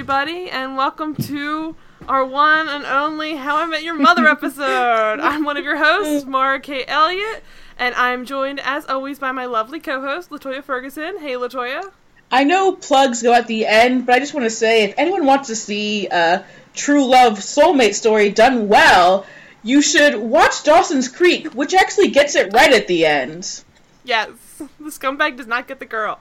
everybody, 0.00 0.48
and 0.48 0.78
welcome 0.78 1.14
to 1.14 1.76
our 2.08 2.24
one 2.24 2.66
and 2.70 2.86
only 2.86 3.36
How 3.36 3.58
I 3.58 3.66
Met 3.66 3.82
Your 3.82 3.96
Mother 3.96 4.26
episode. 4.28 5.20
I'm 5.20 5.44
one 5.44 5.58
of 5.58 5.64
your 5.64 5.76
hosts, 5.76 6.26
Mara 6.26 6.58
K. 6.58 6.86
Elliott, 6.88 7.44
and 7.78 7.94
I'm 7.94 8.24
joined, 8.24 8.60
as 8.60 8.86
always, 8.86 9.18
by 9.18 9.30
my 9.32 9.44
lovely 9.44 9.78
co-host, 9.78 10.30
Latoya 10.30 10.64
Ferguson. 10.64 11.18
Hey, 11.18 11.32
Latoya. 11.34 11.92
I 12.30 12.44
know 12.44 12.72
plugs 12.72 13.22
go 13.22 13.34
at 13.34 13.46
the 13.46 13.66
end, 13.66 14.06
but 14.06 14.14
I 14.14 14.20
just 14.20 14.32
want 14.32 14.44
to 14.44 14.50
say 14.50 14.84
if 14.84 14.94
anyone 14.96 15.26
wants 15.26 15.48
to 15.48 15.54
see 15.54 16.06
a 16.06 16.46
true 16.72 17.04
love 17.04 17.34
soulmate 17.34 17.92
story 17.92 18.30
done 18.30 18.68
well, 18.68 19.26
you 19.62 19.82
should 19.82 20.16
watch 20.16 20.62
Dawson's 20.62 21.08
Creek, 21.08 21.52
which 21.52 21.74
actually 21.74 22.08
gets 22.08 22.36
it 22.36 22.54
right 22.54 22.72
at 22.72 22.86
the 22.86 23.04
end. 23.04 23.62
Yes, 24.02 24.30
the 24.56 24.88
scumbag 24.88 25.36
does 25.36 25.46
not 25.46 25.68
get 25.68 25.78
the 25.78 25.84
girl. 25.84 26.20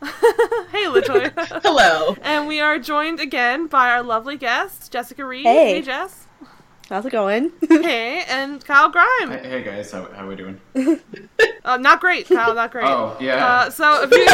hey, 0.70 0.84
Latoya. 0.86 1.32
Hello. 1.62 2.16
And 2.22 2.46
we 2.46 2.60
are 2.60 2.78
joined 2.78 3.20
again 3.20 3.66
by 3.66 3.90
our 3.90 4.02
lovely 4.02 4.36
guest, 4.36 4.92
Jessica 4.92 5.24
Reed. 5.24 5.44
Hey. 5.44 5.74
hey 5.74 5.82
Jess. 5.82 6.26
How's 6.88 7.04
it 7.04 7.12
going? 7.12 7.52
Hey, 7.68 8.24
and 8.28 8.64
Kyle 8.64 8.88
Grime. 8.90 9.30
Hey, 9.30 9.48
hey 9.48 9.62
guys, 9.62 9.90
how 9.92 10.10
how 10.12 10.24
are 10.24 10.28
we 10.28 10.36
doing? 10.36 10.58
Uh, 11.64 11.76
not 11.76 12.00
great, 12.00 12.26
Kyle. 12.26 12.54
Not 12.54 12.70
great. 12.72 12.86
Oh 12.86 13.16
yeah. 13.20 13.44
Uh, 13.46 13.70
so 13.70 14.02
if 14.02 14.10
you 14.10 14.26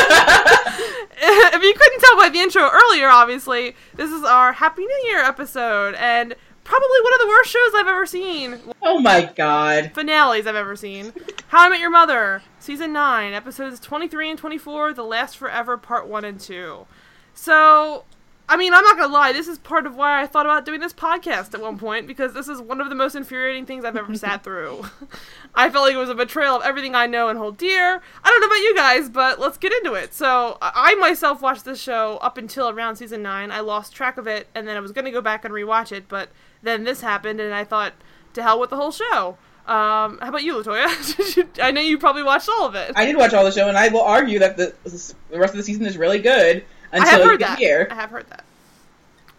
if 1.54 1.62
you 1.62 1.74
couldn't 1.74 2.00
tell 2.00 2.16
by 2.16 2.28
the 2.28 2.38
intro 2.38 2.68
earlier, 2.70 3.08
obviously 3.08 3.74
this 3.96 4.10
is 4.10 4.22
our 4.22 4.52
Happy 4.52 4.82
New 4.82 5.02
Year 5.08 5.18
episode, 5.24 5.94
and 5.96 6.34
probably 6.62 7.00
one 7.02 7.12
of 7.14 7.20
the 7.20 7.26
worst 7.28 7.50
shows 7.50 7.72
I've 7.74 7.88
ever 7.88 8.06
seen, 8.06 8.58
Oh 8.82 9.00
my 9.00 9.30
god. 9.36 9.92
finales 9.94 10.46
I've 10.46 10.54
ever 10.56 10.76
seen. 10.76 11.12
How 11.48 11.66
I 11.66 11.68
Met 11.70 11.80
Your 11.80 11.90
Mother, 11.90 12.42
season 12.64 12.92
nine, 12.92 13.34
episodes 13.34 13.78
twenty 13.78 14.08
three 14.08 14.30
and 14.30 14.38
twenty 14.38 14.58
four, 14.58 14.92
The 14.94 15.04
Last 15.04 15.36
Forever, 15.36 15.76
part 15.76 16.08
one 16.08 16.24
and 16.24 16.40
two. 16.40 16.86
So. 17.34 18.04
I 18.46 18.58
mean, 18.58 18.74
I'm 18.74 18.84
not 18.84 18.98
gonna 18.98 19.10
lie. 19.10 19.32
This 19.32 19.48
is 19.48 19.58
part 19.58 19.86
of 19.86 19.96
why 19.96 20.20
I 20.20 20.26
thought 20.26 20.44
about 20.44 20.66
doing 20.66 20.78
this 20.78 20.92
podcast 20.92 21.54
at 21.54 21.62
one 21.62 21.78
point 21.78 22.06
because 22.06 22.34
this 22.34 22.46
is 22.46 22.60
one 22.60 22.78
of 22.82 22.90
the 22.90 22.94
most 22.94 23.14
infuriating 23.14 23.64
things 23.64 23.86
I've 23.86 23.96
ever 23.96 24.14
sat 24.14 24.44
through. 24.44 24.84
I 25.54 25.70
felt 25.70 25.86
like 25.86 25.94
it 25.94 25.96
was 25.96 26.10
a 26.10 26.14
betrayal 26.14 26.56
of 26.56 26.62
everything 26.62 26.94
I 26.94 27.06
know 27.06 27.30
and 27.30 27.38
hold 27.38 27.56
dear. 27.56 28.02
I 28.22 28.28
don't 28.28 28.40
know 28.42 28.46
about 28.48 28.56
you 28.56 28.76
guys, 28.76 29.08
but 29.08 29.40
let's 29.40 29.56
get 29.56 29.72
into 29.72 29.94
it. 29.94 30.12
So, 30.12 30.58
I 30.60 30.94
myself 30.96 31.40
watched 31.40 31.64
this 31.64 31.80
show 31.80 32.18
up 32.18 32.36
until 32.36 32.68
around 32.68 32.96
season 32.96 33.22
9. 33.22 33.50
I 33.50 33.60
lost 33.60 33.94
track 33.94 34.18
of 34.18 34.26
it, 34.26 34.46
and 34.54 34.68
then 34.68 34.76
I 34.76 34.80
was 34.80 34.92
to 34.92 35.10
go 35.10 35.22
back 35.22 35.46
and 35.46 35.54
rewatch 35.54 35.90
it, 35.90 36.06
but 36.06 36.28
then 36.62 36.84
this 36.84 37.00
happened, 37.00 37.40
and 37.40 37.54
I 37.54 37.64
thought, 37.64 37.94
to 38.34 38.42
hell 38.42 38.60
with 38.60 38.68
the 38.68 38.76
whole 38.76 38.92
show. 38.92 39.38
Um, 39.66 40.18
how 40.20 40.28
about 40.28 40.42
you, 40.42 40.54
Latoya? 40.54 41.58
I 41.62 41.70
know 41.70 41.80
you 41.80 41.96
probably 41.96 42.22
watched 42.22 42.50
all 42.50 42.66
of 42.66 42.74
it. 42.74 42.92
I 42.94 43.06
did 43.06 43.16
watch 43.16 43.32
all 43.32 43.44
the 43.44 43.52
show, 43.52 43.68
and 43.68 43.78
I 43.78 43.88
will 43.88 44.02
argue 44.02 44.38
that 44.40 44.58
the, 44.58 44.74
the 44.84 45.38
rest 45.38 45.54
of 45.54 45.56
the 45.56 45.62
season 45.62 45.86
is 45.86 45.96
really 45.96 46.18
good 46.18 46.64
until 46.92 47.32
you 47.32 47.38
get 47.38 47.58
here. 47.58 47.88
I 47.90 47.94
have 47.94 48.10
heard 48.10 48.28
that. 48.28 48.44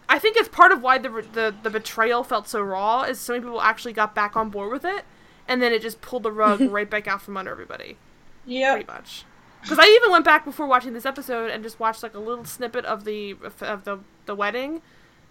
I 0.08 0.18
think 0.18 0.36
it's 0.36 0.48
part 0.48 0.72
of 0.72 0.82
why 0.82 0.98
the, 0.98 1.08
the 1.32 1.54
the 1.62 1.70
betrayal 1.70 2.24
felt 2.24 2.48
so 2.48 2.60
raw 2.60 3.02
is 3.02 3.20
so 3.20 3.32
many 3.32 3.44
people 3.44 3.60
actually 3.60 3.92
got 3.92 4.14
back 4.14 4.36
on 4.36 4.50
board 4.50 4.72
with 4.72 4.84
it, 4.84 5.04
and 5.46 5.62
then 5.62 5.72
it 5.72 5.80
just 5.80 6.00
pulled 6.00 6.24
the 6.24 6.32
rug 6.32 6.60
right 6.72 6.88
back 6.88 7.06
out 7.06 7.22
from 7.22 7.36
under 7.36 7.50
everybody. 7.50 7.96
Yeah, 8.44 8.72
pretty 8.72 8.86
much. 8.86 9.24
Because 9.62 9.78
I 9.80 9.86
even 9.86 10.12
went 10.12 10.24
back 10.24 10.44
before 10.44 10.66
watching 10.66 10.92
this 10.92 11.06
episode 11.06 11.50
and 11.50 11.62
just 11.62 11.80
watched 11.80 12.02
like 12.02 12.14
a 12.14 12.20
little 12.20 12.44
snippet 12.44 12.84
of 12.84 13.04
the 13.04 13.36
of 13.60 13.84
the 13.84 14.00
the 14.26 14.34
wedding 14.34 14.82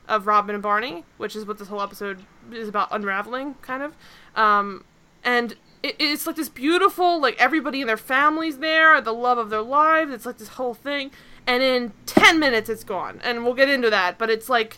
of 0.07 0.27
Robin 0.27 0.53
and 0.55 0.61
Barney, 0.63 1.03
which 1.17 1.35
is 1.35 1.45
what 1.45 1.57
this 1.57 1.67
whole 1.67 1.81
episode 1.81 2.19
is 2.51 2.67
about 2.67 2.87
unraveling, 2.91 3.55
kind 3.61 3.83
of. 3.83 3.95
Um, 4.35 4.83
and 5.23 5.53
it, 5.83 5.95
it's 5.99 6.27
like 6.27 6.35
this 6.35 6.49
beautiful, 6.49 7.19
like 7.21 7.35
everybody 7.39 7.81
and 7.81 7.89
their 7.89 7.97
families 7.97 8.59
there, 8.59 8.99
the 9.01 9.13
love 9.13 9.37
of 9.37 9.49
their 9.49 9.61
lives. 9.61 10.11
It's 10.11 10.25
like 10.25 10.37
this 10.37 10.49
whole 10.49 10.73
thing, 10.73 11.11
and 11.47 11.61
in 11.63 11.93
ten 12.05 12.39
minutes 12.39 12.69
it's 12.69 12.83
gone, 12.83 13.19
and 13.23 13.43
we'll 13.43 13.53
get 13.55 13.69
into 13.69 13.89
that. 13.89 14.17
But 14.17 14.29
it's 14.29 14.49
like. 14.49 14.77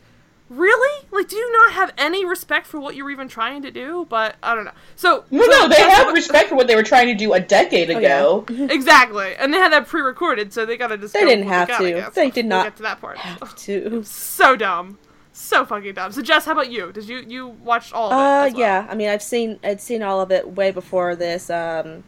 Really? 0.49 1.05
Like, 1.11 1.27
do 1.27 1.35
you 1.35 1.51
not 1.51 1.73
have 1.73 1.91
any 1.97 2.23
respect 2.23 2.67
for 2.67 2.79
what 2.79 2.95
you're 2.95 3.11
even 3.11 3.27
trying 3.27 3.63
to 3.63 3.69
do? 3.69 4.07
But 4.07 4.37
I 4.41 4.55
don't 4.55 4.63
know. 4.63 4.71
So 4.95 5.25
No, 5.29 5.43
so 5.43 5.49
no, 5.49 5.67
they 5.67 5.75
have 5.75 6.05
what- 6.05 6.13
respect 6.15 6.47
for 6.47 6.55
what 6.55 6.67
they 6.67 6.75
were 6.77 6.83
trying 6.83 7.07
to 7.07 7.15
do 7.15 7.33
a 7.33 7.39
decade 7.41 7.91
Oh, 7.91 7.97
ago. 7.97 8.45
Exactly, 8.73 9.35
and 9.35 9.53
they 9.53 9.57
had 9.57 9.73
that 9.73 9.87
pre-recorded, 9.87 10.53
so 10.53 10.65
they 10.65 10.77
gotta 10.77 10.97
just. 10.97 11.13
They 11.13 11.19
go 11.23 11.25
didn't 11.25 11.47
have 11.49 11.67
gut, 11.67 11.81
to. 11.81 11.91
guess. 11.91 12.13
They 12.15 12.29
did 12.29 12.45
We'll 12.45 12.59
not 12.59 12.63
get 12.67 12.75
to 12.77 12.83
that 12.83 13.01
part. 13.01 13.17
Have 13.17 13.57
to. 13.57 14.03
So 14.05 14.55
dumb, 14.55 14.97
so 15.37 15.65
fucking 15.65 15.93
dumb. 15.93 16.11
So 16.11 16.21
Jess, 16.21 16.45
how 16.45 16.53
about 16.53 16.71
you? 16.71 16.91
Did 16.91 17.07
you 17.07 17.23
you 17.27 17.47
watched 17.47 17.93
all 17.93 18.11
of 18.11 18.13
it? 18.13 18.21
Uh, 18.21 18.45
as 18.47 18.53
well? 18.53 18.59
yeah. 18.59 18.87
I 18.89 18.95
mean, 18.95 19.09
I've 19.09 19.21
seen 19.21 19.59
I'd 19.63 19.81
seen 19.81 20.01
all 20.01 20.19
of 20.21 20.31
it 20.31 20.55
way 20.55 20.71
before 20.71 21.15
this. 21.15 21.49
Um, 21.49 22.03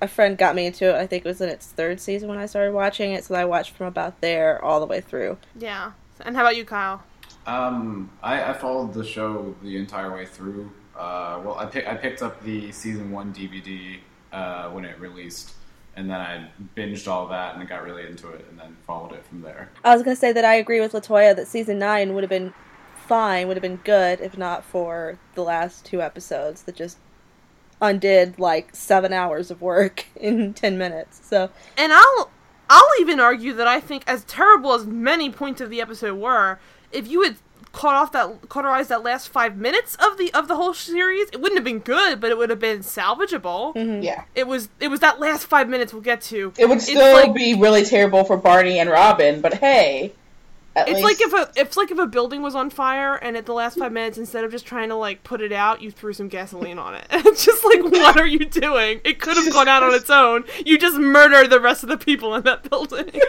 a 0.00 0.08
friend 0.08 0.36
got 0.36 0.54
me 0.54 0.66
into 0.66 0.88
it. 0.90 0.94
I 0.94 1.06
think 1.06 1.24
it 1.24 1.28
was 1.28 1.40
in 1.40 1.48
its 1.48 1.66
third 1.66 2.00
season 2.00 2.28
when 2.28 2.38
I 2.38 2.46
started 2.46 2.72
watching 2.72 3.12
it, 3.12 3.24
so 3.24 3.34
I 3.34 3.44
watched 3.46 3.72
from 3.72 3.86
about 3.86 4.20
there 4.20 4.62
all 4.62 4.78
the 4.80 4.86
way 4.86 5.00
through. 5.00 5.38
yeah. 5.58 5.92
And 6.24 6.34
how 6.34 6.42
about 6.42 6.56
you, 6.56 6.64
Kyle? 6.64 7.02
Um, 7.46 8.10
I, 8.22 8.42
I 8.42 8.52
followed 8.54 8.94
the 8.94 9.04
show 9.04 9.54
the 9.62 9.76
entire 9.76 10.14
way 10.14 10.24
through. 10.24 10.70
Uh, 10.96 11.40
well, 11.44 11.56
I 11.58 11.66
pick, 11.66 11.86
I 11.86 11.94
picked 11.94 12.22
up 12.22 12.42
the 12.42 12.72
season 12.72 13.10
one 13.10 13.34
DVD 13.34 13.98
uh, 14.32 14.70
when 14.70 14.84
it 14.86 14.98
released, 14.98 15.52
and 15.96 16.10
then 16.10 16.20
I 16.20 16.48
binged 16.76 17.08
all 17.08 17.26
that 17.28 17.54
and 17.54 17.62
I 17.62 17.66
got 17.66 17.82
really 17.82 18.06
into 18.06 18.30
it, 18.30 18.46
and 18.50 18.58
then 18.58 18.76
followed 18.86 19.12
it 19.12 19.24
from 19.24 19.40
there. 19.40 19.70
I 19.84 19.94
was 19.94 20.02
gonna 20.02 20.16
say 20.16 20.32
that 20.32 20.44
I 20.44 20.54
agree 20.54 20.80
with 20.80 20.92
Latoya 20.92 21.34
that 21.34 21.48
season 21.48 21.78
nine 21.78 22.14
would 22.14 22.22
have 22.22 22.30
been 22.30 22.52
fine, 23.06 23.48
would 23.48 23.56
have 23.56 23.62
been 23.62 23.80
good 23.84 24.20
if 24.20 24.36
not 24.36 24.64
for 24.64 25.18
the 25.34 25.42
last 25.42 25.84
two 25.84 26.02
episodes 26.02 26.62
that 26.64 26.76
just 26.76 26.98
undid 27.80 28.38
like 28.38 28.74
seven 28.74 29.12
hours 29.12 29.50
of 29.50 29.60
work 29.62 30.06
in 30.16 30.54
ten 30.54 30.78
minutes. 30.78 31.20
So 31.24 31.50
And 31.76 31.92
I'll 31.92 32.30
I'll 32.68 33.00
even 33.00 33.20
argue 33.20 33.52
that 33.54 33.68
I 33.68 33.80
think 33.80 34.02
as 34.06 34.24
terrible 34.24 34.72
as 34.72 34.86
many 34.86 35.30
points 35.30 35.60
of 35.60 35.70
the 35.70 35.80
episode 35.80 36.18
were, 36.18 36.58
if 36.90 37.08
you 37.08 37.22
had 37.22 37.36
caught 37.76 37.94
off 37.94 38.10
that 38.12 38.48
cauterized 38.48 38.88
that 38.88 39.04
last 39.04 39.28
five 39.28 39.56
minutes 39.56 39.96
of 39.96 40.16
the 40.16 40.32
of 40.34 40.48
the 40.48 40.56
whole 40.56 40.72
series, 40.74 41.28
it 41.28 41.40
wouldn't 41.40 41.58
have 41.58 41.64
been 41.64 41.78
good, 41.78 42.20
but 42.20 42.30
it 42.30 42.38
would 42.38 42.50
have 42.50 42.58
been 42.58 42.80
salvageable. 42.80 43.74
Mm-hmm. 43.74 44.02
Yeah. 44.02 44.24
It 44.34 44.46
was 44.48 44.70
it 44.80 44.88
was 44.88 45.00
that 45.00 45.20
last 45.20 45.46
five 45.46 45.68
minutes 45.68 45.92
we'll 45.92 46.02
get 46.02 46.22
to. 46.22 46.52
It 46.58 46.68
would 46.68 46.80
still 46.82 47.12
like- 47.12 47.34
be 47.34 47.54
really 47.54 47.84
terrible 47.84 48.24
for 48.24 48.36
Barney 48.36 48.78
and 48.80 48.90
Robin, 48.90 49.40
but 49.40 49.54
hey. 49.54 50.12
At 50.74 50.88
It's 50.90 51.02
least... 51.02 51.04
like 51.04 51.20
if 51.22 51.32
a 51.32 51.60
it's 51.60 51.76
like 51.78 51.90
if 51.90 51.98
a 51.98 52.06
building 52.06 52.42
was 52.42 52.54
on 52.54 52.68
fire 52.68 53.14
and 53.14 53.34
at 53.36 53.46
the 53.46 53.54
last 53.54 53.78
five 53.78 53.92
minutes, 53.92 54.18
instead 54.18 54.44
of 54.44 54.50
just 54.50 54.66
trying 54.66 54.90
to 54.90 54.94
like 54.94 55.22
put 55.24 55.40
it 55.40 55.52
out, 55.52 55.80
you 55.80 55.90
threw 55.90 56.12
some 56.12 56.28
gasoline 56.28 56.78
on 56.78 56.94
it. 56.94 57.06
It's 57.10 57.44
just 57.46 57.64
like, 57.64 57.82
what 57.84 58.18
are 58.18 58.26
you 58.26 58.44
doing? 58.44 59.00
It 59.04 59.18
could 59.20 59.36
have 59.36 59.50
gone 59.52 59.68
out 59.68 59.82
on 59.82 59.94
its 59.94 60.10
own. 60.10 60.44
You 60.66 60.76
just 60.78 60.98
murdered 60.98 61.48
the 61.48 61.60
rest 61.60 61.82
of 61.82 61.88
the 61.88 61.96
people 61.96 62.34
in 62.34 62.42
that 62.44 62.68
building. 62.68 63.10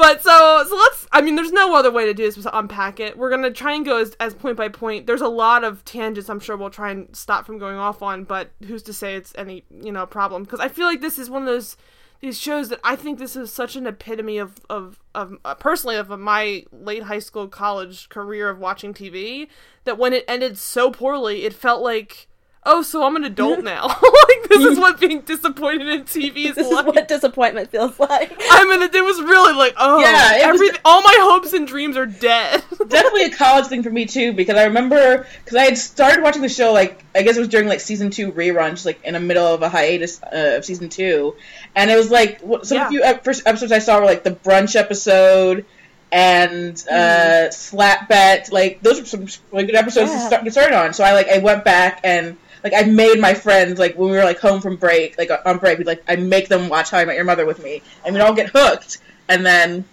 but 0.00 0.22
so 0.22 0.64
so 0.66 0.76
let's. 0.76 1.06
I 1.12 1.20
mean, 1.20 1.36
there's 1.36 1.52
no 1.52 1.76
other 1.76 1.90
way 1.90 2.06
to 2.06 2.14
do 2.14 2.24
this 2.24 2.36
but 2.36 2.50
unpack 2.56 3.00
it. 3.00 3.18
We're 3.18 3.30
gonna 3.30 3.50
try 3.50 3.74
and 3.74 3.84
go 3.84 3.98
as, 3.98 4.16
as 4.18 4.34
point 4.34 4.56
by 4.56 4.68
point. 4.68 5.06
There's 5.06 5.20
a 5.20 5.28
lot 5.28 5.62
of 5.62 5.84
tangents. 5.84 6.30
I'm 6.30 6.40
sure 6.40 6.56
we'll 6.56 6.70
try 6.70 6.90
and 6.90 7.14
stop 7.14 7.44
from 7.44 7.58
going 7.58 7.76
off 7.76 8.02
on, 8.02 8.24
but 8.24 8.50
who's 8.66 8.82
to 8.84 8.94
say 8.94 9.14
it's 9.14 9.34
any 9.36 9.64
you 9.70 9.92
know 9.92 10.06
problem? 10.06 10.44
Because 10.44 10.60
I 10.60 10.68
feel 10.68 10.86
like 10.86 11.02
this 11.02 11.18
is 11.18 11.28
one 11.28 11.42
of 11.42 11.46
those 11.46 11.76
these 12.20 12.38
shows 12.38 12.68
that 12.70 12.80
I 12.82 12.96
think 12.96 13.18
this 13.18 13.36
is 13.36 13.52
such 13.52 13.76
an 13.76 13.86
epitome 13.86 14.38
of 14.38 14.58
of 14.70 15.00
of 15.14 15.36
uh, 15.44 15.54
personally 15.54 15.96
of 15.96 16.08
my 16.18 16.64
late 16.72 17.04
high 17.04 17.18
school 17.18 17.46
college 17.46 18.08
career 18.08 18.48
of 18.48 18.58
watching 18.58 18.94
TV 18.94 19.48
that 19.84 19.98
when 19.98 20.14
it 20.14 20.24
ended 20.26 20.56
so 20.56 20.90
poorly 20.90 21.44
it 21.44 21.52
felt 21.52 21.82
like 21.82 22.26
oh 22.64 22.82
so 22.82 23.04
I'm 23.04 23.16
an 23.16 23.24
adult 23.24 23.62
now 23.64 23.86
like 23.88 24.48
this 24.48 24.64
is 24.64 24.78
what 24.78 25.00
being 25.00 25.20
disappointed 25.22 25.88
in 25.88 26.02
TV 26.02 26.46
is 26.46 26.54
this 26.56 26.66
is 26.66 26.72
like 26.72 26.86
what 26.86 27.08
disappointment 27.08 27.70
feels 27.70 27.98
like. 27.98 28.32
I 28.50 28.64
mean, 28.64 28.82
it 28.82 28.92
was 29.04 29.20
really 29.22 29.54
like 29.54 29.74
oh 29.78 30.00
Yeah, 30.00 30.50
was- 30.52 30.78
all 30.84 31.00
my 31.02 31.16
hopes 31.20 31.52
and 31.52 31.66
dreams 31.66 31.96
are 31.96 32.06
dead 32.06 32.62
definitely 32.88 33.24
a 33.24 33.30
college 33.30 33.66
thing 33.66 33.82
for 33.82 33.90
me 33.90 34.04
too 34.06 34.32
because 34.32 34.56
I 34.56 34.64
remember 34.64 35.26
because 35.44 35.56
I 35.56 35.64
had 35.64 35.78
started 35.78 36.22
watching 36.22 36.42
the 36.42 36.48
show 36.48 36.72
like 36.72 37.02
I 37.14 37.22
guess 37.22 37.36
it 37.36 37.40
was 37.40 37.48
during 37.48 37.66
like 37.68 37.80
season 37.80 38.10
two 38.10 38.30
reruns 38.32 38.84
like 38.84 39.02
in 39.04 39.14
the 39.14 39.20
middle 39.20 39.46
of 39.46 39.62
a 39.62 39.68
hiatus 39.68 40.22
uh, 40.22 40.54
of 40.58 40.64
season 40.64 40.88
two, 40.88 41.34
and 41.74 41.90
it 41.90 41.96
was 41.96 42.10
like 42.10 42.40
some 42.40 42.76
Yeah. 42.78 42.86
of 42.86 42.92
the 42.92 42.98
few 43.02 43.14
first 43.24 43.46
episodes 43.46 43.72
I 43.72 43.78
saw 43.80 43.98
were 43.98 44.04
like 44.06 44.22
the 44.22 44.30
brunch 44.32 44.76
episode 44.76 45.64
and 46.12 46.86
uh, 46.88 47.50
slap 47.50 48.08
bet 48.08 48.50
like 48.52 48.82
those 48.82 49.00
were 49.00 49.06
some 49.06 49.26
really 49.52 49.64
good 49.66 49.76
episodes 49.76 50.10
to 50.12 50.18
start 50.20 50.44
get 50.44 50.52
started 50.52 50.76
on. 50.76 50.92
So 50.92 51.04
I 51.04 51.12
like 51.12 51.28
I 51.28 51.38
went 51.38 51.64
back 51.64 52.00
and. 52.04 52.36
Like 52.62 52.72
I 52.76 52.82
made 52.82 53.20
my 53.20 53.34
friends 53.34 53.78
like 53.78 53.96
when 53.96 54.10
we 54.10 54.16
were 54.16 54.24
like 54.24 54.38
home 54.38 54.60
from 54.60 54.76
break, 54.76 55.16
like 55.18 55.30
on 55.44 55.58
break, 55.58 55.78
we'd 55.78 55.86
like 55.86 56.02
I 56.08 56.16
make 56.16 56.48
them 56.48 56.68
watch 56.68 56.90
How 56.90 56.98
I 56.98 57.04
Met 57.04 57.16
Your 57.16 57.24
Mother 57.24 57.46
with 57.46 57.62
me, 57.62 57.82
and 58.04 58.14
we'd 58.14 58.20
all 58.20 58.34
get 58.34 58.50
hooked. 58.54 58.98
And 59.28 59.46
then 59.46 59.84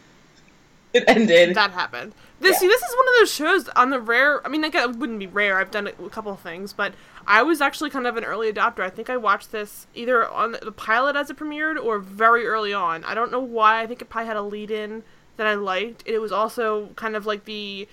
it 0.94 1.04
ended. 1.08 1.56
that 1.56 1.72
happened. 1.72 2.14
This 2.40 2.54
Yeah. 2.54 2.60
see, 2.60 2.68
this 2.68 2.82
is 2.82 2.96
one 2.96 3.08
of 3.08 3.14
those 3.20 3.34
shows 3.34 3.70
on 3.70 3.90
the 3.90 4.00
rare. 4.00 4.46
I 4.46 4.50
mean, 4.50 4.62
like, 4.62 4.76
it 4.76 4.96
wouldn't 4.96 5.20
be 5.20 5.28
rare. 5.28 5.58
I've 5.58 5.72
done 5.72 5.88
a 5.88 6.10
couple 6.10 6.32
of 6.32 6.40
things, 6.40 6.72
but 6.72 6.94
I 7.26 7.42
was 7.42 7.62
actually 7.62 7.90
kind 7.90 8.06
of 8.06 8.16
an 8.16 8.24
early 8.24 8.52
adopter. 8.52 8.82
I 8.82 8.90
think 8.90 9.10
I 9.10 9.18
watched 9.18 9.52
this 9.52 9.88
either 9.96 10.28
on 10.28 10.52
the 10.62 10.72
pilot 10.72 11.16
as 11.16 11.30
it 11.30 11.38
premiered 11.38 11.84
or 11.84 12.00
very 12.00 12.46
early 12.46 12.74
on. 12.74 13.04
I 13.06 13.16
don't 13.16 13.32
know 13.32 13.40
why. 13.40 13.82
I 13.82 13.88
think 13.88 14.02
it 14.02 14.10
probably 14.10 14.28
had 14.28 14.38
a 14.38 14.44
lead 14.44 14.70
in 14.70 15.04
that 15.38 15.48
I 15.48 15.56
liked. 15.56 16.04
It 16.06 16.20
was 16.20 16.32
also 16.32 16.90
kind 16.96 17.16
of 17.16 17.26
like 17.26 17.46
the 17.46 17.88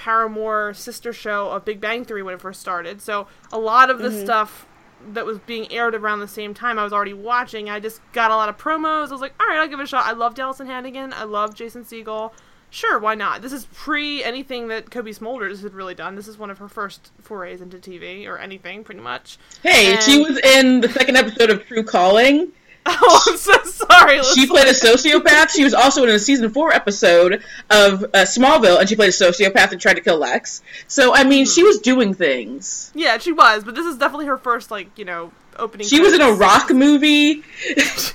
Paramore 0.00 0.72
sister 0.72 1.12
show 1.12 1.50
of 1.50 1.66
Big 1.66 1.78
Bang 1.78 2.06
Theory 2.06 2.22
when 2.22 2.32
it 2.32 2.40
first 2.40 2.58
started. 2.58 3.02
So 3.02 3.26
a 3.52 3.58
lot 3.58 3.90
of 3.90 3.98
the 3.98 4.08
mm-hmm. 4.08 4.24
stuff 4.24 4.66
that 5.12 5.26
was 5.26 5.38
being 5.40 5.70
aired 5.70 5.94
around 5.94 6.20
the 6.20 6.28
same 6.28 6.54
time 6.54 6.78
I 6.78 6.84
was 6.84 6.92
already 6.94 7.12
watching. 7.12 7.68
I 7.68 7.80
just 7.80 8.00
got 8.12 8.30
a 8.30 8.36
lot 8.36 8.48
of 8.48 8.56
promos. 8.56 9.08
I 9.08 9.12
was 9.12 9.20
like, 9.20 9.34
all 9.38 9.46
right, 9.46 9.58
I'll 9.58 9.68
give 9.68 9.78
it 9.78 9.82
a 9.82 9.86
shot. 9.86 10.06
I 10.06 10.12
love 10.12 10.34
Alyson 10.36 10.66
Hannigan. 10.66 11.12
I 11.12 11.24
love 11.24 11.54
Jason 11.54 11.84
Segel. 11.84 12.32
Sure, 12.70 12.98
why 12.98 13.14
not? 13.14 13.42
This 13.42 13.52
is 13.52 13.66
pre 13.74 14.24
anything 14.24 14.68
that 14.68 14.90
Cobie 14.90 15.12
Smulders 15.12 15.62
had 15.62 15.74
really 15.74 15.94
done. 15.94 16.14
This 16.14 16.28
is 16.28 16.38
one 16.38 16.48
of 16.48 16.56
her 16.56 16.68
first 16.68 17.10
forays 17.20 17.60
into 17.60 17.76
TV 17.76 18.26
or 18.26 18.38
anything, 18.38 18.82
pretty 18.84 19.02
much. 19.02 19.38
Hey, 19.62 19.92
And- 19.92 20.02
she 20.02 20.22
was 20.22 20.38
in 20.38 20.80
the 20.80 20.88
second 20.88 21.16
episode 21.18 21.50
of 21.50 21.66
True 21.66 21.82
Calling. 21.82 22.52
Oh, 23.02 23.22
I'm 23.28 23.36
so 23.36 23.62
sorry. 23.64 24.22
She 24.22 24.46
played 24.46 24.66
a 24.66 24.72
sociopath. 24.72 25.50
She 25.50 25.64
was 25.64 25.74
also 25.74 26.02
in 26.04 26.10
a 26.10 26.18
season 26.18 26.50
four 26.50 26.72
episode 26.72 27.42
of 27.68 28.04
uh, 28.04 28.24
Smallville, 28.24 28.80
and 28.80 28.88
she 28.88 28.96
played 28.96 29.10
a 29.10 29.12
sociopath 29.12 29.72
and 29.72 29.80
tried 29.80 29.94
to 29.94 30.00
kill 30.00 30.18
Lex. 30.18 30.62
So, 30.88 31.14
I 31.14 31.24
mean, 31.24 31.46
she 31.46 31.62
was 31.62 31.78
doing 31.78 32.14
things. 32.14 32.90
Yeah, 32.94 33.18
she 33.18 33.32
was, 33.32 33.64
but 33.64 33.74
this 33.74 33.86
is 33.86 33.96
definitely 33.96 34.26
her 34.26 34.38
first, 34.38 34.70
like, 34.70 34.98
you 34.98 35.04
know, 35.04 35.30
opening. 35.58 35.86
She 35.86 36.00
was 36.00 36.14
in 36.14 36.20
a 36.20 36.32
rock 36.32 36.70
movie. 36.70 37.42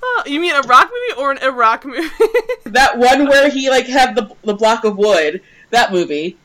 Oh, 0.00 0.22
you 0.26 0.40
mean 0.40 0.54
a 0.54 0.62
rock 0.62 0.90
movie 0.92 1.20
or 1.20 1.32
an 1.32 1.38
Iraq 1.38 1.84
movie? 1.84 2.08
that 2.66 2.98
one 2.98 3.26
where 3.28 3.50
he 3.50 3.68
like 3.68 3.86
had 3.86 4.14
the 4.14 4.32
the 4.42 4.54
block 4.54 4.84
of 4.84 4.96
wood. 4.96 5.42
That 5.70 5.92
movie. 5.92 6.38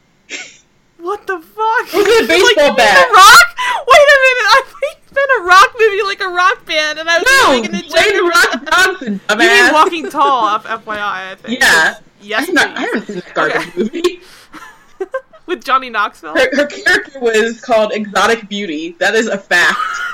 What 1.03 1.27
the 1.27 1.39
fuck? 1.39 1.93
It 1.93 2.07
was 2.07 2.25
a 2.25 2.27
baseball 2.27 2.67
like, 2.69 2.77
bat. 2.77 3.07
A 3.07 3.13
rock? 3.13 3.47
Wait 3.87 4.07
a 4.09 4.17
minute. 4.25 4.49
I 4.49 4.61
think 4.79 4.97
it's 5.03 5.13
been 5.13 5.31
a 5.39 5.43
rock 5.45 5.75
movie, 5.79 6.03
like 6.03 6.21
a 6.21 6.29
rock 6.29 6.65
band, 6.65 6.99
and 6.99 7.09
I 7.09 7.19
was 7.19 7.27
No, 7.27 7.61
thinking 7.61 7.75
it 7.75 7.91
Dwayne 7.91 8.29
Rock 8.29 8.51
Johnson, 8.71 9.13
You 9.13 9.19
dumbass. 9.35 9.63
mean 9.65 9.73
Walking 9.73 10.09
Tall? 10.09 10.59
FYI, 10.59 11.31
I 11.31 11.35
think. 11.35 11.59
Yeah. 11.61 11.95
Yes, 12.21 12.49
not, 12.49 12.75
I 12.77 12.81
haven't 12.81 13.05
seen 13.07 13.15
that 13.17 13.33
garbage 13.33 13.55
Okay. 13.67 13.77
movie. 13.77 14.21
With 15.45 15.63
Johnny 15.65 15.89
Knoxville. 15.89 16.35
Her, 16.35 16.49
her 16.55 16.67
character 16.67 17.19
was 17.19 17.59
called 17.59 17.91
Exotic 17.91 18.47
Beauty. 18.47 18.95
That 18.99 19.13
is 19.13 19.27
a 19.27 19.37
fact. 19.37 19.77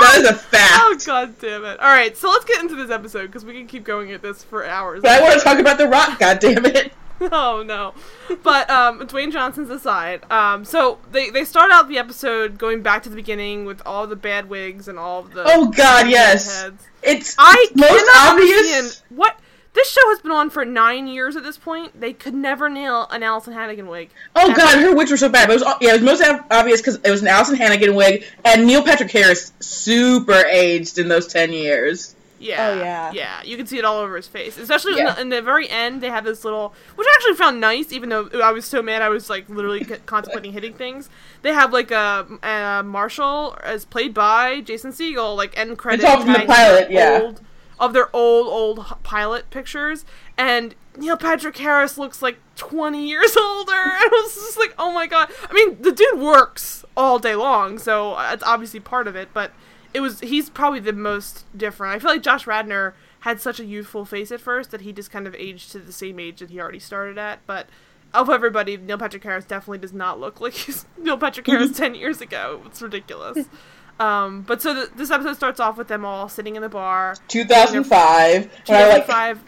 that 0.00 0.14
is 0.18 0.28
a 0.28 0.34
fact. 0.34 0.72
Oh 0.76 0.96
god 1.04 1.34
damn 1.40 1.64
it! 1.64 1.80
All 1.80 1.88
right, 1.88 2.16
so 2.16 2.30
let's 2.30 2.44
get 2.44 2.62
into 2.62 2.76
this 2.76 2.88
episode 2.90 3.26
because 3.26 3.44
we 3.44 3.52
can 3.52 3.66
keep 3.66 3.82
going 3.82 4.12
at 4.12 4.22
this 4.22 4.44
for 4.44 4.64
hours. 4.64 5.02
But 5.02 5.10
I 5.10 5.20
want 5.22 5.34
to 5.34 5.40
talk 5.40 5.58
about 5.58 5.76
The 5.78 5.88
Rock. 5.88 6.20
God 6.20 6.38
damn 6.38 6.64
it. 6.66 6.92
oh 7.32 7.62
no 7.66 7.94
but 8.42 8.68
um 8.70 9.00
dwayne 9.06 9.32
johnson's 9.32 9.70
aside 9.70 10.24
um 10.30 10.64
so 10.64 10.98
they 11.12 11.30
they 11.30 11.44
start 11.44 11.70
out 11.70 11.88
the 11.88 11.98
episode 11.98 12.58
going 12.58 12.82
back 12.82 13.02
to 13.02 13.08
the 13.08 13.16
beginning 13.16 13.64
with 13.64 13.80
all 13.86 14.06
the 14.06 14.16
bad 14.16 14.48
wigs 14.48 14.88
and 14.88 14.98
all 14.98 15.22
the 15.22 15.42
Oh 15.46 15.70
God, 15.70 16.08
yes. 16.08 16.62
heads. 16.62 16.82
It's 17.02 17.36
i 17.38 17.54
it's 17.70 17.76
most 17.76 18.10
obvious. 18.16 19.02
what 19.10 19.38
this 19.74 19.90
show 19.90 20.00
has 20.08 20.20
been 20.20 20.32
on 20.32 20.48
for 20.50 20.64
nine 20.64 21.06
years 21.06 21.36
at 21.36 21.42
this 21.42 21.58
point 21.58 22.00
they 22.00 22.12
could 22.12 22.34
never 22.34 22.68
nail 22.68 23.06
an 23.10 23.22
Alyson 23.22 23.52
Hannigan 23.52 23.86
wig 23.88 24.10
Oh 24.34 24.48
Ever. 24.50 24.56
God, 24.56 24.78
her 24.80 24.94
wigs 24.94 25.10
were 25.10 25.16
so 25.18 25.28
bad. 25.28 25.46
But 25.48 25.60
it 25.60 25.64
was 25.64 25.74
yeah, 25.82 25.90
it 25.90 26.00
was 26.00 26.02
most 26.02 26.22
obvious 26.50 26.80
because 26.80 26.96
it 26.96 27.10
was 27.10 27.22
an 27.22 27.28
Alyson 27.28 27.56
Hannigan 27.56 27.94
wig, 27.94 28.24
and 28.44 28.66
Neil 28.66 28.82
Patrick 28.82 29.10
Harris 29.10 29.52
super 29.60 30.44
aged 30.46 30.98
in 30.98 31.08
those 31.08 31.26
ten 31.26 31.52
years. 31.52 32.15
Yeah. 32.38 32.68
Oh, 32.68 32.80
yeah. 32.80 33.12
Yeah. 33.12 33.42
You 33.42 33.56
can 33.56 33.66
see 33.66 33.78
it 33.78 33.84
all 33.84 33.98
over 33.98 34.16
his 34.16 34.26
face. 34.26 34.58
Especially 34.58 34.98
in, 34.98 35.06
the, 35.06 35.20
in 35.20 35.28
the 35.30 35.42
very 35.42 35.68
end, 35.68 36.00
they 36.00 36.08
have 36.08 36.24
this 36.24 36.44
little, 36.44 36.74
which 36.94 37.06
I 37.08 37.14
actually 37.16 37.36
found 37.36 37.60
nice, 37.60 37.92
even 37.92 38.08
though 38.08 38.28
I 38.42 38.52
was 38.52 38.64
so 38.64 38.82
mad 38.82 39.02
I 39.02 39.08
was 39.08 39.30
like 39.30 39.48
literally 39.48 39.84
contemplating 40.06 40.52
hitting 40.52 40.74
things. 40.74 41.08
They 41.42 41.52
have 41.52 41.72
like 41.72 41.90
a, 41.90 42.26
a 42.42 42.82
Marshall 42.82 43.56
as 43.62 43.84
played 43.84 44.14
by 44.14 44.60
Jason 44.60 44.92
Segel, 44.92 45.36
like 45.36 45.56
end 45.56 45.78
credit 45.78 46.04
all 46.04 46.22
from 46.22 46.32
the 46.32 46.46
pilot, 46.46 46.86
of 46.86 46.90
yeah. 46.90 47.20
Old, 47.22 47.40
of 47.78 47.92
their 47.92 48.14
old 48.14 48.46
old 48.46 49.02
pilot 49.02 49.50
pictures, 49.50 50.04
and 50.38 50.74
Neil 50.96 51.16
Patrick 51.16 51.56
Harris 51.58 51.98
looks 51.98 52.22
like 52.22 52.38
20 52.56 53.06
years 53.06 53.36
older. 53.40 53.72
And 53.72 53.92
I 53.96 54.08
was 54.10 54.34
just 54.34 54.58
like, 54.58 54.74
oh 54.78 54.92
my 54.92 55.06
god. 55.06 55.30
I 55.48 55.52
mean, 55.52 55.80
the 55.80 55.92
dude 55.92 56.18
works 56.18 56.84
all 56.96 57.18
day 57.18 57.34
long, 57.34 57.78
so 57.78 58.14
uh, 58.14 58.30
it's 58.32 58.42
obviously 58.42 58.80
part 58.80 59.06
of 59.06 59.16
it, 59.16 59.28
but 59.32 59.52
it 59.96 60.00
was 60.00 60.20
he's 60.20 60.50
probably 60.50 60.80
the 60.80 60.92
most 60.92 61.46
different. 61.56 61.94
I 61.94 61.98
feel 61.98 62.10
like 62.10 62.22
Josh 62.22 62.46
Radnor 62.46 62.94
had 63.20 63.40
such 63.40 63.58
a 63.58 63.64
youthful 63.64 64.04
face 64.04 64.30
at 64.30 64.42
first 64.42 64.70
that 64.70 64.82
he 64.82 64.92
just 64.92 65.10
kind 65.10 65.26
of 65.26 65.34
aged 65.34 65.72
to 65.72 65.78
the 65.78 65.92
same 65.92 66.20
age 66.20 66.40
that 66.40 66.50
he 66.50 66.60
already 66.60 66.78
started 66.78 67.16
at. 67.16 67.40
But 67.46 67.68
of 68.12 68.28
everybody, 68.28 68.76
Neil 68.76 68.98
Patrick 68.98 69.24
Harris 69.24 69.46
definitely 69.46 69.78
does 69.78 69.94
not 69.94 70.20
look 70.20 70.38
like 70.38 70.52
he's 70.52 70.84
Neil 70.98 71.16
Patrick 71.16 71.46
Harris 71.46 71.72
ten 71.78 71.94
years 71.94 72.20
ago. 72.20 72.60
It's 72.66 72.82
ridiculous. 72.82 73.48
Um, 73.98 74.42
but 74.42 74.60
so 74.60 74.74
the, 74.74 74.90
this 74.94 75.10
episode 75.10 75.36
starts 75.36 75.60
off 75.60 75.78
with 75.78 75.88
them 75.88 76.04
all 76.04 76.28
sitting 76.28 76.56
in 76.56 76.62
the 76.62 76.68
bar. 76.68 77.16
2005. 77.28 78.44
When 78.66 78.78
I 78.78 78.88
like 78.88 79.06
2005, 79.06 79.40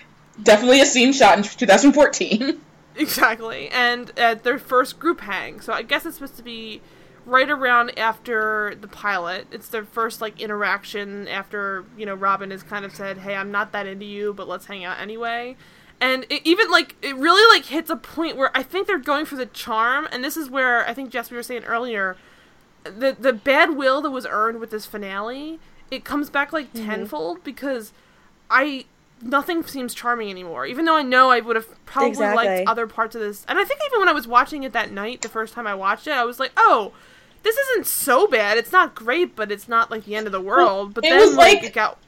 definitely 0.43 0.81
a 0.81 0.87
scene 0.87 1.13
shot 1.13 1.37
in 1.37 1.45
2014. 1.45 2.59
Exactly, 2.97 3.69
and 3.69 4.19
at 4.19 4.45
their 4.45 4.59
first 4.59 4.99
group 4.99 5.21
hang. 5.21 5.61
So 5.61 5.75
I 5.75 5.83
guess 5.83 6.07
it's 6.07 6.17
supposed 6.17 6.39
to 6.39 6.43
be 6.43 6.81
right 7.29 7.51
around 7.51 7.97
after 7.99 8.75
the 8.81 8.89
pilot. 8.89 9.47
It's 9.53 9.69
their 9.69 9.85
first 9.85 10.21
like 10.21 10.41
interaction 10.41 11.29
after 11.29 11.85
you 11.97 12.07
know 12.07 12.15
Robin 12.15 12.51
has 12.51 12.63
kind 12.63 12.85
of 12.85 12.95
said, 12.95 13.19
"Hey, 13.19 13.35
I'm 13.35 13.51
not 13.51 13.73
that 13.73 13.87
into 13.87 14.07
you, 14.07 14.33
but 14.33 14.49
let's 14.49 14.67
hang 14.67 14.85
out 14.85 14.99
anyway." 14.99 15.57
And 16.01 16.25
it 16.31 16.43
even 16.45 16.71
like 16.71 16.97
it 17.03 17.15
really 17.17 17.47
like 17.55 17.67
hits 17.67 17.91
a 17.91 17.97
point 17.97 18.37
where 18.37 18.51
I 18.57 18.63
think 18.63 18.87
they're 18.87 18.99
going 18.99 19.27
for 19.27 19.37
the 19.37 19.47
charm, 19.47 20.09
and 20.11 20.25
this 20.25 20.37
is 20.37 20.49
where 20.49 20.87
I 20.87 20.95
think 20.95 21.11
Jess 21.11 21.31
we 21.31 21.37
were 21.37 21.43
saying 21.43 21.65
earlier, 21.65 22.17
the 22.85 23.17
the 23.19 23.33
bad 23.33 23.77
will 23.77 24.01
that 24.03 24.11
was 24.11 24.27
earned 24.29 24.59
with 24.61 24.71
this 24.71 24.87
finale, 24.87 25.61
it 25.91 26.05
comes 26.05 26.31
back 26.31 26.53
like 26.53 26.73
mm-hmm. 26.73 26.87
tenfold 26.87 27.45
because 27.45 27.93
I 28.51 28.87
nothing 29.21 29.65
seems 29.65 29.93
charming 29.93 30.31
anymore. 30.31 30.65
Even 30.67 30.85
though 30.85 30.97
I 30.97 31.03
know 31.03 31.31
I 31.31 31.41
would 31.41 31.57
have 31.57 31.85
probably 31.85 32.11
Exactly. 32.11 32.47
liked 32.47 32.69
other 32.69 32.87
parts 32.87 33.15
of 33.15 33.21
this, 33.21 33.45
and 33.49 33.59
I 33.59 33.65
think 33.65 33.81
even 33.87 33.99
when 33.99 34.09
I 34.09 34.13
was 34.13 34.27
watching 34.27 34.63
it 34.63 34.73
that 34.73 34.93
night, 34.93 35.23
the 35.23 35.29
first 35.29 35.53
time 35.53 35.67
I 35.67 35.75
watched 35.75 36.07
it, 36.07 36.13
I 36.13 36.25
was 36.25 36.41
like, 36.41 36.53
oh. 36.57 36.93
This 37.43 37.57
isn't 37.57 37.87
so 37.87 38.27
bad. 38.27 38.59
It's 38.59 38.73
not 38.73 38.95
great, 38.95 39.35
but 39.37 39.51
it's 39.53 39.69
not 39.69 39.91
like 39.91 40.05
the 40.05 40.15
end 40.17 40.27
of 40.27 40.33
the 40.33 40.41
world. 40.41 40.95
But 40.95 41.05
it 41.05 41.11
then, 41.11 41.21
was 41.21 41.35
like, 41.37 41.59
like- 41.59 41.65
it 41.65 41.73
got 41.75 41.99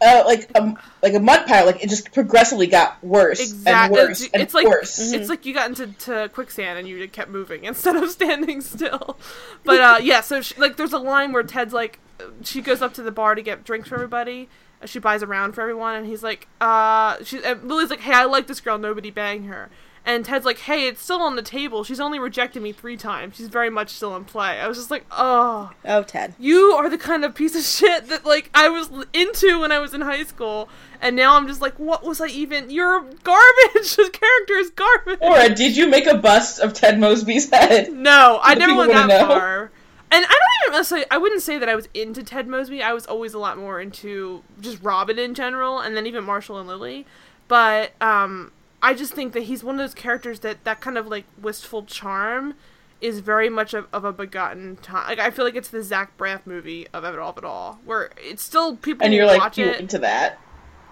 uh, 0.00 0.22
like 0.26 0.48
a 0.54 0.74
like 1.02 1.14
a 1.14 1.18
mud 1.20 1.44
pile. 1.46 1.66
Like 1.66 1.82
it 1.82 1.90
just 1.90 2.12
progressively 2.12 2.68
got 2.68 3.02
worse 3.02 3.40
and 3.40 3.50
exactly. 3.50 3.98
worse 3.98 4.20
It's, 4.22 4.32
and 4.32 4.42
it's 4.42 4.54
like 4.54 4.66
worse. 4.68 4.98
it's 5.12 5.28
like 5.28 5.44
you 5.44 5.52
got 5.52 5.68
into 5.68 5.88
to 5.88 6.28
quicksand 6.32 6.78
and 6.78 6.86
you 6.86 7.06
kept 7.08 7.30
moving 7.30 7.64
instead 7.64 7.96
of 7.96 8.08
standing 8.10 8.60
still. 8.60 9.18
But 9.64 9.80
uh, 9.80 9.98
yeah, 10.00 10.20
so 10.20 10.40
she, 10.40 10.54
like 10.60 10.76
there's 10.76 10.92
a 10.92 10.98
line 10.98 11.32
where 11.32 11.42
Ted's 11.42 11.72
like, 11.74 11.98
she 12.44 12.62
goes 12.62 12.80
up 12.80 12.94
to 12.94 13.02
the 13.02 13.10
bar 13.10 13.34
to 13.34 13.42
get 13.42 13.64
drinks 13.64 13.88
for 13.88 13.96
everybody. 13.96 14.48
uh, 14.80 14.86
She 14.86 15.00
buys 15.00 15.22
a 15.22 15.26
round 15.26 15.56
for 15.56 15.62
everyone, 15.62 15.96
and 15.96 16.06
he's 16.06 16.22
like, 16.22 16.46
uh, 16.60 17.16
she 17.24 17.42
and 17.42 17.64
Lily's 17.68 17.90
like, 17.90 18.00
hey, 18.00 18.12
I 18.12 18.24
like 18.24 18.46
this 18.46 18.60
girl. 18.60 18.78
Nobody 18.78 19.10
bang 19.10 19.44
her. 19.44 19.68
And 20.08 20.24
Ted's 20.24 20.46
like, 20.46 20.60
hey, 20.60 20.88
it's 20.88 21.02
still 21.02 21.20
on 21.20 21.36
the 21.36 21.42
table. 21.42 21.84
She's 21.84 22.00
only 22.00 22.18
rejected 22.18 22.62
me 22.62 22.72
three 22.72 22.96
times. 22.96 23.36
She's 23.36 23.48
very 23.48 23.68
much 23.68 23.90
still 23.90 24.16
in 24.16 24.24
play. 24.24 24.58
I 24.58 24.66
was 24.66 24.78
just 24.78 24.90
like, 24.90 25.04
oh 25.12 25.70
Oh, 25.84 26.02
Ted. 26.02 26.32
you 26.38 26.72
are 26.72 26.88
the 26.88 26.96
kind 26.96 27.26
of 27.26 27.34
piece 27.34 27.54
of 27.54 27.62
shit 27.76 28.08
that 28.08 28.24
like 28.24 28.48
I 28.54 28.70
was 28.70 28.88
into 29.12 29.60
when 29.60 29.70
I 29.70 29.78
was 29.80 29.92
in 29.92 30.00
high 30.00 30.24
school, 30.24 30.70
and 31.02 31.14
now 31.14 31.36
I'm 31.36 31.46
just 31.46 31.60
like, 31.60 31.78
what 31.78 32.02
was 32.04 32.22
I 32.22 32.28
even? 32.28 32.70
You're 32.70 33.00
garbage. 33.22 33.96
This 33.98 34.08
character 34.08 34.54
is 34.54 34.70
garbage. 34.70 35.18
Or 35.20 35.54
did 35.54 35.76
you 35.76 35.88
make 35.88 36.06
a 36.06 36.16
bust 36.16 36.58
of 36.60 36.72
Ted 36.72 36.98
Mosby's 36.98 37.50
head? 37.50 37.92
no, 37.92 38.40
I 38.42 38.54
never 38.54 38.72
people 38.72 38.78
went 38.78 38.92
that 38.92 39.08
wanna 39.08 39.18
know. 39.22 39.28
far. 39.28 39.70
And 40.10 40.24
I 40.24 40.28
don't 40.28 40.40
even 40.68 40.72
necessarily. 40.78 41.06
I 41.10 41.18
wouldn't 41.18 41.42
say 41.42 41.58
that 41.58 41.68
I 41.68 41.74
was 41.74 41.86
into 41.92 42.22
Ted 42.22 42.48
Mosby. 42.48 42.82
I 42.82 42.94
was 42.94 43.04
always 43.04 43.34
a 43.34 43.38
lot 43.38 43.58
more 43.58 43.78
into 43.78 44.42
just 44.58 44.82
Robin 44.82 45.18
in 45.18 45.34
general, 45.34 45.80
and 45.80 45.94
then 45.94 46.06
even 46.06 46.24
Marshall 46.24 46.58
and 46.58 46.66
Lily. 46.66 47.04
But 47.46 47.92
um, 48.00 48.52
I 48.82 48.94
just 48.94 49.12
think 49.12 49.32
that 49.32 49.44
he's 49.44 49.64
one 49.64 49.74
of 49.74 49.78
those 49.80 49.94
characters 49.94 50.40
that 50.40 50.64
that 50.64 50.80
kind 50.80 50.96
of 50.98 51.06
like 51.06 51.24
wistful 51.40 51.84
charm 51.84 52.54
is 53.00 53.20
very 53.20 53.48
much 53.48 53.74
of, 53.74 53.86
of 53.92 54.04
a 54.04 54.12
begotten 54.12 54.76
time. 54.76 55.08
Like 55.08 55.18
I 55.18 55.30
feel 55.30 55.44
like 55.44 55.54
it's 55.56 55.68
the 55.68 55.82
Zach 55.82 56.16
Braff 56.18 56.40
movie 56.46 56.86
of 56.92 57.04
it 57.04 57.18
all, 57.18 57.30
of 57.30 57.38
it 57.38 57.44
all, 57.44 57.80
where 57.84 58.10
it's 58.16 58.42
still 58.42 58.76
people 58.76 59.04
And 59.04 59.14
you're 59.14 59.26
like, 59.26 59.40
watch 59.40 59.58
you 59.58 59.66
it, 59.66 59.80
into 59.80 59.98
that? 59.98 60.38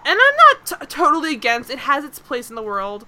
and 0.05 0.17
I'm 0.21 0.35
not 0.37 0.65
t- 0.65 0.85
totally 0.87 1.33
against. 1.33 1.69
It 1.69 1.79
has 1.79 2.03
its 2.05 2.19
place 2.19 2.49
in 2.49 2.55
the 2.55 2.61
world. 2.61 3.05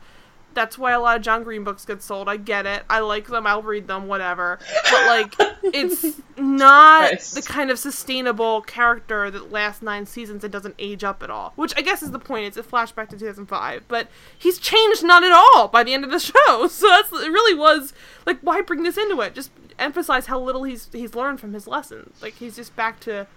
That's 0.59 0.77
why 0.77 0.91
a 0.91 0.99
lot 0.99 1.15
of 1.15 1.21
John 1.21 1.43
Green 1.43 1.63
books 1.63 1.85
get 1.85 2.03
sold. 2.03 2.27
I 2.27 2.35
get 2.35 2.65
it. 2.65 2.83
I 2.89 2.99
like 2.99 3.27
them. 3.27 3.47
I'll 3.47 3.61
read 3.61 3.87
them. 3.87 4.07
Whatever. 4.07 4.59
But 4.91 5.05
like, 5.07 5.33
it's 5.63 6.19
not 6.37 7.07
Christ. 7.11 7.35
the 7.35 7.41
kind 7.41 7.71
of 7.71 7.79
sustainable 7.79 8.61
character 8.63 9.31
that 9.31 9.53
lasts 9.53 9.81
nine 9.81 10.05
seasons 10.05 10.43
and 10.43 10.51
doesn't 10.51 10.75
age 10.77 11.05
up 11.05 11.23
at 11.23 11.29
all. 11.29 11.53
Which 11.55 11.73
I 11.77 11.81
guess 11.81 12.03
is 12.03 12.11
the 12.11 12.19
point. 12.19 12.43
It's 12.47 12.57
a 12.57 12.63
flashback 12.63 13.07
to 13.07 13.17
2005, 13.17 13.83
but 13.87 14.09
he's 14.37 14.59
changed 14.59 15.01
not 15.01 15.23
at 15.23 15.31
all 15.31 15.69
by 15.69 15.85
the 15.85 15.93
end 15.93 16.03
of 16.03 16.11
the 16.11 16.19
show. 16.19 16.67
So 16.67 16.87
that's 16.89 17.09
it. 17.13 17.31
Really 17.31 17.57
was 17.57 17.93
like, 18.25 18.39
why 18.41 18.59
bring 18.59 18.83
this 18.83 18.97
into 18.97 19.21
it? 19.21 19.33
Just 19.33 19.51
emphasize 19.79 20.25
how 20.25 20.37
little 20.41 20.63
he's 20.63 20.89
he's 20.91 21.15
learned 21.15 21.39
from 21.39 21.53
his 21.53 21.67
lessons. 21.67 22.21
Like 22.21 22.33
he's 22.33 22.57
just 22.57 22.75
back 22.75 22.99
to 23.01 23.27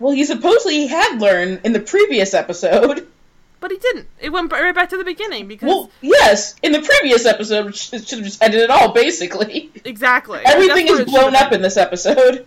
Well, 0.00 0.12
he 0.12 0.24
supposedly 0.24 0.88
had 0.88 1.20
learned 1.20 1.60
in 1.62 1.72
the 1.74 1.80
previous 1.80 2.34
episode. 2.34 3.06
but 3.60 3.70
he 3.70 3.78
didn't. 3.78 4.08
It 4.20 4.30
went 4.30 4.52
right 4.52 4.74
back 4.74 4.90
to 4.90 4.96
the 4.96 5.04
beginning 5.04 5.48
because 5.48 5.68
Well, 5.68 5.90
yes, 6.00 6.54
in 6.62 6.72
the 6.72 6.82
previous 6.82 7.26
episode, 7.26 7.68
it 7.68 7.76
should 7.76 8.18
have 8.18 8.24
just 8.24 8.42
ended 8.42 8.60
it 8.60 8.70
all, 8.70 8.92
basically. 8.92 9.70
Exactly. 9.84 10.40
Everything 10.46 10.88
is 10.88 11.04
blown 11.04 11.34
up 11.34 11.52
in 11.52 11.62
this 11.62 11.76
episode. 11.76 12.46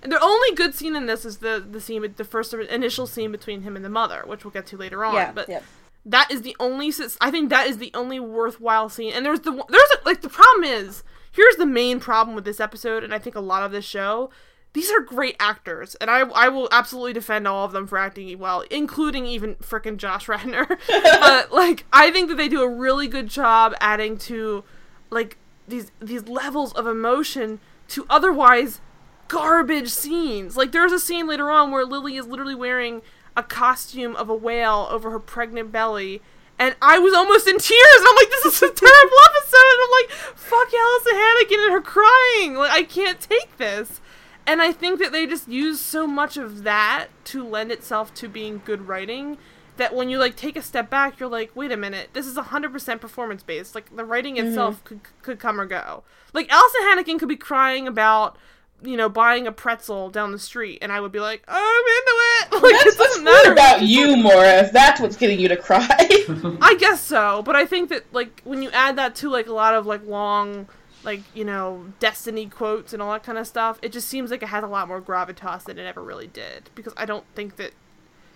been. 0.00 0.10
The 0.10 0.20
only 0.20 0.54
good 0.54 0.74
scene 0.74 0.94
in 0.94 1.06
this 1.06 1.24
is 1.24 1.38
the 1.38 1.64
the 1.68 1.80
scene, 1.80 2.14
the 2.16 2.24
first 2.24 2.54
initial 2.54 3.06
scene 3.06 3.32
between 3.32 3.62
him 3.62 3.76
and 3.76 3.84
the 3.84 3.90
mother, 3.90 4.22
which 4.26 4.44
we'll 4.44 4.52
get 4.52 4.66
to 4.68 4.76
later 4.76 5.04
on. 5.04 5.14
Yeah, 5.14 5.32
but 5.32 5.48
yeah. 5.48 5.60
that 6.06 6.30
is 6.30 6.42
the 6.42 6.56
only. 6.60 6.92
I 7.20 7.30
think 7.30 7.50
that 7.50 7.66
is 7.66 7.78
the 7.78 7.90
only 7.94 8.20
worthwhile 8.20 8.88
scene. 8.88 9.12
And 9.12 9.26
there's 9.26 9.40
the 9.40 9.52
there's 9.68 9.90
a, 9.96 10.04
like 10.04 10.20
the 10.20 10.28
problem 10.28 10.64
is 10.64 11.02
here's 11.32 11.56
the 11.56 11.66
main 11.66 12.00
problem 12.00 12.34
with 12.34 12.44
this 12.44 12.60
episode, 12.60 13.02
and 13.02 13.12
I 13.12 13.18
think 13.18 13.34
a 13.34 13.40
lot 13.40 13.62
of 13.62 13.72
this 13.72 13.84
show. 13.84 14.30
These 14.78 14.92
are 14.92 15.00
great 15.00 15.34
actors, 15.40 15.96
and 15.96 16.08
I 16.08 16.20
I 16.20 16.48
will 16.50 16.68
absolutely 16.70 17.12
defend 17.12 17.48
all 17.48 17.64
of 17.64 17.72
them 17.72 17.88
for 17.88 17.98
acting 17.98 18.38
well, 18.38 18.60
including 18.70 19.26
even 19.26 19.56
frickin' 19.56 19.96
Josh 19.96 20.28
Radnor. 20.28 20.68
but 20.68 21.50
like, 21.50 21.84
I 21.92 22.12
think 22.12 22.28
that 22.28 22.36
they 22.36 22.46
do 22.46 22.62
a 22.62 22.68
really 22.68 23.08
good 23.08 23.26
job 23.26 23.74
adding 23.80 24.16
to 24.18 24.62
like 25.10 25.36
these 25.66 25.90
these 25.98 26.28
levels 26.28 26.72
of 26.74 26.86
emotion 26.86 27.58
to 27.88 28.06
otherwise 28.08 28.80
garbage 29.26 29.88
scenes. 29.88 30.56
Like 30.56 30.70
there's 30.70 30.92
a 30.92 31.00
scene 31.00 31.26
later 31.26 31.50
on 31.50 31.72
where 31.72 31.84
Lily 31.84 32.14
is 32.14 32.28
literally 32.28 32.54
wearing 32.54 33.02
a 33.36 33.42
costume 33.42 34.14
of 34.14 34.28
a 34.28 34.34
whale 34.36 34.86
over 34.92 35.10
her 35.10 35.18
pregnant 35.18 35.72
belly. 35.72 36.22
And 36.56 36.76
I 36.80 37.00
was 37.00 37.14
almost 37.14 37.48
in 37.48 37.58
tears, 37.58 37.96
and 37.96 38.06
I'm 38.08 38.14
like, 38.14 38.30
"This 38.30 38.44
is 38.44 38.62
a 38.62 38.70
terrible 38.72 39.18
episode." 39.26 39.72
And 39.72 39.82
I'm 39.82 39.90
like, 39.90 40.10
"Fuck 40.36 40.68
Alyson 40.72 41.14
Hannigan 41.16 41.60
and 41.64 41.72
her 41.72 41.80
crying! 41.80 42.54
Like, 42.54 42.70
I 42.70 42.84
can't 42.84 43.18
take 43.20 43.56
this." 43.56 44.00
And 44.48 44.62
I 44.62 44.72
think 44.72 44.98
that 44.98 45.12
they 45.12 45.26
just 45.26 45.46
use 45.46 45.78
so 45.78 46.06
much 46.06 46.38
of 46.38 46.62
that 46.62 47.08
to 47.24 47.46
lend 47.46 47.70
itself 47.70 48.14
to 48.14 48.28
being 48.28 48.62
good 48.64 48.88
writing 48.88 49.36
that 49.76 49.94
when 49.94 50.08
you 50.08 50.18
like 50.18 50.36
take 50.36 50.56
a 50.56 50.62
step 50.62 50.88
back, 50.88 51.20
you're 51.20 51.28
like, 51.28 51.54
"Wait 51.54 51.70
a 51.70 51.76
minute, 51.76 52.08
this 52.14 52.26
is 52.26 52.36
100% 52.36 52.98
performance 52.98 53.42
based. 53.42 53.74
Like 53.74 53.94
the 53.94 54.06
writing 54.06 54.36
mm-hmm. 54.36 54.48
itself 54.48 54.82
could 54.84 55.00
could 55.20 55.38
come 55.38 55.60
or 55.60 55.66
go. 55.66 56.02
Like 56.32 56.48
Alyson 56.48 56.80
Hannigan 56.80 57.18
could 57.18 57.28
be 57.28 57.36
crying 57.36 57.86
about 57.86 58.38
you 58.82 58.96
know, 58.96 59.08
buying 59.08 59.46
a 59.46 59.52
pretzel 59.52 60.08
down 60.08 60.30
the 60.32 60.38
street, 60.38 60.78
and 60.80 60.92
I 60.92 61.00
would 61.00 61.12
be 61.12 61.20
like, 61.20 61.42
oh, 61.48 61.52
"I'm 61.54 61.84
into 61.98 62.12
it." 62.14 62.28
Like, 62.58 62.84
That's, 62.84 62.96
it 62.96 63.22
weird 63.22 63.24
matter 63.24 63.52
about 63.52 63.82
you, 63.82 64.16
Morris. 64.16 64.70
that's 64.70 65.00
what's 65.00 65.16
getting 65.16 65.38
you 65.38 65.48
to 65.48 65.56
cry. 65.56 65.86
I 66.60 66.76
guess 66.78 67.00
so, 67.00 67.42
but 67.42 67.54
I 67.54 67.66
think 67.66 67.88
that 67.90 68.04
like 68.12 68.40
when 68.44 68.62
you 68.62 68.70
add 68.70 68.96
that 68.96 69.14
to 69.16 69.30
like 69.30 69.46
a 69.46 69.52
lot 69.52 69.74
of 69.74 69.86
like 69.86 70.04
long, 70.06 70.68
like 71.04 71.20
you 71.34 71.44
know, 71.44 71.86
destiny 72.00 72.46
quotes 72.46 72.92
and 72.92 73.02
all 73.02 73.12
that 73.12 73.22
kind 73.22 73.38
of 73.38 73.46
stuff, 73.46 73.78
it 73.82 73.92
just 73.92 74.08
seems 74.08 74.30
like 74.30 74.42
it 74.42 74.48
has 74.48 74.64
a 74.64 74.66
lot 74.66 74.88
more 74.88 75.00
gravitas 75.00 75.64
than 75.64 75.78
it 75.78 75.86
ever 75.86 76.02
really 76.02 76.26
did. 76.26 76.70
Because 76.74 76.92
I 76.96 77.06
don't 77.06 77.24
think 77.34 77.56
that, 77.56 77.72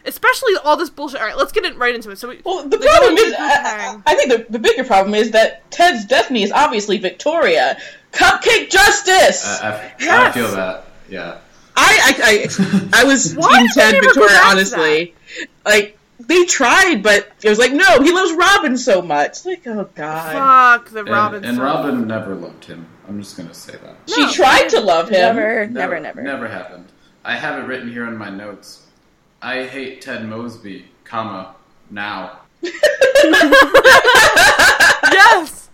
especially 0.05 0.55
all 0.65 0.77
this 0.77 0.91
bullshit. 0.91 1.21
All 1.21 1.27
right, 1.27 1.37
let's 1.37 1.53
get 1.53 1.65
it 1.65 1.77
right 1.77 1.95
into 1.95 2.11
it. 2.11 2.19
So 2.19 2.29
we, 2.29 2.41
well, 2.45 2.69
the 2.69 2.79
problem 2.79 3.17
is, 3.17 3.35
I. 3.39 4.01
I 4.07 4.13
I 4.13 4.15
think 4.15 4.31
the, 4.31 4.47
the 4.51 4.59
bigger 4.59 4.85
problem 4.85 5.15
is 5.15 5.31
that 5.33 5.71
Ted's 5.71 6.05
destiny 6.05 6.43
is 6.43 6.53
obviously 6.53 6.99
Victoria. 6.99 7.79
Cupcake 8.13 8.69
justice! 8.69 9.61
I, 9.63 9.95
I, 10.01 10.29
I 10.29 10.33
feel 10.33 10.51
that. 10.53 10.85
Yeah. 11.09 11.39
I, 11.75 12.15
I, 12.21 12.91
I, 12.93 13.01
I 13.01 13.05
was 13.05 13.33
Team 13.33 13.69
Ted 13.75 13.95
Victoria, 13.95 14.29
back 14.29 14.43
to 14.43 14.49
honestly. 14.51 15.15
Like, 15.65 15.99
they 16.27 16.45
tried, 16.45 17.03
but 17.03 17.31
it 17.43 17.49
was 17.49 17.59
like, 17.59 17.73
no, 17.73 18.01
he 18.03 18.13
loves 18.13 18.33
Robin 18.33 18.77
so 18.77 19.03
much. 19.03 19.45
Like, 19.45 19.67
oh, 19.67 19.89
God. 19.95 20.33
fuck 20.81 20.91
the 20.91 21.01
And, 21.01 21.09
Robin. 21.09 21.45
and 21.45 21.57
song. 21.57 21.65
Robin 21.65 22.07
never 22.07 22.35
loved 22.35 22.65
him. 22.65 22.87
I'm 23.09 23.21
just 23.21 23.37
gonna 23.37 23.55
say 23.55 23.75
that. 23.83 23.97
She 24.07 24.33
tried 24.33 24.69
to 24.71 24.81
love 24.81 25.09
him. 25.09 25.35
Never, 25.37 25.67
never, 25.67 26.01
never. 26.01 26.23
Never 26.23 26.49
happened. 26.49 26.87
I 27.25 27.37
have 27.37 27.63
it 27.63 27.67
written 27.67 27.91
here 27.91 28.07
in 28.07 28.17
my 28.17 28.31
notes. 28.31 28.87
I 29.41 29.65
hate 29.65 30.01
Ted 30.03 30.25
Mosby, 30.25 30.87
comma, 31.05 31.57
now. 31.91 32.39
yes 35.13 35.69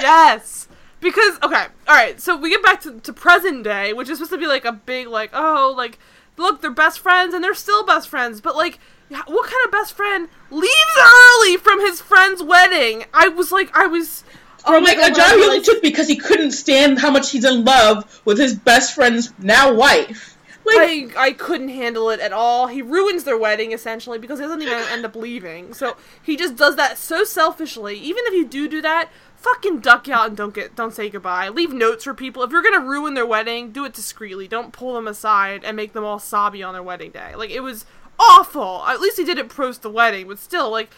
yes 0.00 0.68
because 1.00 1.38
okay 1.42 1.66
all 1.88 1.94
right 1.94 2.20
so 2.20 2.36
we 2.36 2.50
get 2.50 2.62
back 2.62 2.80
to, 2.80 3.00
to 3.00 3.12
present 3.12 3.64
day 3.64 3.92
which 3.94 4.08
is 4.08 4.18
supposed 4.18 4.32
to 4.32 4.38
be 4.38 4.46
like 4.46 4.64
a 4.64 4.72
big 4.72 5.06
like 5.08 5.30
oh 5.32 5.72
like 5.76 5.98
look 6.36 6.60
they're 6.60 6.70
best 6.70 7.00
friends 7.00 7.32
and 7.34 7.42
they're 7.42 7.54
still 7.54 7.84
best 7.86 8.08
friends 8.08 8.40
but 8.40 8.54
like 8.56 8.74
yeah, 8.74 8.80
what 9.08 9.46
kind 9.50 9.64
of 9.64 9.70
best 9.70 9.92
friend 9.92 10.28
leaves 10.50 10.96
early 10.98 11.56
from 11.56 11.80
his 11.80 12.00
friend's 12.00 12.42
wedding 12.42 13.04
i 13.14 13.28
was 13.28 13.52
like 13.52 13.74
i 13.76 13.86
was 13.86 14.24
oh, 14.66 14.72
oh 14.72 14.72
From 14.74 14.84
my 14.84 14.90
like 14.90 14.98
God, 14.98 15.10
a 15.10 15.12
when 15.12 15.20
I 15.20 15.28
job 15.28 15.38
he 15.38 15.44
only 15.44 15.62
took 15.62 15.82
because 15.82 16.08
he 16.08 16.16
couldn't 16.16 16.52
stand 16.52 16.98
how 16.98 17.10
much 17.10 17.30
he's 17.30 17.44
in 17.44 17.64
love 17.64 18.20
with 18.24 18.38
his 18.38 18.54
best 18.54 18.94
friend's 18.94 19.32
now 19.38 19.72
wife. 19.72 20.36
Like, 20.66 21.16
I, 21.16 21.26
I 21.26 21.32
couldn't 21.32 21.68
handle 21.68 22.10
it 22.10 22.18
at 22.18 22.32
all. 22.32 22.66
He 22.66 22.82
ruins 22.82 23.22
their 23.22 23.38
wedding 23.38 23.70
essentially 23.72 24.18
because 24.18 24.40
he 24.40 24.44
doesn't 24.44 24.62
even 24.62 24.74
end 24.90 25.04
up 25.04 25.14
leaving. 25.14 25.72
So 25.74 25.96
he 26.20 26.36
just 26.36 26.56
does 26.56 26.74
that 26.74 26.98
so 26.98 27.22
selfishly. 27.22 27.96
Even 27.98 28.24
if 28.26 28.34
you 28.34 28.44
do 28.44 28.68
do 28.68 28.82
that, 28.82 29.10
fucking 29.36 29.78
duck 29.78 30.08
out 30.08 30.28
and 30.28 30.36
don't 30.36 30.52
get 30.54 30.74
don't 30.74 30.92
say 30.92 31.08
goodbye. 31.08 31.48
Leave 31.50 31.72
notes 31.72 32.02
for 32.02 32.14
people. 32.14 32.42
If 32.42 32.50
you're 32.50 32.62
gonna 32.62 32.80
ruin 32.80 33.14
their 33.14 33.26
wedding, 33.26 33.70
do 33.70 33.84
it 33.84 33.94
discreetly. 33.94 34.48
Don't 34.48 34.72
pull 34.72 34.94
them 34.94 35.06
aside 35.06 35.62
and 35.64 35.76
make 35.76 35.92
them 35.92 36.04
all 36.04 36.18
sobby 36.18 36.64
on 36.64 36.74
their 36.74 36.82
wedding 36.82 37.12
day. 37.12 37.36
Like 37.36 37.50
it 37.50 37.60
was 37.60 37.86
awful. 38.18 38.84
At 38.86 39.00
least 39.00 39.16
he 39.18 39.24
did 39.24 39.38
it 39.38 39.48
post 39.48 39.82
the 39.82 39.90
wedding, 39.90 40.28
but 40.28 40.38
still, 40.38 40.70
like 40.70 40.90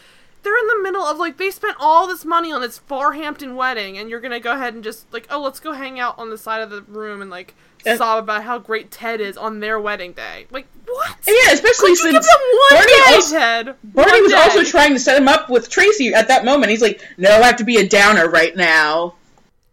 they're 0.42 0.56
in 0.58 0.66
the 0.68 0.82
middle 0.82 1.02
of 1.02 1.18
like 1.18 1.36
they 1.36 1.50
spent 1.50 1.76
all 1.80 2.06
this 2.06 2.24
money 2.24 2.52
on 2.52 2.60
this 2.60 2.78
Farhampton 2.78 3.54
wedding, 3.56 3.98
and 3.98 4.08
you're 4.08 4.20
gonna 4.20 4.40
go 4.40 4.52
ahead 4.52 4.74
and 4.74 4.84
just 4.84 5.12
like 5.12 5.26
oh 5.30 5.40
let's 5.40 5.60
go 5.60 5.72
hang 5.72 5.98
out 6.00 6.18
on 6.18 6.30
the 6.30 6.38
side 6.38 6.60
of 6.62 6.70
the 6.70 6.82
room 6.82 7.20
and 7.22 7.30
like 7.30 7.54
Uh, 7.86 7.96
sob 7.96 8.22
about 8.24 8.42
how 8.44 8.58
great 8.58 8.90
Ted 8.90 9.20
is 9.20 9.36
on 9.36 9.60
their 9.60 9.78
wedding 9.80 10.12
day. 10.12 10.46
Like 10.50 10.66
what? 10.86 11.10
and 11.26 11.36
yeah, 11.44 11.52
especially 11.52 11.90
Could 11.90 11.98
since 12.24 12.28
Barney 12.70 12.86
day, 12.86 13.02
also- 13.14 13.38
Ted? 13.38 13.74
Barney 13.84 14.22
was 14.22 14.32
day. 14.32 14.38
also 14.38 14.62
trying 14.64 14.94
to 14.94 15.00
set 15.00 15.16
him 15.20 15.28
up 15.28 15.48
with 15.50 15.68
Tracy 15.68 16.14
at 16.14 16.28
that 16.28 16.44
moment. 16.44 16.70
He's 16.70 16.82
like, 16.82 17.00
no, 17.18 17.30
I 17.30 17.46
have 17.46 17.56
to 17.56 17.64
be 17.64 17.76
a 17.78 17.88
downer 17.88 18.28
right 18.28 18.56
now. 18.56 19.14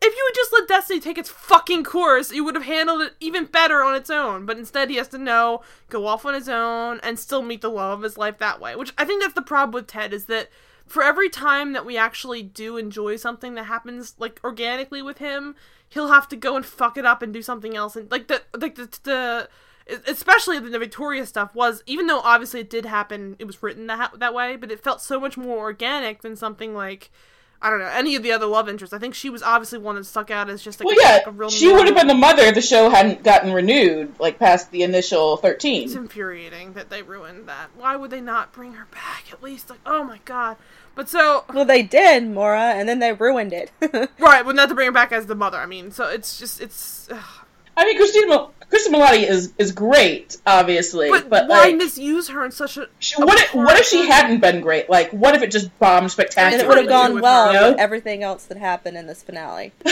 If 0.06 0.16
you 0.16 0.24
had 0.28 0.36
just 0.36 0.54
let 0.54 0.68
Destiny 0.68 1.00
take 1.00 1.18
its 1.18 1.30
fucking 1.30 1.84
course, 1.84 2.32
you 2.32 2.44
would 2.44 2.54
have 2.54 2.66
handled 2.66 3.02
it 3.02 3.14
even 3.20 3.46
better 3.46 3.82
on 3.84 3.96
its 3.96 4.12
own. 4.12 4.46
But 4.46 4.60
instead, 4.60 4.92
he 4.92 4.98
has 4.98 5.08
to 5.10 5.18
know, 5.18 5.62
go 5.90 6.06
off 6.06 6.28
on 6.28 6.36
his 6.36 6.48
own, 6.48 7.00
and 7.02 7.18
still 7.18 7.42
meet 7.42 7.62
the 7.62 7.72
love 7.72 8.00
of 8.00 8.04
his 8.04 8.16
life 8.16 8.38
that 8.38 8.62
way. 8.62 8.76
Which 8.76 8.94
I 9.00 9.06
think 9.06 9.24
that's 9.24 9.34
the 9.34 9.42
problem 9.42 9.74
with 9.74 9.88
Ted 9.88 10.14
is 10.14 10.26
that 10.26 10.50
for 10.86 11.02
every 11.02 11.28
time 11.28 11.74
that 11.74 11.88
we 11.88 11.98
actually 11.98 12.44
do 12.44 12.78
enjoy 12.78 13.16
something 13.16 13.56
that 13.56 13.64
happens 13.64 14.14
like 14.20 14.40
organically 14.44 15.02
with 15.02 15.18
him, 15.18 15.56
he'll 15.90 16.10
have 16.10 16.28
to 16.30 16.36
go 16.36 16.56
and 16.56 16.64
fuck 16.64 16.98
it 16.98 17.06
up 17.06 17.24
and 17.24 17.34
do 17.34 17.42
something 17.42 17.76
else. 17.76 17.96
And 17.96 18.10
like 18.12 18.28
the 18.28 18.44
like 18.56 18.76
the 18.76 18.88
the 19.04 19.50
especially 20.06 20.60
the 20.60 20.78
Victoria 20.78 21.26
stuff 21.26 21.56
was 21.56 21.82
even 21.88 22.06
though 22.06 22.20
obviously 22.20 22.60
it 22.60 22.70
did 22.70 22.86
happen, 22.86 23.36
it 23.40 23.46
was 23.46 23.64
written 23.64 23.88
that 23.88 24.20
that 24.20 24.36
way, 24.36 24.56
but 24.56 24.72
it 24.72 24.84
felt 24.84 25.02
so 25.02 25.20
much 25.20 25.36
more 25.36 25.58
organic 25.58 26.22
than 26.22 26.36
something 26.36 26.76
like. 26.76 27.10
I 27.62 27.70
don't 27.70 27.80
know 27.80 27.88
any 27.88 28.16
of 28.16 28.24
the 28.24 28.32
other 28.32 28.46
love 28.46 28.70
interests. 28.70 28.94
I 28.94 29.00
think 29.00 29.16
she 29.16 29.30
was 29.30 29.42
obviously 29.42 29.80
one 29.80 29.96
that 29.96 30.06
stuck 30.06 30.30
out 30.30 30.50
as 30.50 30.62
just 30.62 30.80
like, 30.80 30.86
Well, 30.88 30.96
yeah, 31.02 31.14
like 31.18 31.28
a 31.28 31.32
real. 31.32 31.50
she 31.50 31.72
would 31.72 31.86
have 31.86 31.96
been 31.96 32.08
the 32.08 32.14
mother 32.14 32.44
if 32.44 32.56
the 32.56 32.62
show 32.62 32.90
hadn't 32.90 33.24
gotten 33.24 33.54
renewed, 33.54 34.14
like 34.20 34.38
past 34.38 34.72
the 34.72 34.84
initial 34.84 35.38
thirteen. 35.38 35.84
It's 35.86 35.96
infuriating 35.96 36.74
that 36.74 36.90
they 36.90 37.02
ruined 37.02 37.48
that. 37.48 37.70
Why 37.76 37.96
would 37.96 38.12
they 38.12 38.22
not 38.22 38.52
bring 38.54 38.74
her 38.74 38.86
back 38.92 39.32
at 39.32 39.42
least? 39.42 39.70
Like, 39.70 39.80
oh 39.86 40.04
my 40.04 40.20
god. 40.26 40.58
But 40.96 41.10
so 41.10 41.44
Well, 41.54 41.66
they 41.66 41.82
did, 41.84 42.28
Mora, 42.28 42.74
and 42.76 42.88
then 42.88 43.00
they 43.00 43.12
ruined 43.14 43.52
it. 43.54 43.72
right, 44.20 44.46
but 44.46 44.56
not 44.56 44.70
to 44.70 44.76
bring 44.76 44.86
her 44.88 44.92
back 44.94 45.12
as 45.12 45.26
the 45.26 45.36
mother. 45.36 45.58
I 45.58 45.66
mean, 45.66 45.92
so 45.92 46.08
it's 46.08 46.38
just 46.40 46.62
it's. 46.62 47.10
ugh. 47.12 47.45
I 47.78 47.86
mean, 47.86 47.98
Christina, 47.98 48.28
Mil- 48.28 48.52
Cristin 48.72 48.94
Milioti 48.94 49.28
is, 49.30 49.54
is 49.58 49.72
great, 49.72 50.38
obviously, 50.48 51.10
But, 51.10 51.30
but, 51.30 51.48
why 51.48 51.66
like, 51.66 51.76
misuse 51.76 52.30
her 52.30 52.44
in 52.46 52.52
such 52.52 52.78
a? 52.78 52.88
she- 53.00 53.22
what, 53.22 53.40
if, 53.40 53.54
what 53.54 53.80
if 53.80 53.86
she 53.86 54.08
hadn't 54.08 54.40
been 54.40 54.62
great? 54.62 54.90
Like, 54.90 55.12
what 55.12 55.36
if 55.36 55.42
it 55.42 55.52
just 55.52 55.78
bombed 55.80 56.12
spectacularly? 56.12 56.54
and 56.54 56.62
spectacularly? 56.62 56.64
it 56.64 56.68
would 56.68 56.78
have 56.78 57.02
What 57.02 57.08
do 57.08 57.14
you 57.14 57.20
do 57.20 57.22
gone 57.22 57.54
well 57.54 57.54
her? 57.66 57.72
with 57.72 57.80
everything 57.80 58.24
else 58.24 58.46
that 58.46 58.58
happened 58.58 58.98
in 58.98 59.08
this 59.08 59.22
finale. 59.24 59.72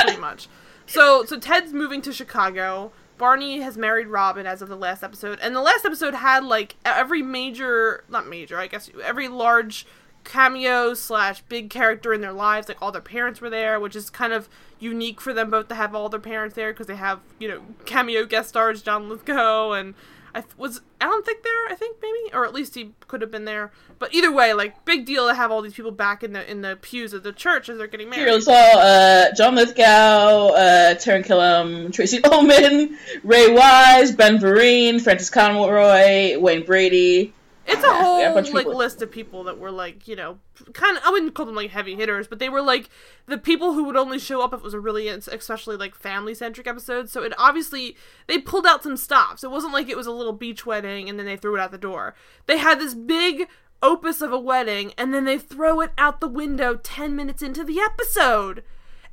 pretty 0.00 0.20
much. 0.20 0.48
So 0.86 1.24
so 1.24 1.38
Ted's 1.38 1.72
moving 1.72 2.00
to 2.02 2.12
Chicago. 2.12 2.92
Barney 3.18 3.60
has 3.60 3.76
married 3.78 4.08
Robin 4.08 4.46
as 4.46 4.60
of 4.60 4.68
the 4.68 4.76
last 4.76 5.02
episode, 5.02 5.38
and 5.40 5.56
the 5.56 5.60
last 5.62 5.84
episode 5.86 6.14
had 6.14 6.44
like 6.44 6.76
every 6.84 7.22
major, 7.22 8.04
not 8.10 8.28
major, 8.28 8.58
I 8.58 8.66
guess 8.66 8.90
every 9.02 9.26
large 9.28 9.86
cameo 10.26 10.92
slash 10.92 11.40
big 11.42 11.70
character 11.70 12.12
in 12.12 12.20
their 12.20 12.32
lives. 12.32 12.68
Like 12.68 12.82
all 12.82 12.92
their 12.92 13.00
parents 13.00 13.40
were 13.40 13.48
there, 13.48 13.80
which 13.80 13.96
is 13.96 14.10
kind 14.10 14.32
of 14.32 14.48
unique 14.78 15.20
for 15.20 15.32
them 15.32 15.50
both 15.50 15.68
to 15.68 15.74
have 15.74 15.94
all 15.94 16.10
their 16.10 16.20
parents 16.20 16.54
there 16.54 16.72
because 16.72 16.86
they 16.86 16.96
have 16.96 17.20
you 17.38 17.48
know 17.48 17.62
cameo 17.86 18.26
guest 18.26 18.50
stars 18.50 18.82
John 18.82 19.08
Lithgow 19.08 19.72
and. 19.72 19.94
I 20.34 20.42
th- 20.42 20.58
was 20.58 20.82
Alan 21.00 21.22
Thicke 21.22 21.42
there? 21.42 21.66
I 21.70 21.74
think 21.74 21.96
maybe, 22.02 22.34
or 22.34 22.44
at 22.44 22.52
least 22.52 22.74
he 22.74 22.92
could 23.08 23.22
have 23.22 23.30
been 23.30 23.46
there. 23.46 23.72
But 23.98 24.14
either 24.14 24.30
way, 24.30 24.52
like 24.52 24.84
big 24.84 25.06
deal 25.06 25.26
to 25.28 25.34
have 25.34 25.50
all 25.50 25.62
these 25.62 25.72
people 25.72 25.92
back 25.92 26.22
in 26.22 26.34
the 26.34 26.50
in 26.50 26.60
the 26.60 26.76
pews 26.76 27.14
of 27.14 27.22
the 27.22 27.32
church 27.32 27.70
as 27.70 27.78
they're 27.78 27.86
getting 27.86 28.10
married. 28.10 28.24
Here, 28.24 28.32
let's 28.32 28.46
uh, 28.46 29.30
John 29.34 29.54
Lithgow, 29.54 30.48
uh, 30.48 30.94
Taran 30.96 31.24
Killam, 31.24 31.90
Tracey 31.90 32.22
Ullman, 32.22 32.98
Ray 33.24 33.50
Wise, 33.50 34.12
Ben 34.12 34.36
Vereen, 34.36 35.00
Frances 35.00 35.30
Conroy, 35.30 36.38
Wayne 36.38 36.66
Brady. 36.66 37.32
It's 37.68 37.82
a 37.84 37.92
whole 37.92 38.20
have 38.22 38.32
a 38.36 38.40
like 38.40 38.64
people. 38.64 38.76
list 38.76 39.02
of 39.02 39.10
people 39.10 39.44
that 39.44 39.58
were 39.58 39.70
like 39.70 40.06
you 40.06 40.14
know 40.16 40.38
kind 40.72 40.96
of 40.96 41.02
I 41.04 41.10
wouldn't 41.10 41.34
call 41.34 41.46
them 41.46 41.54
like 41.56 41.70
heavy 41.70 41.94
hitters, 41.96 42.26
but 42.28 42.38
they 42.38 42.48
were 42.48 42.62
like 42.62 42.88
the 43.26 43.38
people 43.38 43.72
who 43.72 43.84
would 43.84 43.96
only 43.96 44.18
show 44.18 44.40
up 44.42 44.52
if 44.52 44.60
it 44.60 44.64
was 44.64 44.74
a 44.74 44.80
really 44.80 45.08
especially 45.08 45.76
like 45.76 45.94
family 45.94 46.34
centric 46.34 46.66
episode. 46.66 47.08
So 47.10 47.22
it 47.22 47.32
obviously 47.38 47.96
they 48.28 48.38
pulled 48.38 48.66
out 48.66 48.82
some 48.82 48.96
stops. 48.96 49.42
It 49.42 49.50
wasn't 49.50 49.72
like 49.72 49.88
it 49.88 49.96
was 49.96 50.06
a 50.06 50.12
little 50.12 50.32
beach 50.32 50.64
wedding 50.64 51.08
and 51.08 51.18
then 51.18 51.26
they 51.26 51.36
threw 51.36 51.56
it 51.56 51.60
out 51.60 51.70
the 51.72 51.78
door. 51.78 52.14
They 52.46 52.58
had 52.58 52.78
this 52.78 52.94
big 52.94 53.48
opus 53.82 54.22
of 54.22 54.32
a 54.32 54.38
wedding 54.40 54.92
and 54.96 55.12
then 55.12 55.24
they 55.24 55.38
throw 55.38 55.80
it 55.80 55.90
out 55.98 56.20
the 56.20 56.28
window 56.28 56.76
ten 56.76 57.16
minutes 57.16 57.42
into 57.42 57.64
the 57.64 57.80
episode. 57.80 58.62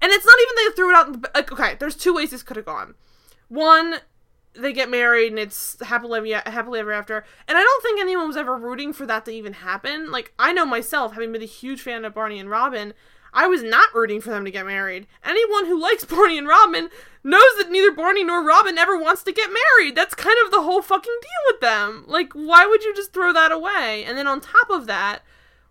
And 0.01 0.11
it's 0.11 0.25
not 0.25 0.35
even 0.41 0.55
they 0.71 0.75
threw 0.75 0.89
it 0.89 0.95
out. 0.95 1.07
in 1.07 1.21
the- 1.21 1.31
Like, 1.33 1.51
okay, 1.51 1.75
there's 1.79 1.95
two 1.95 2.13
ways 2.13 2.31
this 2.31 2.43
could 2.43 2.57
have 2.57 2.65
gone. 2.65 2.95
One, 3.47 3.95
they 4.55 4.73
get 4.73 4.89
married 4.89 5.31
and 5.31 5.39
it's 5.39 5.77
happily 5.81 6.31
happily 6.31 6.79
ever 6.79 6.91
after. 6.91 7.25
And 7.47 7.57
I 7.57 7.61
don't 7.61 7.83
think 7.83 7.99
anyone 7.99 8.27
was 8.27 8.37
ever 8.37 8.57
rooting 8.57 8.93
for 8.93 9.05
that 9.05 9.25
to 9.25 9.31
even 9.31 9.53
happen. 9.53 10.11
Like 10.11 10.33
I 10.37 10.53
know 10.53 10.65
myself, 10.65 11.13
having 11.13 11.31
been 11.31 11.41
a 11.41 11.45
huge 11.45 11.81
fan 11.81 12.05
of 12.05 12.13
Barney 12.13 12.39
and 12.39 12.49
Robin, 12.49 12.93
I 13.33 13.47
was 13.47 13.63
not 13.63 13.93
rooting 13.95 14.21
for 14.21 14.29
them 14.29 14.45
to 14.45 14.51
get 14.51 14.65
married. 14.65 15.07
Anyone 15.23 15.65
who 15.65 15.81
likes 15.81 16.05
Barney 16.05 16.37
and 16.37 16.47
Robin 16.47 16.89
knows 17.23 17.41
that 17.57 17.71
neither 17.71 17.91
Barney 17.91 18.23
nor 18.23 18.43
Robin 18.43 18.77
ever 18.77 18.97
wants 18.97 19.23
to 19.23 19.31
get 19.31 19.49
married. 19.49 19.95
That's 19.95 20.13
kind 20.13 20.37
of 20.45 20.51
the 20.51 20.61
whole 20.61 20.81
fucking 20.81 21.17
deal 21.21 21.53
with 21.53 21.61
them. 21.61 22.05
Like, 22.07 22.33
why 22.33 22.65
would 22.65 22.83
you 22.83 22.93
just 22.95 23.13
throw 23.13 23.33
that 23.33 23.51
away? 23.51 24.03
And 24.05 24.17
then 24.17 24.27
on 24.27 24.41
top 24.41 24.69
of 24.69 24.85
that, 24.87 25.23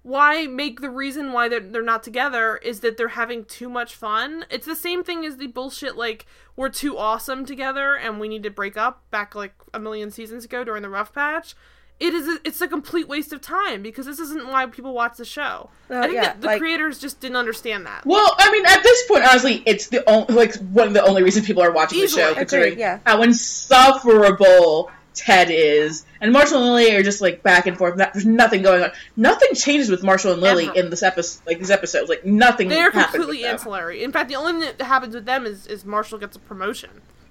why 0.03 0.47
make 0.49 0.81
the 0.81 0.91
reason 0.91 1.33
why 1.33 1.49
they're, 1.49 1.61
they're 1.61 1.83
not 1.83 2.03
together 2.03 2.57
is 2.57 2.81
that 2.81 2.97
they're 2.97 3.09
having 3.09 3.45
too 3.45 3.69
much 3.69 3.95
fun 3.95 4.45
it's 4.51 4.67
the 4.67 4.75
same 4.75 5.05
thing 5.05 5.25
as 5.25 5.37
the 5.37 5.47
bullshit 5.47 5.97
like 5.97 6.27
we're 6.57 6.69
too 6.69 6.97
awesome 6.99 7.45
together 7.47 7.95
and 7.97 8.21
we 8.21 8.29
need 8.29 8.43
to 8.43 8.51
break 8.51 8.77
up 8.77 9.03
back 9.11 9.35
like 9.35 9.55
a 9.75 9.79
million 9.79 10.11
seasons 10.11 10.45
ago 10.45 10.65
during 10.65 10.83
the 10.83 10.89
rough 10.91 11.13
patch 11.13 11.55
it 12.01 12.15
is 12.15 12.27
a, 12.27 12.39
it's 12.45 12.61
a 12.61 12.67
complete 12.67 13.07
waste 13.07 13.33
of 13.33 13.41
time 13.41 13.81
because 13.83 14.07
this 14.07 14.19
isn't 14.19 14.49
why 14.49 14.67
people 14.67 14.93
watch 14.93 15.17
the 15.19 15.25
show 15.25 15.71
Uh, 15.91 15.99
i 15.99 16.03
think 16.03 16.15
yeah, 16.15 16.23
that 16.23 16.41
the 16.41 16.47
like- 16.49 16.59
creators 16.59 16.99
just 16.99 17.21
didn't 17.21 17.37
understand 17.37 17.87
that 17.87 18.05
Well, 18.05 18.35
I 18.39 18.51
mean, 18.51 18.65
at 18.67 18.83
this 18.83 19.07
point, 19.07 19.25
honestly, 19.25 19.63
it's 19.67 19.89
the 19.89 20.09
only 20.11 20.35
like 20.35 20.55
one 20.57 20.89
of 20.89 20.95
the 20.95 21.03
only 21.05 21.23
reasons 21.23 21.47
people 21.47 21.63
are 21.63 21.71
watching 21.73 21.99
Easily. 22.01 22.23
the 22.23 22.27
show, 22.27 22.31
Agreed, 22.33 22.41
considering 22.41 22.79
yeah. 22.79 22.99
how 23.07 23.23
insufferable 23.23 24.91
Ted 25.15 25.49
is, 25.51 26.05
and 26.21 26.33
Marshall 26.33 26.59
and 26.59 26.67
Lily 26.67 26.95
are 26.95 27.03
just 27.03 27.21
like 27.21 27.43
back 27.43 27.67
and 27.67 27.77
forth. 27.77 27.97
There's 27.97 28.27
nothing 28.27 28.63
going 28.63 28.83
on. 28.83 28.91
Nothing 29.17 29.55
changes 29.55 29.91
with 29.91 30.03
Marshall 30.03 30.33
and 30.33 30.41
Lily 30.43 30.69
Ever. 30.69 30.79
in 30.79 30.91
this 30.91 31.03
episode, 31.03 31.47
like 31.47 31.59
these 31.59 31.71
episodes. 31.71 32.09
Like 32.09 32.25
nothing. 32.25 32.69
they're 32.69 32.91
completely 32.91 33.45
ancillary 33.45 34.03
in 34.03 34.13
fact 34.13 34.29
the 34.29 34.37
only 34.37 34.53
thing 34.53 34.75
that 34.79 34.85
happens 34.85 35.15
with 35.15 35.25
them 35.25 35.47
is, 35.47 35.67
is 35.67 35.85
marshall 35.85 36.19
gets 36.19 36.37
a 36.37 36.41
promotion 36.41 36.91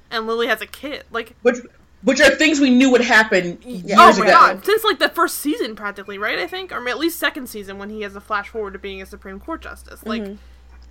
and 0.09 0.27
lily 0.27 0.47
has 0.47 0.61
a 0.61 0.65
kid 0.65 1.03
like 1.11 1.35
which 1.41 1.57
which 2.03 2.19
are 2.19 2.29
things 2.31 2.59
we 2.59 2.69
knew 2.69 2.91
would 2.91 3.01
happen 3.01 3.57
oh 3.63 3.67
years 3.67 3.91
oh 3.97 4.19
my 4.19 4.25
ago. 4.25 4.31
god 4.31 4.65
since 4.65 4.83
like 4.83 4.99
the 4.99 5.09
first 5.09 5.37
season 5.37 5.75
practically 5.75 6.17
right 6.17 6.39
i 6.39 6.47
think 6.47 6.71
or 6.71 6.87
at 6.87 6.97
least 6.97 7.19
second 7.19 7.47
season 7.47 7.77
when 7.77 7.89
he 7.89 8.01
has 8.01 8.15
a 8.15 8.21
flash 8.21 8.49
forward 8.49 8.73
to 8.73 8.79
being 8.79 9.01
a 9.01 9.05
supreme 9.05 9.39
court 9.39 9.61
justice 9.61 10.05
like 10.05 10.21
mm-hmm. 10.21 10.35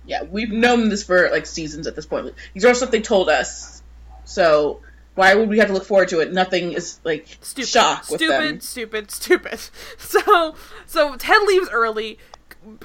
Yeah, 0.05 0.23
we've 0.23 0.51
known 0.51 0.89
this 0.89 1.03
for 1.03 1.29
like 1.29 1.45
seasons 1.45 1.87
at 1.87 1.95
this 1.95 2.05
point. 2.05 2.33
These 2.53 2.65
are 2.65 2.73
stuff 2.73 2.91
they 2.91 3.01
told 3.01 3.29
us. 3.29 3.83
So 4.25 4.81
why 5.15 5.35
would 5.35 5.49
we 5.49 5.57
have 5.59 5.67
to 5.67 5.73
look 5.73 5.85
forward 5.85 6.09
to 6.09 6.19
it? 6.19 6.31
Nothing 6.31 6.73
is 6.73 6.99
like 7.03 7.27
stupid, 7.41 7.69
shock 7.69 8.03
stupid, 8.05 8.63
stupid, 8.63 9.11
stupid. 9.11 9.59
So, 9.97 10.55
so 10.85 11.15
Ted 11.15 11.41
leaves 11.47 11.69
early. 11.71 12.17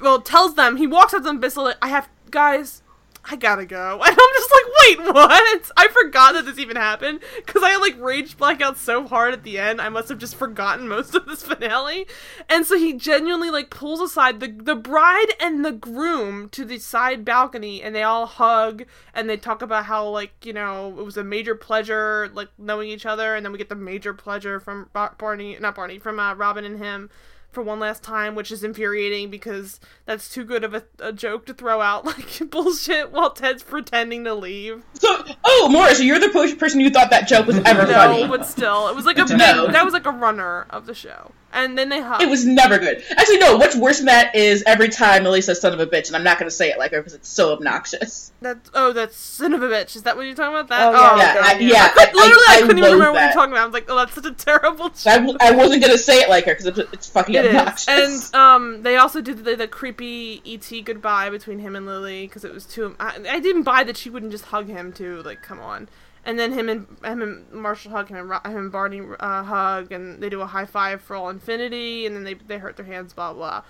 Well, 0.01 0.21
tells 0.21 0.55
them 0.55 0.77
he 0.77 0.87
walks 0.87 1.13
up 1.13 1.21
to 1.21 1.23
them, 1.23 1.39
basically, 1.39 1.73
I 1.81 1.89
have 1.89 2.09
guys. 2.31 2.81
I 3.29 3.35
gotta 3.35 3.65
go, 3.65 3.93
and 4.05 4.11
I'm 4.11 4.33
just 4.35 4.51
like, 4.51 4.65
wait, 4.81 5.13
what? 5.13 5.71
I 5.75 5.87
forgot 5.89 6.33
that 6.33 6.45
this 6.45 6.59
even 6.59 6.75
happened 6.75 7.19
because 7.45 7.61
I 7.63 7.77
like 7.77 7.99
rage 7.99 8.37
blackout 8.37 8.77
so 8.77 9.05
hard 9.05 9.33
at 9.33 9.43
the 9.43 9.57
end. 9.57 9.81
I 9.81 9.89
must 9.89 10.09
have 10.09 10.17
just 10.17 10.35
forgotten 10.35 10.87
most 10.87 11.13
of 11.15 11.25
this 11.25 11.43
finale, 11.43 12.07
and 12.49 12.65
so 12.65 12.77
he 12.77 12.93
genuinely 12.93 13.49
like 13.49 13.69
pulls 13.69 13.99
aside 13.99 14.39
the 14.39 14.47
the 14.47 14.75
bride 14.75 15.33
and 15.39 15.65
the 15.65 15.71
groom 15.71 16.49
to 16.49 16.63
the 16.63 16.79
side 16.79 17.25
balcony, 17.25 17.81
and 17.81 17.93
they 17.93 18.03
all 18.03 18.25
hug 18.25 18.83
and 19.13 19.29
they 19.29 19.37
talk 19.37 19.61
about 19.61 19.85
how 19.85 20.07
like 20.07 20.45
you 20.45 20.53
know 20.53 20.95
it 20.97 21.03
was 21.03 21.17
a 21.17 21.23
major 21.23 21.55
pleasure 21.55 22.29
like 22.33 22.49
knowing 22.57 22.89
each 22.89 23.05
other, 23.05 23.35
and 23.35 23.45
then 23.45 23.51
we 23.51 23.57
get 23.57 23.69
the 23.69 23.75
major 23.75 24.13
pleasure 24.13 24.59
from 24.59 24.89
Bar- 24.93 25.15
Barney, 25.17 25.57
not 25.59 25.75
Barney, 25.75 25.99
from 25.99 26.19
uh, 26.19 26.33
Robin 26.35 26.63
and 26.63 26.79
him 26.79 27.09
for 27.57 27.63
one 27.63 27.79
last 27.79 28.03
time, 28.03 28.35
which 28.35 28.51
is 28.51 28.63
infuriating 28.63 29.31
because 29.31 29.79
that's 30.05 30.29
too 30.29 30.43
good 30.43 30.63
of 30.63 30.75
a, 30.75 30.83
a 30.99 31.11
joke 31.11 31.47
to 31.47 31.55
throw 31.55 31.81
out 31.81 32.05
like 32.05 32.39
bullshit 32.51 33.11
while 33.11 33.31
Ted's 33.31 33.63
pretending 33.63 34.25
to 34.25 34.35
leave. 34.35 34.83
So, 34.93 35.23
oh, 35.43 35.67
Morris, 35.71 35.99
you're 35.99 36.19
the 36.19 36.29
person 36.59 36.79
who 36.79 36.91
thought 36.91 37.09
that 37.09 37.27
joke 37.27 37.47
was 37.47 37.57
ever 37.65 37.87
No, 37.87 37.93
funny. 37.93 38.27
but 38.27 38.45
still, 38.45 38.89
it 38.89 38.95
was 38.95 39.05
like 39.05 39.17
a 39.17 39.21
Good 39.21 39.29
to 39.29 39.37
big, 39.39 39.55
know. 39.55 39.67
that 39.71 39.83
was 39.83 39.91
like 39.91 40.05
a 40.05 40.11
runner 40.11 40.67
of 40.69 40.85
the 40.85 40.93
show, 40.93 41.31
and 41.53 41.77
then 41.77 41.89
they 41.89 42.01
hug. 42.01 42.21
It 42.21 42.29
was 42.29 42.45
never 42.45 42.77
good. 42.77 43.03
Actually, 43.11 43.37
no. 43.37 43.57
What's 43.57 43.75
worse 43.75 43.97
than 43.97 44.07
that 44.07 44.35
is 44.35 44.63
every 44.65 44.89
time 44.89 45.23
Lily 45.23 45.41
says 45.41 45.61
"son 45.61 45.73
of 45.73 45.79
a 45.79 45.87
bitch," 45.87 46.07
and 46.07 46.15
I'm 46.15 46.23
not 46.23 46.39
going 46.39 46.49
to 46.49 46.55
say 46.55 46.69
it 46.69 46.77
like 46.77 46.91
her 46.91 46.99
because 46.99 47.13
it's 47.13 47.29
so 47.29 47.53
obnoxious. 47.53 48.31
That 48.41 48.59
oh, 48.73 48.93
that's 48.93 49.15
son 49.17 49.53
of 49.53 49.63
a 49.63 49.67
bitch. 49.67 49.95
Is 49.95 50.03
that 50.03 50.15
what 50.15 50.23
you're 50.23 50.35
talking 50.35 50.53
about? 50.53 50.67
That 50.69 50.93
Oh, 50.93 51.15
yeah, 51.17 51.17
Yeah, 51.17 51.39
okay. 51.39 51.39
I, 51.39 51.59
yeah. 51.59 51.91
I, 51.95 52.11
literally, 52.13 52.31
I, 52.31 52.45
I, 52.49 52.61
couldn't 52.61 52.77
even 52.77 52.83
loathe 52.83 52.93
remember 52.93 53.13
what 53.13 53.23
you're 53.23 53.33
talking 53.33 53.51
about. 53.53 53.61
I 53.61 53.65
was 53.65 53.73
like, 53.73 53.85
oh, 53.89 53.95
that's 53.95 54.13
such 54.13 54.25
a 54.25 54.31
terrible. 54.31 54.89
Joke. 54.89 55.07
I, 55.07 55.17
w- 55.17 55.37
I 55.41 55.51
wasn't 55.51 55.81
going 55.81 55.93
to 55.93 55.97
say 55.97 56.19
it 56.19 56.29
like 56.29 56.45
her 56.45 56.51
because 56.53 56.65
it's, 56.65 56.93
it's 56.93 57.09
fucking 57.09 57.35
It 57.35 57.45
is. 57.45 57.55
obnoxious. 57.55 57.87
And 57.87 58.35
um, 58.35 58.83
they 58.83 58.97
also 58.97 59.21
did 59.21 59.43
the, 59.43 59.55
the 59.55 59.67
creepy 59.67 60.41
ET 60.45 60.85
goodbye 60.85 61.29
between 61.29 61.59
him 61.59 61.75
and 61.75 61.85
Lily 61.85 62.27
because 62.27 62.43
it 62.43 62.53
was 62.53 62.65
too. 62.65 62.95
I, 62.99 63.19
I 63.29 63.39
didn't 63.39 63.63
buy 63.63 63.83
that 63.83 63.97
she 63.97 64.09
wouldn't 64.09 64.31
just 64.31 64.45
hug 64.45 64.67
him 64.67 64.93
too. 64.93 65.21
Like, 65.23 65.41
come 65.41 65.59
on. 65.59 65.89
And 66.27 66.37
then 66.37 66.51
him 66.51 66.69
and 66.69 66.85
him 67.03 67.21
and 67.21 67.51
Marshall 67.51 67.91
hug 67.91 68.09
him 68.09 68.17
and, 68.17 68.45
him 68.45 68.57
and 68.57 68.71
Barney 68.71 69.01
uh, 69.19 69.43
hug 69.43 69.91
and 69.91 70.21
they 70.21 70.29
do 70.29 70.41
a 70.41 70.45
high 70.45 70.65
five 70.65 71.01
for 71.01 71.15
all 71.15 71.29
infinity 71.29 72.05
and 72.05 72.15
then 72.15 72.23
they 72.25 72.35
they 72.35 72.59
hurt 72.59 72.75
their 72.75 72.85
hands 72.85 73.13
blah 73.13 73.33
blah. 73.33 73.63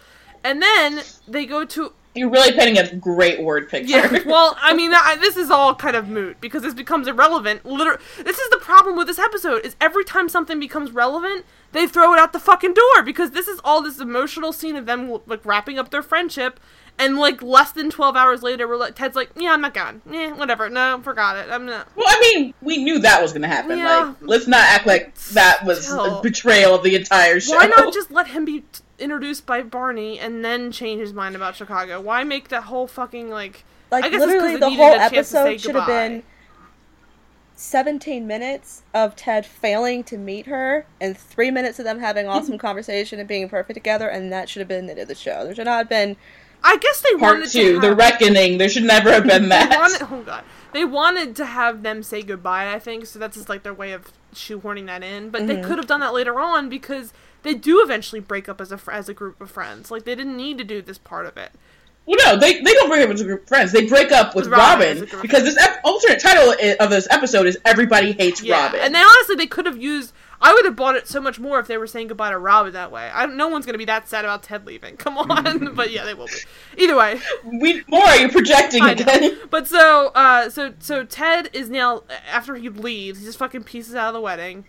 And 0.44 0.62
then 0.62 1.02
they 1.28 1.46
go 1.46 1.66
to 1.66 1.94
You're 2.16 2.30
really 2.30 2.54
painting 2.54 2.78
a 2.78 2.96
great 2.96 3.42
word 3.42 3.70
picture. 3.70 3.90
yeah. 3.90 4.20
Well, 4.26 4.58
I 4.62 4.74
mean, 4.74 4.92
I, 4.94 5.18
this 5.20 5.36
is 5.38 5.50
all 5.52 5.76
kind 5.76 5.96
of 5.96 6.08
moot 6.08 6.40
because 6.42 6.64
this 6.64 6.74
becomes 6.74 7.08
irrelevant. 7.08 7.66
Literally, 7.66 8.02
this 8.24 8.38
is 8.40 8.50
the 8.50 8.58
problem 8.58 8.98
with 8.98 9.08
this 9.08 9.20
episode: 9.20 9.66
is 9.66 9.76
every 9.80 10.04
time 10.04 10.30
something 10.30 10.60
becomes 10.60 10.92
relevant, 10.92 11.46
they 11.74 11.86
throw 11.88 12.14
it 12.14 12.20
out 12.20 12.34
the 12.34 12.40
fucking 12.40 12.74
door 12.74 13.04
because 13.04 13.32
this 13.32 13.48
is 13.48 13.60
all 13.64 13.82
this 13.82 14.00
emotional 14.00 14.52
scene 14.54 14.76
of 14.76 14.86
them 14.86 15.20
like 15.28 15.46
wrapping 15.46 15.78
up 15.78 15.90
their 15.92 16.04
friendship, 16.04 16.60
and 17.00 17.18
like 17.18 17.42
less 17.42 17.72
than 17.72 17.90
twelve 17.90 18.16
hours 18.16 18.42
later, 18.42 18.68
we're 18.68 18.78
like, 18.78 18.96
Ted's 18.96 19.16
like, 19.16 19.30
"Yeah, 19.36 19.54
I'm 19.54 19.62
not 19.62 19.74
going. 19.74 20.02
Yeah, 20.10 20.34
whatever. 20.34 20.70
No, 20.70 21.00
forgot 21.04 21.38
it. 21.38 21.50
I'm 21.52 21.66
not." 21.66 21.88
Well, 21.96 22.08
I 22.08 22.20
mean, 22.20 22.54
we 22.62 22.78
knew 22.78 23.00
that 23.00 23.22
was 23.22 23.32
going 23.34 23.44
to 23.44 23.48
happen. 23.48 23.78
Yeah. 23.78 24.00
Like, 24.00 24.16
let's 24.22 24.48
not 24.48 24.66
act 24.66 24.88
like 24.88 25.16
that 25.34 25.64
was 25.64 25.86
Still. 25.86 26.20
a 26.20 26.22
betrayal 26.22 26.76
of 26.76 26.84
the 26.84 26.96
entire 26.96 27.40
show. 27.40 27.56
Why 27.56 27.68
not 27.68 27.94
just 27.94 28.10
let 28.12 28.28
him 28.28 28.46
be 28.46 28.62
t- 28.62 28.82
introduced 29.00 29.46
by 29.46 29.62
Barney 29.62 30.20
and 30.20 30.44
then 30.44 30.72
change 30.72 31.02
his 31.02 31.14
mind 31.14 31.36
about 31.36 31.56
Chicago? 31.56 32.02
Why 32.02 32.24
make 32.24 32.50
that 32.50 32.64
whole 32.64 32.88
fucking 32.88 33.30
like? 33.30 33.64
Like 33.92 34.06
I 34.06 34.10
guess 34.10 34.20
literally, 34.20 34.58
the 34.58 34.70
whole 34.70 34.94
a 34.94 34.98
chance 34.98 35.12
to 35.12 35.24
say 35.24 35.40
episode 35.54 35.62
should 35.62 35.76
have 35.76 35.88
been 35.88 36.24
seventeen 37.56 38.28
minutes 38.28 38.84
of 38.94 39.16
Ted 39.16 39.46
failing 39.46 40.04
to 40.06 40.18
meet 40.18 40.46
her, 40.48 40.86
and 41.00 41.18
three 41.18 41.52
minutes 41.52 41.80
of 41.80 41.86
them 41.86 42.00
having 42.00 42.28
awesome 42.28 42.58
conversation 42.68 43.20
and 43.20 43.28
being 43.28 43.48
perfect 43.50 43.76
together, 43.76 44.10
and 44.10 44.32
that 44.32 44.50
should 44.50 44.62
have 44.62 44.68
been 44.68 44.88
the 44.88 44.94
end 44.94 45.02
of 45.02 45.08
the 45.08 45.16
show. 45.16 45.44
There 45.44 45.54
should 45.56 45.66
not 45.66 45.78
have 45.78 45.90
been. 45.90 46.18
I 46.68 46.76
guess 46.76 47.02
they 47.02 47.12
Part 47.12 47.38
wanted 47.38 47.50
two, 47.50 47.74
to 47.76 47.80
the 47.80 47.96
reckoning. 47.96 48.58
There 48.58 48.68
should 48.68 48.84
never 48.84 49.10
have 49.10 49.26
been 49.26 49.44
They 49.44 49.50
that. 49.50 49.78
wanted, 49.80 50.08
oh 50.12 50.22
god, 50.24 50.44
they 50.74 50.84
wanted 50.84 51.36
to 51.38 51.46
have 51.46 51.82
them 51.82 52.04
say 52.04 52.22
goodbye. 52.22 52.74
I 52.74 52.80
think 52.80 53.06
so. 53.06 53.20
That's 53.20 53.38
just 53.38 53.48
like 53.48 53.64
their 53.64 53.74
way 53.74 53.94
of 53.94 54.12
shoehorning 54.34 54.88
that 54.88 55.02
in. 55.02 55.30
But 55.30 55.48
they 55.48 55.56
mm-hmm. 55.56 55.66
could 55.66 55.78
have 55.78 55.88
done 55.88 56.02
that 56.02 56.14
later 56.14 56.40
on 56.42 56.68
because 56.68 57.14
they 57.44 57.54
do 57.54 57.82
eventually 57.82 58.20
break 58.20 58.50
up 58.50 58.60
as 58.60 58.74
a 58.74 58.80
as 58.92 59.08
a 59.08 59.14
group 59.14 59.40
of 59.40 59.50
friends. 59.50 59.90
Like 59.92 60.04
they 60.04 60.14
didn't 60.14 60.36
need 60.36 60.58
to 60.58 60.66
do 60.66 60.82
this 60.82 60.98
part 60.98 61.26
of 61.26 61.38
it. 61.38 61.52
Well, 62.06 62.18
no, 62.26 62.38
they, 62.38 62.62
they 62.62 62.74
don't 62.74 62.88
break 62.88 63.06
up 63.06 63.14
as 63.14 63.20
a 63.20 63.26
group 63.26 63.42
of 63.44 63.48
friends. 63.50 63.74
They 63.74 63.86
break 63.86 64.14
up 64.14 64.34
with 64.34 64.46
With 64.46 64.54
Robin 64.58 65.02
Robin, 65.02 65.22
because 65.22 65.44
this 65.44 65.58
ep- 65.58 65.82
alternate 65.84 66.22
title 66.22 66.56
of 66.80 66.90
this 66.90 67.08
episode 67.12 67.48
is 67.48 67.58
"Everybody 67.66 68.14
Hates 68.14 68.42
Yeah, 68.42 68.64
Robin." 68.64 68.80
and 68.82 68.94
they 68.94 69.00
honestly 69.02 69.36
they 69.36 69.48
could 69.48 69.66
have 69.66 69.82
used. 69.82 70.14
I 70.40 70.54
would 70.54 70.66
have 70.66 70.76
bought 70.76 70.96
it 70.96 71.08
so 71.08 71.20
much 71.20 71.40
more 71.40 71.60
if 71.60 71.68
they 71.68 71.78
were 71.78 71.88
saying 71.88 72.08
goodbye 72.10 72.30
to 72.30 72.38
Robin 72.38 72.74
that 72.74 72.92
way. 72.92 73.10
I, 73.14 73.26
no 73.26 73.48
one's 73.48 73.66
gonna 73.66 73.78
be 73.78 73.86
that 73.86 74.08
sad 74.08 74.24
about 74.26 74.44
Ted 74.44 74.66
leaving. 74.66 74.98
Come 74.98 75.18
on, 75.18 75.74
but 75.76 75.92
yeah, 75.92 76.06
they 76.06 76.14
will 76.14 76.28
be. 76.28 76.84
Either 76.84 76.96
way, 76.96 77.20
we 77.44 77.84
more 77.88 78.04
are 78.04 78.18
you 78.18 78.30
projecting 78.30 78.84
again? 78.84 79.38
But 79.50 79.68
so, 79.68 80.08
uh, 80.14 80.50
so 80.50 80.74
so 80.80 81.04
Ted 81.04 81.50
is 81.54 81.70
now 81.70 82.04
after 82.32 82.56
he 82.56 82.70
leaves, 82.70 83.20
he 83.20 83.26
just 83.26 83.40
fucking 83.40 83.64
pieces 83.64 83.96
out 83.96 84.10
of 84.10 84.14
the 84.14 84.22
wedding. 84.22 84.66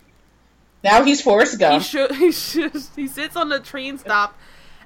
Now 0.83 1.03
he's 1.03 1.21
Forrest 1.21 1.53
He 1.53 1.57
Gump. 1.57 1.83
should. 1.83 2.11
He 2.15 2.31
should. 2.31 2.71
He 2.95 3.07
sits 3.07 3.35
on 3.35 3.49
the 3.49 3.59
train 3.59 3.97
stop, 3.97 4.37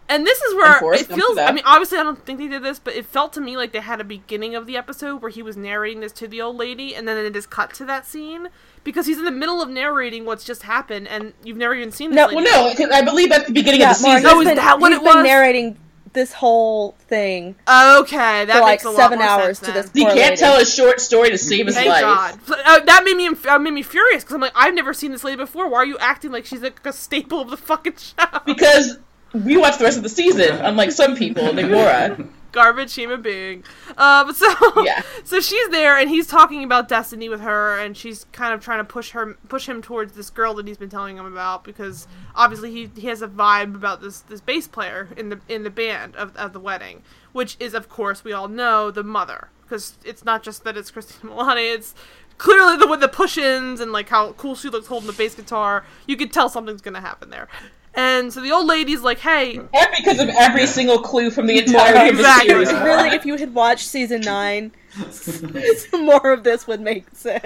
and 0.09 0.25
this 0.27 0.39
is 0.41 0.55
where 0.55 0.93
it 0.93 1.05
feels. 1.07 1.37
I 1.37 1.51
mean, 1.51 1.63
obviously, 1.65 1.97
I 1.97 2.03
don't 2.03 2.23
think 2.25 2.39
they 2.39 2.47
did 2.47 2.63
this, 2.63 2.79
but 2.79 2.93
it 2.95 3.05
felt 3.05 3.33
to 3.33 3.41
me 3.41 3.57
like 3.57 3.71
they 3.71 3.79
had 3.79 3.99
a 4.01 4.03
beginning 4.03 4.55
of 4.55 4.65
the 4.67 4.77
episode 4.77 5.21
where 5.21 5.31
he 5.31 5.41
was 5.41 5.55
narrating 5.57 6.01
this 6.01 6.11
to 6.13 6.27
the 6.27 6.41
old 6.41 6.57
lady, 6.57 6.95
and 6.95 7.07
then 7.07 7.17
it 7.17 7.33
just 7.33 7.49
cut 7.49 7.73
to 7.75 7.85
that 7.85 8.05
scene 8.05 8.49
because 8.83 9.05
he's 9.05 9.17
in 9.17 9.25
the 9.25 9.31
middle 9.31 9.61
of 9.61 9.69
narrating 9.69 10.25
what's 10.25 10.43
just 10.43 10.63
happened, 10.63 11.07
and 11.07 11.33
you've 11.43 11.57
never 11.57 11.73
even 11.75 11.91
seen 11.91 12.09
this. 12.11 12.17
No, 12.17 12.25
lady. 12.27 12.35
well, 12.43 12.69
no, 12.69 12.75
'cause 12.75 12.89
I 12.91 13.01
believe 13.01 13.31
at 13.31 13.47
the 13.47 13.53
beginning 13.53 13.81
Yeah, 13.81 13.91
of 13.91 13.97
the 13.97 14.07
Mark, 14.07 14.17
season. 14.19 14.31
Oh, 14.35 14.39
he's 14.39 14.47
is 14.47 14.49
been, 14.51 14.57
that 14.57 14.79
what 14.79 14.91
he's 14.91 14.99
it 15.01 15.03
been 15.05 15.15
was? 15.17 15.23
narrating 15.25 15.77
this 16.11 16.31
whole 16.33 16.91
thing 17.07 17.55
Okay, 17.67 18.45
that 18.45 18.53
for 18.53 18.59
like 18.59 18.67
makes 18.73 18.83
a 18.83 18.89
lot 18.91 18.97
seven 18.97 19.17
more 19.17 19.27
hours 19.27 19.57
sense 19.57 19.67
to 19.67 19.71
this. 19.73 19.89
he 19.95 20.01
poor 20.03 20.13
can't 20.13 20.29
lady. 20.31 20.35
tell 20.37 20.61
a 20.61 20.65
short 20.65 21.01
story 21.01 21.31
to 21.31 21.37
save 21.39 21.65
his 21.65 21.73
Thank 21.75 21.89
life. 21.89 22.01
God. 22.01 22.39
So, 22.45 22.53
uh, 22.65 22.79
that 22.81 23.03
made 23.03 23.17
me 23.17 23.29
uh, 23.49 23.57
made 23.57 23.71
me 23.73 23.81
furious 23.81 24.23
because 24.23 24.35
I'm 24.35 24.41
like, 24.41 24.51
I've 24.53 24.75
never 24.75 24.93
seen 24.93 25.11
this 25.11 25.23
lady 25.23 25.37
before. 25.37 25.67
Why 25.67 25.77
are 25.79 25.85
you 25.85 25.97
acting 25.97 26.31
like 26.31 26.45
she's 26.45 26.61
like 26.61 26.85
a 26.85 26.93
staple 26.93 27.39
of 27.41 27.49
the 27.49 27.57
fucking 27.57 27.95
show? 27.95 28.25
Because 28.45 28.99
we 29.33 29.57
watch 29.57 29.77
the 29.77 29.83
rest 29.83 29.97
of 29.97 30.03
the 30.03 30.09
season, 30.09 30.57
unlike 30.57 30.91
some 30.91 31.15
people, 31.15 31.51
like 31.53 31.67
Laura. 31.67 32.17
garbage 32.53 32.93
human 32.93 33.21
being. 33.21 33.65
Uh, 33.97 34.23
but 34.23 34.35
so 34.37 34.47
Yeah. 34.83 35.01
so 35.25 35.41
she's 35.41 35.67
there 35.69 35.97
and 35.97 36.09
he's 36.09 36.27
talking 36.27 36.63
about 36.63 36.87
destiny 36.87 37.27
with 37.27 37.41
her 37.41 37.77
and 37.77 37.97
she's 37.97 38.25
kind 38.31 38.53
of 38.53 38.63
trying 38.63 38.79
to 38.79 38.85
push 38.85 39.09
her 39.09 39.33
push 39.49 39.67
him 39.67 39.81
towards 39.81 40.13
this 40.13 40.29
girl 40.29 40.53
that 40.53 40.67
he's 40.67 40.77
been 40.77 40.89
telling 40.89 41.17
him 41.17 41.25
about 41.25 41.65
because 41.65 42.07
obviously 42.35 42.71
he, 42.71 42.89
he 42.95 43.07
has 43.07 43.21
a 43.21 43.27
vibe 43.27 43.75
about 43.75 44.01
this 44.01 44.21
this 44.21 44.39
bass 44.39 44.67
player 44.67 45.09
in 45.17 45.27
the 45.27 45.41
in 45.49 45.63
the 45.63 45.69
band 45.69 46.15
of, 46.15 46.33
of 46.37 46.53
the 46.53 46.59
wedding, 46.59 47.01
which 47.33 47.57
is 47.59 47.73
of 47.73 47.89
course 47.89 48.23
we 48.23 48.31
all 48.31 48.47
know 48.47 48.89
the 48.91 49.03
mother 49.03 49.49
because 49.63 49.97
it's 50.05 50.23
not 50.23 50.43
just 50.43 50.63
that 50.63 50.77
it's 50.77 50.91
Christina 50.91 51.33
Milani, 51.33 51.73
it's 51.73 51.95
clearly 52.37 52.77
the 52.77 52.87
with 52.87 53.01
the 53.01 53.07
push-ins 53.07 53.79
and 53.79 53.91
like 53.91 54.09
how 54.09 54.33
cool 54.33 54.55
she 54.55 54.69
looks 54.69 54.87
holding 54.87 55.07
the 55.07 55.13
bass 55.13 55.35
guitar. 55.35 55.83
You 56.07 56.15
could 56.15 56.31
tell 56.31 56.49
something's 56.49 56.81
gonna 56.81 57.01
happen 57.01 57.31
there. 57.31 57.47
And 57.95 58.33
so 58.33 58.41
the 58.41 58.51
old 58.51 58.65
lady's 58.65 59.01
like, 59.01 59.19
"Hey, 59.19 59.57
And 59.57 59.87
because 59.95 60.19
of 60.19 60.29
every 60.29 60.65
single 60.65 60.99
clue 60.99 61.29
from 61.29 61.45
the 61.47 61.59
entire 61.65 62.07
of 62.09 62.15
Exactly. 62.15 62.49
series. 62.49 62.71
really, 62.73 63.09
if 63.09 63.25
you 63.25 63.35
had 63.37 63.53
watched 63.53 63.85
season 63.87 64.21
nine, 64.21 64.71
more 65.93 66.31
of 66.31 66.43
this 66.43 66.65
would 66.67 66.81
make 66.81 67.05
sense. 67.13 67.43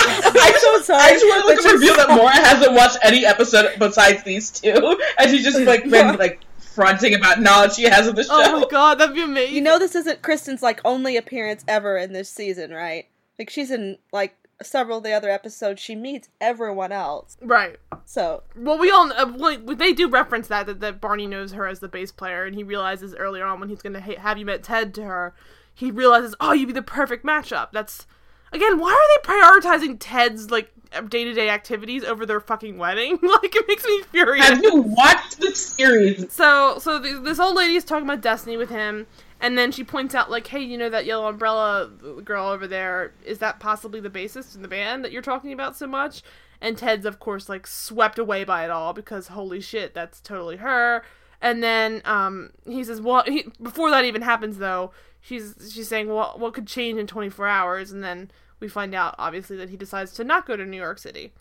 I'm 0.00 0.54
so 0.58 0.80
sorry, 0.80 1.02
I 1.02 1.10
just 1.12 1.24
want 1.26 1.44
but 1.62 1.62
to 1.68 1.72
reveal 1.74 1.94
just- 1.94 2.08
that 2.08 2.16
Mora 2.16 2.30
hasn't 2.32 2.72
watched 2.74 2.98
any 3.02 3.26
episode 3.26 3.70
besides 3.78 4.22
these 4.22 4.50
two, 4.50 5.00
and 5.18 5.30
she's 5.30 5.44
just 5.44 5.60
like 5.60 5.88
been 5.88 6.16
like 6.16 6.40
fronting 6.58 7.14
about 7.14 7.40
knowledge 7.40 7.72
she 7.74 7.82
has 7.84 8.06
of 8.06 8.14
the 8.16 8.22
oh 8.30 8.44
show. 8.44 8.54
oh 8.56 8.60
my 8.60 8.66
god, 8.70 8.98
that'd 8.98 9.14
be 9.14 9.22
amazing." 9.22 9.54
You 9.54 9.60
know, 9.60 9.78
this 9.78 9.94
isn't 9.94 10.22
Cristin's 10.22 10.62
like 10.62 10.80
only 10.84 11.16
appearance 11.16 11.64
ever 11.66 11.96
in 11.98 12.12
this 12.12 12.30
season, 12.30 12.70
right? 12.70 13.06
Like 13.38 13.50
she's 13.50 13.70
in 13.70 13.98
like 14.12 14.36
several 14.62 14.98
of 14.98 15.04
the 15.04 15.12
other 15.12 15.30
episodes. 15.30 15.80
She 15.80 15.94
meets 15.94 16.28
everyone 16.40 16.92
else. 16.92 17.36
right? 17.40 17.76
So 18.04 18.42
Well, 18.56 18.78
we 18.78 18.90
all 18.90 19.12
uh, 19.12 19.26
like, 19.36 19.64
they 19.78 19.92
do 19.92 20.08
reference 20.08 20.48
that, 20.48 20.66
that 20.66 20.80
that 20.80 21.00
Barney 21.00 21.26
knows 21.26 21.52
her 21.52 21.66
as 21.66 21.80
the 21.80 21.88
bass 21.88 22.12
player, 22.12 22.44
and 22.44 22.54
he 22.54 22.62
realizes 22.62 23.14
earlier 23.14 23.44
on 23.44 23.60
when 23.60 23.68
he's 23.68 23.82
gonna 23.82 24.00
ha- 24.00 24.18
have 24.18 24.38
you 24.38 24.46
met 24.46 24.62
Ted 24.62 24.94
to 24.94 25.02
her, 25.04 25.34
he 25.74 25.90
realizes, 25.90 26.34
oh, 26.40 26.52
you'd 26.52 26.66
be 26.66 26.72
the 26.72 26.82
perfect 26.82 27.24
matchup. 27.24 27.68
That's 27.72 28.06
again, 28.52 28.78
why 28.78 28.90
are 28.90 29.22
they 29.22 29.32
prioritizing 29.32 29.96
Ted's 29.98 30.50
like 30.50 30.70
day 31.08 31.24
to 31.24 31.32
day 31.32 31.48
activities 31.48 32.04
over 32.04 32.26
their 32.26 32.40
fucking 32.40 32.78
wedding? 32.78 33.12
like 33.22 33.54
it 33.54 33.64
makes 33.68 33.84
me 33.84 34.02
furious. 34.10 34.46
Have 34.46 34.62
you 34.62 34.82
watched 34.82 35.40
the 35.40 35.54
series? 35.54 36.32
So, 36.32 36.78
so 36.78 37.00
th- 37.00 37.22
this 37.22 37.38
old 37.38 37.56
lady 37.56 37.76
is 37.76 37.84
talking 37.84 38.04
about 38.04 38.20
Destiny 38.20 38.56
with 38.56 38.70
him, 38.70 39.06
and 39.40 39.56
then 39.56 39.72
she 39.72 39.84
points 39.84 40.14
out, 40.14 40.30
like, 40.30 40.46
hey, 40.48 40.60
you 40.60 40.76
know 40.76 40.90
that 40.90 41.06
yellow 41.06 41.28
umbrella 41.28 41.90
girl 42.24 42.48
over 42.48 42.66
there? 42.66 43.12
Is 43.24 43.38
that 43.38 43.58
possibly 43.58 44.00
the 44.00 44.10
bassist 44.10 44.54
in 44.54 44.62
the 44.62 44.68
band 44.68 45.04
that 45.04 45.12
you're 45.12 45.22
talking 45.22 45.52
about 45.52 45.76
so 45.76 45.86
much? 45.86 46.22
And 46.60 46.76
Ted's, 46.76 47.06
of 47.06 47.18
course, 47.18 47.48
like 47.48 47.66
swept 47.66 48.18
away 48.18 48.44
by 48.44 48.64
it 48.64 48.70
all 48.70 48.92
because 48.92 49.28
holy 49.28 49.60
shit, 49.60 49.94
that's 49.94 50.20
totally 50.20 50.56
her. 50.56 51.02
And 51.40 51.62
then 51.62 52.02
um, 52.04 52.50
he 52.66 52.84
says, 52.84 53.00
well, 53.00 53.22
he, 53.24 53.46
before 53.62 53.90
that 53.90 54.04
even 54.04 54.20
happens, 54.20 54.58
though, 54.58 54.92
she's 55.20 55.54
she's 55.72 55.88
saying, 55.88 56.08
well, 56.08 56.34
what 56.36 56.52
could 56.52 56.66
change 56.66 56.98
in 56.98 57.06
24 57.06 57.46
hours? 57.46 57.92
And 57.92 58.04
then 58.04 58.30
we 58.60 58.68
find 58.68 58.94
out, 58.94 59.14
obviously, 59.18 59.56
that 59.56 59.70
he 59.70 59.76
decides 59.76 60.12
to 60.12 60.24
not 60.24 60.46
go 60.46 60.56
to 60.56 60.66
New 60.66 60.76
York 60.76 60.98
City. 60.98 61.32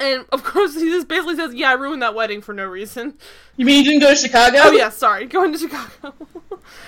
And 0.00 0.24
of 0.32 0.42
course, 0.42 0.74
he 0.80 0.88
just 0.88 1.06
basically 1.06 1.36
says, 1.36 1.54
"Yeah, 1.54 1.70
I 1.70 1.74
ruined 1.74 2.02
that 2.02 2.14
wedding 2.14 2.40
for 2.40 2.54
no 2.54 2.66
reason." 2.66 3.14
You 3.56 3.66
mean 3.66 3.84
you 3.84 3.90
didn't 3.90 4.00
go 4.00 4.10
to 4.10 4.16
Chicago? 4.16 4.58
Oh 4.62 4.72
yeah, 4.72 4.88
sorry, 4.88 5.26
going 5.26 5.52
to 5.52 5.58
Chicago. 5.58 5.90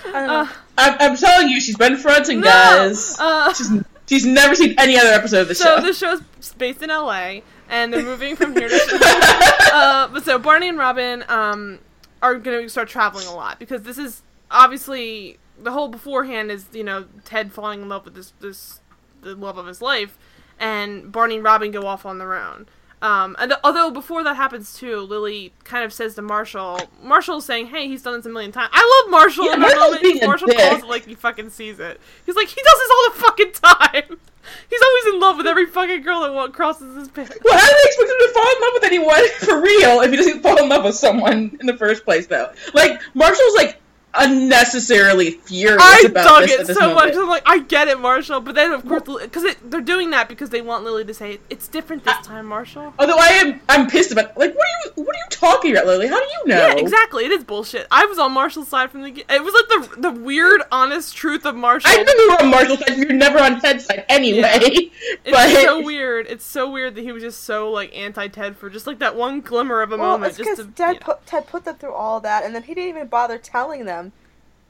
I 0.06 0.12
don't 0.12 0.26
know. 0.26 0.34
uh, 0.34 0.48
I'm, 0.78 0.96
I'm 1.00 1.16
telling 1.16 1.48
you, 1.48 1.60
she's 1.60 1.76
been 1.76 1.96
fronting, 1.96 2.40
no! 2.40 2.46
guys. 2.46 3.16
Uh, 3.18 3.52
She's, 3.52 3.70
she's 4.08 4.26
never 4.26 4.54
seen 4.54 4.74
any 4.78 4.98
other 4.98 5.10
episode 5.10 5.42
of 5.42 5.48
the 5.48 5.54
show. 5.54 5.64
so 5.64 5.92
show. 5.92 6.16
the 6.16 6.22
show's 6.40 6.52
based 6.54 6.82
in 6.82 6.90
L.A. 6.90 7.42
and 7.68 7.92
they're 7.92 8.02
moving 8.02 8.36
from 8.36 8.54
here 8.54 8.68
to. 8.68 8.76
uh, 9.72 10.08
but 10.08 10.24
so 10.24 10.38
Barney 10.38 10.68
and 10.68 10.78
Robin 10.78 11.24
um 11.28 11.78
are 12.22 12.36
going 12.36 12.62
to 12.62 12.68
start 12.68 12.88
traveling 12.88 13.26
a 13.26 13.34
lot 13.34 13.58
because 13.58 13.82
this 13.82 13.98
is 13.98 14.22
obviously 14.50 15.38
the 15.60 15.72
whole 15.72 15.88
beforehand 15.88 16.50
is 16.50 16.66
you 16.72 16.84
know 16.84 17.06
Ted 17.24 17.52
falling 17.52 17.82
in 17.82 17.88
love 17.88 18.04
with 18.04 18.14
this 18.14 18.32
this 18.40 18.80
the 19.20 19.34
love 19.34 19.58
of 19.58 19.66
his 19.66 19.82
life, 19.82 20.18
and 20.58 21.12
Barney 21.12 21.36
and 21.36 21.44
Robin 21.44 21.70
go 21.70 21.86
off 21.86 22.06
on 22.06 22.18
their 22.18 22.34
own. 22.34 22.66
Um, 23.02 23.34
and 23.40 23.52
although 23.64 23.90
before 23.90 24.22
that 24.24 24.36
happens 24.36 24.74
too, 24.74 25.00
Lily 25.00 25.52
kind 25.64 25.84
of 25.84 25.92
says 25.92 26.14
to 26.14 26.22
Marshall, 26.22 26.78
Marshall's 27.02 27.44
saying, 27.44 27.66
"Hey, 27.66 27.88
he's 27.88 28.02
done 28.02 28.14
this 28.16 28.24
a 28.26 28.28
million 28.28 28.52
times." 28.52 28.70
I 28.72 29.02
love 29.04 29.10
Marshall 29.10 29.46
Yeah, 29.46 29.54
in 29.54 29.60
that 29.60 29.66
Marshall's 29.76 29.84
moment. 29.86 30.02
being 30.02 30.22
a 30.22 30.26
Marshall 30.26 30.46
dick. 30.48 30.58
calls 30.58 30.82
it 30.84 30.88
like 30.88 31.04
he 31.06 31.14
fucking 31.16 31.50
sees 31.50 31.80
it. 31.80 32.00
He's 32.24 32.36
like, 32.36 32.46
he 32.48 32.62
does 32.62 32.78
this 32.78 32.90
all 32.90 33.10
the 33.12 33.18
fucking 33.20 33.52
time. 33.52 34.18
He's 34.70 34.82
always 34.82 35.14
in 35.14 35.20
love 35.20 35.36
with 35.36 35.46
every 35.46 35.66
fucking 35.66 36.02
girl 36.02 36.20
that 36.22 36.52
crosses 36.52 36.96
his 36.96 37.08
path. 37.08 37.36
well, 37.44 37.58
how 37.58 37.66
do 37.66 37.72
they 37.72 37.88
expect 37.88 38.10
him 38.10 38.16
to 38.18 38.32
fall 38.34 38.42
in 38.56 38.60
love 38.60 38.70
with 38.74 38.84
anyone 38.84 39.28
for 39.38 39.60
real 39.60 40.00
if 40.00 40.10
he 40.10 40.16
doesn't 40.16 40.42
fall 40.42 40.62
in 40.62 40.68
love 40.68 40.84
with 40.84 40.94
someone 40.96 41.56
in 41.60 41.66
the 41.66 41.76
first 41.76 42.04
place, 42.04 42.26
though? 42.28 42.52
Like, 42.74 43.00
Marshall's 43.14 43.54
like 43.56 43.80
unnecessarily 44.14 45.30
furious 45.32 45.80
I 45.82 46.04
about 46.06 46.24
dug 46.24 46.42
this 46.48 46.60
it 46.60 46.66
this 46.68 46.76
so 46.76 46.88
moment. 46.88 47.06
much. 47.06 47.14
I'm 47.16 47.28
like, 47.28 47.42
I 47.46 47.58
get 47.60 47.88
it, 47.88 47.98
Marshall. 47.98 48.40
But 48.40 48.54
then, 48.54 48.72
of 48.72 48.86
course, 48.86 49.02
because 49.20 49.54
they're 49.64 49.80
doing 49.80 50.10
that 50.10 50.28
because 50.28 50.50
they 50.50 50.60
want 50.60 50.84
Lily 50.84 51.04
to 51.04 51.14
say 51.14 51.40
it's 51.50 51.68
different 51.68 52.04
this 52.04 52.18
time, 52.26 52.46
Marshall. 52.46 52.92
Although 52.98 53.16
I 53.18 53.28
am, 53.28 53.60
I'm 53.68 53.88
pissed 53.88 54.12
about. 54.12 54.36
Like, 54.36 54.54
what 54.54 54.64
are 54.66 54.84
you, 54.96 55.04
what 55.04 55.14
are 55.14 55.18
you 55.18 55.26
talking 55.30 55.72
about, 55.72 55.86
Lily? 55.86 56.06
How 56.08 56.18
do 56.20 56.26
you 56.26 56.48
know? 56.48 56.56
Yeah, 56.56 56.74
exactly. 56.76 57.24
It 57.24 57.30
is 57.32 57.44
bullshit. 57.44 57.86
I 57.90 58.04
was 58.06 58.18
on 58.18 58.32
Marshall's 58.32 58.68
side 58.68 58.90
from 58.90 59.02
the. 59.02 59.10
ge- 59.10 59.24
It 59.28 59.42
was 59.42 59.54
like 59.54 59.68
the 59.96 60.00
the 60.10 60.20
weird, 60.20 60.62
honest 60.70 61.14
truth 61.16 61.44
of 61.46 61.54
Marshall. 61.54 61.90
I 61.92 62.02
know 62.02 62.12
you 62.12 62.30
were 62.30 62.42
on 62.42 62.50
Marshall's 62.50 62.78
side. 62.80 62.96
You're 62.98 63.12
never 63.12 63.38
on 63.38 63.60
Ted's 63.60 63.86
side 63.86 64.04
anyway. 64.08 64.90
It's 65.24 65.30
but 65.30 65.50
so 65.62 65.82
weird. 65.82 66.26
It's 66.28 66.44
so 66.44 66.70
weird 66.70 66.94
that 66.94 67.02
he 67.02 67.12
was 67.12 67.22
just 67.22 67.44
so 67.44 67.70
like 67.70 67.94
anti 67.96 68.28
Ted 68.28 68.56
for 68.56 68.70
just 68.70 68.86
like 68.86 68.98
that 69.00 69.14
one 69.16 69.40
glimmer 69.40 69.80
of 69.82 69.92
a 69.92 69.96
well, 69.96 70.12
moment. 70.12 70.30
it's 70.30 70.38
Just 70.38 70.50
because 70.50 70.66
to, 70.66 70.72
Ted 70.72 70.94
you 70.94 71.00
know. 71.00 71.06
put 71.06 71.26
Ted 71.26 71.46
put 71.46 71.64
them 71.64 71.76
through 71.76 71.92
all 71.92 72.20
that, 72.20 72.44
and 72.44 72.54
then 72.54 72.62
he 72.64 72.74
didn't 72.74 72.90
even 72.90 73.06
bother 73.08 73.38
telling 73.38 73.84
them 73.84 74.01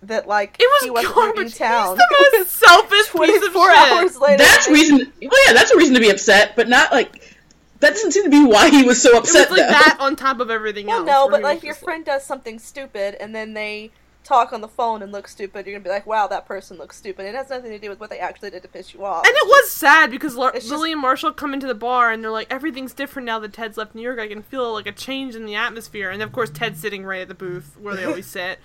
that 0.02 0.26
like 0.26 0.56
It 0.58 0.64
was 0.64 0.84
he 0.84 0.90
wasn't 0.90 1.14
garbage. 1.14 1.36
leaving 1.38 1.52
town. 1.52 1.96
He's 1.96 2.06
the 2.32 2.38
most 2.38 2.50
selfish 2.58 2.90
piece 2.90 3.06
of 3.06 3.12
Twenty-four 3.52 3.70
shit. 3.70 3.78
hours 3.92 4.18
later, 4.18 4.38
that's 4.38 4.68
reason. 4.68 5.12
Well, 5.22 5.40
yeah, 5.46 5.52
that's 5.52 5.70
a 5.70 5.76
reason 5.76 5.94
to 5.94 6.00
be 6.00 6.10
upset, 6.10 6.56
but 6.56 6.68
not 6.68 6.92
like 6.92 7.36
that 7.80 7.90
doesn't 7.90 8.12
seem 8.12 8.24
to 8.24 8.30
be 8.30 8.44
why 8.44 8.70
he 8.70 8.82
was 8.84 9.00
so 9.02 9.16
It 9.16 9.22
was 9.22 9.30
upset. 9.34 9.50
like 9.50 9.60
though. 9.60 9.68
that 9.68 9.96
on 10.00 10.14
top 10.16 10.40
of 10.40 10.50
everything 10.50 10.86
Well, 10.86 10.98
else. 10.98 11.06
no, 11.06 11.28
but 11.28 11.42
like 11.42 11.62
your 11.62 11.74
just 11.74 11.84
friend 11.84 12.04
does 12.04 12.24
something 12.24 12.58
stupid 12.58 13.16
and 13.20 13.34
then 13.34 13.54
they 13.54 13.90
talk 14.24 14.52
on 14.52 14.60
the 14.60 14.68
phone 14.68 15.02
and 15.02 15.10
look 15.10 15.26
stupid, 15.26 15.66
you're 15.66 15.74
gonna 15.74 15.82
be 15.82 15.90
like, 15.90 16.06
"Wow, 16.06 16.28
that 16.28 16.46
person 16.46 16.78
looks 16.78 16.96
stupid." 16.96 17.26
It 17.26 17.34
has 17.34 17.50
nothing 17.50 17.70
to 17.72 17.78
do 17.80 17.88
with 17.90 17.98
what 17.98 18.08
they 18.08 18.20
actually 18.20 18.50
did 18.50 18.62
to 18.62 18.68
piss 18.68 18.94
you 18.94 19.04
off. 19.04 19.26
And 19.26 19.34
it 19.34 19.46
was 19.48 19.70
sad 19.72 20.12
because 20.12 20.36
L- 20.36 20.46
It's 20.48 20.58
just- 20.60 20.70
Lily 20.70 20.92
and 20.92 21.00
Marshall 21.00 21.32
come 21.32 21.52
into 21.54 21.66
the 21.66 21.74
bar 21.74 22.12
and 22.12 22.22
they're 22.22 22.30
like, 22.30 22.46
everything's 22.48 22.92
different 22.94 23.26
now 23.26 23.40
that 23.40 23.52
Ted's 23.52 23.76
left 23.76 23.96
New 23.96 24.02
York. 24.02 24.20
I 24.20 24.28
can 24.28 24.42
feel 24.44 24.72
like 24.72 24.86
a 24.86 24.92
change 24.92 25.34
in 25.34 25.44
the 25.44 25.56
atmosphere. 25.56 26.08
And 26.10 26.22
of 26.22 26.30
course, 26.32 26.50
Ted's 26.50 26.80
sitting 26.80 27.04
right 27.04 27.22
at 27.22 27.26
the 27.28 27.34
booth 27.34 27.76
where 27.80 27.96
they 27.96 28.04
always 28.06 28.26
sit. 28.26 28.60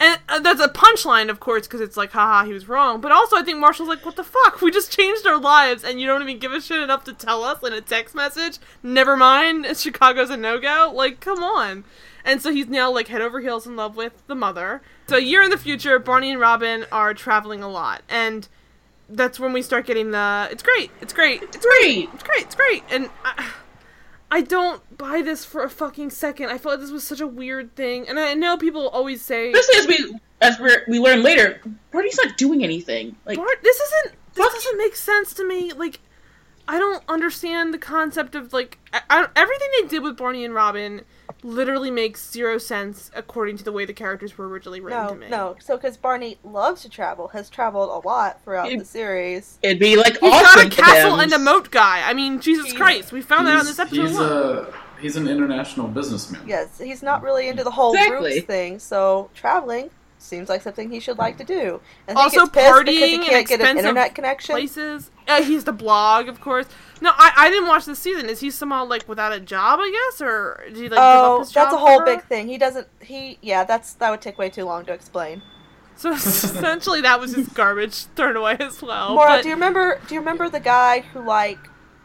And 0.00 0.20
uh, 0.28 0.38
that's 0.38 0.60
a 0.60 0.68
punchline, 0.68 1.28
of 1.28 1.40
course, 1.40 1.66
because 1.66 1.80
it's 1.80 1.96
like, 1.96 2.12
haha, 2.12 2.44
he 2.44 2.52
was 2.52 2.68
wrong. 2.68 3.00
But 3.00 3.10
also, 3.10 3.36
I 3.36 3.42
think 3.42 3.58
Marshall's 3.58 3.88
like, 3.88 4.04
what 4.04 4.16
the 4.16 4.24
fuck? 4.24 4.60
We 4.60 4.70
just 4.70 4.92
changed 4.92 5.26
our 5.26 5.40
lives 5.40 5.82
and 5.82 6.00
you 6.00 6.06
don't 6.06 6.22
even 6.22 6.38
give 6.38 6.52
a 6.52 6.60
shit 6.60 6.80
enough 6.80 7.04
to 7.04 7.12
tell 7.12 7.42
us 7.42 7.62
in 7.62 7.72
a 7.72 7.80
text 7.80 8.14
message? 8.14 8.58
Never 8.82 9.16
mind, 9.16 9.66
Chicago's 9.76 10.30
a 10.30 10.36
no 10.36 10.58
go? 10.58 10.92
Like, 10.94 11.20
come 11.20 11.42
on. 11.42 11.84
And 12.24 12.42
so 12.42 12.52
he's 12.52 12.68
now 12.68 12.90
like 12.90 13.08
head 13.08 13.22
over 13.22 13.40
heels 13.40 13.66
in 13.66 13.74
love 13.74 13.96
with 13.96 14.26
the 14.26 14.34
mother. 14.34 14.82
So 15.08 15.16
a 15.16 15.20
year 15.20 15.42
in 15.42 15.50
the 15.50 15.58
future, 15.58 15.98
Barney 15.98 16.30
and 16.30 16.40
Robin 16.40 16.84
are 16.92 17.14
traveling 17.14 17.62
a 17.62 17.68
lot. 17.68 18.02
And 18.08 18.46
that's 19.08 19.40
when 19.40 19.52
we 19.52 19.62
start 19.62 19.86
getting 19.86 20.10
the 20.10 20.48
it's 20.50 20.62
great 20.62 20.90
it's 21.00 21.12
great 21.12 21.42
it's 21.42 21.56
great. 21.56 22.10
it's 22.12 22.22
great 22.22 22.42
it's 22.42 22.54
great 22.54 22.84
and 22.90 23.08
I, 23.24 23.52
I 24.30 24.42
don't 24.42 24.98
buy 24.98 25.22
this 25.22 25.44
for 25.44 25.62
a 25.62 25.70
fucking 25.70 26.10
second 26.10 26.50
i 26.50 26.58
felt 26.58 26.74
like 26.74 26.80
this 26.80 26.90
was 26.90 27.04
such 27.04 27.20
a 27.20 27.26
weird 27.26 27.74
thing 27.74 28.08
and 28.08 28.18
i 28.20 28.34
know 28.34 28.56
people 28.56 28.88
always 28.88 29.22
say 29.22 29.52
Especially 29.52 29.78
as 29.78 29.86
we 29.86 30.18
as 30.40 30.58
we 30.60 30.76
we 30.86 31.00
learn 31.00 31.22
later, 31.22 31.60
Barney's 31.90 32.16
not 32.22 32.36
doing 32.36 32.62
anything. 32.62 33.16
Like 33.26 33.38
Bart, 33.38 33.58
this 33.62 33.80
isn't 33.80 34.14
this 34.34 34.46
Fuck. 34.46 34.54
doesn't 34.54 34.78
make 34.78 34.94
sense 34.94 35.32
to 35.34 35.46
me 35.46 35.72
like 35.72 36.00
i 36.68 36.78
don't 36.78 37.02
understand 37.08 37.74
the 37.74 37.78
concept 37.78 38.34
of 38.34 38.52
like 38.52 38.78
I, 38.92 39.00
I, 39.10 39.26
everything 39.34 39.68
they 39.80 39.88
did 39.88 40.02
with 40.02 40.16
barney 40.16 40.44
and 40.44 40.54
robin 40.54 41.02
literally 41.42 41.90
makes 41.90 42.30
zero 42.30 42.58
sense 42.58 43.10
according 43.14 43.56
to 43.58 43.64
the 43.64 43.72
way 43.72 43.84
the 43.84 43.92
characters 43.92 44.36
were 44.36 44.48
originally 44.48 44.80
written 44.80 45.02
no, 45.04 45.08
to 45.10 45.14
me 45.14 45.28
no. 45.28 45.56
So 45.60 45.76
because 45.76 45.96
Barney 45.96 46.38
loves 46.42 46.82
to 46.82 46.88
travel, 46.88 47.28
has 47.28 47.48
traveled 47.48 47.90
a 48.04 48.06
lot 48.08 48.42
throughout 48.44 48.70
It- 48.72 48.78
the 48.78 48.84
series. 48.84 49.58
it'd 49.62 49.78
be 49.78 49.96
like 49.96 50.18
He's 50.18 50.32
awesome 50.32 50.68
not 50.68 50.72
a 50.78 50.82
castle 50.82 51.10
them. 51.12 51.20
and 51.20 51.32
a 51.32 51.38
moat 51.38 51.70
guy. 51.70 52.02
I 52.08 52.12
mean, 52.14 52.40
Jesus 52.40 52.66
He's- 52.66 52.76
Christ, 52.76 53.12
we 53.12 53.20
found 53.22 53.46
that 53.46 53.54
out 53.56 53.60
in 53.60 53.66
this 53.66 53.78
episode 53.78 54.06
he's 54.08 54.14
one. 54.16 54.26
a 54.26 54.34
uh, 54.34 54.72
he's 55.00 55.16
an 55.16 55.28
international 55.28 55.86
businessman. 55.88 56.42
Yes, 56.46 56.78
he's 56.78 57.02
not 57.02 57.22
really 57.22 57.48
into 57.48 57.62
the 57.64 57.70
whole 57.70 57.94
Exactly. 57.94 58.34
roots 58.34 58.46
thing. 58.46 58.78
So 58.78 59.30
traveling 59.34 59.90
seems 60.18 60.48
like 60.48 60.62
something 60.62 60.90
he 60.90 61.00
should 61.00 61.16
like 61.18 61.38
to 61.38 61.44
do. 61.44 61.80
And 62.06 62.18
Also 62.18 62.40
pissed 62.46 62.52
because 62.52 62.72
partying 62.84 63.08
he 63.10 63.18
can't 63.18 63.46
get 63.48 63.60
an 63.60 63.78
internet 63.78 64.14
connection. 64.14 64.52
places. 64.54 65.10
Uh, 65.26 65.42
he's 65.42 65.64
the 65.64 65.72
blog, 65.72 66.28
of 66.28 66.40
course. 66.40 66.66
No, 67.00 67.10
I, 67.16 67.32
I 67.36 67.50
didn't 67.50 67.68
watch 67.68 67.84
this 67.84 67.98
season. 67.98 68.28
Is 68.28 68.40
he 68.40 68.50
somehow 68.50 68.84
like 68.84 69.08
without 69.08 69.32
a 69.32 69.40
job? 69.40 69.78
I 69.80 69.90
guess, 69.90 70.20
or 70.20 70.62
did 70.66 70.76
he 70.76 70.82
like 70.82 70.90
give 70.90 70.98
up 70.98 71.24
Oh, 71.30 71.38
his 71.40 71.52
job 71.52 71.64
that's 71.64 71.74
a 71.74 71.78
whole 71.78 72.04
big 72.04 72.22
thing. 72.24 72.48
He 72.48 72.58
doesn't. 72.58 72.88
He 73.00 73.38
yeah. 73.42 73.64
That's 73.64 73.92
that 73.94 74.10
would 74.10 74.20
take 74.20 74.38
way 74.38 74.50
too 74.50 74.64
long 74.64 74.84
to 74.86 74.92
explain. 74.92 75.42
So 75.96 76.12
essentially, 76.14 77.00
that 77.02 77.20
was 77.20 77.34
just 77.34 77.54
garbage 77.54 78.04
thrown 78.16 78.36
away 78.36 78.56
as 78.58 78.82
well. 78.82 79.14
Maura, 79.14 79.28
but 79.36 79.42
do 79.42 79.48
you 79.48 79.54
remember? 79.54 80.00
Do 80.08 80.14
you 80.14 80.20
remember 80.20 80.48
the 80.48 80.60
guy 80.60 81.00
who 81.00 81.20
like 81.24 81.58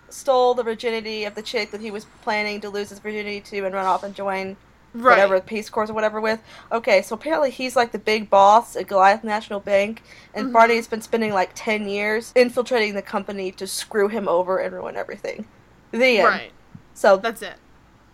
stole 0.10 0.54
the 0.54 0.64
virginity 0.64 1.26
of 1.26 1.34
the 1.34 1.42
chick 1.42 1.72
that 1.72 1.82
he 1.82 1.90
was 1.90 2.06
planning 2.22 2.62
to 2.62 2.70
lose 2.70 2.90
his 2.90 3.00
virginity 3.00 3.42
to 3.42 3.66
and 3.66 3.74
run 3.74 3.86
off 3.88 4.04
and 4.04 4.14
join 4.14 4.56
right. 4.94 5.12
whatever 5.12 5.40
Peace 5.42 5.70
Corps 5.70 5.90
or 5.90 5.94
whatever 5.94 6.22
with? 6.22 6.40
Okay, 6.72 7.02
so 7.02 7.16
apparently 7.16 7.50
he's 7.50 7.76
like 7.76 7.92
the 7.92 8.00
big 8.00 8.30
boss 8.30 8.76
at 8.76 8.88
Goliath 8.88 9.24
National 9.24 9.60
Bank, 9.60 10.04
and 10.34 10.48
Mhm. 10.50 10.54
Barney's 10.54 10.88
been 10.88 11.02
spending 11.02 11.34
like 11.34 11.52
ten 11.56 11.88
years 11.88 12.32
infiltrating 12.36 12.94
the 12.96 13.02
company 13.02 13.52
to 13.52 13.68
screw 13.68 14.08
him 14.08 14.28
over 14.28 14.58
and 14.58 14.74
ruin 14.74 14.96
everything. 14.96 15.46
The 15.92 16.20
end. 16.20 16.28
Right. 16.28 16.52
So 16.94 17.18
That's 17.18 17.42
it. 17.42 17.56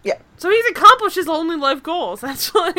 Yeah. 0.04 0.18
So 0.38 0.50
he's 0.50 0.66
accomplished 0.68 1.16
his 1.18 1.28
only 1.28 1.58
life 1.58 1.84
goal, 1.84 2.14
essentially. 2.54 2.74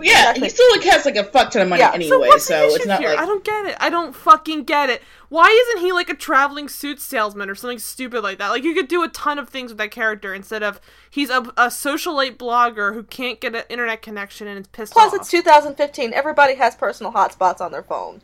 Yeah, 0.00 0.30
Exactly. 0.30 0.42
he 0.44 0.48
still 0.50 0.70
like 0.70 0.84
has 0.84 1.04
like 1.04 1.16
a 1.16 1.24
fuck 1.24 1.50
ton 1.50 1.62
of 1.62 1.68
money 1.68 1.80
Yeah, 1.80 1.90
so 1.90 1.94
anyway, 1.96 2.28
what's 2.28 2.44
so, 2.44 2.66
it's 2.74 2.86
not 2.86 3.00
here? 3.00 3.10
like 3.10 3.18
I 3.18 3.26
don't 3.26 3.44
get 3.44 3.66
it. 3.66 3.76
I 3.80 3.90
don't 3.90 4.14
fucking 4.14 4.62
get 4.64 4.88
it. 4.88 5.02
Why 5.30 5.46
isn't 5.46 5.84
he 5.84 5.92
like 5.92 6.08
a 6.08 6.14
traveling 6.14 6.68
suit 6.68 7.00
salesman 7.00 7.50
or 7.50 7.54
something 7.56 7.80
stupid 7.80 8.22
like 8.22 8.38
that? 8.38 8.50
Like 8.50 8.62
you 8.62 8.72
could 8.74 8.86
do 8.88 9.02
a 9.02 9.08
ton 9.08 9.38
of 9.40 9.48
things 9.48 9.72
with 9.72 9.78
that 9.78 9.90
character 9.90 10.32
instead 10.32 10.62
of 10.62 10.80
he's 11.10 11.28
a, 11.28 11.38
a 11.56 11.66
socialite 11.66 12.36
blogger 12.36 12.94
who 12.94 13.02
can't 13.02 13.40
get 13.40 13.54
an 13.56 13.64
internet 13.68 14.00
connection 14.00 14.46
and 14.46 14.60
is 14.60 14.68
pissed 14.68 14.92
Plus, 14.92 15.12
off. 15.12 15.20
it's 15.20 15.30
2015. 15.30 16.14
Everybody 16.14 16.54
has 16.54 16.76
personal 16.76 17.12
hotspots 17.12 17.60
on 17.60 17.72
their 17.72 17.82
phone. 17.82 18.20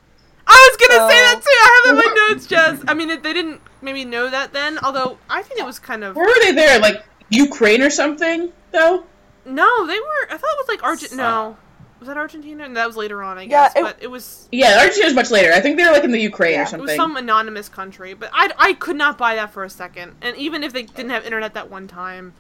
I 0.47 0.71
was 0.71 0.89
gonna 0.89 1.11
say 1.11 1.19
that 1.21 1.41
too. 1.43 1.49
I 1.49 1.83
have 1.87 1.87
it 1.87 2.07
in 2.07 2.15
my 2.15 2.29
notes, 2.29 2.47
Jess. 2.47 2.85
I 2.87 2.95
mean, 2.95 3.09
they 3.23 3.33
didn't 3.33 3.61
maybe 3.83 4.05
know 4.05 4.29
that 4.31 4.53
then. 4.53 4.79
Although 4.83 5.19
I 5.29 5.43
think 5.43 5.59
it 5.59 5.65
was 5.67 5.79
kind 5.79 6.05
of 6.05 6.15
where 6.17 6.27
were 6.27 6.45
they 6.45 6.53
there? 6.53 6.79
Like 6.81 7.03
Ukraine 7.31 7.83
or 7.83 7.91
something, 7.91 8.53
though? 8.73 9.05
no. 9.47 9.87
They 9.87 9.99
were. 10.01 10.25
I 10.31 10.37
thought 10.37 10.51
it 10.53 10.59
was 10.59 10.69
like 10.69 10.83
Argent. 10.83 11.13
Uh, 11.13 11.17
No, 11.17 11.57
was 11.99 12.09
that 12.09 12.17
Argentina? 12.17 12.65
And 12.65 12.77
that 12.77 12.87
was 12.87 12.97
later 12.97 13.23
on, 13.23 13.39
I 13.39 13.43
Yeah, 13.43 13.49
guess. 13.49 13.77
it- 13.77 13.83
but 13.83 13.97
it 14.01 14.09
was 14.11 14.49
Yeah, 14.53 14.79
Argentina's 14.81 15.15
much 15.15 15.31
later. 15.31 15.53
I 15.53 15.61
think 15.61 15.77
they 15.77 15.85
were 15.85 15.93
like 15.93 16.05
in 16.05 16.13
the 16.13 16.21
Ukraine 16.21 16.53
Yeah, 16.55 16.59
or 16.61 16.63
it 16.63 16.67
it 16.67 16.71
something. 16.71 16.87
was 16.87 16.97
some 16.97 17.17
anonymous 17.17 17.69
country. 17.69 18.15
But 18.15 18.31
I 18.33 18.51
I 18.59 18.73
could 18.75 18.97
not 18.97 19.19
buy 19.19 19.35
that 19.37 19.53
for 19.53 19.65
a 19.65 19.71
second. 19.71 20.17
And 20.23 20.37
even 20.37 20.63
if 20.65 20.73
they 20.73 20.83
didn't 20.83 21.11
have 21.11 21.25
internet 21.25 21.55
that 21.55 21.71
one 21.71 21.89
time, 21.89 22.35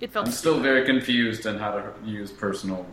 it 0.00 0.10
felt 0.12 0.26
I'm 0.26 0.32
still 0.32 0.60
very 0.60 0.84
confused 0.84 1.46
on 1.46 1.58
how 1.58 1.72
to 1.72 1.92
use 2.04 2.30
personal 2.30 2.86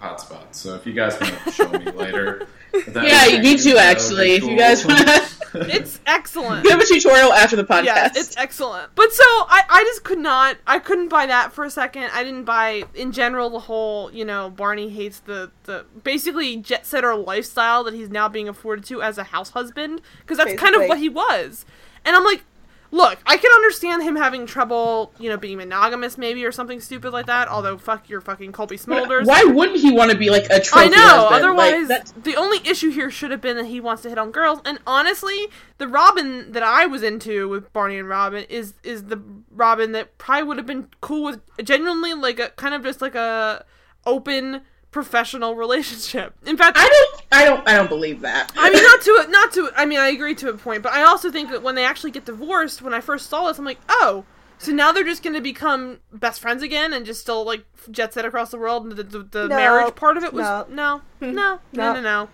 hotspots. 0.00 0.54
So 0.56 0.74
if 0.74 0.86
you 0.86 0.92
guys 0.92 1.18
want 1.20 1.34
to 1.44 1.50
show 1.58 1.68
me 1.70 1.90
later, 1.92 2.26
that 2.38 2.48
yeah, 2.94 3.26
you 3.26 3.36
be- 3.38 3.42
need 3.42 3.58
to 3.60 3.76
actually. 3.78 4.26
be 4.28 4.34
If 4.36 4.44
you 4.44 4.56
guys 4.56 4.84
want 4.86 4.98
to 5.06 5.22
It's 5.54 6.00
excellent. 6.06 6.64
give 6.64 6.78
a 6.80 6.84
tutorial 6.86 7.30
after 7.32 7.56
the 7.56 7.64
podcast. 7.64 7.84
Yeah, 7.84 8.08
it's 8.14 8.34
excellent. 8.38 8.94
But 8.94 9.12
so 9.12 9.22
I, 9.24 9.62
I 9.68 9.82
just 9.84 10.02
could 10.02 10.18
not 10.18 10.56
I 10.66 10.78
couldn't 10.78 11.08
buy 11.08 11.26
that 11.26 11.52
for 11.52 11.64
a 11.64 11.70
second. 11.70 12.04
I 12.14 12.24
didn't 12.24 12.44
buy 12.44 12.84
in 12.94 13.12
general 13.12 13.50
the 13.50 13.58
whole, 13.58 14.10
you 14.12 14.24
know, 14.24 14.48
Barney 14.48 14.88
hates 14.88 15.20
the 15.20 15.50
the 15.64 15.84
basically 16.02 16.56
jet 16.56 16.86
setter 16.86 17.14
lifestyle 17.14 17.84
that 17.84 17.92
he's 17.92 18.08
now 18.08 18.28
being 18.30 18.48
afforded 18.48 18.86
to 18.86 19.02
as 19.02 19.18
a 19.18 19.24
house 19.24 19.50
husband 19.50 20.00
because 20.20 20.38
that's 20.38 20.54
kind 20.58 20.74
of 20.74 20.86
what 20.88 20.96
he 20.98 21.10
was. 21.10 21.66
And 22.04 22.16
I'm 22.16 22.24
like, 22.24 22.44
look, 22.92 23.18
I 23.26 23.36
can 23.38 23.50
understand 23.50 24.02
him 24.02 24.14
having 24.14 24.46
trouble, 24.46 25.12
you 25.18 25.28
know, 25.28 25.36
being 25.36 25.56
monogamous 25.56 26.16
maybe 26.16 26.44
or 26.44 26.52
something 26.52 26.80
stupid 26.80 27.12
like 27.12 27.26
that, 27.26 27.48
although 27.48 27.78
fuck 27.78 28.08
your 28.08 28.20
fucking 28.20 28.52
Colby 28.52 28.76
Smulders. 28.76 29.26
Why 29.26 29.42
wouldn't 29.44 29.78
he 29.78 29.90
want 29.90 30.12
to 30.12 30.16
be 30.16 30.30
like 30.30 30.44
a 30.44 30.56
I 30.56 30.58
trophy 30.60 30.90
know. 30.90 30.98
husband? 30.98 31.44
Otherwise, 31.44 31.88
like, 31.88 32.22
the 32.22 32.36
only 32.36 32.58
issue 32.68 32.90
here 32.90 33.10
should 33.10 33.30
have 33.32 33.40
been 33.40 33.56
that 33.56 33.66
he 33.66 33.80
wants 33.80 34.02
to 34.02 34.10
hit 34.10 34.18
on 34.18 34.30
girls. 34.30 34.60
And 34.64 34.78
honestly, 34.86 35.48
the 35.78 35.88
Robin 35.88 36.52
that 36.52 36.62
I 36.62 36.86
was 36.86 37.02
into 37.02 37.48
with 37.48 37.72
Barney 37.72 37.98
and 37.98 38.08
Robin 38.08 38.44
is 38.48 38.74
is 38.84 39.04
the 39.04 39.20
Robin 39.50 39.92
that 39.92 40.18
probably 40.18 40.44
would 40.44 40.58
have 40.58 40.66
been 40.66 40.88
cool 41.00 41.24
with 41.24 41.40
genuinely 41.64 42.12
like 42.12 42.38
a 42.38 42.50
kind 42.50 42.74
of 42.74 42.82
just 42.84 43.00
like 43.00 43.14
a 43.14 43.64
open 44.04 44.60
professional 44.92 45.56
relationship. 45.56 46.34
In 46.46 46.56
fact, 46.56 46.76
I 46.78 46.88
don't, 46.88 47.22
I 47.32 47.44
don't, 47.44 47.68
I 47.68 47.74
don't 47.76 47.88
believe 47.88 48.20
that. 48.20 48.52
I 48.56 48.70
mean, 48.70 48.82
not 48.82 49.00
to 49.26 49.26
not 49.30 49.52
to. 49.54 49.70
I 49.76 49.84
mean, 49.86 49.98
I 49.98 50.08
agree 50.08 50.36
to 50.36 50.50
a 50.50 50.54
point, 50.56 50.82
but 50.84 50.92
I 50.92 51.02
also 51.02 51.32
think 51.32 51.50
that 51.50 51.62
when 51.64 51.74
they 51.74 51.84
actually 51.84 52.12
get 52.12 52.24
divorced, 52.26 52.80
when 52.82 52.94
I 52.94 53.00
first 53.00 53.28
saw 53.28 53.48
this, 53.48 53.58
I'm 53.58 53.64
like, 53.64 53.80
oh, 53.88 54.24
so 54.58 54.70
now 54.70 54.92
they're 54.92 55.02
just 55.02 55.24
going 55.24 55.34
to 55.34 55.40
become 55.40 55.98
best 56.12 56.40
friends 56.40 56.62
again 56.62 56.92
and 56.92 57.04
just 57.04 57.20
still 57.20 57.44
like 57.44 57.64
jet 57.90 58.14
set 58.14 58.24
across 58.24 58.52
the 58.52 58.58
world. 58.58 58.84
And 58.84 58.92
the, 58.92 59.02
the, 59.02 59.18
the 59.24 59.48
No, 59.48 59.56
marriage 59.56 59.94
part 59.96 60.16
of 60.16 60.22
it 60.22 60.32
was 60.32 60.44
no. 60.44 60.66
no, 60.68 61.00
no, 61.20 61.32
no, 61.32 61.60
no, 61.72 61.92
No. 61.94 62.00
no. 62.00 62.28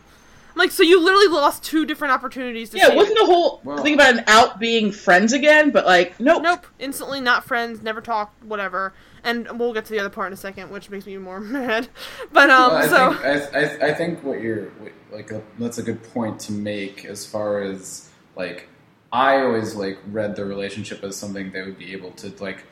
Like, 0.55 0.73
so 0.73 0.83
you 0.83 1.01
literally 1.01 1.29
lost 1.29 1.63
two 1.63 1.87
different 1.87 2.13
opportunities. 2.13 2.71
To 2.71 2.79
yeah, 2.79 2.87
see 2.87 2.93
it 2.93 2.97
wasn't 2.97 3.17
it. 3.17 3.21
the 3.21 3.27
whole 3.27 3.61
Well- 3.63 3.81
thing 3.83 3.95
about 3.95 4.15
an 4.19 4.25
out 4.27 4.59
being 4.59 4.91
friends 4.91 5.33
again, 5.33 5.71
but 5.71 5.87
like, 5.87 6.19
nope. 6.19 6.43
Nope, 6.43 6.67
instantly 6.81 7.21
not 7.21 7.45
friends, 7.45 7.81
never 7.81 8.01
talked, 8.01 8.43
whatever. 8.43 8.93
And 9.29 9.59
we'll 9.59 9.75
get 9.75 9.85
to 9.85 9.93
the 9.93 10.01
other 10.01 10.09
part 10.09 10.29
in 10.29 10.33
a 10.33 10.37
second, 10.37 10.71
which 10.71 10.89
makes 10.89 11.05
me 11.05 11.19
more 11.19 11.41
mad. 11.59 11.89
But 12.33 12.51
um, 12.51 12.73
Well, 12.73 12.77
I 12.77 12.87
so 12.87 13.13
think, 13.15 13.55
I, 13.55 13.87
I, 13.87 13.91
I 13.91 13.95
think 13.95 14.25
what 14.25 14.41
you're 14.41 14.71
like 15.13 15.33
uh 15.33 15.41
that's 15.59 15.79
a 15.79 15.83
good 15.83 16.03
point 16.13 16.39
to 16.41 16.53
make 16.53 17.05
as 17.05 17.25
far 17.25 17.61
as 17.61 18.11
like 18.37 18.69
I 19.13 19.41
always 19.41 19.75
like 19.75 19.99
read 20.11 20.37
the 20.37 20.45
relationship 20.45 21.03
as 21.03 21.17
something 21.17 21.51
they 21.51 21.63
would 21.63 21.79
be 21.79 21.93
able 21.93 22.11
to 22.13 22.33
like 22.43 22.65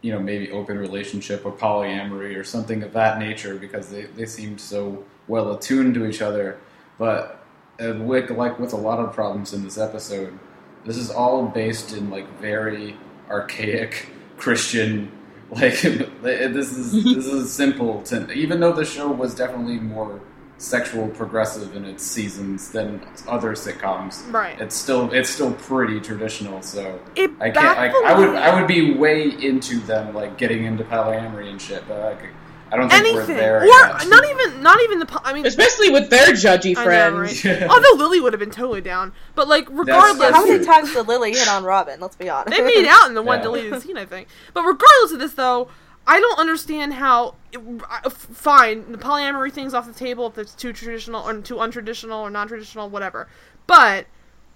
you 0.00 0.12
know 0.12 0.18
maybe 0.18 0.50
open 0.50 0.78
relationship 0.78 1.44
or 1.44 1.52
polyamory 1.52 2.36
or 2.36 2.44
something 2.44 2.82
of 2.82 2.92
that 2.94 3.18
nature 3.18 3.56
because 3.56 3.90
they, 3.90 4.04
they 4.04 4.24
seemed 4.24 4.60
so 4.60 5.04
well 5.26 5.52
attuned 5.52 5.94
to 5.94 6.06
each 6.06 6.22
other 6.22 6.58
but 6.98 7.44
uh, 7.80 7.94
with, 7.98 8.30
like 8.30 8.58
with 8.58 8.72
a 8.72 8.76
lot 8.76 8.98
of 8.98 9.12
problems 9.12 9.52
in 9.52 9.62
this 9.62 9.76
episode 9.76 10.38
this 10.86 10.96
is 10.96 11.10
all 11.10 11.46
based 11.46 11.92
in 11.92 12.08
like 12.08 12.26
very 12.40 12.96
archaic 13.28 14.08
christian 14.38 15.12
like 15.50 15.80
this 15.80 16.72
is 16.72 16.92
this 17.04 17.26
is 17.26 17.52
simple 17.52 18.02
to 18.02 18.30
even 18.32 18.60
though 18.60 18.72
the 18.72 18.84
show 18.84 19.08
was 19.08 19.34
definitely 19.34 19.78
more 19.78 20.20
sexual 20.58 21.08
progressive 21.08 21.76
in 21.76 21.84
its 21.84 22.02
seasons 22.04 22.70
than 22.72 23.00
other 23.28 23.52
sitcoms 23.52 24.30
right, 24.32 24.60
it's 24.60 24.74
still 24.74 25.10
it's 25.12 25.30
still 25.30 25.52
pretty 25.54 26.00
traditional 26.00 26.60
so 26.60 27.00
it 27.14 27.28
I 27.40 27.50
can't. 27.50 27.78
Like, 27.78 27.92
I 28.04 28.18
would. 28.18 28.34
I 28.34 28.58
would 28.58 28.66
be 28.66 28.94
way 28.94 29.28
into 29.28 29.78
them, 29.80 30.14
like 30.14 30.38
getting 30.38 30.64
into 30.64 30.84
polyamory 30.84 31.48
and 31.48 31.60
shit. 31.60 31.86
But 31.86 32.00
like, 32.00 32.30
I 32.70 32.76
don't 32.76 32.88
think 32.90 33.02
we're 33.14 33.18
anything, 33.20 33.36
there. 33.36 33.60
or 33.62 33.64
yet. 33.66 34.08
not 34.08 34.24
even 34.24 34.62
not 34.62 34.80
even 34.82 34.98
the. 34.98 35.20
I 35.24 35.32
mean, 35.32 35.46
Especially 35.46 35.90
with 35.90 36.10
their 36.10 36.28
judgy 36.28 36.76
I 36.76 36.84
know, 36.84 36.84
friends. 36.84 37.44
right? 37.44 37.62
Although 37.70 37.92
Lily 37.96 38.20
would 38.20 38.32
have 38.32 38.40
been 38.40 38.50
totally 38.50 38.80
down, 38.80 39.12
but 39.34 39.48
like 39.48 39.66
regardless, 39.70 40.30
How 40.34 40.46
many 40.46 40.64
times 40.64 40.92
did 40.92 41.08
Lily 41.08 41.32
hit 41.32 41.48
on 41.48 41.64
Robin? 41.64 41.98
Let's 42.00 42.16
be 42.16 42.28
honest. 42.28 42.56
they 42.56 42.62
made 42.62 42.86
out 42.86 43.08
in 43.08 43.14
the 43.14 43.22
one 43.22 43.38
Yeah. 43.38 43.44
deleted 43.44 43.82
scene, 43.82 43.96
I 43.96 44.04
think. 44.04 44.28
But 44.54 44.62
regardless 44.64 45.12
of 45.12 45.18
this, 45.18 45.32
though, 45.34 45.68
I 46.06 46.20
don't 46.20 46.38
understand 46.38 46.94
how. 46.94 47.34
uh, 47.54 48.10
Fine, 48.10 48.92
the 48.92 48.98
polyamory 48.98 49.52
thing's 49.52 49.74
off 49.74 49.86
the 49.86 49.92
table 49.92 50.26
if 50.26 50.36
it's 50.38 50.54
too 50.54 50.72
traditional 50.72 51.26
or 51.26 51.40
too 51.40 51.56
untraditional 51.56 52.18
or 52.20 52.30
non-traditional, 52.30 52.88
whatever. 52.90 53.28
But 53.66 54.06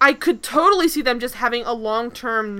I 0.01 0.13
could 0.13 0.43
totally 0.43 0.87
see 0.87 1.01
them 1.01 1.19
just 1.19 1.35
having 1.35 1.63
a 1.65 1.73
long-term, 1.73 2.55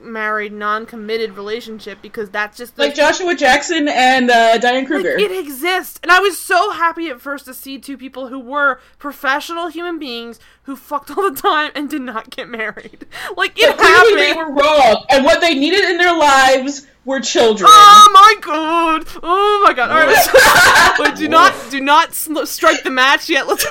non-married, 0.00 0.52
non-committed 0.52 1.36
relationship 1.36 1.98
because 2.02 2.30
that's 2.30 2.56
just 2.56 2.78
Like 2.78 2.94
Joshua 2.94 3.34
Jackson 3.34 3.88
and 3.88 4.30
uh, 4.30 4.58
Diane 4.58 4.86
Kruger. 4.86 5.14
like, 5.16 5.24
it 5.24 5.38
exists. 5.38 5.98
And 6.02 6.12
I 6.12 6.20
was 6.20 6.38
so 6.38 6.70
happy 6.72 7.08
at 7.08 7.20
first 7.20 7.44
to 7.46 7.54
see 7.54 7.78
two 7.78 7.96
people 7.96 8.28
who 8.28 8.38
were 8.38 8.80
professional 8.98 9.68
human 9.68 9.98
beings 9.98 10.38
who 10.62 10.76
fucked 10.76 11.10
all 11.16 11.30
the 11.30 11.40
time 11.40 11.70
and 11.74 11.88
did 11.90 12.02
not 12.02 12.30
get 12.30 12.48
married. 12.48 13.06
Like 13.36 13.58
it 13.58 13.76
But 13.76 13.78
clearly 13.86 14.14
they 14.16 14.28
happened. 14.28 14.56
were 14.56 14.62
wrong, 14.62 15.04
and 15.10 15.24
what 15.24 15.40
they 15.40 15.54
needed 15.54 15.84
in 15.84 15.96
their 15.98 16.16
lives 16.16 16.86
were 17.04 17.20
children. 17.20 17.68
Oh 17.70 18.10
my 18.12 18.34
god! 18.40 19.06
Oh 19.22 19.62
my 19.64 19.72
god! 19.74 19.90
All 19.90 21.04
right, 21.06 21.14
do 21.16 21.28
not 21.28 21.54
do 21.70 21.80
not 21.80 22.14
strike 22.14 22.82
the 22.82 22.90
match 22.90 23.28
yet. 23.28 23.46
Let's. 23.46 23.64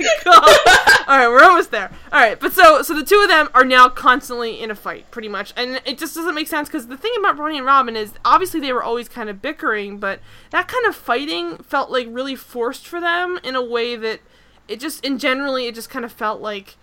My 0.00 0.16
god! 0.24 1.04
All 1.08 1.18
right, 1.18 1.28
we're 1.28 1.42
almost 1.42 1.70
there. 1.70 1.90
All 2.12 2.20
right, 2.20 2.38
but 2.38 2.52
so 2.52 2.82
so 2.82 2.94
the 2.94 3.04
two 3.04 3.20
of 3.22 3.28
them 3.28 3.48
are 3.54 3.64
now 3.64 3.88
constantly 3.88 4.60
in 4.60 4.70
a 4.70 4.74
fight, 4.74 5.10
pretty 5.10 5.28
much, 5.28 5.52
and 5.56 5.80
it 5.84 5.98
just 5.98 6.14
doesn't 6.14 6.34
make 6.34 6.48
sense 6.48 6.68
because 6.68 6.86
the 6.88 6.96
thing 6.96 7.12
about 7.18 7.36
Barney 7.36 7.58
and 7.58 7.66
Robin 7.66 7.96
is 7.96 8.12
obviously 8.24 8.60
they 8.60 8.72
were 8.72 8.82
always 8.82 9.08
kind 9.08 9.28
of 9.30 9.40
bickering, 9.42 9.98
but 9.98 10.20
that 10.50 10.68
kind 10.68 10.86
of 10.86 10.94
fighting 10.96 11.58
felt 11.58 11.90
like 11.90 12.06
really 12.10 12.36
forced 12.36 12.86
for 12.86 13.00
them 13.00 13.38
in 13.44 13.54
a 13.56 13.62
way 13.64 13.96
that 13.96 14.20
it 14.68 14.80
just 14.80 15.04
in 15.04 15.18
generally 15.18 15.66
it 15.66 15.74
just 15.74 15.90
kind 15.90 16.04
of 16.04 16.12
felt 16.12 16.40
like. 16.40 16.76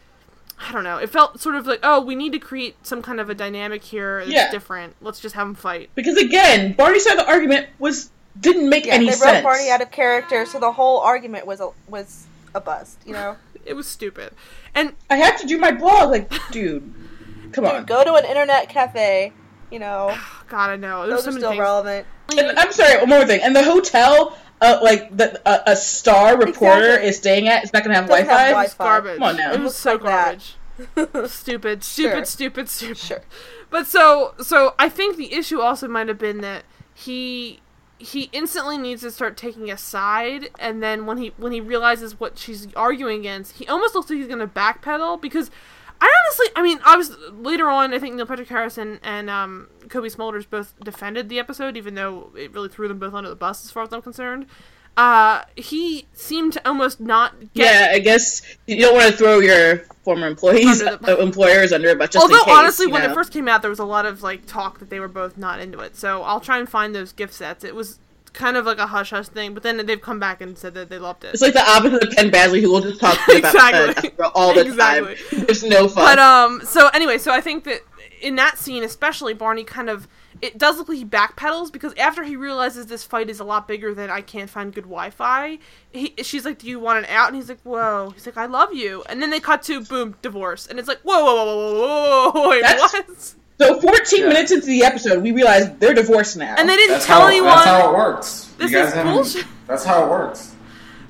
I 0.59 0.71
don't 0.71 0.83
know. 0.83 0.97
It 0.97 1.11
felt 1.11 1.39
sort 1.39 1.53
of 1.53 1.67
like, 1.67 1.81
oh, 1.83 2.01
we 2.01 2.15
need 2.15 2.31
to 2.31 2.39
create 2.39 2.77
some 2.83 3.03
kind 3.03 3.19
of 3.19 3.29
a 3.29 3.35
dynamic 3.35 3.83
here 3.83 4.21
that's 4.21 4.31
Yeah. 4.31 4.49
different. 4.49 4.95
Let's 5.01 5.19
just 5.19 5.35
have 5.35 5.45
them 5.45 5.53
fight. 5.53 5.91
Because 5.93 6.17
again, 6.17 6.73
Barney's 6.73 7.03
side 7.03 7.11
of 7.19 7.27
the 7.27 7.29
argument 7.31 7.67
was 7.77 8.09
didn't 8.39 8.67
make 8.67 8.87
yeah, 8.87 8.95
any 8.95 9.05
they 9.05 9.11
sense. 9.11 9.35
wrote 9.35 9.43
Barney 9.43 9.69
out 9.69 9.81
of 9.83 9.91
character, 9.91 10.47
so 10.47 10.59
the 10.59 10.71
whole 10.71 11.01
argument 11.01 11.45
was 11.45 11.59
a 11.61 11.69
was 11.87 12.25
a 12.57 12.61
bust. 12.61 12.99
You 13.05 13.13
know, 13.13 13.37
It 13.65 13.73
was 13.75 13.87
stupid. 13.87 14.33
And 14.75 14.93
I 15.09 15.15
had 15.17 15.37
to 15.37 15.47
do 15.47 15.57
my 15.57 15.71
blog. 15.71 16.11
Like, 16.11 16.31
dude, 16.51 16.93
come 17.53 17.65
on. 17.65 17.85
go 17.85 18.03
to 18.03 18.13
an 18.15 18.25
internet 18.25 18.69
cafe. 18.69 19.33
You 19.71 19.79
know, 19.79 20.15
God, 20.49 20.69
I 20.71 20.75
know. 20.75 21.07
There's 21.07 21.23
those 21.25 21.35
are 21.35 21.37
still 21.39 21.49
things. 21.51 21.59
relevant. 21.61 22.07
And 22.37 22.59
I'm 22.59 22.71
sorry, 22.71 22.97
one 22.99 23.09
more 23.09 23.25
thing. 23.25 23.41
And 23.41 23.55
the 23.55 23.63
hotel, 23.63 24.37
uh, 24.61 24.79
like 24.81 25.15
the 25.15 25.41
uh, 25.47 25.63
a 25.67 25.75
star 25.75 26.37
reporter 26.37 26.83
Exactly. 26.85 27.07
is 27.09 27.17
staying 27.17 27.47
at, 27.47 27.63
is 27.63 27.71
not 27.73 27.83
going 27.83 27.93
to 27.95 28.01
have 28.01 28.09
Wi-Fi. 28.09 28.31
have 28.31 28.49
It 28.51 28.53
was 28.55 28.73
Wi-Fi. 28.73 28.83
garbage. 28.83 29.17
Come 29.19 29.23
on 29.29 29.37
now. 29.37 29.53
It 29.53 29.59
was 29.61 29.75
so 29.75 29.93
like 29.93 30.03
that. 30.03 30.25
garbage. 30.25 30.55
stupid, 31.31 31.83
stupid, 31.83 31.83
Sure. 31.83 32.25
stupid, 32.25 32.69
stupid. 32.69 32.97
Sure. 32.97 33.21
But 33.69 33.87
so, 33.87 34.33
so 34.41 34.75
I 34.79 34.89
think 34.89 35.17
the 35.17 35.33
issue 35.33 35.59
also 35.59 35.87
might 35.87 36.07
have 36.07 36.17
been 36.19 36.41
that 36.41 36.63
he 36.93 37.59
he 37.99 38.29
instantly 38.31 38.77
needs 38.77 39.01
to 39.01 39.11
start 39.11 39.37
taking 39.37 39.71
a 39.71 39.77
side, 39.77 40.49
and 40.59 40.81
then 40.83 41.05
when 41.05 41.17
he 41.17 41.33
when 41.37 41.51
he 41.51 41.61
realizes 41.61 42.19
what 42.19 42.37
she's 42.37 42.73
arguing 42.75 43.21
against, 43.21 43.57
he 43.57 43.67
almost 43.67 43.95
looks 43.95 44.09
like 44.09 44.17
he's 44.17 44.27
gonna 44.27 44.47
backpedal 44.47 45.21
because. 45.21 45.51
I 45.99 46.13
honestly, 46.27 46.45
I 46.55 46.61
mean, 46.61 46.79
I 46.85 46.95
was 46.95 47.17
later 47.31 47.67
on. 47.67 47.91
I 47.91 47.97
think 47.97 48.13
Neil 48.13 48.27
Patrick 48.27 48.49
Harris 48.49 48.77
and, 48.77 48.99
and 49.01 49.31
um, 49.31 49.67
Cobie 49.89 50.09
Smulders 50.09 50.47
both 50.47 50.75
defended 50.83 51.27
the 51.27 51.39
episode, 51.39 51.75
even 51.75 51.95
though 51.95 52.31
it 52.37 52.53
really 52.53 52.69
threw 52.69 52.87
them 52.87 52.99
both 52.99 53.15
under 53.15 53.29
the 53.29 53.35
bus, 53.35 53.65
as 53.65 53.71
far 53.71 53.81
as 53.81 53.91
I'm 53.91 54.03
concerned. 54.03 54.45
Uh, 54.97 55.43
he 55.55 56.07
seemed 56.13 56.53
to 56.53 56.67
almost 56.67 56.99
not 56.99 57.39
get. 57.53 57.65
Yeah, 57.65 57.91
I 57.93 57.99
guess 57.99 58.41
you 58.65 58.77
don't 58.81 58.95
want 58.95 59.11
to 59.11 59.17
throw 59.17 59.39
your 59.39 59.77
former 60.03 60.27
employees, 60.27 60.81
Under 60.81 60.97
the- 61.05 61.17
uh, 61.19 61.21
employers 61.23 61.71
under 61.71 61.89
it, 61.89 61.97
but 61.99 62.11
just 62.11 62.21
Although 62.23 62.39
in 62.39 62.45
case, 62.45 62.53
honestly, 62.53 62.87
when 62.87 63.03
know. 63.03 63.11
it 63.11 63.13
first 63.13 63.31
came 63.31 63.47
out, 63.47 63.61
there 63.61 63.69
was 63.69 63.79
a 63.79 63.85
lot 63.85 64.05
of 64.05 64.23
like 64.23 64.45
talk 64.47 64.79
that 64.79 64.89
they 64.89 64.99
were 64.99 65.07
both 65.07 65.37
not 65.37 65.59
into 65.59 65.79
it. 65.79 65.95
So 65.95 66.23
I'll 66.23 66.39
try 66.39 66.57
and 66.59 66.67
find 66.67 66.93
those 66.95 67.11
gift 67.13 67.33
sets. 67.33 67.63
It 67.63 67.75
was 67.75 67.99
kind 68.33 68.57
of 68.57 68.65
like 68.65 68.77
a 68.77 68.87
hush 68.87 69.09
hush 69.11 69.27
thing, 69.27 69.53
but 69.53 69.63
then 69.63 69.83
they've 69.85 70.01
come 70.01 70.19
back 70.19 70.41
and 70.41 70.57
said 70.57 70.73
that 70.75 70.89
they 70.89 70.97
loved 70.99 71.23
it. 71.23 71.33
It's 71.33 71.41
like 71.41 71.53
the 71.53 71.67
opposite 71.69 72.03
of 72.03 72.15
Ken 72.15 72.29
Basley, 72.31 72.61
who 72.61 72.71
will 72.71 72.81
just 72.81 72.99
talk 72.99 73.17
about 73.27 73.35
Exactly. 73.37 74.11
uh, 74.19 74.29
all 74.35 74.53
the 74.53 74.61
Exactly. 74.61 75.15
time. 75.15 75.45
There's 75.45 75.63
no 75.63 75.87
fun. 75.87 76.03
But 76.05 76.19
um, 76.19 76.61
so 76.65 76.87
anyway, 76.89 77.17
so 77.17 77.31
I 77.31 77.41
think 77.41 77.63
that 77.65 77.81
in 78.21 78.35
that 78.35 78.57
scene, 78.57 78.83
especially 78.83 79.33
Barney, 79.33 79.63
kind 79.63 79.89
of 79.89 80.07
it 80.41 80.57
does 80.57 80.77
look 80.77 80.89
like 80.89 80.97
he 80.97 81.05
backpedals 81.05 81.71
because 81.71 81.93
after 81.95 82.23
he 82.23 82.35
realizes 82.35 82.85
this 82.87 83.03
fight 83.03 83.29
is 83.29 83.39
a 83.39 83.43
lot 83.43 83.67
bigger 83.67 83.93
than 83.93 84.09
I 84.09 84.21
can't 84.21 84.49
find 84.49 84.73
good 84.73 84.83
Wi-Fi, 84.85 85.59
he, 85.91 86.13
she's 86.23 86.45
like, 86.45 86.59
"Do 86.59 86.67
you 86.67 86.79
want 86.79 86.99
an 86.99 87.05
out?" 87.09 87.27
And 87.27 87.35
he's 87.35 87.49
like, 87.49 87.61
"Whoa." 87.63 88.11
He's 88.13 88.25
like, 88.25 88.37
"I 88.37 88.45
love 88.45 88.73
you." 88.73 89.03
And 89.09 89.21
then 89.21 89.29
they 89.29 89.39
cut 89.39 89.63
to 89.63 89.81
boom, 89.83 90.15
divorce, 90.21 90.67
and 90.67 90.79
it's 90.79 90.87
like, 90.87 90.99
"Whoa, 91.01 91.23
whoa, 91.23 91.35
whoa, 91.35 91.45
whoa, 91.45 92.31
whoa, 92.31 92.41
whoa, 92.41 92.49
wait, 92.49 92.61
That's- 92.61 92.93
what?" 92.93 93.35
so 93.59 93.81
14 93.81 94.19
Yeah. 94.21 94.27
minutes 94.27 94.51
into 94.51 94.67
the 94.67 94.83
episode, 94.83 95.23
we 95.23 95.31
realized 95.31 95.79
they're 95.79 95.93
divorced 95.95 96.37
now. 96.37 96.55
And 96.57 96.69
they 96.69 96.75
didn't 96.75 96.91
That's 96.93 97.05
tell 97.07 97.21
how, 97.21 97.27
anyone. 97.27 97.49
that's 97.55 97.65
how 97.65 97.89
it 97.89 97.97
works. 97.97 98.49
This 98.59 98.71
you 98.71 98.77
guys 98.77 98.93
is 98.93 99.03
bullshit. 99.03 99.45
That's 99.65 99.83
how 99.83 100.03
it 100.05 100.09
works. 100.09 100.53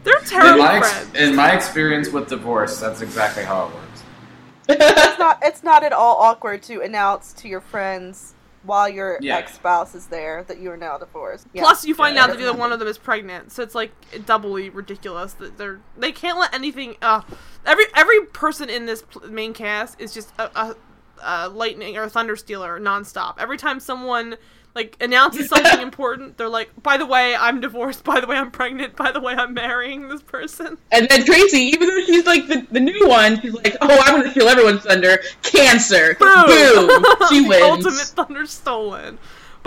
They're 0.03 0.17
In 0.19 0.23
terrible 0.25 0.63
my, 0.63 0.77
ex- 0.77 0.91
friends. 0.93 1.15
in 1.17 1.35
my 1.35 1.51
experience 1.51 2.09
with 2.09 2.29
divorce, 2.29 2.79
that's 2.79 3.01
exactly 3.01 3.43
how 3.43 3.65
it 3.67 3.73
works. 3.73 3.83
It's 4.69 5.19
not. 5.19 5.39
It's 5.43 5.63
not 5.63 5.83
at 5.83 5.91
all 5.93 6.15
awkward 6.17 6.61
to 6.63 6.81
announce 6.81 7.33
to 7.33 7.47
your 7.49 7.61
friends 7.61 8.33
while 8.67 8.87
your 8.87 9.17
Yeah. 9.21 9.37
ex 9.37 9.55
spouse 9.55 9.95
is 9.95 10.07
there 10.07 10.43
that 10.43 10.59
you 10.59 10.69
are 10.71 10.77
now 10.77 10.97
divorced. 10.97 11.47
Yeah. 11.53 11.63
Plus, 11.63 11.85
you 11.85 11.95
find 11.95 12.15
Yeah, 12.15 12.23
out 12.23 12.27
that 12.27 12.37
that's 12.37 12.47
either 12.49 12.57
one 12.57 12.71
of 12.71 12.79
them 12.79 12.87
is 12.87 12.97
pregnant, 12.97 13.51
so 13.51 13.63
it's 13.63 13.73
like 13.73 13.91
doubly 14.25 14.69
ridiculous 14.69 15.33
that 15.33 15.57
they're 15.57 15.79
they 15.97 16.11
can't 16.11 16.37
let 16.37 16.53
anything. 16.53 16.97
Uh, 17.01 17.21
every 17.65 17.85
every 17.95 18.25
person 18.27 18.69
in 18.69 18.85
this 18.85 19.01
pl- 19.01 19.27
main 19.29 19.53
cast 19.53 19.99
is 19.99 20.13
just 20.13 20.31
a, 20.37 20.49
a, 20.59 20.75
a 21.23 21.49
lightning 21.49 21.97
or 21.97 22.03
a 22.03 22.09
thunder 22.09 22.35
stealer 22.35 22.79
nonstop. 22.79 23.35
Every 23.39 23.57
time 23.57 23.79
someone 23.79 24.35
like 24.77 24.95
announces 25.01 25.49
something 25.49 25.81
important, 25.81 26.37
they're 26.37 26.47
like, 26.47 26.69
"By 26.83 26.97
the 26.97 27.05
way, 27.05 27.35
I'm 27.35 27.59
divorced. 27.59 28.03
By 28.03 28.19
the 28.19 28.27
way, 28.27 28.35
I'm 28.37 28.51
pregnant. 28.51 28.95
By 28.95 29.11
the 29.11 29.19
way, 29.19 29.33
I'm 29.33 29.55
marrying 29.55 30.07
this 30.07 30.21
person." 30.21 30.77
And 30.91 31.09
then 31.09 31.25
Tracy, 31.25 31.57
even 31.57 31.89
though 31.89 32.01
she's 32.05 32.27
like 32.27 32.47
the, 32.47 32.65
the 32.71 32.79
new 32.79 33.07
one, 33.07 33.41
she's 33.41 33.53
like, 33.53 33.75
"Oh, 33.81 34.03
I'm 34.05 34.19
gonna 34.19 34.31
steal 34.31 34.47
everyone's 34.47 34.83
thunder." 34.83 35.19
Cancer. 35.41 36.15
Boom! 36.19 36.45
Boom. 36.45 37.05
She 37.29 37.41
wins. 37.41 37.63
Ultimate 37.63 38.07
thunder 38.15 38.45
stolen. 38.45 39.17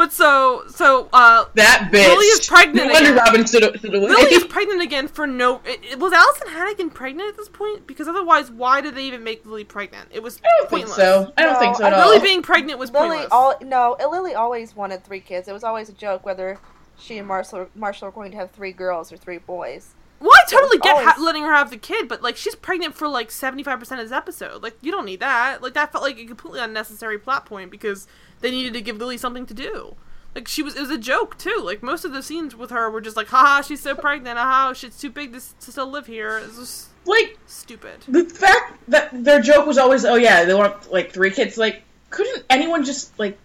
But 0.01 0.13
so 0.15 0.63
so 0.69 1.11
uh, 1.13 1.45
That 1.57 1.91
bitch. 1.93 2.09
Lily 2.09 2.25
is 2.27 2.47
pregnant 2.47 2.87
No 2.87 2.93
wonder 2.95 3.11
again. 3.11 3.25
Robin 3.25 3.47
stood, 3.47 3.79
stood 3.79 3.95
away. 3.95 4.07
Lily 4.09 4.35
is 4.35 4.45
pregnant 4.45 4.81
again 4.81 5.09
for 5.09 5.27
no. 5.27 5.61
It, 5.67 5.81
it- 5.93 5.99
was 5.99 6.13
Alyson 6.15 6.49
Hannigan 6.55 6.89
pregnant 6.89 7.29
at 7.29 7.37
this 7.37 7.51
point? 7.51 7.87
Because 7.87 8.09
otherwise, 8.09 8.51
why 8.51 8.81
did 8.81 8.95
they 8.95 9.05
even 9.05 9.23
make 9.23 9.45
Lily 9.45 9.65
pregnant? 9.65 10.09
It 10.11 10.23
was 10.23 10.41
I 10.43 10.49
don't 10.59 10.71
think 10.71 10.87
pointless. 10.87 10.97
so. 10.97 11.33
I 11.37 11.43
don't 11.43 11.53
No, 11.53 11.59
think 11.61 11.77
so 11.77 11.85
I 11.85 11.89
at 11.89 11.93
all. 11.93 12.09
Lily 12.09 12.21
being 12.23 12.41
pregnant 12.41 12.79
was 12.79 12.91
Lily, 12.93 13.09
pointless. 13.09 13.29
all 13.31 13.55
no, 13.61 13.97
Lily 14.11 14.35
always 14.35 14.75
wanted 14.75 15.05
three 15.05 15.21
kids. 15.21 15.49
It 15.49 15.53
was 15.53 15.65
always 15.65 15.91
a 15.91 15.93
joke 15.93 16.25
whether 16.25 16.59
she 16.99 17.19
and 17.19 17.29
Marshall 17.29 17.69
Marshall 17.75 18.09
were 18.09 18.13
going 18.13 18.31
to 18.31 18.39
have 18.39 18.51
three 18.53 18.73
girls 18.73 19.13
or 19.13 19.19
three 19.19 19.39
boys. 19.39 19.95
well, 20.21 20.31
I 20.35 20.51
totally 20.51 20.79
was 20.79 20.83
get 20.83 21.05
ha- 21.05 21.17
letting 21.23 21.43
her 21.43 21.53
have 21.55 21.69
the 21.71 21.77
kid, 21.77 22.09
but 22.09 22.23
like 22.23 22.37
she's 22.39 22.55
pregnant 22.55 22.95
for 22.95 23.07
like 23.07 23.31
seventy 23.31 23.63
five 23.63 23.79
percent 23.79 24.01
of 24.01 24.09
this 24.09 24.17
episode. 24.17 24.63
Like 24.63 24.77
you 24.81 24.91
don't 24.93 25.05
need 25.05 25.21
that. 25.21 25.63
Like 25.63 25.75
that 25.75 25.93
felt 25.93 26.03
like 26.05 26.19
a 26.19 26.25
completely 26.25 26.61
unnecessary 26.61 27.19
plot 27.19 27.45
point 27.47 27.71
because 27.71 28.07
they 28.41 28.51
needed 28.51 28.73
to 28.75 28.81
give 28.81 28.97
Lily 28.99 29.17
something 29.17 29.47
to 29.47 29.55
do. 29.55 29.97
Like 30.35 30.47
she 30.47 30.63
was, 30.63 30.77
it 30.77 30.81
was 30.81 30.91
a 30.91 30.99
joke 30.99 31.37
too. 31.39 31.61
Like 31.63 31.83
most 31.83 32.05
of 32.05 32.13
the 32.13 32.23
scenes 32.23 32.55
with 32.55 32.71
her 32.71 32.89
were 32.91 33.01
just 33.01 33.17
like, 33.17 33.27
haha, 33.29 33.63
she's 33.63 33.81
so 33.81 33.95
pregnant, 33.95 34.39
haha, 34.39 34.73
shit's 34.75 35.01
too 35.01 35.11
big 35.11 35.33
to, 35.33 35.41
to 35.41 35.73
still 35.73 35.89
live 35.91 36.07
here. 36.07 36.39
It's 36.39 36.57
just 36.57 36.89
like 37.05 37.37
stupid. 37.47 38.01
the 38.07 38.25
fact 38.25 38.79
that 38.89 39.25
their 39.25 39.41
joke 39.41 39.67
was 39.67 39.77
always, 39.79 40.05
"Oh 40.05 40.15
yeah, 40.17 40.45
they 40.45 40.55
want 40.55 40.93
like 40.93 41.11
three 41.13 41.31
kids." 41.31 41.57
Like, 41.59 41.83
couldn't 42.11 42.45
anyone 42.51 42.85
just 42.85 43.19
like, 43.19 43.39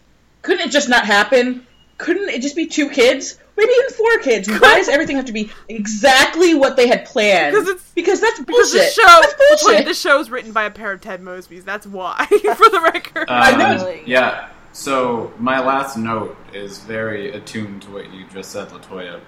couldn't 0.44 0.68
it 0.68 0.72
just 0.72 0.88
not 0.90 1.06
happen? 1.06 1.66
Couldn't 1.98 2.30
it 2.30 2.42
just 2.42 2.56
be 2.56 2.68
two 2.68 2.90
kids? 2.90 3.40
Maybe 3.58 3.72
even 3.72 3.90
four 3.92 4.20
kids. 4.20 4.50
Why 4.50 4.76
does 4.76 4.90
everything 4.90 5.16
have 5.16 5.26
to 5.26 5.32
be 5.32 5.50
exactly 5.70 6.54
what 6.54 6.76
they 6.76 6.88
had 6.88 7.06
planned? 7.06 7.54
Because 7.56 7.70
it's- 7.70 7.92
because 7.96 8.20
that's 8.20 8.40
Because 8.42 8.72
bullshit. 8.74 8.74
this 8.74 8.94
show, 8.94 9.02
that's 9.22 9.34
Latoya, 9.34 9.64
bullshit. 9.64 9.86
this 9.86 10.02
show 10.02 10.20
is 10.20 10.30
written 10.30 10.52
by 10.52 10.66
a 10.66 10.72
pair 10.72 10.92
of 10.92 11.00
Ted 11.00 11.22
Mosby's. 11.22 11.64
That's 11.64 11.88
why, 11.88 12.26
for 12.30 12.70
the 12.70 12.82
record. 12.94 13.28
I 13.30 13.56
know 13.56 13.88
Um, 13.90 14.00
Yeah. 14.06 14.50
So 14.76 15.32
my 15.40 15.62
last 15.62 15.96
note 15.96 16.36
is 16.54 16.80
very 16.80 17.32
attuned 17.32 17.84
to 17.84 17.92
what 17.92 18.12
you 18.12 18.26
just 18.28 18.52
said, 18.52 18.68
Latoya. 18.68 19.22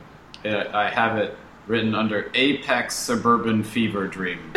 I 0.44 0.90
have 0.90 1.18
it 1.18 1.38
written 1.68 1.96
under 1.96 2.30
Apex 2.34 2.94
Suburban 2.94 3.64
Fever 3.64 4.08
Dream. 4.08 4.52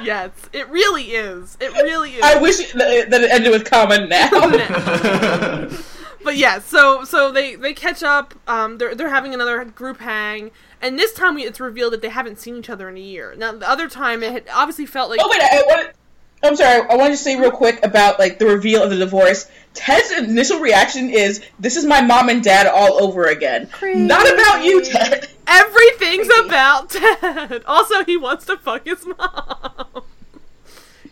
yes, 0.00 0.30
it 0.52 0.68
really 0.68 1.06
is. 1.06 1.58
It 1.60 1.72
really 1.72 2.12
is. 2.12 2.22
I 2.22 2.40
wish 2.40 2.72
that 2.72 3.10
that 3.10 3.20
it 3.20 3.32
ended 3.32 3.50
with 3.50 3.68
comma 3.68 4.06
now. 4.06 4.30
but 6.24 6.36
yeah, 6.36 6.60
so 6.60 7.02
so 7.02 7.32
they 7.32 7.56
they 7.56 7.74
catch 7.74 8.04
up. 8.04 8.34
Um, 8.46 8.78
they're 8.78 8.94
they're 8.94 9.08
having 9.08 9.34
another 9.34 9.64
group 9.64 9.98
hang, 9.98 10.52
and 10.80 10.96
this 10.96 11.12
time 11.14 11.36
it's 11.36 11.58
revealed 11.58 11.94
that 11.94 12.00
they 12.00 12.10
haven't 12.10 12.38
seen 12.38 12.54
each 12.54 12.70
other 12.70 12.88
in 12.88 12.96
a 12.96 13.00
year. 13.00 13.34
Now 13.36 13.50
the 13.50 13.68
other 13.68 13.88
time 13.88 14.22
it 14.22 14.30
had 14.30 14.44
obviously 14.54 14.86
felt 14.86 15.10
like 15.10 15.18
Oh 15.20 15.28
wait, 15.28 15.42
I, 15.42 15.58
I 15.58 15.62
want. 15.66 15.96
I'm 16.42 16.56
sorry. 16.56 16.82
I 16.88 16.96
wanted 16.96 17.12
to 17.12 17.16
say 17.16 17.36
real 17.38 17.50
quick 17.52 17.84
about 17.84 18.18
like 18.18 18.38
the 18.38 18.46
reveal 18.46 18.82
of 18.82 18.90
the 18.90 18.96
divorce. 18.96 19.48
Ted's 19.74 20.10
initial 20.10 20.58
reaction 20.60 21.08
is, 21.10 21.42
"This 21.58 21.76
is 21.76 21.84
my 21.84 22.00
mom 22.02 22.28
and 22.28 22.42
dad 22.42 22.66
all 22.66 23.02
over 23.02 23.24
again." 23.24 23.68
Not 23.82 24.30
about 24.32 24.64
you, 24.64 24.82
Ted. 24.82 25.28
everything's 25.46 26.28
about 26.44 26.90
Ted. 26.90 27.62
Also, 27.66 28.04
he 28.04 28.16
wants 28.16 28.44
to 28.46 28.56
fuck 28.58 28.84
his 28.86 29.06
mom. 29.06 30.02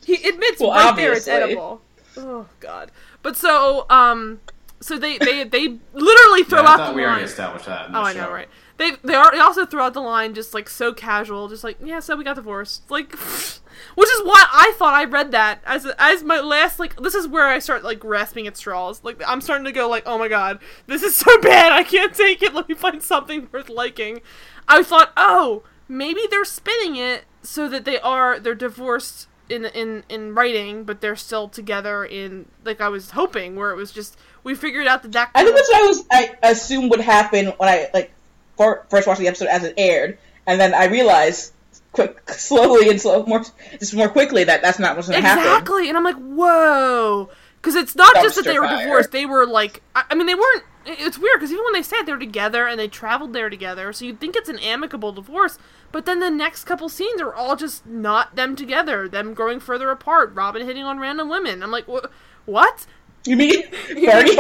he 0.05 0.15
admits 0.29 0.61
Well, 0.61 0.71
right 0.71 0.97
there 0.97 1.13
it's 1.13 1.29
obviously. 1.29 1.33
edible. 1.53 1.81
Oh 2.17 2.47
god. 2.59 2.91
But 3.23 3.37
so 3.37 3.87
um, 3.89 4.41
so 4.81 4.99
they 4.99 5.17
they 5.19 5.45
they 5.45 5.79
literally 5.95 6.43
throw 6.43 6.63
Yeah, 6.63 6.69
I 6.69 6.73
out 6.73 6.77
thought 6.79 6.91
the 6.91 6.97
we 6.97 7.05
already 7.05 7.25
established 7.25 7.67
that. 7.67 7.87
In 7.87 7.93
the 7.93 7.99
Oh, 7.99 8.03
I 8.03 8.13
show. 8.15 8.23
know, 8.23 8.33
right? 8.33 8.49
They 8.79 8.93
they, 9.05 9.15
are, 9.15 9.31
they 9.31 9.39
also 9.39 9.65
throw 9.67 9.85
out 9.85 9.95
the 9.95 10.01
line 10.01 10.35
just 10.35 10.55
like 10.55 10.69
so 10.69 10.93
casual, 10.93 11.49
just 11.49 11.63
like 11.65 11.77
yeah, 11.83 12.01
so 12.01 12.17
we 12.17 12.25
got 12.25 12.37
divorced, 12.37 12.91
like, 12.91 13.15
which 13.95 14.09
is 14.09 14.23
why 14.23 14.45
I 14.53 14.73
thought 14.77 14.95
I 14.95 15.05
read 15.05 15.33
that 15.33 15.61
as 15.65 15.87
as 15.99 16.23
my 16.23 16.41
last 16.41 16.79
like 16.79 16.97
this 16.97 17.15
is 17.15 17.29
where 17.29 17.47
I 17.47 17.59
start 17.59 17.85
like 17.85 18.01
grasping 18.01 18.47
at 18.47 18.57
straws. 18.57 19.03
Like 19.05 19.23
I'm 19.27 19.41
starting 19.41 19.65
to 19.65 19.73
go 19.73 19.89
like, 19.89 20.05
oh 20.07 20.19
my 20.19 20.29
god, 20.29 20.59
this 20.87 21.03
is 21.03 21.17
so 21.17 21.41
bad, 21.41 21.73
I 21.73 21.83
can't 21.83 22.15
take 22.15 22.43
it. 22.43 22.55
Let 22.55 22.69
me 22.69 22.75
find 22.75 23.03
something 23.03 23.49
worth 23.53 23.69
liking. 23.69 24.21
I 24.69 24.83
thought, 24.83 25.13
oh, 25.17 25.65
maybe 25.89 26.23
they're 26.31 26.45
spinning 26.45 26.97
it 26.97 27.25
so 27.43 27.69
that 27.69 27.85
they 27.85 27.99
are 28.01 28.39
they're 28.39 28.55
divorced 28.55 29.29
in 29.49 29.65
in 29.67 30.05
in 30.09 30.35
writing, 30.35 30.85
but 30.85 31.01
they're 31.01 31.17
still 31.17 31.49
together 31.49 32.05
in 32.05 32.47
like 32.65 32.81
I 32.81 32.89
was 32.89 33.11
hoping, 33.11 33.57
where 33.57 33.71
it 33.71 33.77
was 33.77 33.93
just 33.93 34.17
we 34.45 34.55
figured 34.55 34.87
out 34.87 35.03
that 35.03 35.13
that 35.13 35.31
I 35.35 35.45
think 35.45 35.57
that's 35.57 35.69
what 35.69 35.83
I 35.83 35.87
was. 35.87 36.05
I 36.11 36.37
assumed 36.43 36.91
would 36.91 37.01
happen 37.01 37.47
when 37.47 37.69
I 37.69 37.89
like 37.93 38.13
first 38.57 39.07
watched 39.07 39.21
the 39.21 39.29
episode 39.29 39.49
as 39.49 39.65
it 39.65 39.75
aired, 39.77 40.19
and 40.47 40.61
then 40.61 40.75
I 40.75 40.87
realized 40.87 41.53
quick, 41.93 42.31
slowly 42.31 42.89
and 42.89 43.01
slow 43.01 43.25
more, 43.25 43.43
just 43.79 43.95
more 43.95 44.09
quickly 44.09 44.45
that 44.45 44.63
that's 44.63 44.79
not 44.79 44.97
what's 44.97 45.09
going 45.09 45.23
to 45.23 45.27
happen. 45.29 45.45
Exactly, 45.45 45.89
and 45.89 45.97
I'm 45.97 46.05
like, 46.05 46.17
whoa, 46.17 47.31
because 47.61 47.75
it's 47.75 47.97
not 47.97 48.15
just 48.17 48.37
that 48.37 48.45
they 48.45 48.59
were 48.59 48.67
fire. 48.67 48.83
divorced; 48.83 49.13
they 49.13 49.27
were 49.27 49.47
like, 49.47 49.83
I, 49.95 50.05
I 50.11 50.15
mean, 50.15 50.27
they 50.27 50.35
weren't. 50.35 50.65
It's 50.87 51.19
weird 51.19 51.39
because 51.39 51.53
even 51.53 51.63
when 51.65 51.75
they 51.75 51.83
said 51.83 52.05
they 52.05 52.13
were 52.13 52.19
together 52.19 52.67
and 52.67 52.81
they 52.81 52.89
traveled 52.89 53.35
there 53.35 53.51
together, 53.51 53.93
so 53.93 54.07
you'd 54.07 54.19
think 54.19 54.35
it's 54.35 54.49
an 54.49 54.59
amicable 54.61 55.13
divorce, 55.13 55.59
but 55.93 56.07
then 56.07 56.21
the 56.21 56.31
next 56.31 56.65
couple 56.65 56.89
scenes 56.89 57.21
are 57.21 57.35
all 57.35 57.55
just 57.55 57.87
not 57.87 58.35
them 58.35 58.57
together, 58.57 59.07
them 59.07 59.35
growing 59.35 59.61
further 59.61 59.91
apart, 59.91 60.35
Robin 60.35 60.67
hitting 60.67 60.85
on 60.85 60.99
random 60.99 61.29
women. 61.29 61.63
I'm 61.63 61.71
like, 61.71 61.85
wh- 61.85 62.07
what? 62.47 62.87
You 63.27 63.37
mean? 63.37 63.63
Barney. 64.07 64.37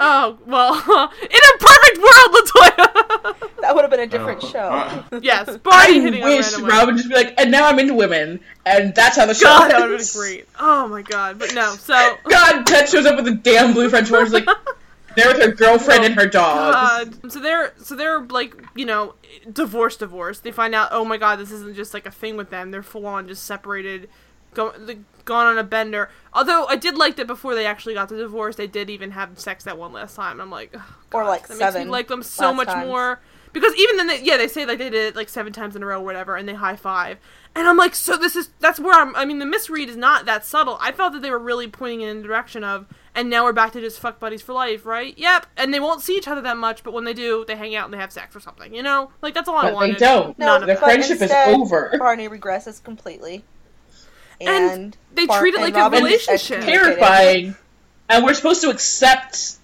Oh 0.00 0.38
well, 0.46 0.74
in 1.22 1.40
a 1.40 1.58
perfect 1.58 1.98
world, 1.98 2.34
Latoya. 2.34 3.09
That 3.60 3.74
would 3.74 3.82
have 3.82 3.90
been 3.90 4.00
a 4.00 4.06
different 4.06 4.42
Oh. 4.42 4.48
show. 4.48 5.18
yes, 5.22 5.48
I 5.48 5.56
Barney 5.58 6.00
hitting 6.00 6.22
wish 6.24 6.52
random 6.52 6.62
women. 6.62 6.76
Robin 6.78 6.96
just 6.96 7.08
be 7.08 7.14
like, 7.14 7.34
and 7.38 7.50
now 7.50 7.66
I'm 7.68 7.78
into 7.78 7.94
women, 7.94 8.40
and 8.66 8.94
that's 8.94 9.16
how 9.16 9.26
the 9.26 9.34
show. 9.34 9.44
God, 9.44 9.70
that 9.70 9.80
would 9.80 9.90
have 9.90 10.00
been 10.00 10.20
great. 10.20 10.48
Oh 10.58 10.88
my 10.88 11.02
god, 11.02 11.38
but 11.38 11.54
no. 11.54 11.74
So 11.74 12.16
God, 12.28 12.66
Ted 12.66 12.88
shows 12.88 13.06
up 13.06 13.16
with 13.16 13.28
a 13.28 13.34
damn 13.34 13.72
blue 13.74 13.88
French 13.90 14.08
horse, 14.08 14.32
like 14.32 14.46
there 15.16 15.28
with 15.28 15.42
her 15.42 15.52
girlfriend 15.52 16.02
oh 16.02 16.06
and 16.06 16.14
her 16.14 16.26
dog. 16.26 16.72
God. 16.74 17.32
So 17.32 17.38
they're 17.40 17.74
so 17.82 17.94
they're 17.94 18.22
like 18.26 18.54
you 18.74 18.86
know 18.86 19.14
divorce 19.52 19.96
divorce. 19.96 20.40
They 20.40 20.52
find 20.52 20.74
out 20.74 20.88
oh 20.92 21.04
my 21.04 21.16
god 21.16 21.36
this 21.36 21.50
isn't 21.52 21.76
just 21.76 21.92
like 21.94 22.06
a 22.06 22.10
thing 22.10 22.36
with 22.36 22.50
them. 22.50 22.70
They're 22.70 22.82
full 22.82 23.06
on 23.06 23.28
just 23.28 23.44
separated, 23.44 24.08
go 24.54 24.72
the, 24.72 24.98
gone 25.24 25.46
on 25.46 25.58
a 25.58 25.64
bender. 25.64 26.10
Although 26.32 26.66
I 26.66 26.76
did 26.76 26.96
like 26.96 27.16
that 27.16 27.26
before 27.26 27.54
they 27.54 27.66
actually 27.66 27.94
got 27.94 28.08
the 28.08 28.16
divorce, 28.16 28.56
they 28.56 28.66
did 28.66 28.90
even 28.90 29.12
have 29.12 29.38
sex 29.38 29.64
that 29.64 29.78
one 29.78 29.92
last 29.92 30.16
time. 30.16 30.40
I'm 30.40 30.50
like, 30.50 30.72
oh, 30.76 30.94
Or, 31.12 31.24
like, 31.24 31.42
that 31.48 31.50
makes 31.50 31.60
me 31.60 31.64
seven 31.72 31.88
like 31.90 32.08
them 32.08 32.22
so 32.22 32.52
much 32.52 32.68
times. 32.68 32.86
more. 32.86 33.20
Because 33.52 33.74
even 33.74 33.96
then, 33.96 34.06
they, 34.06 34.22
yeah, 34.22 34.36
they 34.36 34.46
say 34.46 34.64
like 34.64 34.78
they 34.78 34.90
did 34.90 35.08
it 35.08 35.16
like 35.16 35.28
seven 35.28 35.52
times 35.52 35.74
in 35.74 35.82
a 35.82 35.86
row, 35.86 36.00
or 36.00 36.04
whatever, 36.04 36.36
and 36.36 36.48
they 36.48 36.54
high 36.54 36.76
five. 36.76 37.18
And 37.56 37.66
I'm 37.66 37.76
like, 37.76 37.96
so 37.96 38.16
this 38.16 38.36
is 38.36 38.50
that's 38.60 38.78
where 38.78 38.94
I'm. 38.94 39.16
I 39.16 39.24
mean, 39.24 39.40
the 39.40 39.44
misread 39.46 39.88
is 39.88 39.96
not 39.96 40.24
that 40.26 40.44
subtle. 40.44 40.78
I 40.80 40.92
felt 40.92 41.14
that 41.14 41.22
they 41.22 41.32
were 41.32 41.38
really 41.38 41.66
pointing 41.66 42.02
in 42.02 42.18
the 42.18 42.22
direction 42.22 42.62
of 42.62 42.86
and 43.12 43.28
now 43.28 43.42
we're 43.42 43.52
back 43.52 43.72
to 43.72 43.80
just 43.80 43.98
fuck 43.98 44.20
buddies 44.20 44.40
for 44.40 44.52
life, 44.52 44.86
right? 44.86 45.18
Yep. 45.18 45.46
And 45.56 45.74
they 45.74 45.80
won't 45.80 46.00
see 46.00 46.16
each 46.16 46.28
other 46.28 46.40
that 46.42 46.56
much, 46.58 46.84
but 46.84 46.92
when 46.92 47.02
they 47.02 47.12
do, 47.12 47.44
they 47.44 47.56
hang 47.56 47.74
out 47.74 47.86
and 47.86 47.92
they 47.92 47.98
have 47.98 48.12
sex 48.12 48.36
or 48.36 48.40
something. 48.40 48.72
You 48.72 48.84
know, 48.84 49.10
like 49.20 49.34
that's 49.34 49.48
all 49.48 49.56
I 49.56 49.62
But 49.62 49.68
they 49.70 49.74
wanted. 49.74 49.96
don't. 49.96 50.38
None 50.38 50.62
of 50.62 50.66
The 50.68 50.74
it. 50.74 50.80
but 50.80 50.84
friendship 50.84 51.16
is 51.16 51.22
instead, 51.22 51.52
over. 51.52 51.92
Barney 51.98 52.28
regresses 52.28 52.80
completely. 52.82 53.42
And 54.40 54.48
And, 54.70 54.96
they 55.14 55.26
Bar- 55.26 55.40
treat 55.40 55.54
it 55.54 55.60
like 55.60 55.74
a 55.74 55.78
Robin 55.78 56.06
is 56.06 56.26
relationship. 56.26 56.62
Terrifying. 56.64 57.56
And 58.08 58.24
we're 58.24 58.34
supposed 58.34 58.62
to 58.62 58.70
accept 58.70 59.56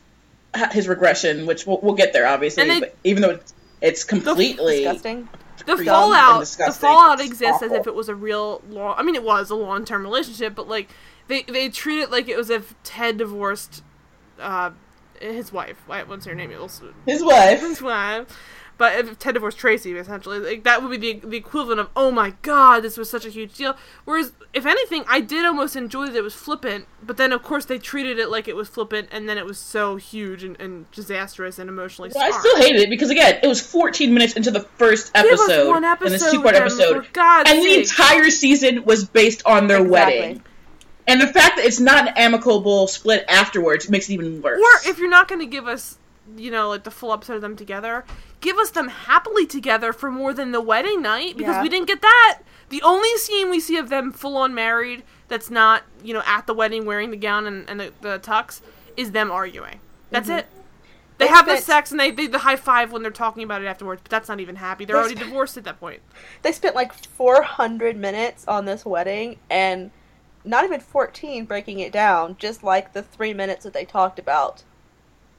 his 0.73 0.89
regression, 0.89 1.47
which 1.47 1.67
we'll, 1.67 1.81
we'll 1.83 1.95
get 1.95 2.13
there, 2.13 2.27
obviously. 2.27 2.67
They- 2.69 2.81
but 2.81 2.97
even 3.05 3.23
though 3.23 3.31
it's, 3.31 3.55
it's 3.81 4.05
completely 4.05 4.85
Disgusting. 4.85 5.29
the 5.67 5.77
fallout 5.79 6.39
and 6.59 6.69
the 6.69 6.73
fallout 6.73 7.21
It's 7.21 7.29
exists 7.29 7.63
as 7.63 7.73
if 7.73 7.87
it 7.87 7.95
was 7.95 8.09
a 8.09 8.15
real 8.15 8.63
long 8.71 8.95
i 8.97 9.03
mean 9.03 9.15
it 9.15 9.23
was 9.23 9.51
a 9.51 9.55
long-term 9.55 10.03
relationship 10.03 10.55
but 10.55 10.67
like 10.69 10.89
they 11.29 11.43
they 11.43 11.69
treat 11.69 12.01
it 12.01 12.11
like 12.11 12.29
it 12.29 12.37
was 12.37 12.49
if 12.51 12.75
ted 12.85 13.19
divorced 13.19 13.83
uh 14.41 14.71
his 15.21 15.53
wife 15.53 15.77
what's 15.87 16.25
her 16.25 16.35
name 16.35 16.51
it 16.51 16.61
was 16.61 16.81
his 17.05 17.23
wife. 17.23 17.61
his 17.61 17.83
wife 17.83 18.27
but 18.79 18.99
if 18.99 19.19
ted 19.19 19.35
divorced 19.35 19.59
tracy 19.59 19.97
essentially 19.97 20.39
like 20.39 20.65
that 20.65 20.83
would 20.83 20.91
be 21.01 21.15
the, 21.15 21.27
the 21.27 21.37
equivalent 21.37 21.81
of 21.81 21.89
oh 21.97 22.11
my 22.11 22.35
god 22.43 22.81
this 22.81 22.97
was 22.97 23.09
such 23.09 23.25
a 23.25 23.31
huge 23.31 23.55
deal 23.55 23.77
whereas 24.05 24.33
if 24.53 24.67
anything 24.67 25.05
i 25.09 25.21
did 25.21 25.45
almost 25.45 25.77
enjoy 25.77 26.07
that 26.07 26.17
it 26.17 26.23
was 26.23 26.35
flippant 26.35 26.87
but 27.03 27.17
then 27.17 27.33
of 27.33 27.43
course 27.43 27.65
they 27.65 27.79
treated 27.79 28.19
it 28.19 28.29
like 28.29 28.49
it 28.49 28.57
was 28.57 28.69
flippant 28.69 29.09
and 29.11 29.29
then 29.29 29.39
it 29.39 29.45
was 29.45 29.59
so 29.59 29.97
huge 29.97 30.43
and, 30.45 30.61
and 30.61 30.91
disastrous 30.91 31.59
and 31.59 31.69
emotionally 31.69 32.11
Well, 32.15 32.25
I 32.33 32.39
still 32.39 32.57
hated 32.57 32.83
it 32.83 32.91
because 32.91 33.11
again, 33.11 33.39
it 33.43 33.47
was 33.47 33.61
14 33.61 34.13
minutes 34.13 34.35
into 34.35 34.51
the 34.51 34.61
first 34.61 35.11
episode, 35.15 35.69
one 35.69 35.85
in 35.85 35.97
this 36.01 36.31
two-part 36.31 36.55
then, 36.55 36.63
episode, 36.63 37.07
and 37.17 37.63
the 37.63 37.79
entire 37.81 38.31
season 38.31 38.85
was 38.85 39.05
based 39.05 39.43
on 39.47 39.67
their 39.67 39.79
Exactly. 39.79 39.91
wedding. 39.91 40.43
And 41.07 41.21
the 41.21 41.27
fact 41.27 41.57
that 41.57 41.65
it's 41.65 41.79
not 41.79 42.09
an 42.09 42.15
amicable 42.17 42.89
split 42.89 43.25
afterwards 43.29 43.89
makes 43.89 44.09
it 44.09 44.15
even 44.15 44.43
worse. 44.43 44.59
Or 44.59 44.91
if 44.91 44.99
you're 44.99 45.09
not 45.09 45.29
going 45.29 45.41
to 45.41 45.47
give 45.47 45.67
us, 45.67 45.99
you 46.37 46.51
know, 46.51 46.69
like 46.71 46.85
the 46.85 46.91
full 46.91 47.13
episode 47.13 47.35
of 47.35 47.43
them 47.43 47.57
together, 47.57 48.05
give 48.41 48.57
us 48.59 48.71
them 48.71 48.89
happily 48.89 49.47
together 49.47 49.93
for 49.93 50.11
more 50.11 50.33
than 50.35 50.53
the 50.53 50.61
wedding 50.61 51.03
night 51.03 51.37
because 51.37 51.57
Yeah. 51.57 51.63
we 51.63 51.69
didn't 51.69 51.87
get 51.87 52.03
that. 52.03 52.41
The 52.69 52.83
only 52.83 53.17
scene 53.17 53.49
we 53.51 53.61
see 53.61 53.77
of 53.77 53.89
them 53.89 54.13
full 54.13 54.37
on 54.37 54.55
married 54.55 55.03
that's 55.29 55.51
not, 55.51 55.83
you 56.03 56.13
know, 56.15 56.23
at 56.27 56.47
the 56.47 56.55
wedding 56.55 56.85
wearing 56.85 57.11
the 57.11 57.17
gown 57.17 57.47
and, 57.47 57.69
and 57.71 57.79
the, 57.81 57.93
the 58.01 58.19
tux 58.19 58.61
is 58.97 59.13
them 59.13 59.31
arguing. 59.31 59.81
That's 60.11 60.29
it. 60.29 60.33
They, 60.33 60.43
Mm-hmm. 60.43 60.53
They 61.19 61.29
have 61.29 61.47
the 61.47 61.57
sex 61.57 61.91
and 61.93 61.99
they, 61.99 62.11
they 62.11 62.27
the 62.27 62.37
high 62.41 62.57
five 62.57 62.93
when 62.93 63.01
they're 63.01 63.11
talking 63.11 63.43
about 63.43 63.63
it 63.63 63.65
afterwards, 63.67 64.03
but 64.03 64.11
that's 64.11 64.29
not 64.29 64.39
even 64.39 64.55
happy. 64.57 64.85
They're 64.85 64.97
They 64.97 65.01
already 65.01 65.15
spent- 65.17 65.31
divorced 65.31 65.57
at 65.57 65.65
that 65.65 65.81
point. 65.81 66.03
They 66.43 66.53
spent 66.53 66.75
like 66.75 66.93
400 66.93 67.97
minutes 67.97 68.45
on 68.47 68.67
this 68.67 68.85
wedding 68.85 69.39
and 69.49 69.91
not 70.45 70.65
even 70.65 70.79
14 70.81 71.47
breaking 71.47 71.79
it 71.81 71.91
down, 71.91 72.37
just 72.39 72.63
like 72.63 72.93
the 72.93 73.03
three 73.03 73.33
minutes 73.33 73.65
that 73.65 73.73
they 73.73 73.87
talked 73.87 74.19
about 74.19 74.63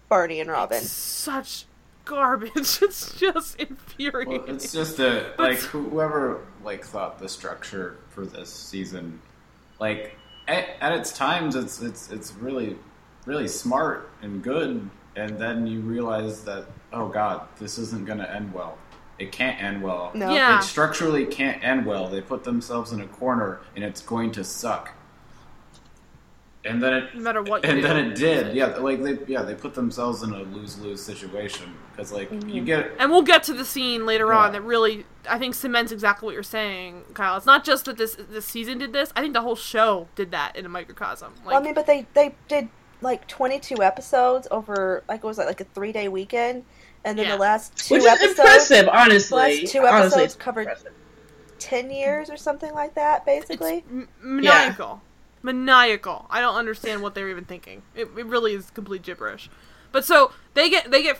Barney 0.09 0.39
and 0.39 0.49
Robin. 0.49 0.81
Such 0.81 1.65
garbage. 2.05 2.51
It's 2.81 3.19
just 3.19 3.59
infuriating. 3.59 4.41
Well, 4.43 4.55
it's 4.55 4.71
just 4.71 4.99
a 4.99 5.33
like 5.37 5.57
whoever 5.59 6.45
like 6.63 6.85
thought 6.85 7.19
the 7.19 7.29
structure 7.29 7.97
for 8.09 8.25
this 8.25 8.51
season, 8.51 9.21
like 9.79 10.17
at, 10.47 10.69
at 10.81 10.93
its 10.93 11.11
times, 11.11 11.55
it's 11.55 11.81
it's 11.81 12.11
it's 12.11 12.33
really 12.33 12.77
really 13.25 13.47
smart 13.47 14.09
and 14.21 14.41
good, 14.41 14.89
and 15.15 15.37
then 15.37 15.67
you 15.67 15.81
realize 15.81 16.43
that 16.45 16.65
oh 16.93 17.07
god, 17.09 17.47
this 17.59 17.77
isn't 17.77 18.05
going 18.05 18.19
to 18.19 18.33
end 18.33 18.53
well. 18.53 18.77
It 19.19 19.31
can't 19.31 19.61
end 19.61 19.81
well. 19.81 20.11
No. 20.13 20.33
Yeah. 20.33 20.59
It 20.59 20.63
structurally 20.63 21.25
can't 21.25 21.63
end 21.63 21.85
well. 21.85 22.07
They 22.07 22.21
put 22.21 22.43
themselves 22.43 22.91
in 22.91 23.01
a 23.01 23.07
corner, 23.07 23.61
and 23.75 23.83
it's 23.83 24.01
going 24.01 24.31
to 24.33 24.43
suck. 24.43 24.93
And 26.67 26.81
then 26.83 26.93
it 26.93 27.15
no 27.15 27.21
matter 27.21 27.41
what 27.41 27.63
you 27.63 27.69
and 27.69 27.81
do. 27.81 27.87
then 27.87 27.97
it 27.97 28.15
did, 28.15 28.55
yeah. 28.55 28.67
Like 28.77 29.01
they, 29.03 29.17
yeah, 29.27 29.41
they 29.43 29.55
put 29.55 29.73
themselves 29.73 30.23
in 30.23 30.31
a 30.33 30.39
lose 30.43 30.77
lose 30.79 31.01
situation 31.01 31.73
because, 31.91 32.11
like, 32.11 32.29
Mm-hmm. 32.29 32.49
you 32.49 32.63
get 32.63 32.91
And 32.99 33.09
we'll 33.11 33.21
get 33.23 33.43
to 33.43 33.53
the 33.53 33.65
scene 33.65 34.05
later 34.05 34.27
Yeah. 34.27 34.37
on 34.37 34.51
that 34.53 34.61
really, 34.61 35.05
I 35.29 35.37
think, 35.39 35.55
cements 35.55 35.91
exactly 35.91 36.25
what 36.25 36.33
you're 36.33 36.43
saying, 36.43 37.03
Kyle. 37.13 37.37
It's 37.37 37.45
not 37.45 37.63
just 37.63 37.85
that 37.85 37.97
this 37.97 38.15
this 38.29 38.45
season 38.45 38.77
did 38.77 38.93
this. 38.93 39.11
I 39.15 39.21
think 39.21 39.33
the 39.33 39.41
whole 39.41 39.55
show 39.55 40.07
did 40.15 40.31
that 40.31 40.55
in 40.55 40.65
a 40.65 40.69
microcosm. 40.69 41.33
Like, 41.37 41.45
well, 41.47 41.57
I 41.57 41.63
mean, 41.63 41.73
but 41.73 41.85
they 41.87 42.05
they 42.13 42.35
did 42.47 42.69
like 43.01 43.27
22 43.27 43.81
episodes 43.83 44.47
over 44.51 45.03
like 45.07 45.23
what 45.23 45.29
was 45.29 45.37
that 45.37 45.47
like 45.47 45.61
a 45.61 45.65
three 45.65 45.91
day 45.91 46.07
weekend, 46.07 46.63
and 47.05 47.17
then 47.17 47.25
Yeah. 47.27 47.35
the 47.35 47.41
last 47.41 47.77
two 47.77 47.95
Which 47.95 48.03
is 48.03 48.07
episodes, 48.09 48.39
impressive, 48.39 48.89
honestly. 48.89 49.37
last 49.61 49.71
two 49.71 49.85
episodes 49.85 50.23
it's 50.23 50.35
covered- 50.35 50.61
impressive. 50.67 50.93
10 51.59 51.89
years 51.89 52.29
or 52.29 52.37
something 52.37 52.71
like 52.73 52.93
that, 52.93 53.23
it's 53.25 53.47
basically. 53.47 53.83
m- 53.89 54.07
maniacal, 54.21 55.01
maniacal. 55.53 56.27
I 56.29 56.41
don't 56.41 56.55
understand 56.55 57.01
what 57.01 57.15
they're 57.15 57.29
even 57.29 57.45
thinking. 57.45 57.81
It, 57.95 58.09
it 58.17 58.25
really 58.25 58.53
is 58.53 58.69
complete 58.69 59.03
gibberish. 59.03 59.49
But 59.91 60.05
so 60.05 60.31
they 60.53 60.69
get 60.69 60.91
they 60.91 61.01
get, 61.01 61.19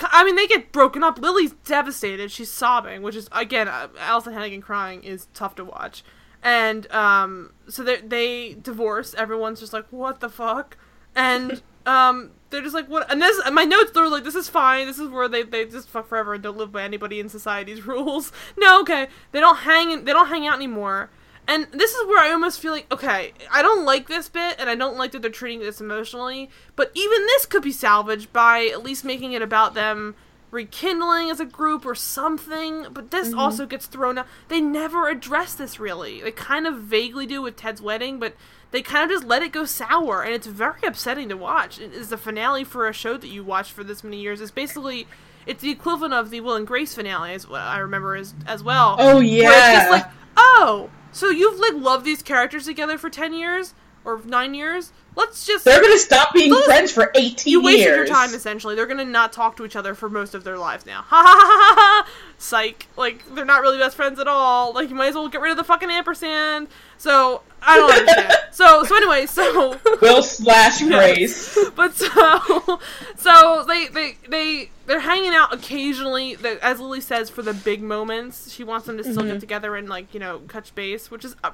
I 0.00 0.24
mean, 0.24 0.36
they 0.36 0.46
get 0.46 0.70
broken 0.70 1.02
up. 1.02 1.18
Lily's 1.18 1.52
devastated. 1.64 2.30
She's 2.30 2.50
sobbing, 2.50 3.02
which 3.02 3.16
is 3.16 3.28
again, 3.32 3.68
uh, 3.68 3.88
Alyson 3.98 4.34
Hannigan 4.34 4.60
crying 4.60 5.02
is 5.02 5.28
tough 5.34 5.54
to 5.56 5.64
watch. 5.64 6.04
And 6.42 6.90
um, 6.92 7.52
so 7.68 7.82
they 7.82 8.00
they 8.00 8.54
divorce. 8.54 9.14
Everyone's 9.14 9.60
just 9.60 9.72
like, 9.72 9.86
what 9.90 10.20
the 10.20 10.28
fuck? 10.28 10.76
And 11.14 11.62
um, 11.86 12.32
they're 12.50 12.62
just 12.62 12.74
like, 12.74 12.88
what? 12.88 13.10
And 13.10 13.20
this, 13.20 13.40
my 13.50 13.64
notes, 13.64 13.92
they're 13.92 14.08
like, 14.08 14.24
this 14.24 14.34
is 14.34 14.48
fine. 14.48 14.86
This 14.86 14.98
is 14.98 15.08
where 15.08 15.28
they, 15.28 15.42
they 15.42 15.64
just 15.64 15.88
fuck 15.88 16.06
forever 16.06 16.34
and 16.34 16.42
don't 16.42 16.56
live 16.56 16.70
by 16.70 16.82
anybody 16.82 17.18
in 17.18 17.28
society's 17.28 17.86
rules. 17.86 18.30
No, 18.58 18.80
okay. 18.82 19.08
They 19.32 19.40
don't 19.40 19.58
hang. 19.58 20.04
They 20.04 20.12
don't 20.12 20.28
hang 20.28 20.46
out 20.46 20.56
anymore. 20.56 21.10
And 21.48 21.66
this 21.72 21.92
is 21.92 22.06
where 22.06 22.22
I 22.22 22.30
almost 22.30 22.60
feel 22.60 22.72
like, 22.72 22.90
okay, 22.92 23.32
I 23.50 23.62
don't 23.62 23.84
like 23.84 24.08
this 24.08 24.28
bit, 24.28 24.56
and 24.58 24.70
I 24.70 24.74
don't 24.74 24.96
like 24.96 25.12
that 25.12 25.22
they're 25.22 25.30
treating 25.30 25.60
this 25.60 25.80
emotionally. 25.80 26.50
But 26.76 26.92
even 26.94 27.26
this 27.26 27.46
could 27.46 27.62
be 27.62 27.72
salvaged 27.72 28.32
by 28.32 28.66
at 28.66 28.82
least 28.82 29.04
making 29.04 29.32
it 29.32 29.42
about 29.42 29.74
them 29.74 30.14
rekindling 30.52 31.30
as 31.30 31.40
a 31.40 31.44
group 31.44 31.84
or 31.84 31.96
something. 31.96 32.86
But 32.92 33.10
this 33.10 33.30
mm-hmm. 33.30 33.38
also 33.38 33.66
gets 33.66 33.86
thrown 33.86 34.18
out. 34.18 34.26
They 34.48 34.60
never 34.60 35.08
address 35.08 35.54
this 35.54 35.80
really. 35.80 36.20
They 36.20 36.30
kind 36.30 36.66
of 36.66 36.76
vaguely 36.76 37.26
do 37.26 37.42
with 37.42 37.56
Ted's 37.56 37.82
wedding, 37.82 38.20
but 38.20 38.36
they 38.70 38.80
kind 38.80 39.04
of 39.04 39.10
just 39.10 39.24
let 39.24 39.42
it 39.42 39.52
go 39.52 39.64
sour, 39.64 40.22
and 40.22 40.32
it's 40.32 40.46
very 40.46 40.80
upsetting 40.84 41.28
to 41.28 41.36
watch. 41.36 41.78
It 41.78 41.92
is 41.92 42.08
the 42.08 42.16
finale 42.16 42.64
for 42.64 42.88
a 42.88 42.92
show 42.92 43.16
that 43.16 43.28
you 43.28 43.42
watched 43.42 43.72
for 43.72 43.82
this 43.82 44.04
many 44.04 44.20
years. 44.20 44.40
It's 44.40 44.52
basically. 44.52 45.08
It's 45.44 45.60
the 45.60 45.72
equivalent 45.72 46.14
of 46.14 46.30
the 46.30 46.40
Will 46.40 46.54
and 46.54 46.64
Grace 46.64 46.94
finale, 46.94 47.34
as 47.34 47.48
what 47.48 47.62
I 47.62 47.78
remember 47.78 48.14
as 48.14 48.32
as 48.46 48.62
well. 48.62 48.94
Oh 49.00 49.16
Where 49.16 49.24
it's 49.24 49.32
yeah. 49.32 49.72
just 49.74 49.90
like, 49.90 50.06
oh, 50.36 50.88
so 51.12 51.30
you've 51.30 51.58
like 51.60 51.74
loved 51.74 52.04
these 52.04 52.22
characters 52.22 52.64
together 52.64 52.98
for 52.98 53.10
ten 53.10 53.32
years 53.32 53.74
or 54.04 54.20
nine 54.24 54.54
years? 54.54 54.92
Let's 55.14 55.44
just 55.46 55.66
They're 55.66 55.82
gonna 55.82 55.98
stop 55.98 56.32
being 56.32 56.54
friends 56.64 56.90
for 56.90 57.12
18 57.14 57.50
you 57.50 57.62
wasted 57.62 57.80
years. 57.84 57.96
your 57.96 58.06
time 58.06 58.32
essentially. 58.34 58.74
They're 58.74 58.86
gonna 58.86 59.04
not 59.04 59.30
talk 59.32 59.56
to 59.58 59.64
each 59.66 59.76
other 59.76 59.94
for 59.94 60.08
most 60.08 60.34
of 60.34 60.42
their 60.42 60.56
lives 60.56 60.86
now. 60.86 61.02
Ha 61.08 61.22
ha 61.22 61.22
ha 61.22 61.56
ha 61.56 61.74
ha. 61.76 62.08
Psych. 62.38 62.86
Like 62.96 63.22
they're 63.34 63.44
not 63.44 63.60
really 63.60 63.76
best 63.78 63.94
friends 63.94 64.18
at 64.18 64.26
all. 64.26 64.72
Like 64.72 64.88
you 64.88 64.94
might 64.94 65.08
as 65.08 65.14
well 65.14 65.28
get 65.28 65.42
rid 65.42 65.50
of 65.50 65.58
the 65.58 65.64
fucking 65.64 65.90
ampersand. 65.90 66.68
So 66.96 67.42
I 67.60 67.76
don't 67.76 67.92
understand. 67.92 68.32
so 68.52 68.84
so 68.84 68.96
anyway, 68.96 69.26
so 69.26 69.78
Will 70.00 70.22
slash 70.22 70.80
Grace. 70.82 71.58
but 71.76 71.94
so 71.94 72.80
so 73.16 73.64
they 73.68 73.88
they 73.88 74.16
they 74.28 74.70
they're 74.86 75.00
hanging 75.00 75.34
out 75.34 75.52
occasionally 75.52 76.36
that 76.36 76.58
as 76.60 76.80
lily 76.80 77.00
says 77.02 77.28
for 77.28 77.42
the 77.42 77.52
big 77.54 77.82
moments 77.82 78.50
she 78.52 78.64
wants 78.64 78.86
them 78.86 78.96
to 78.96 79.04
still 79.04 79.22
get 79.22 79.38
together 79.40 79.76
and 79.76 79.88
like 79.88 80.12
you 80.12 80.18
know 80.18 80.38
touch 80.48 80.74
base 80.74 81.08
which 81.10 81.24
is 81.24 81.36
uh, 81.44 81.50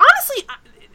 honestly 0.00 0.44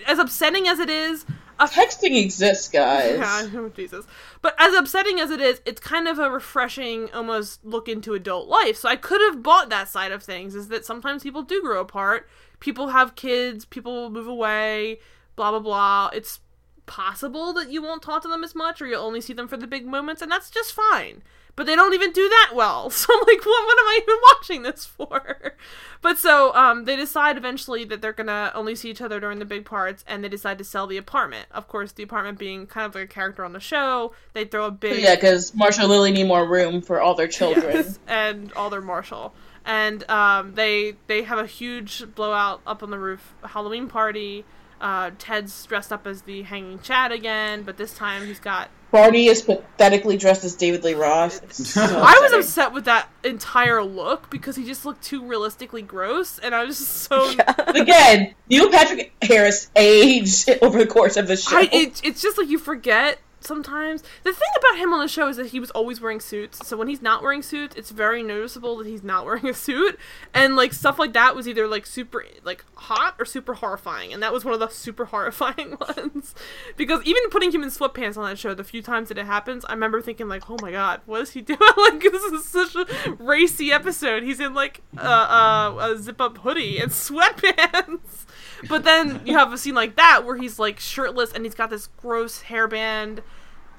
as 0.05 0.19
upsetting 0.19 0.67
as 0.67 0.79
it 0.79 0.89
is 0.89 1.25
a 1.59 1.65
Texting 1.65 2.21
exists, 2.21 2.69
guys. 2.69 3.17
yeah, 3.17 3.49
oh, 3.55 3.69
Jesus. 3.69 4.05
But 4.41 4.55
as 4.59 4.75
upsetting 4.75 5.19
as 5.19 5.31
it 5.31 5.41
is, 5.41 5.61
it's 5.65 5.81
kind 5.81 6.07
of 6.07 6.19
a 6.19 6.29
refreshing, 6.29 7.11
almost 7.13 7.65
look 7.65 7.87
into 7.89 8.13
adult 8.13 8.47
life. 8.47 8.77
So 8.77 8.89
I 8.89 8.95
could 8.95 9.21
have 9.21 9.41
bought 9.41 9.69
that 9.69 9.89
side 9.89 10.11
of 10.11 10.21
things. 10.21 10.53
Is 10.53 10.67
that 10.67 10.85
sometimes 10.85 11.23
people 11.23 11.41
do 11.41 11.61
grow 11.61 11.81
apart, 11.81 12.29
people 12.59 12.89
have 12.89 13.15
kids, 13.15 13.65
people 13.65 14.09
move 14.09 14.27
away, 14.27 14.99
blah 15.35 15.51
blah 15.51 15.59
blah. 15.59 16.09
It's 16.13 16.41
possible 16.85 17.53
that 17.53 17.71
you 17.71 17.81
won't 17.81 18.03
talk 18.03 18.21
to 18.21 18.27
them 18.27 18.43
as 18.43 18.53
much, 18.53 18.81
or 18.81 18.87
you'll 18.87 19.03
only 19.03 19.21
see 19.21 19.33
them 19.33 19.47
for 19.47 19.57
the 19.57 19.67
big 19.67 19.87
moments, 19.87 20.21
and 20.21 20.31
that's 20.31 20.51
just 20.51 20.73
fine. 20.73 21.23
But 21.57 21.65
they 21.65 21.75
don't 21.75 21.93
even 21.93 22.13
do 22.13 22.29
that 22.29 22.51
well. 22.53 22.89
So 22.97 23.13
I'm 23.13 23.19
like, 23.27 23.45
what, 23.45 23.65
what 23.65 23.79
am 23.79 23.87
I 23.87 23.99
even 24.01 24.15
watching 24.31 24.61
this 24.61 24.85
for? 24.85 25.55
But 26.01 26.17
so 26.17 26.53
um, 26.55 26.85
they 26.85 26.95
decide 26.95 27.35
eventually 27.35 27.83
that 27.85 28.01
they're 28.01 28.13
gonna 28.13 28.51
only 28.55 28.75
see 28.75 28.89
each 28.91 29.01
other 29.01 29.19
during 29.19 29.39
the 29.39 29.45
big 29.45 29.65
parts, 29.65 30.05
and 30.07 30.23
they 30.23 30.29
decide 30.29 30.57
to 30.59 30.63
sell 30.63 30.87
the 30.87 30.97
apartment. 30.97 31.47
Of 31.51 31.67
course, 31.67 31.91
the 31.91 32.03
apartment 32.03 32.37
being 32.37 32.67
kind 32.67 32.85
of 32.85 32.95
like 32.95 33.05
a 33.05 33.07
character 33.07 33.43
on 33.43 33.53
the 33.53 33.59
show, 33.59 34.13
they 34.33 34.45
throw 34.45 34.65
a 34.65 34.71
big 34.71 35.01
Yeah, 35.01 35.15
because 35.15 35.53
Marshall 35.55 35.83
and 35.83 35.91
Lily 35.91 36.11
need 36.11 36.27
more 36.27 36.47
room 36.47 36.81
for 36.81 37.01
all 37.01 37.15
their 37.15 37.27
children. 37.27 37.75
Yes, 37.75 37.99
and 38.07 38.53
all 38.53 38.69
their 38.69 38.81
Marshall. 38.81 39.33
And 39.65 40.09
um, 40.09 40.53
they 40.53 40.95
they 41.07 41.23
have 41.23 41.39
a 41.39 41.47
huge 41.47 42.05
blowout 42.15 42.61
up 42.67 42.83
on 42.83 42.91
the 42.91 42.99
roof 42.99 43.33
Halloween 43.43 43.87
party. 43.87 44.45
Uh, 44.79 45.11
Ted's 45.17 45.65
dressed 45.65 45.91
up 45.91 46.05
as 46.05 46.21
the 46.21 46.43
hanging 46.43 46.79
Chad 46.79 47.11
again, 47.11 47.63
but 47.63 47.77
this 47.77 47.93
time 47.95 48.27
he's 48.27 48.39
got. 48.39 48.69
Barney 48.91 49.27
is 49.27 49.41
pathetically 49.41 50.17
dressed 50.17 50.43
as 50.45 50.55
David 50.55 50.83
Lee 50.83 50.93
Roth. 50.93 51.43
It's 51.43 51.73
so 51.73 51.81
I 51.81 52.19
was 52.21 52.33
upset 52.33 52.71
with 52.71 52.85
that 52.85 53.09
entire 53.23 53.83
look 53.83 54.29
because 54.29 54.55
he 54.55 54.65
just 54.65 54.85
looked 54.85 55.03
too 55.03 55.25
realistically 55.25 55.81
gross, 55.81 56.39
and 56.39 56.55
I 56.55 56.63
was 56.63 56.77
just 56.77 56.93
so. 56.93 57.33
Again, 57.67 58.33
Neil 58.49 58.69
Patrick 58.69 59.13
Harris 59.21 59.69
aged 59.75 60.49
over 60.61 60.79
the 60.79 60.87
course 60.87 61.17
of 61.17 61.27
the 61.27 61.35
show. 61.35 61.57
I, 61.57 61.69
it, 61.71 62.01
it's 62.03 62.21
just 62.21 62.37
like 62.37 62.47
you 62.47 62.57
forget 62.57 63.19
sometimes. 63.47 64.03
The 64.23 64.33
thing 64.33 64.49
about 64.57 64.77
him 64.77 64.93
on 64.93 64.99
the 64.99 65.07
show 65.07 65.27
is 65.27 65.37
that 65.37 65.47
he 65.47 65.59
was 65.59 65.71
always 65.71 65.99
wearing 66.01 66.19
suits. 66.19 66.67
So 66.67 66.77
when 66.77 66.87
he's 66.87 67.01
not 67.01 67.23
wearing 67.23 67.41
suits, 67.41 67.75
it's 67.75 67.89
very 67.91 68.21
noticeable 68.21 68.77
that 68.77 68.87
he's 68.87 69.03
not 69.03 69.25
wearing 69.25 69.47
a 69.47 69.53
suit. 69.53 69.97
And 70.33 70.55
like 70.55 70.73
stuff 70.73 70.99
like 70.99 71.13
that 71.13 71.35
was 71.35 71.47
either 71.47 71.67
like 71.67 71.85
super 71.85 72.25
like 72.43 72.65
hot 72.75 73.15
or 73.17 73.25
super 73.25 73.55
horrifying. 73.55 74.13
And 74.13 74.21
that 74.21 74.33
was 74.33 74.45
one 74.45 74.53
of 74.53 74.59
the 74.59 74.67
super 74.71 75.05
horrifying 75.05 75.77
ones. 75.97 76.35
because 76.75 77.03
even 77.05 77.29
putting 77.29 77.51
him 77.51 77.63
in 77.63 77.69
sweatpants 77.69 78.17
on 78.17 78.29
that 78.29 78.37
show, 78.37 78.53
the 78.53 78.63
few 78.63 78.81
times 78.81 79.09
that 79.09 79.17
it 79.17 79.25
happens, 79.25 79.65
I 79.65 79.73
remember 79.73 80.01
thinking 80.01 80.27
like, 80.27 80.49
"Oh 80.49 80.57
my 80.61 80.71
god, 80.71 81.01
what 81.05 81.21
is 81.21 81.31
he 81.31 81.41
doing?" 81.41 81.59
like 81.77 82.01
this 82.01 82.23
is 82.23 82.45
such 82.45 82.75
a 82.75 82.85
racy 83.19 83.71
episode. 83.71 84.23
He's 84.23 84.39
in 84.39 84.53
like 84.53 84.81
uh, 84.97 85.01
uh, 85.01 85.91
a 85.93 85.97
zip 85.97 86.19
up 86.19 86.39
hoodie 86.39 86.79
and 86.79 86.91
sweatpants. 86.91 88.25
But 88.67 88.83
then 88.83 89.21
you 89.25 89.37
have 89.37 89.53
a 89.53 89.57
scene 89.57 89.75
like 89.75 89.95
that 89.95 90.25
where 90.25 90.35
he's 90.35 90.59
like 90.59 90.79
shirtless 90.79 91.31
and 91.31 91.45
he's 91.45 91.55
got 91.55 91.69
this 91.69 91.87
gross 91.97 92.43
hairband 92.43 93.19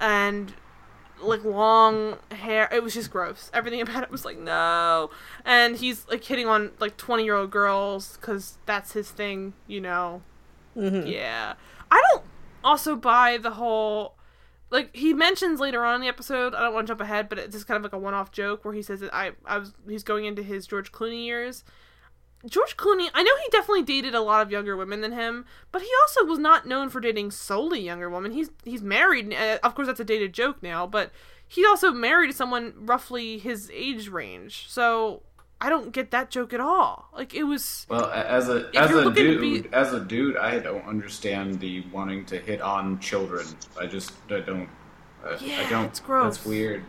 and 0.01 0.53
like 1.20 1.44
long 1.44 2.18
hair. 2.30 2.68
It 2.72 2.82
was 2.82 2.94
just 2.94 3.11
gross. 3.11 3.51
Everything 3.53 3.80
about 3.82 4.03
it 4.03 4.11
was 4.11 4.24
like 4.24 4.38
no. 4.38 5.11
And 5.44 5.76
he's 5.76 6.07
like 6.09 6.24
hitting 6.24 6.46
on 6.46 6.72
like 6.80 6.96
twenty 6.96 7.24
year 7.24 7.34
old 7.34 7.51
girls 7.51 8.16
because 8.16 8.59
that's 8.66 8.92
his 8.92 9.11
thing, 9.11 9.55
you 9.66 9.80
know. 9.80 10.22
Mhm. 10.76 11.11
Yeah, 11.11 11.55
I 11.90 12.03
don't 12.11 12.22
also 12.62 12.96
buy 12.96 13.36
the 13.38 13.53
whole. 13.53 14.14
Like 14.70 14.94
he 14.94 15.14
mentions 15.14 15.61
later 15.61 15.82
on 15.84 15.94
in 15.96 16.01
the 16.03 16.09
episode, 16.09 16.55
I 16.55 16.61
don't 16.61 16.74
want 16.74 16.86
to 16.86 16.90
jump 16.90 17.01
ahead, 17.01 17.28
but 17.30 17.38
it's 17.38 17.55
just 17.55 17.66
kind 17.66 17.76
of 17.78 17.82
like 17.82 17.94
a 17.94 17.99
one-off 17.99 18.30
joke 18.32 18.66
where 18.66 18.74
he 18.74 18.82
says 18.82 19.01
that 19.01 19.14
I, 19.14 19.30
I 19.46 19.57
was 19.59 19.72
he's 19.88 20.03
going 20.05 20.26
into 20.26 20.42
his 20.42 20.66
George 20.66 20.92
Clooney 20.92 21.24
years, 21.24 21.64
George 22.47 22.76
Clooney, 22.76 23.09
I 23.14 23.22
know 23.22 23.32
he 23.43 23.49
definitely 23.51 23.82
dated 23.82 24.14
a 24.14 24.20
lot 24.20 24.43
of 24.43 24.51
younger 24.53 24.76
women 24.76 25.01
than 25.01 25.12
him, 25.12 25.45
but 25.72 25.82
he 25.82 25.89
also 26.03 26.24
was 26.24 26.39
not 26.39 26.66
known 26.66 26.89
for 26.89 27.01
dating 27.01 27.32
solely 27.32 27.80
younger 27.80 28.09
women. 28.09 28.30
He's 28.32 28.51
he's 28.64 28.82
married. 28.82 29.34
Uh, 29.34 29.59
of 29.62 29.74
course, 29.74 29.89
that's 29.89 30.01
a 30.01 30.05
dated 30.05 30.32
joke 30.32 30.62
now, 30.62 30.86
but 30.86 31.11
he 31.47 31.66
also 31.66 31.91
married 31.93 32.34
someone 32.34 32.74
roughly 32.76 33.39
his 33.39 33.70
age 33.74 34.09
range. 34.09 34.66
So 34.68 35.22
I 35.61 35.68
don't 35.68 35.91
get 35.93 36.12
that 36.12 36.30
joke 36.30 36.53
at 36.53 36.61
all. 36.61 37.09
Like 37.12 37.34
it 37.34 37.43
was. 37.43 37.86
Well, 37.89 38.07
as 38.07 38.49
a 38.49 38.70
as 38.76 38.93
a 38.93 39.11
dude, 39.12 39.41
be- 39.41 39.68
as 39.72 39.93
a 39.93 39.99
dude, 40.01 40.36
I 40.36 40.61
don't 40.61 40.86
understand 40.86 41.59
the 41.59 41.84
wanting 41.93 42.24
to 42.26 42.39
hit 42.39 42.61
on 42.61 43.01
children. 43.01 43.47
I 43.78 43.86
just 43.86 44.12
I 44.30 44.41
don't. 44.41 44.68
I, 45.24 45.36
Yeah, 45.41 45.64
I 45.66 45.70
don't. 45.70 45.86
it's 45.86 45.99
gross. 46.01 46.36
That's 46.36 46.47
weird. 46.47 46.84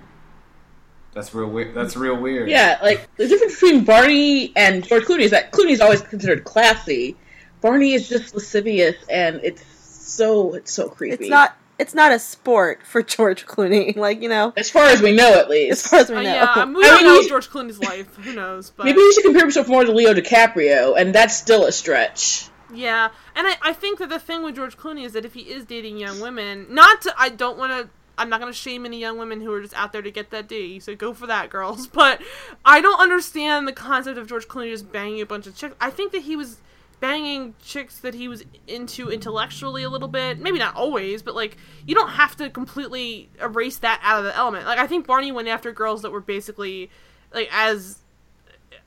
That's 1.13 1.33
real 1.33 1.49
weird. 1.49 1.73
That's 1.73 1.97
real 1.97 2.15
weird. 2.15 2.49
Yeah, 2.49 2.77
like 2.81 3.09
the 3.17 3.27
difference 3.27 3.53
between 3.59 3.83
Barney 3.83 4.53
and 4.55 4.83
George 4.87 5.03
Clooney 5.03 5.21
is 5.21 5.31
that 5.31 5.51
Clooney's 5.51 5.81
always 5.81 6.01
considered 6.01 6.43
classy. 6.43 7.15
Barney 7.61 7.93
is 7.93 8.07
just 8.07 8.33
lascivious, 8.33 8.95
and 9.09 9.41
it's 9.43 9.63
so 9.65 10.53
it's 10.53 10.71
so 10.71 10.87
creepy. 10.89 11.15
It's 11.25 11.29
not. 11.29 11.55
It's 11.79 11.93
not 11.93 12.11
a 12.11 12.19
sport 12.19 12.85
for 12.85 13.01
George 13.01 13.45
Clooney. 13.45 13.95
Like 13.97 14.21
you 14.21 14.27
know, 14.29 14.53
as 14.57 14.69
far 14.69 14.83
as 14.85 15.01
we 15.01 15.13
know, 15.13 15.33
at 15.39 15.49
least. 15.49 15.71
as 15.85 15.87
far 15.89 15.99
as 16.01 16.09
we 16.09 16.17
Uh, 16.17 16.21
know. 16.23 16.33
yeah, 16.33 16.65
we 16.65 16.83
I 16.83 16.87
don't 16.87 17.03
mean, 17.03 17.05
know 17.05 17.21
he- 17.21 17.27
George 17.29 17.49
Clooney's 17.49 17.79
life. 17.79 18.15
Who 18.17 18.33
knows? 18.33 18.69
But 18.75 18.85
Maybe 18.85 18.99
he 18.99 19.13
should 19.13 19.23
compare 19.23 19.41
himself 19.43 19.67
more 19.67 19.83
to 19.85 19.91
Leo 19.91 20.13
DiCaprio, 20.13 20.95
and 20.99 21.15
that's 21.15 21.35
still 21.35 21.65
a 21.65 21.71
stretch. 21.71 22.47
Yeah, 22.73 23.09
and 23.35 23.47
I, 23.47 23.55
I 23.63 23.73
think 23.73 23.97
that 23.99 24.09
the 24.09 24.19
thing 24.19 24.43
with 24.43 24.55
George 24.55 24.77
Clooney 24.77 25.03
is 25.03 25.13
that 25.13 25.25
if 25.25 25.33
he 25.33 25.41
is 25.41 25.65
dating 25.65 25.97
young 25.97 26.19
women, 26.19 26.67
not 26.69 27.01
to, 27.01 27.13
I 27.17 27.29
don't 27.29 27.57
want 27.57 27.71
to, 27.71 27.89
I'm 28.19 28.29
not 28.29 28.39
to 28.39 28.53
shame 28.53 28.85
any 28.85 28.99
young 28.99 29.17
women 29.17 29.41
who 29.41 29.51
are 29.53 29.61
just 29.61 29.73
out 29.75 29.91
there 29.91 30.01
to 30.01 30.11
get 30.11 30.29
that 30.31 30.47
D, 30.47 30.79
so 30.79 30.95
go 30.95 31.13
for 31.13 31.27
that, 31.27 31.49
girls. 31.49 31.87
But 31.99 32.21
I 32.63 32.81
don't 32.81 32.99
understand 32.99 33.67
the 33.67 33.73
concept 33.73 34.17
of 34.17 34.27
George 34.27 34.47
Clooney 34.47 34.71
just 34.71 34.91
banging 34.91 35.21
a 35.21 35.25
bunch 35.25 35.47
of 35.47 35.55
chicks. 35.55 35.75
I 35.81 35.89
think 35.89 36.11
that 36.11 36.21
he 36.21 36.35
was 36.35 36.59
banging 36.99 37.55
chicks 37.63 37.99
that 37.99 38.13
he 38.13 38.27
was 38.27 38.43
into 38.67 39.09
intellectually 39.09 39.83
a 39.83 39.89
little 39.89 40.07
bit. 40.07 40.39
Maybe 40.39 40.59
not 40.59 40.75
always, 40.75 41.21
but 41.21 41.35
like, 41.35 41.57
you 41.85 41.95
don't 41.95 42.11
have 42.11 42.35
to 42.37 42.49
completely 42.49 43.29
erase 43.41 43.77
that 43.79 43.99
out 44.03 44.19
of 44.19 44.25
the 44.25 44.35
element. 44.35 44.65
Like, 44.65 44.79
I 44.79 44.87
think 44.87 45.07
Barney 45.07 45.31
went 45.31 45.47
after 45.47 45.71
girls 45.71 46.01
that 46.03 46.11
were 46.11 46.21
basically, 46.21 46.89
like, 47.33 47.49
as 47.51 47.99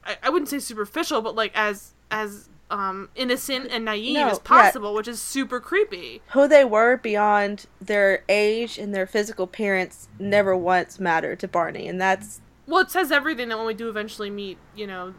I, 0.05 0.17
I 0.23 0.31
wouldn't 0.31 0.49
say 0.49 0.59
superficial, 0.59 1.23
but 1.23 1.35
like 1.35 1.53
as 1.55 1.95
as 2.11 2.49
um 2.73 3.11
innocent 3.15 3.69
and 3.71 3.85
naive 3.85 4.15
No, 4.15 4.29
as 4.31 4.39
yeah. 4.39 4.43
possible, 4.43 4.95
which 4.95 5.07
is 5.07 5.21
super 5.21 5.61
creepy. 5.61 6.23
Who 6.33 6.49
they 6.49 6.65
were 6.65 6.97
beyond 6.97 7.67
their 7.81 8.25
age 8.29 8.79
and 8.79 8.95
their 8.95 9.07
physical 9.07 9.45
appearance 9.45 10.09
never 10.19 10.57
once 10.57 10.99
mattered 10.99 11.39
to 11.41 11.49
Barney, 11.49 11.87
and 11.87 12.01
that's 12.01 12.41
Well, 12.67 12.81
it 12.81 12.91
says 12.91 13.13
everything 13.13 13.49
that 13.51 13.59
when 13.59 13.67
we 13.67 13.75
do 13.75 13.89
eventually 13.89 14.31
meet, 14.31 14.57
you 14.75 14.87
know, 14.87 15.15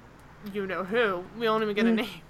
you 0.51 0.65
know 0.65 0.83
who, 0.83 1.23
we 1.37 1.45
don't 1.45 1.61
even 1.61 1.75
get 1.75 1.85
a 1.85 1.89
Mm. 1.89 1.95
name. 1.97 2.22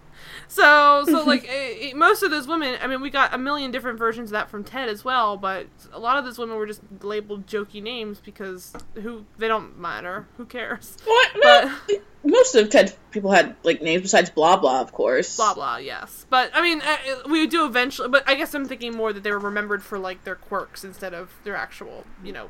So, 0.47 1.03
so 1.05 1.23
like 1.23 1.45
eh, 1.49 1.89
eh, 1.89 1.93
most 1.93 2.23
of 2.23 2.31
those 2.31 2.47
women, 2.47 2.77
I 2.81 2.87
mean, 2.87 3.01
we 3.01 3.09
got 3.09 3.33
a 3.33 3.37
million 3.37 3.71
different 3.71 3.97
versions 3.97 4.29
of 4.29 4.33
that 4.33 4.49
from 4.49 4.63
Ted 4.63 4.89
as 4.89 5.03
well, 5.03 5.37
but 5.37 5.67
a 5.91 5.99
lot 5.99 6.17
of 6.17 6.25
those 6.25 6.37
women 6.37 6.55
were 6.57 6.67
just 6.67 6.81
labeled 7.01 7.47
jokey 7.47 7.81
names 7.81 8.19
because 8.19 8.73
who 8.95 9.25
they 9.37 9.47
don't 9.47 9.77
matter, 9.79 10.27
who 10.37 10.45
cares? 10.45 10.97
What? 11.05 11.29
But- 11.41 12.01
most 12.25 12.55
of 12.55 12.69
Ted's 12.69 12.97
people 13.11 13.31
had 13.31 13.55
like 13.63 13.81
names 13.81 14.03
besides 14.03 14.29
blah 14.29 14.57
blah, 14.57 14.79
of 14.81 14.93
course. 14.93 15.35
blah 15.35 15.53
blah 15.53 15.77
yes 15.77 16.25
but 16.29 16.49
i 16.53 16.61
mean 16.61 16.81
uh, 16.81 16.97
we 17.29 17.45
do 17.47 17.65
eventually 17.65 18.07
but 18.07 18.23
i 18.27 18.35
guess 18.35 18.53
i'm 18.53 18.65
thinking 18.65 18.95
more 18.95 19.11
that 19.11 19.23
they 19.23 19.31
were 19.31 19.39
remembered 19.39 19.83
for 19.83 19.99
like 19.99 20.23
their 20.23 20.35
quirks 20.35 20.83
instead 20.83 21.13
of 21.13 21.31
their 21.43 21.55
actual 21.55 22.05
you 22.23 22.31
know 22.31 22.49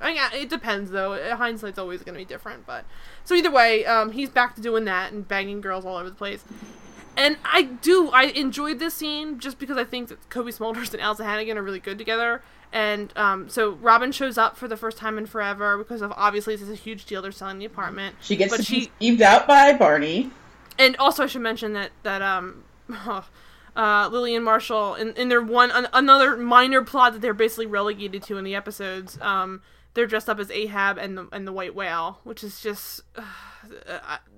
I 0.00 0.12
mean, 0.12 0.22
it 0.42 0.48
depends 0.48 0.90
though 0.92 1.14
Uh, 1.14 1.36
hindsight's 1.36 1.78
always 1.78 2.02
going 2.02 2.14
to 2.14 2.18
be 2.18 2.24
different 2.24 2.66
but 2.66 2.84
so 3.24 3.34
either 3.34 3.50
way 3.50 3.84
um, 3.84 4.12
he's 4.12 4.30
back 4.30 4.54
to 4.54 4.60
doing 4.60 4.84
that 4.84 5.12
and 5.12 5.26
banging 5.26 5.60
girls 5.60 5.84
all 5.84 5.96
over 5.96 6.08
the 6.08 6.14
place 6.14 6.44
and 7.16 7.36
I 7.44 7.62
do 7.62 8.08
I 8.10 8.24
enjoyed 8.24 8.78
this 8.78 8.94
scene 8.94 9.38
just 9.38 9.58
because 9.58 9.76
I 9.76 9.84
think 9.84 10.08
that 10.08 10.28
Cobie 10.30 10.52
Smulders 10.52 10.92
and 10.92 11.02
Alyson 11.02 11.24
Hannigan 11.26 11.58
are 11.58 11.62
really 11.62 11.80
good 11.80 11.98
together. 11.98 12.42
And 12.74 13.12
um, 13.16 13.50
so 13.50 13.72
Robin 13.72 14.12
shows 14.12 14.38
up 14.38 14.56
for 14.56 14.66
the 14.66 14.78
first 14.78 14.96
time 14.96 15.18
in 15.18 15.26
forever 15.26 15.76
because 15.76 16.00
of 16.00 16.10
obviously 16.16 16.56
this 16.56 16.62
is 16.62 16.70
a 16.70 16.74
huge 16.74 17.04
deal. 17.04 17.20
They're 17.20 17.30
selling 17.30 17.58
the 17.58 17.66
apartment. 17.66 18.16
She 18.22 18.34
gets 18.34 18.56
but 18.56 18.64
she 18.64 18.90
skeeved 19.00 19.20
out 19.20 19.46
by 19.46 19.74
Barney. 19.74 20.30
and 20.78 20.96
also 20.96 21.24
I 21.24 21.26
should 21.26 21.42
mention 21.42 21.74
that 21.74 21.90
that 22.02 22.22
um 22.22 22.64
uh 23.76 24.08
Lillian 24.10 24.42
Marshall 24.42 24.94
in, 24.94 25.12
in 25.14 25.28
their 25.28 25.42
one 25.42 25.70
an, 25.70 25.86
another 25.92 26.36
minor 26.36 26.82
plot 26.82 27.12
that 27.12 27.20
they're 27.22 27.34
basically 27.34 27.66
relegated 27.66 28.22
to 28.24 28.38
in 28.38 28.44
the 28.44 28.54
episodes 28.54 29.18
um 29.20 29.60
they're 29.94 30.06
dressed 30.06 30.30
up 30.30 30.38
as 30.38 30.50
Ahab 30.50 30.96
and 30.96 31.18
the 31.18 31.28
and 31.32 31.46
the 31.46 31.52
white 31.52 31.74
whale 31.74 32.20
which 32.24 32.42
is 32.42 32.60
just 32.60 33.02
uh, 33.16 33.22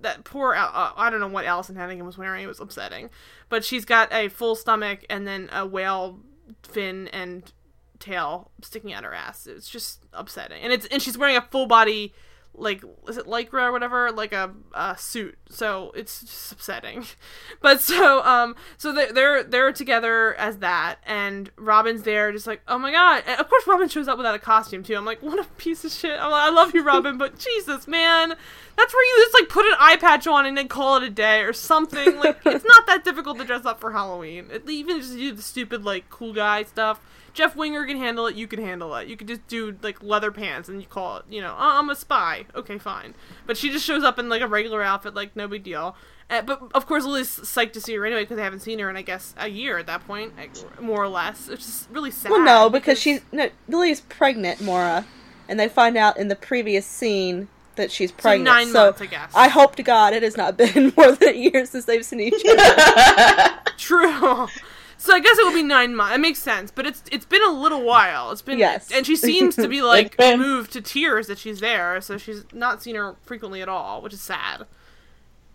that 0.02 0.24
poor 0.24 0.54
uh, 0.54 0.92
I 0.96 1.10
don't 1.10 1.20
know 1.20 1.28
what 1.28 1.44
Alyson 1.44 1.76
Hannigan 1.76 2.06
was 2.06 2.18
wearing. 2.18 2.44
It 2.44 2.48
was 2.48 2.60
upsetting. 2.60 3.10
But 3.48 3.64
she's 3.64 3.84
got 3.84 4.12
a 4.12 4.28
full 4.28 4.54
stomach 4.54 5.04
and 5.08 5.26
then 5.26 5.48
a 5.52 5.66
whale 5.66 6.20
fin 6.62 7.08
and 7.08 7.52
tail 7.98 8.50
sticking 8.62 8.92
out 8.92 9.04
her 9.04 9.14
ass. 9.14 9.46
It's 9.46 9.68
just 9.68 10.04
upsetting. 10.12 10.62
And 10.62 10.72
it's 10.72 10.86
and 10.86 11.00
she's 11.00 11.18
wearing 11.18 11.36
a 11.36 11.42
full 11.42 11.66
body 11.66 12.14
like 12.56 12.82
is 13.08 13.16
it 13.16 13.26
lycra 13.26 13.64
or 13.64 13.72
whatever? 13.72 14.10
Like 14.12 14.32
a, 14.32 14.52
a 14.72 14.96
suit. 14.96 15.36
So 15.48 15.92
it's 15.94 16.20
just 16.20 16.52
upsetting. 16.52 17.04
But 17.60 17.80
so 17.80 18.22
um 18.24 18.56
so 18.76 18.92
they're, 18.92 19.42
they're 19.42 19.72
together 19.72 20.34
as 20.34 20.58
that 20.58 20.96
and 21.06 21.50
robin's 21.56 22.02
there 22.02 22.30
just 22.30 22.46
like 22.46 22.60
oh 22.68 22.78
my 22.78 22.90
god. 22.90 23.22
And 23.26 23.40
of 23.40 23.48
course 23.48 23.66
robin 23.66 23.88
shows 23.88 24.06
up 24.06 24.18
without 24.18 24.34
a 24.34 24.38
costume 24.38 24.82
too. 24.82 24.96
I'm 24.96 25.04
like 25.04 25.22
what 25.22 25.38
a 25.38 25.44
piece 25.56 25.84
of 25.84 25.92
shit. 25.92 26.18
I'm 26.20 26.30
like, 26.30 26.42
i 26.42 26.50
love 26.50 26.74
you 26.74 26.82
robin 26.82 27.16
but 27.16 27.38
jesus 27.38 27.88
man. 27.88 28.34
That's 28.76 28.92
where 28.92 29.04
you 29.04 29.24
just 29.24 29.34
like 29.34 29.48
put 29.48 29.64
an 29.66 29.76
eye 29.78 29.96
patch 29.96 30.26
on 30.26 30.46
and 30.46 30.58
then 30.58 30.68
call 30.68 30.96
it 30.96 31.02
a 31.04 31.10
day 31.10 31.40
or 31.40 31.52
something. 31.52 32.18
Like 32.18 32.38
it's 32.44 32.64
not 32.64 32.86
that 32.86 33.04
difficult 33.04 33.38
to 33.38 33.44
dress 33.44 33.64
up 33.64 33.80
for 33.80 33.92
halloween. 33.92 34.48
It, 34.50 34.68
even 34.68 35.00
just 35.00 35.14
do 35.14 35.32
the 35.32 35.42
stupid 35.42 35.84
like 35.84 36.10
cool 36.10 36.34
guy 36.34 36.64
stuff 36.64 37.00
Jeff 37.34 37.56
Winger 37.56 37.84
can 37.84 37.98
handle 37.98 38.26
it. 38.26 38.36
You 38.36 38.46
can 38.46 38.60
handle 38.60 38.94
it. 38.94 39.08
You 39.08 39.16
could 39.16 39.28
just 39.28 39.46
do 39.48 39.76
like 39.82 40.02
leather 40.02 40.30
pants 40.30 40.68
and 40.68 40.80
you 40.80 40.86
call 40.86 41.18
it, 41.18 41.24
you 41.28 41.40
know, 41.40 41.52
oh, 41.52 41.78
I'm 41.78 41.90
a 41.90 41.96
spy. 41.96 42.46
Okay, 42.54 42.78
fine. 42.78 43.14
But 43.44 43.56
she 43.56 43.70
just 43.70 43.84
shows 43.84 44.04
up 44.04 44.18
in 44.18 44.28
like 44.28 44.40
a 44.40 44.46
regular 44.46 44.82
outfit, 44.82 45.14
like 45.14 45.34
no 45.36 45.48
big 45.48 45.64
deal. 45.64 45.96
Uh, 46.30 46.40
but 46.40 46.70
of 46.74 46.86
course, 46.86 47.04
Lily's 47.04 47.28
psyched 47.28 47.72
to 47.72 47.80
see 47.80 47.94
her 47.96 48.06
anyway 48.06 48.22
because 48.22 48.36
they 48.36 48.42
haven't 48.42 48.60
seen 48.60 48.78
her 48.78 48.88
in 48.88 48.96
I 48.96 49.02
guess 49.02 49.34
a 49.36 49.48
year 49.48 49.76
at 49.78 49.86
that 49.88 50.06
point, 50.06 50.36
like, 50.38 50.80
more 50.80 51.02
or 51.02 51.08
less. 51.08 51.48
It's 51.48 51.66
just 51.66 51.90
really 51.90 52.10
sad. 52.10 52.30
well, 52.30 52.42
no, 52.42 52.70
because 52.70 52.98
she's 52.98 53.20
no 53.32 53.50
Lily's 53.68 54.00
pregnant, 54.00 54.60
Mora, 54.60 55.04
and 55.48 55.60
they 55.60 55.68
find 55.68 55.96
out 55.96 56.16
in 56.16 56.28
the 56.28 56.36
previous 56.36 56.86
scene 56.86 57.48
that 57.74 57.90
she's 57.90 58.12
pregnant. 58.12 58.46
so 58.46 58.52
nine 58.54 58.66
so 58.68 58.84
months, 58.86 59.00
I 59.00 59.06
guess. 59.06 59.32
I 59.34 59.48
hope 59.48 59.74
to 59.76 59.82
God 59.82 60.14
it 60.14 60.22
has 60.22 60.36
not 60.36 60.56
been 60.56 60.92
more 60.96 61.12
than 61.12 61.30
a 61.30 61.36
year 61.36 61.66
since 61.66 61.84
they've 61.84 62.04
seen 62.04 62.20
each 62.20 62.44
other. 62.48 63.58
True. 63.76 64.46
So 65.04 65.12
I 65.12 65.20
guess 65.20 65.36
it 65.38 65.44
will 65.44 65.52
be 65.52 65.62
nine 65.62 65.94
months. 65.94 66.14
It 66.14 66.18
makes 66.18 66.38
sense, 66.38 66.70
but 66.70 66.86
it's 66.86 67.02
it's 67.12 67.26
been 67.26 67.42
a 67.44 67.50
little 67.52 67.82
while. 67.82 68.30
It's 68.30 68.40
been 68.40 68.58
Yes. 68.58 68.90
and 68.90 69.04
she 69.06 69.16
seems 69.28 69.54
to 69.56 69.68
be 69.68 69.82
like 69.82 70.18
moved 70.18 70.72
to 70.72 70.80
tears 70.80 71.26
that 71.26 71.36
she's 71.36 71.60
there. 71.60 72.00
So 72.00 72.16
she's 72.16 72.46
not 72.54 72.82
seen 72.82 72.94
her 72.94 73.14
frequently 73.22 73.60
at 73.60 73.68
all, 73.68 74.00
which 74.00 74.14
is 74.14 74.22
sad. 74.22 74.64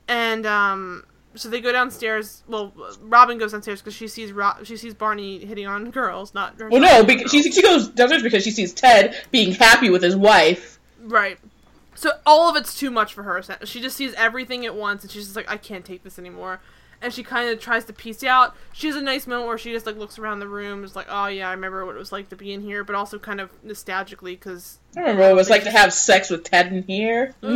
And 0.07 0.45
um, 0.45 1.03
so 1.33 1.49
they 1.49 1.61
go 1.61 1.71
downstairs. 1.71 2.43
Well, 2.47 2.71
Robin 3.01 3.39
goes 3.39 3.53
downstairs 3.53 3.81
because 3.81 3.95
she 3.95 4.07
sees 4.07 4.31
Ro- 4.31 4.57
she 4.63 4.77
sees 4.77 4.93
Barney 4.93 5.43
hitting 5.43 5.65
on 5.65 5.89
girls, 5.89 6.35
not 6.35 6.55
girls. 6.55 6.71
Well, 6.71 6.81
no, 6.81 7.03
because 7.03 7.31
she 7.31 7.41
she 7.51 7.63
goes 7.63 7.87
downstairs 7.87 8.21
because 8.21 8.43
she 8.43 8.51
sees 8.51 8.71
Ted 8.71 9.15
being 9.31 9.53
happy 9.53 9.89
with 9.89 10.03
his 10.03 10.15
wife. 10.15 10.79
Right. 11.01 11.39
So 11.95 12.11
all 12.23 12.51
of 12.51 12.55
it's 12.55 12.77
too 12.77 12.91
much 12.91 13.15
for 13.15 13.23
her. 13.23 13.41
She 13.65 13.81
just 13.81 13.97
sees 13.97 14.13
everything 14.13 14.63
at 14.67 14.75
once, 14.75 15.01
and 15.01 15.11
she's 15.11 15.23
just 15.25 15.35
like, 15.35 15.49
I 15.49 15.57
can't 15.57 15.83
take 15.83 16.03
this 16.03 16.19
anymore. 16.19 16.61
And 17.01 17.13
she 17.13 17.23
kind 17.23 17.49
of 17.49 17.59
tries 17.59 17.85
to 17.85 17.93
piece 17.93 18.23
out. 18.23 18.55
She 18.73 18.87
has 18.87 18.95
a 18.95 19.01
nice 19.01 19.27
moment 19.27 19.47
where 19.47 19.57
she 19.57 19.71
just 19.71 19.85
like 19.85 19.97
looks 19.97 20.19
around 20.19 20.39
the 20.39 20.47
room, 20.47 20.83
is 20.83 20.95
like, 20.95 21.07
"Oh 21.09 21.27
yeah, 21.27 21.49
I 21.49 21.51
remember 21.51 21.85
what 21.85 21.95
it 21.95 21.99
was 21.99 22.11
like 22.11 22.29
to 22.29 22.35
be 22.35 22.53
in 22.53 22.61
here," 22.61 22.83
but 22.83 22.95
also 22.95 23.19
kind 23.19 23.39
of 23.39 23.49
nostalgically 23.63 24.33
because 24.33 24.79
I 24.95 25.01
remember 25.01 25.23
what 25.23 25.31
it 25.31 25.35
was 25.35 25.49
like 25.49 25.63
to 25.63 25.71
have 25.71 25.93
sex 25.93 26.29
with 26.29 26.43
Ted 26.43 26.73
in 26.73 26.83
here. 26.83 27.33
You're 27.41 27.55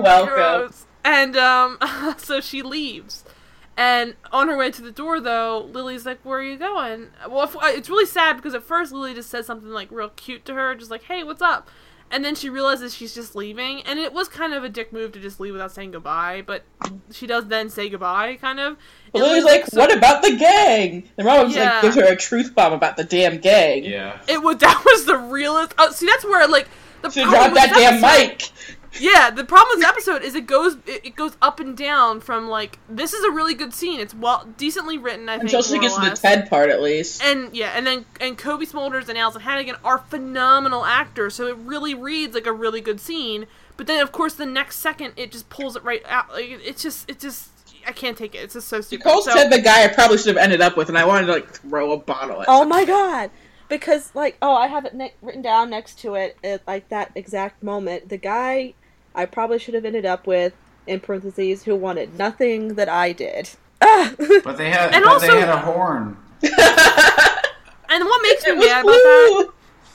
welcome. 0.00 0.34
Gross. 0.34 0.86
And 1.04 1.36
um, 1.36 1.78
so 2.18 2.40
she 2.40 2.62
leaves. 2.62 3.24
And 3.76 4.14
on 4.30 4.48
her 4.48 4.56
way 4.56 4.70
to 4.70 4.82
the 4.82 4.92
door, 4.92 5.20
though, 5.20 5.68
Lily's 5.72 6.06
like, 6.06 6.24
"Where 6.24 6.38
are 6.38 6.42
you 6.42 6.56
going?" 6.56 7.08
Well, 7.28 7.44
if, 7.44 7.56
uh, 7.56 7.60
it's 7.64 7.90
really 7.90 8.06
sad 8.06 8.36
because 8.36 8.54
at 8.54 8.62
first 8.62 8.92
Lily 8.92 9.14
just 9.14 9.30
says 9.30 9.46
something 9.46 9.70
like 9.70 9.90
real 9.90 10.10
cute 10.10 10.44
to 10.44 10.54
her, 10.54 10.74
just 10.74 10.90
like, 10.90 11.04
"Hey, 11.04 11.24
what's 11.24 11.42
up?" 11.42 11.68
And 12.14 12.24
then 12.24 12.36
she 12.36 12.48
realizes 12.48 12.94
she's 12.94 13.12
just 13.12 13.34
leaving, 13.34 13.82
and 13.82 13.98
it 13.98 14.12
was 14.12 14.28
kind 14.28 14.54
of 14.54 14.62
a 14.62 14.68
dick 14.68 14.92
move 14.92 15.10
to 15.12 15.18
just 15.20 15.40
leave 15.40 15.52
without 15.52 15.72
saying 15.72 15.90
goodbye. 15.90 16.44
But 16.46 16.62
she 17.10 17.26
does 17.26 17.48
then 17.48 17.68
say 17.70 17.88
goodbye, 17.88 18.36
kind 18.40 18.60
of. 18.60 18.76
But 19.12 19.18
And 19.22 19.28
Lily's 19.32 19.44
Lily's 19.44 19.56
like, 19.62 19.66
so- 19.66 19.80
what 19.80 19.92
about 19.92 20.22
the 20.22 20.36
gang? 20.36 21.08
And 21.18 21.26
Robin's 21.26 21.56
Yeah. 21.56 21.72
like, 21.72 21.82
gives 21.82 21.96
her 21.96 22.04
a 22.04 22.14
truth 22.14 22.54
bomb 22.54 22.72
about 22.72 22.96
the 22.96 23.02
damn 23.02 23.38
gang. 23.38 23.82
Yeah. 23.84 24.20
It 24.28 24.40
was 24.42 24.56
that 24.58 24.80
was 24.86 25.06
the 25.06 25.16
realest. 25.16 25.74
Oh, 25.76 25.90
see, 25.90 26.06
that's 26.06 26.24
where 26.24 26.46
like 26.46 26.68
the 27.02 27.10
Should 27.10 27.24
problem 27.26 27.52
drop 27.52 27.68
with 27.68 27.74
that 27.74 28.00
damn 28.00 28.00
mic. 28.00 28.48
Yeah, 29.00 29.30
the 29.30 29.44
problem 29.44 29.76
with 29.78 29.80
this 29.80 29.88
episode 29.88 30.22
is 30.22 30.34
it 30.34 30.46
goes 30.46 30.76
it, 30.86 31.04
it 31.06 31.16
goes 31.16 31.36
up 31.42 31.58
and 31.60 31.76
down 31.76 32.20
from 32.20 32.48
like 32.48 32.78
this 32.88 33.12
is 33.12 33.24
a 33.24 33.30
really 33.30 33.54
good 33.54 33.74
scene. 33.74 33.98
It's 34.00 34.14
well 34.14 34.46
decently 34.56 34.98
written. 34.98 35.28
I 35.28 35.32
think 35.34 35.44
Until 35.44 35.62
she 35.62 35.74
more 35.74 35.80
or 35.80 35.82
gets 35.82 35.94
to 35.96 36.10
the. 36.10 36.16
Ted 36.16 36.48
part, 36.50 36.70
at 36.70 36.80
least. 36.82 37.22
And 37.22 37.54
yeah, 37.56 37.72
and 37.74 37.86
then 37.86 38.04
and 38.20 38.38
Cobie 38.38 38.66
Smulders 38.66 39.08
and 39.08 39.18
Alyson 39.18 39.40
Hannigan 39.42 39.76
are 39.84 39.98
phenomenal 39.98 40.84
actors, 40.84 41.34
so 41.34 41.46
it 41.48 41.56
really 41.56 41.94
reads 41.94 42.34
like 42.34 42.46
a 42.46 42.52
really 42.52 42.80
good 42.80 43.00
scene. 43.00 43.46
But 43.76 43.86
then, 43.88 44.00
of 44.00 44.12
course, 44.12 44.34
the 44.34 44.46
next 44.46 44.76
second 44.78 45.14
it 45.16 45.32
just 45.32 45.48
pulls 45.50 45.74
it 45.76 45.82
right 45.82 46.02
out. 46.08 46.30
Like 46.32 46.44
it- 46.48 46.60
it's 46.64 46.82
just, 46.82 47.10
it 47.10 47.18
just, 47.18 47.48
I 47.86 47.90
can't 47.90 48.16
take 48.16 48.34
it. 48.36 48.38
It's 48.38 48.54
just 48.54 48.68
so 48.68 48.80
stupid. 48.80 49.02
calls 49.02 49.24
So- 49.24 49.32
Ted 49.34 49.50
the 49.50 49.60
guy 49.60 49.82
I 49.84 49.88
probably 49.88 50.18
should 50.18 50.28
have 50.28 50.36
ended 50.36 50.60
up 50.60 50.76
with, 50.76 50.88
and 50.88 50.96
I 50.96 51.04
wanted 51.04 51.26
to 51.26 51.32
like 51.32 51.50
throw 51.52 51.90
a 51.92 51.96
bottle 51.96 52.40
at. 52.42 52.46
Oh 52.48 52.62
him. 52.62 52.68
my 52.68 52.84
god! 52.84 53.30
Because 53.68 54.14
like, 54.14 54.36
oh, 54.40 54.54
I 54.54 54.68
have 54.68 54.84
it 54.84 54.94
ne- 54.94 55.14
written 55.22 55.42
down 55.42 55.70
next 55.70 55.98
to 56.00 56.14
it 56.14 56.36
at 56.44 56.64
like 56.68 56.88
that 56.90 57.10
exact 57.16 57.62
moment. 57.64 58.08
The 58.10 58.18
guy 58.18 58.74
I 59.14 59.26
probably 59.26 59.58
should 59.58 59.74
have 59.74 59.84
ended 59.84 60.04
up 60.06 60.26
with 60.26 60.54
in 60.86 61.00
parentheses 61.00 61.62
who 61.64 61.74
wanted 61.76 62.18
nothing 62.18 62.74
that 62.74 62.88
I 62.88 63.12
did. 63.12 63.50
Ah! 63.80 64.12
But 64.42 64.56
they 64.58 64.70
had, 64.70 64.92
And 64.94 65.04
but 65.04 65.12
also- 65.14 65.26
they 65.32 65.40
had 65.40 65.48
a 65.48 65.58
horn. 65.58 66.16
and 66.42 68.04
what 68.04 68.22
makes 68.22 68.44
me 68.44 68.50
It 68.52 68.56
was 68.56 68.66
mad 68.66 68.84
about 68.84 68.90
that 68.92 69.50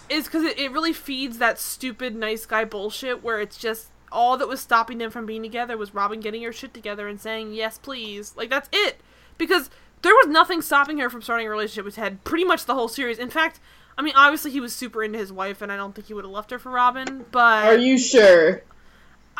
is 0.09 0.25
because 0.25 0.43
it, 0.43 0.57
it 0.59 0.71
really 0.71 0.93
feeds 0.93 1.37
that 1.37 1.59
stupid 1.59 2.15
nice 2.15 2.45
guy 2.45 2.65
bullshit 2.65 3.23
where 3.23 3.39
it's 3.39 3.57
just 3.57 3.89
all 4.11 4.37
that 4.37 4.47
was 4.47 4.59
stopping 4.59 4.97
them 4.97 5.11
from 5.11 5.25
being 5.27 5.43
together 5.43 5.77
was 5.77 5.93
Robin 5.93 6.19
getting 6.19 6.41
her 6.43 6.51
shit 6.51 6.73
together 6.73 7.07
and 7.07 7.21
saying 7.21 7.53
yes 7.53 7.77
please 7.77 8.33
like 8.35 8.49
that's 8.49 8.67
it 8.71 9.01
because 9.37 9.69
there 10.01 10.13
was 10.15 10.27
nothing 10.27 10.61
stopping 10.63 10.97
her 10.97 11.09
from 11.11 11.21
starting 11.21 11.45
a 11.45 11.49
relationship 11.51 11.85
with 11.85 11.95
Ted 11.95 12.23
pretty 12.23 12.43
much 12.45 12.65
the 12.65 12.73
whole 12.73 12.87
series 12.87 13.19
in 13.19 13.29
fact 13.29 13.59
I 13.97 14.01
mean 14.01 14.13
obviously 14.15 14.49
he 14.49 14.59
was 14.59 14.75
super 14.75 15.03
into 15.03 15.19
his 15.19 15.31
wife 15.31 15.61
and 15.61 15.71
I 15.71 15.75
don't 15.77 15.93
think 15.93 16.07
he 16.07 16.15
would 16.15 16.23
have 16.25 16.31
left 16.31 16.49
her 16.49 16.57
for 16.57 16.71
Robin 16.71 17.25
but 17.31 17.65
Are 17.67 17.77
you 17.77 17.99
sure? 17.99 18.63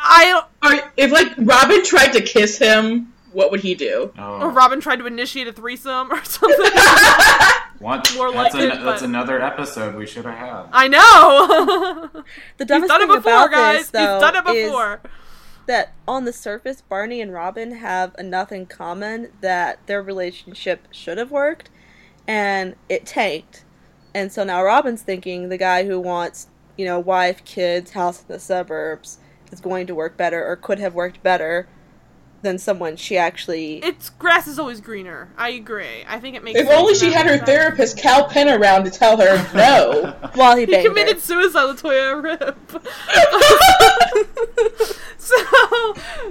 I 0.02 0.24
don't 0.62 0.82
Are, 0.82 0.92
if 0.96 1.10
like 1.12 1.28
Robin 1.38 1.84
tried 1.84 2.12
to 2.12 2.20
kiss 2.20 2.58
him, 2.58 3.12
what 3.32 3.50
would 3.50 3.60
he 3.60 3.74
do? 3.74 4.12
Oh. 4.18 4.40
or 4.42 4.50
Robin 4.50 4.80
tried 4.80 4.96
to 4.96 5.06
initiate 5.06 5.46
a 5.48 5.52
threesome 5.52 6.10
or 6.12 6.22
something 6.24 6.58
What? 7.78 8.12
More 8.14 8.30
that's, 8.32 8.54
like 8.54 8.62
an- 8.62 8.70
it, 8.78 8.84
that's 8.84 9.00
but- 9.00 9.08
another 9.08 9.40
episode 9.40 9.94
we 9.94 10.06
should 10.06 10.24
have 10.26 10.36
had. 10.36 10.64
I 10.72 10.88
know 10.88 12.10
The 12.58 12.64
he's 12.64 12.66
dumbest 12.66 12.88
done 12.88 13.02
it 13.02 13.06
thing 13.06 13.16
before 13.16 13.32
about 13.32 13.50
guys 13.52 13.78
this, 13.78 13.90
though, 13.90 14.14
he's 14.14 14.20
done 14.20 14.36
it 14.36 14.56
is 14.56 14.66
before 14.66 15.00
that 15.66 15.92
on 16.08 16.24
the 16.24 16.32
surface, 16.32 16.80
Barney 16.82 17.20
and 17.20 17.32
Robin 17.32 17.72
have 17.76 18.14
enough 18.18 18.50
in 18.52 18.66
common 18.66 19.30
that 19.40 19.86
their 19.86 20.02
relationship 20.02 20.88
should 20.90 21.16
have 21.16 21.30
worked, 21.30 21.70
and 22.26 22.74
it 22.88 23.06
tanked. 23.06 23.64
And 24.14 24.32
so 24.32 24.42
now 24.42 24.62
Robin's 24.64 25.02
thinking 25.02 25.48
the 25.48 25.56
guy 25.56 25.84
who 25.86 26.00
wants, 26.00 26.48
you 26.76 26.84
know, 26.84 26.98
wife, 26.98 27.44
kids, 27.44 27.92
house 27.92 28.20
in 28.20 28.26
the 28.28 28.40
suburbs 28.40 29.18
is 29.52 29.60
going 29.60 29.86
to 29.86 29.94
work 29.94 30.16
better 30.16 30.44
or 30.46 30.56
could 30.56 30.78
have 30.78 30.94
worked 30.94 31.22
better 31.22 31.68
than 32.42 32.58
someone 32.58 32.96
she 32.96 33.16
actually. 33.18 33.76
It's 33.84 34.10
grass 34.10 34.46
is 34.46 34.58
always 34.58 34.80
greener. 34.80 35.28
I 35.36 35.50
agree. 35.50 36.04
I 36.08 36.18
think 36.20 36.36
it 36.36 36.42
makes. 36.44 36.58
If 36.58 36.66
sense 36.68 36.78
only 36.80 36.94
she 36.94 37.12
had 37.12 37.26
her 37.26 37.32
respect. 37.32 37.48
therapist 37.48 37.98
Kal 37.98 38.24
Penn 38.28 38.48
around 38.48 38.84
to 38.84 38.90
tell 38.90 39.16
her 39.18 39.48
no. 39.54 40.14
while 40.34 40.56
he 40.56 40.64
He 40.66 40.82
committed 40.82 41.16
her. 41.16 41.20
suicide, 41.20 41.76
Latoya 41.76 42.22
Rip. 42.22 42.56
so, 45.18 45.36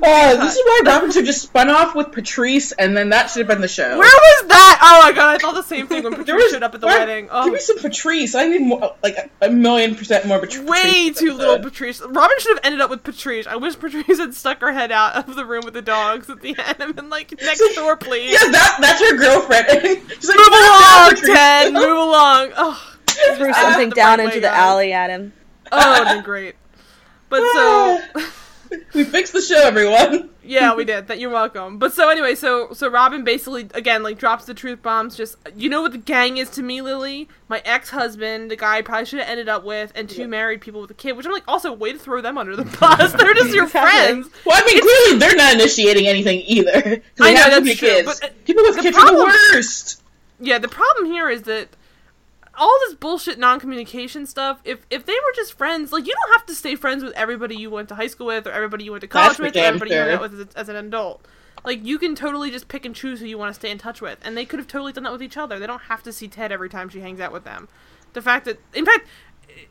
Uh, 0.01 0.35
this 0.43 0.55
is 0.55 0.61
why 0.65 0.81
Robin 0.85 1.11
should 1.11 1.25
just 1.25 1.41
spun 1.43 1.69
off 1.69 1.95
with 1.95 2.11
Patrice, 2.11 2.71
and 2.73 2.95
then 2.95 3.09
that 3.09 3.29
should 3.29 3.39
have 3.39 3.47
been 3.47 3.61
the 3.61 3.67
show. 3.67 3.89
where 3.97 3.99
was 3.99 4.47
that? 4.47 4.79
Oh 4.81 5.07
my 5.07 5.11
god, 5.15 5.35
I 5.35 5.37
thought 5.37 5.53
the 5.55 5.61
same 5.63 5.87
thing 5.87 6.03
when 6.03 6.23
There 6.23 6.35
was- 6.35 6.51
showed 6.51 6.63
up 6.63 6.73
at 6.73 6.81
the 6.81 6.87
why- 6.87 6.99
wedding. 6.99 7.25
Give 7.25 7.33
Oh, 7.33 7.47
me 7.51 7.59
some 7.59 7.77
Patrice. 7.79 8.35
I 8.35 8.47
need 8.47 8.61
more, 8.61 8.95
like 9.03 9.17
a, 9.17 9.29
a 9.45 9.49
million 9.49 9.95
percent 9.95 10.25
more 10.25 10.39
Patrice. 10.39 10.67
way 10.67 11.11
too 11.11 11.33
little. 11.33 11.59
Patrice. 11.59 12.01
Robin 12.01 12.35
should 12.39 12.55
have 12.57 12.65
ended 12.65 12.81
up 12.81 12.89
with 12.89 13.03
Patrice. 13.03 13.45
I 13.47 13.55
wish 13.55 13.77
Patrice 13.77 14.17
had 14.17 14.33
stuck 14.33 14.61
her 14.61 14.71
head 14.71 14.91
out 14.91 15.15
of 15.27 15.35
the 15.35 15.45
room 15.45 15.63
with 15.65 15.73
the 15.73 15.81
dogs 15.99 16.29
at 16.29 16.41
the 16.41 16.55
end 16.57 16.75
and 16.79 16.95
been 16.95 17.09
like, 17.09 17.31
next 17.41 17.75
door, 17.75 17.97
please. 17.97 18.31
Yeah, 18.31 18.51
that, 18.51 18.77
that's 18.81 19.01
your 19.01 19.17
girlfriend. 19.17 19.67
She's 20.15 20.29
like, 20.29 20.37
Move 20.37 20.47
along, 20.47 21.09
Patrice." 21.09 21.29
Ted. 21.29 21.73
Move 21.73 21.97
along. 21.97 22.51
Oh, 22.57 22.95
Threw 23.37 23.53
something 23.53 23.89
down 23.91 24.19
right 24.19 24.27
into 24.27 24.39
the 24.39 24.49
alley 24.49 24.93
at 24.93 25.09
him. 25.09 25.33
oh, 25.71 26.01
it'd 26.01 26.07
been 26.07 26.23
great. 26.23 26.55
But 27.29 27.41
so. 27.53 27.99
we 28.93 29.03
fixed 29.03 29.33
the 29.33 29.41
show, 29.41 29.61
everyone. 29.61 30.29
Yeah, 30.49 30.73
we 30.73 30.83
did. 30.83 31.05
That 31.09 31.19
you're 31.19 31.29
welcome. 31.29 31.77
But 31.77 31.93
so 31.93 32.09
anyway, 32.09 32.33
so 32.33 32.73
so 32.73 32.89
Robin 32.89 33.23
basically 33.23 33.69
again 33.75 34.01
like 34.01 34.17
drops 34.17 34.45
the 34.45 34.55
truth 34.55 34.81
bombs. 34.81 35.15
Just 35.15 35.35
you 35.55 35.69
know 35.69 35.83
what 35.83 35.91
the 35.91 35.99
gang 35.99 36.37
is 36.37 36.49
to 36.51 36.63
me, 36.63 36.81
Lily. 36.81 37.29
My 37.49 37.61
ex 37.65 37.91
husband, 37.91 38.49
the 38.49 38.55
guy 38.55 38.77
I 38.77 38.81
probably 38.81 39.05
should 39.05 39.19
have 39.19 39.29
ended 39.29 39.47
up 39.47 39.63
with, 39.63 39.91
and 39.93 40.09
two 40.09 40.27
married 40.27 40.61
people 40.61 40.81
with 40.81 40.89
a 40.89 40.95
kid. 40.95 41.11
Which 41.15 41.27
I'm 41.27 41.33
like, 41.33 41.43
also 41.47 41.71
way 41.71 41.91
to 41.93 41.99
throw 41.99 42.19
them 42.19 42.35
under 42.39 42.55
the 42.55 42.63
bus. 42.79 43.13
They're 43.13 43.35
just 43.35 43.53
your 43.53 43.65
Exactly. 43.65 43.91
friends. 43.91 44.29
Well, 44.43 44.59
I 44.59 44.65
mean, 44.65 44.81
clearly 44.81 45.19
they're 45.19 45.35
not 45.35 45.53
initiating 45.53 46.07
anything 46.07 46.39
either. 46.47 46.81
'cause 46.81 46.99
I 47.19 47.33
know, 47.33 47.41
have 47.41 47.63
that's 47.63 47.77
true, 47.77 47.87
kids. 47.89 48.05
but, 48.19 48.23
uh, 48.23 48.33
People 48.45 48.63
with 48.63 48.77
the 48.77 48.81
kids 48.81 48.97
are 48.97 49.05
the 49.15 49.23
worst. 49.53 50.01
Yeah, 50.39 50.57
the 50.57 50.67
problem 50.67 51.05
here 51.05 51.29
is 51.29 51.43
that 51.43 51.67
all 52.59 52.77
this 52.85 52.93
bullshit 52.95 53.39
non-communication 53.39 54.25
stuff. 54.25 54.59
If 54.65 54.85
if 54.89 55.05
they 55.05 55.13
were 55.13 55.33
just 55.35 55.53
friends, 55.53 55.91
like 55.91 56.05
you 56.05 56.13
don't 56.13 56.33
have 56.37 56.45
to 56.47 56.53
stay 56.53 56.75
friends 56.75 57.03
with 57.03 57.13
everybody 57.13 57.55
you 57.55 57.71
went 57.71 57.89
to 57.89 57.95
high 57.95 58.07
school 58.07 58.27
with, 58.27 58.45
or 58.45 58.51
everybody 58.51 58.83
you 58.83 58.91
went 58.91 59.01
to 59.01 59.07
college 59.07 59.37
That's 59.37 59.39
with, 59.39 59.55
or 59.55 59.59
everybody 59.59 59.91
you 59.91 59.99
out 59.99 60.21
with 60.21 60.39
as, 60.39 60.55
as 60.55 60.69
an 60.69 60.75
adult. 60.75 61.25
Like 61.63 61.85
you 61.85 61.97
can 61.97 62.15
totally 62.15 62.51
just 62.51 62.67
pick 62.67 62.85
and 62.85 62.93
choose 62.93 63.19
who 63.21 63.25
you 63.25 63.37
want 63.37 63.49
to 63.49 63.59
stay 63.59 63.71
in 63.71 63.77
touch 63.77 64.01
with, 64.01 64.19
and 64.21 64.37
they 64.37 64.45
could 64.45 64.59
have 64.59 64.67
totally 64.67 64.91
done 64.91 65.03
that 65.03 65.11
with 65.13 65.23
each 65.23 65.37
other. 65.37 65.57
They 65.57 65.67
don't 65.67 65.83
have 65.83 66.03
to 66.03 66.13
see 66.13 66.27
Ted 66.27 66.51
every 66.51 66.69
time 66.69 66.89
she 66.89 66.99
hangs 66.99 67.19
out 67.19 67.31
with 67.31 67.45
them. 67.45 67.69
The 68.13 68.21
fact 68.21 68.45
that, 68.45 68.59
in 68.73 68.85
fact, 68.85 69.07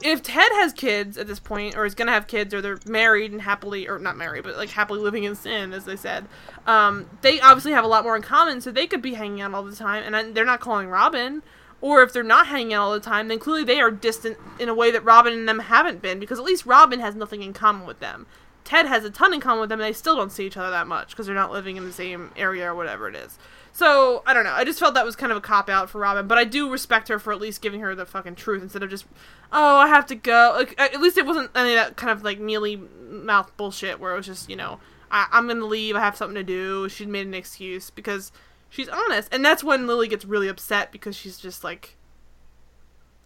if 0.03 0.23
Ted 0.23 0.51
has 0.53 0.73
kids 0.73 1.19
at 1.19 1.27
this 1.27 1.41
point, 1.41 1.77
or 1.77 1.85
is 1.85 1.95
gonna 1.95 2.13
have 2.13 2.27
kids, 2.27 2.55
or 2.55 2.61
they're 2.61 2.79
married 2.87 3.33
and 3.33 3.43
happily, 3.43 3.89
or 3.89 3.99
not 3.99 4.17
married, 4.17 4.45
but 4.45 4.57
like 4.57 4.71
happily 4.71 5.01
living 5.01 5.25
in 5.25 5.35
sin, 5.35 5.73
as 5.73 5.85
they 5.85 5.97
said, 5.97 6.27
um, 6.67 7.09
they 7.23 7.41
obviously 7.41 7.73
have 7.73 7.85
a 7.85 7.89
lot 7.89 8.05
more 8.05 8.17
in 8.17 8.23
common, 8.23 8.61
so 8.61 8.71
they 8.71 8.87
could 8.87 9.03
be 9.03 9.15
hanging 9.15 9.41
out 9.41 9.53
all 9.55 9.63
the 9.63 9.77
time, 9.77 10.03
and 10.03 10.35
they're 10.35 10.45
not 10.45 10.61
calling 10.61 10.89
Robin. 10.89 11.43
Or 11.81 12.03
if 12.03 12.13
they're 12.13 12.23
not 12.25 12.49
hanging 12.49 12.75
out 12.75 12.83
all 12.83 12.93
the 12.93 13.01
time, 13.01 13.29
then 13.29 13.39
clearly 13.39 13.65
they 13.65 13.81
are 13.81 13.91
distant 13.91 14.37
in 14.59 14.69
a 14.69 14.75
way 14.75 14.91
that 14.91 15.05
Robin 15.05 15.33
and 15.33 15.49
them 15.49 15.61
haven't 15.61 16.03
been, 16.03 16.19
because 16.19 16.39
at 16.39 16.45
least 16.45 16.67
Robin 16.67 16.99
has 17.01 17.15
nothing 17.15 17.43
in 17.43 17.53
common 17.53 17.87
with 17.87 18.01
them. 18.01 18.27
Ted 18.65 18.87
has 18.87 19.05
a 19.05 19.11
ton 19.11 19.33
in 19.33 19.41
common 19.41 19.61
with 19.61 19.71
them, 19.71 19.81
and 19.81 19.89
they 19.89 19.93
still 19.97 20.17
don't 20.17 20.33
see 20.33 20.45
each 20.45 20.57
other 20.57 20.71
that 20.71 20.87
much 20.87 21.11
because 21.11 21.27
they're 21.27 21.35
not 21.35 21.53
living 21.53 21.77
in 21.77 21.85
the 21.85 21.93
same 21.93 22.33
area 22.37 22.71
or 22.71 22.75
whatever 22.75 23.09
it 23.09 23.15
is. 23.15 23.39
So 23.73 24.25
I 24.27 24.35
don't 24.35 24.43
know. 24.43 24.53
I 24.53 24.65
just 24.65 24.81
felt 24.81 24.95
that 24.95 25.05
was 25.07 25.15
kind 25.15 25.31
of 25.31 25.39
a 25.39 25.41
cop 25.41 25.69
out 25.69 25.89
for 25.89 26.01
Robin, 26.01 26.27
but 26.27 26.37
I 26.37 26.43
do 26.45 26.69
respect 26.69 27.07
her 27.09 27.21
for 27.21 27.33
at 27.33 27.41
least 27.41 27.63
giving 27.63 27.81
her 27.81 27.95
the 27.95 28.05
fucking 28.05 28.35
truth 28.35 28.61
instead 28.61 28.83
of 28.83 28.91
just, 28.91 29.07
oh, 29.53 29.77
I 29.77 29.87
have 29.87 30.05
to 30.07 30.17
go. 30.17 30.55
Like 30.59 30.75
at 30.81 31.01
least 31.01 31.17
it 31.17 31.25
wasn't 31.27 31.51
any 31.55 31.71
of 31.71 31.77
that 31.77 31.97
kind 31.97 32.11
of 32.11 32.25
like 32.25 32.41
mealy 32.41 32.75
mouth 33.09 33.57
bullshit 33.57 34.01
where 34.01 34.13
it 34.13 34.17
was 34.17 34.27
just 34.27 34.51
you 34.51 34.57
know 34.57 34.81
I- 35.13 35.29
I'm 35.31 35.47
gonna 35.47 35.65
leave. 35.65 35.95
I 35.95 36.01
have 36.01 36.17
something 36.17 36.35
to 36.35 36.43
do. 36.43 36.89
She 36.89 37.07
made 37.07 37.27
an 37.27 37.35
excuse 37.35 37.89
because 37.89 38.33
she's 38.69 38.89
honest, 38.89 39.29
and 39.33 39.45
that's 39.45 39.63
when 39.65 39.87
Lily 39.87 40.09
gets 40.09 40.25
really 40.25 40.49
upset 40.49 40.93
because 40.93 41.17
she's 41.17 41.39
just 41.39 41.63
like, 41.65 41.97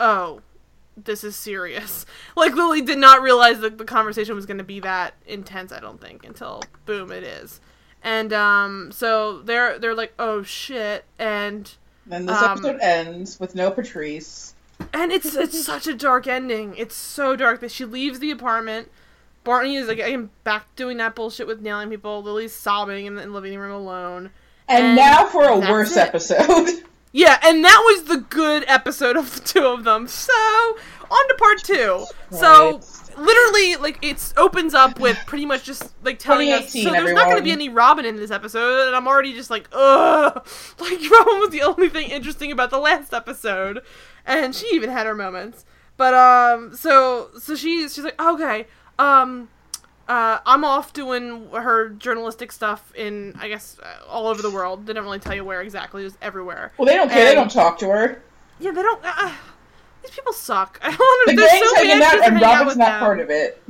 oh, 0.01 0.41
this 0.97 1.25
is 1.25 1.37
serious. 1.37 2.05
Like 2.37 2.55
Lily 2.55 2.81
did 2.81 2.99
not 2.99 3.21
realize 3.23 3.61
that 3.61 3.77
the 3.79 3.85
conversation 3.85 4.35
was 4.35 4.47
going 4.47 4.59
to 4.59 4.65
be 4.65 4.81
that 4.81 5.15
intense. 5.27 5.71
I 5.71 5.81
don't 5.81 6.01
think 6.01 6.25
until 6.25 6.63
boom, 6.87 7.13
it 7.13 7.23
is. 7.23 7.61
And 8.03 8.33
um, 8.33 8.91
so 8.91 9.43
they're 9.43 9.79
they're 9.79 9.95
like, 9.95 10.15
oh 10.19 10.43
shit, 10.43 11.05
and 11.19 11.71
Then 12.07 12.25
this 12.27 12.37
Um, 12.37 12.53
episode 12.59 12.81
ends 12.81 13.39
with 13.39 13.55
no 13.55 13.71
Patrice. 13.71 14.55
and 14.95 15.13
it's 15.13 15.35
it's 15.37 15.63
such 15.65 15.87
a 15.87 15.95
dark 15.95 16.27
ending. 16.27 16.75
It's 16.77 16.95
so 16.97 17.37
dark 17.37 17.61
that 17.61 17.71
she 17.71 17.85
leaves 17.85 18.19
the 18.19 18.31
apartment. 18.31 18.91
Barney 19.45 19.77
is 19.77 19.87
like 19.89 20.01
I'm 20.01 20.31
back 20.43 20.75
doing 20.75 20.97
that 20.97 21.15
bullshit 21.15 21.47
with 21.47 21.61
nailing 21.61 21.91
people. 21.91 22.23
Lily's 22.23 22.55
sobbing 22.55 23.05
in 23.07 23.15
the 23.17 23.27
living 23.27 23.59
room 23.59 23.73
alone. 23.73 24.31
And, 24.69 24.85
And 24.85 24.97
now 24.97 25.27
for 25.27 25.45
a 25.49 25.59
worse 25.59 25.97
it. 25.97 26.01
episode. 26.01 26.69
Yeah, 27.15 27.39
and 27.45 27.63
that 27.63 27.83
was 27.85 28.05
the 28.05 28.17
good 28.17 28.65
episode 28.67 29.19
of 29.19 29.35
the 29.35 29.41
two 29.43 29.67
of 29.67 29.85
them. 29.85 30.09
So 30.09 30.33
on 30.33 31.29
to 31.29 31.35
part 31.39 31.63
two. 31.63 32.07
So 32.31 32.81
literally 33.19 33.77
like 33.77 33.99
it 34.03 34.33
opens 34.39 34.73
up 34.75 34.99
with 34.99 35.19
pretty 35.27 35.45
much 35.45 35.65
just 35.65 35.93
like 36.03 36.19
telling 36.19 36.51
us 36.51 36.73
so 36.73 36.79
2018, 36.81 36.93
there's 36.93 37.15
not 37.15 37.27
going 37.27 37.37
to 37.37 37.43
be 37.43 37.53
any 37.53 37.69
Robin 37.69 38.05
in 38.05 38.17
this 38.17 38.31
episode, 38.31 38.87
and 38.87 38.97
I'm 38.97 39.07
already 39.07 39.35
just 39.35 39.51
like, 39.51 39.69
ugh, 39.73 40.35
like 40.81 40.99
Robin 41.11 41.39
was 41.41 41.51
the 41.51 41.63
only 41.63 41.89
thing 41.89 42.11
interesting 42.11 42.51
about 42.51 42.71
the 42.71 42.79
last 42.79 43.13
episode, 43.13 43.83
and 44.25 44.55
she 44.55 44.67
even 44.69 44.89
had 44.89 45.07
her 45.07 45.15
moments. 45.15 45.65
But 45.99 46.15
um, 46.15 46.75
so 46.75 47.29
so 47.39 47.55
she's 47.55 47.95
she's 47.95 48.05
like, 48.05 48.21
okay, 48.21 48.67
um, 48.99 49.49
uh, 50.13 50.41
I'm 50.45 50.63
off 50.63 50.93
doing 50.93 51.49
her 51.53 51.89
journalistic 51.89 52.53
stuff 52.53 52.93
in 52.95 53.35
I 53.41 53.49
guess 53.49 53.79
uh, 53.83 54.07
all 54.07 54.27
over 54.27 54.43
the 54.43 54.51
world. 54.51 54.85
They 54.85 54.93
didn't 54.93 55.05
really 55.05 55.19
tell 55.19 55.35
you 55.35 55.43
where 55.43 55.63
exactly. 55.63 56.03
It 56.03 56.05
was 56.05 56.19
everywhere. 56.21 56.73
Well, 56.77 56.85
they 56.85 56.97
don't 56.97 57.09
care. 57.09 57.25
they 57.25 57.35
don't 57.35 57.51
talk 57.51 57.79
to 57.79 57.89
her. 57.89 58.23
Yeah, 58.61 58.73
they 58.73 58.83
don't. 58.83 59.01
Uh, 59.03 59.33
these 60.03 60.11
people 60.11 60.35
suck. 60.35 60.79
I 60.83 60.95
don't 60.95 60.99
know. 60.99 61.33
The 61.33 61.37
they're 61.41 61.49
gang's 61.49 61.71
so 61.71 61.77
hanging 61.77 62.03
out, 62.03 62.27
and 62.27 62.41
Robin's 62.43 62.77
not 62.77 62.87
them. 62.91 63.01
part 63.01 63.21
of 63.21 63.31
it. 63.31 63.63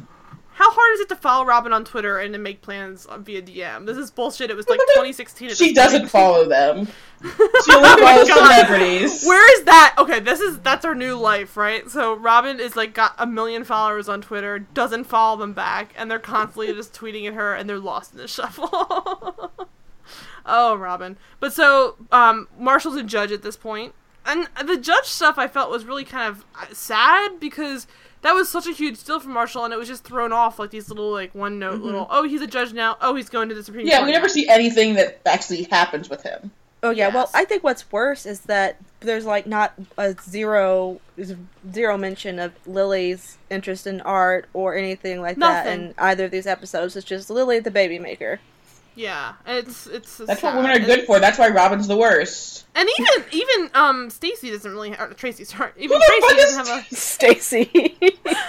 How 0.54 0.70
hard 0.70 0.94
is 0.94 1.00
it 1.00 1.08
to 1.08 1.16
follow 1.16 1.44
Robin 1.44 1.72
on 1.72 1.84
Twitter 1.84 2.18
and 2.18 2.32
to 2.34 2.38
make 2.38 2.62
plans 2.62 3.06
via 3.18 3.42
DM? 3.42 3.86
This 3.86 3.96
is 3.96 4.10
bullshit. 4.10 4.50
It 4.50 4.56
was 4.56 4.68
like 4.68 4.78
2016. 4.94 5.50
at 5.50 5.56
She 5.56 5.72
doesn't 5.72 6.00
point. 6.00 6.10
follow 6.10 6.48
them. 6.48 6.88
She 7.22 7.28
Oh 7.72 7.76
only 7.76 8.02
follows 8.02 8.28
God. 8.28 8.48
celebrities. 8.66 9.24
Where 9.24 9.58
is 9.58 9.64
that? 9.66 9.94
Okay, 9.98 10.18
this 10.18 10.40
is 10.40 10.58
that's 10.58 10.84
our 10.84 10.94
new 10.94 11.16
life, 11.16 11.56
right? 11.56 11.88
So 11.88 12.14
Robin 12.14 12.58
is 12.58 12.74
like 12.74 12.94
got 12.94 13.14
a 13.16 13.26
million 13.26 13.62
followers 13.62 14.08
on 14.08 14.20
Twitter, 14.20 14.58
doesn't 14.58 15.04
follow 15.04 15.36
them 15.38 15.52
back, 15.52 15.94
and 15.96 16.10
they're 16.10 16.18
constantly 16.18 16.72
just 16.74 16.92
tweeting 16.92 17.26
at 17.28 17.34
her, 17.34 17.54
and 17.54 17.70
they're 17.70 17.78
lost 17.78 18.12
in 18.12 18.18
the 18.18 18.26
shuffle. 18.26 18.68
oh, 20.44 20.74
Robin. 20.74 21.16
But 21.40 21.52
so 21.52 21.94
um, 22.10 22.48
Marshall's 22.58 22.96
a 22.96 23.02
judge 23.04 23.30
at 23.30 23.42
this 23.42 23.56
point, 23.56 23.94
and 24.26 24.48
the 24.64 24.76
judge 24.76 25.04
stuff 25.06 25.38
I 25.38 25.46
felt 25.46 25.70
was 25.70 25.84
really 25.84 26.04
kind 26.04 26.28
of 26.28 26.44
uh, 26.60 26.66
sad 26.74 27.38
because 27.38 27.86
that 28.22 28.32
was 28.32 28.48
such 28.48 28.66
a 28.66 28.72
huge 28.72 29.02
deal 29.04 29.20
for 29.20 29.28
Marshall, 29.28 29.64
and 29.64 29.74
it 29.74 29.76
was 29.76 29.88
just 29.88 30.04
thrown 30.04 30.32
off 30.32 30.58
like 30.58 30.70
these 30.70 30.88
little 30.88 31.10
like 31.10 31.34
one 31.34 31.58
note 31.58 31.74
mm-hmm. 31.74 31.84
little. 31.84 32.06
Oh, 32.10 32.22
he's 32.22 32.40
a 32.40 32.46
judge 32.46 32.72
now. 32.72 32.96
Oh, 33.00 33.14
he's 33.14 33.28
going 33.28 33.48
to 33.48 33.54
the 33.54 33.62
Supreme 33.62 33.84
Court. 33.84 33.92
Yeah, 33.92 33.98
Court. 33.98 34.06
we 34.06 34.12
never 34.12 34.26
now." 34.26 34.32
see 34.32 34.48
anything 34.48 34.94
that 34.94 35.20
actually 35.26 35.64
happens 35.64 36.08
with 36.08 36.22
him. 36.22 36.50
Oh 36.84 36.90
yeah, 36.90 37.08
well, 37.08 37.30
I 37.32 37.44
think 37.44 37.62
what's 37.62 37.90
worse 37.92 38.26
is 38.26 38.40
that 38.42 38.76
there's 39.00 39.24
like 39.24 39.46
not 39.46 39.74
a 39.96 40.16
zero 40.20 41.00
zero 41.70 41.96
mention 41.96 42.40
of 42.40 42.52
Lily's 42.66 43.38
interest 43.50 43.86
in 43.86 44.00
art 44.00 44.48
or 44.52 44.74
anything 44.74 45.20
like 45.20 45.36
that 45.36 45.66
in 45.66 45.94
either 45.98 46.24
of 46.24 46.30
these 46.32 46.46
episodes. 46.46 46.96
It's 46.96 47.06
just 47.06 47.30
Lily 47.30 47.60
the 47.60 47.70
baby 47.70 48.00
maker. 48.00 48.40
Yeah, 48.94 49.34
it's 49.46 49.86
it's. 49.86 50.18
That's 50.18 50.42
what 50.42 50.54
women 50.54 50.70
are 50.70 50.74
And- 50.74 50.84
good 50.84 51.06
for. 51.06 51.18
That's 51.18 51.38
why 51.38 51.48
Robin's 51.48 51.88
the 51.88 51.96
worst. 51.96 52.66
And 52.74 52.88
even 52.98 53.24
even 53.32 53.70
um 53.74 54.10
Stacy 54.10 54.50
doesn't 54.50 54.70
really 54.70 54.94
or 54.96 55.08
Tracy 55.14 55.44
sorry 55.44 55.72
even 55.76 55.98
Tracy 56.00 56.36
doesn't 56.36 56.66
have 56.66 56.86
a 56.90 56.94
Stacy. 56.94 57.96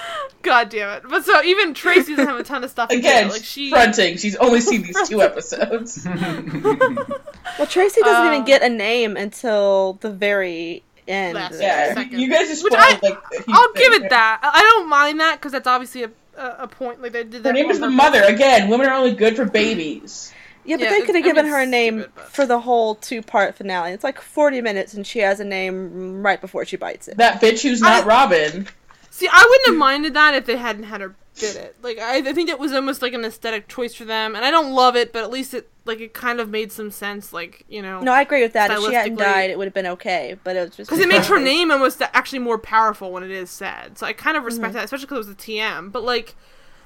god 0.42 0.70
damn 0.70 0.90
it 0.98 1.04
but 1.10 1.24
so 1.26 1.42
even 1.44 1.74
Tracy 1.74 2.16
doesn't 2.16 2.28
have 2.30 2.40
a 2.40 2.44
ton 2.44 2.64
of 2.64 2.70
stuff 2.70 2.90
Again, 2.90 3.30
like 3.30 3.44
she 3.44 3.70
fronting. 3.70 4.18
She's 4.18 4.36
only 4.38 4.60
seen 4.62 4.84
these 4.84 5.08
two 5.10 5.22
episodes. 5.22 6.06
well, 6.06 7.68
Tracy 7.68 8.02
doesn't 8.02 8.28
Uh, 8.28 8.34
even 8.34 8.46
get 8.46 8.62
a 8.64 8.70
name 8.70 9.18
until 9.18 9.94
the 10.02 10.10
very 10.12 10.84
end. 11.08 11.36
Last- 11.36 11.60
Yeah, 11.62 11.94
Second. 11.94 12.20
you 12.20 12.30
guys 12.30 12.48
just 12.48 12.64
Which 12.64 12.74
I, 12.76 13.00
like. 13.02 13.18
I'll 13.50 13.74
give 13.74 13.94
it 13.94 14.02
here. 14.02 14.10
that 14.10 14.40
I 14.42 14.60
I 14.60 14.62
don't 14.62 14.90
mind 14.90 15.20
that 15.20 15.36
because 15.40 15.52
that's 15.52 15.68
obviously 15.68 16.04
a, 16.04 16.12
a 16.38 16.56
a 16.64 16.68
point 16.68 17.02
like 17.02 17.12
they 17.12 17.24
did 17.24 17.44
that 17.44 17.50
Her 17.50 17.54
name 17.54 17.70
is 17.70 17.80
the 17.80 17.86
purpose. 17.88 17.96
mother. 17.98 18.24
Again, 18.24 18.70
women 18.70 18.88
are 18.88 18.94
only 18.96 19.14
good 19.14 19.36
for 19.36 19.46
babies. 19.46 20.34
Yeah, 20.66 20.78
but 20.78 20.84
Yeah, 20.86 20.90
they 20.92 21.00
could 21.02 21.16
have 21.16 21.24
I 21.24 21.28
mean, 21.28 21.36
given 21.36 21.46
her 21.52 21.60
a 21.62 21.66
name 21.66 22.00
stupid, 22.00 22.12
but- 22.16 22.30
for 22.30 22.46
the 22.46 22.60
whole 22.62 22.96
two 22.96 23.22
part 23.22 23.56
finale. 23.56 23.92
It's 23.92 24.04
like 24.04 24.22
40 24.22 24.62
minutes 24.62 24.94
and 24.94 25.06
she 25.06 25.20
has 25.20 25.40
a 25.40 25.44
name 25.46 26.24
right 26.24 26.40
before 26.40 26.64
she 26.66 26.78
bites 26.78 27.08
it. 27.08 27.18
That 27.18 27.42
bitch 27.42 27.62
who's 27.64 27.82
not 27.82 28.04
I- 28.04 28.08
Robin. 28.08 28.68
See, 29.10 29.28
I 29.32 29.46
wouldn't 29.48 29.68
have 29.68 29.76
minded 29.78 30.14
that 30.16 30.34
if 30.36 30.46
they 30.46 30.56
hadn't 30.58 30.84
had 30.84 31.02
her 31.02 31.16
bid 31.40 31.56
it. 31.56 31.76
Like, 31.84 32.00
I, 32.00 32.18
I 32.18 32.34
think 32.34 32.50
it 32.50 32.58
was 32.60 32.72
almost 32.74 33.02
like 33.02 33.14
an 33.14 33.24
aesthetic 33.26 33.68
choice 33.68 33.94
for 33.94 34.06
them, 34.06 34.36
and 34.36 34.44
I 34.44 34.50
don't 34.52 34.72
love 34.74 34.96
it, 34.96 35.12
but 35.14 35.22
at 35.24 35.30
least 35.30 35.54
it 35.54 35.70
like 35.86 36.00
it 36.00 36.14
kind 36.14 36.40
of 36.40 36.50
made 36.50 36.72
some 36.72 36.92
sense. 36.92 37.34
Like, 37.34 37.66
you 37.68 37.82
know, 37.82 38.00
No, 38.02 38.12
I 38.14 38.22
agree 38.22 38.42
with 38.42 38.54
that. 38.54 38.72
If 38.72 38.84
she 38.86 38.94
hadn't 38.94 39.16
died, 39.18 39.50
it 39.50 39.58
would 39.58 39.66
have 39.66 39.74
been 39.74 39.88
okay, 39.88 40.38
but 40.44 40.56
it 40.56 40.60
was 40.62 40.76
just 40.76 40.90
because 40.90 41.04
it 41.04 41.10
makes 41.10 41.28
her 41.28 41.40
name 41.40 41.72
almost 41.72 42.02
actually 42.02 42.40
more 42.40 42.58
powerful 42.58 43.12
when 43.12 43.24
it 43.24 43.32
is 43.32 43.50
said. 43.50 43.98
So 43.98 44.06
I 44.06 44.14
kind 44.14 44.38
of 44.38 44.44
respect 44.44 44.72
Mhm. 44.72 44.76
that, 44.76 44.86
especially 44.86 45.06
because 45.06 45.28
it 45.28 45.30
was 45.30 45.30
a 45.30 45.36
TM. 45.36 45.92
But 45.92 46.04
like, 46.04 46.36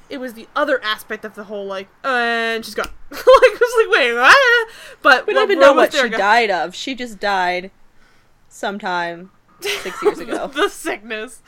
it 0.10 0.20
was 0.20 0.34
the 0.34 0.48
other 0.56 0.84
aspect 0.84 1.26
of 1.26 1.36
the 1.36 1.44
whole 1.46 1.66
like, 1.66 1.88
uh, 2.04 2.08
and 2.08 2.66
she's 2.66 2.76
gone. 2.76 2.90
like, 3.12 3.22
I 3.24 3.58
was 3.60 3.86
like, 3.86 4.00
wait, 4.00 4.14
what? 4.14 4.70
But 5.02 5.28
We 5.28 5.34
don't 5.34 5.42
well, 5.42 5.52
even 5.52 5.60
know 5.60 5.74
what 5.74 5.94
she 5.94 6.10
died 6.10 6.50
of. 6.50 6.74
She 6.74 6.96
just 6.96 7.20
died 7.20 7.72
sometime 8.50 9.32
six 9.60 10.02
years 10.04 10.20
ago. 10.26 10.48
the 10.48 10.70
sickness. 10.70 11.42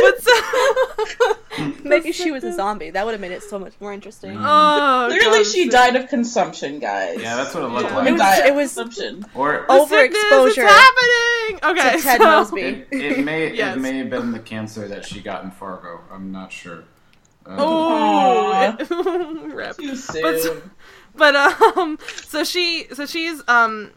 But 0.00 0.22
so, 0.22 1.72
Maybe 1.84 2.12
she 2.12 2.30
was 2.30 2.44
a 2.44 2.52
zombie. 2.52 2.90
That 2.90 3.04
would 3.06 3.12
have 3.12 3.20
made 3.20 3.32
it 3.32 3.42
so 3.42 3.58
much 3.58 3.72
more 3.80 3.92
interesting. 3.92 4.36
oh, 4.38 5.06
Clearly, 5.10 5.38
God, 5.38 5.46
she 5.46 5.64
the 5.66 5.70
died 5.70 5.96
of 5.96 6.08
consumption, 6.08 6.78
guys. 6.78 7.20
yeah, 7.20 7.36
that's 7.36 7.54
what 7.54 7.64
it 7.64 7.68
looked 7.68 7.90
Yeah. 7.90 7.96
Women 7.96 8.08
It 8.08 8.12
was- 8.12 8.20
like. 8.20 8.44
it 8.44 8.54
was- 8.54 8.74
consumption. 8.74 9.24
Or 9.34 9.66
Overexposure 9.68 10.48
It's 10.48 10.56
happening. 10.58 11.78
Okay, 11.78 11.96
to 11.96 12.02
Ted 12.02 12.20
so- 12.20 12.24
Mosby. 12.26 12.60
it, 12.60 12.88
it 12.90 13.24
may 13.24 13.54
Yes. 13.54 13.76
it 13.76 13.80
may 13.80 13.96
have 13.98 14.10
been 14.10 14.32
the 14.32 14.38
cancer 14.40 14.86
that 14.88 15.04
she 15.04 15.20
got 15.20 15.44
in 15.44 15.50
Fargo. 15.50 16.00
I'm 16.12 16.30
not 16.32 16.52
sure. 16.52 16.84
Um, 17.46 17.56
Oh, 17.58 18.76
rip. 19.54 19.76
Too 19.78 19.96
But- 20.22 20.62
But 21.14 21.34
um, 21.36 21.98
so 22.24 22.44
she, 22.44 22.86
so 22.92 23.06
she's 23.06 23.40
um, 23.48 23.92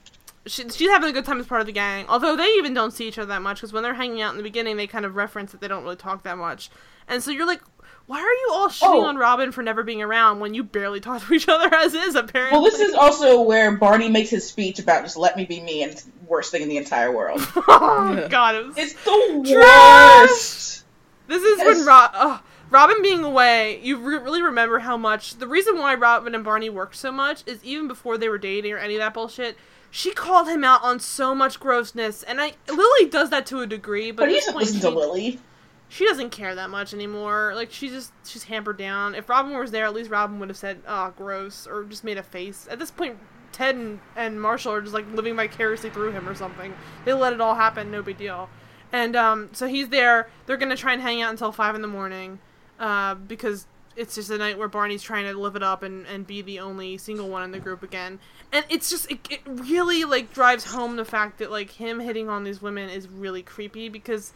she, 0.45 0.67
she's 0.69 0.89
having 0.89 1.09
a 1.09 1.13
good 1.13 1.25
time 1.25 1.39
as 1.39 1.47
part 1.47 1.61
of 1.61 1.67
the 1.67 1.73
gang. 1.73 2.05
Although 2.09 2.35
they 2.35 2.47
even 2.57 2.73
don't 2.73 2.91
see 2.91 3.07
each 3.07 3.17
other 3.17 3.27
that 3.27 3.41
much 3.41 3.57
because 3.57 3.73
when 3.73 3.83
they're 3.83 3.93
hanging 3.93 4.21
out 4.21 4.31
in 4.31 4.37
the 4.37 4.43
beginning, 4.43 4.77
they 4.77 4.87
kind 4.87 5.05
of 5.05 5.15
reference 5.15 5.51
that 5.51 5.61
they 5.61 5.67
don't 5.67 5.83
really 5.83 5.95
talk 5.95 6.23
that 6.23 6.37
much. 6.37 6.69
And 7.07 7.21
so 7.23 7.31
you're 7.31 7.47
like, 7.47 7.61
why 8.05 8.19
are 8.19 8.21
you 8.23 8.49
all 8.51 8.69
shitting 8.69 9.03
Oh. 9.03 9.05
on 9.05 9.17
Robin 9.17 9.51
for 9.51 9.61
never 9.61 9.83
being 9.83 10.01
around 10.01 10.39
when 10.39 10.53
you 10.55 10.63
barely 10.63 10.99
talk 10.99 11.25
to 11.27 11.33
each 11.33 11.47
other 11.49 11.73
as 11.75 11.93
is 11.93 12.15
apparently? 12.15 12.59
Well, 12.59 12.69
this 12.69 12.79
is 12.79 12.93
also 12.95 13.41
where 13.41 13.71
Barney 13.77 14.09
makes 14.09 14.29
his 14.31 14.47
speech 14.47 14.79
about 14.79 15.03
just 15.03 15.17
let 15.17 15.35
me 15.37 15.45
be 15.45 15.59
me 15.59 15.83
and 15.83 15.91
it's 15.91 16.03
the 16.03 16.11
worst 16.27 16.51
thing 16.51 16.61
in 16.63 16.69
the 16.69 16.77
entire 16.77 17.11
world. 17.11 17.39
oh 17.55 18.27
god, 18.29 18.55
it 18.55 18.65
was 18.65 18.77
It's 18.77 18.93
the 18.93 19.43
Trash! 19.53 20.29
worst. 20.29 20.85
This 21.27 21.43
is 21.43 21.57
Yes. 21.59 21.67
when 21.77 21.85
Rob, 21.85 22.11
oh, 22.15 22.41
Robin 22.71 23.01
being 23.03 23.23
away, 23.23 23.79
you 23.83 23.97
re- 23.97 24.17
really 24.17 24.41
remember 24.41 24.79
how 24.79 24.97
much 24.97 25.35
the 25.37 25.47
reason 25.47 25.77
why 25.77 25.93
Robin 25.95 26.33
and 26.33 26.43
Barney 26.43 26.69
worked 26.71 26.95
so 26.95 27.11
much 27.11 27.43
is 27.45 27.63
even 27.63 27.87
before 27.87 28.17
they 28.17 28.29
were 28.29 28.37
dating 28.39 28.71
or 28.73 28.77
any 28.77 28.95
of 28.95 28.99
that 28.99 29.13
bullshit. 29.13 29.55
She 29.91 30.11
called 30.11 30.47
him 30.47 30.63
out 30.63 30.83
on 30.83 30.99
so 30.99 31.33
much 31.33 31.59
grossness, 31.59 32.23
and 32.23 32.39
I 32.39 32.53
Lily 32.67 33.09
does 33.09 33.29
that 33.31 33.45
to 33.47 33.61
a 33.61 33.67
degree, 33.67 34.11
but, 34.11 34.23
But 34.23 34.23
at 34.23 34.29
he 34.29 34.35
this 34.35 34.45
doesn't 34.45 34.53
point, 34.53 34.65
listen 34.65 34.79
she, 34.79 34.81
to 34.81 34.89
Lily. 34.89 35.39
she 35.87 36.05
doesn't 36.05 36.29
care 36.29 36.53
that 36.55 36.69
much 36.69 36.93
anymore. 36.93 37.53
Like 37.55 37.71
she 37.71 37.89
just 37.89 38.11
she's 38.25 38.43
hampered 38.43 38.77
down. 38.77 39.15
If 39.15 39.27
Robin 39.29 39.57
was 39.57 39.71
there, 39.71 39.85
at 39.85 39.93
least 39.93 40.09
Robin 40.11 40.39
would 40.39 40.49
have 40.49 40.57
said, 40.57 40.81
"Oh, 40.87 41.13
gross," 41.17 41.65
or 41.67 41.83
just 41.85 42.03
made 42.03 42.17
a 42.17 42.23
face. 42.23 42.67
At 42.69 42.77
this 42.79 42.91
point, 42.91 43.17
Ted 43.51 43.75
and, 43.75 43.99
and 44.15 44.39
Marshall 44.39 44.73
are 44.73 44.81
just 44.81 44.93
like 44.93 45.05
living 45.13 45.35
vicariously 45.35 45.89
through 45.89 46.11
him 46.11 46.29
or 46.29 46.35
something. 46.35 46.75
They 47.05 47.13
let 47.13 47.33
it 47.33 47.41
all 47.41 47.55
happen, 47.55 47.89
no 47.89 48.01
big 48.03 48.17
deal. 48.17 48.49
And 48.91 49.15
um, 49.15 49.49
so 49.53 49.67
he's 49.67 49.89
there. 49.89 50.29
They're 50.45 50.57
gonna 50.57 50.75
try 50.77 50.93
and 50.93 51.01
hang 51.01 51.21
out 51.21 51.31
until 51.31 51.51
five 51.51 51.73
in 51.75 51.81
the 51.81 51.87
morning, 51.87 52.39
uh, 52.79 53.15
because 53.15 53.65
it's 53.95 54.15
just 54.15 54.29
a 54.29 54.37
night 54.37 54.57
where 54.57 54.67
Barney's 54.67 55.01
trying 55.03 55.25
to 55.25 55.37
live 55.37 55.55
it 55.55 55.63
up 55.63 55.83
and, 55.83 56.05
and 56.07 56.25
be 56.25 56.41
the 56.41 56.59
only 56.59 56.97
single 56.97 57.27
one 57.29 57.43
in 57.43 57.51
the 57.51 57.59
group 57.59 57.83
again. 57.83 58.19
And 58.51 58.65
it's 58.69 58.89
just 58.89 59.09
it, 59.11 59.19
it 59.29 59.41
really 59.45 60.05
like 60.05 60.33
drives 60.33 60.71
home 60.71 60.95
the 60.95 61.05
fact 61.05 61.39
that 61.39 61.51
like 61.51 61.71
him 61.71 61.99
hitting 61.99 62.29
on 62.29 62.43
these 62.43 62.61
women 62.61 62.89
is 62.89 63.07
really 63.07 63.41
creepy 63.43 63.89
because 63.89 64.33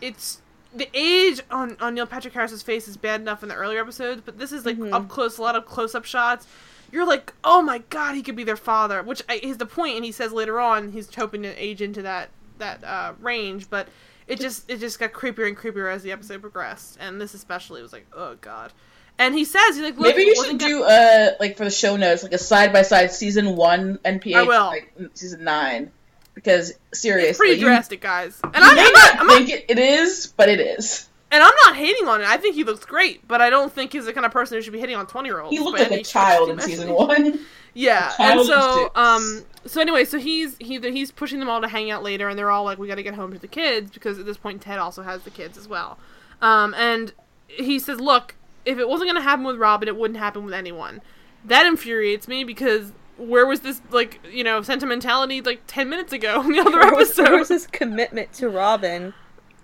it's 0.00 0.40
the 0.74 0.88
age 0.92 1.40
on, 1.50 1.76
on 1.80 1.94
Neil 1.94 2.06
Patrick 2.06 2.34
Harris's 2.34 2.62
face 2.62 2.88
is 2.88 2.96
bad 2.96 3.20
enough 3.22 3.42
in 3.42 3.48
the 3.48 3.54
earlier 3.54 3.80
episodes, 3.80 4.20
but 4.24 4.38
this 4.38 4.52
is 4.52 4.66
like 4.66 4.76
Mhm. 4.76 4.92
up 4.92 5.08
close, 5.08 5.38
a 5.38 5.42
lot 5.42 5.56
of 5.56 5.64
close 5.64 5.94
up 5.94 6.04
shots. 6.04 6.46
You're 6.92 7.06
like, 7.06 7.32
oh 7.44 7.62
my 7.62 7.78
god, 7.90 8.14
he 8.14 8.22
could 8.22 8.36
be 8.36 8.44
their 8.44 8.56
father, 8.56 9.02
which 9.02 9.22
I, 9.28 9.36
is 9.42 9.56
the 9.58 9.66
point, 9.66 9.96
and 9.96 10.04
he 10.04 10.12
says 10.12 10.32
later 10.32 10.60
on 10.60 10.92
he's 10.92 11.14
hoping 11.14 11.42
to 11.42 11.48
age 11.62 11.80
into 11.82 12.02
that 12.02 12.30
that 12.58 12.82
uh, 12.84 13.12
range, 13.20 13.70
but 13.70 13.88
it 14.28 14.40
just 14.40 14.68
it 14.70 14.78
just 14.78 14.98
got 14.98 15.12
creepier 15.12 15.48
and 15.48 15.56
creepier 15.56 15.92
as 15.92 16.02
the 16.02 16.12
episode 16.12 16.40
progressed, 16.40 16.96
and 17.00 17.20
this 17.20 17.34
especially 17.34 17.82
was 17.82 17.92
like, 17.92 18.06
oh 18.14 18.36
god. 18.40 18.72
And 19.20 19.34
he 19.34 19.44
says 19.44 19.74
he's 19.74 19.80
like, 19.80 19.98
Maybe 19.98 20.22
you 20.22 20.36
should 20.36 20.60
gonna- 20.60 20.72
do 20.72 20.84
uh 20.84 21.30
like 21.40 21.56
for 21.56 21.64
the 21.64 21.70
show 21.70 21.96
notes 21.96 22.22
like 22.22 22.32
a 22.32 22.38
side 22.38 22.72
by 22.72 22.82
side 22.82 23.10
season 23.10 23.56
one 23.56 23.98
NPH 24.04 24.34
I 24.36 24.42
will. 24.44 24.66
like 24.66 24.94
season 25.14 25.42
nine 25.42 25.90
because 26.34 26.72
seriously 26.94 27.30
It's 27.30 27.38
pretty 27.38 27.60
drastic, 27.60 28.00
guys. 28.00 28.40
And 28.44 28.56
I'm, 28.56 28.76
may 28.76 28.84
not 28.84 28.92
not, 28.92 29.20
I'm 29.20 29.26
not 29.26 29.36
think 29.44 29.64
it, 29.68 29.78
is, 29.78 30.32
but 30.36 30.48
it 30.48 30.60
is. 30.60 31.08
And 31.32 31.42
I'm 31.42 31.52
not 31.64 31.74
hating 31.74 32.06
on 32.06 32.20
it. 32.20 32.28
I 32.28 32.36
think 32.36 32.54
he 32.54 32.62
looks 32.64 32.84
great, 32.84 33.26
but 33.26 33.42
I 33.42 33.50
don't 33.50 33.72
think 33.72 33.92
he's 33.92 34.04
the 34.06 34.12
kind 34.12 34.24
of 34.24 34.30
person 34.32 34.56
who 34.56 34.62
should 34.62 34.72
be 34.72 34.78
hitting 34.78 34.94
on 34.96 35.06
20 35.06 35.28
year 35.28 35.40
olds. 35.40 35.56
He 35.56 35.62
looked 35.62 35.80
like 35.80 35.90
a 35.90 36.02
child 36.04 36.50
in 36.50 36.60
season 36.60 36.90
one. 36.92 37.40
Yeah, 37.74 38.12
and 38.18 38.44
so 38.44 38.90
um, 38.94 39.44
so 39.66 39.80
anyway, 39.80 40.04
so 40.04 40.18
he's 40.18 40.56
he 40.58 40.78
he's 40.80 41.10
pushing 41.12 41.38
them 41.40 41.48
all 41.48 41.60
to 41.60 41.68
hang 41.68 41.90
out 41.90 42.02
later, 42.02 42.28
and 42.28 42.38
they're 42.38 42.50
all 42.50 42.64
like, 42.64 42.78
"We 42.78 42.88
got 42.88 42.96
to 42.96 43.02
get 43.02 43.14
home 43.14 43.32
to 43.32 43.38
the 43.38 43.48
kids," 43.48 43.90
because 43.90 44.18
at 44.18 44.26
this 44.26 44.36
point 44.36 44.62
Ted 44.62 44.78
also 44.78 45.02
has 45.02 45.22
the 45.22 45.30
kids 45.30 45.56
as 45.58 45.68
well. 45.68 45.98
Um, 46.42 46.74
and 46.74 47.12
he 47.46 47.78
says, 47.78 48.00
"Look, 48.00 48.34
if 48.64 48.78
it 48.78 48.88
wasn't 48.88 49.10
going 49.10 49.22
to 49.22 49.28
happen 49.28 49.44
with 49.44 49.56
Robin, 49.56 49.88
it 49.88 49.96
wouldn't 49.96 50.18
happen 50.18 50.44
with 50.44 50.54
anyone." 50.54 51.00
That 51.44 51.66
infuriates 51.66 52.26
me 52.26 52.42
because 52.44 52.92
where 53.16 53.46
was 53.46 53.60
this 53.60 53.80
like 53.90 54.20
you 54.30 54.44
know 54.44 54.62
sentimentality 54.62 55.40
like 55.40 55.62
ten 55.66 55.88
minutes 55.88 56.12
ago 56.12 56.40
in 56.42 56.52
the 56.52 56.60
other 56.60 56.78
Where 56.78 56.94
was, 56.94 57.10
episode? 57.10 57.28
where 57.30 57.38
was 57.38 57.48
this 57.48 57.66
commitment 57.66 58.32
to 58.34 58.48
Robin? 58.48 59.12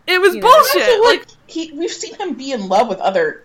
It 0.07 0.21
was 0.21 0.35
You 0.35 0.41
know. 0.41 0.49
bullshit. 0.49 0.83
Also, 0.89 1.03
like 1.05 1.19
like 1.21 1.29
he, 1.47 1.73
we've 1.73 1.91
seen 1.91 2.15
him 2.17 2.35
be 2.35 2.53
in 2.53 2.69
love 2.69 2.89
with 2.89 2.99
other 2.99 3.45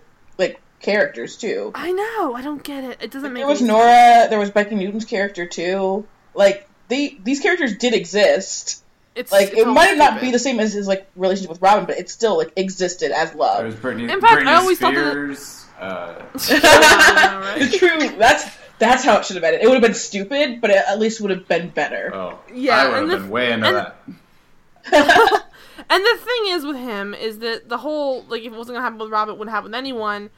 characters 0.80 1.36
too. 1.36 1.70
I 1.74 1.92
know, 1.92 2.34
I 2.34 2.42
don't 2.42 2.62
get 2.62 2.84
it. 2.84 2.98
It 3.00 3.10
doesn't 3.10 3.32
make 3.32 3.40
There 3.42 3.46
was 3.48 3.60
any 3.60 3.68
Nora. 3.68 4.26
There 4.28 4.38
was 4.38 4.50
Becky 4.50 4.74
Newton's 4.74 5.04
character 5.04 5.46
too. 5.46 6.06
Like 6.34 6.68
they, 6.88 7.18
these 7.22 7.40
characters 7.40 7.76
did 7.76 7.94
exist. 7.94 8.82
It's 9.14 9.32
Like 9.32 9.48
it's 9.48 9.58
it 9.58 9.66
all 9.66 9.74
might 9.74 9.96
not 9.96 10.12
stupid. 10.12 10.20
be 10.26 10.30
the 10.32 10.38
same 10.38 10.60
as 10.60 10.72
his 10.72 10.86
like 10.86 11.06
relationship 11.16 11.50
with 11.50 11.60
Robin, 11.62 11.84
but 11.84 11.98
it 11.98 12.08
still 12.08 12.36
like 12.38 12.52
existed 12.56 13.10
as 13.12 13.34
love. 13.34 13.58
There 13.58 13.66
was 13.66 13.74
Britney, 13.74 14.10
In 14.10 14.20
fact, 14.20 14.32
I 14.32 14.44
Britney 14.44 14.56
always 14.58 14.78
thought 14.78 14.94
that- 14.94 15.10
Spears. 15.10 15.66
Uh, 15.80 16.22
Yeah. 16.50 17.68
True. 17.78 18.16
That's 18.18 18.44
that's 18.78 19.04
how 19.04 19.18
it 19.18 19.24
should 19.26 19.36
have 19.36 19.42
been. 19.42 19.54
It 19.60 19.64
would 19.66 19.74
have 19.74 19.82
been 19.82 19.94
stupid, 19.94 20.60
but 20.60 20.70
it 20.70 20.76
at 20.88 20.98
least 20.98 21.20
would 21.20 21.30
have 21.30 21.46
been 21.48 21.68
better. 21.70 22.14
oh, 22.14 22.38
Yeah, 22.54 22.76
I 22.76 22.88
would 22.88 22.98
and 22.98 23.10
have 23.10 23.20
the- 23.20 23.24
been 23.24 23.30
way 23.30 23.52
into 23.52 23.66
and- 23.66 23.76
that. 23.76 25.42
And 25.88 26.04
the 26.04 26.18
thing 26.22 26.52
is 26.54 26.64
with 26.64 26.76
him 26.76 27.14
is 27.14 27.40
that 27.40 27.68
the 27.68 27.78
whole 27.78 28.22
like 28.28 28.42
if 28.42 28.52
it 28.52 28.56
wasn't 28.56 28.76
gonna 28.76 28.84
happen 28.84 28.98
with 28.98 29.10
Robin, 29.10 29.34
it 29.34 29.38
wouldn't 29.38 29.52
happen 29.52 29.70
with 29.72 29.78
anyone. 29.78 30.30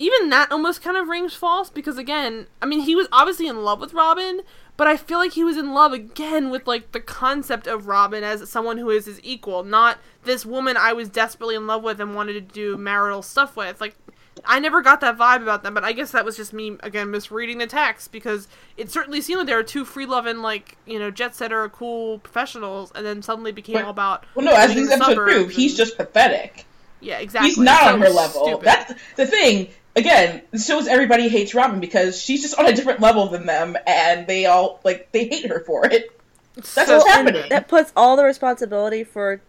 Even 0.00 0.28
that 0.30 0.52
almost 0.52 0.80
kind 0.82 0.96
of 0.96 1.08
rings 1.08 1.34
false 1.34 1.70
because 1.70 1.98
again, 1.98 2.46
I 2.62 2.66
mean, 2.66 2.80
he 2.80 2.94
was 2.94 3.08
obviously 3.10 3.48
in 3.48 3.64
love 3.64 3.80
with 3.80 3.92
Robin, 3.94 4.42
but 4.76 4.86
I 4.86 4.96
feel 4.96 5.18
like 5.18 5.32
he 5.32 5.42
was 5.42 5.56
in 5.56 5.74
love 5.74 5.92
again 5.92 6.50
with 6.50 6.68
like 6.68 6.92
the 6.92 7.00
concept 7.00 7.66
of 7.66 7.88
Robin 7.88 8.22
as 8.22 8.48
someone 8.48 8.78
who 8.78 8.90
is 8.90 9.06
his 9.06 9.20
equal, 9.24 9.64
not 9.64 9.98
this 10.22 10.46
woman 10.46 10.76
I 10.76 10.92
was 10.92 11.08
desperately 11.08 11.56
in 11.56 11.66
love 11.66 11.82
with 11.82 12.00
and 12.00 12.14
wanted 12.14 12.34
to 12.34 12.40
do 12.40 12.76
marital 12.76 13.22
stuff 13.22 13.56
with. 13.56 13.80
Like, 13.80 13.96
I 14.44 14.60
never 14.60 14.82
got 14.82 15.00
that 15.00 15.18
vibe 15.18 15.42
about 15.42 15.64
them, 15.64 15.74
but 15.74 15.82
I 15.82 15.90
guess 15.90 16.12
that 16.12 16.24
was 16.24 16.36
just 16.36 16.52
me 16.52 16.76
again 16.84 17.10
misreading 17.10 17.58
the 17.58 17.66
text 17.66 18.12
because 18.12 18.46
it 18.76 18.88
certainly 18.92 19.20
seemed 19.20 19.38
like 19.38 19.48
they 19.48 19.54
were 19.56 19.64
two 19.64 19.84
free 19.84 20.06
loving, 20.06 20.42
like 20.42 20.76
you 20.86 21.00
know, 21.00 21.10
jet 21.10 21.34
setter, 21.34 21.68
cool 21.70 22.20
professionals, 22.20 22.92
and 22.94 23.04
then 23.04 23.20
suddenly 23.20 23.50
became 23.50 23.74
But- 23.74 23.84
all 23.86 23.90
about 23.90 24.26
Well, 24.36 24.46
no, 24.46 24.52
as 24.54 24.72
these 24.76 24.92
episodes 24.92 25.16
prove, 25.16 25.50
he's 25.50 25.76
just 25.76 25.96
pathetic. 25.96 26.66
yeah, 27.00 27.18
exactly. 27.18 27.48
He's 27.48 27.58
not 27.58 27.80
So 27.80 27.92
on 27.94 28.00
her 28.00 28.10
level. 28.10 28.44
stupid. 28.46 28.64
That's 28.64 28.94
the 29.16 29.26
thing. 29.26 29.70
Again, 29.98 30.42
shows 30.58 30.86
everybody 30.86 31.28
hates 31.28 31.54
Robin 31.54 31.80
because 31.80 32.20
she's 32.20 32.42
just 32.42 32.58
on 32.58 32.66
a 32.66 32.72
different 32.72 33.00
level 33.00 33.28
than 33.28 33.46
them, 33.46 33.76
and 33.86 34.26
they 34.26 34.46
all 34.46 34.80
like 34.84 35.10
they 35.12 35.26
hate 35.28 35.46
her 35.46 35.60
for 35.60 35.86
it. 35.86 36.10
That's 36.54 36.70
So- 36.88 36.98
what's 36.98 37.08
happening. 37.08 37.48
that 37.50 37.68
puts 37.68 37.92
all 37.96 38.16
the 38.16 38.24
responsibility 38.24 39.04
for 39.04 39.40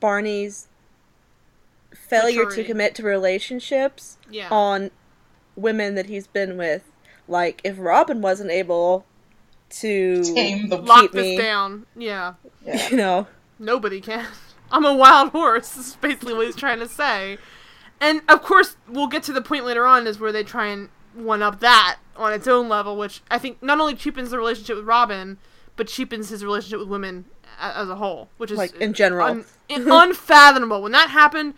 Barney's 0.00 0.68
failure 1.94 2.44
Maturity. 2.44 2.62
to 2.62 2.68
commit 2.68 2.94
to 2.96 3.02
relationships 3.02 4.18
Yeah. 4.30 4.48
on 4.50 4.90
women 5.56 5.94
that 5.94 6.06
he's 6.06 6.26
been 6.26 6.56
with. 6.56 6.82
Like 7.26 7.60
if 7.64 7.76
Robin 7.78 8.20
wasn't 8.20 8.50
able 8.50 9.04
to 9.70 10.22
Tame 10.24 10.68
the 10.68 10.78
Lock 10.78 11.00
keep 11.02 11.12
this 11.12 11.22
me, 11.22 11.36
down. 11.38 11.86
Yeah. 11.96 12.34
yeah. 12.64 12.88
you 12.90 12.96
know, 12.96 13.26
Nobody 13.58 14.00
can. 14.00 14.24
I'm 14.70 14.84
a 14.84 14.94
wild 14.94 15.30
horse, 15.30 15.76
is 15.76 15.96
basically 15.96 16.34
what 16.34 16.46
he's 16.46 16.54
trying 16.56 16.78
to 16.80 16.88
say. 16.88 17.38
And 18.00 18.22
of 18.28 18.42
course, 18.42 18.76
we'll 18.88 19.08
get 19.08 19.22
to 19.24 19.32
the 19.32 19.42
point 19.42 19.64
later 19.64 19.86
on 19.86 20.06
is 20.06 20.20
where 20.20 20.32
they 20.32 20.44
try 20.44 20.66
and 20.66 20.88
one 21.14 21.42
up 21.42 21.60
that 21.60 21.98
on 22.16 22.32
its 22.32 22.46
own 22.46 22.68
level, 22.68 22.96
which 22.96 23.22
I 23.30 23.38
think 23.38 23.62
not 23.62 23.80
only 23.80 23.94
cheapens 23.94 24.30
the 24.30 24.38
relationship 24.38 24.76
with 24.76 24.86
Robin, 24.86 25.38
but 25.76 25.88
cheapens 25.88 26.28
his 26.28 26.44
relationship 26.44 26.80
with 26.80 26.88
women 26.88 27.24
as 27.60 27.88
a 27.88 27.96
whole, 27.96 28.28
which 28.36 28.50
is 28.50 28.58
Like, 28.58 28.74
in 28.76 28.92
general. 28.92 29.26
un- 29.28 29.44
unfathomable. 29.68 30.82
When 30.82 30.92
that 30.92 31.10
happened, 31.10 31.54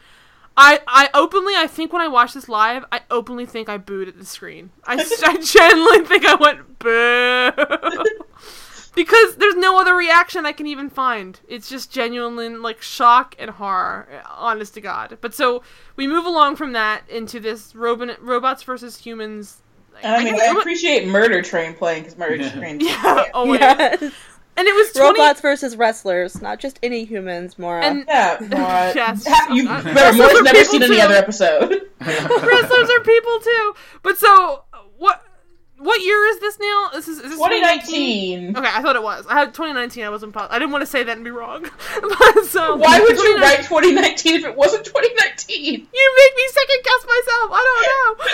I 0.56 0.80
I 0.86 1.08
openly 1.14 1.54
I 1.56 1.66
think 1.66 1.92
when 1.92 2.02
I 2.02 2.08
watched 2.08 2.34
this 2.34 2.48
live, 2.48 2.84
I 2.90 3.00
openly 3.10 3.46
think 3.46 3.68
I 3.68 3.76
booed 3.78 4.08
at 4.08 4.18
the 4.18 4.26
screen. 4.26 4.70
I 4.84 4.96
genuinely 5.42 6.04
think 6.06 6.24
I 6.26 6.34
went 6.34 6.78
boo. 6.78 8.24
because 9.04 9.36
there's 9.36 9.56
no 9.56 9.78
other 9.80 9.94
reaction 9.94 10.44
I 10.44 10.52
can 10.52 10.66
even 10.66 10.90
find. 10.90 11.40
It's 11.48 11.68
just 11.68 11.90
genuine 11.92 12.60
like 12.62 12.82
shock 12.82 13.34
and 13.38 13.50
horror, 13.50 14.08
honest 14.36 14.74
to 14.74 14.80
God. 14.80 15.16
But 15.20 15.34
so 15.34 15.62
we 15.96 16.06
move 16.06 16.26
along 16.26 16.56
from 16.56 16.72
that 16.72 17.08
into 17.08 17.40
this 17.40 17.74
robot, 17.74 18.22
robots 18.22 18.62
versus 18.62 18.98
humans. 18.98 19.62
And 20.02 20.14
I 20.14 20.24
mean, 20.24 20.34
guess 20.34 20.42
I 20.42 20.50
it 20.50 20.54
wa- 20.54 20.60
appreciate 20.60 21.08
Murder 21.08 21.42
Train 21.42 21.74
playing 21.74 22.02
because 22.04 22.18
Murder 22.18 22.36
Yeah. 22.36 22.50
Train. 22.58 22.80
yeah, 22.80 23.24
always. 23.34 23.60
yes. 23.60 24.12
And 24.56 24.66
it 24.68 24.74
was 24.74 24.92
20, 24.92 25.08
robots 25.18 25.40
versus 25.40 25.76
wrestlers, 25.76 26.42
not 26.42 26.58
just 26.58 26.78
any 26.82 27.04
humans, 27.04 27.58
Mora. 27.58 27.82
and 27.84 28.04
Yeah, 28.06 28.36
Mora. 28.40 28.92
Yes. 28.94 29.24
Ha- 29.26 29.54
you 29.54 29.64
better 29.66 30.12
Mora's 30.18 30.42
never 30.42 30.50
people 30.58 30.64
seen 30.72 30.82
any 30.82 31.00
other 31.00 31.14
episode. 31.14 31.88
wrestlers 32.00 32.90
are 32.90 33.00
people 33.00 33.38
too. 33.40 33.74
But 34.02 34.18
so 34.18 34.64
what? 34.69 34.69
What 35.80 36.02
year 36.04 36.26
is 36.26 36.40
this 36.40 36.58
now? 36.60 36.90
This 36.92 37.08
is, 37.08 37.16
is 37.20 37.30
this 37.30 37.38
2019. 37.38 38.54
Okay, 38.54 38.68
I 38.70 38.82
thought 38.82 38.96
it 38.96 39.02
was. 39.02 39.26
I 39.26 39.32
had 39.32 39.54
2019. 39.54 40.04
I 40.04 40.10
wasn't. 40.10 40.34
Positive. 40.34 40.54
I 40.54 40.58
didn't 40.58 40.72
want 40.72 40.82
to 40.82 40.86
say 40.86 41.02
that 41.04 41.16
and 41.16 41.24
be 41.24 41.30
wrong. 41.30 41.62
but 42.02 42.44
so 42.44 42.76
Why 42.76 43.00
would 43.00 43.16
you 43.16 43.38
2019 43.38 43.40
write 43.40 43.64
2019 43.64 44.34
if 44.34 44.44
it 44.44 44.56
wasn't 44.56 44.84
2019? 44.84 45.88
You 45.92 46.16
make 46.18 46.36
me 46.36 46.48
second 46.48 46.80
guess 46.84 47.06
myself. 47.06 47.50
I 47.54 47.62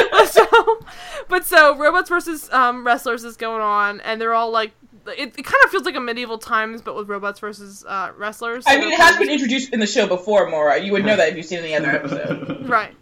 don't 0.02 0.12
know. 0.12 0.24
so, 0.26 0.86
but 1.28 1.46
so 1.46 1.76
robots 1.78 2.08
versus 2.08 2.52
um, 2.52 2.84
wrestlers 2.84 3.22
is 3.22 3.36
going 3.36 3.62
on, 3.62 4.00
and 4.00 4.20
they're 4.20 4.34
all 4.34 4.50
like, 4.50 4.72
it, 5.06 5.38
it 5.38 5.44
kind 5.44 5.64
of 5.64 5.70
feels 5.70 5.84
like 5.84 5.94
a 5.94 6.00
medieval 6.00 6.38
times, 6.38 6.82
but 6.82 6.96
with 6.96 7.08
robots 7.08 7.38
versus 7.38 7.84
uh, 7.86 8.10
wrestlers. 8.18 8.64
I 8.66 8.76
mean, 8.80 8.92
it 8.92 8.98
has 8.98 9.16
been 9.18 9.30
introduced 9.30 9.72
in 9.72 9.78
the 9.78 9.86
show 9.86 10.08
before, 10.08 10.50
Mora. 10.50 10.82
You 10.82 10.90
would 10.92 11.04
know 11.06 11.14
that 11.16 11.28
if 11.28 11.36
you've 11.36 11.46
seen 11.46 11.60
any 11.60 11.76
other 11.76 11.90
episode. 11.90 12.68
right. 12.68 12.94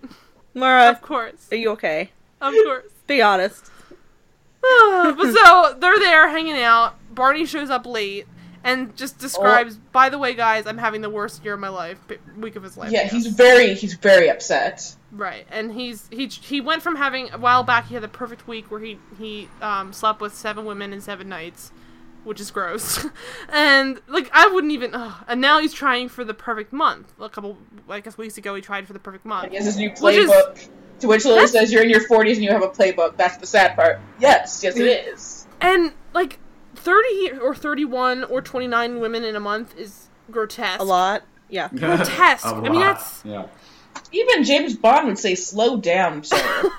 Mora, 0.52 0.90
Of 0.90 1.00
course, 1.00 1.48
are 1.50 1.56
you 1.56 1.70
okay? 1.70 2.10
of 2.42 2.52
course. 2.52 2.92
Be 3.06 3.22
honest. 3.22 3.70
but 5.16 5.32
so 5.32 5.76
they're 5.78 5.98
there 5.98 6.28
hanging 6.28 6.58
out. 6.58 6.96
Barney 7.14 7.46
shows 7.46 7.70
up 7.70 7.86
late 7.86 8.26
and 8.64 8.96
just 8.96 9.18
describes, 9.18 9.76
by 9.76 10.08
the 10.08 10.18
way, 10.18 10.34
guys, 10.34 10.66
I'm 10.66 10.78
having 10.78 11.02
the 11.02 11.10
worst 11.10 11.44
year 11.44 11.54
of 11.54 11.60
my 11.60 11.68
life, 11.68 11.98
week 12.36 12.56
of 12.56 12.62
his 12.62 12.76
life. 12.78 12.90
Yeah, 12.90 13.06
he's 13.06 13.26
very, 13.26 13.74
he's 13.74 13.94
very 13.94 14.30
upset. 14.30 14.96
Right, 15.12 15.46
and 15.50 15.70
he's 15.70 16.08
he 16.10 16.26
he 16.26 16.60
went 16.60 16.82
from 16.82 16.96
having 16.96 17.30
a 17.32 17.38
while 17.38 17.62
back 17.62 17.86
he 17.86 17.94
had 17.94 18.02
the 18.02 18.08
perfect 18.08 18.48
week 18.48 18.70
where 18.70 18.80
he 18.80 18.98
he 19.18 19.48
um, 19.60 19.92
slept 19.92 20.20
with 20.20 20.34
seven 20.34 20.64
women 20.64 20.92
in 20.92 21.00
seven 21.02 21.28
nights, 21.28 21.70
which 22.24 22.40
is 22.40 22.50
gross, 22.50 23.06
and 23.50 24.00
like 24.08 24.30
I 24.32 24.48
wouldn't 24.48 24.72
even. 24.72 24.94
Ugh. 24.94 25.24
And 25.28 25.40
now 25.40 25.60
he's 25.60 25.74
trying 25.74 26.08
for 26.08 26.24
the 26.24 26.34
perfect 26.34 26.72
month. 26.72 27.12
A 27.20 27.28
couple, 27.28 27.58
I 27.88 28.00
guess, 28.00 28.16
weeks 28.16 28.38
ago 28.38 28.54
he 28.54 28.62
tried 28.62 28.86
for 28.86 28.94
the 28.94 28.98
perfect 28.98 29.26
month. 29.26 29.50
He 29.50 29.56
has 29.56 29.66
his 29.66 29.76
new 29.76 29.90
playbook. 29.90 30.68
To 31.00 31.08
which 31.08 31.24
Lily 31.24 31.36
That's- 31.36 31.52
says, 31.52 31.72
"You're 31.72 31.82
in 31.82 31.90
your 31.90 32.06
40s 32.06 32.34
and 32.34 32.44
you 32.44 32.50
have 32.50 32.62
a 32.62 32.68
playbook." 32.68 33.16
That's 33.16 33.36
the 33.36 33.46
sad 33.46 33.76
part. 33.76 34.00
Yes, 34.20 34.60
yes, 34.62 34.76
it 34.76 34.82
mm. 34.82 35.12
is. 35.12 35.46
And 35.60 35.92
like 36.12 36.38
thirty 36.74 37.32
or 37.32 37.54
thirty-one 37.54 38.24
or 38.24 38.40
twenty-nine 38.40 39.00
women 39.00 39.24
in 39.24 39.36
a 39.36 39.40
month 39.40 39.76
is 39.78 40.08
grotesque. 40.30 40.80
A 40.80 40.84
lot. 40.84 41.22
Yeah. 41.48 41.68
Grotesque. 41.74 42.46
I 42.46 42.60
mean, 42.60 42.80
that's- 42.80 43.22
yeah. 43.24 43.46
Even 44.12 44.44
James 44.44 44.76
Bond 44.76 45.06
would 45.08 45.18
say, 45.18 45.34
"Slow 45.34 45.76
down, 45.76 46.24
sir." 46.24 46.36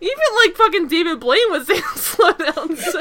Even 0.00 0.24
like 0.44 0.56
fucking 0.56 0.88
David 0.88 1.20
Blaine 1.20 1.50
was 1.50 1.66
saying 1.66 1.80
slow 1.94 2.32
down. 2.32 2.76
So. 2.76 3.00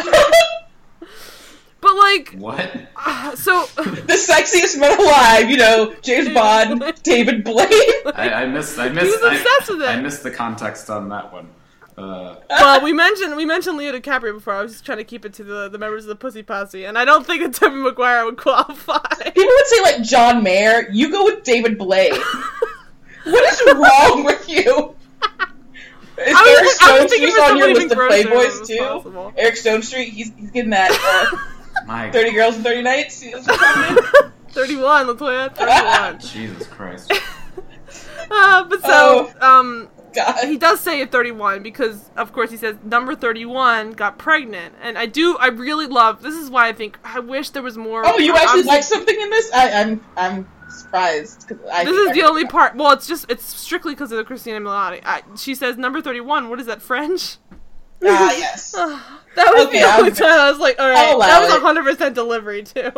But 1.83 1.95
like, 1.95 2.33
What? 2.37 2.71
uh, 2.95 3.35
so 3.35 3.65
the 3.75 4.13
sexiest 4.13 4.79
man 4.79 4.97
alive. 4.99 5.49
You 5.49 5.57
know, 5.57 5.93
James 6.01 6.29
Bond, 6.29 6.81
David 7.03 7.43
Blaine. 7.43 7.67
I, 8.15 8.29
I 8.33 8.45
missed. 8.47 8.79
I 8.79 8.87
missed. 8.89 9.05
was 9.05 9.15
obsessed 9.31 9.69
I, 9.69 9.73
with 9.73 9.81
it. 9.83 9.89
I 9.89 10.01
missed 10.01 10.23
the 10.23 10.31
context 10.31 10.89
on 10.89 11.09
that 11.09 11.31
one. 11.33 11.49
Uh, 11.95 12.37
well, 12.49 12.81
we 12.81 12.91
mentioned 12.93 13.35
we 13.35 13.45
mentioned 13.45 13.77
Leo 13.77 13.91
DiCaprio 13.91 14.33
before. 14.33 14.53
I 14.53 14.61
was 14.63 14.71
just 14.71 14.85
trying 14.85 14.97
to 14.97 15.03
keep 15.03 15.25
it 15.25 15.33
to 15.35 15.43
the, 15.43 15.69
the 15.69 15.77
members 15.77 16.05
of 16.05 16.09
the 16.09 16.15
Pussy 16.15 16.41
Posse, 16.41 16.85
and 16.85 16.97
I 16.97 17.05
don't 17.05 17.23
think 17.23 17.43
that 17.43 17.53
Tobey 17.53 17.75
Maguire 17.75 18.25
would 18.25 18.37
qualify. 18.37 18.97
People 19.25 19.43
would 19.45 19.67
say 19.67 19.81
like 19.83 20.01
John 20.01 20.41
Mayer. 20.41 20.89
You 20.91 21.11
go 21.11 21.25
with 21.25 21.43
David 21.43 21.77
Blaine. 21.77 22.13
what 23.25 23.53
is 23.53 23.61
wrong 23.75 24.23
with 24.23 24.49
you? 24.49 24.95
Is 26.17 26.35
I 26.35 26.63
was- 26.63 26.79
Eric 26.89 27.09
Stonestreet 27.11 27.49
on 27.51 27.57
your 27.57 27.73
list 27.73 27.91
of 27.91 27.97
Playboys 27.97 28.67
too? 28.67 28.77
possible. 28.79 29.33
Eric 29.37 29.55
Stonestreet. 29.55 30.05
He's, 30.09 30.31
he's 30.37 30.51
getting 30.51 30.69
that 30.71 30.91
uh, 30.91 31.37
my 31.85 32.11
Thirty 32.11 32.31
Girls 32.31 32.55
and 32.55 32.63
Thirty 32.63 32.81
Nights. 32.81 33.19
That's 33.21 33.47
what's 33.47 33.61
happening. 33.61 34.31
Thirty-one, 34.49 35.07
Latoya, 35.07 35.55
thirty-one. 35.55 36.19
Jesus 36.19 36.67
Christ. 36.67 37.11
Uh, 38.31 38.63
but 38.63 38.81
so, 38.81 39.31
um, 39.41 39.89
God. 40.15 40.47
he 40.47 40.57
does 40.57 40.79
say 40.79 41.01
at 41.01 41.11
31 41.11 41.61
because 41.61 42.09
of 42.15 42.31
course 42.31 42.49
he 42.49 42.57
says 42.57 42.77
number 42.83 43.15
31 43.15 43.91
got 43.91 44.17
pregnant 44.17 44.73
and 44.81 44.97
i 44.97 45.05
do 45.05 45.35
i 45.37 45.47
really 45.47 45.87
love 45.87 46.21
this 46.23 46.33
is 46.35 46.49
why 46.49 46.67
i 46.67 46.73
think 46.73 46.97
i 47.03 47.19
wish 47.19 47.49
there 47.49 47.61
was 47.61 47.77
more 47.77 48.01
Oh, 48.05 48.17
you 48.17 48.33
I- 48.33 48.37
actually 48.37 48.47
obviously- 48.49 48.69
like 48.71 48.83
something 48.83 49.19
in 49.21 49.29
this? 49.29 49.51
I, 49.53 49.71
I'm 49.81 50.03
I'm 50.15 50.47
surprised. 50.69 51.47
'cause 51.47 51.57
I 51.71 51.83
this 51.83 51.93
think 51.95 52.09
is 52.11 52.15
the 52.15 52.23
I- 52.23 52.29
only 52.29 52.45
part 52.47 52.75
well 52.75 52.91
it's 52.93 53.07
just 53.07 53.29
it's 53.29 53.45
strictly 53.45 53.93
because 53.93 54.11
of 54.11 54.17
the 54.17 54.23
Cristin 54.23 54.53
Milioti. 54.61 55.01
I, 55.05 55.21
she 55.37 55.53
says 55.53 55.77
number 55.77 56.01
31 56.01 56.49
what 56.49 56.59
is 56.59 56.65
that 56.67 56.81
french 56.81 57.37
Ah, 58.05 58.31
yes. 58.37 58.73
that 59.35 59.51
was 59.53 59.67
Okay, 59.67 59.79
the 59.79 59.85
I'll 59.85 59.99
only 59.99 60.09
give 60.11 60.19
it- 60.19 60.21
time 60.23 60.39
i 60.39 60.49
was 60.51 60.59
like 60.59 60.79
all 60.79 60.89
right 60.89 61.17
that 61.19 61.41
allow 61.41 61.61
was 61.73 61.97
100% 61.97 62.13
delivery 62.13 62.63
too 62.63 62.91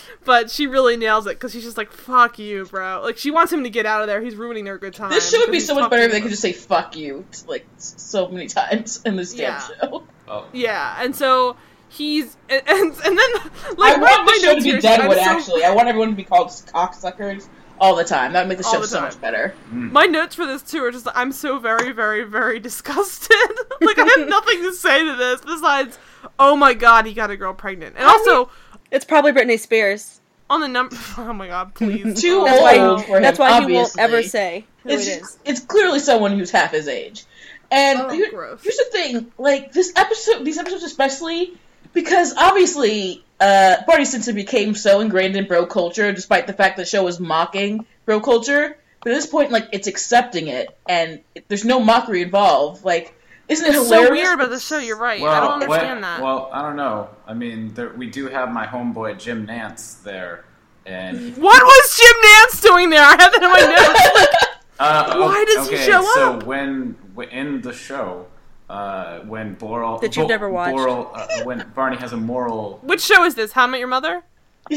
but 0.24 0.50
she 0.50 0.66
really 0.66 0.96
nails 0.96 1.26
it 1.26 1.30
because 1.30 1.52
she's 1.52 1.64
just 1.64 1.76
like 1.76 1.90
fuck 1.92 2.38
you 2.38 2.64
bro 2.66 3.00
like 3.02 3.16
she 3.18 3.30
wants 3.30 3.52
him 3.52 3.64
to 3.64 3.70
get 3.70 3.86
out 3.86 4.00
of 4.02 4.06
there 4.06 4.20
he's 4.20 4.34
ruining 4.36 4.64
their 4.64 4.78
good 4.78 4.94
time 4.94 5.10
This 5.10 5.30
show 5.30 5.38
would 5.40 5.50
be 5.50 5.60
so 5.60 5.74
much 5.74 5.90
better 5.90 6.02
if 6.02 6.12
they 6.12 6.20
could 6.20 6.30
just 6.30 6.42
say 6.42 6.52
"fuck 6.52 6.96
you" 6.96 7.24
like 7.46 7.66
so 7.78 8.28
many 8.28 8.46
times 8.46 9.02
in 9.04 9.16
this 9.16 9.32
damn 9.34 9.40
Yeah. 9.52 9.60
show. 9.80 10.04
Oh. 10.32 10.46
Yeah, 10.52 10.94
and 11.02 11.16
so 11.16 11.56
he's 11.88 12.36
and 12.48 12.62
and, 12.68 12.92
and 12.92 13.18
then 13.18 13.18
I 13.18 13.74
like 13.76 14.00
want 14.00 14.24
my 14.24 14.38
the 14.40 14.46
show 14.46 14.54
to 14.54 14.60
be 14.62 14.70
here, 14.70 14.80
Deadwood. 14.80 15.16
So- 15.16 15.22
Actually, 15.24 15.64
I 15.64 15.72
want 15.74 15.88
everyone 15.88 16.10
to 16.10 16.14
be 16.14 16.22
called 16.22 16.46
cocksuckers. 16.50 17.48
All 17.80 17.96
the 17.96 18.04
time. 18.04 18.32
That 18.34 18.42
would 18.42 18.48
make 18.50 18.58
the 18.58 18.64
All 18.64 18.74
show 18.74 18.80
the 18.80 18.86
so 18.86 19.00
much 19.00 19.20
better. 19.20 19.54
Mm. 19.72 19.90
My 19.92 20.04
notes 20.06 20.34
for 20.34 20.46
this 20.46 20.62
too 20.62 20.84
are 20.84 20.90
just 20.90 21.08
I'm 21.14 21.32
so 21.32 21.58
very, 21.58 21.92
very, 21.92 22.24
very 22.24 22.60
disgusted. 22.60 23.36
like 23.80 23.98
I 23.98 24.04
have 24.18 24.28
nothing 24.28 24.62
to 24.62 24.72
say 24.74 25.04
to 25.04 25.16
this 25.16 25.40
besides, 25.40 25.98
oh 26.38 26.54
my 26.56 26.74
god, 26.74 27.06
he 27.06 27.14
got 27.14 27.30
a 27.30 27.36
girl 27.36 27.54
pregnant. 27.54 27.96
And 27.96 28.04
also 28.06 28.50
It's 28.90 29.04
probably 29.04 29.32
Britney 29.32 29.58
Spears. 29.58 30.20
on 30.50 30.60
the 30.60 30.68
number 30.68 30.96
oh 31.18 31.32
my 31.32 31.46
god, 31.48 31.74
please. 31.74 32.20
Too 32.20 32.44
That's 32.44 32.60
why, 32.62 32.78
old 32.78 33.04
for 33.04 33.16
him. 33.16 33.22
that's 33.22 33.38
why 33.38 33.60
he 33.66 33.72
won't 33.72 33.98
ever 33.98 34.22
say 34.22 34.66
who 34.82 34.90
it's 34.90 35.06
it 35.06 35.22
is. 35.22 35.38
it's 35.44 35.60
clearly 35.60 35.98
someone 36.00 36.32
who's 36.38 36.50
half 36.50 36.72
his 36.72 36.86
age. 36.88 37.24
And 37.72 38.00
Oh, 38.00 38.08
here- 38.10 38.30
gross. 38.30 38.62
here's 38.62 38.76
the 38.76 38.86
thing, 38.90 39.32
like 39.38 39.72
this 39.72 39.92
episode, 39.94 40.44
these 40.44 40.58
episodes 40.58 40.82
especially, 40.82 41.52
because 41.92 42.34
obviously 42.36 43.24
uh, 43.40 43.76
Barney 43.86 44.04
Stinson 44.04 44.34
became 44.34 44.74
so 44.74 45.00
ingrained 45.00 45.36
in 45.36 45.46
bro 45.46 45.66
culture, 45.66 46.12
despite 46.12 46.46
the 46.46 46.52
fact 46.52 46.76
that 46.76 46.82
the 46.84 46.88
show 46.88 47.04
was 47.04 47.18
mocking 47.20 47.86
bro 48.04 48.20
culture. 48.20 48.76
But 49.02 49.12
at 49.12 49.14
this 49.14 49.26
point, 49.26 49.50
like 49.50 49.68
it's 49.72 49.86
accepting 49.86 50.48
it, 50.48 50.76
and 50.88 51.20
it, 51.34 51.48
there's 51.48 51.64
no 51.64 51.80
mockery 51.80 52.20
involved. 52.20 52.84
Like, 52.84 53.14
isn't 53.48 53.64
it 53.64 53.70
It's 53.74 53.84
hilarious? 53.86 54.08
so 54.08 54.12
weird 54.12 54.34
about 54.34 54.50
the 54.50 54.60
show, 54.60 54.76
you're 54.78 54.98
right. 54.98 55.22
I 55.22 55.40
don't 55.40 55.60
what- 55.60 55.62
understand 55.62 56.04
that. 56.04 56.22
Well, 56.22 56.50
I 56.52 56.60
don't 56.62 56.76
know. 56.76 57.08
I 57.26 57.32
mean, 57.34 57.72
there, 57.74 57.88
we 57.96 58.08
do 58.10 58.28
have 58.28 58.50
my 58.52 58.66
homeboy 58.66 59.18
Jim 59.18 59.46
Nantz 59.46 60.02
there, 60.02 60.44
and 60.84 61.34
what 61.38 61.62
was 61.62 61.96
Jim 61.96 62.16
Nantz 62.26 62.62
doing 62.62 62.90
there? 62.90 63.02
I 63.02 63.10
have 63.12 63.32
that 63.32 63.42
in 63.42 63.50
my 63.50 63.60
notes. 64.36 64.56
uh, 64.78 65.16
Why 65.18 65.44
does 65.46 65.70
he 65.70 65.76
show 65.78 66.02
so 66.02 66.32
up? 66.34 66.40
So 66.42 66.46
when- 66.46 66.96
in 67.30 67.60
the 67.62 67.72
show, 67.72 68.26
uh, 68.70 69.20
when 69.20 69.56
Boral 69.56 70.00
That 70.00 70.16
you've 70.16 70.28
never 70.28 70.48
watched. 70.48 70.76
Boral, 70.76 71.10
uh, 71.12 71.44
when 71.44 71.70
Barney 71.74 71.96
has 71.96 72.12
a 72.12 72.16
moral 72.16 72.78
Which 72.82 73.00
show 73.02 73.24
is 73.24 73.34
this? 73.34 73.52
How 73.52 73.64
I 73.64 73.66
Met 73.66 73.78
Your 73.80 73.88
Mother? 73.88 74.22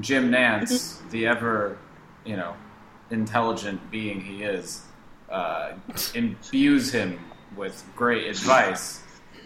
Jim 0.00 0.30
Nantz, 0.30 1.08
the 1.10 1.26
ever, 1.26 1.78
you 2.24 2.36
know, 2.36 2.54
intelligent 3.10 3.90
being 3.90 4.20
he 4.20 4.44
is, 4.44 4.82
uh, 5.28 5.72
imbues 6.14 6.92
him 6.92 7.18
with 7.56 7.84
great 7.96 8.28
advice. 8.28 9.00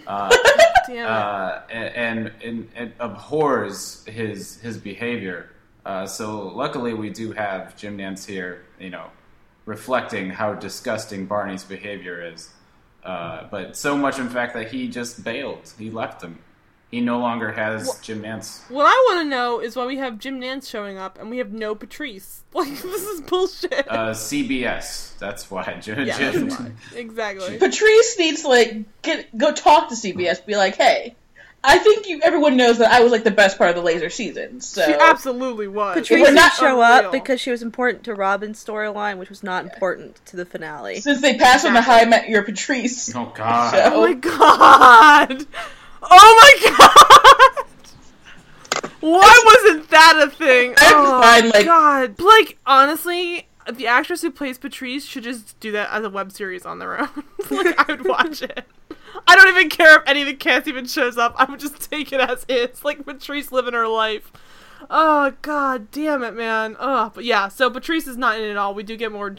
Uh, 0.07 0.31
uh, 0.91 1.63
and, 1.71 2.31
and, 2.45 2.69
and 2.75 2.93
abhors 3.01 4.05
his 4.05 4.61
his 4.61 4.77
behavior. 4.77 5.51
Uh, 5.87 6.05
so 6.05 6.49
luckily, 6.49 6.93
we 6.93 7.09
do 7.09 7.33
have 7.33 7.77
Jim 7.77 7.97
Nantz 7.97 8.27
here, 8.27 8.67
you 8.79 8.91
know, 8.91 9.07
reflecting 9.65 10.29
how 10.29 10.53
disgusting 10.53 11.25
Barney's 11.25 11.65
behavior 11.65 12.23
is. 12.23 12.51
Uh, 13.07 13.47
but 13.53 13.77
so 13.77 13.97
much, 13.97 14.19
in 14.19 14.29
fact, 14.29 14.55
that 14.55 14.73
he 14.73 14.89
just 14.89 15.23
bailed. 15.23 15.73
He 15.79 15.91
left 15.91 16.23
him. 16.23 16.41
He 16.91 17.01
no 17.01 17.19
longer 17.19 17.53
has 17.53 17.99
Jim 18.01 18.23
Nantz. 18.23 18.69
What 18.71 18.85
I 18.87 19.05
want 19.09 19.21
to 19.25 19.29
know 19.29 19.61
is 19.61 19.77
why 19.77 19.87
we 19.87 19.97
have 19.99 20.19
Jim 20.19 20.41
Nantz 20.41 20.69
showing 20.69 20.99
up 20.99 21.19
and 21.19 21.31
we 21.31 21.39
have 21.39 21.53
no 21.53 21.75
Patrice. 21.75 22.43
Like 22.57 22.69
this 22.69 23.03
is 23.03 23.21
bullshit. 23.21 23.87
Uh, 23.87 24.13
CBS. 24.13 25.19
That's 25.19 25.51
why. 25.51 25.75
Jim, 25.83 26.07
yeah, 26.07 26.17
Jim- 26.17 26.49
why. 26.49 26.73
Exactly. 26.95 27.59
Patrice 27.59 28.19
needs 28.19 28.43
to 28.43 28.49
like 28.49 29.03
get 29.03 29.37
go 29.37 29.53
talk 29.53 29.91
to 29.91 29.95
CBS, 29.95 30.45
be 30.47 30.57
like, 30.57 30.77
hey, 30.77 31.17
I 31.69 31.79
think 31.79 32.07
you 32.09 32.21
everyone 32.23 32.57
knows 32.57 32.79
that 32.79 32.93
I 32.93 33.01
was 33.01 33.11
like 33.11 33.25
the 33.25 33.31
best 33.33 33.59
part 33.59 33.71
of 33.71 33.77
the 33.77 33.83
laser 33.83 34.09
season. 34.09 34.61
So 34.61 34.85
She 34.87 34.93
absolutely 34.95 35.67
was. 35.67 35.95
Patrice 35.97 36.25
didn't 36.29 36.53
show 36.53 36.81
unreal. 36.81 37.07
up 37.07 37.13
because 37.13 37.41
she 37.41 37.51
was 37.51 37.61
important 37.63 38.05
to 38.05 38.15
Robin's 38.15 38.65
storyline, 38.65 39.19
which 39.19 39.29
was 39.29 39.43
not 39.43 39.65
important 39.65 40.25
to 40.27 40.37
the 40.37 40.45
finale. 40.45 41.01
since 41.01 41.21
they 41.21 41.37
passed 41.37 41.67
on 41.67 41.75
the 41.75 41.83
High 41.83 42.03
I 42.03 42.05
Met 42.05 42.29
Your 42.29 42.43
Patrice 42.45 43.15
Oh 43.17 43.33
God. 43.35 43.73
show, 43.73 43.91
Oh 43.95 44.01
my 44.07 44.15
god! 44.15 45.47
Oh 46.09 46.55
my 46.63 46.71
god! 46.71 47.67
Why 49.01 49.43
wasn't 49.45 49.91
that 49.91 50.23
a 50.27 50.31
thing? 50.31 50.75
I 50.79 50.85
have 50.85 50.95
Oh 50.97 51.21
find, 51.23 51.49
like- 51.53 51.65
god! 51.65 52.21
Like 52.21 52.59
honestly, 52.67 53.49
the 53.73 53.87
actress 53.87 54.23
who 54.23 54.31
plays 54.31 54.59
Patrice 54.59 55.05
should 55.05 55.25
just 55.25 55.59
do 55.61 55.73
that 55.73 55.91
as 55.93 56.05
a 56.05 56.11
web 56.11 56.33
series 56.33 56.65
on 56.65 56.79
their 56.79 57.01
own. 57.01 57.09
like 57.51 57.79
I 57.79 57.85
would 57.93 58.07
watch 58.07 58.43
it. 58.43 58.65
I 59.27 59.35
don't 59.35 59.49
even 59.49 59.69
care 59.69 59.97
if 59.97 60.03
any 60.07 60.23
of 60.23 60.29
the 60.29 60.35
cast 60.35 60.69
even 60.69 60.87
shows 60.87 61.19
up. 61.19 61.35
I 61.37 61.45
would 61.45 61.61
just 61.61 61.91
take 61.91 62.13
it 62.13 62.21
as 62.21 62.47
is. 62.49 62.85
Like 62.85 63.05
Patrice 63.05 63.51
living 63.51 63.75
her 63.75 63.89
life. 63.89 64.31
Oh 64.91 65.33
god 65.43 65.91
damn 65.91 66.23
it, 66.23 66.35
man. 66.35 66.77
Oh, 66.79 67.11
but 67.15 67.25
yeah. 67.25 67.49
So 67.49 67.71
Patrice 67.71 68.07
is 68.07 68.17
not 68.17 68.39
in 68.39 68.45
it 68.45 68.51
at 68.51 68.57
all. 68.57 68.75
We 68.75 68.83
do 68.83 68.97
get 68.97 69.11
more, 69.11 69.35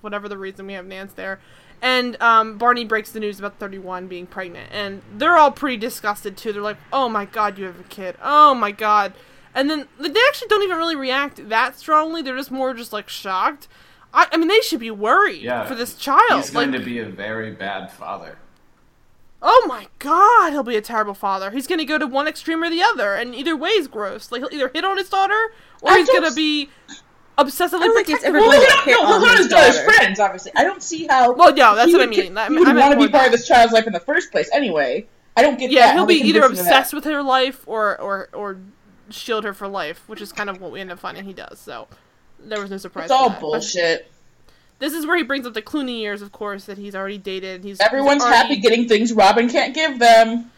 whatever 0.00 0.28
the 0.28 0.38
reason 0.38 0.66
we 0.66 0.72
have 0.74 0.86
Nantz 0.86 1.14
there, 1.14 1.40
and 1.82 2.20
um, 2.22 2.58
Barney 2.58 2.84
breaks 2.84 3.10
the 3.10 3.20
news 3.20 3.38
about 3.38 3.58
Thirty 3.58 3.78
One 3.78 4.06
being 4.06 4.26
pregnant, 4.26 4.70
and 4.72 5.02
they're 5.16 5.36
all 5.36 5.50
pretty 5.50 5.76
disgusted 5.76 6.36
too. 6.36 6.52
They're 6.52 6.62
like, 6.62 6.78
"Oh 6.92 7.08
my 7.08 7.24
god, 7.24 7.58
you 7.58 7.66
have 7.66 7.80
a 7.80 7.84
kid! 7.84 8.16
Oh 8.22 8.54
my 8.54 8.70
god!" 8.70 9.12
And 9.54 9.68
then 9.68 9.88
they 9.98 10.20
actually 10.28 10.48
don't 10.48 10.62
even 10.62 10.78
really 10.78 10.96
react 10.96 11.48
that 11.48 11.78
strongly. 11.78 12.22
They're 12.22 12.36
just 12.36 12.50
more 12.50 12.72
just 12.74 12.92
like 12.92 13.08
shocked. 13.08 13.66
I, 14.14 14.26
I 14.32 14.36
mean, 14.36 14.48
they 14.48 14.60
should 14.60 14.80
be 14.80 14.90
worried 14.90 15.42
Yeah, 15.42 15.66
for 15.66 15.74
this 15.74 15.94
child. 15.94 16.40
He's 16.40 16.50
going 16.50 16.70
like, 16.70 16.80
to 16.80 16.86
be 16.86 17.00
a 17.00 17.08
very 17.08 17.50
bad 17.50 17.90
father. 17.90 18.38
Oh 19.40 19.66
my 19.68 19.86
god, 20.00 20.50
he'll 20.50 20.62
be 20.64 20.76
a 20.76 20.80
terrible 20.80 21.14
father. 21.14 21.50
He's 21.50 21.66
gonna 21.66 21.84
go 21.84 21.96
to 21.98 22.06
one 22.06 22.26
extreme 22.26 22.62
or 22.62 22.70
the 22.70 22.82
other, 22.82 23.14
and 23.14 23.34
either 23.34 23.56
way 23.56 23.70
is 23.70 23.86
gross. 23.88 24.32
Like 24.32 24.40
he'll 24.42 24.52
either 24.52 24.68
hit 24.74 24.84
on 24.84 24.96
his 24.98 25.08
daughter, 25.08 25.52
or 25.80 25.92
I 25.92 25.98
he's 25.98 26.08
gonna 26.08 26.32
be 26.32 26.70
obsessively 27.38 27.82
I 27.82 27.86
don't 27.86 27.94
think 27.94 28.08
he's 28.08 28.18
protective. 28.18 28.24
ever 28.34 28.38
well, 28.40 28.50
going 28.50 28.60
they 28.60 28.66
don't 28.66 28.84
hit 28.84 28.98
on 28.98 29.30
his 29.30 29.38
his 29.38 29.48
daughter's 29.48 29.80
friends, 29.84 30.18
obviously. 30.18 30.52
I 30.56 30.64
don't 30.64 30.82
see 30.82 31.06
how. 31.06 31.32
Well, 31.34 31.54
no, 31.54 31.76
that's 31.76 31.92
what 31.92 32.02
I 32.02 32.06
mean. 32.06 32.34
get- 32.34 32.36
I 32.38 32.44
he 32.46 32.50
mean, 32.50 32.58
would 32.60 32.68
I 32.68 32.72
meant 32.72 32.88
want 32.88 33.00
to 33.00 33.06
be 33.06 33.12
part 33.12 33.26
of 33.26 33.32
this 33.32 33.46
child's 33.46 33.72
life 33.72 33.86
in 33.86 33.92
the 33.92 34.00
first 34.00 34.32
place. 34.32 34.50
Anyway, 34.52 35.06
I 35.36 35.42
don't 35.42 35.56
get 35.58 35.70
Yeah, 35.70 35.86
that. 35.86 35.94
he'll 35.94 36.06
be 36.06 36.14
either 36.14 36.40
convince 36.40 36.44
him 36.44 36.50
of 36.50 36.56
that. 36.56 36.62
obsessed 36.80 36.94
with 36.94 37.04
her 37.04 37.22
life 37.22 37.62
or 37.68 38.00
or 38.00 38.28
or 38.32 38.58
shield 39.10 39.44
her 39.44 39.54
for 39.54 39.68
life, 39.68 40.02
which 40.08 40.20
is 40.20 40.32
kind 40.32 40.50
of 40.50 40.60
what 40.60 40.72
we 40.72 40.80
end 40.80 40.90
up 40.90 40.98
finding 40.98 41.24
he 41.24 41.32
does. 41.32 41.60
So 41.60 41.86
there 42.40 42.60
was 42.60 42.72
no 42.72 42.76
surprise. 42.76 43.04
It's 43.04 43.12
all 43.12 43.28
that. 43.28 43.36
But 43.36 43.40
bullshit. 43.40 44.10
This 44.78 44.92
is 44.92 45.06
where 45.06 45.16
he 45.16 45.22
brings 45.24 45.46
up 45.46 45.54
the 45.54 45.62
Clooney 45.62 45.98
years, 46.00 46.22
of 46.22 46.30
course, 46.32 46.64
that 46.66 46.78
he's 46.78 46.94
already 46.94 47.18
dated. 47.18 47.64
He's 47.64 47.80
Everyone's 47.80 48.22
already- 48.22 48.36
happy 48.36 48.56
getting 48.56 48.86
things 48.88 49.12
Robin 49.12 49.48
can't 49.48 49.74
give 49.74 49.98
them. 49.98 50.50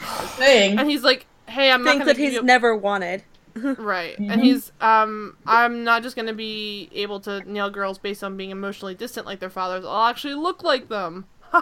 Just 0.00 0.36
saying. 0.36 0.78
and 0.78 0.90
he's 0.90 1.02
like, 1.04 1.26
"Hey, 1.46 1.70
I'm 1.70 1.82
not 1.84 1.90
Things 1.92 2.00
gonna 2.00 2.12
that 2.14 2.16
give 2.16 2.24
he's 2.30 2.34
you- 2.34 2.42
never 2.42 2.74
wanted. 2.76 3.22
Right. 3.54 4.14
Mm-hmm. 4.18 4.30
And 4.30 4.42
he's 4.42 4.70
um 4.80 5.36
I'm 5.46 5.82
not 5.84 6.02
just 6.02 6.14
going 6.16 6.26
to 6.28 6.34
be 6.34 6.88
able 6.92 7.18
to 7.20 7.40
nail 7.50 7.70
girls 7.70 7.98
based 7.98 8.22
on 8.22 8.36
being 8.36 8.50
emotionally 8.50 8.94
distant 8.94 9.26
like 9.26 9.40
their 9.40 9.50
fathers. 9.50 9.84
I'll 9.84 10.06
actually 10.08 10.34
look 10.34 10.62
like 10.62 10.88
them. 10.88 11.26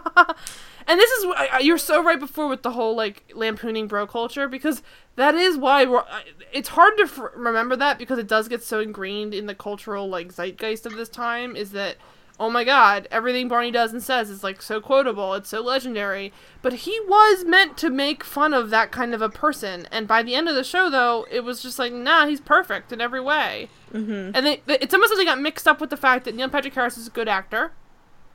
and 0.87 0.99
this 1.01 1.11
is 1.11 1.25
wh- 1.25 1.39
I- 1.41 1.49
I- 1.55 1.59
you're 1.61 1.79
so 1.79 2.03
right 2.03 2.19
before 2.21 2.49
with 2.49 2.63
the 2.63 2.73
whole 2.73 2.95
like 2.95 3.25
lampooning 3.35 3.87
bro 3.89 4.07
culture 4.07 4.49
because 4.49 4.83
that 5.17 5.35
is 5.35 5.57
why 5.57 5.85
we're 5.85 6.05
it's 6.53 6.71
hard 6.71 6.97
to 6.99 7.05
f- 7.05 7.21
remember 7.35 7.77
that 7.77 7.99
because 7.99 8.19
it 8.19 8.27
does 8.29 8.49
get 8.49 8.63
so 8.63 8.81
ingrained 8.81 9.35
in 9.35 9.47
the 9.47 9.55
cultural 9.55 10.09
like 10.09 10.33
zeitgeist 10.33 10.87
of 10.87 10.95
this 10.97 11.09
time 11.09 11.57
is 11.57 11.73
that 11.73 11.97
oh 12.39 12.51
my 12.51 12.65
god 12.65 13.09
everything 13.11 13.49
Barney 13.49 13.71
does 13.71 13.93
and 13.93 14.03
says 14.03 14.29
is 14.29 14.45
like 14.45 14.61
so 14.61 14.81
quotable 14.81 15.33
it's 15.35 15.49
so 15.49 15.61
legendary. 15.63 16.33
But 16.63 16.73
he 16.75 16.99
was 17.09 17.45
meant 17.45 17.79
to 17.79 17.89
make 17.91 18.23
fun 18.25 18.53
of 18.53 18.71
that 18.71 18.91
kind 18.93 19.15
of 19.15 19.23
a 19.23 19.29
person. 19.31 19.87
And 19.93 20.07
by 20.09 20.23
the 20.23 20.35
end 20.35 20.49
of 20.49 20.55
the 20.55 20.65
show 20.65 20.91
though 20.91 21.27
it 21.31 21.41
was 21.45 21.63
just 21.63 21.79
like 21.79 21.93
nah 21.93 22.27
he's 22.27 22.41
perfect 22.41 22.93
in 22.93 23.01
every 23.01 23.21
way. 23.21 23.69
Mm-hmm. 23.95 24.33
and 24.35 24.45
they, 24.47 24.61
they- 24.67 24.79
it's 24.81 24.93
almost 24.93 25.13
as 25.13 25.19
they 25.19 25.25
got 25.25 25.41
mixed 25.41 25.67
up 25.67 25.81
with 25.81 25.89
the 25.91 25.97
fact 25.97 26.25
that 26.27 26.35
Neil 26.35 26.51
Patrick 26.51 26.75
Harris 26.75 26.99
is 26.99 27.07
a 27.07 27.11
good 27.11 27.29
actor, 27.29 27.73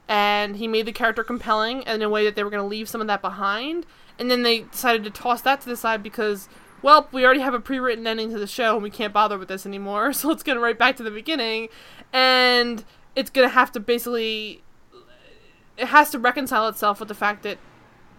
and 0.08 0.58
he 0.58 0.68
made 0.68 0.86
the 0.86 0.92
character 0.92 1.24
compelling 1.24 1.84
in 1.84 2.02
a 2.02 2.10
way 2.10 2.26
that 2.26 2.36
they 2.36 2.44
were 2.44 2.50
going 2.50 2.64
to 2.64 2.68
leave 2.68 2.90
some 2.90 3.02
of 3.02 3.08
that 3.08 3.22
behind, 3.22 3.86
and 4.20 4.30
then 4.30 4.44
they 4.44 4.62
decided 4.62 5.04
to 5.04 5.10
toss 5.10 5.42
that 5.42 5.62
to 5.62 5.70
the 5.70 5.76
side 5.76 6.04
because, 6.04 6.50
well, 6.82 7.08
we 7.12 7.26
already 7.26 7.42
have 7.42 7.54
a 7.54 7.60
pre-written 7.60 8.06
ending 8.06 8.32
to 8.32 8.40
the 8.40 8.48
show, 8.48 8.76
and 8.76 8.84
we 8.84 8.90
can't 8.90 9.14
bother 9.14 9.38
with 9.38 9.48
this 9.48 9.66
anymore, 9.66 10.14
so 10.14 10.28
let's 10.28 10.44
get 10.44 10.60
right 10.60 10.78
back 10.78 10.96
to 10.98 11.04
the 11.04 11.12
beginning, 11.12 11.70
and 12.12 12.84
it's 13.16 13.30
going 13.30 13.48
to 13.48 13.54
have 13.54 13.72
to 13.72 13.80
basically, 13.80 14.64
it 15.78 15.88
has 15.88 16.10
to 16.12 16.20
reconcile 16.20 16.68
itself 16.68 17.00
with 17.00 17.10
the 17.10 17.16
fact 17.16 17.44
that 17.44 17.58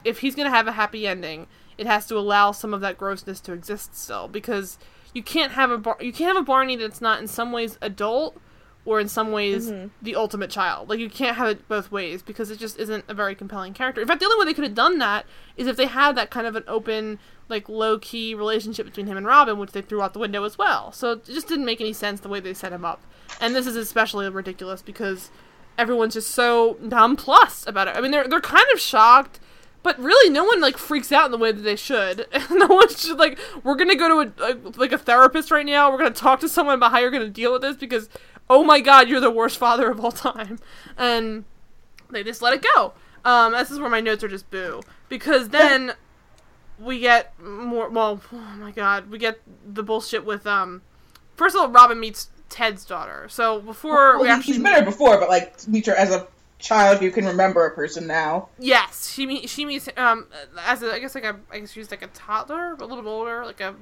if 0.05 0.19
he's 0.19 0.35
going 0.35 0.51
to 0.51 0.55
have 0.55 0.67
a 0.67 0.73
happy 0.73 1.07
ending, 1.07 1.47
it 1.79 1.87
has 1.87 2.07
to 2.07 2.17
allow 2.17 2.53
some 2.53 2.75
of 2.75 2.81
that 2.81 2.99
grossness 2.99 3.41
to 3.41 3.53
exist 3.53 3.97
still 3.97 4.29
because 4.29 4.79
you 5.15 5.23
can't 5.23 5.53
have 5.53 5.71
a 5.71 5.79
Bar- 5.79 5.99
you 6.01 6.13
can't 6.13 6.35
have 6.35 6.43
a 6.43 6.47
Barney 6.47 6.77
that's 6.77 7.01
not 7.01 7.21
in 7.21 7.27
some 7.27 7.53
ways 7.53 7.79
adult 7.81 8.39
or 8.85 8.99
in 8.99 9.09
some 9.09 9.31
ways 9.31 9.71
mm-hmm. 9.71 9.89
the 10.03 10.17
ultimate 10.17 10.51
child. 10.51 10.89
Like 10.89 10.99
you 10.99 11.09
can't 11.09 11.37
have 11.37 11.49
it 11.49 11.69
both 11.69 11.93
ways 11.93 12.23
because 12.23 12.51
it 12.51 12.59
just 12.59 12.79
isn't 12.79 13.05
a 13.09 13.15
very 13.15 13.35
compelling 13.35 13.75
character. 13.75 14.01
In 14.01 14.09
fact, 14.09 14.21
the 14.21 14.27
only 14.27 14.39
way 14.39 14.45
they 14.51 14.55
could 14.55 14.65
have 14.65 14.75
done 14.75 14.99
that 14.99 15.27
is 15.57 15.67
if 15.67 15.77
they 15.77 15.87
had 15.87 16.17
that 16.17 16.31
kind 16.31 16.47
of 16.47 16.57
an 16.57 16.65
open, 16.67 17.19
like 17.49 17.69
low 17.69 17.99
key 17.99 18.35
relationship 18.35 18.87
between 18.87 19.07
him 19.07 19.17
and 19.17 19.27
Robin, 19.27 19.59
which 19.59 19.73
they 19.73 19.83
threw 19.83 20.03
out 20.03 20.15
the 20.15 20.19
window 20.19 20.43
as 20.45 20.59
well. 20.59 20.91
So 20.93 21.13
it 21.13 21.25
just 21.27 21.49
didn't 21.49 21.65
make 21.65 21.81
any 21.81 21.93
sense 21.93 22.21
the 22.21 22.29
way 22.29 22.41
they 22.41 22.55
set 22.55 22.73
him 22.73 22.85
up. 22.85 23.03
And 23.41 23.55
this 23.55 23.67
is 23.67 23.77
especially 23.77 24.29
ridiculous 24.29 24.83
because 24.83 25.31
everyone's 25.79 26.15
just 26.15 26.31
so 26.31 26.77
nonplussed 26.81 27.67
about 27.67 27.89
it. 27.89 27.97
I 27.97 28.01
mean, 28.01 28.11
they're 28.11 28.29
they're 28.29 28.41
kind 28.41 28.67
of 28.73 28.81
shocked, 28.81 29.41
but 29.83 29.99
really, 29.99 30.31
no 30.31 30.45
one 30.45 30.61
like 30.61 30.79
freaks 30.79 31.11
out 31.11 31.27
in 31.27 31.31
the 31.33 31.39
way 31.39 31.53
that 31.53 31.63
they 31.63 31.77
should. 31.77 32.27
no 32.51 32.67
one's 32.67 33.03
just 33.03 33.19
like, 33.19 33.39
we're 33.65 33.75
gonna 33.75 33.97
go 33.97 34.25
to 34.25 34.33
a, 34.45 34.53
a 34.53 34.55
like 34.77 34.93
a 34.93 34.99
therapist 34.99 35.51
right 35.51 35.67
now. 35.67 35.91
We're 35.91 35.99
gonna 35.99 36.11
talk 36.11 36.41
to 36.41 36.49
someone 36.49 36.77
about 36.77 36.93
how 36.93 36.99
you're 36.99 37.11
gonna 37.11 37.29
deal 37.29 37.53
with 37.53 37.63
this 37.63 37.77
because, 37.77 38.09
oh 38.53 38.63
my 38.63 38.81
god, 38.81 39.09
you're 39.09 39.21
the 39.21 39.31
worst 39.31 39.57
father 39.57 39.91
of 39.91 40.05
all 40.05 40.13
time, 40.13 40.59
and 40.97 41.45
they 42.11 42.23
just 42.23 42.43
let 42.43 42.53
it 42.53 42.65
go. 42.75 42.93
Um, 43.25 43.53
this 43.53 43.71
is 43.71 43.79
where 43.79 43.91
my 43.91 44.01
notes 44.01 44.23
are 44.23 44.29
just 44.29 44.51
boo 44.51 44.83
because 45.09 45.49
then 45.49 45.95
we 46.79 46.99
get 46.99 47.39
more. 47.41 47.89
Well, 47.89 48.21
oh 48.33 48.57
my 48.59 48.71
god, 48.71 49.11
we 49.11 49.19
get 49.19 49.41
the 49.67 49.83
bullshit 49.83 50.25
with 50.25 50.47
um. 50.47 50.83
First 51.35 51.57
of 51.57 51.63
all, 51.63 51.69
Robin 51.71 51.99
meets 51.99 52.29
Ted's 52.51 52.85
daughter. 52.85 53.27
So 53.29 53.61
before 53.61 54.15
Well, 54.15 54.23
we 54.23 54.29
actually 54.29 54.55
he's 54.55 54.63
met 54.63 54.79
her 54.79 54.85
before, 54.85 55.19
but 55.19 55.29
like 55.29 55.67
meet 55.67 55.87
her 55.87 55.95
as 55.95 56.11
a 56.11 56.27
child 56.59 57.03
you 57.03 57.11
can 57.11 57.25
remember 57.27 57.67
a 57.67 57.75
person 57.75 58.07
now. 58.07 58.49
Yes, 58.59 59.11
she 59.13 59.27
meet, 59.27 59.49
she 59.49 59.65
meets 59.65 59.89
um 59.97 60.27
as 60.61 60.83
a 60.83 60.93
I 60.93 60.99
guess 60.99 61.15
like 61.15 61.25
a 61.25 61.41
I 61.51 61.61
guess 61.61 61.73
she's 61.73 61.91
like 61.91 62.03
a 62.03 62.09
toddler, 62.09 62.75
a 62.75 62.85
little 62.85 63.03
bit 63.03 63.09
older, 63.09 63.45
like 63.45 63.61
a 63.61 63.75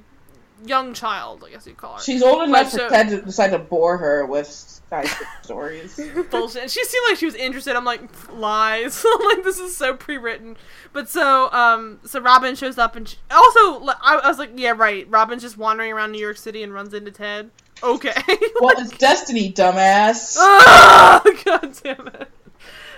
young 0.65 0.93
child, 0.93 1.43
I 1.45 1.51
guess 1.51 1.65
you'd 1.67 1.77
call 1.77 1.95
her. 1.95 2.01
She's 2.01 2.21
old 2.23 2.43
enough 2.43 2.69
so- 2.69 2.89
to 2.89 3.21
decide 3.21 3.51
to 3.51 3.59
bore 3.59 3.97
her 3.97 4.25
with 4.25 4.47
stories. 5.41 5.99
bullshit. 6.29 6.63
And 6.63 6.71
she 6.71 6.83
seemed 6.83 7.03
like 7.09 7.17
she 7.17 7.25
was 7.25 7.35
interested. 7.35 7.75
I'm 7.75 7.85
like 7.85 8.01
lies. 8.33 9.05
I'm 9.19 9.25
like 9.25 9.43
this 9.43 9.59
is 9.59 9.75
so 9.75 9.95
pre-written. 9.95 10.57
But 10.93 11.09
so 11.09 11.49
um 11.51 11.99
so 12.03 12.19
Robin 12.19 12.55
shows 12.55 12.77
up 12.77 12.95
and 12.95 13.07
she, 13.07 13.17
also 13.29 13.85
I, 13.85 14.19
I 14.23 14.27
was 14.27 14.37
like 14.37 14.51
yeah 14.55 14.73
right. 14.75 15.07
Robin's 15.09 15.41
just 15.41 15.57
wandering 15.57 15.93
around 15.93 16.11
New 16.11 16.19
York 16.19 16.37
City 16.37 16.61
and 16.63 16.73
runs 16.73 16.93
into 16.93 17.11
Ted. 17.11 17.51
Okay. 17.83 18.13
well, 18.59 18.75
it's 18.77 18.95
destiny, 18.97 19.51
dumbass. 19.51 20.35
Ah, 20.37 21.21
God 21.45 21.73
damn 21.83 22.07
it. 22.07 22.29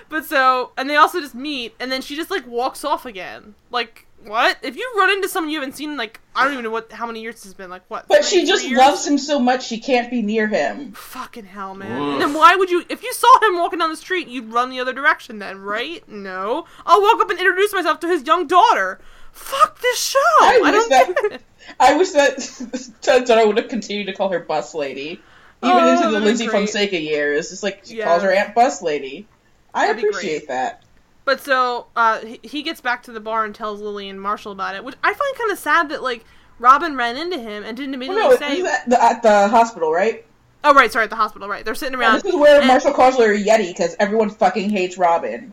But 0.08 0.26
so, 0.26 0.72
and 0.76 0.88
they 0.90 0.96
also 0.96 1.20
just 1.20 1.34
meet, 1.34 1.74
and 1.80 1.90
then 1.90 2.02
she 2.02 2.14
just 2.16 2.30
like 2.30 2.46
walks 2.46 2.84
off 2.84 3.06
again. 3.06 3.54
Like, 3.70 4.06
what? 4.26 4.58
If 4.62 4.76
you 4.76 4.92
run 4.96 5.10
into 5.10 5.28
someone 5.28 5.50
you 5.52 5.60
haven't 5.60 5.76
seen, 5.76 5.96
like, 5.96 6.20
I 6.34 6.44
don't 6.44 6.52
even 6.52 6.64
know 6.64 6.70
what 6.70 6.90
how 6.92 7.06
many 7.06 7.20
years 7.22 7.44
it's 7.44 7.54
been. 7.54 7.70
Like, 7.70 7.82
what? 7.88 8.08
But 8.08 8.24
she 8.24 8.44
just 8.46 8.66
years? 8.66 8.78
loves 8.78 9.06
him 9.06 9.18
so 9.18 9.38
much 9.38 9.66
she 9.66 9.78
can't 9.78 10.10
be 10.10 10.22
near 10.22 10.46
him. 10.46 10.92
Fucking 10.92 11.44
hell, 11.44 11.74
man. 11.74 12.00
Oof. 12.00 12.12
And 12.14 12.20
then 12.22 12.34
why 12.34 12.56
would 12.56 12.70
you? 12.70 12.84
If 12.88 13.02
you 13.02 13.12
saw 13.12 13.40
him 13.42 13.58
walking 13.58 13.78
down 13.78 13.90
the 13.90 13.96
street, 13.96 14.28
you'd 14.28 14.52
run 14.52 14.70
the 14.70 14.80
other 14.80 14.92
direction, 14.92 15.38
then, 15.38 15.58
right? 15.58 16.06
No. 16.08 16.66
I'll 16.86 17.02
walk 17.02 17.20
up 17.20 17.30
and 17.30 17.38
introduce 17.38 17.72
myself 17.72 18.00
to 18.00 18.08
his 18.08 18.26
young 18.26 18.46
daughter. 18.46 19.00
Fuck 19.32 19.80
this 19.80 19.98
show. 20.00 20.18
I 20.40 20.60
I, 20.64 20.70
wish 20.70 20.72
don't 20.72 20.90
that- 20.90 21.42
I 21.80 21.96
wish 21.96 22.10
that 22.10 22.92
Ted 23.02 23.46
would 23.46 23.56
have 23.58 23.68
continued 23.68 24.06
to 24.06 24.12
call 24.14 24.28
her 24.30 24.40
Bus 24.40 24.74
Lady. 24.74 25.20
Even 25.62 25.78
Oh, 25.82 25.92
into 25.96 26.10
the 26.10 26.20
Lyndsy 26.20 26.46
great. 26.46 26.50
Fonseca 26.66 27.00
years. 27.00 27.50
It's 27.50 27.62
like 27.62 27.82
she 27.84 27.96
Yeah. 27.96 28.04
calls 28.04 28.22
her 28.22 28.30
Aunt 28.30 28.54
Bus 28.54 28.82
Lady. 28.82 29.26
I 29.72 29.86
That'd 29.88 30.04
appreciate 30.04 30.48
that. 30.48 30.82
But 31.24 31.40
so 31.40 31.86
uh, 31.96 32.20
he, 32.42 32.62
gets 32.62 32.80
back 32.82 33.02
to 33.04 33.12
the 33.12 33.20
bar 33.20 33.44
and 33.44 33.54
tells 33.54 33.80
Lily 33.80 34.08
and 34.10 34.20
Marshall 34.20 34.52
about 34.52 34.74
it, 34.74 34.84
which 34.84 34.94
I 35.02 35.14
find 35.14 35.36
kind 35.38 35.50
of 35.50 35.58
sad 35.58 35.88
that 35.88 36.02
like 36.02 36.24
Robin 36.58 36.96
ran 36.96 37.16
into 37.16 37.38
him 37.38 37.64
and 37.64 37.76
didn't 37.76 37.98
Well, 37.98 38.10
immediately 38.10 38.62
no, 38.62 38.64
say. 38.66 38.72
at 38.74 38.88
the, 38.90 39.02
at 39.02 39.22
the 39.22 39.48
hospital, 39.48 39.90
right? 39.90 40.24
Oh 40.62 40.74
right, 40.74 40.90
sorry, 40.92 41.04
at 41.04 41.10
the 41.10 41.16
hospital. 41.16 41.48
Right, 41.48 41.64
they're 41.64 41.74
sitting 41.74 41.98
around. 41.98 42.16
this 42.22 42.26
is 42.32 42.34
where 42.38 42.58
and- 42.58 42.66
Marshall 42.68 42.92
calls 42.92 43.16
her 43.18 43.32
a 43.32 43.38
Yeti 43.42 43.68
because 43.68 43.96
everyone 43.98 44.30
fucking 44.30 44.68
hates 44.70 44.96
Robin. 44.98 45.52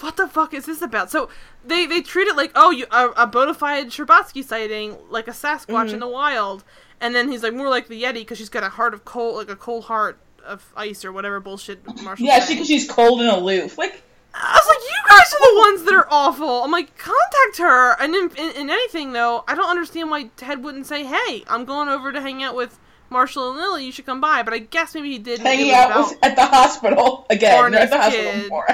what 0.00 0.16
the 0.16 0.26
fuck 0.28 0.54
is 0.54 0.66
this 0.66 0.80
about? 0.82 1.10
So 1.10 1.28
they 1.64 1.86
they 1.86 2.00
treat 2.00 2.28
it 2.28 2.36
like 2.36 2.52
oh 2.54 2.70
you 2.70 2.86
a, 2.90 3.08
a 3.16 3.26
bona 3.26 3.54
fide 3.54 3.88
Sherbatsky 3.88 4.44
sighting, 4.44 4.96
like 5.10 5.26
a 5.28 5.32
Sasquatch 5.32 5.66
Mm-hmm. 5.66 5.94
in 5.94 6.00
the 6.00 6.08
wild, 6.08 6.64
and 7.00 7.14
then 7.14 7.30
he's 7.30 7.42
like 7.42 7.54
more 7.54 7.68
like 7.68 7.88
the 7.88 8.00
Yeti 8.02 8.14
because 8.14 8.38
she's 8.38 8.48
got 8.48 8.62
a 8.64 8.68
heart 8.70 8.94
of 8.94 9.04
cold, 9.04 9.36
like 9.36 9.50
a 9.50 9.56
cold 9.56 9.84
heart 9.84 10.18
of 10.44 10.72
ice 10.76 11.04
or 11.04 11.12
whatever 11.12 11.38
bullshit 11.40 11.84
Marshall. 12.02 12.26
Yeah, 12.26 12.44
she 12.44 12.64
she's 12.64 12.88
cold 12.90 13.20
and 13.20 13.30
aloof. 13.30 13.78
Like, 13.78 14.02
I 14.36 14.60
was 14.60 14.68
like, 14.68 14.82
you 14.82 15.08
guys 15.08 15.32
are 15.32 15.52
the 15.54 15.58
ones 15.60 15.82
that 15.84 15.94
are 15.94 16.08
awful. 16.10 16.64
I'm 16.64 16.70
like, 16.72 16.96
contact 16.98 17.58
her. 17.58 17.92
And 18.02 18.14
in, 18.14 18.30
in, 18.36 18.56
in 18.62 18.70
anything 18.70 19.12
though, 19.12 19.44
I 19.46 19.54
don't 19.54 19.70
understand 19.70 20.10
why 20.10 20.24
Ted 20.36 20.64
wouldn't 20.64 20.86
say, 20.86 21.04
hey, 21.04 21.44
I'm 21.48 21.64
going 21.64 21.88
over 21.88 22.10
to 22.12 22.20
hang 22.20 22.42
out 22.42 22.54
with 22.56 22.78
Marshall 23.10 23.50
and 23.50 23.58
Lily. 23.58 23.84
You 23.86 23.92
should 23.92 24.06
come 24.06 24.20
by. 24.20 24.42
But 24.42 24.52
I 24.54 24.58
guess 24.58 24.94
maybe 24.94 25.12
he 25.12 25.18
did. 25.18 25.38
hanging 25.38 25.68
It 25.68 25.70
was 25.72 26.12
out 26.12 26.16
at 26.24 26.34
the 26.36 26.46
hospital 26.46 27.26
again. 27.30 27.74
At 27.74 27.90
the 27.90 27.96
hospital 27.96 28.32
kid. 28.32 28.42
before. 28.42 28.66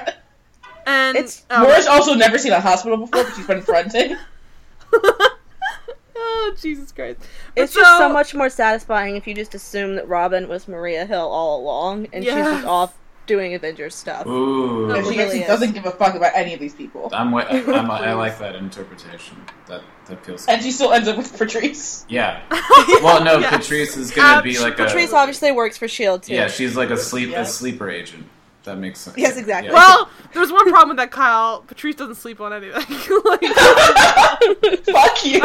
and 0.86 1.16
It's- 1.16 1.44
um, 1.50 1.64
Laura's 1.64 1.86
also 1.86 2.14
never 2.14 2.38
seen 2.38 2.52
a 2.52 2.61
hospital 2.61 2.96
before, 2.96 3.24
but 3.24 3.34
she's 3.36 3.46
been 3.46 3.61
fronting. 3.62 4.16
oh 6.16 6.54
Jesus 6.61 6.92
Christ! 6.92 7.20
But 7.54 7.62
It's 7.64 7.74
just 7.74 7.98
so 7.98 8.08
much 8.08 8.34
more 8.34 8.50
satisfying 8.50 9.16
if 9.16 9.26
you 9.26 9.34
just 9.34 9.54
assume 9.54 9.94
that 9.96 10.08
Robin 10.08 10.48
was 10.48 10.68
Maria 10.68 11.06
Hill 11.06 11.28
all 11.28 11.61
along, 11.61 12.08
and 12.12 12.24
she's 12.24 12.32
just 12.34 12.66
off 12.66 12.96
doing 13.30 13.54
Avengers 13.54 13.94
stuff. 13.94 14.26
Ooh. 14.26 14.90
And 14.90 15.06
she 15.06 15.16
really 15.16 15.38
doesn't 15.40 15.70
give 15.72 15.86
a 15.86 15.92
fuck 15.92 16.16
about 16.16 16.32
any 16.34 16.52
of 16.52 16.58
these 16.58 16.74
people. 16.74 17.08
I'm, 17.12 17.30
wi- 17.30 17.48
I'm, 17.78 17.88
I 17.88 18.12
like 18.14 18.36
that 18.40 18.56
interpretation. 18.56 19.36
That 19.68 19.82
that 20.06 20.24
feels. 20.26 20.46
And 20.48 20.60
she 20.60 20.72
still 20.72 20.92
ends 20.92 21.06
up 21.06 21.16
with 21.16 21.36
Patrice. 21.38 22.04
Yeah. 22.08 22.42
Well, 23.02 23.22
no, 23.24 23.38
Yes. 23.38 23.56
Patrice 23.56 23.96
is 23.96 24.10
gonna 24.10 24.42
be 24.42 24.58
like 24.58 24.76
Patrice 24.76 25.12
a. 25.12 25.16
obviously 25.16 25.52
works 25.52 25.78
for 25.78 25.86
Shield 25.86 26.24
too. 26.24 26.34
Yeah, 26.34 26.48
she's 26.48 26.76
like 26.76 26.90
a 26.90 26.96
sleep 26.96 27.30
Yeah. 27.30 27.42
a 27.42 27.44
sleeper 27.46 27.88
agent. 27.88 28.26
That 28.64 28.76
makes 28.78 28.98
sense. 29.00 29.16
Yes, 29.16 29.36
exactly. 29.38 29.68
Yeah. 29.70 29.74
Well, 29.78 30.10
there's 30.34 30.50
one 30.52 30.68
problem 30.68 30.88
with 30.90 30.96
that, 30.98 31.10
Kyle. 31.12 31.62
Patrice 31.62 31.94
doesn't 31.94 32.16
sleep 32.16 32.40
on 32.40 32.52
anything. 32.52 32.74
like, 33.24 33.40
Fuck 34.84 35.24
you. 35.24 35.40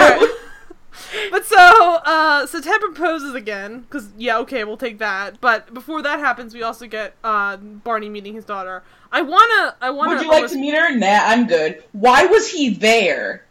Alright. 1.16 1.32
But 1.32 1.46
so, 1.46 1.58
uh, 1.58 2.46
so 2.46 2.62
Ted 2.62 2.82
proposes 2.82 3.34
again, 3.34 3.82
because, 3.82 4.10
yeah, 4.18 4.38
okay, 4.40 4.64
we'll 4.64 4.78
take 4.78 5.00
that. 5.00 5.40
But 5.42 5.74
before 5.74 6.02
that 6.02 6.20
happens, 6.20 6.54
we 6.54 6.62
also 6.62 6.88
get, 6.88 7.16
uh, 7.24 7.58
Barney 7.58 8.10
meeting 8.10 8.34
his 8.34 8.46
daughter. 8.46 8.84
I 9.12 9.22
wanna, 9.22 9.76
I 9.82 9.92
wanna. 9.92 10.16
Would 10.16 10.24
you 10.24 10.30
like 10.30 10.50
to 10.50 10.58
meet 10.58 10.76
her? 10.76 10.94
Nah, 10.94 11.08
I'm 11.08 11.48
good. 11.48 11.84
Why 11.94 12.26
was 12.26 12.50
he 12.50 12.70
there? 12.70 13.46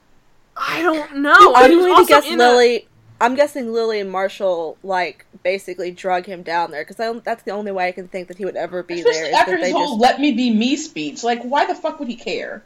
I 0.56 0.82
don't 0.82 1.16
know. 1.16 1.54
I'm 1.54 1.70
He 1.70 1.76
was 1.76 1.86
going 1.86 2.04
to 2.04 2.08
guess 2.08 2.28
Lily. 2.28 2.86
I'm 3.20 3.34
guessing 3.34 3.72
Lily 3.72 4.00
and 4.00 4.10
Marshall 4.10 4.76
like 4.82 5.24
basically 5.42 5.90
drug 5.90 6.26
him 6.26 6.42
down 6.42 6.70
there 6.70 6.84
because 6.84 7.22
that's 7.22 7.42
the 7.44 7.52
only 7.52 7.72
way 7.72 7.88
I 7.88 7.92
can 7.92 8.08
think 8.08 8.28
that 8.28 8.36
he 8.36 8.44
would 8.44 8.56
ever 8.56 8.82
be 8.82 9.02
there. 9.02 9.10
Especially 9.10 9.30
Is 9.30 9.34
after 9.34 9.56
his 9.56 9.72
whole 9.72 9.86
just 9.88 10.00
"Let 10.00 10.20
me 10.20 10.32
be 10.32 10.50
me" 10.52 10.76
speech. 10.76 11.22
Like, 11.24 11.42
why 11.42 11.64
the 11.64 11.74
fuck 11.74 11.98
would 11.98 12.08
he 12.08 12.16
care? 12.16 12.62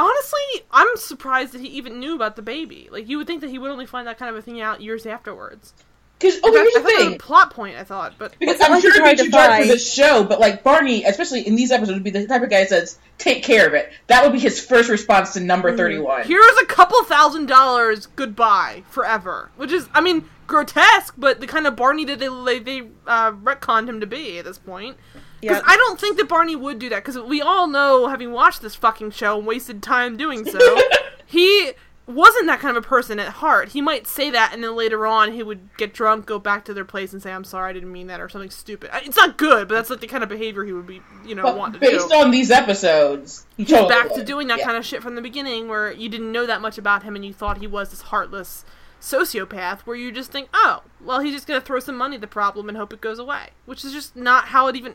Honestly, 0.00 0.64
I'm 0.72 0.96
surprised 0.96 1.52
that 1.52 1.60
he 1.60 1.68
even 1.68 2.00
knew 2.00 2.14
about 2.14 2.36
the 2.36 2.42
baby. 2.42 2.88
Like, 2.90 3.08
you 3.08 3.18
would 3.18 3.26
think 3.26 3.42
that 3.42 3.50
he 3.50 3.58
would 3.58 3.70
only 3.70 3.86
find 3.86 4.06
that 4.06 4.18
kind 4.18 4.30
of 4.30 4.36
a 4.36 4.42
thing 4.42 4.60
out 4.60 4.80
years 4.80 5.04
afterwards. 5.06 5.74
Because 6.18 6.36
In 6.36 6.42
oh, 6.44 6.52
fact, 6.52 6.70
here's 6.72 6.76
I 6.76 6.78
the 6.80 6.88
thought 6.88 6.98
thing. 6.98 7.14
a 7.14 7.18
plot 7.18 7.50
point, 7.54 7.76
I 7.76 7.84
thought, 7.84 8.14
but 8.18 8.34
Because 8.38 8.54
It's 8.54 8.60
not 8.60 8.70
I'm 8.70 8.72
like 8.76 8.82
sure 8.82 8.90
it's 8.90 8.98
it'd 8.98 9.10
be 9.10 9.16
to 9.16 9.24
too 9.24 9.30
dark 9.30 9.50
for 9.52 9.56
find. 9.58 9.70
this 9.70 9.92
show, 9.92 10.24
but 10.24 10.38
like 10.40 10.62
Barney, 10.62 11.04
especially 11.04 11.46
in 11.46 11.56
these 11.56 11.70
episodes, 11.70 11.94
would 11.96 12.04
be 12.04 12.10
the 12.10 12.26
type 12.26 12.42
of 12.42 12.50
guy 12.50 12.60
that 12.60 12.68
says, 12.68 12.98
"Take 13.16 13.42
care 13.42 13.66
of 13.66 13.72
it." 13.74 13.90
That 14.08 14.22
would 14.24 14.32
be 14.32 14.38
his 14.38 14.60
first 14.60 14.90
response 14.90 15.32
to 15.34 15.40
number 15.40 15.74
thirty-one. 15.76 16.24
here's 16.24 16.56
a 16.58 16.66
couple 16.66 17.02
thousand 17.04 17.46
dollars, 17.46 18.04
goodbye, 18.06 18.82
forever. 18.90 19.50
Which 19.56 19.72
is, 19.72 19.88
I 19.94 20.02
mean, 20.02 20.26
grotesque, 20.46 21.14
but 21.16 21.40
the 21.40 21.46
kind 21.46 21.66
of 21.66 21.74
Barney 21.76 22.04
that 22.04 22.18
they 22.18 22.28
they, 22.28 22.58
they 22.58 22.88
uh, 23.06 23.32
retconned 23.32 23.88
him 23.88 24.00
to 24.00 24.06
be 24.06 24.38
at 24.38 24.44
this 24.44 24.58
point. 24.58 24.98
Because. 25.40 25.62
I 25.66 25.76
don't 25.76 25.98
think 25.98 26.16
that 26.18 26.28
Barney 26.28 26.56
would 26.56 26.78
do 26.78 26.88
that. 26.90 27.04
Because 27.04 27.18
we 27.18 27.40
all 27.40 27.66
know, 27.66 28.08
having 28.08 28.32
watched 28.32 28.62
this 28.62 28.74
fucking 28.74 29.12
show 29.12 29.38
and 29.38 29.46
wasted 29.46 29.82
time 29.82 30.16
doing 30.16 30.44
so, 30.44 30.58
he 31.26 31.72
wasn't 32.06 32.46
that 32.48 32.58
kind 32.58 32.76
of 32.76 32.84
a 32.84 32.86
person 32.88 33.20
at 33.20 33.28
heart. 33.28 33.68
He 33.68 33.80
might 33.80 34.04
say 34.06 34.30
that, 34.30 34.50
and 34.52 34.64
then 34.64 34.74
later 34.74 35.06
on, 35.06 35.32
he 35.32 35.44
would 35.44 35.60
get 35.76 35.94
drunk, 35.94 36.26
go 36.26 36.40
back 36.40 36.64
to 36.64 36.74
their 36.74 36.84
place, 36.84 37.12
and 37.12 37.22
say, 37.22 37.32
"I'm 37.32 37.44
sorry, 37.44 37.70
I 37.70 37.72
didn't 37.72 37.92
mean 37.92 38.08
that," 38.08 38.20
or 38.20 38.28
something 38.28 38.50
stupid. 38.50 38.90
It's 39.04 39.16
not 39.16 39.36
good, 39.38 39.68
but 39.68 39.76
that's 39.76 39.90
like 39.90 40.00
the 40.00 40.08
kind 40.08 40.24
of 40.24 40.28
behavior 40.28 40.64
he 40.64 40.72
would 40.72 40.88
be, 40.88 41.02
you 41.24 41.36
know, 41.36 41.54
want 41.54 41.74
to 41.74 41.78
do 41.78 41.88
based 41.88 42.10
on 42.12 42.32
these 42.32 42.50
episodes, 42.50 43.46
he's 43.56 43.68
totally 43.68 43.88
back 43.88 44.12
to 44.14 44.24
doing 44.24 44.48
that 44.48 44.58
Yeah. 44.58 44.64
kind 44.64 44.76
of 44.76 44.84
shit 44.84 45.02
from 45.04 45.14
the 45.14 45.22
beginning 45.22 45.68
where 45.68 45.92
you 45.92 46.08
didn't 46.08 46.32
know 46.32 46.46
that 46.46 46.60
much 46.60 46.78
about 46.78 47.04
him 47.04 47.14
and 47.14 47.24
you 47.24 47.32
thought 47.32 47.58
he 47.58 47.68
was 47.68 47.90
this 47.90 48.02
heartless 48.02 48.64
sociopath 49.00 49.80
where 49.80 49.96
you 49.96 50.12
just 50.12 50.30
think 50.30 50.48
oh 50.52 50.82
well 51.00 51.20
he's 51.20 51.32
just 51.34 51.46
gonna 51.46 51.60
throw 51.60 51.80
some 51.80 51.96
money 51.96 52.16
at 52.16 52.20
the 52.20 52.26
problem 52.26 52.68
and 52.68 52.76
hope 52.76 52.92
it 52.92 53.00
goes 53.00 53.18
away 53.18 53.48
which 53.64 53.84
is 53.84 53.92
just 53.92 54.14
not 54.14 54.48
how 54.48 54.66
it 54.66 54.76
even 54.76 54.94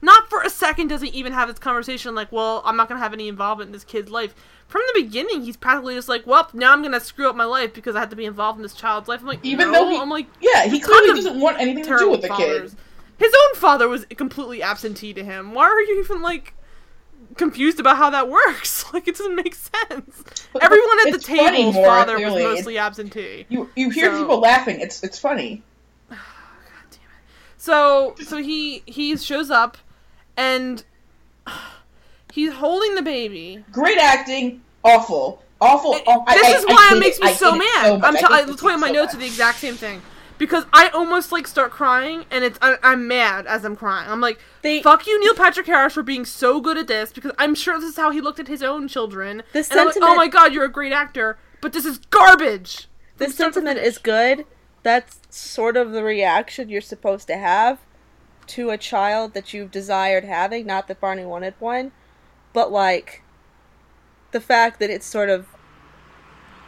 not 0.00 0.28
for 0.30 0.42
a 0.42 0.48
second 0.50 0.88
does 0.88 1.02
he 1.02 1.08
even 1.08 1.32
have 1.32 1.48
this 1.48 1.58
conversation 1.58 2.14
like 2.14 2.32
well 2.32 2.62
i'm 2.64 2.76
not 2.76 2.88
gonna 2.88 3.00
have 3.00 3.12
any 3.12 3.28
involvement 3.28 3.68
in 3.68 3.72
this 3.72 3.84
kid's 3.84 4.10
life 4.10 4.34
from 4.66 4.80
the 4.94 5.02
beginning 5.02 5.42
he's 5.42 5.56
practically 5.56 5.94
just 5.94 6.08
like 6.08 6.26
well 6.26 6.48
now 6.54 6.72
i'm 6.72 6.82
gonna 6.82 6.98
screw 7.00 7.28
up 7.28 7.36
my 7.36 7.44
life 7.44 7.74
because 7.74 7.94
i 7.94 8.00
have 8.00 8.08
to 8.10 8.16
be 8.16 8.24
involved 8.24 8.58
in 8.58 8.62
this 8.62 8.74
child's 8.74 9.06
life 9.08 9.20
i'm 9.20 9.26
like 9.26 9.40
Even 9.44 9.70
no. 9.70 9.84
though 9.84 9.90
he- 9.90 9.98
i'm 9.98 10.10
like 10.10 10.26
Yeah, 10.40 10.64
he 10.66 10.80
clearly 10.80 11.14
doesn't 11.14 11.38
want 11.40 11.60
anything 11.60 11.84
to 11.84 11.98
do 11.98 12.10
with 12.10 12.22
the 12.22 12.28
fathers. 12.28 12.70
kid. 12.72 12.80
His 13.18 13.32
own 13.32 13.60
father 13.60 13.88
was 13.88 14.04
completely 14.16 14.62
absentee 14.64 15.12
to 15.14 15.22
him. 15.22 15.52
Why 15.54 15.66
are 15.66 15.80
you 15.80 16.00
even 16.02 16.22
like 16.22 16.54
confused 17.36 17.80
about 17.80 17.96
how 17.96 18.10
that 18.10 18.28
works? 18.28 18.84
Like 18.92 19.08
it 19.08 19.16
doesn't 19.16 19.34
make 19.36 19.54
sense. 19.54 20.22
But- 20.52 20.62
Everyone 20.62 20.98
at 21.06 21.12
the 21.12 21.16
it's 21.16 21.26
funny 21.26 21.56
table's 21.58 21.74
more, 21.76 21.86
father 21.86 22.16
clearly. 22.16 22.44
was 22.44 22.56
mostly 22.56 22.76
absentee. 22.78 23.46
You 23.48 23.70
you 23.74 23.88
hear 23.90 24.10
So- 24.12 24.20
people 24.20 24.38
laughing. 24.40 24.80
It's 24.80 25.02
it's 25.02 25.18
funny. 25.18 25.62
So 27.56 28.14
so 28.24 28.38
he 28.38 28.82
he 28.86 29.16
shows 29.16 29.50
up 29.50 29.78
and 30.36 30.84
he's 32.32 32.52
holding 32.52 32.94
the 32.96 33.02
baby. 33.02 33.64
Great 33.72 33.98
acting. 33.98 34.62
Awful. 34.84 35.42
Awful. 35.60 35.96
Oh, 36.06 36.24
I- 36.26 36.34
this 36.34 36.46
I- 36.46 36.56
is 36.58 36.64
I 36.68 36.72
why 36.72 36.86
hate 36.88 36.96
it 36.96 37.00
makes 37.00 37.20
me 37.20 37.28
I 37.28 37.32
so 37.34 37.52
mad. 37.52 37.62
it 37.62 37.68
so. 37.86 37.94
I'm 37.94 38.04
I 38.04 38.10
t- 38.12 38.16
hate 38.26 38.30
I, 38.30 38.42
this 38.44 38.62
my 38.62 38.76
so 38.88 38.92
notes 38.92 39.14
are 39.14 39.18
the 39.18 39.26
exact 39.26 39.58
same 39.58 39.74
thing 39.74 40.02
because 40.38 40.64
I 40.72 40.88
almost 40.88 41.32
like 41.32 41.46
start 41.46 41.70
crying 41.70 42.24
and 42.30 42.44
it's 42.44 42.58
I, 42.62 42.76
I'm 42.82 43.06
mad 43.08 43.46
as 43.46 43.64
I'm 43.64 43.76
crying. 43.76 44.08
I'm 44.10 44.20
like, 44.20 44.38
They- 44.62 44.82
fuck 44.82 45.06
you, 45.06 45.20
Neil 45.20 45.34
Patrick 45.34 45.66
Harris, 45.66 45.94
for 45.94 46.02
being 46.02 46.24
so 46.24 46.60
good 46.60 46.76
at 46.78 46.86
this 46.88 47.12
because 47.12 47.32
I'm 47.38 47.54
sure 47.54 47.78
this 47.78 47.90
is 47.90 47.96
how 47.96 48.10
he 48.10 48.20
looked 48.20 48.40
at 48.40 48.48
his 48.48 48.62
own 48.62 48.88
children. 48.88 49.42
The 49.52 49.66
and 49.70 49.80
I'm 49.80 49.86
like, 49.86 49.96
oh 50.00 50.14
my 50.16 50.28
god, 50.28 50.52
you're 50.52 50.64
a 50.64 50.70
great 50.72 50.92
actor, 50.92 51.38
but 51.60 51.72
this 51.72 51.84
is 51.84 51.98
garbage. 51.98 52.88
the 53.18 53.26
From 53.26 53.32
start 53.32 53.52
to 53.52 53.60
sentiment 53.60 53.86
is 53.86 53.98
good. 53.98 54.46
That's 54.82 55.20
sort 55.30 55.76
of 55.76 55.92
the 55.92 56.02
reaction 56.02 56.68
you're 56.68 56.80
supposed 56.80 57.28
to 57.28 57.36
have 57.36 57.78
to 58.48 58.70
a 58.70 58.76
child 58.76 59.34
that 59.34 59.54
you've 59.54 59.70
desired 59.70 60.24
having. 60.24 60.66
Not 60.66 60.88
that 60.88 61.00
Barney 61.00 61.24
wanted 61.24 61.54
one, 61.60 61.92
but 62.52 62.72
like 62.72 63.22
the 64.32 64.40
fact 64.40 64.80
that 64.80 64.90
it's 64.90 65.06
sort 65.06 65.28
of 65.30 65.46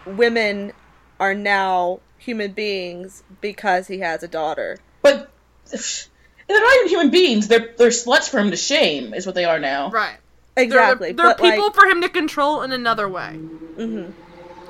women 0.07 0.73
are 1.19 1.35
now 1.35 2.01
human 2.25 2.53
beings 2.53 3.23
because 3.41 3.87
he 3.89 3.99
has 4.01 4.23
a 4.23 4.29
daughter. 4.29 4.79
But 5.03 5.31
they're 5.71 6.61
not 6.61 6.75
even 6.77 6.89
human 6.89 7.11
beings. 7.11 7.49
They're 7.49 7.75
they're 7.77 7.89
sluts 7.91 8.29
for 8.29 8.39
him 8.39 8.51
to 8.51 8.57
shame, 8.57 9.15
is 9.15 9.27
what 9.27 9.35
they 9.35 9.45
are 9.45 9.59
now. 9.59 9.91
Right. 9.91 10.17
They're- 10.57 10.65
Exactly. 10.65 11.13
They're, 11.13 11.27
but 11.27 11.39
people 11.41 11.65
like, 11.67 11.75
for 11.75 11.87
him 11.87 12.01
to 12.03 12.09
control 12.09 12.63
in 12.63 12.71
another 12.73 13.09
way. 13.09 13.39
mhm. 13.77 14.13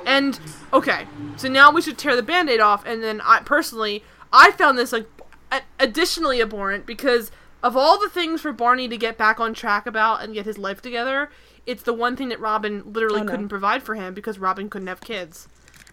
And 0.05 0.39
okay, 0.73 1.07
so 1.35 1.47
now 1.47 1.71
we 1.71 1.81
should 1.81 1.97
tear 1.97 2.15
the 2.15 2.21
band-aid 2.23 2.59
off 2.59 2.85
and 2.85 3.01
then 3.03 3.21
I 3.21 3.39
personally 3.39 4.03
I 4.31 4.51
found 4.51 4.77
this 4.77 4.91
like 4.91 5.07
additionally 5.79 6.41
abhorrent 6.41 6.85
because 6.85 7.31
of 7.63 7.75
all 7.77 7.99
the 7.99 8.09
things 8.09 8.41
for 8.41 8.51
Barney 8.51 8.87
to 8.87 8.97
get 8.97 9.17
back 9.17 9.39
on 9.39 9.53
track 9.53 9.87
about 9.87 10.21
and 10.23 10.33
get 10.33 10.45
his 10.45 10.57
life 10.57 10.81
together, 10.81 11.29
it's 11.65 11.81
the 11.83 11.93
one 11.93 12.15
thing 12.15 12.29
that 12.29 12.39
Robin 12.39 12.83
literally 12.93 13.21
Oh, 13.21 13.23
no. 13.23 13.31
couldn't 13.31 13.49
provide 13.49 13.81
for 13.81 13.95
him 13.95 14.13
because 14.13 14.37
Robin 14.37 14.69
couldn't 14.69 14.87
have 14.87 15.01
kids. 15.01 15.47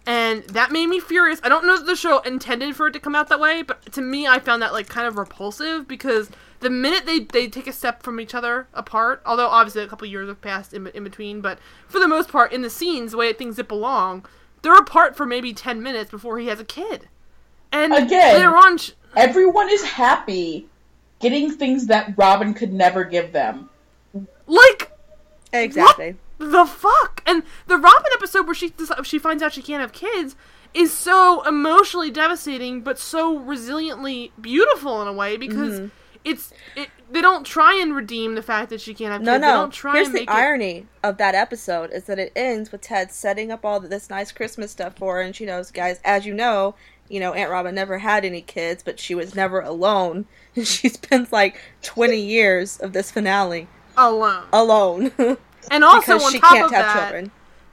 And 0.06 0.42
that 0.48 0.72
made 0.72 0.86
me 0.86 0.98
furious. 0.98 1.40
I 1.44 1.48
don't 1.48 1.66
know 1.66 1.74
if 1.74 1.86
the 1.86 1.94
show 1.94 2.18
intended 2.20 2.74
for 2.74 2.88
it 2.88 2.92
to 2.92 3.00
come 3.00 3.14
out 3.14 3.28
that 3.28 3.38
way, 3.38 3.62
but 3.62 3.92
to 3.92 4.00
me 4.00 4.26
I 4.26 4.40
found 4.40 4.60
that 4.62 4.72
like 4.72 4.88
kind 4.88 5.06
of 5.06 5.16
repulsive 5.16 5.86
because 5.86 6.30
the 6.60 6.70
minute 6.70 7.06
they, 7.06 7.20
they 7.20 7.48
take 7.48 7.66
a 7.66 7.72
step 7.72 8.02
from 8.02 8.18
each 8.20 8.34
other 8.34 8.66
apart, 8.74 9.22
although 9.26 9.48
obviously 9.48 9.82
a 9.82 9.88
couple 9.88 10.06
years 10.08 10.28
have 10.28 10.40
passed 10.40 10.72
in, 10.74 10.86
in 10.88 11.04
between, 11.04 11.40
but 11.40 11.58
for 11.88 11.98
the 12.00 12.08
most 12.08 12.30
part, 12.30 12.52
in 12.52 12.62
the 12.62 12.70
scenes, 12.70 13.12
the 13.12 13.18
way 13.18 13.32
things 13.32 13.56
zip 13.56 13.70
along, 13.70 14.26
they're 14.62 14.74
apart 14.74 15.16
for 15.16 15.26
maybe 15.26 15.52
10 15.52 15.82
minutes 15.82 16.10
before 16.10 16.38
he 16.38 16.46
has 16.46 16.58
a 16.60 16.64
kid. 16.64 17.08
And 17.70 17.92
Again. 17.92 18.34
later 18.34 18.56
on, 18.56 18.78
sh- 18.78 18.92
Everyone 19.16 19.68
is 19.70 19.82
happy 19.84 20.66
getting 21.20 21.50
things 21.52 21.86
that 21.86 22.14
Robin 22.16 22.54
could 22.54 22.72
never 22.72 23.04
give 23.04 23.32
them. 23.32 23.68
like, 24.46 24.90
exactly. 25.52 26.16
The 26.50 26.66
fuck? 26.66 27.22
And 27.26 27.42
the 27.66 27.76
Robin 27.78 28.10
episode 28.14 28.46
where 28.46 28.54
she 28.54 28.72
she 29.04 29.18
finds 29.18 29.42
out 29.42 29.52
she 29.52 29.62
can't 29.62 29.80
have 29.80 29.92
kids 29.92 30.36
is 30.74 30.92
so 30.92 31.42
emotionally 31.46 32.10
devastating, 32.10 32.80
but 32.80 32.98
so 32.98 33.38
resiliently 33.38 34.30
beautiful 34.40 35.00
in 35.02 35.08
a 35.08 35.12
way 35.12 35.36
because 35.36 35.80
Mm-hmm. 35.80 35.88
it's 36.24 36.52
it, 36.76 36.88
they 37.10 37.20
don't 37.20 37.44
try 37.44 37.74
and 37.80 37.94
redeem 37.94 38.34
the 38.36 38.42
fact 38.42 38.70
that 38.70 38.80
she 38.80 38.94
can't 38.94 39.12
have 39.12 39.20
No, 39.22 39.32
kids. 39.32 39.42
They 39.42 39.48
no. 39.48 39.56
don't 39.56 39.70
try 39.72 39.94
Here's 39.96 40.08
the 40.08 40.14
make 40.20 40.22
it. 40.30 40.34
irony 40.34 40.86
of 41.02 41.18
that 41.18 41.34
episode 41.34 41.90
is 41.92 42.04
that 42.04 42.18
it 42.18 42.32
ends 42.34 42.72
with 42.72 42.80
Ted 42.80 43.10
setting 43.12 43.50
up 43.52 43.64
all 43.66 43.80
this 43.80 44.08
nice 44.08 44.32
Christmas 44.32 44.70
stuff 44.70 44.96
for 44.96 45.16
her, 45.16 45.20
and 45.20 45.36
she 45.36 45.44
knows, 45.44 45.70
guys, 45.70 46.00
as 46.04 46.24
you 46.24 46.32
know, 46.32 46.74
you 47.08 47.20
know, 47.20 47.34
Aunt 47.34 47.50
Robin 47.50 47.74
never 47.74 47.98
had 47.98 48.24
any 48.24 48.40
kids, 48.40 48.82
but 48.82 48.98
she 48.98 49.14
was 49.14 49.34
never 49.34 49.60
alone. 49.60 50.24
And 50.56 50.66
she 50.74 50.88
spends 50.88 51.32
like 51.32 51.60
20 51.82 52.16
years 52.18 52.78
of 52.78 52.94
this 52.94 53.10
finale 53.10 53.68
alone. 53.96 54.44
alone 54.54 55.12
And 55.72 55.82
also 55.84 56.00
because 56.14 56.24
on 56.26 56.32
she 56.32 56.38
top 56.40 56.50
can't 56.52 56.64
of 56.66 56.70
have 56.72 56.84
that, 56.86 57.02
children. 57.02 57.30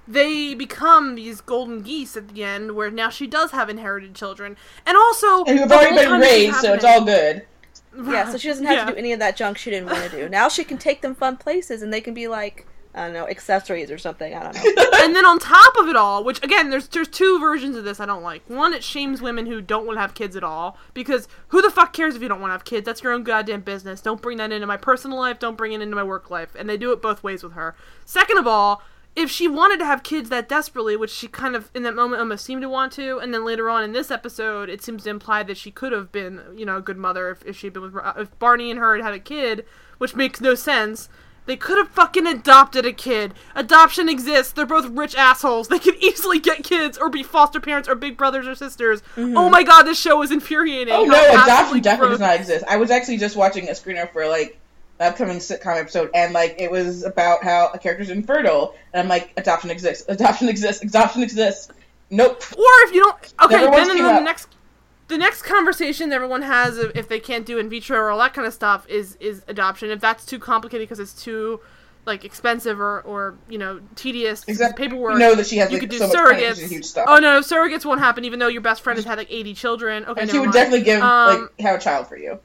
they 0.07 0.55
become 0.55 1.15
these 1.15 1.41
golden 1.41 1.81
geese 1.81 2.15
at 2.17 2.29
the 2.29 2.43
end, 2.43 2.71
where 2.75 2.89
now 2.89 3.09
she 3.09 3.27
does 3.27 3.51
have 3.51 3.69
inherited 3.69 4.15
children, 4.15 4.55
and 4.85 4.97
also 4.97 5.43
And 5.43 5.59
you've 5.59 5.69
the 5.69 5.75
already 5.75 5.95
been 5.95 6.07
time 6.09 6.19
this 6.21 6.31
is 6.31 6.45
raised, 6.47 6.55
so 6.61 6.73
it's 6.73 6.85
all 6.85 7.03
good. 7.03 7.45
Yeah, 8.07 8.31
so 8.31 8.37
she 8.37 8.47
doesn't 8.47 8.65
have 8.65 8.75
Yeah. 8.75 8.85
to 8.85 8.91
do 8.93 8.97
any 8.97 9.11
of 9.13 9.19
that 9.19 9.35
junk 9.35 9.57
she 9.57 9.69
didn't 9.69 9.89
want 9.89 10.09
to 10.09 10.17
do. 10.17 10.29
Now 10.29 10.47
she 10.47 10.63
can 10.63 10.77
take 10.77 11.01
them 11.01 11.13
fun 11.13 11.37
places, 11.37 11.81
and 11.81 11.91
they 11.93 12.01
can 12.01 12.13
be 12.13 12.27
like, 12.27 12.65
I 12.93 13.05
don't 13.05 13.13
know, 13.13 13.27
accessories 13.27 13.91
or 13.91 13.99
something. 13.99 14.33
I 14.33 14.43
don't 14.43 14.55
know. 14.55 14.89
and 15.03 15.15
then 15.15 15.25
on 15.25 15.37
top 15.37 15.75
of 15.77 15.87
it 15.87 15.95
all, 15.95 16.23
which 16.23 16.43
again, 16.43 16.71
there's 16.71 16.87
there's 16.87 17.07
two 17.07 17.39
versions 17.39 17.75
of 17.75 17.83
this 17.83 17.99
I 17.99 18.07
don't 18.07 18.23
like. 18.23 18.41
One, 18.49 18.73
it 18.73 18.83
shames 18.83 19.21
women 19.21 19.45
who 19.45 19.61
don't 19.61 19.85
want 19.85 19.97
to 19.97 20.01
have 20.01 20.15
kids 20.15 20.35
at 20.35 20.43
all 20.43 20.77
because 20.95 21.27
who 21.49 21.61
the 21.61 21.69
fuck 21.69 21.93
cares 21.93 22.15
if 22.15 22.21
you 22.21 22.27
don't 22.27 22.41
want 22.41 22.49
to 22.49 22.53
have 22.53 22.65
kids? 22.65 22.85
That's 22.85 23.03
your 23.03 23.13
own 23.13 23.23
goddamn 23.23 23.61
business. 23.61 24.01
Don't 24.01 24.21
bring 24.21 24.39
that 24.39 24.51
into 24.51 24.65
my 24.65 24.77
personal 24.77 25.19
life. 25.19 25.37
Don't 25.37 25.57
bring 25.57 25.73
it 25.73 25.81
into 25.81 25.95
my 25.95 26.03
work 26.03 26.31
life. 26.31 26.55
And 26.57 26.67
they 26.67 26.77
do 26.77 26.91
it 26.91 27.01
both 27.01 27.23
ways 27.23 27.43
with 27.43 27.53
her. 27.53 27.75
Second 28.05 28.37
of 28.37 28.47
all. 28.47 28.81
If 29.15 29.29
she 29.29 29.47
wanted 29.47 29.79
to 29.79 29.85
have 29.85 30.03
kids 30.03 30.29
that 30.29 30.47
desperately, 30.47 30.95
which 30.95 31.09
she 31.09 31.27
kind 31.27 31.55
of 31.55 31.71
in 31.73 31.81
that 31.83 31.95
moment 31.95 32.21
almost 32.21 32.45
seemed 32.45 32.61
to 32.61 32.69
want 32.69 32.93
to, 32.93 33.17
and 33.17 33.33
then 33.33 33.43
later 33.43 33.67
on 33.69 33.83
in 33.83 33.91
this 33.91 34.11
episode, 34.11 34.69
it 34.69 34.83
seems 34.83 35.03
to 35.03 35.09
imply 35.09 35.41
that 35.43 35.57
she 35.57 35.71
could 35.71 35.91
have 35.91 36.11
been, 36.11 36.41
you 36.55 36.63
know, 36.63 36.77
a 36.77 36.81
good 36.81 36.95
mother 36.95 37.31
if, 37.31 37.43
if 37.43 37.57
she'd 37.57 37.73
been 37.73 37.81
with 37.81 37.95
if 38.15 38.37
Barney 38.39 38.69
and 38.69 38.79
her 38.79 38.95
had 38.95 39.03
had 39.03 39.13
a 39.15 39.19
kid, 39.19 39.65
which 39.97 40.15
makes 40.15 40.39
no 40.39 40.53
sense. 40.53 41.09
They 41.49 41.57
could 41.57 41.79
have 41.79 41.89
fucking 41.89 42.27
adopted 42.27 42.85
a 42.85 42.93
kid. 42.93 43.33
Adoption 43.55 44.07
exists. 44.07 44.53
They're 44.53 44.67
both 44.67 44.85
rich 44.85 45.15
assholes. 45.15 45.67
They 45.67 45.79
could 45.79 45.95
easily 45.99 46.37
get 46.37 46.63
kids 46.63 46.95
or 46.95 47.09
be 47.09 47.23
foster 47.23 47.59
parents 47.59 47.89
or 47.89 47.95
big 47.95 48.17
brothers 48.17 48.45
or 48.45 48.53
sisters. 48.53 49.01
Mm-hmm. 49.15 49.35
Oh 49.35 49.49
my 49.49 49.63
god, 49.63 49.81
this 49.81 49.99
show 49.99 50.21
is 50.21 50.31
infuriating. 50.31 50.93
Oh 50.93 51.09
How 51.09 51.11
no, 51.11 51.43
adoption 51.43 51.81
definitely 51.81 52.13
does 52.13 52.19
not 52.19 52.35
exist. 52.35 52.65
I 52.69 52.77
was 52.77 52.91
actually 52.91 53.17
just 53.17 53.35
watching 53.35 53.67
a 53.67 53.71
screener 53.71 54.07
for 54.13 54.27
like 54.27 54.59
upcoming 54.99 55.39
sitcom 55.39 55.79
episode, 55.79 56.11
and 56.13 56.33
like 56.33 56.53
it 56.59 56.69
was 56.69 57.03
about 57.03 57.43
how 57.43 57.71
a 57.73 57.79
character's 57.79 58.11
infertile, 58.11 58.75
and 58.93 59.01
I'm 59.01 59.07
like, 59.07 59.33
adoption 59.35 59.71
exists, 59.71 60.05
adoption 60.07 60.49
exists, 60.49 60.83
adoption 60.83 61.23
exists. 61.23 61.69
Nope. 62.11 62.43
Or 62.53 62.63
if 62.83 62.93
you 62.93 62.99
don't, 62.99 63.33
okay, 63.45 63.55
Never 63.55 63.75
then, 63.75 63.87
then 63.87 63.97
the 63.97 64.09
up. 64.11 64.23
next, 64.23 64.49
the 65.09 65.17
next 65.17 65.41
conversation 65.41 66.11
everyone 66.13 66.43
has 66.43 66.77
if, 66.77 66.95
if 66.95 67.07
they 67.09 67.19
can't 67.19 67.45
do 67.45 67.57
in 67.57 67.69
vitro 67.69 67.97
or 67.99 68.09
all 68.11 68.19
that 68.19 68.33
kind 68.33 68.47
of 68.47 68.53
stuff 68.53 68.87
is 68.87 69.15
is 69.19 69.43
adoption. 69.47 69.89
If 69.91 69.99
that's 69.99 70.25
too 70.25 70.39
complicated 70.39 70.87
because 70.87 70.99
it's 70.99 71.13
too 71.21 71.59
like 72.05 72.23
expensive 72.23 72.79
or 72.79 73.01
or 73.01 73.35
you 73.49 73.57
know 73.57 73.81
tedious 73.95 74.43
Except 74.47 74.77
paperwork. 74.77 75.13
you 75.13 75.19
know 75.19 75.35
that 75.35 75.45
she 75.47 75.57
has 75.57 75.69
you 75.69 75.75
like 75.75 75.81
could 75.81 75.89
do 75.89 75.97
so 75.97 76.09
surrogates. 76.09 76.55
she's 76.55 76.63
a 76.63 76.67
huge 76.67 76.85
star. 76.85 77.05
Oh 77.07 77.17
no, 77.17 77.41
surrogates 77.41 77.83
won't 77.85 77.99
happen. 77.99 78.23
Even 78.23 78.39
though 78.39 78.47
your 78.47 78.61
best 78.61 78.81
friend 78.81 78.97
has 78.97 79.05
had 79.05 79.17
like 79.17 79.29
eighty 79.31 79.53
children. 79.53 80.05
Okay, 80.05 80.21
and 80.21 80.29
she 80.29 80.37
would 80.39 80.45
mind. 80.45 80.53
definitely 80.53 80.83
give 80.85 81.01
Um, 81.01 81.41
like 81.41 81.59
have 81.59 81.75
a 81.79 81.83
child 81.83 82.07
for 82.07 82.17
you. 82.17 82.39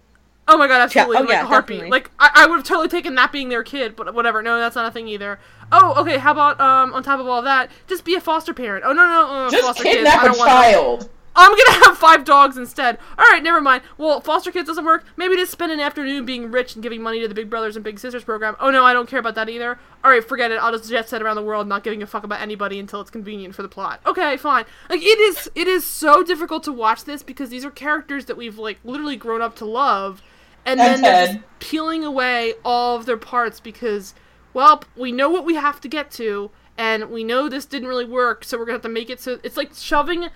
Oh 0.46 0.58
my 0.58 0.66
god, 0.66 0.82
absolutely! 0.82 1.14
Yeah, 1.14 1.20
oh 1.20 1.22
like 1.24 1.30
yeah, 1.32 1.42
a 1.42 1.46
heartbeat. 1.46 1.76
definitely. 1.78 1.90
Like 1.90 2.10
I, 2.18 2.30
I 2.42 2.46
would 2.46 2.56
have 2.56 2.66
totally 2.66 2.88
taken 2.88 3.14
that 3.14 3.32
being 3.32 3.48
their 3.48 3.62
kid, 3.62 3.96
but 3.96 4.12
whatever. 4.14 4.42
No, 4.42 4.58
that's 4.58 4.76
not 4.76 4.86
a 4.86 4.90
thing 4.90 5.08
either. 5.08 5.38
Oh, 5.72 5.94
okay. 6.02 6.18
How 6.18 6.32
about 6.32 6.60
um 6.60 6.92
on 6.92 7.02
top 7.02 7.18
of 7.20 7.26
all 7.26 7.40
that, 7.42 7.70
just 7.86 8.04
be 8.04 8.14
a 8.14 8.20
foster 8.20 8.52
parent? 8.52 8.84
Oh 8.86 8.92
no, 8.92 9.06
no, 9.06 9.26
uh, 9.46 9.50
Just 9.50 9.64
foster 9.64 9.82
kids. 9.82 9.96
kidnap 9.96 10.18
I 10.18 10.22
a 10.22 10.28
don't 10.28 10.38
want 10.38 10.50
child. 10.50 11.10
I'm 11.36 11.50
gonna 11.50 11.84
have 11.86 11.98
five 11.98 12.24
dogs 12.24 12.56
instead. 12.56 12.98
All 13.18 13.24
right, 13.30 13.42
never 13.42 13.60
mind. 13.60 13.82
Well, 13.98 14.20
foster 14.20 14.52
kids 14.52 14.68
doesn't 14.68 14.84
work. 14.84 15.04
Maybe 15.16 15.36
just 15.36 15.52
spend 15.52 15.72
an 15.72 15.80
afternoon 15.80 16.24
being 16.24 16.50
rich 16.50 16.74
and 16.74 16.82
giving 16.82 17.02
money 17.02 17.20
to 17.20 17.28
the 17.28 17.34
Big 17.34 17.50
Brothers 17.50 17.76
and 17.76 17.84
Big 17.84 17.98
Sisters 17.98 18.24
program. 18.24 18.56
Oh 18.60 18.70
no, 18.70 18.84
I 18.84 18.92
don't 18.92 19.08
care 19.08 19.18
about 19.18 19.34
that 19.34 19.48
either. 19.48 19.78
All 20.02 20.10
right, 20.10 20.22
forget 20.22 20.50
it. 20.50 20.56
I'll 20.56 20.72
just 20.72 20.88
jet 20.88 21.08
set 21.08 21.22
around 21.22 21.36
the 21.36 21.42
world, 21.42 21.66
not 21.66 21.82
giving 21.82 22.02
a 22.02 22.06
fuck 22.06 22.24
about 22.24 22.40
anybody 22.40 22.78
until 22.78 23.00
it's 23.00 23.10
convenient 23.10 23.54
for 23.54 23.62
the 23.62 23.68
plot. 23.68 24.00
Okay, 24.06 24.36
fine. 24.36 24.64
Like 24.88 25.02
it 25.02 25.18
is, 25.18 25.50
it 25.54 25.66
is 25.66 25.84
so 25.84 26.22
difficult 26.22 26.62
to 26.64 26.72
watch 26.72 27.04
this 27.04 27.22
because 27.22 27.50
these 27.50 27.64
are 27.64 27.70
characters 27.70 28.26
that 28.26 28.36
we've 28.36 28.58
like 28.58 28.78
literally 28.84 29.16
grown 29.16 29.42
up 29.42 29.56
to 29.56 29.64
love, 29.64 30.22
and, 30.66 30.80
And 30.80 30.94
then 30.94 31.02
they're 31.02 31.26
just 31.26 31.38
peeling 31.58 32.04
away 32.04 32.54
all 32.64 32.96
of 32.96 33.06
their 33.06 33.16
parts 33.16 33.60
because, 33.60 34.14
well, 34.52 34.82
we 34.96 35.12
know 35.12 35.28
what 35.28 35.44
we 35.44 35.54
have 35.54 35.80
to 35.82 35.88
get 35.88 36.10
to. 36.12 36.50
And 36.76 37.10
we 37.10 37.22
know 37.22 37.48
this 37.48 37.66
didn't 37.66 37.88
really 37.88 38.04
work, 38.04 38.42
so 38.42 38.58
we're 38.58 38.64
gonna 38.64 38.74
have 38.74 38.82
to 38.82 38.88
make 38.88 39.08
it 39.08 39.20
so 39.20 39.38
it's 39.44 39.56
like 39.56 39.72
shoving 39.74 40.28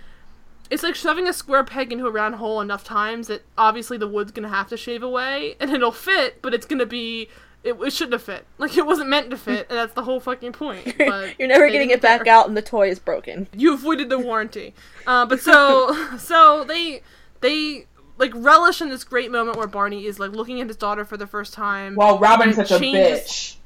it's 0.70 0.82
like 0.82 0.94
shoving 0.94 1.26
a 1.28 1.32
square 1.32 1.64
peg 1.64 1.92
into 1.92 2.06
a 2.06 2.10
round 2.10 2.36
hole 2.36 2.60
enough 2.60 2.84
times 2.84 3.28
that 3.28 3.42
obviously 3.56 3.96
the 3.96 4.08
wood's 4.08 4.32
gonna 4.32 4.48
have 4.48 4.68
to 4.68 4.76
shave 4.76 5.02
away 5.02 5.56
and 5.60 5.70
it'll 5.70 5.92
fit, 5.92 6.40
but 6.42 6.54
it's 6.54 6.66
gonna 6.66 6.86
be 6.86 7.28
it, 7.64 7.74
it 7.80 7.92
shouldn't 7.92 8.12
have 8.12 8.22
fit. 8.22 8.46
Like 8.58 8.76
it 8.76 8.86
wasn't 8.86 9.08
meant 9.08 9.30
to 9.30 9.36
fit, 9.36 9.66
and 9.68 9.78
that's 9.78 9.94
the 9.94 10.04
whole 10.04 10.20
fucking 10.20 10.52
point. 10.52 10.94
But 10.98 11.38
You're 11.38 11.48
never 11.48 11.68
getting 11.68 11.90
it 11.90 12.00
back 12.00 12.24
care. 12.24 12.34
out, 12.34 12.48
and 12.48 12.56
the 12.56 12.62
toy 12.62 12.88
is 12.88 12.98
broken. 12.98 13.48
You 13.56 13.74
avoided 13.74 14.08
the 14.08 14.18
warranty. 14.18 14.74
Uh, 15.06 15.26
but 15.26 15.40
so 15.40 16.16
so 16.18 16.64
they 16.64 17.02
they 17.40 17.86
like 18.16 18.32
relish 18.34 18.80
in 18.80 18.88
this 18.88 19.04
great 19.04 19.30
moment 19.30 19.56
where 19.56 19.66
Barney 19.66 20.06
is 20.06 20.18
like 20.18 20.32
looking 20.32 20.60
at 20.60 20.68
his 20.68 20.76
daughter 20.76 21.04
for 21.04 21.16
the 21.16 21.26
first 21.26 21.52
time. 21.52 21.94
While 21.94 22.18
Robin's 22.18 22.56
and 22.58 22.64
it 22.64 22.68
such 22.68 22.80
a 22.80 22.84
bitch. 22.84 23.56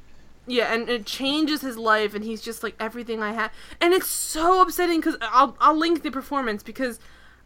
Yeah, 0.45 0.73
and 0.73 0.89
it 0.89 1.05
changes 1.05 1.61
his 1.61 1.77
life, 1.77 2.13
and 2.13 2.23
he's 2.23 2.41
just 2.41 2.63
like 2.63 2.75
everything 2.79 3.21
I 3.23 3.31
have, 3.31 3.51
and 3.79 3.93
it's 3.93 4.07
so 4.07 4.61
upsetting 4.61 4.99
because 4.99 5.15
I'll 5.21 5.55
I'll 5.61 5.77
link 5.77 6.03
the 6.03 6.11
performance 6.11 6.63
because 6.63 6.99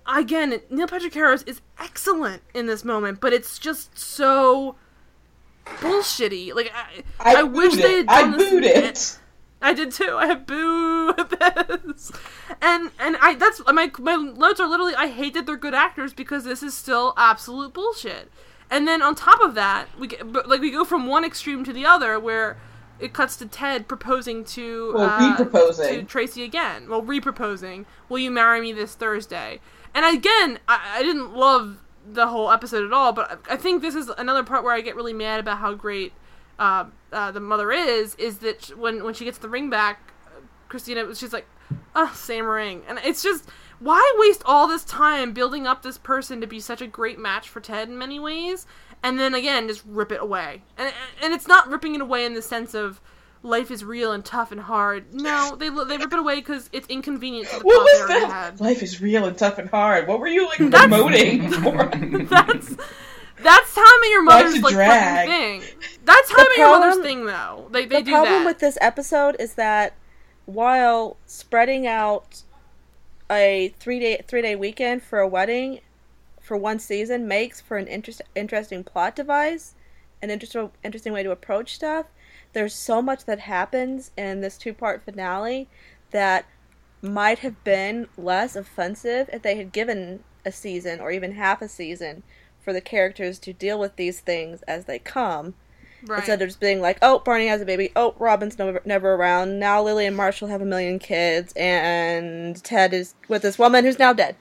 again 0.08 0.62
Neil 0.70 0.88
Patrick 0.88 1.14
Harris 1.14 1.44
is 1.44 1.62
excellent 1.80 2.42
in 2.56 2.66
this 2.66 2.84
moment, 2.84 3.20
but 3.22 3.34
it's 3.34 3.60
just 3.60 3.98
so 4.00 4.76
bullshitty. 5.66 6.54
Like 6.56 6.72
I 6.74 7.04
I, 7.20 7.40
I 7.40 7.44
wish 7.44 7.74
booed 7.74 7.84
they 7.84 7.98
had 7.98 8.08
done 8.08 8.34
I 8.34 8.38
this 8.38 8.50
booed 8.50 8.64
in- 8.64 8.84
it. 8.84 9.20
I 9.60 9.74
did 9.74 9.92
too. 9.92 10.16
I 10.16 10.28
have 10.28 10.46
boo 10.46 11.14
this, 11.94 12.12
and 12.62 12.92
and 13.00 13.18
I 13.22 13.36
that's 13.36 13.62
my 13.72 13.92
my 14.00 14.16
notes 14.16 14.60
are 14.60 14.68
literally 14.68 14.94
I 14.96 15.08
hate 15.08 15.34
that 15.34 15.46
they're 15.46 15.58
good 15.58 15.74
actors 15.74 16.14
because 16.14 16.44
this 16.44 16.62
is 16.62 16.74
still 16.76 17.14
absolute 17.18 17.74
bullshit. 17.74 18.32
And 18.70 18.88
then 18.88 19.02
on 19.02 19.16
top 19.16 19.42
of 19.42 19.56
that, 19.56 19.88
we 19.98 20.08
get 20.08 20.48
like 20.48 20.62
we 20.62 20.72
go 20.72 20.84
from 20.86 21.08
one 21.08 21.24
extreme 21.24 21.64
to 21.64 21.74
the 21.74 21.86
other 21.86 22.20
where 22.20 22.58
it 23.00 23.14
cuts 23.14 23.36
to 23.38 23.46
Ted 23.46 23.88
proposing 23.88 24.44
to 24.46 24.94
Well, 24.96 25.10
uh, 25.10 25.30
re-proposing. 25.30 25.96
to 26.00 26.04
Tracy 26.04 26.44
again. 26.44 26.90
Well, 26.90 27.02
re-proposing. 27.02 27.86
Will 28.10 28.20
you 28.20 28.32
marry 28.32 28.62
me 28.62 28.72
this 28.74 28.96
Thursday? 28.96 29.60
And 29.94 30.06
again, 30.06 30.60
I, 30.68 30.98
I 31.00 31.04
didn't 31.04 31.34
love 31.34 31.78
the 32.10 32.28
whole 32.28 32.52
episode 32.52 32.86
at 32.86 32.94
all, 32.94 33.14
but 33.14 33.40
I 33.50 33.54
I 33.54 33.58
think 33.58 33.82
this 33.82 33.96
is 33.96 34.10
another 34.10 34.44
part 34.44 34.64
where 34.64 34.74
I 34.74 34.82
get 34.82 34.96
really 34.96 35.14
mad 35.14 35.40
about 35.40 35.58
how 35.58 35.74
great 35.74 36.14
uh, 36.60 36.86
uh, 37.12 37.32
the 37.32 37.40
mother 37.40 37.72
is. 37.72 38.16
Is 38.16 38.38
that 38.40 38.66
sh- 38.66 38.72
when 38.72 39.04
when 39.04 39.14
she 39.14 39.26
gets 39.26 39.38
the 39.40 39.50
ring 39.50 39.70
back, 39.70 40.14
Cristin's 40.70 41.20
just 41.20 41.34
like, 41.34 41.48
"Ah, 41.96 42.12
same 42.16 42.46
ring," 42.46 42.84
and 42.88 43.00
it's 43.04 43.22
just 43.24 43.50
why 43.80 44.02
waste 44.18 44.42
all 44.46 44.68
this 44.68 44.84
time 44.84 45.34
building 45.34 45.68
up 45.68 45.84
this 45.84 45.98
person 45.98 46.42
to 46.42 46.48
be 46.48 46.60
such 46.60 46.82
a 46.82 46.88
great 46.88 47.20
match 47.20 47.48
for 47.50 47.60
Ted 47.60 47.90
in 47.90 47.98
many 47.98 48.20
ways, 48.20 48.66
and 49.08 49.20
then 49.20 49.34
again 49.34 49.68
just 49.68 49.84
rip 49.88 50.12
it 50.12 50.22
away. 50.22 50.62
And 50.78 50.94
and 51.24 51.34
it's 51.34 51.48
not 51.48 51.70
ripping 51.70 51.96
it 51.96 52.02
away 52.02 52.26
in 52.26 52.34
the 52.34 52.42
sense 52.42 52.74
of 52.74 53.00
life 53.44 53.70
is 53.72 53.84
real 53.86 54.12
and 54.12 54.26
tough 54.26 54.52
and 54.52 54.62
hard. 54.62 55.14
No, 55.14 55.56
they 55.56 55.70
they 55.70 55.98
rip 55.98 56.12
it 56.14 56.20
away 56.20 56.36
because 56.36 56.70
it's 56.74 56.88
inconvenient 56.90 57.48
to 57.50 57.60
the 57.60 57.66
What 57.66 57.80
was 57.84 58.08
that? 58.10 58.30
had. 58.32 58.60
Life 58.60 58.82
is 58.84 59.00
real 59.02 59.26
and 59.26 59.38
tough 59.38 59.58
and 59.58 59.70
hard. 59.70 60.08
What 60.08 60.20
were 60.20 60.28
you 60.28 60.46
like 60.48 60.58
That's- 60.58 60.88
promoting 60.88 61.52
for? 61.64 62.26
that's 62.28 62.76
That's 63.44 63.76
How 63.76 63.84
I 63.84 64.00
Met 64.02 64.10
Your 64.12 64.26
Why 64.26 64.42
Mother's 64.42 64.56
to 64.56 64.62
like 64.62 64.74
drag? 64.74 65.28
fucking 65.28 65.62
thing. 65.62 65.80
That's 66.06 66.30
How 66.32 66.38
I 66.40 66.44
The 66.44 66.50
Met 66.50 66.58
Your 66.58 66.80
Mother's 66.80 67.04
thing, 67.06 67.26
though. 67.26 67.68
They 67.72 67.86
they 67.86 67.98
the 68.00 68.06
do 68.06 68.12
problem 68.12 68.40
that. 68.44 68.46
with 68.48 68.60
this 68.60 68.78
episode 68.82 69.36
is 69.40 69.54
that 69.54 69.94
while 70.46 71.18
spreading 71.28 71.86
out 71.86 72.42
a 73.30 73.74
three 73.80 74.00
day 74.00 74.22
three 74.28 74.42
day 74.42 74.56
weekend 74.56 75.04
for 75.04 75.20
a 75.20 75.28
wedding 75.28 75.82
for 76.48 76.56
one 76.56 76.80
season 76.80 77.28
makes 77.28 77.60
for 77.60 77.78
an 77.78 77.88
interest, 77.88 78.22
interesting 78.34 78.84
plot 78.84 79.16
device, 79.16 79.76
an 80.22 80.30
interesting 80.30 80.72
interesting 80.84 81.12
way 81.12 81.22
to 81.22 81.32
approach 81.32 81.76
stuff. 81.76 82.06
There's 82.54 82.74
so 82.74 83.02
much 83.02 83.26
that 83.26 83.40
happens 83.40 84.12
in 84.18 84.40
this 84.40 84.58
two 84.58 84.74
part 84.74 85.04
finale 85.04 85.68
that 86.12 86.46
might 87.02 87.40
have 87.40 87.64
been 87.64 88.08
less 88.18 88.56
offensive 88.56 89.30
if 89.32 89.42
they 89.42 89.56
had 89.58 89.72
given 89.72 90.24
a 90.46 90.52
season 90.52 91.02
or 91.02 91.12
even 91.12 91.34
half 91.34 91.62
a 91.62 91.68
season 91.68 92.24
for 92.60 92.72
the 92.72 92.82
characters 92.82 93.38
to 93.40 93.54
deal 93.54 93.78
with 93.78 93.98
these 93.98 94.22
things 94.22 94.62
as 94.64 94.86
they 94.86 94.98
come 94.98 95.54
right. 96.06 96.20
instead 96.20 96.42
of 96.42 96.48
just 96.48 96.62
being 96.62 96.80
like, 96.80 96.98
"Oh, 97.02 97.20
Barney 97.20 97.48
has 97.48 97.62
a 97.62 97.66
baby. 97.66 97.92
Oh, 97.94 98.16
Robin's 98.18 98.58
never 98.58 98.82
never 98.86 99.16
around. 99.16 99.60
Now 99.60 99.84
Lily 99.84 100.06
and 100.06 100.16
Marshall 100.16 100.48
have 100.48 100.62
a 100.62 100.66
million 100.66 100.98
kids, 100.98 101.54
and 101.58 102.64
Ted 102.64 102.94
is 102.94 103.16
with 103.28 103.42
this 103.42 103.60
woman 103.60 103.84
who's 103.84 104.00
now 104.00 104.14
dead." 104.14 104.38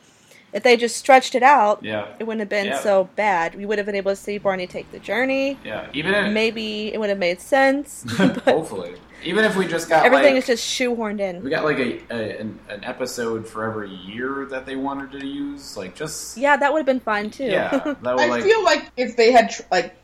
If 0.56 0.62
they 0.62 0.78
just 0.78 0.96
stretched 0.96 1.34
it 1.34 1.42
out, 1.42 1.84
Yeah. 1.84 2.06
it 2.18 2.24
wouldn't 2.24 2.40
have 2.40 2.48
been 2.48 2.66
Yeah. 2.66 2.80
so 2.80 3.10
bad. 3.14 3.54
We 3.54 3.66
would 3.66 3.76
have 3.76 3.84
been 3.86 3.94
able 3.94 4.12
to 4.12 4.16
see 4.16 4.38
Barney 4.38 4.66
take 4.66 4.90
the 4.90 4.98
journey. 4.98 5.58
Yeah. 5.62 5.86
Even 5.92 6.14
if 6.14 6.32
Maybe 6.32 6.92
it 6.94 6.98
would 6.98 7.10
have 7.10 7.18
made 7.18 7.42
sense. 7.42 8.04
hopefully, 8.16 8.94
even 9.22 9.44
if 9.44 9.54
we 9.54 9.66
just 9.66 9.88
got 9.90 10.06
everything 10.06 10.32
like, 10.34 10.38
is 10.42 10.46
just 10.46 10.64
shoehorned 10.66 11.20
in. 11.20 11.42
we 11.42 11.50
got 11.50 11.64
like 11.64 11.78
a, 11.78 12.00
a 12.10 12.38
an, 12.40 12.58
an 12.70 12.84
episode 12.84 13.46
for 13.46 13.64
every 13.64 13.90
year 13.90 14.46
that 14.48 14.64
they 14.64 14.76
wanted 14.76 15.12
to 15.20 15.26
use, 15.26 15.76
like 15.76 15.94
just 15.94 16.38
Yeah, 16.38 16.56
that 16.56 16.72
would 16.72 16.78
have 16.78 16.86
been 16.86 17.00
fine 17.00 17.28
too. 17.30 17.44
yeah, 17.44 17.68
that 17.70 18.00
would 18.02 18.06
I 18.20 18.26
like 18.28 18.42
feel 18.42 18.64
like 18.64 18.90
if 18.96 19.14
they 19.16 19.32
had 19.32 19.50
tr- 19.50 19.62
like 19.70 19.94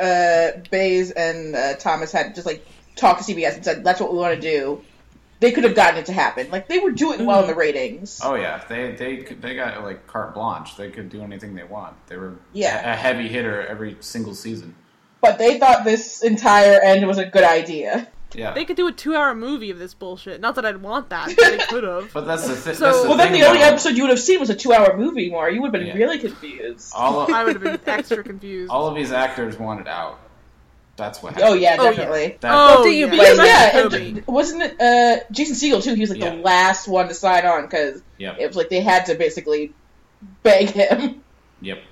uh 0.00 0.52
Bays 0.70 1.10
and 1.10 1.54
uh, 1.54 1.74
Thomas 1.74 2.10
had 2.10 2.34
just 2.34 2.46
like 2.46 2.64
talked 2.96 3.22
to 3.26 3.34
CBS 3.34 3.56
and 3.56 3.64
said 3.64 3.84
that's 3.84 4.00
what 4.00 4.12
we 4.12 4.18
want 4.18 4.34
to 4.34 4.40
do, 4.40 4.82
they 5.40 5.52
could 5.52 5.64
have 5.64 5.74
gotten 5.74 5.98
it 5.98 6.06
to 6.06 6.12
happen. 6.12 6.50
Like 6.50 6.68
they 6.68 6.78
were 6.78 6.90
doing 6.92 7.26
well 7.26 7.40
in 7.40 7.46
the 7.46 7.54
mm. 7.54 7.58
ratings. 7.58 8.20
Oh 8.22 8.34
yeah, 8.34 8.62
they 8.68 8.92
they 8.92 9.16
they 9.22 9.54
got 9.54 9.82
like 9.82 10.06
carte 10.06 10.34
blanche. 10.34 10.76
They 10.76 10.90
could 10.90 11.08
do 11.08 11.22
anything 11.22 11.54
they 11.54 11.64
want. 11.64 11.94
They 12.06 12.16
were 12.16 12.36
Yeah. 12.52 12.90
a, 12.90 12.92
a 12.92 12.96
heavy 12.96 13.28
hitter 13.28 13.66
every 13.66 13.96
single 14.00 14.34
season. 14.34 14.74
But 15.20 15.38
they 15.38 15.58
thought 15.58 15.84
this 15.84 16.22
entire 16.22 16.80
end 16.80 17.06
was 17.06 17.18
a 17.18 17.26
good 17.26 17.44
idea. 17.44 18.08
Yeah, 18.32 18.52
They 18.52 18.64
could 18.64 18.76
do 18.76 18.86
a 18.86 18.92
two-hour 18.92 19.34
movie 19.34 19.70
of 19.70 19.78
this 19.80 19.92
bullshit. 19.92 20.40
Not 20.40 20.54
that 20.54 20.64
I'd 20.64 20.80
want 20.80 21.10
that, 21.10 21.34
but 21.36 21.50
they 21.50 21.58
could 21.58 21.82
have. 21.82 22.10
but 22.14 22.26
that's 22.26 22.46
the, 22.46 22.54
thi- 22.54 22.74
So- 22.74 22.84
that's 22.84 23.02
the 23.02 23.08
Well, 23.08 23.16
then 23.18 23.32
the 23.32 23.42
only 23.42 23.60
episode 23.60 23.96
you 23.96 24.04
would 24.04 24.10
have 24.10 24.20
seen 24.20 24.38
was 24.38 24.50
a 24.50 24.54
two-hour 24.54 24.96
movie. 24.96 25.30
More, 25.30 25.50
you 25.50 25.60
would 25.62 25.74
have 25.74 25.80
been 25.84 25.88
Yeah. 25.88 25.94
really 26.04 26.18
confused. 26.18 26.92
all 26.94 27.20
of, 27.20 27.30
I 27.30 27.44
would 27.44 27.60
have 27.60 27.62
been 27.84 27.92
extra 27.92 28.22
confused. 28.22 28.70
all 28.70 28.86
of 28.86 28.94
these 28.94 29.10
actors 29.10 29.58
wanted 29.58 29.88
out. 29.88 30.20
That's 31.00 31.22
what. 31.22 31.36
Oh 31.38 31.42
Happened. 31.42 31.60
yeah, 31.62 31.76
Oh, 31.78 31.84
yeah. 31.84 31.90
definitely. 31.90 32.36
That, 32.40 32.52
Oh, 32.54 32.82
do 32.84 32.90
you 32.90 33.06
yeah. 33.06 33.14
blame 33.14 33.36
yeah, 33.46 33.78
and 33.78 34.26
wasn't 34.26 34.62
it 34.62 34.80
uh, 34.80 35.24
Jason 35.32 35.56
Segel 35.56 35.82
too? 35.82 35.94
He 35.94 36.00
was 36.02 36.10
like 36.10 36.20
Yeah. 36.20 36.36
the 36.36 36.42
last 36.42 36.86
one 36.88 37.08
to 37.08 37.14
sign 37.14 37.44
on 37.46 37.62
because 37.62 38.02
Yep. 38.18 38.36
it 38.38 38.46
was 38.46 38.56
like 38.56 38.68
they 38.68 38.80
had 38.80 39.06
to 39.06 39.14
basically 39.14 39.72
beg 40.42 40.70
him. 40.70 41.22
Yep. 41.62 41.82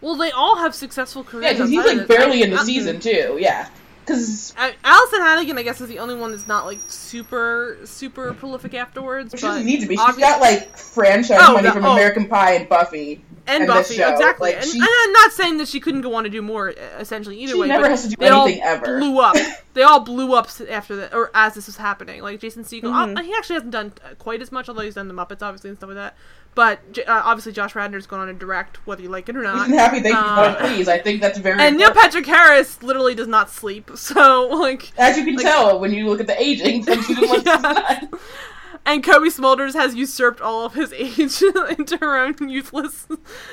Well, 0.00 0.16
they 0.16 0.30
all 0.30 0.56
have 0.58 0.74
successful 0.74 1.24
careers. 1.24 1.44
Yeah, 1.44 1.52
because 1.54 1.70
he's 1.70 1.84
like 1.84 2.06
barely 2.06 2.42
I- 2.42 2.46
in 2.46 2.50
the 2.50 2.58
I- 2.58 2.64
season 2.64 3.00
too. 3.00 3.38
Yeah, 3.40 3.68
because 4.04 4.54
Alyson 4.84 5.20
Hannigan, 5.20 5.58
I 5.58 5.62
guess, 5.62 5.80
is 5.80 5.88
the 5.88 5.98
only 6.00 6.14
one 6.16 6.30
that's 6.32 6.46
not 6.46 6.64
like 6.66 6.78
super, 6.88 7.78
super 7.84 8.34
prolific 8.34 8.74
afterwards. 8.74 9.34
she 9.36 9.40
doesn't 9.46 9.64
need 9.64 9.80
to 9.80 9.86
be. 9.88 9.96
She's 9.96 10.04
obvi- 10.04 10.20
got 10.20 10.40
like 10.40 10.76
franchise 10.76 11.38
Oh, 11.40 11.54
money 11.54 11.68
the- 11.68 11.72
from 11.72 11.84
oh. 11.86 11.92
American 11.92 12.28
Pie 12.28 12.54
and 12.54 12.68
Buffy. 12.68 13.24
And 13.48 13.62
and 13.62 13.66
Buffy, 13.68 13.94
show, 13.94 14.12
exactly. 14.12 14.50
like, 14.52 14.62
and, 14.62 14.70
she- 14.70 14.78
and 14.78 14.88
I'm 14.90 15.12
not 15.12 15.32
saying 15.32 15.58
that 15.58 15.68
she 15.68 15.78
couldn't 15.80 16.00
go 16.00 16.14
on 16.14 16.24
to 16.24 16.30
do 16.30 16.42
more. 16.42 16.70
Essentially, 16.98 17.38
either 17.38 17.56
way. 17.56 17.68
She 17.68 17.70
way, 17.72 17.76
never 17.76 17.88
has 17.88 18.02
to 18.02 18.08
do 18.08 18.16
they 18.18 18.28
all 18.28 18.48
ever. 18.62 18.98
Blew 18.98 19.20
up. 19.20 19.36
they 19.74 19.82
all 19.82 20.00
blew 20.00 20.34
up 20.34 20.48
after 20.68 20.96
that, 20.96 21.14
or 21.14 21.30
as 21.34 21.54
this 21.54 21.66
was 21.66 21.76
happening. 21.76 22.22
Like 22.22 22.40
Jason 22.40 22.64
Segel, 22.64 22.84
Mm-hmm. 22.92 23.16
uh, 23.16 23.22
he 23.22 23.32
actually 23.34 23.54
hasn't 23.54 23.72
done 23.72 23.92
uh, 24.04 24.14
quite 24.16 24.42
as 24.42 24.50
much, 24.50 24.68
although 24.68 24.82
he's 24.82 24.94
done 24.94 25.08
the 25.08 25.14
Muppets, 25.14 25.42
obviously, 25.42 25.70
and 25.70 25.78
stuff 25.78 25.88
like 25.88 25.96
that. 25.96 26.16
But 26.56 26.80
uh, 27.06 27.22
obviously, 27.24 27.52
Josh 27.52 27.74
Radnor's 27.74 28.06
gone 28.06 28.20
on 28.20 28.28
to 28.28 28.32
direct, 28.32 28.84
whether 28.86 29.02
you 29.02 29.10
like 29.10 29.28
it 29.28 29.36
or 29.36 29.42
not. 29.42 29.66
Isn't 29.66 29.78
happy 29.78 30.00
they 30.00 30.10
Uh, 30.10 30.54
please. 30.56 30.88
I 30.88 30.98
think 30.98 31.20
that's 31.20 31.38
very. 31.38 31.60
and 31.60 31.76
Neil. 31.76 31.92
Patrick 31.92 32.24
Harris 32.24 32.82
literally 32.82 33.14
does 33.14 33.28
not 33.28 33.50
sleep, 33.50 33.90
so 33.94 34.48
like. 34.48 34.90
As 34.98 35.18
you 35.18 35.24
can 35.24 35.36
like- 35.36 35.44
tell 35.44 35.78
when 35.78 35.92
you 35.92 36.08
look 36.08 36.18
at 36.20 36.26
the 36.26 36.42
aging 36.42 36.82
from 36.82 37.02
season 37.02 37.28
to 37.28 37.42
Yeah. 37.44 38.00
And 38.86 39.02
Cobie 39.02 39.30
Smulders 39.30 39.74
has 39.74 39.96
usurped 39.96 40.40
all 40.40 40.64
of 40.64 40.74
his 40.74 40.92
age 40.96 41.42
into 41.76 41.98
her 42.00 42.16
own 42.16 42.48
useless, 42.48 43.08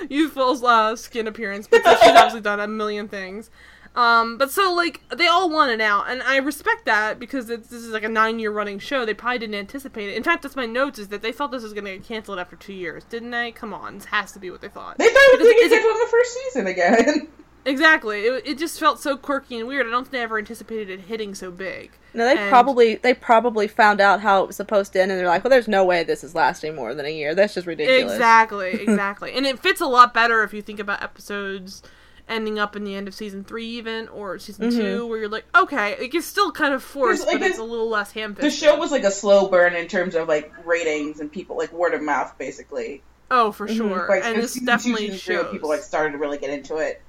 youthful 0.07 0.65
uh, 0.65 0.95
skin 0.95 1.27
appearance. 1.27 1.67
But 1.67 1.81
she's 1.83 1.87
obviously 2.15 2.41
done 2.41 2.59
a 2.59 2.67
million 2.67 3.07
things. 3.07 3.49
Um, 3.95 4.37
but 4.37 4.51
so 4.51 4.73
like 4.73 5.01
they 5.09 5.27
all 5.27 5.49
wanted 5.49 5.81
out, 5.81 6.09
and 6.09 6.23
I 6.23 6.37
respect 6.37 6.85
that 6.85 7.19
because 7.19 7.49
it's, 7.49 7.67
this 7.67 7.83
is 7.83 7.91
like 7.91 8.03
a 8.03 8.09
nine-year 8.09 8.51
running 8.51 8.79
show. 8.79 9.05
They 9.05 9.13
probably 9.13 9.39
didn't 9.39 9.55
anticipate 9.55 10.09
it. 10.09 10.15
In 10.15 10.23
fact, 10.23 10.43
that's 10.43 10.55
my 10.55 10.65
notes 10.65 10.97
is 10.97 11.09
that 11.09 11.21
they 11.21 11.31
thought 11.31 11.51
this 11.51 11.61
was 11.61 11.73
going 11.73 11.85
to 11.85 11.97
get 11.97 12.03
canceled 12.03 12.39
after 12.39 12.55
two 12.55 12.73
years, 12.73 13.03
didn't 13.03 13.29
they? 13.29 13.51
Come 13.51 13.73
on, 13.73 13.95
this 13.95 14.05
has 14.05 14.31
to 14.31 14.39
be 14.39 14.49
what 14.49 14.61
they 14.61 14.69
thought. 14.69 14.97
They 14.97 15.09
thought 15.09 15.15
it 15.15 15.39
was 15.39 15.47
going 15.47 15.55
to 15.55 15.69
get 15.69 15.71
canceled 15.71 15.93
in 15.93 15.99
the 15.99 16.11
first 16.11 16.33
season 16.33 16.67
again. 16.67 17.27
Exactly. 17.65 18.21
It, 18.25 18.47
it 18.47 18.57
just 18.57 18.79
felt 18.79 18.99
so 18.99 19.15
quirky 19.17 19.57
and 19.59 19.67
weird. 19.67 19.87
I 19.87 19.89
don't 19.89 20.03
think 20.03 20.11
they 20.11 20.21
ever 20.21 20.37
anticipated 20.37 20.89
it 20.89 21.01
hitting 21.01 21.33
so 21.33 21.49
big. 21.51 21.91
No, 22.13 22.25
they 22.25 22.37
And- 22.37 22.49
probably 22.49 22.95
they 22.95 23.13
probably 23.13 23.67
found 23.67 23.99
out 24.01 24.21
how 24.21 24.43
it 24.43 24.47
was 24.47 24.55
supposed 24.55 24.93
to 24.93 25.01
end, 25.01 25.11
and 25.11 25.19
they're 25.19 25.27
like, 25.27 25.43
"Well, 25.43 25.49
there's 25.49 25.67
no 25.67 25.83
way 25.85 26.03
this 26.03 26.23
is 26.23 26.35
lasting 26.35 26.75
more 26.75 26.93
than 26.93 27.05
a 27.05 27.09
year. 27.09 27.33
That's 27.33 27.53
just 27.53 27.65
ridiculous." 27.65 28.13
Exactly, 28.13 28.71
exactly. 28.87 29.33
and 29.33 29.45
it 29.45 29.59
fits 29.59 29.81
a 29.81 29.85
lot 29.87 30.13
better 30.13 30.43
if 30.43 30.53
you 30.53 30.61
think 30.61 30.79
about 30.79 31.01
episodes 31.01 31.81
ending 32.29 32.57
up 32.57 32.75
in 32.75 32.85
the 32.85 32.95
end 32.95 33.07
of 33.07 33.13
season 33.13 33.43
three, 33.43 33.65
even 33.65 34.07
or 34.09 34.39
season 34.39 34.69
Mm-hmm. 34.69 34.79
two, 34.79 35.07
where 35.07 35.19
you're 35.19 35.27
like, 35.29 35.43
okay, 35.55 35.91
it 35.99 36.07
gets 36.09 36.25
still 36.25 36.51
kind 36.53 36.73
of 36.73 36.81
forced, 36.81 37.25
like, 37.27 37.39
but 37.39 37.41
it's 37.47 37.55
it's- 37.55 37.59
a 37.59 37.63
little 37.69 37.89
less 37.89 38.11
ham 38.13 38.33
the 38.39 38.49
show 38.49 38.77
was 38.77 38.91
like 38.91 39.03
a 39.03 39.11
slow 39.11 39.49
burn 39.49 39.73
in 39.75 39.87
terms 39.87 40.15
of 40.15 40.27
like 40.29 40.53
ratings 40.65 41.19
and 41.19 41.29
people 41.31 41.57
like 41.57 41.71
word 41.73 41.93
of 41.93 42.01
mouth, 42.01 42.33
basically. 42.37 43.01
Oh, 43.31 43.51
for 43.51 43.67
sure. 43.67 44.05
Like 44.07 44.23
and 44.23 44.35
in 44.35 44.41
this 44.41 44.53
definitely 44.53 45.07
season 45.09 45.19
shows. 45.19 45.51
people 45.51 45.67
like 45.69 45.81
started 45.81 46.11
to 46.11 46.17
really 46.17 46.37
get 46.37 46.49
into 46.51 46.77
it. 46.77 47.01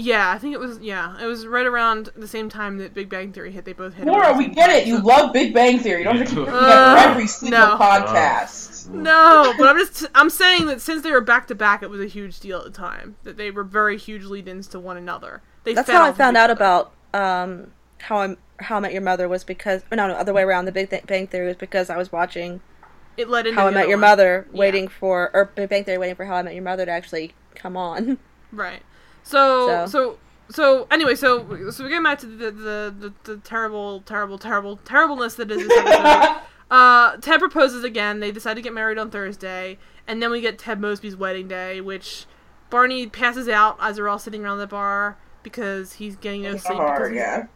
Yeah, 0.00 0.30
I 0.30 0.38
think 0.38 0.54
it 0.54 0.60
was. 0.60 0.78
Yeah, 0.78 1.20
it 1.20 1.26
was 1.26 1.44
right 1.46 1.66
around 1.66 2.10
the 2.14 2.28
same 2.28 2.48
time 2.48 2.78
that 2.78 2.94
Big 2.94 3.08
Bang 3.08 3.32
Theory 3.32 3.50
hit. 3.50 3.64
They 3.64 3.72
both 3.72 3.94
hit. 3.94 4.06
Laura, 4.06 4.32
we 4.32 4.46
get 4.46 4.70
it. 4.70 4.86
You 4.86 5.00
love 5.00 5.32
Big 5.32 5.52
Bang 5.52 5.80
Theory. 5.80 5.98
You 5.98 6.04
don't 6.04 6.18
have 6.18 6.28
to 6.28 6.34
keep 6.36 6.44
bringing 6.44 6.62
Uh, 6.64 6.96
up 6.98 7.06
every 7.08 7.26
single 7.26 7.58
no. 7.58 7.76
podcast. 7.76 8.88
No, 8.90 9.52
but 9.58 9.66
I'm 9.68 9.76
just 9.76 10.06
I'm 10.14 10.30
saying 10.30 10.66
that 10.66 10.80
since 10.80 11.02
they 11.02 11.10
were 11.10 11.20
back 11.20 11.48
to 11.48 11.54
back, 11.54 11.82
it 11.82 11.90
was 11.90 12.00
a 12.00 12.06
huge 12.06 12.38
deal 12.40 12.58
at 12.58 12.64
the 12.64 12.70
time. 12.70 13.16
That 13.24 13.36
they 13.36 13.50
were 13.50 13.64
very 13.64 13.98
huge 13.98 14.24
lead-ins 14.24 14.68
to 14.68 14.78
one 14.80 14.96
another. 14.96 15.42
They 15.64 15.74
That's 15.74 15.90
how 15.90 16.04
I 16.04 16.12
found 16.12 16.36
out 16.36 16.48
other. 16.50 16.52
about 16.58 16.92
um, 17.12 17.72
how 17.98 18.18
I'm 18.18 18.36
how 18.60 18.76
I 18.76 18.80
Met 18.80 18.92
Your 18.92 19.02
Mother 19.02 19.28
was 19.28 19.42
because 19.44 19.82
no, 19.90 20.06
no, 20.08 20.14
other 20.14 20.32
way 20.32 20.42
around. 20.42 20.66
The 20.66 20.72
Big 20.72 20.88
Bang 21.06 21.26
Theory 21.26 21.48
was 21.48 21.56
because 21.56 21.90
I 21.90 21.96
was 21.96 22.12
watching 22.12 22.60
it. 23.16 23.28
Led 23.28 23.46
into 23.48 23.60
How 23.60 23.66
I 23.66 23.70
Met 23.70 23.88
Your 23.88 23.96
one. 23.98 24.02
Mother, 24.10 24.46
Yeah. 24.52 24.58
waiting 24.60 24.86
for 24.88 25.30
or 25.34 25.46
Big 25.56 25.68
Bang 25.68 25.84
Theory, 25.84 25.98
waiting 25.98 26.14
for 26.16 26.24
How 26.26 26.36
I 26.36 26.42
Met 26.42 26.54
Your 26.54 26.62
Mother 26.62 26.86
to 26.86 26.90
actually 26.92 27.34
come 27.56 27.76
on. 27.76 28.18
Right. 28.50 28.80
So 29.28 29.66
So- 29.68 29.86
so 29.86 30.18
so 30.50 30.86
anyway, 30.90 31.14
so 31.14 31.70
so 31.70 31.84
we 31.84 31.90
get 31.90 32.02
back 32.02 32.18
to 32.20 32.26
the 32.26 32.50
the, 32.50 32.94
the, 32.98 33.12
the 33.24 33.36
terrible 33.38 34.00
terrible 34.02 34.38
terrible 34.38 34.76
terribleness 34.78 35.34
that 35.34 35.50
is 35.50 35.66
this 35.68 35.78
episode. 35.86 36.40
uh, 36.70 37.16
Ted 37.18 37.38
proposes 37.40 37.84
again. 37.84 38.20
They 38.20 38.30
decide 38.32 38.54
to 38.54 38.62
get 38.62 38.72
married 38.72 38.96
on 38.98 39.10
Thursday, 39.10 39.76
and 40.06 40.22
then 40.22 40.30
we 40.30 40.40
get 40.40 40.58
Ted 40.58 40.80
Mosby's 40.80 41.16
wedding 41.16 41.48
day, 41.48 41.80
which 41.82 42.24
Barney 42.70 43.06
passes 43.06 43.48
out 43.48 43.76
as 43.80 43.96
they're 43.96 44.08
all 44.08 44.18
sitting 44.18 44.42
around 44.44 44.58
the 44.58 44.66
bar 44.66 45.18
because 45.42 45.94
he's 45.94 46.16
getting 46.16 46.42
no 46.42 46.52
sleep. 46.52 46.62
because 46.62 46.76
Hard, 46.76 47.14
yeah. 47.14 47.46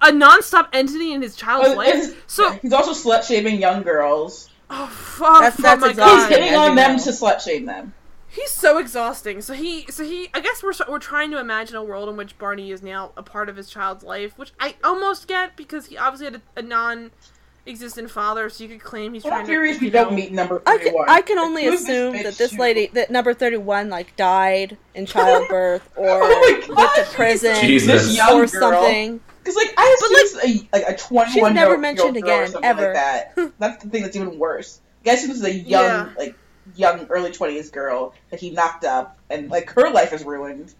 A 0.00 0.12
non-stop 0.12 0.68
entity 0.72 1.12
in 1.12 1.22
his 1.22 1.34
child's 1.34 1.70
Oh, 1.70 1.74
life. 1.74 1.88
it's- 1.94 2.14
So 2.28 2.52
He's 2.62 2.72
also 2.72 2.92
slut 2.92 3.24
shaming 3.24 3.60
young 3.60 3.82
girls. 3.82 4.48
oh 4.70 4.86
fuck, 4.86 5.40
That's- 5.40 5.58
oh 5.58 5.62
that's 5.62 5.80
my 5.80 5.90
exhausting. 5.90 6.18
He's 6.18 6.28
god. 6.28 6.32
hitting 6.40 6.54
on 6.58 6.76
them 6.76 6.98
to 7.00 7.10
slut 7.10 7.40
shame 7.40 7.66
them. 7.66 7.92
He's 8.38 8.50
so 8.50 8.78
exhausting. 8.78 9.40
So 9.40 9.52
he, 9.54 9.86
so 9.90 10.04
he. 10.04 10.28
I 10.32 10.40
guess 10.40 10.62
we're 10.62 10.72
we're 10.88 10.98
trying 10.98 11.30
to 11.32 11.38
imagine 11.40 11.76
a 11.76 11.82
world 11.82 12.08
in 12.08 12.16
which 12.16 12.38
Barney 12.38 12.70
is 12.70 12.82
now 12.82 13.10
a 13.16 13.22
part 13.22 13.48
of 13.48 13.56
his 13.56 13.68
child's 13.68 14.04
life, 14.04 14.38
which 14.38 14.52
I 14.60 14.76
almost 14.84 15.26
get 15.26 15.56
because 15.56 15.86
he 15.86 15.96
obviously 15.98 16.26
had 16.26 16.34
a, 16.36 16.60
a 16.60 16.62
non-existent 16.62 18.10
father, 18.10 18.48
so 18.48 18.62
you 18.64 18.70
could 18.70 18.80
claim 18.82 19.14
he's 19.14 19.24
Well, 19.24 19.30
trying 19.32 19.40
I'm 19.40 19.46
to. 19.46 19.52
curious 19.52 19.80
we 19.80 19.86
you 19.86 19.92
don't 19.92 20.14
meet 20.14 20.30
number 20.32 20.62
I 20.66 20.76
can, 20.76 20.86
31. 20.86 21.08
I 21.10 21.20
can 21.22 21.38
only 21.38 21.66
assume 21.66 22.12
that 22.22 22.34
this 22.34 22.50
shoot? 22.52 22.60
lady, 22.60 22.86
that 22.94 23.10
number 23.10 23.34
thirty-one, 23.34 23.88
like 23.90 24.14
died 24.16 24.76
in 24.94 25.06
childbirth 25.14 25.88
oh 25.96 26.02
or 26.02 26.20
Oh 26.22 26.74
went 26.76 26.94
to 26.94 27.14
prison 27.14 27.56
Jesus. 27.60 28.18
Or 28.30 28.46
something. 28.46 29.20
Because 29.42 29.56
like 29.56 29.72
I 29.76 29.96
But, 30.00 30.10
assume 30.10 30.12
this 30.12 30.34
is 30.34 30.62
a 30.62 30.68
like 30.76 30.88
a 30.88 30.96
twenty 30.96 31.40
one 31.40 31.50
She's 31.52 31.54
never 31.54 31.72
year 31.72 31.78
mentioned 31.80 32.14
girl 32.22 32.44
again, 32.44 32.54
ever. 32.62 32.82
like 32.82 32.94
that. 32.94 33.52
That's 33.58 33.82
the 33.82 33.90
thing 33.90 34.02
that's 34.02 34.14
even 34.16 34.38
worse. 34.38 34.80
I 35.06 35.12
assume 35.12 35.28
this 35.30 35.38
is 35.38 35.44
a 35.44 35.52
young 35.54 35.84
Yeah. 35.84 36.08
like 36.18 36.36
young 36.76 37.06
early 37.08 37.32
twenties 37.32 37.70
girl 37.70 38.14
that 38.30 38.40
he 38.40 38.50
knocked 38.50 38.84
up 38.84 39.18
and 39.30 39.50
like 39.50 39.70
her 39.70 39.90
life 39.90 40.12
is 40.12 40.24
ruined. 40.24 40.74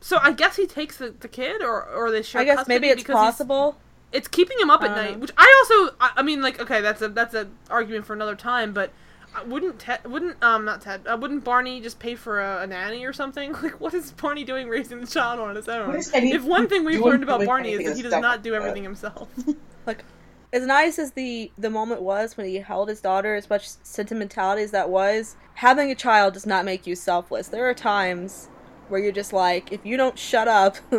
So 0.00 0.18
I 0.20 0.32
guess 0.32 0.56
he 0.56 0.66
takes 0.66 0.96
the, 0.98 1.14
the 1.20 1.28
kid, 1.28 1.62
or 1.62 1.84
or 1.84 2.10
they 2.10 2.22
share. 2.22 2.40
I 2.40 2.44
guess 2.44 2.66
maybe 2.66 2.88
it's 2.88 3.04
possible. 3.04 3.76
It's 4.10 4.28
keeping 4.28 4.58
him 4.58 4.68
up 4.68 4.82
at 4.82 4.90
I 4.90 4.94
night, 4.94 5.12
know. 5.12 5.18
which 5.18 5.30
I 5.36 5.62
also. 5.62 5.96
I, 6.00 6.10
I 6.16 6.22
mean, 6.22 6.42
like, 6.42 6.60
okay, 6.60 6.80
that's 6.80 7.00
a 7.02 7.08
that's 7.08 7.34
an 7.34 7.52
argument 7.70 8.04
for 8.04 8.12
another 8.12 8.34
time, 8.34 8.72
but 8.72 8.92
uh, 9.34 9.44
wouldn't 9.46 9.78
Ted, 9.78 10.04
wouldn't 10.04 10.42
um 10.42 10.64
not 10.64 10.80
Ted, 10.80 11.06
uh, 11.06 11.16
wouldn't 11.16 11.44
Barney 11.44 11.80
just 11.80 11.98
pay 11.98 12.14
for 12.14 12.40
a, 12.40 12.62
a 12.62 12.66
nanny 12.66 13.04
or 13.04 13.12
something? 13.12 13.54
Like, 13.62 13.80
what 13.80 13.94
is 13.94 14.10
Barney 14.12 14.44
doing 14.44 14.68
raising 14.68 15.00
the 15.00 15.06
child 15.06 15.38
on 15.38 15.54
his 15.54 15.68
own? 15.68 15.86
What 15.86 15.96
is 15.96 16.12
any- 16.12 16.32
If 16.32 16.42
one 16.42 16.68
thing 16.68 16.84
we've 16.84 17.00
learned 17.00 17.22
about 17.22 17.44
Barney 17.44 17.72
is 17.72 17.84
that 17.86 17.96
he 17.96 18.02
does 18.02 18.20
not 18.20 18.42
do 18.42 18.54
everything 18.54 18.82
himself. 18.82 19.28
Like, 19.86 20.04
as 20.52 20.66
nice 20.66 20.98
as 20.98 21.12
the 21.12 21.50
the 21.56 21.70
moment 21.70 22.02
was 22.02 22.36
when 22.36 22.46
he 22.46 22.56
held 22.56 22.88
his 22.88 23.00
daughter, 23.00 23.34
as 23.34 23.48
much 23.48 23.68
sentimentality 23.82 24.62
as 24.62 24.70
that 24.72 24.90
was, 24.90 25.36
having 25.54 25.90
a 25.90 25.94
child 25.94 26.34
does 26.34 26.46
not 26.46 26.64
make 26.64 26.86
you 26.86 26.94
selfless. 26.94 27.48
There 27.48 27.68
are 27.68 27.74
times 27.74 28.48
where 28.88 29.00
you're 29.00 29.12
just 29.12 29.32
like, 29.32 29.72
if 29.72 29.84
you 29.86 29.96
don't 29.96 30.18
shut 30.18 30.48
up, 30.48 30.76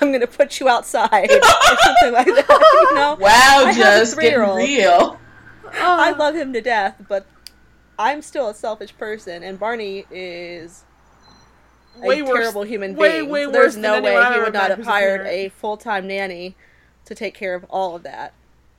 I'm 0.00 0.12
gonna 0.12 0.26
put 0.26 0.60
you 0.60 0.68
outside 0.68 1.30
or 1.30 1.40
something 1.42 2.12
like 2.12 2.26
that. 2.26 2.68
You 2.90 2.94
know? 2.94 3.16
Wow, 3.18 3.64
I 3.66 3.74
just 3.74 4.18
getting 4.18 4.38
real. 4.40 5.18
I 5.72 6.10
love 6.12 6.34
him 6.34 6.52
to 6.52 6.60
death, 6.60 6.96
but 7.08 7.26
I'm 7.98 8.20
still 8.22 8.48
a 8.48 8.54
selfish 8.54 8.96
person, 8.96 9.42
and 9.42 9.58
Barney 9.58 10.04
is 10.10 10.84
a 12.02 12.06
Way 12.06 12.22
worse- 12.22 12.38
terrible 12.38 12.62
human 12.62 12.94
being. 12.94 13.28
way 13.28 13.44
so 13.44 13.50
there's 13.50 13.76
worse 13.76 13.82
no 13.82 14.00
way 14.00 14.32
he 14.34 14.40
would 14.40 14.52
not 14.52 14.70
have 14.70 14.84
hired 14.84 15.26
a 15.26 15.48
full 15.50 15.76
time 15.76 16.06
nanny 16.06 16.56
to 17.04 17.14
take 17.14 17.34
care 17.34 17.54
of 17.54 17.64
all 17.70 17.96
of 17.96 18.02
that. 18.04 18.32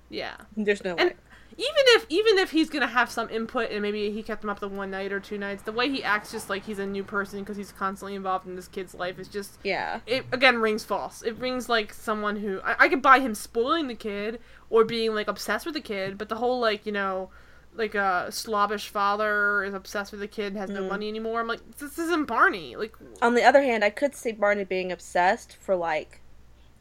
yeah. 0.10 0.36
There's 0.56 0.84
no 0.84 0.92
And 0.96 1.10
way. 1.12 1.16
even 1.58 1.84
if 1.96 2.06
even 2.10 2.38
if 2.38 2.52
he's 2.52 2.70
gonna 2.70 2.88
have 2.88 3.10
some 3.12 3.30
input 3.30 3.70
and 3.72 3.82
maybe 3.82 4.12
he 4.12 4.24
kept 4.24 4.44
him 4.44 4.50
up 4.50 4.60
the 4.60 4.68
one 4.68 4.92
night 4.92 5.12
or 5.12 5.20
two 5.20 5.38
nights, 5.38 5.64
the 5.64 5.72
way 5.72 5.90
he 5.90 6.04
acts 6.04 6.32
just 6.32 6.50
like 6.50 6.66
he's 6.66 6.80
a 6.80 6.86
new 6.86 7.04
person 7.04 7.40
because 7.40 7.58
he's 7.58 7.72
constantly 7.72 8.16
involved 8.16 8.48
in 8.48 8.56
this 8.56 8.68
kid's 8.68 8.94
life 8.94 9.20
is 9.20 9.28
just 9.28 9.58
Yeah. 9.64 10.00
it 10.08 10.26
again 10.32 10.60
rings 10.60 10.84
false. 10.84 11.22
It 11.22 11.38
rings 11.38 11.70
like 11.70 11.94
someone 11.94 12.38
who 12.38 12.60
I, 12.64 12.76
I 12.86 12.90
could 12.90 13.02
buy 13.02 13.20
him 13.20 13.36
spoiling 13.36 13.88
the 13.88 13.96
kid 13.96 14.40
or 14.70 14.84
being 14.84 15.14
like 15.14 15.28
obsessed 15.28 15.66
with 15.66 15.76
the 15.76 15.82
kid, 15.82 16.18
but 16.18 16.30
the 16.30 16.36
whole 16.38 16.60
like 16.60 16.86
you 16.86 16.92
know 16.92 17.30
like 17.76 17.96
a 17.96 18.28
slobbish 18.32 18.88
father 18.88 19.64
is 19.64 19.74
obsessed 19.74 20.12
with 20.12 20.22
the 20.22 20.28
kid 20.28 20.48
and 20.54 20.58
has 20.58 20.70
no 20.70 20.84
mm. 20.84 20.90
money 20.90 21.08
anymore. 21.08 21.40
I'm 21.40 21.48
like 21.48 21.78
this 21.78 21.98
isn't 21.98 22.26
Barney. 22.28 22.76
Like 22.76 22.94
On 23.22 23.34
the 23.36 23.44
other 23.44 23.64
hand, 23.64 23.84
I 23.84 23.90
could 23.90 24.16
see 24.16 24.32
Barney 24.32 24.64
being 24.64 24.92
obsessed 24.92 25.56
for 25.60 25.76
like 25.76 26.22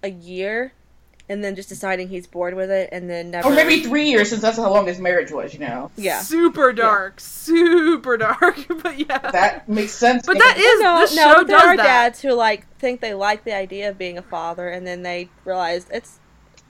a 0.03 0.11
year 0.11 0.73
and 1.29 1.43
then 1.43 1.55
just 1.55 1.69
deciding 1.69 2.09
he's 2.09 2.27
bored 2.27 2.55
with 2.55 2.71
it 2.71 2.89
and 2.93 3.09
then 3.09 3.31
never 3.31 3.49
Or 3.49 3.55
maybe 3.55 3.83
three 3.83 4.09
years, 4.11 4.29
since 4.31 4.43
that's 4.43 4.57
how 4.59 4.71
long 4.73 4.87
his 4.87 4.99
marriage 4.99 5.31
was, 5.31 5.55
you 5.55 5.61
know. 5.61 5.91
Yeah. 5.97 6.21
super 6.21 6.73
dark, 6.73 7.21
super 7.21 8.17
dark. 8.17 8.57
but 8.83 8.99
yeah, 8.99 9.19
That 9.31 9.69
makes 9.69 9.93
sense. 9.93 10.27
But 10.27 10.39
that 10.39 10.57
is 10.59 10.81
no, 10.83 10.99
this 10.99 11.15
no, 11.17 11.23
show 11.23 11.35
but 11.39 11.47
there 11.47 11.59
does 11.59 11.67
are 11.69 11.77
that. 11.77 11.83
dads 11.85 12.21
who 12.23 12.33
like 12.35 12.67
think 12.79 13.01
they 13.01 13.15
like 13.15 13.45
the 13.45 13.55
idea 13.55 13.89
of 13.91 13.99
being 13.99 14.19
a 14.19 14.23
father, 14.23 14.69
and 14.69 14.87
then 14.87 15.03
they 15.03 15.29
realize 15.45 15.87
it's 15.91 16.19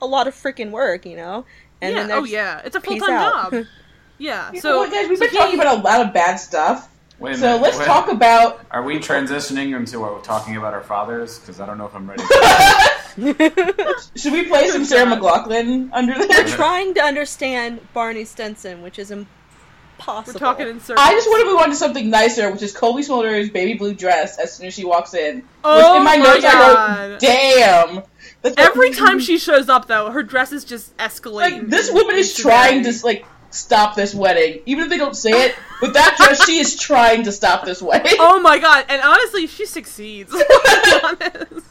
a 0.01 0.05
lot 0.05 0.27
of 0.27 0.35
freaking 0.35 0.71
work, 0.71 1.05
you 1.05 1.15
know. 1.17 1.45
And 1.81 1.95
yeah, 1.95 2.07
then 2.07 2.11
oh 2.17 2.23
yeah, 2.23 2.61
it's 2.63 2.75
a 2.75 2.81
full 2.81 2.97
time 2.99 3.09
job. 3.51 3.65
Yeah, 4.19 4.51
You 4.53 4.61
so 4.61 4.77
what, 4.77 4.91
guys, 4.91 5.09
we've 5.09 5.17
so 5.17 5.25
been 5.25 5.31
he- 5.31 5.37
talking 5.37 5.59
about 5.59 5.79
a 5.79 5.81
lot 5.81 6.05
of 6.05 6.13
bad 6.13 6.35
stuff. 6.37 6.87
Wait 7.23 7.35
a 7.35 7.37
So 7.37 7.45
minute, 7.47 7.61
let's 7.61 7.77
wait. 7.79 7.85
talk 7.85 8.11
about. 8.11 8.65
Are 8.69 8.83
we 8.83 8.97
transitioning 8.99 9.75
into 9.75 10.03
uh, 10.03 10.21
talking 10.21 10.57
about 10.57 10.73
our 10.73 10.83
fathers? 10.83 11.39
Because 11.39 11.59
I 11.61 11.65
don't 11.65 11.77
know 11.77 11.85
if 11.85 11.95
I'm 11.95 12.09
ready. 12.09 12.23
Should 14.15 14.33
we 14.33 14.45
play 14.47 14.67
some 14.69 14.83
Sarah 14.85 15.05
McLachlan 15.09 15.89
under 15.93 16.13
there? 16.17 16.27
We're 16.29 16.47
trying 16.47 16.93
to 16.95 17.01
understand 17.01 17.79
Barney 17.93 18.25
Stinson, 18.25 18.81
which 18.81 18.99
is 18.99 19.09
impossible. 19.11 20.33
We're 20.33 20.39
talking 20.39 20.67
in 20.67 20.79
circles. 20.79 20.99
I 21.07 21.13
just 21.13 21.27
want 21.29 21.45
to 21.45 21.51
move 21.51 21.59
on 21.61 21.69
to 21.69 21.75
something 21.75 22.09
nicer, 22.09 22.51
which 22.51 22.61
is 22.61 22.75
Cobie 22.75 23.03
Smulders' 23.03 23.53
baby 23.53 23.75
blue 23.75 23.93
dress 23.93 24.37
as 24.37 24.53
soon 24.53 24.67
as 24.67 24.73
she 24.73 24.83
walks 24.83 25.13
in. 25.13 25.43
Oh 25.63 25.77
Which 25.93 25.99
in 25.99 26.03
my, 26.03 26.17
my 26.17 26.23
notes 26.33 26.45
I 26.45 26.51
God. 26.51 27.09
wrote, 27.11 27.19
damn. 27.21 28.03
That's 28.41 28.55
Every 28.57 28.91
time 28.91 29.19
she 29.19 29.37
shows 29.37 29.69
up, 29.69 29.87
though, 29.87 30.11
her 30.11 30.23
dresses 30.23 30.65
just 30.65 30.95
escalate. 30.97 31.33
like 31.35 31.69
this 31.69 31.89
woman 31.91 32.17
is 32.17 32.35
trying 32.35 32.83
to 32.83 32.93
like 33.05 33.25
stop 33.53 33.95
this 33.95 34.13
wedding, 34.13 34.61
even 34.65 34.85
if 34.85 34.89
they 34.89 34.97
don't 34.97 35.15
say 35.15 35.31
it. 35.31 35.55
With 35.81 35.93
that 35.93 36.15
dress, 36.17 36.45
she 36.45 36.59
is 36.59 36.75
trying 36.75 37.23
to 37.23 37.31
stop 37.31 37.65
this 37.65 37.81
wedding. 37.81 38.15
Oh 38.19 38.39
my 38.39 38.59
god! 38.59 38.85
And 38.89 39.01
honestly, 39.01 39.47
she 39.47 39.65
succeeds. 39.65 40.31
to 40.31 40.37
be 40.37 40.99
honest. 41.03 41.67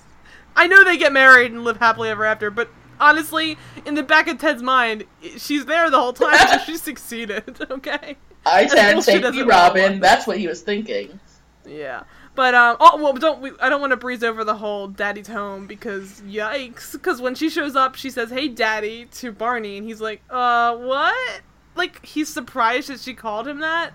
I 0.54 0.66
know 0.66 0.84
they 0.84 0.98
get 0.98 1.12
married 1.12 1.52
and 1.52 1.64
live 1.64 1.78
happily 1.78 2.10
ever 2.10 2.24
after, 2.24 2.50
but 2.50 2.68
honestly, 3.00 3.58
in 3.84 3.94
the 3.94 4.02
back 4.02 4.28
of 4.28 4.38
Ted's 4.38 4.62
mind, 4.62 5.04
she's 5.36 5.64
there 5.64 5.90
the 5.90 5.98
whole 5.98 6.12
time, 6.12 6.38
so 6.48 6.58
she 6.58 6.76
succeeded. 6.78 7.58
Okay. 7.70 8.16
I 8.44 8.66
said, 8.66 9.00
"Take 9.02 9.34
me, 9.34 9.42
Robin." 9.42 10.00
That's 10.00 10.26
what 10.26 10.36
he 10.36 10.48
was 10.48 10.62
thinking. 10.62 11.20
Yeah. 11.64 12.02
But 12.34 12.54
um, 12.54 12.76
oh 12.80 13.00
well, 13.02 13.12
don't 13.12 13.40
we? 13.40 13.52
I 13.60 13.68
don't 13.68 13.80
want 13.80 13.92
to 13.92 13.96
breeze 13.96 14.24
over 14.24 14.42
the 14.42 14.56
whole 14.56 14.88
"Daddy's 14.88 15.28
home" 15.28 15.66
because 15.66 16.20
yikes! 16.22 16.92
Because 16.92 17.20
when 17.20 17.34
she 17.34 17.48
shows 17.48 17.76
up, 17.76 17.94
she 17.94 18.10
says, 18.10 18.30
"Hey, 18.30 18.48
Daddy" 18.48 19.06
to 19.12 19.32
Barney, 19.32 19.78
and 19.78 19.86
he's 19.86 20.00
like, 20.00 20.22
"Uh, 20.28 20.76
what?" 20.76 21.42
Like 21.74 22.04
he's 22.04 22.28
surprised 22.28 22.88
that 22.88 23.00
she 23.00 23.14
called 23.14 23.48
him 23.48 23.60
that, 23.60 23.92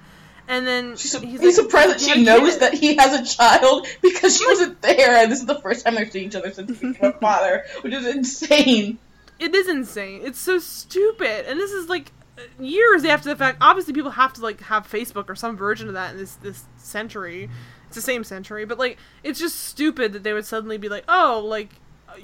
and 0.47 0.65
then 0.65 0.95
She's, 0.95 1.13
he's, 1.13 1.41
he's 1.41 1.41
like, 1.41 1.53
surprised 1.65 1.89
that 1.91 2.01
she 2.01 2.23
knows 2.23 2.53
kid." 2.53 2.61
that 2.61 2.73
he 2.73 2.95
has 2.95 3.19
a 3.19 3.35
child 3.35 3.87
because 4.01 4.37
she 4.37 4.45
wasn't 4.47 4.81
there, 4.81 5.15
and 5.23 5.31
this 5.31 5.39
is 5.39 5.45
the 5.45 5.59
first 5.61 5.85
time 5.85 5.95
they're 5.95 6.09
seeing 6.09 6.27
each 6.27 6.35
other 6.35 6.51
since 6.51 6.79
he 6.79 6.87
became 6.87 7.11
a 7.11 7.13
father, 7.13 7.65
which 7.81 7.93
is 7.93 8.05
insane. 8.07 8.97
It 9.39 9.53
is 9.53 9.67
insane. 9.67 10.21
It's 10.23 10.39
so 10.39 10.57
stupid, 10.59 11.45
and 11.47 11.59
this 11.59 11.71
is 11.71 11.87
like 11.89 12.11
years 12.59 13.05
after 13.05 13.29
the 13.29 13.35
fact. 13.35 13.59
Obviously, 13.61 13.93
people 13.93 14.11
have 14.11 14.33
to 14.33 14.41
like 14.41 14.61
have 14.61 14.87
Facebook 14.87 15.29
or 15.29 15.35
some 15.35 15.55
version 15.57 15.87
of 15.87 15.93
that 15.93 16.11
in 16.13 16.17
this 16.17 16.35
this 16.35 16.65
century. 16.77 17.49
It's 17.87 17.95
the 17.95 18.01
same 18.01 18.23
century, 18.23 18.65
but 18.65 18.77
like 18.79 18.97
it's 19.23 19.39
just 19.39 19.59
stupid 19.59 20.13
that 20.13 20.23
they 20.23 20.33
would 20.33 20.45
suddenly 20.45 20.77
be 20.77 20.89
like, 20.89 21.03
"Oh, 21.07 21.41
like 21.45 21.69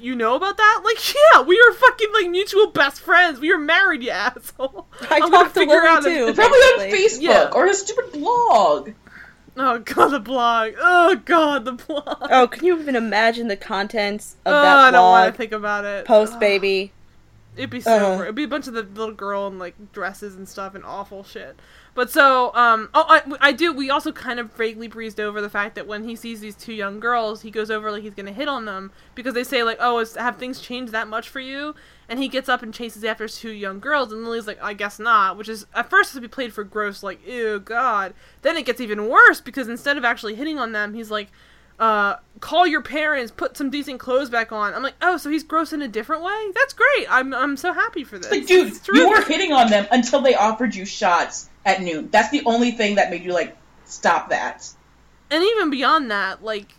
you 0.00 0.14
know 0.14 0.34
about 0.34 0.56
that? 0.56 0.80
Like, 0.84 1.14
yeah, 1.34 1.42
we 1.42 1.58
are 1.60 1.72
fucking 1.74 2.08
like 2.12 2.30
mutual 2.30 2.68
best 2.68 3.00
friends. 3.00 3.38
We 3.40 3.52
are 3.52 3.58
married, 3.58 4.02
you 4.02 4.10
asshole." 4.10 4.86
I 5.02 5.14
I'm 5.16 5.20
gonna 5.20 5.30
talked 5.32 5.54
to 5.54 5.60
figure 5.60 5.74
Lily 5.76 5.88
out 5.88 6.02
too. 6.02 6.26
It's 6.28 6.36
probably 6.36 6.56
on. 6.58 6.90
Facebook 6.90 7.22
Yeah. 7.22 7.50
or 7.54 7.66
his 7.66 7.80
stupid 7.80 8.12
blog. 8.12 8.90
Oh 9.56 9.78
god, 9.78 10.08
the 10.08 10.18
blog. 10.20 10.72
Oh 10.80 11.14
god, 11.24 11.64
the 11.64 11.72
blog. 11.72 12.04
Oh, 12.30 12.48
can 12.48 12.64
you 12.64 12.78
even 12.80 12.96
imagine 12.96 13.46
the 13.48 13.56
contents 13.56 14.34
of 14.44 14.52
Oh, 14.52 14.62
that 14.62 14.76
I 14.78 14.90
don't 14.90 15.02
want 15.02 15.32
to 15.32 15.36
think 15.38 15.52
about 15.52 15.84
it. 15.84 16.04
post 16.06 16.40
baby? 16.40 16.90
It'd 17.56 17.70
be 17.70 17.80
so. 17.80 17.92
Uh. 17.92 18.16
gr- 18.16 18.22
It'd 18.24 18.34
be 18.34 18.42
a 18.44 18.48
bunch 18.48 18.66
of 18.66 18.74
the 18.74 18.82
little 18.82 19.14
girl 19.14 19.46
in 19.46 19.60
like 19.60 19.92
dresses 19.92 20.34
and 20.34 20.48
stuff 20.48 20.74
and 20.74 20.84
awful 20.84 21.22
shit. 21.22 21.56
But 21.94 22.10
so, 22.10 22.52
um, 22.54 22.88
oh, 22.92 23.04
I, 23.08 23.22
I 23.40 23.52
do. 23.52 23.72
We 23.72 23.88
also 23.88 24.10
kind 24.10 24.40
of 24.40 24.52
vaguely 24.54 24.88
breezed 24.88 25.20
over 25.20 25.40
the 25.40 25.48
fact 25.48 25.76
that 25.76 25.86
when 25.86 26.02
he 26.02 26.16
sees 26.16 26.40
these 26.40 26.56
two 26.56 26.72
young 26.72 26.98
girls, 26.98 27.42
he 27.42 27.52
goes 27.52 27.70
over 27.70 27.90
like 27.92 28.02
he's 28.02 28.14
gonna 28.14 28.32
hit 28.32 28.48
on 28.48 28.64
them 28.64 28.90
because 29.14 29.34
they 29.34 29.44
say 29.44 29.62
like, 29.62 29.78
"Oh, 29.80 29.98
is, 30.00 30.16
have 30.16 30.36
things 30.36 30.60
changed 30.60 30.92
that 30.92 31.06
much 31.06 31.28
for 31.28 31.38
you?" 31.38 31.76
And 32.08 32.18
he 32.18 32.26
gets 32.26 32.48
up 32.48 32.62
and 32.64 32.74
chases 32.74 33.04
after 33.04 33.28
two 33.28 33.52
young 33.52 33.78
girls, 33.78 34.12
and 34.12 34.24
Lily's 34.24 34.48
like, 34.48 34.62
"I 34.62 34.74
guess 34.74 34.98
not," 34.98 35.36
which 35.36 35.48
is 35.48 35.66
at 35.72 35.88
first 35.88 36.12
to 36.14 36.20
be 36.20 36.26
played 36.26 36.52
for 36.52 36.64
gross, 36.64 37.04
like, 37.04 37.24
"Ew, 37.26 37.60
God." 37.60 38.12
Then 38.42 38.56
it 38.56 38.66
gets 38.66 38.80
even 38.80 39.08
worse 39.08 39.40
because 39.40 39.68
instead 39.68 39.96
of 39.96 40.04
actually 40.04 40.34
hitting 40.34 40.58
on 40.58 40.72
them, 40.72 40.94
he's 40.94 41.12
like, 41.12 41.28
uh, 41.78 42.16
call 42.40 42.66
your 42.66 42.82
parents, 42.82 43.32
put 43.32 43.56
some 43.56 43.70
decent 43.70 44.00
clothes 44.00 44.30
back 44.30 44.50
on. 44.50 44.74
I'm 44.74 44.82
like, 44.82 44.94
oh, 45.00 45.16
so 45.16 45.30
he's 45.30 45.44
gross 45.44 45.72
in 45.72 45.82
a 45.82 45.88
different 45.88 46.22
way? 46.22 46.50
That's 46.54 46.72
great. 46.72 47.06
I'm 47.08 47.32
I'm 47.32 47.56
so 47.56 47.72
happy 47.72 48.02
for 48.02 48.18
this. 48.18 48.32
Like, 48.32 48.46
dude, 48.46 48.74
you 48.92 49.08
were 49.08 49.22
hitting 49.22 49.52
on 49.52 49.70
them 49.70 49.86
until 49.92 50.20
they 50.20 50.34
offered 50.34 50.74
you 50.74 50.84
shots 50.84 51.50
at 51.64 51.82
noon. 51.82 52.08
That's 52.10 52.30
the 52.30 52.42
only 52.46 52.70
thing 52.72 52.96
that 52.96 53.10
made 53.10 53.24
you 53.24 53.32
like 53.32 53.56
stop 53.84 54.30
that. 54.30 54.68
and 55.30 55.42
even 55.42 55.70
beyond 55.70 56.10
that, 56.10 56.42
like, 56.42 56.74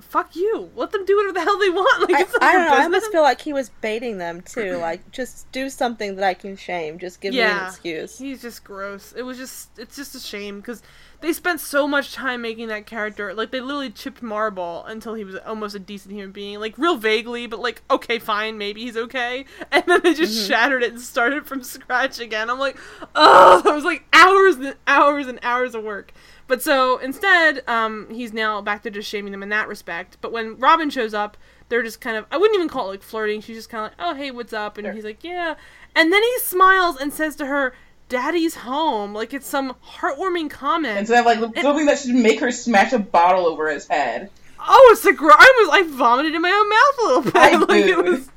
fuck 0.00 0.36
you. 0.36 0.70
Let 0.76 0.92
them 0.92 1.04
do 1.04 1.16
whatever 1.16 1.32
the 1.34 1.40
hell 1.40 1.58
they 1.58 1.70
want. 1.70 2.10
Like, 2.10 2.18
I, 2.18 2.22
it's 2.22 2.32
not 2.32 2.42
I 2.42 2.52
don't 2.52 2.66
know. 2.66 2.76
I 2.76 2.82
almost 2.84 3.10
feel 3.12 3.22
like 3.22 3.40
he 3.40 3.52
was 3.52 3.70
baiting 3.80 4.18
them 4.18 4.42
too. 4.42 4.78
Like, 4.80 5.10
just 5.10 5.50
do 5.52 5.68
something 5.70 6.16
that 6.16 6.24
I 6.24 6.34
can 6.34 6.56
shame. 6.56 6.98
Just 6.98 7.20
give 7.20 7.32
me 7.32 7.40
an 7.40 7.66
excuse. 7.68 8.18
He's 8.18 8.42
just 8.42 8.64
gross. 8.64 9.12
It 9.12 9.22
was 9.22 9.38
just, 9.38 9.78
it's 9.78 9.96
just 9.96 10.14
a 10.14 10.20
shame 10.20 10.60
because 10.60 10.82
they 11.20 11.32
spent 11.32 11.60
so 11.60 11.86
much 11.88 12.12
time 12.12 12.42
making 12.42 12.68
that 12.68 12.86
character. 12.86 13.32
Like, 13.34 13.50
they 13.50 13.60
literally 13.60 13.90
chipped 13.90 14.22
Marble 14.22 14.84
until 14.86 15.14
he 15.14 15.24
was 15.24 15.36
almost 15.46 15.74
a 15.74 15.78
decent 15.78 16.14
human 16.14 16.32
being. 16.32 16.60
Like, 16.60 16.76
real 16.78 16.96
vaguely, 16.96 17.46
but 17.46 17.60
like, 17.60 17.82
okay, 17.90 18.18
fine, 18.18 18.58
maybe 18.58 18.82
he's 18.82 18.96
okay. 18.96 19.44
And 19.72 19.84
then 19.86 20.00
they 20.02 20.14
just 20.14 20.36
Mm-hmm. 20.38 20.48
shattered 20.48 20.82
it 20.82 20.92
and 20.92 21.00
started 21.00 21.46
from 21.46 21.62
scratch 21.62 22.20
again. 22.20 22.50
I'm 22.50 22.58
like, 22.58 22.76
oh, 23.14 23.60
that 23.62 23.74
was 23.74 23.84
like 23.84 24.04
hours 24.12 24.56
and 24.56 24.76
hours 24.86 25.26
and 25.26 25.38
hours 25.42 25.74
of 25.74 25.82
work. 25.84 26.12
But 26.48 26.62
so 26.62 26.98
instead, 26.98 27.62
um, 27.68 28.06
he's 28.10 28.32
now 28.32 28.60
back 28.62 28.82
to 28.84 28.90
just 28.90 29.08
shaming 29.08 29.32
them 29.32 29.42
in 29.42 29.48
that 29.48 29.66
respect. 29.68 30.18
But 30.20 30.32
when 30.32 30.56
Robin 30.58 30.90
shows 30.90 31.12
up, 31.14 31.36
they're 31.68 31.82
just 31.82 32.00
kind 32.00 32.16
of, 32.16 32.24
I 32.30 32.36
wouldn't 32.36 32.54
even 32.56 32.68
call 32.68 32.86
it 32.88 32.90
like 32.92 33.02
flirting. 33.02 33.40
She's 33.40 33.56
just 33.56 33.68
kind 33.68 33.84
of 33.86 33.90
like, 33.98 34.06
oh, 34.08 34.14
hey, 34.14 34.30
what's 34.30 34.52
up? 34.52 34.78
And 34.78 34.84
Sure. 34.86 34.92
he's 34.92 35.04
like, 35.04 35.24
yeah. 35.24 35.56
And 35.96 36.12
then 36.12 36.22
he 36.22 36.38
smiles 36.38 36.96
and 36.96 37.12
says 37.12 37.34
to 37.36 37.46
her, 37.46 37.74
Daddy's 38.08 38.54
home. 38.54 39.12
Like 39.14 39.34
it's 39.34 39.46
some 39.46 39.74
heartwarming 39.84 40.50
comment. 40.50 40.98
Instead 40.98 41.20
of 41.20 41.26
like 41.26 41.38
something 41.62 41.86
that 41.86 41.98
should 41.98 42.14
make 42.14 42.40
her 42.40 42.52
smash 42.52 42.92
a 42.92 42.98
bottle 42.98 43.46
over 43.46 43.68
his 43.70 43.86
head. 43.88 44.30
oh, 44.60 44.88
it's 44.92 45.04
a 45.04 45.12
gr- 45.12 45.30
I 45.30 45.66
was, 45.68 45.68
I 45.72 45.82
vomited 45.96 46.34
in 46.34 46.42
my 46.42 46.50
own 46.50 46.68
mouth 46.68 46.98
a 46.98 47.06
little 47.06 47.22
bit. 47.22 47.36
I 47.36 47.56
like 47.56 47.84
it 47.84 48.04
was, 48.04 48.30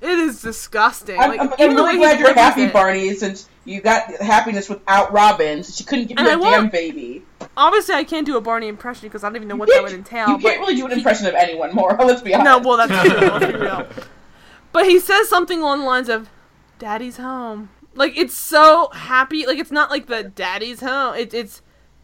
it 0.00 0.18
is 0.18 0.42
disgusting. 0.42 1.18
I'm, 1.18 1.30
like, 1.30 1.40
I'm, 1.40 1.52
I'm 1.58 1.76
really 1.76 1.96
glad 1.96 2.18
you're 2.20 2.34
happy, 2.34 2.64
it. 2.64 2.72
Barney, 2.72 3.14
since 3.14 3.48
you 3.64 3.80
got 3.80 4.10
happiness 4.20 4.68
without 4.68 5.12
Robin, 5.12 5.62
so 5.62 5.72
she 5.72 5.84
couldn't 5.84 6.06
give 6.06 6.18
you 6.18 6.26
And 6.26 6.42
a 6.42 6.44
I 6.46 6.50
damn 6.50 6.68
baby. 6.70 7.22
Obviously, 7.56 7.94
I 7.94 8.04
can't 8.04 8.24
do 8.26 8.36
a 8.36 8.40
Barney 8.40 8.68
impression 8.68 9.08
because 9.08 9.24
I 9.24 9.28
don't 9.28 9.36
even 9.36 9.48
know 9.48 9.56
what 9.56 9.68
that 9.68 9.82
would 9.82 9.92
entail. 9.92 10.28
You 10.28 10.38
can't 10.38 10.60
really 10.60 10.76
do 10.76 10.86
an 10.86 10.92
impression 10.92 11.26
of 11.26 11.34
anyone 11.34 11.74
more. 11.74 11.94
Let's 11.98 12.22
be 12.22 12.34
honest. 12.34 12.44
No, 12.44 12.58
well, 12.68 12.76
that's 12.86 13.08
true. 13.08 13.18
Let's 13.28 13.46
be 13.46 13.58
real. 13.58 13.86
But 14.72 14.84
he 14.86 15.00
says 15.00 15.28
something 15.28 15.60
along 15.60 15.80
the 15.80 15.86
lines 15.86 16.08
of, 16.08 16.28
"Daddy's 16.78 17.16
home." 17.16 17.70
Like 18.00 18.16
it's 18.16 18.34
so 18.34 18.88
happy. 18.94 19.46
Like 19.46 19.58
it's 19.58 19.70
not 19.70 19.90
like 19.90 20.06
the 20.06 20.24
daddy's 20.24 20.80
home. 20.80 21.16
It, 21.16 21.34
it's 21.34 21.60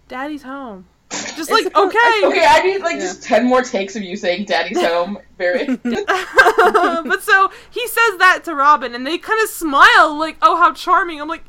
daddy's 0.08 0.42
home. 0.42 0.84
Just 1.08 1.50
like 1.50 1.64
okay, 1.74 2.20
Okay, 2.24 2.44
I 2.46 2.60
need 2.62 2.82
like 2.82 2.96
Yeah. 2.96 3.00
just 3.00 3.22
ten 3.22 3.46
more 3.46 3.62
takes 3.62 3.96
of 3.96 4.02
you 4.02 4.14
saying 4.14 4.44
"Daddy's 4.44 4.78
home." 4.92 5.16
Very. 5.38 5.64
but 5.76 7.22
so 7.22 7.50
he 7.70 7.88
says 7.88 8.18
that 8.18 8.42
to 8.44 8.54
Robin, 8.54 8.94
and 8.94 9.06
they 9.06 9.16
kind 9.16 9.42
of 9.42 9.48
smile, 9.48 10.18
like, 10.18 10.36
"Oh, 10.42 10.56
how 10.56 10.74
charming!" 10.74 11.18
I'm 11.18 11.28
like, 11.28 11.44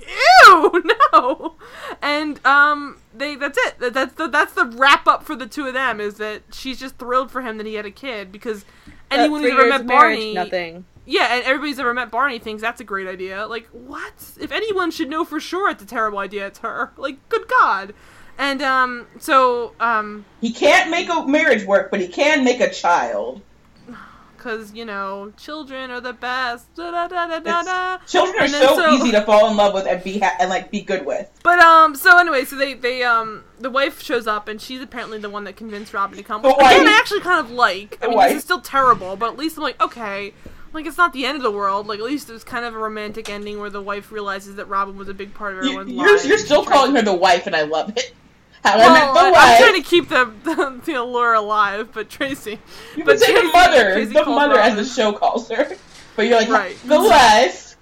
"Ew, 0.46 0.82
no!" 1.12 1.56
And 2.02 2.40
um, 2.46 3.02
they 3.14 3.36
that's 3.36 3.58
it. 3.58 3.94
That's 3.94 4.14
the 4.14 4.30
that's 4.30 4.54
the 4.54 4.64
wrap 4.64 5.08
up 5.08 5.24
for 5.24 5.36
the 5.36 5.46
two 5.48 5.68
of 5.68 5.74
them. 5.74 6.00
Is 6.00 6.16
that 6.16 6.44
she's 6.54 6.80
just 6.80 6.98
thrilled 6.98 7.32
for 7.32 7.42
him 7.42 7.58
that 7.58 7.66
he 7.66 7.74
had 7.74 7.86
a 7.86 7.92
kid 7.92 8.32
because 8.32 8.64
anyone 9.12 9.42
who's 9.42 9.52
ever 9.52 9.68
met 9.68 9.82
of 9.82 9.88
marriage, 9.88 10.20
Barney, 10.20 10.34
nothing. 10.34 10.86
Yeah, 11.08 11.36
and 11.36 11.44
everybody's 11.46 11.80
ever 11.80 11.94
met 11.94 12.12
Barney 12.12 12.38
thinks 12.38 12.62
that's 12.62 12.82
a 12.82 12.84
great 12.84 13.08
idea. 13.08 13.48
Like, 13.48 13.68
what? 13.68 14.14
If 14.40 14.52
anyone 14.52 14.92
should 14.92 15.10
know 15.10 15.24
for 15.24 15.40
sure 15.40 15.70
it's 15.70 15.82
a 15.82 15.86
terrible 15.86 16.20
idea, 16.20 16.46
it's 16.48 16.60
her. 16.60 16.92
Like, 16.98 17.30
good 17.30 17.48
God. 17.48 17.94
And 18.38 18.62
um, 18.62 19.08
so 19.18 19.74
um, 19.80 20.26
he 20.42 20.52
can't 20.52 20.92
make 20.92 21.10
a 21.10 21.26
marriage 21.26 21.64
work, 21.66 21.90
but 21.92 22.02
he 22.02 22.10
can 22.10 22.44
make 22.44 22.60
a 22.60 22.70
child. 22.70 23.42
because 24.38 24.74
you 24.74 24.84
know, 24.84 25.32
children 25.38 25.92
are 25.92 26.02
the 26.02 26.12
best. 26.12 26.76
Da 26.76 26.92
da 26.92 27.08
da 27.08 27.28
da 27.28 27.40
da 27.40 27.64
da. 27.64 27.98
Children 28.06 28.44
are 28.44 28.48
so, 28.50 28.76
so- 28.76 28.92
easy 28.92 29.12
to 29.12 29.22
fall 29.22 29.50
in 29.50 29.56
love 29.56 29.74
with 29.74 29.88
and 29.88 30.04
be 30.04 30.20
ha- 30.20 30.36
and 30.42 30.50
like 30.50 30.70
be 30.70 30.82
good 30.82 31.06
with. 31.06 31.32
But 31.42 31.60
um, 31.60 31.96
so 31.96 32.20
anyway, 32.20 32.44
so 32.44 32.58
they 32.58 32.74
they 32.74 33.04
um, 33.04 33.46
the 33.60 33.72
wife 33.72 34.04
shows 34.04 34.28
up 34.28 34.50
and 34.50 34.62
she's 34.62 34.82
apparently 34.82 35.20
the 35.20 35.30
one 35.30 35.46
that 35.46 35.56
convinced 35.56 35.94
Robin 35.94 36.18
to 36.18 36.24
come. 36.24 36.42
Which, 36.42 36.54
again. 36.54 36.86
I 36.86 36.98
actually 37.00 37.22
kind 37.22 37.40
of 37.40 37.50
like. 37.50 37.98
I 38.02 38.08
The 38.08 38.12
mean, 38.12 38.28
this 38.28 38.38
is 38.40 38.44
still 38.44 38.62
terrible, 38.62 39.16
but 39.16 39.32
at 39.32 39.38
least 39.38 39.56
I'm 39.56 39.64
like, 39.64 39.82
okay, 39.82 40.34
like 40.74 40.86
it's 40.86 40.98
not 40.98 41.14
the 41.14 41.26
end 41.26 41.38
of 41.38 41.44
the 41.44 41.52
world. 41.52 41.88
Like 41.88 42.00
at 42.00 42.06
least 42.06 42.30
it 42.30 42.34
was 42.34 42.44
kind 42.44 42.66
of 42.66 42.74
a 42.76 42.78
romantic 42.78 43.30
ending 43.30 43.60
where 43.60 43.70
the 43.70 43.82
wife 43.82 44.12
realizes 44.12 44.56
that 44.56 44.66
Robin 44.68 44.98
was 44.98 45.08
a 45.10 45.14
big 45.14 45.34
part 45.34 45.54
of 45.54 45.60
everyone's 45.60 45.92
you're 45.92 46.14
life. 46.16 46.26
you're 46.26 46.38
still 46.38 46.64
calling 46.66 46.96
her 46.96 47.02
the 47.02 47.14
wife, 47.14 47.48
and 47.48 47.56
I 47.56 47.64
love 47.64 47.92
it. 47.98 48.14
How 48.64 48.74
I 48.74 48.78
Well, 48.78 48.94
met 48.94 49.14
the 49.14 49.20
I- 49.20 49.32
wife. 49.32 49.42
I'm 49.46 49.62
trying 49.62 49.82
to 49.84 49.88
keep 49.90 50.10
the, 50.10 50.32
the 50.44 50.82
the 50.86 50.94
allure 50.96 51.34
alive, 51.36 51.90
but 51.94 52.10
Tracy. 52.10 52.60
you 52.96 53.04
but 53.06 53.20
say 53.20 53.34
the 53.34 53.44
mother, 53.52 53.94
Tracy 53.94 54.14
the 54.14 54.26
mother, 54.26 54.60
as 54.60 54.76
the 54.76 54.86
show 54.86 55.14
calls 55.14 55.50
her. 55.50 55.76
But 56.16 56.26
you're 56.26 56.40
like 56.40 56.50
Right. 56.50 56.76
the 56.84 57.00
wife. 57.00 57.76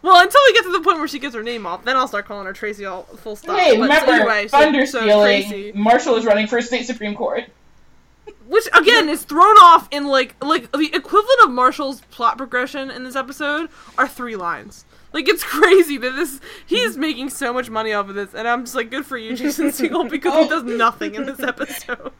Well, 0.00 0.18
until 0.22 0.40
we 0.46 0.52
get 0.54 0.62
to 0.64 0.72
the 0.72 0.80
point 0.80 0.98
where 0.98 1.06
she 1.08 1.18
gets 1.18 1.34
her 1.34 1.42
name 1.42 1.66
off, 1.66 1.84
then 1.84 1.96
I'll 1.96 2.08
start 2.08 2.24
calling 2.24 2.46
her 2.46 2.54
Tracy 2.54 2.86
all 2.86 3.02
full 3.02 3.36
stop. 3.36 3.58
Hey, 3.58 3.72
But 3.76 3.82
remember, 3.82 4.12
anyway, 4.12 4.48
so- 4.48 4.58
thunder 4.58 4.86
so. 4.86 5.02
Tracy- 5.22 5.72
Marshall 5.74 6.16
is 6.16 6.24
running 6.24 6.46
for 6.46 6.62
state 6.62 6.86
supreme 6.86 7.14
court. 7.14 7.44
Which 8.46 8.64
again 8.72 9.08
is 9.08 9.22
thrown 9.24 9.56
off 9.58 9.88
in 9.90 10.06
like 10.06 10.36
like 10.44 10.70
the 10.72 10.90
equivalent 10.94 11.40
of 11.44 11.50
Marshall's 11.50 12.00
plot 12.10 12.38
progression 12.38 12.90
in 12.90 13.04
this 13.04 13.16
episode 13.16 13.68
are 13.98 14.08
three 14.08 14.36
lines. 14.36 14.84
Like 15.12 15.28
it's 15.28 15.44
crazy 15.44 15.96
that 15.98 16.16
this 16.16 16.40
he's 16.66 16.96
making 16.96 17.30
so 17.30 17.52
much 17.52 17.70
money 17.70 17.92
off 17.92 18.08
of 18.08 18.14
this, 18.16 18.34
and 18.34 18.48
I'm 18.48 18.64
just 18.64 18.74
like, 18.74 18.90
good 18.90 19.06
for 19.06 19.16
you, 19.16 19.36
Jason 19.36 19.68
Segel, 19.68 20.08
because 20.10 20.34
he 20.42 20.48
does 20.48 20.64
nothing 20.64 21.14
in 21.14 21.24
this 21.26 21.40
episode. 21.40 22.12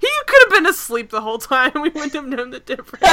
He 0.00 0.08
could 0.26 0.42
have 0.44 0.50
been 0.50 0.66
asleep 0.66 1.10
the 1.10 1.20
whole 1.20 1.38
time. 1.38 1.72
We 1.78 1.90
wouldn't 1.90 2.14
have 2.14 2.26
known 2.26 2.50
the 2.50 2.58
difference. 2.60 3.06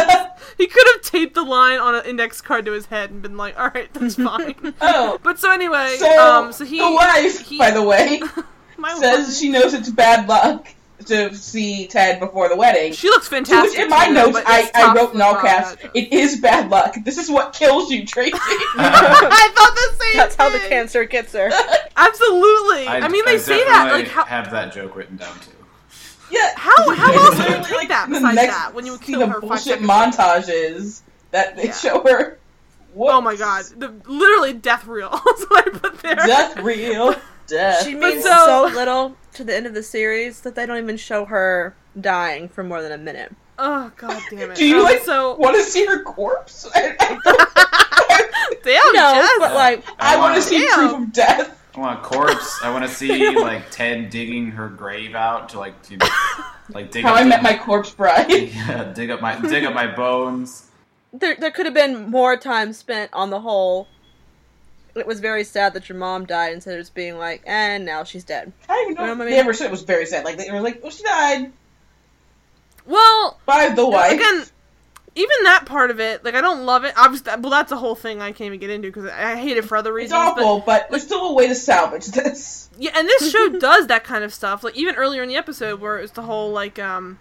He 0.58 0.68
could 0.68 0.88
have 0.94 1.02
taped 1.02 1.36
the 1.36 1.44
line 1.44 1.80
on 1.80 1.96
an 1.96 2.06
index 2.06 2.42
card 2.42 2.66
to 2.66 2.72
his 2.72 2.86
head 2.88 3.10
and 3.12 3.22
been 3.22 3.38
like, 3.38 3.60
"All 3.60 3.70
right, 3.74 3.94
that's 3.94 4.16
fine." 4.16 4.74
Oh, 4.82 5.20
But 5.22 5.38
so 5.40 5.52
anyway, 5.52 5.96
so, 6.00 6.20
um, 6.20 6.52
so 6.54 6.64
he 6.66 6.78
the 6.80 6.92
wife, 6.92 7.40
he- 7.42 7.58
by 7.58 7.72
the 7.72 7.84
way, 7.84 8.22
says 9.00 9.28
wife- 9.28 9.36
she 9.36 9.50
knows 9.50 9.74
it's 9.74 9.90
bad 9.90 10.28
luck 10.30 10.68
to 11.06 11.36
see 11.36 11.88
Ted 11.88 12.20
before 12.20 12.48
the 12.50 12.56
wedding. 12.56 12.94
she 12.94 13.10
looks 13.10 13.28
To 13.28 13.36
fantastic. 13.36 13.72
which 13.72 13.80
in 13.80 13.90
my 13.90 14.08
too, 14.08 14.14
notes, 14.14 14.40
I, 14.46 14.72
I 14.74 14.94
wrote 14.96 15.14
in 15.14 15.22
all 15.22 15.36
caps, 15.36 15.76
it 15.94 16.14
is 16.14 16.40
bad 16.40 16.70
luck. 16.70 16.96
This 17.04 17.18
is 17.18 17.30
what 17.30 17.54
kills 17.54 17.92
you, 17.92 18.06
Tracy. 18.06 18.32
I 18.40 19.52
thought 19.56 19.76
the 19.76 20.04
same. 20.04 20.18
That's 20.18 20.36
how 20.36 20.50
the 20.50 20.60
cancer 20.60 21.04
gets 21.06 21.34
her. 21.34 21.50
Absolutely. 21.98 22.88
I, 22.88 23.08
mean, 23.10 23.26
they 23.26 23.38
say 23.38 23.64
that 23.66 23.90
like 23.92 24.08
how 24.08 24.24
have 24.26 24.52
that 24.52 24.74
joke 24.74 24.96
written 24.96 25.18
down 25.18 25.38
too. 25.40 25.52
yeah. 26.32 26.52
how 26.56 26.94
how 26.96 27.14
else 27.14 27.38
would 27.38 27.50
you 27.50 27.64
take 27.64 27.72
like, 27.72 27.88
that 27.90 28.08
besides 28.10 28.36
next 28.36 28.54
that 28.54 28.74
when 28.74 28.86
you 28.86 28.94
would 28.94 29.04
scene 29.04 29.18
kill 29.20 29.28
her 29.28 29.42
bullshit 29.42 29.80
montages 29.80 31.02
that 31.32 31.56
they 31.56 31.66
Yeah. 31.66 31.74
show 31.74 32.02
her. 32.04 32.40
Oh 32.98 33.20
my 33.20 33.36
god, 33.36 33.66
the 33.78 33.90
literally 34.08 34.54
death 34.54 34.88
reel. 34.88 35.10
That's 35.10 35.44
what 35.50 35.68
I 35.68 35.78
put 35.78 36.00
there. 36.00 36.16
Death 36.16 36.58
real. 36.60 37.16
Death. 37.48 37.84
She 37.86 37.94
means 37.96 38.24
so- 38.24 38.70
so 38.70 38.76
little 38.76 39.16
to 39.36 39.44
the 39.44 39.56
end 39.56 39.66
of 39.68 39.74
the 39.74 39.84
series 39.84 40.42
that 40.42 40.56
they 40.56 40.66
don't 40.66 40.78
even 40.78 40.98
show 40.98 41.26
her 41.26 41.76
dying 42.00 42.50
for 42.50 42.64
more 42.64 42.82
than 42.82 42.92
a 42.92 42.98
minute. 42.98 43.34
Oh 43.58 43.92
god 43.98 44.22
damn 44.30 44.52
it. 44.52 44.56
Do 44.58 44.68
you 44.68 44.84
like 44.84 45.02
so 45.04 45.36
want 45.36 45.56
to 45.56 45.64
see 45.64 45.86
her 45.86 46.04
corpse? 46.04 46.68
I, 46.76 46.96
I, 47.00 48.58
damn 48.64 48.94
no, 48.94 49.14
Jess. 49.14 49.30
but 49.40 49.54
like 49.54 49.84
I 50.00 50.18
want 50.18 50.18
to 50.18 50.20
wanna- 50.20 50.38
oh, 50.38 50.40
see 50.42 50.66
Damn. 50.66 50.74
proof 50.90 50.94
of 51.08 51.14
death. 51.14 51.62
I 51.76 51.80
want 51.80 52.00
a 52.00 52.04
corpse. 52.04 52.60
I 52.64 52.72
want 52.72 52.84
to 52.86 52.90
see 52.90 53.36
like 53.38 53.70
Ted 53.72 54.10
digging 54.10 54.52
her 54.52 54.70
grave 54.70 55.14
out 55.16 55.50
to 55.50 55.60
like 55.60 55.74
you 55.90 55.98
know, 55.98 56.08
like 56.70 56.92
dig 56.92 57.04
How 57.04 57.12
up 57.14 57.20
I 57.20 57.24
the- 57.24 57.30
met 57.30 57.44
my 57.44 57.58
corpse 57.58 57.92
bride. 57.92 58.30
yeah, 58.32 58.92
dig 58.94 59.10
up 59.10 59.22
my 59.22 59.40
dig 59.40 59.64
up 59.66 59.74
my 59.74 59.88
bones. 59.88 60.70
there, 61.14 61.36
there 61.40 61.52
could 61.52 61.66
have 61.66 61.76
been 61.76 62.10
more 62.10 62.38
time 62.38 62.72
spent 62.74 63.10
on 63.14 63.30
the 63.30 63.42
whole. 63.42 63.88
It 64.96 65.06
was 65.06 65.20
very 65.20 65.44
sad 65.44 65.74
that 65.74 65.90
your 65.90 65.98
mom 65.98 66.26
died 66.26 66.54
instead 66.54 66.74
of 66.76 66.80
just 66.82 66.96
being 66.96 67.18
like, 67.18 67.44
and 67.46 67.86
now 67.86 68.04
she's 68.06 68.24
dead. 68.24 68.54
I 68.70 68.74
don't 68.74 68.92
even 68.92 68.96
know. 68.96 69.02
You 69.02 69.08
know 69.08 69.12
if 69.14 69.18
what 69.20 69.24
I 69.24 69.26
They 69.26 69.32
mean? 69.32 69.40
ever 69.42 69.54
said 69.54 69.66
it 69.66 69.72
was 69.72 69.84
very 69.84 70.06
sad. 70.06 70.24
Like 70.26 70.38
they 70.38 70.50
were 70.52 70.62
like, 70.62 70.80
"Oh, 70.84 70.90
she 70.90 71.04
died 71.04 71.52
well, 72.86 73.40
by 73.46 73.70
the 73.70 73.88
wife." 73.88 74.14
again, 74.14 74.46
even 75.16 75.36
that 75.44 75.66
part 75.66 75.92
of 75.92 76.00
it, 76.00 76.24
like 76.24 76.36
I 76.36 76.42
don't 76.42 76.66
love 76.66 76.84
it. 76.86 76.94
Obviously, 76.98 77.32
well, 77.40 77.50
that's 77.52 77.72
a 77.72 77.78
whole 77.78 77.96
thing 77.96 78.22
I 78.22 78.32
can't 78.32 78.48
even 78.48 78.60
get 78.60 78.70
into 78.70 78.90
because 78.90 79.06
I 79.10 79.34
I 79.34 79.36
hate 79.36 79.58
it 79.58 79.66
for 79.66 79.76
other 79.78 79.94
reasons. 79.94 80.12
but- 80.20 80.44
awful, 80.44 80.60
but 80.66 80.90
there's 80.90 81.04
still 81.04 81.26
a 81.30 81.34
way 81.34 81.48
to 81.48 81.56
salvage 81.56 82.06
this. 82.08 82.70
Yeah, 82.78 82.92
and 82.96 83.08
this 83.08 83.32
show 83.32 83.50
does 83.60 83.88
that 83.88 84.04
kind 84.04 84.24
of 84.24 84.34
stuff. 84.34 84.64
Like 84.64 84.76
even 84.76 84.96
earlier 84.96 85.24
in 85.24 85.30
the 85.30 85.36
episode, 85.38 85.80
where 85.80 85.98
it's 85.98 86.12
the 86.14 86.24
whole 86.24 86.52
like 86.52 86.78
um, 86.80 87.20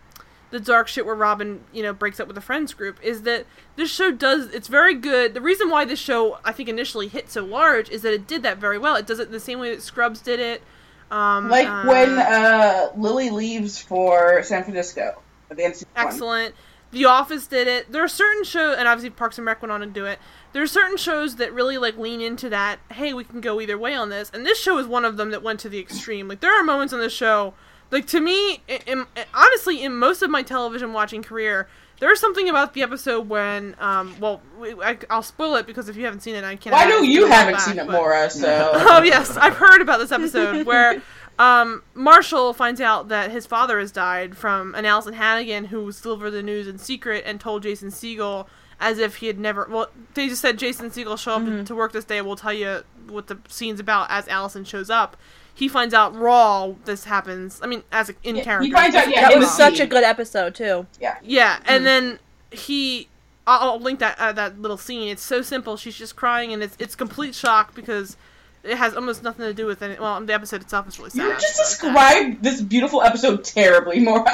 the 0.55 0.61
dark 0.61 0.87
shit 0.87 1.05
where 1.05 1.17
Robin, 1.17 1.65
you 1.73 1.83
know, 1.83 1.93
breaks 1.93 2.21
up 2.21 2.29
with 2.29 2.37
the 2.37 2.41
friends 2.41 2.73
group. 2.75 2.97
Is 3.03 3.23
that 3.23 3.45
this 3.75 3.91
show 3.91 4.13
does? 4.13 4.47
It's 4.55 4.69
very 4.69 4.95
good. 4.95 5.35
The 5.35 5.41
reason 5.41 5.69
why 5.69 5.85
this 5.85 5.99
show 5.99 6.39
I 6.45 6.53
think 6.53 6.69
initially 6.69 7.09
hit 7.09 7.29
so 7.29 7.45
large 7.45 7.91
is 7.91 8.03
that 8.03 8.15
it 8.15 8.29
did 8.29 8.45
that 8.45 8.59
very 8.59 8.79
well. 8.79 8.95
It 8.95 9.05
does 9.05 9.19
it 9.19 9.33
the 9.33 9.41
same 9.41 9.59
way 9.59 9.75
that 9.75 9.83
Scrubs 9.83 10.21
did 10.21 10.39
it. 10.39 10.63
Um, 11.11 11.51
Like 11.51 11.67
uh, 11.67 11.85
when 11.87 12.19
uh, 12.21 12.91
Lily 12.97 13.31
leaves 13.31 13.81
for 13.83 14.45
San 14.45 14.63
Francisco 14.63 15.21
at 15.51 15.57
the 15.57 15.65
end 15.65 15.73
of 15.73 15.79
season 15.79 15.89
one. 15.93 16.07
excellent. 16.07 16.55
The 16.93 17.07
Office 17.07 17.49
did 17.49 17.67
it. 17.67 17.91
There 17.91 18.05
are 18.05 18.09
certain 18.09 18.45
shows, 18.45 18.77
and 18.79 18.87
obviously 18.87 19.11
Parks 19.11 19.37
and 19.37 19.45
Rec 19.45 19.61
went 19.61 19.73
on 19.73 19.81
to 19.81 19.87
do 19.87 20.07
it. 20.07 20.21
There 20.53 20.63
are 20.63 20.69
certain 20.69 20.97
shows 20.97 21.35
that 21.37 21.53
really 21.53 21.77
like 21.79 21.99
lean 21.99 22.21
into 22.21 22.49
that. 22.51 22.79
Hey, 22.93 23.13
we 23.13 23.25
can 23.25 23.41
go 23.41 23.61
either 23.61 23.77
way 23.77 23.95
on 23.97 24.09
this, 24.11 24.31
and 24.33 24.47
this 24.47 24.61
show 24.61 24.79
is 24.79 24.87
one 24.87 25.05
of 25.05 25.17
them 25.17 25.33
that 25.33 25.43
went 25.43 25.59
to 25.61 25.69
the 25.69 25.81
extreme. 25.81 26.29
Like 26.29 26.39
there 26.39 26.57
are 26.57 26.63
moments 26.63 26.93
on 26.93 27.01
this 27.01 27.13
show, 27.13 27.55
like 27.95 28.07
to 28.09 28.21
me, 28.21 28.61
in, 28.87 29.07
honestly, 29.33 29.83
in 29.83 29.95
most 29.97 30.21
of 30.23 30.29
my 30.29 30.43
television 30.43 30.93
watching 30.93 31.23
career, 31.23 31.69
there's 32.01 32.21
something 32.21 32.49
about 32.49 32.75
the 32.75 32.83
episode 32.83 33.29
when, 33.29 33.77
um, 33.79 34.15
well, 34.21 34.43
I, 34.61 34.99
I'll 35.09 35.23
spoil 35.23 35.55
it 35.57 35.67
because 35.67 35.89
if 35.89 35.97
you 35.97 36.05
haven't 36.05 36.21
seen 36.21 36.35
it, 36.35 36.45
I 36.45 36.57
can't. 36.57 36.75
Well, 36.75 36.85
I 36.85 36.89
know 36.91 37.01
you 37.01 37.27
haven't 37.27 37.55
back, 37.55 37.63
seen 37.63 37.79
it, 37.79 37.87
but- 37.87 37.93
Mora, 37.93 38.29
so. 38.43 38.73
oh 38.75 39.03
yes, 39.03 39.37
I've 39.37 39.55
heard 39.57 39.81
about 39.81 40.01
this 40.01 40.13
episode 40.13 40.67
where 40.67 41.01
um, 41.39 41.83
Marshall 41.95 42.53
finds 42.53 42.81
out 42.81 43.09
that 43.09 43.31
his 43.31 43.47
father 43.47 43.79
has 43.79 43.91
died 43.93 44.37
from 44.37 44.75
an 44.75 44.85
Alyson 44.85 45.15
Hannigan 45.15 45.67
who 45.67 45.91
delivered 45.93 46.31
the 46.33 46.43
news 46.43 46.67
in 46.69 46.79
secret 46.79 47.23
and 47.27 47.41
told 47.41 47.63
Jason 47.63 47.89
Segel 47.91 48.47
as 48.81 48.99
if 48.99 49.17
he 49.17 49.29
had 49.29 49.39
never. 49.39 49.67
Well, 49.71 49.89
they 50.15 50.29
just 50.29 50.43
said 50.43 50.59
Jason 50.59 50.91
Segel 50.91 51.17
show 51.17 51.35
up 51.35 51.43
Mm-hmm. 51.43 51.59
to, 51.59 51.65
to 51.67 51.75
work 51.77 51.93
this 51.93 52.05
day. 52.05 52.21
We'll 52.23 52.35
tell 52.37 52.53
you 52.53 52.83
what 53.09 53.29
the 53.29 53.39
scene's 53.49 53.79
about 53.79 54.09
as 54.11 54.27
Alyson 54.27 54.65
shows 54.67 54.91
up. 54.91 55.17
He 55.57 55.69
finds 55.69 55.95
out 55.95 56.15
raw 56.17 56.73
this 56.85 57.05
happens. 57.05 57.61
I 57.63 57.67
mean, 57.67 57.83
as 57.93 58.11
a, 58.11 58.15
in 58.25 58.37
Yeah, 58.37 58.43
character. 58.45 58.67
he 58.67 58.73
finds 58.73 58.97
out, 58.97 59.09
yeah, 59.09 59.23
That 59.23 59.33
in 59.35 59.39
was 59.39 59.55
such 59.57 59.79
a 59.81 59.87
good 59.87 60.03
episode 60.05 60.55
too. 60.55 60.87
Yeah, 61.01 61.17
Yeah, 61.23 61.61
and 61.67 61.87
then 61.87 62.19
he. 62.51 63.09
I'll, 63.47 63.73
I'll 63.73 63.79
link 63.81 63.99
that 64.01 64.19
uh, 64.19 64.33
that 64.33 64.59
little 64.61 64.79
scene. 64.79 65.09
It's 65.09 65.23
so 65.23 65.43
simple. 65.43 65.77
She's 65.77 65.95
just 65.97 66.17
crying, 66.17 66.53
and 66.53 66.63
it's 66.63 66.77
it's 66.81 66.95
complete 66.97 67.35
shock 67.35 67.75
because 67.75 68.17
it 68.63 68.79
has 68.79 68.95
almost 68.97 69.23
nothing 69.23 69.45
to 69.45 69.53
do 69.53 69.67
with 69.67 69.83
it. 69.83 70.01
Well, 70.01 70.19
the 70.25 70.33
episode 70.33 70.63
itself 70.63 70.89
is 70.89 70.99
really 70.99 71.11
sad. 71.11 71.23
You 71.25 71.33
just 71.35 71.57
so- 71.57 71.63
described 71.63 72.43
this 72.43 72.63
beautiful 72.63 73.03
episode 73.03 73.45
terribly, 73.45 74.01
Mora. 74.01 74.25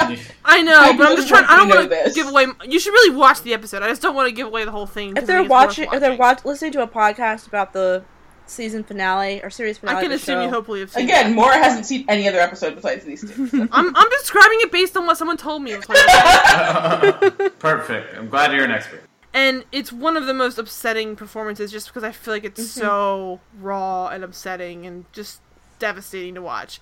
I 0.45 0.61
know, 0.61 0.79
I 0.79 0.95
but 0.95 1.07
I'm 1.09 1.15
just 1.17 1.27
trying. 1.27 1.43
I 1.43 1.57
don't 1.57 1.67
want 1.69 1.91
to 1.91 2.11
give 2.15 2.27
away. 2.29 2.47
You 2.65 2.79
should 2.79 2.93
really 2.93 3.13
watch 3.15 3.41
the 3.41 3.53
episode. 3.53 3.83
I 3.83 3.89
just 3.89 4.01
don't 4.01 4.15
want 4.15 4.29
to 4.29 4.33
give 4.33 4.47
away 4.47 4.63
the 4.63 4.71
whole 4.71 4.87
thing. 4.87 5.13
'cause 5.13 5.23
If 5.23 5.27
they're 5.27 5.37
think 5.39 5.45
it's 5.47 5.51
worth 5.51 5.67
watching, 5.67 5.89
if 5.91 5.99
they're 5.99 6.15
watch, 6.15 6.45
listening 6.45 6.71
to 6.71 6.81
a 6.83 6.87
podcast 6.87 7.47
about 7.47 7.73
the 7.73 8.03
season 8.51 8.83
finale 8.83 9.41
or 9.43 9.49
series 9.49 9.77
finale, 9.77 9.97
I 9.97 10.01
can 10.01 10.11
of 10.11 10.19
the 10.19 10.23
assume 10.23 10.43
you 10.43 10.49
hopefully 10.49 10.81
have 10.81 10.91
seen. 10.91 11.05
Again, 11.05 11.31
it. 11.31 11.35
Mora 11.35 11.57
hasn't 11.57 11.85
seen 11.85 12.05
any 12.07 12.27
other 12.27 12.39
episode 12.39 12.75
besides 12.75 13.05
these 13.05 13.21
two. 13.21 13.47
so. 13.47 13.67
I'm 13.71 13.95
I'm 13.95 14.09
describing 14.09 14.59
it 14.61 14.71
based 14.71 14.95
on 14.97 15.05
what 15.05 15.17
someone 15.17 15.37
told 15.37 15.63
me. 15.63 15.71
It 15.71 15.87
was. 15.87 17.51
Perfect. 17.59 18.17
I'm 18.17 18.29
glad 18.29 18.53
you're 18.53 18.65
an 18.65 18.71
expert. 18.71 19.03
and 19.33 19.63
it's 19.71 19.91
one 19.91 20.17
of 20.17 20.25
the 20.25 20.33
most 20.33 20.57
upsetting 20.57 21.15
performances 21.15 21.71
just 21.71 21.87
because 21.87 22.03
I 22.03 22.11
feel 22.11 22.33
like 22.33 22.43
it's 22.43 22.61
mm-hmm. 22.61 22.81
so 22.81 23.39
raw 23.59 24.07
and 24.07 24.23
upsetting 24.23 24.85
and 24.85 25.05
just 25.11 25.41
devastating 25.79 26.35
to 26.35 26.41
watch. 26.41 26.79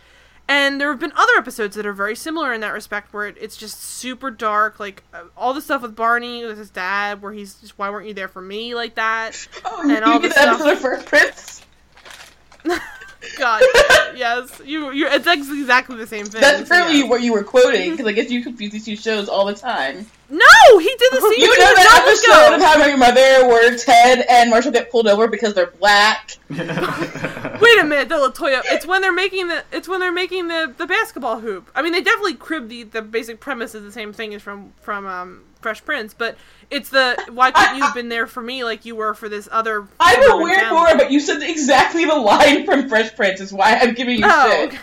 And 0.49 0.81
there 0.81 0.89
have 0.89 0.99
been 0.99 1.13
other 1.15 1.33
episodes 1.37 1.75
that 1.75 1.85
are 1.85 1.93
very 1.93 2.15
similar 2.15 2.51
in 2.53 2.61
that 2.61 2.73
respect, 2.73 3.13
where 3.13 3.27
it, 3.27 3.37
it's 3.39 3.55
just 3.55 3.79
super 3.83 4.31
dark, 4.31 4.79
like 4.79 5.03
uh, 5.13 5.25
all 5.37 5.53
the 5.53 5.61
stuff 5.61 5.83
with 5.83 5.95
Barney 5.95 6.43
with 6.43 6.57
his 6.57 6.71
dad, 6.71 7.21
where 7.21 7.31
he's 7.31 7.53
just, 7.61 7.77
"Why 7.77 7.91
weren't 7.91 8.07
you 8.07 8.15
there 8.15 8.27
for 8.27 8.41
me?" 8.41 8.73
like 8.73 8.95
that. 8.95 9.47
Oh, 9.63 9.81
And 9.87 10.03
all 10.03 10.19
the 10.19 10.29
episode 10.29 10.55
stuff- 10.57 10.71
of 10.73 10.79
Fresh 10.79 11.05
Prince? 11.05 11.65
God, 13.37 13.61
yes, 14.15 14.61
you, 14.63 14.91
you. 14.91 15.07
It's 15.07 15.27
exactly 15.27 15.97
the 15.97 16.07
same 16.07 16.25
thing. 16.25 16.41
That's 16.41 16.59
so 16.59 16.63
apparently 16.63 17.03
what 17.03 17.21
you 17.21 17.33
were 17.33 17.43
quoting, 17.43 17.91
because 17.91 18.05
I 18.05 18.13
guess 18.13 18.31
you 18.31 18.41
confuse 18.43 18.71
these 18.71 18.85
two 18.85 18.95
shows 18.95 19.27
all 19.27 19.45
the 19.45 19.55
time. 19.55 20.05
No, 20.29 20.77
he 20.77 20.87
did 20.87 21.11
the 21.11 21.21
same 21.31 21.39
You 21.39 21.47
know 21.47 21.73
that 21.75 22.17
John 22.27 22.37
episode 22.41 22.55
of 22.55 22.61
How 22.61 22.75
I 22.75 22.77
Met 22.77 22.89
Your 22.89 22.97
Mother 22.97 23.47
where 23.47 23.75
Ted 23.77 24.25
and 24.29 24.49
Marshall 24.49 24.71
get 24.71 24.91
pulled 24.91 25.07
over 25.07 25.27
because 25.27 25.53
they're 25.53 25.71
black? 25.79 26.37
Wait 26.49 26.59
a 26.59 27.83
minute, 27.83 28.09
the 28.09 28.15
Latoya. 28.15 28.61
It's 28.65 28.85
when 28.85 29.01
they're 29.01 29.11
making 29.11 29.47
the. 29.47 29.63
It's 29.71 29.87
when 29.87 29.99
they're 29.99 30.11
making 30.11 30.47
the 30.47 30.73
the 30.77 30.87
basketball 30.87 31.39
hoop. 31.39 31.69
I 31.75 31.81
mean, 31.81 31.91
they 31.91 32.01
definitely 32.01 32.35
crib 32.35 32.69
the 32.69 32.83
the 32.83 33.01
basic 33.01 33.39
premise 33.39 33.75
is 33.75 33.83
the 33.83 33.91
same 33.91 34.13
thing 34.13 34.33
as 34.33 34.41
from 34.41 34.73
from 34.81 35.05
um 35.05 35.43
Fresh 35.61 35.83
Prince, 35.85 36.13
but 36.13 36.37
it's 36.71 36.89
the 36.89 37.21
why 37.31 37.51
couldn't 37.51 37.77
you 37.77 37.83
have 37.83 37.93
been 37.93 38.09
there 38.09 38.27
for 38.27 38.41
me 38.41 38.63
like 38.63 38.85
you 38.85 38.95
were 38.95 39.13
for 39.13 39.27
this 39.29 39.47
other. 39.51 39.87
I'm 39.99 40.31
aware, 40.31 40.59
family? 40.59 40.79
Nora, 40.79 40.97
but 40.97 41.11
you 41.11 41.19
said 41.19 41.41
exactly 41.41 42.05
the 42.05 42.15
line 42.15 42.65
from 42.65 42.87
Fresh 42.87 43.15
Prince 43.15 43.41
is 43.41 43.51
why 43.51 43.75
I'm 43.75 43.93
giving 43.93 44.19
you 44.19 44.25
Oh, 44.25 44.51
shit. 44.51 44.69
okay. 44.69 44.79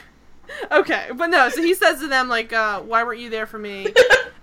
okay, 0.73 1.07
but 1.15 1.29
no. 1.29 1.49
So 1.49 1.63
he 1.63 1.75
says 1.75 2.01
to 2.01 2.09
them 2.09 2.29
like, 2.29 2.53
uh, 2.53 2.81
"Why 2.81 3.05
weren't 3.05 3.21
you 3.21 3.31
there 3.31 3.47
for 3.47 3.59
me?" 3.59 3.87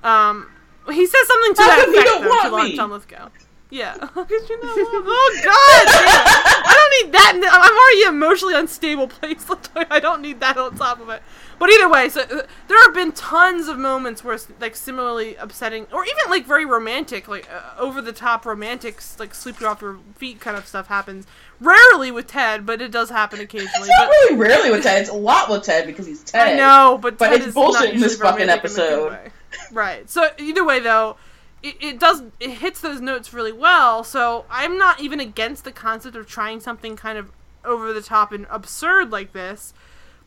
Um, 0.04 0.50
he 0.92 1.06
says 1.06 1.28
something 1.28 1.54
to 1.56 1.62
How 1.62 1.68
that 1.70 1.88
you 1.88 1.94
effect 1.94 2.08
don't 2.08 2.24
though, 2.24 2.52
want 2.52 2.70
to? 2.72 2.76
John 2.76 2.92
Lithgow. 2.92 3.30
Yeah. 3.70 3.96
Oh 4.02 4.26
God! 4.26 4.26
damn. 4.26 4.60
I 6.66 6.76
don't 6.78 7.06
need 7.08 7.14
that. 7.14 7.32
in 7.36 7.40
the- 7.42 7.48
I'm 7.50 7.78
already 7.78 8.18
emotionally 8.18 8.56
unstable 8.56 9.08
place. 9.20 9.46
I 9.90 10.00
don't 10.02 10.22
need 10.22 10.42
that 10.42 10.58
on 10.58 10.76
top 10.76 11.00
of 11.00 11.08
it. 11.10 11.22
But 11.60 11.70
either 11.70 11.90
way, 11.90 12.10
so 12.10 12.22
uh, 12.22 12.42
there 12.68 12.82
have 12.84 12.94
been 12.94 13.12
tons 13.12 13.68
of 13.68 13.78
moments 13.78 14.24
where 14.24 14.38
like 14.60 14.76
similarly 14.76 15.36
upsetting, 15.36 15.88
or 15.92 16.06
even 16.06 16.30
like 16.30 16.46
very 16.46 16.66
romantic, 16.66 17.28
like 17.28 17.48
uh, 17.52 17.80
over 17.80 18.02
the 18.02 18.12
top 18.12 18.46
romantic, 18.46 19.02
like 19.20 19.34
sweep 19.34 19.60
you 19.60 19.68
off 19.68 19.82
your 19.82 20.00
feet 20.16 20.40
kind 20.40 20.58
of 20.58 20.68
stuff 20.68 20.88
happens. 20.88 21.26
Rarely 21.60 22.12
with 22.12 22.28
Ted, 22.28 22.66
but 22.66 22.82
it 22.82 22.92
does 22.92 23.10
happen 23.10 23.40
occasionally. 23.40 23.88
It's 23.88 23.88
not 23.88 24.08
But 24.08 24.10
really 24.10 24.36
rarely 24.36 24.72
with 24.72 24.84
Ted. 24.84 25.02
It's 25.02 25.10
a 25.10 25.14
lot 25.14 25.50
with 25.50 25.64
Ted 25.64 25.86
because 25.86 26.06
he's 26.06 26.24
Ted. 26.24 26.50
I 26.50 26.56
know, 26.56 26.98
but 27.02 27.18
But 27.18 27.30
Ted 27.30 27.38
it's 27.38 27.48
is 27.48 27.54
bullshit 27.54 27.86
not 27.86 27.94
in 27.94 28.02
this 28.02 28.18
fucking 28.18 28.48
romantic 28.48 28.72
in 28.76 28.80
a 28.80 28.84
good 28.84 29.14
episode. 29.14 29.32
Right. 29.72 30.10
So 30.10 30.30
either 30.38 30.66
way, 30.66 30.80
though, 30.80 31.16
it, 31.62 31.76
it 31.80 32.00
does 32.00 32.24
it 32.40 32.50
hits 32.50 32.82
those 32.82 33.00
notes 33.00 33.34
really 33.34 33.54
well. 33.54 34.04
So 34.04 34.46
I'm 34.50 34.78
not 34.78 35.00
even 35.00 35.20
against 35.20 35.64
the 35.64 35.72
concept 35.72 36.16
of 36.16 36.28
trying 36.28 36.60
something 36.60 36.96
kind 36.96 37.18
of 37.18 37.32
over 37.64 37.94
the 37.94 38.02
top 38.02 38.32
and 38.34 38.46
absurd 38.50 39.12
like 39.12 39.32
this, 39.32 39.74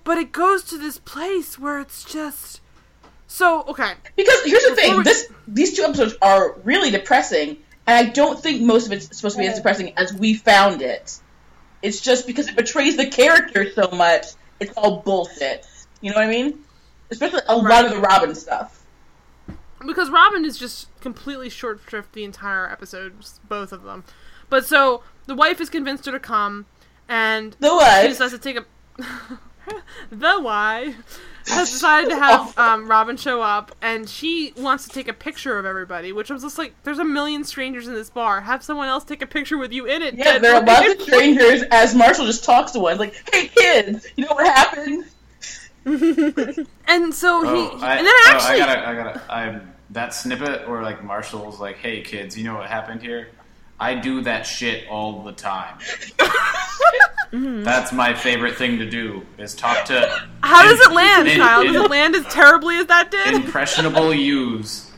but 0.06 0.16
it 0.18 0.30
goes 0.30 0.62
to 0.62 0.78
this 0.78 0.98
place 0.98 1.58
where 1.58 1.80
it's 1.80 2.04
just 2.04 2.60
so 3.26 3.64
okay. 3.64 3.94
Because 4.14 4.42
here's 4.44 4.64
the 4.64 4.76
thing: 4.76 5.02
this 5.02 5.26
these 5.48 5.76
two 5.76 5.82
episodes 5.82 6.14
are 6.22 6.52
really 6.62 6.90
depressing, 6.92 7.58
and 7.86 8.06
I 8.06 8.10
don't 8.10 8.40
think 8.40 8.62
most 8.62 8.86
of 8.86 8.92
it's 8.92 9.14
supposed 9.14 9.36
to 9.36 9.42
be 9.42 9.48
as 9.48 9.56
depressing 9.56 9.92
as 9.98 10.14
we 10.14 10.34
found 10.34 10.80
it. 10.80 11.18
It's 11.82 12.00
just 12.00 12.26
because 12.26 12.48
it 12.48 12.56
betrays 12.56 12.96
the 12.96 13.08
character 13.08 13.68
so 13.72 13.90
much. 13.90 14.26
It's 14.60 14.72
all 14.76 15.02
bullshit. 15.02 15.66
You 16.00 16.12
know 16.12 16.18
what 16.18 16.26
I 16.26 16.30
mean? 16.30 16.60
Especially 17.10 17.40
a 17.48 17.56
lot 17.56 17.84
of 17.84 17.90
the 17.90 17.98
Robin 17.98 18.34
stuff. 18.34 18.86
because 19.84 20.08
Robin 20.08 20.44
is 20.44 20.56
just 20.56 20.88
completely 21.00 21.50
short 21.50 21.80
shrift 21.86 22.12
the 22.12 22.24
entire 22.24 22.70
episode, 22.70 23.12
both 23.48 23.72
of 23.72 23.82
them. 23.82 24.04
But 24.48 24.64
so 24.64 25.02
the 25.26 25.34
wife 25.34 25.60
is 25.60 25.68
convinced 25.68 26.06
her 26.06 26.12
to 26.12 26.20
come, 26.20 26.66
and 27.08 27.56
The 27.58 27.74
wife 27.74 28.02
she 28.02 28.08
decides 28.08 28.32
to 28.32 28.38
take 28.38 28.56
a. 28.56 28.66
the 30.10 30.38
why 30.40 30.94
has 31.48 31.70
decided 31.70 32.10
to 32.10 32.16
have 32.16 32.58
um, 32.58 32.88
Robin 32.88 33.16
show 33.16 33.40
up, 33.40 33.74
and 33.80 34.08
she 34.08 34.52
wants 34.56 34.84
to 34.88 34.90
take 34.90 35.06
a 35.08 35.12
picture 35.12 35.58
of 35.58 35.64
everybody. 35.64 36.12
Which 36.12 36.30
I 36.30 36.34
was 36.34 36.42
just 36.42 36.58
like, 36.58 36.74
"There's 36.82 36.98
a 36.98 37.04
million 37.04 37.44
strangers 37.44 37.86
in 37.86 37.94
this 37.94 38.10
bar. 38.10 38.40
Have 38.40 38.62
someone 38.64 38.88
else 38.88 39.04
take 39.04 39.22
a 39.22 39.26
picture 39.26 39.56
with 39.58 39.72
you 39.72 39.86
in 39.86 40.02
it." 40.02 40.14
Yeah, 40.14 40.38
there 40.38 40.54
are 40.54 40.60
Like- 40.62 40.86
lots 40.88 40.94
of 40.94 41.02
strangers. 41.02 41.62
As 41.70 41.94
Marshall 41.94 42.26
just 42.26 42.44
talks 42.44 42.72
to 42.72 42.80
one, 42.80 42.98
like, 42.98 43.14
"Hey 43.32 43.48
kids, 43.48 44.06
you 44.16 44.24
know 44.26 44.34
what 44.34 44.46
happened?" 44.46 45.04
And 46.88 47.14
so 47.14 47.42
he, 47.42 47.48
Oh, 47.72 47.78
I, 47.80 47.96
and 47.96 48.06
then 48.06 48.14
oh, 48.16 48.38
I 48.40 48.58
gotta, 48.58 48.88
I 48.88 48.94
gotta, 48.94 49.22
I 49.32 49.60
that 49.90 50.14
snippet 50.14 50.68
where 50.68 50.82
like 50.82 51.04
Marshall's 51.04 51.60
like, 51.60 51.76
"Hey 51.78 52.00
kids, 52.02 52.36
you 52.36 52.42
know 52.44 52.54
what 52.54 52.68
happened 52.68 53.02
here? 53.02 53.28
I 53.78 53.94
do 53.94 54.22
that 54.22 54.46
shit 54.46 54.88
all 54.88 55.22
the 55.22 55.32
time. 55.32 55.78
That's 57.32 57.92
my 57.92 58.14
favorite 58.14 58.56
thing 58.56 58.78
to 58.78 58.88
do 58.88 59.24
is 59.38 59.54
talk 59.54 59.84
to 59.86 60.26
how 60.42 60.62
does 60.62 60.80
it 60.80 60.92
land, 60.92 61.28
in- 61.28 61.38
Kyle? 61.38 61.60
in- 61.62 61.72
Does 61.72 61.82
it 61.84 61.90
land 61.90 62.14
as 62.16 62.24
terribly 62.32 62.78
as 62.78 62.86
that 62.86 63.10
did? 63.10 63.34
impressionable 63.34 64.12
yous. 64.14 64.90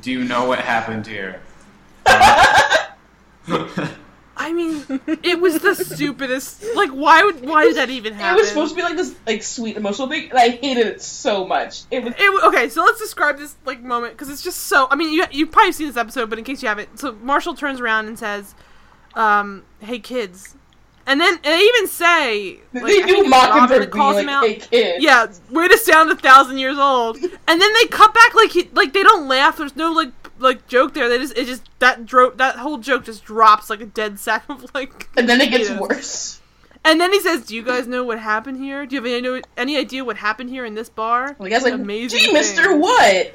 Do 0.00 0.10
you 0.12 0.24
know 0.24 0.44
what 0.46 0.58
happened 0.58 1.06
here? 1.06 1.40
I 4.38 4.52
mean, 4.52 4.84
it 5.22 5.40
was 5.40 5.60
the 5.60 5.74
stupidest. 5.74 6.62
Like, 6.74 6.90
why 6.90 7.22
would 7.24 7.40
why 7.46 7.64
did 7.64 7.76
that 7.76 7.88
even 7.88 8.12
happen? 8.12 8.36
It 8.36 8.40
was 8.42 8.48
supposed 8.48 8.72
to 8.72 8.76
be 8.76 8.82
like 8.82 8.96
this, 8.96 9.14
like 9.26 9.42
sweet 9.42 9.76
emotional 9.76 10.08
thing, 10.08 10.28
and 10.28 10.38
I 10.38 10.50
hated 10.50 10.86
it 10.86 11.00
so 11.02 11.46
much. 11.46 11.84
It 11.90 12.04
was 12.04 12.12
It, 12.18 12.44
okay, 12.44 12.68
so 12.68 12.82
let's 12.84 13.00
describe 13.00 13.38
this 13.38 13.56
like 13.64 13.80
moment 13.82 14.12
because 14.12 14.28
it's 14.28 14.42
just 14.42 14.64
so. 14.64 14.88
I 14.90 14.96
mean, 14.96 15.12
you 15.12 15.24
you've 15.30 15.50
probably 15.52 15.72
seen 15.72 15.86
this 15.86 15.96
episode, 15.96 16.28
but 16.28 16.38
in 16.38 16.44
case 16.44 16.62
you 16.62 16.68
haven't, 16.68 16.98
so 16.98 17.12
Marshall 17.22 17.54
turns 17.54 17.80
around 17.80 18.08
and 18.08 18.18
says, 18.18 18.54
um, 19.14 19.64
"Hey 19.80 19.98
kids," 20.00 20.54
and 21.06 21.20
then 21.20 21.38
they 21.42 21.58
even 21.60 21.86
say 21.86 22.58
like, 22.72 22.84
they 22.84 23.02
do 23.02 23.24
mock 23.24 23.56
him 23.56 23.68
for 23.68 23.78
being 23.80 23.90
calls 23.90 24.14
like 24.16 24.22
him 24.24 24.28
out. 24.28 24.44
a 24.44 24.54
kid. 24.54 25.02
Yeah, 25.02 25.26
way 25.50 25.68
to 25.68 25.78
sound 25.78 26.10
a 26.10 26.16
thousand 26.16 26.58
years 26.58 26.78
old. 26.78 27.16
And 27.16 27.60
then 27.60 27.72
they 27.74 27.86
cut 27.86 28.12
back 28.12 28.34
like 28.34 28.50
he 28.50 28.68
like 28.72 28.92
they 28.92 29.02
don't 29.02 29.28
laugh. 29.28 29.56
There's 29.58 29.76
no 29.76 29.92
like 29.92 30.10
like 30.38 30.66
joke 30.66 30.94
there. 30.94 31.08
They 31.08 31.18
just 31.18 31.36
it 31.38 31.46
just 31.46 31.62
that 31.78 32.04
dro- 32.06 32.32
that 32.32 32.56
whole 32.56 32.78
joke 32.78 33.04
just 33.04 33.24
drops 33.24 33.70
like 33.70 33.80
a 33.80 33.86
dead 33.86 34.18
sack 34.18 34.44
of 34.48 34.66
like. 34.74 35.08
and 35.16 35.28
then 35.28 35.40
it 35.40 35.50
gets 35.50 35.68
potatoes. 35.68 35.88
worse. 35.88 36.40
And 36.84 37.00
then 37.00 37.12
he 37.12 37.20
says, 37.20 37.44
"Do 37.46 37.56
you 37.56 37.62
guys 37.64 37.88
know 37.88 38.04
what 38.04 38.20
happened 38.20 38.58
here? 38.58 38.86
Do 38.86 38.94
you 38.94 39.00
have 39.02 39.10
any 39.10 39.20
know 39.20 39.40
any 39.56 39.76
idea 39.76 40.04
what 40.04 40.16
happened 40.18 40.50
here 40.50 40.64
in 40.64 40.74
this 40.74 40.88
bar?" 40.88 41.34
The 41.40 41.50
guy's 41.50 41.64
like, 41.64 41.72
Amazing 41.74 42.20
"Gee, 42.20 42.32
Mister, 42.32 42.76
what?" 42.76 43.34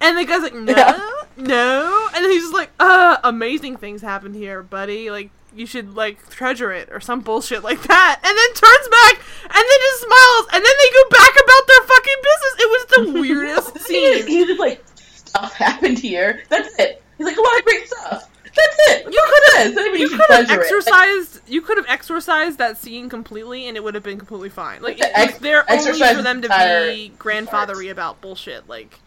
And 0.00 0.16
the 0.18 0.24
guy's 0.24 0.42
like, 0.42 0.54
"No, 0.54 0.72
Yeah. 0.72 1.00
no," 1.36 2.08
and 2.14 2.24
then 2.24 2.30
he's 2.30 2.42
just 2.42 2.54
like, 2.54 2.70
"Uh, 2.78 3.16
amazing 3.24 3.76
things 3.78 4.02
happened 4.02 4.36
here, 4.36 4.62
buddy. 4.62 5.10
Like." 5.10 5.30
You 5.56 5.66
should 5.66 5.94
like 5.96 6.28
treasure 6.30 6.70
it 6.72 6.88
or 6.92 7.00
some 7.00 7.20
bullshit 7.20 7.62
like 7.64 7.82
that, 7.82 8.20
and 8.22 8.36
then 8.36 8.48
turns 8.54 8.88
back 8.88 9.24
and 9.44 9.64
then 9.64 9.80
just 9.80 10.00
smiles, 10.02 10.46
and 10.52 10.64
then 10.64 10.72
they 10.82 10.90
go 10.92 11.08
back 11.10 11.30
about 11.32 11.66
their 11.66 11.82
fucking 11.88 12.20
business. 12.22 12.54
It 12.58 12.68
was 12.70 12.84
the 13.14 13.20
weirdest 13.20 13.72
The 13.74 13.78
thing 13.80 14.02
is, 14.02 14.24
scene. 14.24 14.26
he's 14.28 14.46
just 14.48 14.60
like, 14.60 14.84
"Stuff 14.96 15.54
happened 15.54 15.98
here. 15.98 16.42
That's 16.48 16.78
it." 16.78 17.02
He's 17.18 17.26
like, 17.26 17.36
"A 17.36 17.40
lot 17.40 17.58
of 17.58 17.64
great 17.64 17.86
stuff." 17.88 18.30
That's 18.56 18.76
it. 18.88 19.12
You 19.12 19.26
could 19.28 19.76
have, 19.76 19.98
you 19.98 20.08
could 20.08 20.20
have 20.30 20.46
treasure 20.46 20.78
it. 20.78 21.40
you 21.46 21.60
could 21.60 21.76
have 21.76 21.84
exorcised 21.90 22.56
that 22.56 22.78
scene 22.78 23.10
completely, 23.10 23.68
and 23.68 23.76
it 23.76 23.84
would 23.84 23.94
have 23.94 24.02
been 24.04 24.16
completely 24.18 24.48
fine. 24.48 24.80
Like 24.80 24.96
The 24.96 25.18
ex- 25.18 25.32
it's 25.32 25.38
there 25.40 25.62
only 25.70 25.92
for 26.14 26.22
them 26.22 26.40
to 26.40 26.48
be 26.48 27.12
grandfathery 27.18 27.90
about 27.90 28.22
bullshit. 28.22 28.66
Like, 28.66 28.98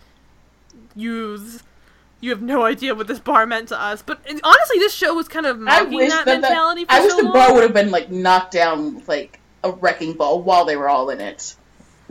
use, 0.96 1.64
you 2.22 2.30
have 2.32 2.42
no 2.42 2.64
idea 2.64 2.94
what 2.96 3.08
this 3.08 3.20
bar 3.20 3.46
meant 3.46 3.70
to 3.70 3.82
us. 3.82 4.02
But 4.02 4.20
honestly, 4.44 4.78
this 4.80 4.94
show 4.94 5.14
was 5.14 5.28
kind 5.28 5.46
of 5.46 5.58
mocking 5.60 6.00
that, 6.10 6.26
that, 6.26 6.42
mentality. 6.42 6.86
that 6.86 6.94
I 6.94 7.02
wish 7.02 7.12
so 7.12 7.18
the 7.24 7.30
bar 7.30 7.54
would 7.54 7.64
have 7.64 7.74
been 7.74 7.92
like 7.92 8.10
knocked 8.12 8.52
down 8.52 8.96
with 8.96 9.08
like 9.08 9.40
a 9.64 9.72
wrecking 9.72 10.14
ball 10.14 10.42
while 10.42 10.66
they 10.66 10.76
were 10.76 10.90
all 10.90 11.10
in 11.10 11.22
it. 11.22 11.56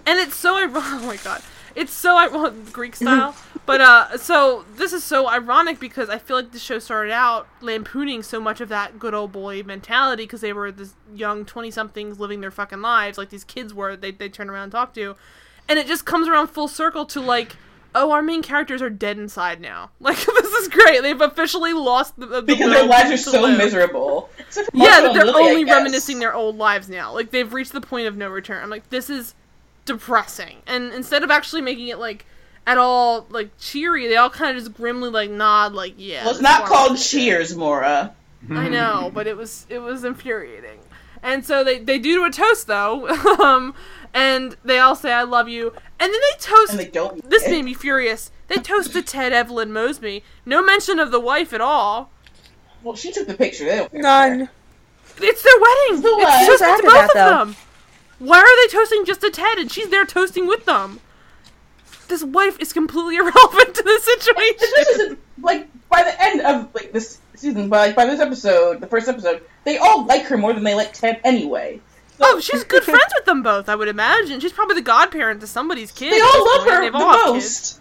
and 0.07 0.19
it's 0.19 0.35
so 0.37 0.57
ironic. 0.57 0.75
Oh 1.03 1.07
my 1.07 1.17
god, 1.17 1.43
it's 1.75 1.93
so 1.93 2.17
ironic 2.17 2.73
Greek 2.73 2.97
style. 2.97 3.37
but 3.67 3.81
uh, 3.81 4.17
so 4.19 4.65
this 4.77 4.93
is 4.95 5.05
so 5.05 5.29
ironic 5.29 5.79
because 5.79 6.09
I 6.09 6.19
feel 6.19 6.37
like 6.37 6.53
the 6.53 6.59
show 6.59 6.79
started 6.79 7.13
out 7.13 7.47
lampooning 7.61 8.23
so 8.23 8.41
much 8.41 8.61
of 8.63 8.69
that 8.71 8.99
good 8.99 9.13
old 9.15 9.33
boy 9.33 9.63
mentality 9.63 10.25
because 10.25 10.41
they 10.41 10.53
were 10.55 10.73
this 10.73 10.95
young 11.15 11.45
twenty 11.45 11.71
somethings 11.71 12.19
living 12.19 12.41
their 12.41 12.51
fucking 12.51 12.81
lives 12.81 13.19
like 13.19 13.29
these 13.31 13.45
kids 13.45 13.75
were. 13.75 13.95
They 13.97 14.11
they 14.11 14.29
turn 14.31 14.49
around 14.49 14.65
and 14.65 14.73
talk 14.73 14.95
to, 14.95 15.17
and 15.69 15.79
it 15.79 15.87
just 15.87 16.05
comes 16.07 16.29
around 16.29 16.49
full 16.49 16.69
circle 16.69 17.05
to 17.07 17.21
like. 17.21 17.57
Oh, 17.95 18.11
our 18.11 18.23
main 18.23 18.43
characters 18.43 18.83
are 18.83 18.91
dead 18.91 19.19
inside 19.19 19.61
now. 19.61 19.91
Like 20.01 20.17
this 20.19 20.53
is 20.53 20.69
great. 20.69 21.03
They've 21.03 21.21
officially 21.21 21.73
lost 21.73 22.19
the, 22.19 22.27
the 22.27 22.43
Because 22.43 22.71
their 22.71 22.87
lives 22.87 23.11
are 23.11 23.17
so 23.17 23.43
live. 23.43 23.59
miserable. 23.59 24.29
Yeah, 24.73 25.01
that 25.01 25.15
they're 25.15 25.25
Lily, 25.25 25.43
only 25.51 25.65
reminiscing 25.65 26.19
their 26.19 26.35
old 26.35 26.57
lives 26.57 26.89
now. 26.89 27.13
Like 27.13 27.31
they've 27.31 27.53
reached 27.53 27.73
the 27.73 27.81
point 27.81 28.07
of 28.07 28.17
no 28.17 28.29
return. 28.29 28.63
I'm 28.63 28.71
like, 28.71 28.89
this 28.91 29.11
is 29.11 29.35
depressing. 29.85 30.59
And 30.67 30.93
instead 30.93 31.23
of 31.25 31.31
actually 31.31 31.63
making 31.63 31.89
it 31.89 31.99
like 31.99 32.27
at 32.67 32.79
all 32.79 33.27
like 33.31 33.51
cheery, 33.59 34.07
they 34.09 34.17
all 34.17 34.31
kind 34.31 34.57
of 34.57 34.63
just 34.63 34.77
grimly 34.77 35.11
like 35.11 35.31
nod, 35.31 35.73
like 35.73 35.95
yeah. 35.97 36.23
Well, 36.25 36.33
it's 36.33 36.43
not 36.43 36.67
called 36.67 36.93
was 36.93 37.07
shit. 37.07 37.21
Cheers, 37.23 37.57
Mora. 37.57 38.15
I 38.51 38.69
know, 38.69 39.11
but 39.13 39.27
it 39.27 39.37
was 39.37 39.67
it 39.69 39.79
was 39.81 40.05
infuriating. 40.05 40.79
And 41.23 41.45
so 41.45 41.65
they 41.65 41.79
they 41.81 41.99
do 41.99 42.25
a 42.25 42.31
toast 42.31 42.67
though, 42.67 43.09
um, 43.43 43.75
and 44.15 44.57
they 44.65 44.79
all 44.79 44.95
say 44.97 45.13
I 45.13 45.23
love 45.23 45.49
you, 45.49 45.69
and 46.01 46.13
then 46.13 46.21
they 46.21 46.39
toast. 46.41 46.71
And 46.71 46.81
they 46.81 46.89
don't. 46.89 47.29
this 47.29 47.47
made 47.49 47.65
me 47.65 47.75
furious. 47.75 48.31
They 48.49 48.57
toast 48.57 48.93
to 48.93 49.03
Ted 49.03 49.33
Evelyn 49.33 49.73
Mosby. 49.73 50.25
No 50.47 50.63
mention 50.65 50.99
of 50.99 51.11
the 51.11 51.21
wife 51.21 51.53
at 51.53 51.61
all. 51.61 52.11
Well, 52.83 52.97
she 52.97 53.13
took 53.13 53.27
the 53.27 53.35
picture. 53.35 53.65
They 53.65 53.77
don't 53.77 53.91
care. 53.93 54.01
None. 54.03 54.49
It's 55.21 55.43
their 55.43 55.53
wedding. 55.61 56.03
The 56.03 56.17
It's 56.21 56.47
just 56.47 56.63
after 56.63 56.83
both 56.85 56.93
that, 56.93 57.05
of 57.11 57.15
though? 57.15 57.39
them. 57.39 57.57
Why 58.21 58.39
are 58.39 58.67
they 58.69 58.73
toasting 58.73 59.05
just 59.05 59.21
to 59.23 59.31
Ted 59.31 59.59
and 59.59 59.71
she's 59.71 59.89
there 59.91 60.05
toasting 60.07 60.47
with 60.47 60.65
them? 60.65 61.01
This 62.09 62.23
wife 62.25 62.59
is 62.61 62.73
completely 62.73 63.17
irrelevant 63.19 63.75
to 63.75 63.83
the 63.83 63.91
And 63.91 63.99
this 63.99 64.05
situation. 64.05 64.69
isn't 64.91 65.19
like 65.43 65.69
by 65.89 66.03
the 66.05 66.23
end 66.23 66.41
of 66.41 66.75
like 66.75 66.93
this 66.93 67.19
season, 67.35 67.69
by 67.69 67.87
like 67.89 67.97
by 67.97 68.07
this 68.07 68.21
episode, 68.21 68.81
the 68.81 68.87
first 68.87 69.09
episode, 69.09 69.43
they 69.65 69.77
all 69.79 70.07
like 70.07 70.25
her 70.27 70.37
more 70.39 70.53
than 70.53 70.65
they 70.65 70.75
like 70.75 70.93
Ted 70.93 71.21
anyway. 71.25 71.81
Oh, 72.21 72.41
she's 72.43 72.65
good 72.65 72.85
friends 72.85 73.13
with 73.15 73.25
them 73.25 73.43
both. 73.43 73.69
I 73.69 73.75
would 73.77 73.89
imagine 73.89 74.41
she's 74.41 74.53
probably 74.53 74.75
the 74.77 74.83
godparent 74.83 75.41
to 75.41 75.47
somebody's 75.47 75.93
kid. 75.93 76.13
They 76.13 76.21
all 76.21 76.45
love 76.47 76.61
point. 76.63 76.71
her 76.73 76.81
They've 76.83 76.93
the 76.93 76.99
all 76.99 77.35
most, 77.35 77.81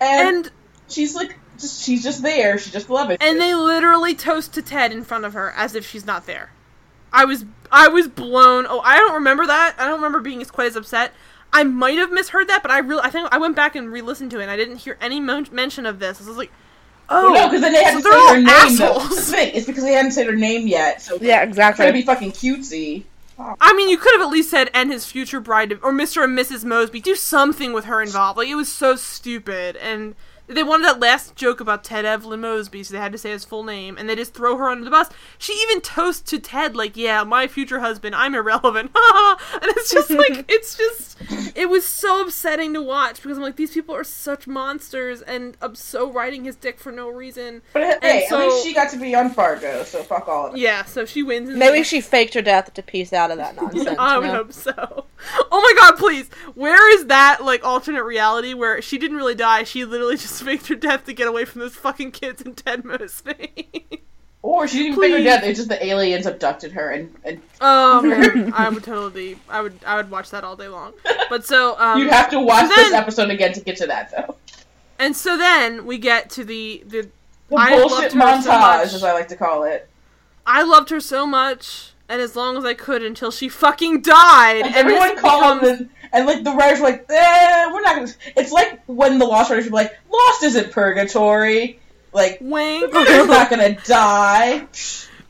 and, 0.00 0.36
and 0.36 0.50
she's 0.88 1.14
like, 1.14 1.38
just, 1.58 1.82
she's 1.84 2.02
just 2.02 2.22
there. 2.22 2.58
She 2.58 2.70
just 2.70 2.88
loves 2.90 3.10
it. 3.12 3.22
and 3.22 3.40
they 3.40 3.54
literally 3.54 4.14
toast 4.14 4.54
to 4.54 4.62
Ted 4.62 4.92
in 4.92 5.04
front 5.04 5.24
of 5.24 5.32
her 5.34 5.52
as 5.56 5.74
if 5.74 5.86
she's 5.88 6.06
not 6.06 6.26
there. 6.26 6.50
I 7.12 7.24
was 7.24 7.44
I 7.70 7.88
was 7.88 8.08
blown. 8.08 8.66
Oh, 8.68 8.80
I 8.80 8.96
don't 8.96 9.14
remember 9.14 9.46
that. 9.46 9.74
I 9.78 9.84
don't 9.84 9.96
remember 9.96 10.20
being 10.20 10.40
as 10.40 10.50
quite 10.50 10.68
as 10.68 10.76
upset. 10.76 11.12
I 11.52 11.64
might 11.64 11.98
have 11.98 12.10
misheard 12.10 12.48
that, 12.48 12.62
but 12.62 12.70
I 12.70 12.78
really 12.78 13.02
I 13.02 13.10
think 13.10 13.28
I 13.30 13.36
went 13.38 13.54
back 13.54 13.76
and 13.76 13.92
re-listened 13.92 14.30
to 14.30 14.38
it. 14.40 14.42
and 14.44 14.50
I 14.50 14.56
didn't 14.56 14.76
hear 14.78 14.96
any 15.00 15.20
mon- 15.20 15.48
mention 15.52 15.84
of 15.84 15.98
this. 15.98 16.22
I 16.22 16.26
was 16.26 16.38
like, 16.38 16.50
oh 17.10 17.30
Well, 17.30 17.34
no, 17.34 17.40
oh, 17.42 17.48
because 17.48 17.60
then 17.60 17.72
they 17.74 17.82
had 17.84 17.92
so 17.92 17.98
to 17.98 18.02
they're 18.02 18.12
say 18.28 18.34
her 18.34 18.68
name. 18.68 18.76
Though. 18.78 18.98
That's 18.98 19.16
the 19.26 19.32
thing. 19.36 19.54
It's 19.54 19.66
because 19.66 19.84
they 19.84 19.92
hadn't 19.92 20.12
said 20.12 20.26
her 20.26 20.36
name 20.36 20.66
yet, 20.66 21.02
so 21.02 21.18
Yeah, 21.20 21.44
trying 21.44 21.74
to 21.74 21.92
be 21.92 22.00
fucking 22.02 22.32
cutesy. 22.32 23.04
I 23.60 23.72
mean, 23.74 23.88
you 23.88 23.98
could 23.98 24.12
have 24.14 24.22
at 24.22 24.32
least 24.32 24.50
said 24.50 24.70
and 24.74 24.90
his 24.90 25.06
future 25.06 25.40
bride 25.40 25.72
or 25.82 25.92
Mr. 25.92 26.24
and 26.24 26.38
Mrs. 26.38 26.64
Mosby. 26.64 27.00
Do 27.00 27.14
something 27.14 27.72
with 27.72 27.86
her 27.86 28.00
involved. 28.02 28.38
Like 28.38 28.48
it 28.48 28.54
was 28.54 28.72
so 28.72 28.96
stupid, 28.96 29.76
and 29.76 30.14
they 30.46 30.62
wanted 30.62 30.84
that 30.86 31.00
last 31.00 31.36
joke 31.36 31.60
about 31.60 31.84
Ted 31.84 32.04
Evelyn 32.04 32.40
Mosby, 32.40 32.82
so 32.82 32.92
they 32.94 33.00
had 33.00 33.12
to 33.12 33.18
say 33.18 33.30
his 33.30 33.44
full 33.44 33.64
name, 33.64 33.96
and 33.96 34.08
they 34.08 34.16
just 34.16 34.34
throw 34.34 34.56
her 34.56 34.68
under 34.68 34.84
the 34.84 34.90
bus. 34.90 35.08
She 35.38 35.52
even 35.54 35.80
toasts 35.80 36.28
to 36.30 36.38
Ted 36.38 36.76
like, 36.76 36.96
"Yeah, 36.96 37.24
my 37.24 37.46
future 37.46 37.80
husband. 37.80 38.14
I'm 38.14 38.34
irrelevant." 38.34 38.90
and 38.94 39.62
it's 39.62 39.90
just 39.92 40.10
like 40.10 40.44
it's 40.48 40.76
just 40.76 41.18
it 41.56 41.68
was 41.70 41.86
so 41.86 42.22
upsetting 42.22 42.74
to 42.74 42.82
watch 42.82 43.22
because 43.22 43.38
I'm 43.38 43.42
like, 43.42 43.56
these 43.56 43.72
people 43.72 43.94
are 43.94 44.04
such 44.04 44.46
monsters, 44.46 45.22
and 45.22 45.56
I'm 45.62 45.74
so 45.74 46.10
riding 46.10 46.44
his 46.44 46.56
dick 46.56 46.78
for 46.78 46.92
no 46.92 47.08
reason. 47.08 47.62
But 47.72 48.02
hey, 48.02 48.26
so- 48.28 48.40
at 48.40 48.48
least 48.48 48.66
she 48.66 48.74
got 48.74 48.90
to 48.90 48.98
be 48.98 49.14
on 49.14 49.30
Fargo, 49.30 49.84
so 49.84 50.02
fuck 50.02 50.28
all 50.28 50.48
of 50.48 50.54
it. 50.54 50.58
Yeah, 50.60 50.84
so 50.84 51.04
she 51.04 51.22
wins. 51.22 51.48
in 51.48 51.54
the 51.54 51.58
Maybe 51.58 51.82
she 51.84 52.00
faked 52.00 52.34
her 52.34 52.42
death 52.42 52.74
to 52.74 52.82
piece 52.82 53.12
out 53.12 53.30
of 53.30 53.36
that 53.38 53.56
nonsense. 53.60 53.96
I 53.98 54.14
you 54.16 54.20
would 54.20 54.26
know? 54.26 54.34
hope 54.34 54.52
so. 54.52 55.06
Oh 55.52 55.60
my 55.60 55.72
god, 55.80 55.98
please. 55.98 56.28
Where 56.54 56.92
is 56.98 57.06
that 57.06 57.44
like 57.44 57.64
alternate 57.64 58.04
reality 58.04 58.54
where 58.54 58.82
she 58.82 58.98
didn't 58.98 59.16
really 59.16 59.34
die? 59.36 59.62
She 59.62 59.84
literally 59.84 60.16
just 60.16 60.31
faked 60.40 60.68
her 60.68 60.74
death 60.74 61.04
to 61.06 61.12
get 61.12 61.26
away 61.28 61.44
from 61.44 61.60
those 61.60 61.74
fucking 61.74 62.12
kids 62.12 62.40
in 62.42 62.54
Ted 62.54 62.84
Mosby. 62.84 63.86
Or 64.44 64.66
she 64.66 64.78
didn't 64.78 64.98
figure 64.98 65.18
Please. 65.18 65.24
death. 65.24 65.44
It's 65.44 65.56
just 65.60 65.68
the 65.68 65.84
aliens 65.86 66.26
abducted 66.26 66.72
her 66.72 66.90
and, 66.90 67.14
and 67.24 67.40
oh 67.60 68.02
man, 68.34 68.52
I 68.52 68.68
would 68.70 68.82
totally, 68.82 69.38
I 69.48 69.60
would, 69.60 69.78
I 69.86 69.94
would 69.96 70.10
watch 70.10 70.30
that 70.30 70.42
all 70.42 70.56
day 70.56 70.66
long. 70.66 70.94
But 71.30 71.46
so, 71.46 71.78
um, 71.78 72.00
you'd 72.00 72.10
have 72.10 72.28
to 72.30 72.40
watch 72.40 72.68
so 72.68 72.74
this 72.74 72.92
episode 72.92 73.30
again 73.30 73.52
to 73.52 73.60
get 73.60 73.76
to 73.76 73.86
that 73.86 74.10
though. 74.10 74.34
and 74.98 75.14
so 75.14 75.36
then 75.36 75.86
we 75.86 75.96
get 75.96 76.28
to 76.30 76.42
the 76.42 76.82
the. 76.88 77.08
The 77.50 77.56
I 77.56 77.70
bullshit 77.70 78.12
her 78.14 78.42
so 78.42 78.50
montage, 78.50 78.60
much. 78.80 78.94
as 78.94 79.04
I 79.04 79.12
like 79.12 79.28
to 79.28 79.36
call 79.36 79.62
it. 79.62 79.88
I 80.44 80.64
loved 80.64 80.90
her 80.90 80.98
so 80.98 81.24
much, 81.24 81.92
and 82.08 82.20
as 82.20 82.34
long 82.34 82.56
as 82.56 82.64
I 82.64 82.74
could 82.74 83.04
until 83.04 83.30
she 83.30 83.48
fucking 83.48 84.00
died. 84.02 84.62
Like 84.62 84.64
and 84.66 84.74
everyone 84.74 85.16
calling 85.18 85.60
becomes- 85.60 85.88
and, 86.12 86.26
like 86.26 86.44
the 86.44 86.52
writers 86.52 86.80
were 86.80 86.86
like, 86.86 87.06
eh, 87.08 87.72
we're 87.72 87.80
not 87.80 87.96
gonna. 87.96 88.12
It's 88.36 88.52
like 88.52 88.82
when 88.86 89.18
the 89.18 89.26
Lost 89.26 89.50
writers 89.50 89.66
were 89.66 89.76
like, 89.76 89.98
Lost 90.12 90.42
isn't 90.44 90.72
purgatory. 90.72 91.78
Like 92.12 92.38
wink. 92.40 92.92
they're 92.92 93.26
not 93.26 93.48
gonna 93.48 93.74
die. 93.84 94.66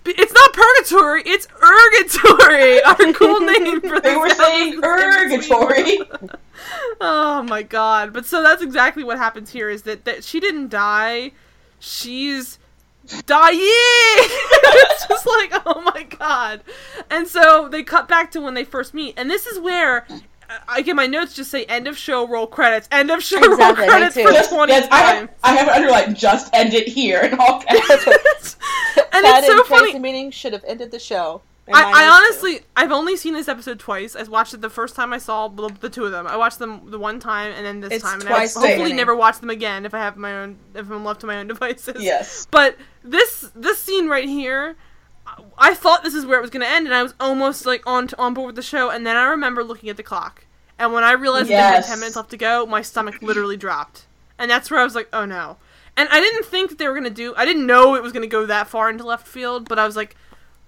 It's 0.05 0.33
not 0.33 0.53
purgatory, 0.53 1.23
it's 1.25 1.47
urgatory. 1.63 2.83
Our 2.85 3.13
cool 3.13 3.41
name 3.41 3.81
for 3.81 4.01
They 4.01 4.17
were 4.17 4.31
saying 4.31 4.75
is 4.75 5.51
Oh 7.01 7.43
my 7.43 7.63
god! 7.63 8.13
But 8.13 8.27
so 8.27 8.43
that's 8.43 8.63
exactly 8.63 9.05
what 9.05 9.19
happens 9.19 9.51
here: 9.51 9.71
is 9.71 9.83
that 9.83 10.05
that 10.05 10.25
she 10.25 10.41
didn't 10.41 10.71
die, 10.71 11.33
she's 11.79 12.59
dying. 13.27 13.59
it's 13.59 15.07
just 15.07 15.27
like 15.27 15.53
oh 15.67 15.81
my 15.95 16.03
god. 16.05 16.63
And 17.11 17.29
so 17.29 17.69
they 17.69 17.83
cut 17.83 18.09
back 18.09 18.33
to 18.33 18.41
when 18.41 18.55
they 18.55 18.65
first 18.65 18.95
meet, 18.95 19.15
and 19.17 19.31
this 19.31 19.47
is 19.47 19.59
where. 19.59 20.07
I 20.69 20.83
get 20.83 20.97
my 20.97 21.07
notes 21.07 21.35
just 21.35 21.51
say 21.51 21.65
end 21.65 21.87
of 21.89 21.97
show 21.97 22.27
roll 22.27 22.47
credits 22.47 22.89
end 22.93 23.11
of 23.11 23.23
show 23.23 23.39
Exactly, 23.39 23.65
roll 23.65 23.75
credits 23.75 24.15
too. 24.15 24.25
for 24.27 24.33
Just, 24.33 24.51
20 24.51 24.73
yes, 24.73 24.89
I 24.91 24.99
have, 25.01 25.31
I 25.43 25.53
have 25.55 25.69
it 25.69 25.75
underlined. 25.75 26.17
Just 26.17 26.51
end 26.55 26.75
it 26.75 26.89
here 26.89 27.21
in 27.21 27.35
all 27.39 27.61
caps. 27.69 28.57
and 29.13 29.25
Ted 29.25 29.39
it's 29.39 29.47
so 29.47 29.65
funny 29.65 29.85
Tracy 29.93 29.99
meeting 29.99 30.31
should 30.31 30.53
have 30.53 30.65
ended 30.67 30.91
the 30.91 30.99
show. 30.99 31.43
I, 31.73 31.81
I 31.81 31.85
notes, 31.85 31.95
too. 31.95 32.11
honestly, 32.51 32.67
I've 32.77 32.91
only 32.93 33.17
seen 33.17 33.35
this 33.35 33.47
episode 33.49 33.79
twice. 33.79 34.17
I 34.17 34.23
watched 34.25 34.53
it 34.53 34.61
the 34.61 34.69
first 34.69 34.97
time 34.97 35.13
I 35.13 35.19
saw 35.19 35.47
the, 35.47 35.69
the 35.81 35.89
two 35.89 36.05
of 36.05 36.11
them. 36.11 36.27
I 36.27 36.37
watched 36.37 36.59
them 36.59 36.91
the 36.91 36.99
one 36.99 37.21
time 37.21 37.53
and 37.53 37.65
then 37.65 37.79
this 37.81 37.93
It's 37.93 38.03
time, 38.05 38.15
and 38.21 38.29
twice 38.29 38.57
I 38.57 38.61
hopefully 38.61 38.79
dating. 38.87 38.97
never 38.97 39.15
watch 39.15 39.39
them 39.39 39.49
again 39.49 39.87
if 39.87 39.95
I 39.95 39.99
have 39.99 40.17
my 40.17 40.35
own, 40.39 40.59
if 40.75 40.91
I'm 40.91 41.05
left 41.05 41.21
to 41.21 41.27
my 41.29 41.37
own 41.39 41.47
devices. 41.49 42.03
yes. 42.03 42.47
But 42.51 42.77
this 43.05 43.51
this 43.55 43.79
scene 43.79 44.09
right 44.09 44.29
here, 44.29 44.75
I- 45.59 45.75
thought 45.75 46.03
this 46.03 46.15
is 46.15 46.25
where 46.27 46.39
it 46.39 46.43
was 46.43 46.51
going 46.51 46.65
to 46.65 46.69
end, 46.71 46.87
and 46.87 46.95
I 46.95 47.03
was 47.03 47.15
almost 47.21 47.67
like 47.67 47.83
on 47.87 48.09
on 48.19 48.35
board 48.35 48.47
with 48.49 48.57
the 48.57 48.63
show. 48.63 48.91
And 48.91 49.07
then 49.07 49.17
I 49.17 49.25
remember 49.25 49.65
looking 49.65 49.89
at 49.91 49.97
the 49.97 50.03
clock, 50.03 50.45
and 50.79 50.93
when 50.93 51.05
I 51.05 51.13
realized 51.13 51.49
that 51.51 51.71
they 51.71 51.77
had 51.77 51.85
ten 51.85 52.01
minutes 52.01 52.17
left 52.17 52.31
to 52.31 52.37
go, 52.37 52.67
my 52.67 52.83
stomach 52.83 53.21
literally 53.23 53.57
dropped, 53.57 54.07
and 54.39 54.51
that's 54.51 54.71
where 54.71 54.81
I 54.81 54.85
was 54.85 54.95
like, 54.95 55.09
oh 55.13 55.25
no. 55.25 55.57
And 55.97 56.09
I 56.11 56.21
didn't 56.21 56.47
think 56.47 56.71
that 56.71 56.79
they 56.79 56.87
were 56.87 56.95
going 56.95 57.05
to 57.05 57.11
do. 57.11 57.35
I 57.37 57.45
didn't 57.45 57.67
know 57.67 57.95
it 57.95 58.03
was 58.03 58.13
going 58.13 58.23
to 58.23 58.27
go 58.29 58.47
that 58.47 58.67
far 58.69 58.89
into 58.89 59.05
left 59.05 59.27
field, 59.29 59.69
but 59.69 59.79
I 59.79 59.85
was 59.85 59.95
like, 59.95 60.17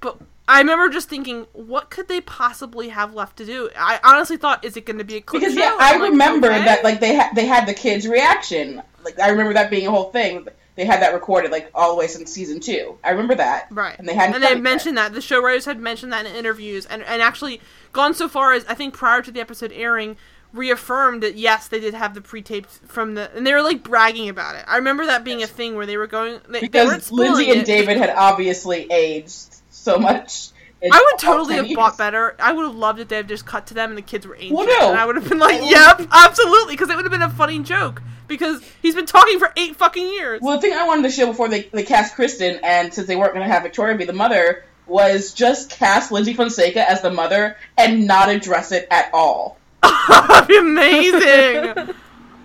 but 0.01 0.19
I 0.47 0.59
remember 0.59 0.91
just 0.91 1.09
thinking, 1.09 1.47
what 1.55 1.89
could 1.89 2.09
they 2.09 2.21
possibly 2.21 2.91
have 2.91 3.15
left 3.15 3.39
to 3.39 3.47
do? 3.47 3.71
I 3.75 3.99
honestly 4.05 4.37
thought, 4.37 4.63
is 4.65 4.77
it 4.77 4.85
going 4.85 4.99
to 4.99 5.05
be 5.05 5.17
a 5.17 5.21
clip 5.23 5.41
Because 5.41 5.55
show? 5.55 5.61
yeah, 5.61 5.77
I 5.79 5.97
like, 5.97 6.11
remember 6.11 6.49
okay. 6.49 6.65
that 6.67 6.85
like 6.85 7.01
they 7.01 7.15
had 7.15 7.35
they 7.35 7.47
had 7.47 7.67
the 7.67 7.73
kids' 7.75 8.07
reaction. 8.07 8.83
Like 9.03 9.19
I 9.19 9.31
remember 9.31 9.55
that 9.55 9.71
being 9.71 9.87
a 9.87 9.91
whole 9.91 10.11
thing. 10.11 10.47
They 10.77 10.85
had 10.85 11.01
that 11.03 11.15
recorded 11.15 11.53
like 11.53 11.71
all 11.75 11.91
the 11.91 11.97
way 11.97 12.07
since 12.09 12.33
season 12.33 12.59
two. 12.59 12.99
I 13.05 13.11
remember 13.11 13.37
that. 13.37 13.69
Right. 13.71 13.97
And 13.99 14.09
they 14.09 14.15
hadn't. 14.15 14.35
And 14.35 14.43
they 14.45 14.51
yet. 14.51 14.61
mentioned 14.61 14.97
that. 14.99 15.13
The 15.13 15.21
show 15.21 15.41
writers 15.43 15.65
had 15.67 15.79
mentioned 15.79 16.13
that 16.13 16.27
in 16.27 16.35
interviews 16.35 16.85
and, 16.87 17.03
and 17.03 17.23
actually 17.23 17.61
gone 17.93 18.15
so 18.15 18.29
far 18.29 18.53
as 18.53 18.65
I 18.67 18.75
think 18.75 18.93
prior 18.95 19.23
to 19.23 19.31
the 19.31 19.41
episode 19.41 19.71
airing, 19.73 20.17
reaffirmed 20.53 21.23
that 21.23 21.37
yes, 21.37 21.69
they 21.69 21.81
did 21.81 21.95
have 21.95 22.15
the 22.15 22.21
pre 22.21 22.43
taped 22.43 22.71
from 22.87 23.15
the 23.15 23.31
and 23.37 23.47
they 23.47 23.53
were 23.53 23.63
like 23.63 23.83
bragging 23.83 24.29
about 24.29 24.57
it. 24.57 24.65
I 24.67 24.77
remember 24.77 25.07
that 25.07 25.25
being 25.25 25.43
a 25.43 25.47
thing 25.47 25.75
where 25.77 25.87
they 25.87 25.97
were 25.97 26.07
going 26.07 26.41
they, 26.49 26.61
they 26.61 26.61
because 26.61 27.11
Lyndsy 27.11 27.51
and 27.51 27.61
it. 27.61 27.67
David 27.67 27.97
had 27.99 28.11
obviously 28.11 28.91
aged 28.91 29.57
so 29.71 29.99
much. 29.99 30.49
I 30.83 31.01
would 31.13 31.19
totally 31.19 31.55
10 31.55 31.65
have 31.67 31.75
bought 31.75 31.97
better. 31.97 32.37
I 32.39 32.53
would 32.53 32.67
have 32.67 32.75
loved 32.75 32.99
it. 32.99 33.09
They 33.09 33.17
had 33.17 33.29
just 33.29 33.47
cut 33.47 33.67
to 33.69 33.75
them 33.75 33.91
and 33.91 33.99
the 33.99 34.03
kids 34.03 34.27
were 34.27 34.35
ancient, 34.35 34.53
Well, 34.55 34.67
no. 34.67 34.91
and 34.91 34.99
I 34.99 35.07
would 35.07 35.17
have 35.17 35.29
been 35.29 35.39
like, 35.39 35.63
"Yep, 35.63 36.09
absolutely," 36.13 36.75
because 36.75 36.91
it 36.91 36.97
would 36.97 37.05
have 37.05 37.13
been 37.13 37.23
a 37.23 37.31
funny 37.31 37.59
joke. 37.61 38.03
Because 38.27 38.63
he's 38.83 38.95
been 38.95 39.07
talking 39.07 39.39
for 39.39 39.53
eight 39.57 39.77
fucking 39.77 40.07
years. 40.07 40.41
Well, 40.43 40.57
the 40.57 40.61
thing 40.63 40.73
I 40.73 40.87
wanted 40.87 41.03
to 41.03 41.11
show 41.11 41.27
before 41.27 41.49
they, 41.49 41.63
they 41.65 41.83
cast 41.83 42.17
Cristin, 42.17 42.59
and 42.63 42.93
since 42.93 43.07
they 43.07 43.17
weren't 43.17 43.35
going 43.35 43.47
to 43.47 43.53
have 43.53 43.63
Victoria 43.63 43.97
be 43.97 44.05
the 44.05 44.13
mother, 44.13 44.65
was 44.87 45.33
just 45.35 45.71
cast 45.71 46.11
Lyndsy 46.11 46.35
Fonseca 46.37 46.89
as 46.91 47.03
the 47.03 47.11
mother 47.11 47.57
and 47.79 48.07
not 48.07 48.29
address 48.29 48.73
it 48.73 48.87
at 48.91 49.11
all. 49.13 49.59
that'd 49.83 50.49
be 50.49 50.57
amazing. 50.59 51.95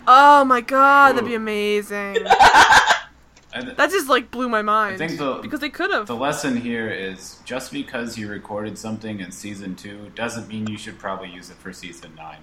oh 0.07 0.43
my 0.45 0.61
god, 0.61 1.14
that'd 1.15 1.27
be 1.27 1.35
amazing. 1.35 2.15
Th- 3.51 3.76
That 3.77 3.89
just 3.89 4.07
like 4.07 4.30
blew 4.31 4.47
my 4.47 4.61
mind. 4.61 4.97
think 4.99 5.18
the- 5.18 5.39
because 5.41 5.60
they 5.60 5.69
could 5.69 5.91
have. 5.91 6.06
the 6.07 6.15
lesson 6.15 6.56
here 6.56 6.88
is 6.89 7.39
just 7.45 7.72
because 7.72 8.18
you 8.18 8.27
recorded 8.27 8.77
something 8.77 9.19
in 9.22 9.31
season 9.31 9.76
two 9.76 10.11
doesn't 10.15 10.47
mean 10.47 10.68
you 10.68 10.77
should 10.77 10.99
probably 10.99 11.30
use 11.31 11.49
it 11.49 11.56
for 11.57 11.73
season 11.73 12.14
nine. 12.15 12.38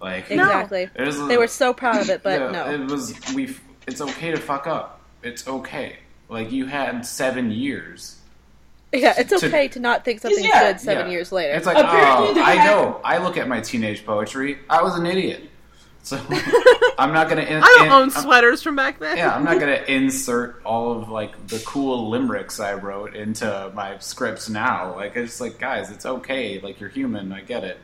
Like 0.00 0.30
Exactly. 0.30 0.90
there's 0.94 1.18
a- 1.18 1.24
They 1.24 1.38
were 1.38 1.46
so 1.46 1.72
proud 1.72 2.00
of 2.00 2.10
it, 2.10 2.22
but 2.22 2.40
yeah, 2.40 2.50
no. 2.50 2.70
it 2.70 2.90
was 2.90 3.14
we. 3.34 3.54
It's 3.86 4.00
okay 4.00 4.30
to 4.30 4.36
fuck 4.36 4.66
up. 4.66 5.00
It's 5.22 5.46
okay. 5.48 5.96
Like 6.28 6.50
you 6.52 6.66
had 6.66 7.06
seven 7.06 7.50
years. 7.50 8.16
yeah, 8.92 9.14
it's 9.18 9.30
to- 9.40 9.46
okay 9.46 9.68
to 9.68 9.80
not 9.80 10.04
think 10.04 10.20
something's 10.20 10.44
Yeah, 10.46 10.72
good 10.72 10.80
seven 10.80 11.06
Yeah. 11.06 11.12
years 11.12 11.32
later. 11.32 11.54
It's 11.54 11.66
like, 11.66 11.76
Apparently 11.78 12.40
oh, 12.40 12.44
I 12.44 12.54
had- 12.56 12.66
know. 12.66 13.00
I 13.04 13.18
look 13.18 13.36
at 13.36 13.48
my 13.48 13.60
teenage 13.60 14.04
poetry. 14.04 14.58
I 14.68 14.82
was 14.82 14.96
an 14.98 15.06
idiot. 15.06 15.50
So 16.02 16.16
I'm 16.98 17.12
not 17.12 17.28
gonna. 17.28 17.42
In, 17.42 17.62
I 17.62 17.66
don't 17.78 17.86
in- 17.86 17.92
own 17.92 18.00
I'm- 18.02 18.22
sweaters 18.22 18.62
from 18.62 18.76
back 18.76 18.98
then. 19.00 19.16
Yeah, 19.16 19.34
I'm 19.34 19.44
not 19.44 19.58
gonna 19.58 19.82
insert 19.88 20.62
all 20.64 20.92
of 20.92 21.08
like 21.08 21.46
the 21.48 21.58
cool 21.60 22.10
limericks 22.10 22.60
I 22.60 22.74
wrote 22.74 23.16
into 23.16 23.72
my 23.74 23.98
scripts 23.98 24.48
now. 24.48 24.94
Like 24.94 25.16
it's 25.16 25.40
like, 25.40 25.58
guys, 25.58 25.90
it's 25.90 26.06
okay. 26.06 26.60
Like 26.60 26.80
you're 26.80 26.90
human. 26.90 27.32
I 27.32 27.40
get 27.40 27.64
it. 27.64 27.78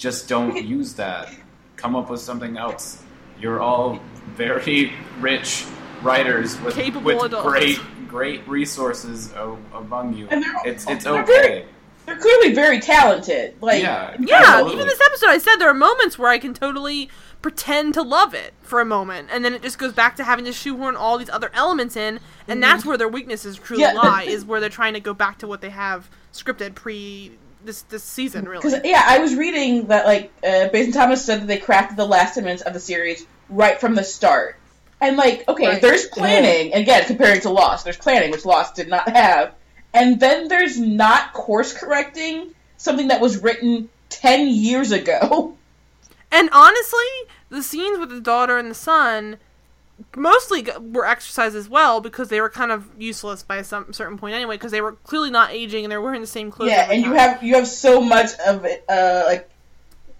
Just 0.00 0.28
don't 0.28 0.56
use 0.78 0.94
that. 0.94 1.30
Come 1.76 1.94
up 1.94 2.08
with 2.10 2.20
something 2.20 2.56
else. 2.56 3.02
You're 3.38 3.60
all 3.60 4.00
very 4.34 4.92
rich 5.20 5.66
writers 6.02 6.58
with, 6.62 6.74
Capable 6.74 7.02
with 7.14 7.22
adults. 7.26 7.46
great 7.46 7.78
great 8.08 8.48
resources 8.48 9.32
o- 9.34 9.58
among 9.74 10.14
you. 10.16 10.26
And 10.30 10.42
they're- 10.42 10.54
It's 10.64 10.88
it's 10.88 11.04
they're 11.04 11.22
okay. 11.22 11.26
very- 11.32 11.64
They're 12.06 12.16
clearly 12.18 12.54
very 12.54 12.80
talented. 12.80 13.54
Like, 13.60 13.82
Yeah. 13.82 14.16
Yeah, 14.18 14.36
Absolutely. 14.42 14.72
even 14.74 14.86
this 14.88 15.00
episode, 15.06 15.28
I 15.28 15.38
said 15.38 15.56
there 15.58 15.68
are 15.68 15.74
moments 15.74 16.18
where 16.18 16.28
I 16.30 16.38
can 16.38 16.52
totally 16.54 17.08
pretend 17.40 17.94
to 17.94 18.02
love 18.02 18.34
it 18.34 18.52
for 18.62 18.80
a 18.80 18.84
moment, 18.84 19.28
and 19.30 19.44
then 19.44 19.52
it 19.54 19.62
just 19.62 19.78
goes 19.78 19.92
back 19.92 20.16
to 20.16 20.24
having 20.24 20.44
to 20.46 20.52
shoehorn 20.52 20.96
all 20.96 21.18
these 21.18 21.30
other 21.30 21.50
elements 21.54 21.94
in, 21.94 22.18
and 22.48 22.60
that's 22.62 22.84
where 22.84 22.96
their 22.96 23.06
weaknesses 23.08 23.56
truly 23.56 23.84
Mm-hmm. 23.84 23.96
Yeah, 23.96 24.02
lie. 24.02 24.22
is 24.28 24.44
where 24.44 24.58
they're 24.60 24.68
trying 24.70 24.94
to 24.94 25.00
go 25.00 25.14
back 25.14 25.38
to 25.38 25.46
what 25.46 25.60
they 25.60 25.70
have 25.70 26.10
scripted 26.32 26.74
pre 26.74 27.38
this 27.64 27.82
this 27.82 28.02
season, 28.02 28.44
Because 28.44 28.72
really. 28.74 28.90
yeah, 28.90 29.02
I 29.06 29.18
was 29.18 29.34
reading 29.34 29.86
that 29.88 30.06
like 30.06 30.32
uh, 30.44 30.68
Bays 30.68 30.86
and 30.86 30.94
Thomas 30.94 31.24
said 31.24 31.42
that 31.42 31.46
they 31.46 31.58
crafted 31.58 31.96
the 31.96 32.06
last 32.06 32.34
ten 32.34 32.44
minutes 32.44 32.62
of 32.62 32.72
the 32.72 32.80
series 32.80 33.24
right 33.48 33.80
from 33.80 33.94
the 33.94 34.04
start, 34.04 34.56
and 35.00 35.16
like 35.16 35.46
okay, 35.48 35.66
Right. 35.66 35.82
there's 35.82 36.06
planning 36.06 36.72
again 36.74 37.04
comparing 37.06 37.40
to 37.42 37.50
Lost. 37.50 37.84
There's 37.84 37.96
planning 37.96 38.30
which 38.30 38.44
Lost 38.44 38.74
did 38.74 38.88
not 38.88 39.08
have, 39.08 39.54
and 39.94 40.18
then 40.20 40.48
there's 40.48 40.78
not 40.78 41.32
course 41.32 41.72
correcting 41.72 42.54
something 42.76 43.08
that 43.08 43.20
was 43.20 43.42
written 43.42 43.88
10 44.08 44.48
years 44.48 44.92
ago. 44.92 45.56
And 46.32 46.48
honestly, 46.52 47.08
the 47.48 47.60
scenes 47.60 47.98
with 47.98 48.10
the 48.10 48.20
daughter 48.20 48.56
and 48.56 48.70
the 48.70 48.74
son 48.74 49.38
mostly 50.16 50.66
were 50.80 51.06
exercised 51.06 51.56
as 51.56 51.68
well 51.68 52.00
because 52.00 52.28
they 52.28 52.40
were 52.40 52.50
kind 52.50 52.72
of 52.72 52.88
useless 52.98 53.42
by 53.42 53.62
some 53.62 53.92
certain 53.92 54.18
point 54.18 54.34
anyway 54.34 54.56
because 54.56 54.72
they 54.72 54.80
were 54.80 54.92
clearly 54.92 55.30
not 55.30 55.50
aging 55.50 55.84
and 55.84 55.92
they 55.92 55.96
were 55.96 56.04
wearing 56.04 56.20
the 56.20 56.26
same 56.26 56.50
clothes. 56.50 56.70
Yeah, 56.70 56.90
and 56.90 57.02
you 57.02 57.12
have 57.12 57.42
you 57.42 57.54
have 57.54 57.66
so 57.66 58.00
much 58.00 58.30
of 58.46 58.64
it 58.64 58.84
uh 58.88 59.24
like 59.26 59.50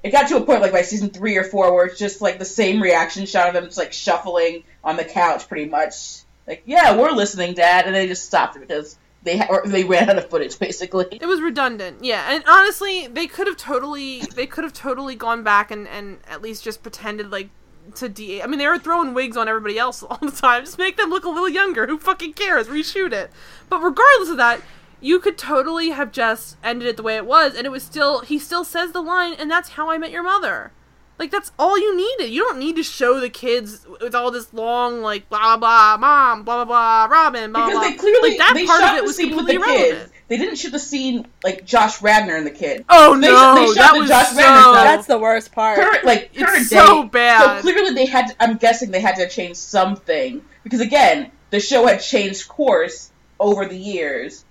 it 0.03 0.11
got 0.11 0.29
to 0.29 0.37
a 0.37 0.41
point 0.41 0.63
like 0.63 0.73
by 0.73 0.83
season 0.83 1.11
3 1.11 1.37
or 1.37 1.45
4 1.45 1.75
where 1.75 1.87
it's 1.87 1.99
just 1.99 2.21
like 2.21 2.39
the 2.39 2.45
same 2.45 2.83
reaction 2.83 3.27
shot 3.27 3.49
of 3.49 3.55
them 3.55 3.65
just 3.65 3.79
like 3.79 3.93
shuffling 3.93 4.65
on 4.83 4.97
the 4.97 5.05
couch 5.05 5.49
pretty 5.49 5.69
much. 5.69 6.23
Like, 6.47 6.63
yeah, 6.67 6.97
we're 6.97 7.13
listening, 7.13 7.55
dad, 7.55 7.87
and 7.87 7.95
they 7.95 8.09
just 8.09 8.25
stopped 8.25 8.57
it 8.57 8.61
because 8.61 8.97
they 9.23 9.37
ha- 9.37 9.47
or 9.51 9.63
they 9.67 9.85
ran 9.85 10.09
out 10.09 10.19
of 10.19 10.31
footage 10.31 10.59
basically. 10.59 11.07
It 11.13 11.27
was 11.27 11.41
redundant, 11.41 12.03
yeah. 12.03 12.33
And 12.35 12.43
honestly, 12.49 13.07
they 13.07 13.27
could 13.27 13.47
have 13.47 13.57
totally, 13.57 14.21
they 14.21 14.47
could 14.47 14.65
have 14.65 14.73
totally 14.73 15.15
gone 15.15 15.43
back 15.43 15.71
and 15.71 15.87
and 15.87 16.19
at 16.27 16.43
least 16.43 16.65
just 16.65 16.83
pretended 16.83 17.31
like 17.31 17.51
to 17.97 18.09
de. 18.09 18.43
I 18.43 18.47
mean, 18.47 18.59
they 18.59 18.67
were 18.67 18.79
throwing 18.79 19.15
wigs 19.15 19.37
on 19.37 19.49
everybody 19.49 19.79
else 19.79 20.03
all 20.09 20.19
the 20.21 20.31
time. 20.31 20.65
Just 20.65 20.79
make 20.79 20.97
them 20.97 21.11
look 21.11 21.25
a 21.25 21.29
little 21.29 21.49
younger. 21.49 21.87
Who 21.87 21.99
fucking 21.99 22.35
cares? 22.35 22.69
Reshoot 22.69 23.13
it. 23.13 23.31
But 23.69 23.81
regardless 23.83 24.29
of 24.31 24.37
that, 24.39 24.61
you 25.01 25.19
could 25.19 25.39
totally 25.39 25.91
have 25.91 26.13
just 26.13 26.57
ended 26.63 26.87
it 26.89 26.97
the 26.97 27.03
way 27.03 27.17
it 27.17 27.25
was, 27.27 27.55
and 27.55 27.67
it 27.67 27.71
was 27.71 27.83
still. 27.83 28.21
He 28.21 28.39
still 28.39 28.65
says 28.65 28.93
the 28.93 29.01
line, 29.01 29.35
and 29.35 29.51
that's 29.51 29.71
how 29.71 29.91
I 29.91 29.99
met 29.99 30.11
your 30.11 30.23
mother. 30.23 30.73
Like 31.19 31.31
that's 31.31 31.53
all 31.59 31.79
you 31.79 31.95
needed. 31.95 32.31
You 32.33 32.43
don't 32.45 32.59
need 32.59 32.77
to 32.77 32.83
show 32.83 33.21
the 33.21 33.29
kids 33.29 33.87
with 34.01 34.15
all 34.15 34.31
this 34.31 34.55
long 34.55 35.03
like 35.03 35.29
blah 35.29 35.59
blah 35.59 35.99
mom 35.99 36.45
blah 36.45 36.65
blah 36.65 37.07
blah 37.09 37.15
Robin 37.15 37.53
blah 37.53 37.67
Because 37.67 37.79
blah. 37.81 37.91
they 37.91 37.97
clearly 37.97 38.31
like 38.31 38.39
that 38.39 38.67
part 38.67 38.83
of 38.85 38.97
it 38.97 39.05
was 39.05 39.19
completely 39.19 39.57
irrelevant. 39.57 39.99
kids. 40.11 40.13
They 40.31 40.37
didn't 40.39 40.57
shoot 40.57 40.71
the 40.71 40.79
scene 40.79 41.27
like 41.45 41.67
Josh 41.67 42.01
Radnor 42.01 42.37
and 42.37 42.47
the 42.47 42.51
kid. 42.53 42.85
Oh 42.89 43.15
They- 43.21 43.27
no, 43.27 43.55
they 43.57 43.67
shot 43.67 43.75
that 43.75 43.93
the 43.95 44.01
was 44.01 44.09
Josh 44.09 44.29
so. 44.29 44.37
Radnor 44.39 44.61
stuff. 44.63 44.75
That's 44.85 45.07
the 45.09 45.19
worst 45.19 45.53
part. 45.53 45.77
current 45.79 46.05
like 46.05 46.31
It's 46.33 46.43
current 46.45 46.67
so 46.67 47.03
day. 47.03 47.09
bad. 47.09 47.57
So 47.57 47.63
clearly 47.63 47.95
they 47.95 48.07
had. 48.07 48.29
To, 48.29 48.35
I'm 48.41 48.57
guessing 48.57 48.93
they 48.93 49.01
had 49.01 49.17
to 49.17 49.29
change 49.29 49.57
something 49.57 50.41
because 50.63 50.81
again, 50.81 51.33
the 51.51 51.59
show 51.61 51.85
had 51.87 52.01
changed 52.01 52.49
course 52.49 53.11
over 53.41 53.67
the 53.67 53.77
years. 53.77 54.45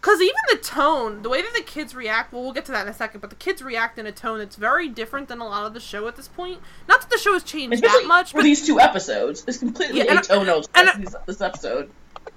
Because 0.00 0.20
even 0.20 0.34
the 0.50 0.58
tone, 0.58 1.22
the 1.22 1.30
way 1.30 1.40
that 1.40 1.54
the 1.56 1.62
kids 1.62 1.94
react, 1.94 2.30
well, 2.30 2.42
we'll 2.42 2.52
get 2.52 2.66
to 2.66 2.72
that 2.72 2.82
in 2.82 2.88
a 2.88 2.92
second, 2.92 3.22
but 3.22 3.30
the 3.30 3.36
kids 3.36 3.62
react 3.62 3.98
in 3.98 4.04
a 4.06 4.12
tone 4.12 4.36
that's 4.40 4.56
very 4.56 4.86
different 4.90 5.28
than 5.28 5.40
a 5.40 5.46
lot 5.48 5.64
of 5.64 5.72
the 5.72 5.80
show 5.80 6.06
at 6.06 6.16
this 6.16 6.28
point. 6.28 6.60
Not 6.86 7.00
that 7.00 7.08
the 7.08 7.16
show 7.16 7.32
has 7.32 7.42
changed 7.42 7.72
Especially 7.72 8.02
that 8.02 8.08
much, 8.08 8.32
for 8.32 8.36
but 8.38 8.42
these 8.42 8.66
two 8.66 8.78
episodes, 8.78 9.42
it's 9.46 9.56
completely 9.56 10.00
Yeah, 10.00 10.04
and 10.10 10.18
I- 10.18 10.22
atonal 10.22 10.68
I- 10.74 10.98
this, 10.98 11.16
this 11.24 11.40
episode. 11.40 11.90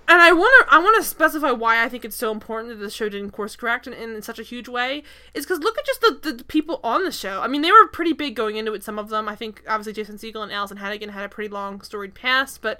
And 0.10 0.22
I 0.22 0.32
want 0.32 0.68
to 0.70 0.74
I 0.74 0.80
want 0.80 0.96
to 0.98 1.08
specify 1.08 1.52
why 1.52 1.84
I 1.84 1.90
think 1.90 2.06
it's 2.06 2.16
so 2.16 2.32
important 2.32 2.70
that 2.70 2.84
the 2.84 2.90
show 2.90 3.10
didn't 3.10 3.32
course 3.32 3.58
correct 3.58 3.88
in, 3.88 3.94
in, 3.94 4.22
such 4.22 4.40
a 4.40 4.44
huge 4.44 4.70
way 4.70 5.04
is 5.34 5.46
because 5.46 5.60
look 5.60 5.78
at 5.78 5.86
just 5.86 6.00
the, 6.00 6.34
the 6.34 6.44
people 6.46 6.80
on 6.82 7.04
the 7.04 7.12
show. 7.12 7.42
I 7.42 7.48
mean, 7.48 7.62
they 7.62 7.72
were 7.72 7.88
pretty 7.88 8.14
big 8.14 8.36
going 8.36 8.56
into 8.56 8.74
it. 8.74 8.84
Some 8.84 8.98
of 8.98 9.10
them, 9.10 9.28
I 9.28 9.36
think, 9.36 9.64
obviously 9.68 9.92
Jason 9.92 10.16
Segel 10.16 10.44
and 10.44 10.52
Alyson 10.52 10.78
Hannigan 10.78 11.10
had 11.10 11.26
a 11.26 11.30
pretty 11.30 11.50
long 11.50 11.82
storied 11.82 12.16
past, 12.16 12.62
but 12.62 12.80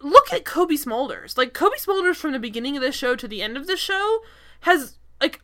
look 0.00 0.30
at 0.30 0.44
Cobie 0.44 0.76
Smulders. 0.76 1.38
Like 1.38 1.54
Cobie 1.54 1.78
Smulders 1.78 2.16
from 2.16 2.32
the 2.32 2.38
beginning 2.38 2.76
of 2.76 2.82
this 2.82 2.94
show 2.94 3.16
to 3.16 3.26
the 3.26 3.40
end 3.40 3.56
of 3.56 3.66
this 3.66 3.80
show 3.80 4.20
has 4.60 4.98
like 5.20 5.40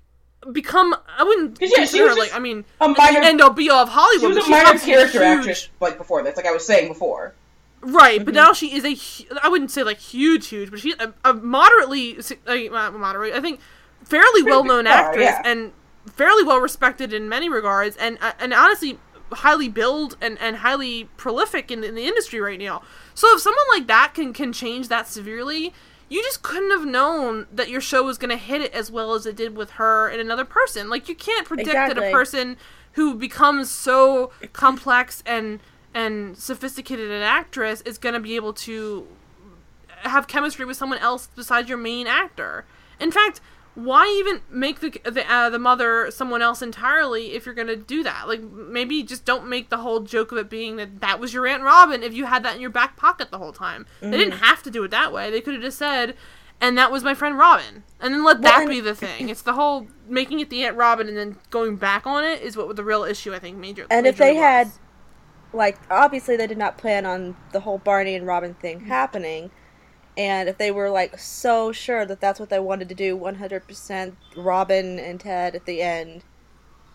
become 0.52 0.94
I 1.16 1.24
wouldn't 1.24 1.58
yeah, 1.60 1.68
consider 1.74 2.14
like 2.14 2.34
I 2.34 2.38
mean 2.38 2.64
a 2.80 2.88
minor- 2.88 3.20
end 3.20 3.40
all 3.40 3.50
be 3.50 3.70
all 3.70 3.82
of 3.82 3.88
Hollywood. 3.88 4.20
She 4.20 4.26
was 4.26 4.36
a 4.36 4.42
she 4.42 4.50
minor 4.50 4.78
character 4.78 5.24
huge- 5.24 5.38
actress, 5.38 5.68
like 5.80 5.98
before 5.98 6.22
this, 6.22 6.36
like 6.36 6.46
I 6.46 6.52
was 6.52 6.66
saying 6.66 6.88
before. 6.88 7.34
Right, 7.80 8.16
Mm-hmm. 8.16 8.24
but 8.24 8.34
now 8.34 8.52
she 8.52 8.74
is 8.74 8.84
a. 8.84 9.36
I 9.42 9.48
wouldn't 9.48 9.70
say 9.70 9.82
like 9.82 9.98
huge, 9.98 10.48
huge, 10.48 10.70
but 10.70 10.80
she's 10.80 10.96
a, 10.98 11.14
a 11.24 11.32
moderately, 11.34 12.18
uh, 12.46 12.90
moderate. 12.90 13.34
I 13.34 13.40
think 13.40 13.60
fairly 14.04 14.42
well 14.42 14.64
known 14.64 14.86
actress 14.86 15.24
yeah. 15.24 15.42
and 15.44 15.72
fairly 16.14 16.42
well 16.42 16.58
respected 16.58 17.12
in 17.12 17.28
many 17.28 17.48
regards, 17.48 17.96
and 17.96 18.18
uh, 18.20 18.32
and 18.40 18.52
honestly 18.52 18.98
highly 19.30 19.68
billed 19.68 20.16
and, 20.20 20.38
and 20.40 20.56
highly 20.56 21.04
prolific 21.18 21.70
in 21.70 21.82
the, 21.82 21.88
in 21.88 21.94
the 21.94 22.06
industry 22.06 22.40
right 22.40 22.58
now. 22.58 22.82
So 23.14 23.34
if 23.34 23.42
someone 23.42 23.64
like 23.70 23.86
that 23.86 24.12
can 24.14 24.32
can 24.32 24.52
change 24.52 24.88
that 24.88 25.06
severely, 25.06 25.72
you 26.08 26.22
just 26.22 26.42
couldn't 26.42 26.70
have 26.70 26.86
known 26.86 27.46
that 27.52 27.68
your 27.68 27.80
show 27.80 28.02
was 28.04 28.18
going 28.18 28.30
to 28.30 28.36
hit 28.36 28.60
it 28.60 28.72
as 28.72 28.90
well 28.90 29.14
as 29.14 29.26
it 29.26 29.36
did 29.36 29.56
with 29.56 29.72
her 29.72 30.08
and 30.08 30.20
another 30.20 30.44
person. 30.44 30.88
Like 30.88 31.08
you 31.08 31.14
can't 31.14 31.46
predict 31.46 31.72
that 31.74 31.98
a 31.98 32.10
person 32.10 32.56
who 32.92 33.14
becomes 33.14 33.70
so 33.70 34.32
complex 34.52 35.22
and 35.26 35.60
and 35.94 36.36
sophisticated 36.36 37.10
an 37.10 37.22
actress 37.22 37.80
is 37.82 37.98
going 37.98 38.14
to 38.14 38.20
be 38.20 38.36
able 38.36 38.52
to 38.52 39.06
have 40.02 40.28
chemistry 40.28 40.64
with 40.64 40.76
someone 40.76 40.98
else 40.98 41.28
besides 41.34 41.68
your 41.68 41.78
main 41.78 42.06
actor. 42.06 42.64
In 43.00 43.10
fact, 43.10 43.40
why 43.74 44.08
even 44.18 44.40
make 44.50 44.80
the 44.80 44.90
the, 45.08 45.30
uh, 45.32 45.50
the 45.50 45.58
mother 45.58 46.10
someone 46.10 46.42
else 46.42 46.62
entirely 46.62 47.32
if 47.32 47.46
you're 47.46 47.54
going 47.54 47.68
to 47.68 47.76
do 47.76 48.02
that? 48.02 48.26
Like 48.28 48.42
maybe 48.42 49.02
just 49.02 49.24
don't 49.24 49.48
make 49.48 49.70
the 49.70 49.76
whole 49.78 50.00
joke 50.00 50.32
of 50.32 50.38
it 50.38 50.50
being 50.50 50.76
that 50.76 51.00
that 51.00 51.20
was 51.20 51.32
your 51.32 51.46
Aunt 51.46 51.62
Robin 51.62 52.02
if 52.02 52.12
you 52.12 52.24
had 52.26 52.42
that 52.44 52.54
in 52.56 52.60
your 52.60 52.70
back 52.70 52.96
pocket 52.96 53.30
the 53.30 53.38
whole 53.38 53.52
time. 53.52 53.86
They 54.00 54.10
didn't 54.10 54.34
Mm-hmm. 54.34 54.44
have 54.44 54.62
to 54.64 54.70
do 54.70 54.82
it 54.84 54.90
that 54.90 55.12
way. 55.12 55.30
They 55.30 55.40
could 55.40 55.54
have 55.54 55.62
just 55.62 55.78
said 55.78 56.14
and 56.60 56.76
that 56.76 56.90
was 56.90 57.04
my 57.04 57.14
friend 57.14 57.38
Robin. 57.38 57.84
And 58.00 58.12
then 58.12 58.24
let 58.24 58.42
that 58.42 58.62
and- 58.62 58.68
be 58.68 58.80
the 58.80 58.94
thing. 59.04 59.28
It's 59.28 59.42
the 59.42 59.52
whole 59.52 59.86
making 60.08 60.40
it 60.40 60.50
the 60.50 60.64
Aunt 60.64 60.76
Robin 60.76 61.06
and 61.06 61.16
then 61.16 61.36
going 61.50 61.76
back 61.76 62.04
on 62.04 62.24
it 62.24 62.42
is 62.42 62.56
what 62.56 62.74
the 62.74 62.82
real 62.84 63.04
issue 63.04 63.32
I 63.32 63.38
think 63.38 63.58
major 63.58 63.86
And 63.90 64.06
if 64.08 64.16
they 64.16 64.32
was. 64.32 64.40
had, 64.42 64.70
like, 65.52 65.78
obviously 65.90 66.36
they 66.36 66.46
did 66.46 66.58
not 66.58 66.78
plan 66.78 67.06
on 67.06 67.36
the 67.52 67.60
whole 67.60 67.78
Barney 67.78 68.14
and 68.14 68.26
Robin 68.26 68.54
thing 68.54 68.78
mm-hmm. 68.78 68.88
happening. 68.88 69.50
And 70.16 70.48
if 70.48 70.58
they 70.58 70.70
were, 70.70 70.90
like, 70.90 71.18
so 71.18 71.70
sure 71.70 72.04
that 72.04 72.20
that's 72.20 72.40
what 72.40 72.50
they 72.50 72.58
wanted 72.58 72.88
to 72.88 72.94
do 72.94 73.16
100% 73.16 74.12
Robin 74.36 74.98
and 74.98 75.20
Ted 75.20 75.54
at 75.54 75.64
the 75.64 75.80
end, 75.80 76.22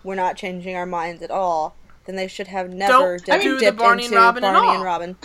we're 0.03 0.15
not 0.15 0.35
changing 0.35 0.75
our 0.75 0.85
minds 0.85 1.23
at 1.23 1.31
all, 1.31 1.75
then 2.05 2.17
they 2.17 2.27
should 2.27 2.47
have 2.47 2.69
never 2.69 3.17
Don't 3.17 3.25
dipped, 3.25 3.43
do 3.43 3.53
the 3.55 3.59
dipped 3.61 3.77
Barney 3.77 4.03
and 4.03 4.13
into 4.13 4.17
Robin 4.17 4.43
at 4.43 4.53
Barney 4.53 4.75
and 4.75 4.83
Robin. 4.83 5.15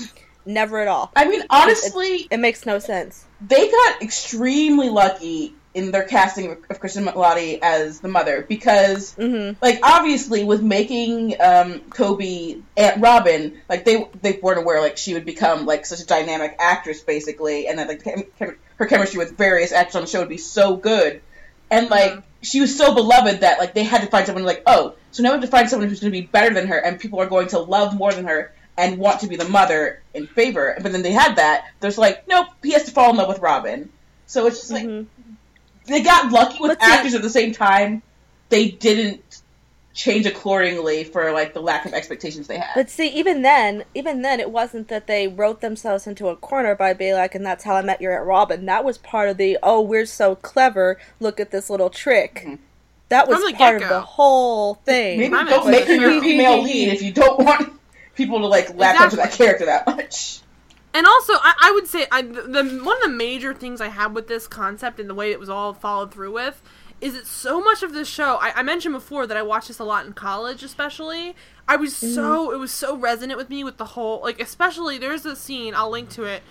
Never 0.46 0.78
at 0.78 0.88
all. 0.88 1.12
I 1.14 1.28
mean, 1.28 1.42
honestly, 1.50 2.28
It 2.30 2.38
makes 2.38 2.64
no 2.64 2.78
sense. 2.78 3.26
they 3.40 3.70
got 3.70 4.00
extremely 4.02 4.88
lucky 4.88 5.54
in 5.74 5.90
their 5.90 6.04
casting 6.04 6.50
of, 6.52 6.58
Cristin 6.80 7.06
Milioti 7.06 7.58
as 7.62 8.00
the 8.00 8.08
mother 8.08 8.44
because, 8.48 9.14
hmm 9.14 9.52
like, 9.60 9.80
obviously 9.82 10.44
with 10.44 10.62
making 10.62 11.40
um, 11.40 11.80
Cobie 11.90 12.62
Aunt 12.76 13.00
Robin, 13.02 13.60
like 13.68 13.84
they 13.84 14.08
they 14.22 14.38
weren't 14.42 14.58
aware 14.58 14.80
like 14.80 14.96
she 14.96 15.14
would 15.14 15.24
become 15.26 15.66
like 15.66 15.84
such 15.86 16.00
a 16.00 16.06
dynamic 16.06 16.56
actress 16.58 17.00
basically, 17.02 17.68
and 17.68 17.78
that 17.78 17.88
like 17.88 18.02
chem- 18.02 18.24
chem- 18.38 18.56
her 18.76 18.86
chemistry 18.86 19.18
with 19.18 19.36
various 19.36 19.72
actors 19.72 19.96
on 19.96 20.02
the 20.02 20.08
show 20.08 20.20
would 20.20 20.28
be 20.28 20.38
so 20.38 20.76
good, 20.76 21.20
and 21.70 21.90
like 21.90 22.12
Mhm. 22.12 22.22
she 22.42 22.60
was 22.60 22.76
so 22.76 22.94
beloved 22.94 23.40
that 23.40 23.58
like 23.58 23.74
they 23.74 23.84
had 23.84 24.00
to 24.00 24.06
find 24.08 24.26
someone 24.26 24.44
like 24.44 24.62
oh 24.66 24.94
so 25.10 25.22
now 25.22 25.30
we 25.30 25.34
have 25.34 25.42
to 25.42 25.48
find 25.48 25.68
someone 25.68 25.88
who's 25.88 26.00
going 26.00 26.12
to 26.12 26.20
be 26.20 26.26
better 26.26 26.54
than 26.54 26.66
her 26.68 26.76
and 26.78 27.00
people 27.00 27.20
are 27.20 27.26
going 27.26 27.48
to 27.48 27.58
love 27.58 27.94
more 27.96 28.12
than 28.12 28.26
her 28.26 28.52
and 28.76 28.98
want 28.98 29.20
to 29.20 29.26
be 29.26 29.34
the 29.36 29.48
mother 29.48 30.00
in 30.14 30.26
favor. 30.28 30.76
But 30.80 30.92
then 30.92 31.02
they 31.02 31.10
had 31.12 31.36
that. 31.36 31.64
There's 31.80 31.98
like 31.98 32.26
nope, 32.28 32.46
he 32.62 32.72
has 32.72 32.84
to 32.84 32.90
fall 32.92 33.10
in 33.10 33.16
love 33.16 33.28
with 33.28 33.40
Robin. 33.40 33.90
So 34.26 34.46
it's 34.46 34.58
just 34.58 34.70
like 34.70 34.84
Mhm. 34.86 35.06
They 35.88 36.02
got 36.02 36.30
lucky 36.30 36.58
with 36.60 36.78
But 36.78 36.84
see- 36.84 36.92
actors 36.92 37.14
at 37.14 37.22
the 37.22 37.30
same 37.30 37.52
time. 37.52 38.02
They 38.50 38.70
didn't 38.70 39.42
change 39.94 40.26
accordingly 40.26 41.02
for 41.02 41.32
like 41.32 41.52
the 41.54 41.60
lack 41.60 41.84
of 41.84 41.92
expectations 41.92 42.46
they 42.46 42.56
had. 42.58 42.70
But 42.76 42.88
see, 42.88 43.08
even 43.08 43.42
then, 43.42 43.84
even 43.94 44.22
then, 44.22 44.38
it 44.38 44.50
wasn't 44.50 44.88
that 44.88 45.06
they 45.08 45.26
wrote 45.26 45.60
themselves 45.60 46.06
into 46.06 46.28
a 46.28 46.36
corner 46.36 46.74
by 46.76 46.92
being 46.94 47.14
like, 47.14 47.34
"And 47.34 47.44
that's 47.44 47.64
how 47.64 47.74
I 47.74 47.82
met 47.82 48.00
your 48.00 48.16
Aunt 48.16 48.24
Robin." 48.26 48.64
That 48.66 48.84
was 48.84 48.96
part 48.98 49.28
of 49.28 49.36
the, 49.38 49.58
"Oh, 49.62 49.80
we're 49.80 50.06
so 50.06 50.36
clever. 50.36 50.98
Look 51.18 51.40
at 51.40 51.50
this 51.50 51.68
little 51.68 51.90
trick." 51.90 52.44
Mhm. 52.46 52.58
That 53.08 53.26
was 53.26 53.38
part 53.54 53.76
of 53.76 53.80
get-go. 53.80 53.88
the 53.88 54.00
whole 54.00 54.74
thing. 54.84 55.18
Maybe 55.18 55.34
don't 55.34 55.70
make 55.70 55.86
her 55.86 55.94
your 55.94 56.20
female 56.22 56.62
lead 56.62 56.92
if 56.92 57.02
you 57.02 57.10
don't 57.10 57.40
want 57.40 57.72
people 58.14 58.38
to 58.40 58.46
like 58.46 58.74
latch 58.76 59.00
onto 59.00 59.16
that 59.16 59.32
character 59.32 59.64
that 59.66 59.86
much. 59.86 60.40
And 60.94 61.06
also, 61.06 61.34
I, 61.34 61.54
I 61.60 61.72
would 61.72 61.86
say 61.86 62.06
I, 62.10 62.22
the, 62.22 62.42
the 62.42 62.80
one 62.82 62.96
of 62.96 63.02
the 63.02 63.08
major 63.08 63.52
things 63.54 63.80
I 63.80 63.88
have 63.88 64.12
with 64.12 64.26
this 64.26 64.46
concept 64.46 64.98
and 64.98 65.08
the 65.08 65.14
way 65.14 65.30
it 65.30 65.38
was 65.38 65.48
all 65.48 65.74
followed 65.74 66.12
through 66.12 66.32
with 66.32 66.62
is 67.00 67.14
that 67.14 67.26
so 67.26 67.60
much 67.62 67.82
of 67.82 67.92
this 67.92 68.08
show. 68.08 68.38
I, 68.40 68.52
I 68.56 68.62
mentioned 68.62 68.94
before 68.94 69.26
that 69.26 69.36
I 69.36 69.42
watched 69.42 69.68
this 69.68 69.78
a 69.78 69.84
lot 69.84 70.06
in 70.06 70.12
college, 70.14 70.62
especially. 70.62 71.36
I 71.68 71.76
was 71.76 71.94
so 71.94 72.50
it 72.52 72.58
was 72.58 72.72
so 72.72 72.96
resonant 72.96 73.38
with 73.38 73.50
me 73.50 73.62
with 73.62 73.76
the 73.76 73.84
whole 73.84 74.20
like, 74.22 74.40
especially 74.40 74.98
there's 74.98 75.26
a 75.26 75.36
scene 75.36 75.74
I'll 75.74 75.90
link 75.90 76.08
to 76.10 76.24
it. 76.24 76.42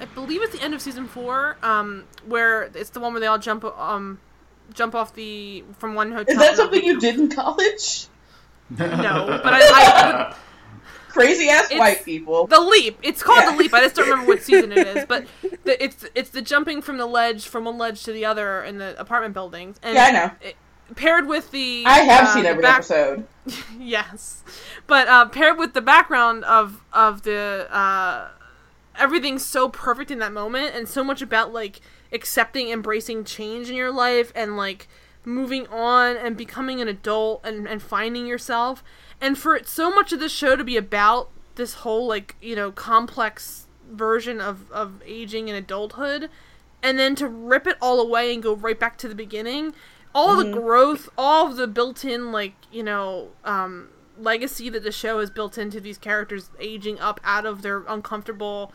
I 0.00 0.04
believe 0.04 0.42
it's 0.42 0.56
the 0.56 0.62
end 0.62 0.74
of 0.74 0.82
season 0.82 1.08
four, 1.08 1.56
um, 1.62 2.04
where 2.26 2.64
it's 2.74 2.90
the 2.90 3.00
one 3.00 3.12
where 3.12 3.20
they 3.20 3.26
all 3.26 3.38
jump 3.38 3.64
um 3.64 4.20
jump 4.74 4.94
off 4.94 5.14
the 5.14 5.64
from 5.78 5.94
one 5.94 6.12
hotel. 6.12 6.34
Is 6.34 6.38
that 6.38 6.56
something 6.56 6.84
you 6.84 7.00
did 7.00 7.18
in 7.18 7.30
college? 7.30 8.06
No, 8.70 9.40
but 9.42 9.54
I, 9.54 9.60
I 9.62 10.36
Crazy 11.08 11.48
ass 11.48 11.66
It's- 11.66 11.78
white 11.78 12.04
people. 12.04 12.46
The 12.46 12.60
leap. 12.60 12.98
It's 13.02 13.22
called 13.22 13.40
Yeah. 13.40 13.50
the 13.52 13.56
leap. 13.56 13.74
I 13.74 13.80
just 13.80 13.96
don't 13.96 14.08
remember 14.08 14.32
what 14.32 14.42
season 14.42 14.72
it 14.72 14.86
is, 14.86 15.04
but 15.06 15.26
the, 15.64 15.82
it's 15.82 16.04
it's 16.14 16.30
the 16.30 16.42
jumping 16.42 16.82
from 16.82 16.98
the 16.98 17.06
ledge 17.06 17.46
from 17.46 17.64
one 17.64 17.78
ledge 17.78 18.02
to 18.04 18.12
the 18.12 18.24
other 18.24 18.62
in 18.62 18.78
the 18.78 18.98
apartment 19.00 19.34
buildings. 19.34 19.78
And 19.82 19.94
Yeah, 19.94 20.04
I 20.04 20.10
know. 20.12 20.30
It, 20.40 20.56
paired 20.96 21.26
with 21.26 21.50
the 21.50 21.84
I 21.86 21.98
have 22.00 22.28
uh, 22.28 22.34
seen 22.34 22.46
every 22.46 22.62
back- 22.62 22.76
episode. 22.78 23.26
yes, 23.78 24.42
but 24.86 25.06
uh, 25.08 25.26
paired 25.26 25.58
with 25.58 25.74
the 25.74 25.80
background 25.82 26.44
of 26.44 26.82
of 26.92 27.22
the 27.22 27.66
uh, 27.70 28.28
everything's 28.98 29.44
so 29.44 29.68
perfect 29.68 30.10
in 30.10 30.18
that 30.20 30.32
moment, 30.32 30.74
and 30.74 30.88
so 30.88 31.02
much 31.04 31.22
about 31.22 31.52
like 31.52 31.80
accepting, 32.12 32.68
embracing 32.70 33.24
change 33.24 33.68
in 33.70 33.76
your 33.76 33.90
life, 33.92 34.32
and 34.34 34.56
like 34.56 34.88
moving 35.24 35.66
on 35.66 36.16
and 36.16 36.36
becoming 36.38 36.80
an 36.80 36.88
adult 36.88 37.44
and, 37.44 37.68
and 37.68 37.82
finding 37.82 38.26
yourself. 38.26 38.82
And 39.20 39.36
for 39.36 39.56
it, 39.56 39.68
so 39.68 39.90
much 39.90 40.12
of 40.12 40.20
this 40.20 40.32
show 40.32 40.56
to 40.56 40.64
be 40.64 40.76
about 40.76 41.30
this 41.56 41.74
whole 41.74 42.06
like, 42.06 42.36
you 42.40 42.54
know, 42.54 42.70
complex 42.70 43.66
version 43.90 44.40
of, 44.40 44.70
of 44.70 45.02
aging 45.04 45.48
and 45.48 45.58
adulthood 45.58 46.28
and 46.82 46.98
then 46.98 47.14
to 47.16 47.26
rip 47.26 47.66
it 47.66 47.76
all 47.80 48.00
away 48.00 48.32
and 48.32 48.42
go 48.42 48.54
right 48.54 48.78
back 48.78 48.96
to 48.98 49.08
the 49.08 49.14
beginning 49.14 49.74
all 50.14 50.36
the 50.36 50.50
growth 50.50 51.08
all 51.18 51.46
of 51.46 51.56
the 51.56 51.66
built-in 51.66 52.32
like 52.32 52.54
you 52.72 52.82
know 52.82 53.28
um 53.44 53.88
legacy 54.18 54.68
that 54.68 54.82
the 54.82 54.92
show 54.92 55.20
has 55.20 55.30
built 55.30 55.56
into 55.56 55.80
these 55.80 55.98
characters 55.98 56.50
aging 56.58 56.98
up 56.98 57.20
out 57.22 57.46
of 57.46 57.62
their 57.62 57.84
uncomfortable 57.88 58.72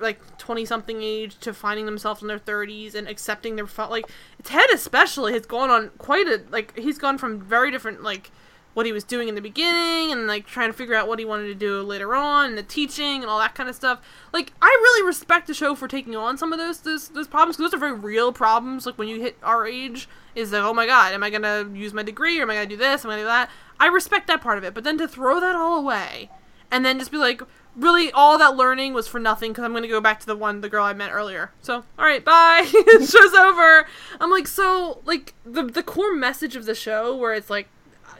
like 0.00 0.36
20 0.38 0.64
something 0.64 1.02
age 1.02 1.38
to 1.38 1.54
finding 1.54 1.86
themselves 1.86 2.22
in 2.22 2.28
their 2.28 2.38
30s 2.38 2.94
and 2.94 3.08
accepting 3.08 3.56
their 3.56 3.68
like 3.88 4.06
ted 4.42 4.68
especially 4.72 5.32
has 5.32 5.46
gone 5.46 5.70
on 5.70 5.90
quite 5.98 6.26
a 6.26 6.42
like 6.50 6.76
he's 6.78 6.98
gone 6.98 7.18
from 7.18 7.40
very 7.40 7.70
different 7.70 8.02
like 8.02 8.30
what 8.78 8.86
he 8.86 8.92
was 8.92 9.02
doing 9.02 9.26
in 9.26 9.34
the 9.34 9.40
beginning 9.40 10.12
and 10.12 10.28
like 10.28 10.46
trying 10.46 10.68
to 10.68 10.72
figure 10.72 10.94
out 10.94 11.08
what 11.08 11.18
he 11.18 11.24
wanted 11.24 11.48
to 11.48 11.54
do 11.56 11.82
later 11.82 12.14
on 12.14 12.50
and 12.50 12.56
the 12.56 12.62
teaching 12.62 13.22
and 13.22 13.24
all 13.24 13.40
that 13.40 13.52
kind 13.52 13.68
of 13.68 13.74
stuff. 13.74 14.00
Like 14.32 14.52
i 14.62 14.66
really 14.66 15.04
respect 15.04 15.48
the 15.48 15.52
show 15.52 15.74
for 15.74 15.88
taking 15.88 16.14
on 16.14 16.38
some 16.38 16.52
of 16.52 16.60
those 16.60 16.82
those, 16.82 17.08
those 17.08 17.26
problems 17.26 17.56
because 17.56 17.72
those 17.72 17.76
are 17.76 17.80
very 17.80 17.98
real 17.98 18.32
problems. 18.32 18.86
Like 18.86 18.96
when 18.96 19.08
you 19.08 19.20
hit 19.20 19.36
our 19.42 19.66
age 19.66 20.08
is 20.36 20.52
like 20.52 20.62
oh 20.62 20.72
my 20.72 20.86
god 20.86 21.12
am 21.12 21.24
i 21.24 21.28
gonna 21.28 21.68
use 21.74 21.92
my 21.92 22.04
degree 22.04 22.38
or 22.38 22.42
am 22.42 22.50
i 22.50 22.54
gonna 22.54 22.66
do 22.66 22.76
this 22.76 23.04
am 23.04 23.10
i 23.10 23.14
gonna 23.14 23.22
do 23.22 23.26
that? 23.26 23.50
I 23.80 23.88
respect 23.88 24.28
that 24.28 24.40
part 24.40 24.58
of 24.58 24.62
it 24.62 24.74
but 24.74 24.84
then 24.84 24.96
to 24.98 25.08
throw 25.08 25.40
that 25.40 25.56
all 25.56 25.76
away 25.76 26.30
and 26.70 26.86
then 26.86 27.00
just 27.00 27.10
be 27.10 27.18
like 27.18 27.42
really 27.74 28.12
all 28.12 28.38
that 28.38 28.54
learning 28.54 28.94
was 28.94 29.08
for 29.08 29.18
nothing 29.18 29.50
because 29.50 29.64
i'm 29.64 29.72
going 29.72 29.82
to 29.82 29.88
go 29.88 30.00
back 30.00 30.20
to 30.20 30.26
the 30.26 30.36
one 30.36 30.60
the 30.60 30.68
girl 30.68 30.84
i 30.84 30.92
met 30.92 31.10
earlier. 31.10 31.50
So 31.62 31.82
all 31.98 32.04
right 32.04 32.24
bye. 32.24 32.64
Show's 33.00 33.34
over. 33.34 33.88
I'm 34.20 34.30
like 34.30 34.46
so 34.46 35.02
like 35.04 35.34
the 35.44 35.64
the 35.64 35.82
core 35.82 36.14
message 36.14 36.54
of 36.54 36.64
the 36.64 36.76
show 36.76 37.16
where 37.16 37.34
it's 37.34 37.50
like 37.50 37.68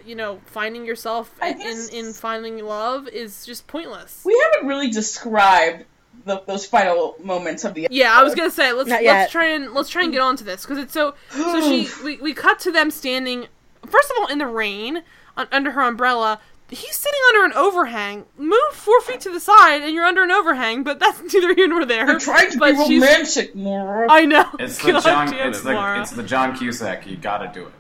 you 0.09 0.15
know 0.17 0.41
finding 0.47 0.85
yourself 0.85 1.35
I 1.43 1.51
in 1.51 1.89
in 1.93 2.13
finding 2.13 2.65
love 2.65 3.07
is 3.09 3.45
just 3.47 3.67
pointless 3.67 4.23
We 4.25 4.41
haven't 4.53 4.69
really 4.69 4.91
described 4.91 5.85
the, 6.25 6.43
those 6.47 6.67
final 6.67 7.15
moments 7.23 7.65
of 7.65 7.75
the. 7.75 7.87
yeah 7.91 8.13
i 8.19 8.23
was 8.23 8.35
gonna 8.35 8.51
say 8.51 8.73
let's 8.73 8.89
Not 8.89 9.03
let's 9.03 9.05
yet. 9.05 9.31
try 9.31 9.47
and 9.51 9.73
let's 9.73 9.89
try 9.89 10.03
and 10.03 10.13
get 10.13 10.21
on 10.21 10.37
to 10.37 10.45
this 10.45 10.63
because 10.65 10.79
it's 10.79 10.93
so 10.93 11.15
so 11.31 11.61
she 11.63 11.89
we, 12.05 12.17
we 12.17 12.35
cut 12.35 12.59
to 12.61 12.73
them 12.73 12.91
standing 12.91 13.47
first 13.87 14.11
of 14.11 14.17
all 14.19 14.27
in 14.27 14.39
the 14.39 14.47
rain 14.47 15.03
un- 15.37 15.49
under 15.53 15.71
her 15.73 15.83
umbrella 15.83 16.41
he's 16.71 16.97
sitting 16.97 17.21
under 17.31 17.45
an 17.47 17.53
overhang 17.55 18.27
move 18.37 18.59
four 18.73 19.01
feet 19.03 19.21
to 19.23 19.31
the 19.31 19.41
side 19.41 19.81
and 19.81 19.95
you're 19.95 20.05
under 20.05 20.25
an 20.25 20.31
overhang 20.31 20.83
but 20.83 20.99
that's 20.99 21.21
neither 21.33 21.55
here 21.55 21.69
nor 21.69 21.85
there 21.87 22.05
They're 22.07 22.19
trying 22.19 22.51
to 22.51 22.59
but 22.59 22.73
be 22.89 22.97
romantic, 22.99 23.55
Mora. 23.55 24.07
i 24.11 24.27
know 24.27 24.45
It's 24.59 24.79
the 24.85 24.93
God 24.93 25.03
John. 25.03 25.35
It's 25.35 25.63
the 25.63 26.01
it's 26.01 26.11
the 26.11 26.23
John 26.25 26.57
Cusack. 26.59 27.07
You 27.07 27.17
gotta 27.17 27.51
do 27.55 27.67
it. 27.67 27.73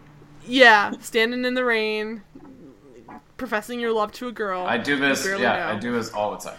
Yeah 0.48 0.92
standing 1.00 1.44
in 1.44 1.54
the 1.54 1.64
rain 1.64 2.22
professing 3.36 3.78
your 3.78 3.92
love 3.92 4.12
to 4.12 4.28
a 4.28 4.32
girl 4.32 4.62
I 4.62 4.78
do 4.78 4.96
this. 4.96 5.24
Yeah, 5.24 5.36
know. 5.36 5.48
I 5.66 5.78
do 5.78 5.92
this 5.92 6.10
all 6.12 6.32
the 6.32 6.38
time. 6.38 6.58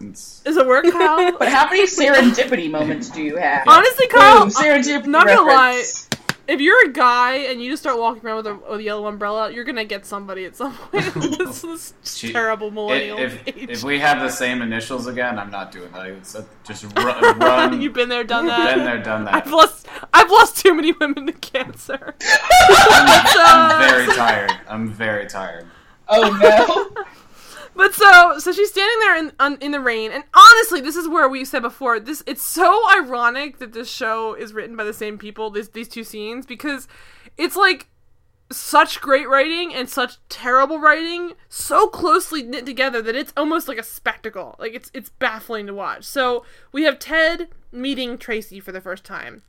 It's, 0.00 0.40
does 0.40 0.56
it 0.56 0.66
work 0.66 0.84
kyle 0.90 1.36
But 1.38 1.48
how 1.48 1.68
many 1.68 1.86
serendipity 1.86 2.70
moments 2.70 3.10
do 3.10 3.22
you 3.22 3.36
have? 3.36 3.66
honestly 3.68 4.06
kyle 4.06 4.40
Boom, 4.40 4.50
serendipity 4.50 5.06
not 5.06 5.26
gonna 5.26 5.44
reference. 5.44 6.08
If 6.50 6.60
you're 6.60 6.84
a 6.86 6.92
guy 6.92 7.36
and 7.36 7.62
you 7.62 7.70
just 7.70 7.82
start 7.82 7.96
walking 7.98 8.26
around 8.26 8.38
with 8.38 8.46
a, 8.48 8.54
with 8.54 8.80
a 8.80 8.82
yellow 8.82 9.06
umbrella, 9.06 9.52
you're 9.52 9.64
gonna 9.64 9.84
get 9.84 10.04
somebody 10.04 10.44
at 10.44 10.56
some 10.56 10.74
point. 10.76 11.14
this 11.38 11.62
is 11.62 11.94
She- 12.04 12.32
terrible 12.32 12.70
millennial 12.72 13.18
if, 13.18 13.46
age. 13.48 13.70
if 13.70 13.84
we 13.84 14.00
have 14.00 14.20
the 14.20 14.28
same 14.28 14.60
initials 14.60 15.06
again, 15.06 15.38
I'm 15.38 15.50
not 15.50 15.70
doing 15.70 15.92
that. 15.92 16.06
It's 16.06 16.36
just 16.66 16.84
run. 16.96 17.38
run 17.38 17.80
You've 17.80 17.92
been 17.92 18.08
there, 18.08 18.24
done 18.24 18.46
that. 18.46 18.74
been 18.74 18.84
there, 18.84 19.02
done 19.02 19.24
that. 19.26 19.34
I've 19.34 19.52
lost. 19.52 19.86
I've 20.12 20.30
lost 20.30 20.58
too 20.58 20.74
many 20.74 20.92
women 20.92 21.26
to 21.26 21.32
cancer. 21.32 22.14
I'm, 22.20 23.06
I'm 23.80 23.88
very 23.88 24.06
tired. 24.16 24.52
I'm 24.68 24.88
very 24.90 25.26
tired. 25.28 25.66
Oh 26.08 26.92
no. 26.96 27.04
But 27.80 27.94
so, 27.94 28.38
so 28.38 28.52
she's 28.52 28.72
standing 28.72 28.98
there 28.98 29.16
in 29.16 29.32
on, 29.40 29.56
in 29.62 29.70
the 29.70 29.80
rain, 29.80 30.12
and 30.12 30.22
honestly, 30.34 30.82
this 30.82 30.96
is 30.96 31.08
where 31.08 31.26
we 31.26 31.46
said 31.46 31.62
before. 31.62 31.98
This 31.98 32.22
it's 32.26 32.44
so 32.44 32.78
ironic 32.94 33.56
that 33.56 33.72
this 33.72 33.90
show 33.90 34.34
is 34.34 34.52
written 34.52 34.76
by 34.76 34.84
the 34.84 34.92
same 34.92 35.16
people. 35.16 35.48
These 35.48 35.70
these 35.70 35.88
two 35.88 36.04
scenes 36.04 36.44
because 36.44 36.88
it's 37.38 37.56
like 37.56 37.88
such 38.52 39.00
great 39.00 39.26
writing 39.30 39.72
and 39.72 39.88
such 39.88 40.18
terrible 40.28 40.78
writing 40.78 41.32
so 41.48 41.88
closely 41.88 42.42
knit 42.42 42.66
together 42.66 43.00
that 43.00 43.16
it's 43.16 43.32
almost 43.34 43.66
like 43.66 43.78
a 43.78 43.82
spectacle. 43.82 44.56
Like 44.58 44.74
it's 44.74 44.90
it's 44.92 45.08
baffling 45.08 45.66
to 45.66 45.72
watch. 45.72 46.04
So 46.04 46.44
we 46.72 46.82
have 46.82 46.98
Ted 46.98 47.48
meeting 47.72 48.18
Tracy 48.18 48.60
for 48.60 48.72
the 48.72 48.82
first 48.82 49.04
time, 49.04 49.42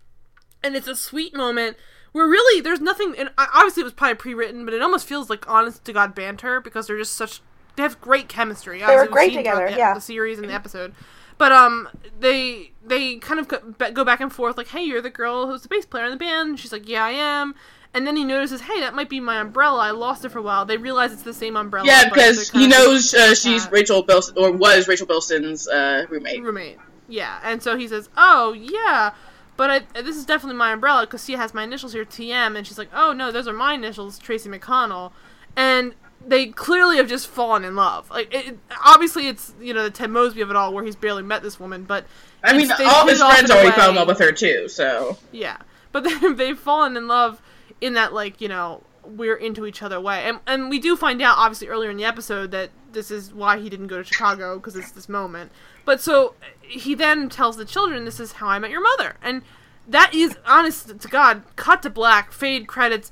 and 0.64 0.78
it's 0.78 0.88
a 0.88 0.96
sweet 0.96 1.36
moment 1.36 1.76
where 2.14 2.28
really 2.28 2.62
there's 2.62 2.80
nothing. 2.80 3.14
And 3.18 3.32
obviously 3.38 3.82
it 3.82 3.84
was 3.84 3.94
probably 3.94 4.16
pre-written, 4.16 4.64
but 4.64 4.74
it 4.74 4.82
almost 4.82 5.06
feels 5.06 5.30
like 5.30 5.50
honest 5.50 5.84
to 5.84 5.92
god 5.92 6.16
banter 6.16 6.62
because 6.62 6.88
they're 6.88 6.98
just 6.98 7.18
such 7.18 7.42
they 7.76 7.84
have 7.84 8.00
great 8.02 8.28
chemistry. 8.28 8.80
They 8.80 8.96
were 8.96 9.08
great 9.08 9.30
seen 9.30 9.38
together, 9.38 9.70
the, 9.70 9.78
yeah. 9.78 9.94
the 9.94 10.02
series 10.02 10.40
and 10.40 10.50
the 10.50 10.54
episode. 10.54 10.94
But 11.38 11.52
um, 11.52 11.90
they 12.20 12.72
they 12.86 13.16
kind 13.16 13.40
of 13.40 13.48
go, 13.48 14.06
back 14.06 14.20
and 14.20 14.32
forth 14.32 14.58
like, 14.58 14.68
"Hey, 14.68 14.84
you're 14.84 15.02
the 15.02 15.10
girl 15.10 15.48
who's 15.48 15.64
the 15.64 15.70
bass 15.70 15.86
player 15.86 16.06
in 16.06 16.12
the 16.12 16.18
band." 16.18 16.50
And 16.50 16.60
she's 16.60 16.72
like, 16.72 16.88
"Yeah, 16.88 17.04
I 17.04 17.12
am." 17.12 17.56
And 17.94 18.06
then 18.06 18.16
he 18.16 18.24
notices, 18.24 18.62
"Hey, 18.62 18.80
that 18.80 18.94
might 18.94 19.10
be 19.10 19.20
my 19.20 19.40
umbrella. 19.40 19.80
I 19.80 19.92
lost 19.92 20.24
it 20.24 20.30
for 20.30 20.40
a 20.40 20.44
while." 20.44 20.66
They 20.66 20.78
realize 20.78 21.12
it's 21.12 21.24
the 21.24 21.34
same 21.34 21.56
umbrella. 21.56 21.88
Yeah, 21.88 22.08
because 22.10 22.50
he 22.52 22.68
knows 22.68 23.14
uh, 23.14 23.34
she's 23.34 23.64
that. 23.64 23.72
Rachel 23.72 24.04
Bilson, 24.04 24.38
or 24.38 24.52
was 24.52 24.88
Rachel 24.88 25.08
Bilson's 25.08 25.68
uh, 25.68 26.06
roommate. 26.10 26.44
roommate. 26.44 26.78
Yeah, 27.08 27.40
and 27.44 27.64
so 27.64 27.76
he 27.76 27.88
says, 27.88 28.10
"Oh, 28.16 28.54
yeah." 28.54 29.14
But 29.58 29.70
I, 29.70 30.02
this 30.02 30.16
is 30.16 30.26
definitely 30.26 30.58
my 30.58 30.72
umbrella 30.72 31.08
because 31.08 31.26
she 31.26 31.34
has 31.34 31.54
my 31.54 31.64
initials 31.64 31.94
here, 31.94 32.06
TM, 32.06 32.56
and 32.56 32.66
she's 32.66 32.78
like, 32.78 32.90
"Oh 32.94 33.14
no, 33.14 33.32
those 33.32 33.48
are 33.48 33.54
my 33.54 33.74
initials, 33.74 34.18
Tracy 34.18 34.50
McConnell," 34.50 35.12
and 35.56 35.94
they 36.28 36.48
clearly 36.48 36.98
have 36.98 37.08
just 37.08 37.28
fallen 37.28 37.64
in 37.64 37.76
love. 37.76 38.10
Like, 38.10 38.34
it, 38.34 38.58
obviously, 38.86 39.28
it's 39.28 39.54
you 39.60 39.74
know 39.74 39.84
the 39.84 39.90
Ted 39.90 40.10
Mosby 40.10 40.42
of 40.42 40.50
it 40.50 40.56
all, 40.56 40.74
where 40.74 40.84
he's 40.84 40.96
barely 40.96 41.24
met 41.24 41.44
this 41.44 41.60
woman, 41.60 41.84
but 41.84 42.06
I 42.44 42.58
mean, 42.58 42.70
they 42.78 42.86
all 42.86 43.08
his 43.08 43.20
friends 43.20 43.50
already 43.50 43.72
fell 43.72 43.90
in 43.90 43.96
love 43.96 44.08
with 44.08 44.20
her 44.20 44.32
too. 44.32 44.68
So 44.68 45.18
Yeah, 45.32 45.58
but 45.92 46.04
then 46.22 46.36
they've 46.36 46.58
fallen 46.58 46.98
in 46.98 47.08
love 47.08 47.42
in 47.80 47.94
that 47.94 48.14
like 48.14 48.42
you 48.42 48.48
know 48.48 48.84
we're 49.04 49.36
into 49.36 49.66
each 49.66 49.82
other 49.82 50.00
way, 50.00 50.24
and 50.24 50.40
and 50.48 50.70
we 50.70 50.80
do 50.80 50.96
find 50.96 51.22
out 51.22 51.38
obviously 51.38 51.68
earlier 51.68 51.90
in 51.90 51.98
the 51.98 52.06
episode 52.06 52.52
that 52.52 52.70
this 52.92 53.12
is 53.12 53.34
why 53.34 53.58
he 53.58 53.70
didn't 53.70 53.88
go 53.88 53.98
to 53.98 54.04
Chicago 54.04 54.58
because 54.58 54.76
it's 54.76 54.92
this 54.92 55.10
moment. 55.10 55.52
But 55.86 56.02
so 56.02 56.36
he 56.62 56.94
then 56.96 57.30
tells 57.30 57.58
the 57.58 57.66
children, 57.66 58.06
"This 58.06 58.20
is 58.20 58.34
how 58.34 58.48
I 58.48 58.60
met 58.60 58.72
your 58.72 58.82
mother," 58.82 59.18
and 59.22 59.42
that 59.88 60.14
is 60.14 60.38
honest 60.46 61.00
to 61.00 61.08
God, 61.08 61.44
cut 61.56 61.82
to 61.84 61.90
black, 61.90 62.32
fade 62.32 62.68
credits. 62.68 63.12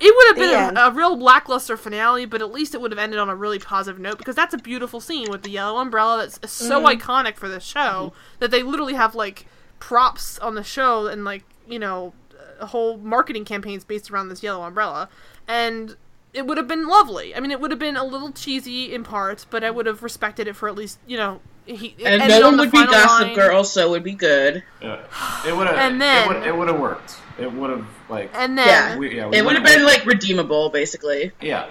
It 0.00 0.14
would 0.16 0.26
have 0.28 0.36
been 0.36 0.76
a, 0.76 0.80
a 0.80 0.90
real 0.90 1.18
lackluster 1.18 1.76
finale, 1.76 2.24
but 2.24 2.40
at 2.40 2.50
least 2.50 2.74
it 2.74 2.80
would 2.80 2.90
have 2.90 2.98
ended 2.98 3.18
on 3.18 3.28
a 3.28 3.34
really 3.34 3.58
positive 3.58 4.00
note 4.00 4.18
because 4.18 4.34
that's 4.34 4.54
a 4.54 4.58
beautiful 4.58 4.98
scene 4.98 5.30
with 5.30 5.42
the 5.42 5.50
yellow 5.50 5.78
umbrella 5.78 6.18
that's 6.18 6.50
so 6.50 6.82
mm-hmm. 6.82 6.98
iconic 6.98 7.36
for 7.36 7.48
the 7.48 7.60
show 7.60 7.78
mm-hmm. 7.78 8.16
that 8.38 8.50
they 8.50 8.62
literally 8.62 8.94
have 8.94 9.14
like 9.14 9.46
props 9.78 10.38
on 10.38 10.54
the 10.54 10.64
show 10.64 11.06
and 11.06 11.24
like 11.24 11.44
you 11.68 11.78
know 11.78 12.12
a 12.60 12.66
whole 12.66 12.98
marketing 12.98 13.44
campaigns 13.44 13.84
based 13.84 14.10
around 14.10 14.28
this 14.28 14.42
yellow 14.42 14.62
umbrella 14.64 15.08
and 15.48 15.96
it 16.34 16.46
would 16.46 16.58
have 16.58 16.68
been 16.68 16.86
lovely 16.86 17.34
i 17.34 17.40
mean 17.40 17.50
it 17.50 17.58
would 17.58 17.70
have 17.70 17.80
been 17.80 17.96
a 17.96 18.04
little 18.04 18.30
cheesy 18.30 18.92
in 18.92 19.02
parts 19.02 19.46
but 19.48 19.64
i 19.64 19.70
would 19.70 19.86
have 19.86 20.02
respected 20.02 20.46
it 20.46 20.54
for 20.54 20.68
at 20.68 20.74
least 20.74 20.98
you 21.06 21.16
know 21.16 21.40
he 21.66 21.94
and 22.04 22.28
no 22.28 22.40
one 22.40 22.58
would 22.58 22.70
be 22.70 22.84
Gossip 22.84 23.28
line. 23.28 23.34
Girl, 23.34 23.64
so 23.64 23.86
it 23.86 23.90
would 23.90 24.02
be 24.02 24.14
good. 24.14 24.62
Yeah. 24.82 25.00
It 25.46 25.56
would 25.56 25.66
have. 25.66 25.76
And 25.76 26.00
then- 26.00 26.24
it 26.24 26.34
would. 26.34 26.46
It 26.46 26.56
would 26.56 26.68
have 26.68 26.80
worked. 26.80 27.16
It 27.40 27.52
would 27.52 27.70
have 27.70 27.86
like. 28.08 28.30
and 28.34 28.56
then 28.58 28.66
Yeah. 28.66 28.96
we, 28.98 29.16
yeah, 29.16 29.26
we 29.28 29.36
It 29.38 29.44
would 29.44 29.54
have 29.56 29.64
been 29.64 29.84
like 29.84 30.04
redeemable, 30.06 30.68
basically. 30.70 31.32
Yeah. 31.40 31.70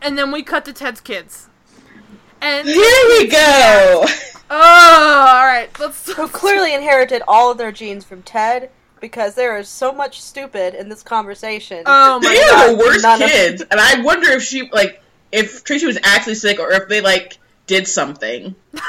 and 0.00 0.16
then 0.18 0.30
we 0.30 0.42
cut 0.42 0.64
to 0.66 0.72
ted's 0.72 1.00
kids 1.00 1.48
and 2.40 2.66
Here 2.68 3.04
we 3.08 3.26
go. 3.30 4.04
oh 4.50 5.24
all 5.28 5.44
right 5.46 5.68
let's 5.80 6.12
Who 6.12 6.28
clearly 6.28 6.72
inherited 6.74 7.22
all 7.26 7.50
of 7.50 7.58
their 7.58 7.72
genes 7.72 8.04
from 8.04 8.22
Ted 8.22 8.70
because 9.00 9.34
there 9.34 9.56
is 9.58 9.68
so 9.68 9.92
much 9.92 10.20
stupid 10.20 10.74
in 10.74 10.88
this 10.88 11.02
conversation. 11.02 11.82
oh 11.86 12.20
my 12.20 12.28
They 12.28 12.40
are 12.42 12.70
the 12.72 12.76
worst 12.78 13.02
None 13.02 13.22
of- 13.22 13.28
kids, 13.28 13.62
and 13.70 13.80
I 13.80 14.00
wonder 14.02 14.28
if 14.30 14.42
she 14.42 14.68
like 14.70 15.02
if 15.32 15.64
Tracy 15.64 15.86
was 15.86 15.98
actually 16.04 16.34
sick 16.36 16.58
or 16.60 16.70
if 16.72 16.88
they 16.88 17.00
like 17.00 17.38
did 17.66 17.86
something. 17.88 18.54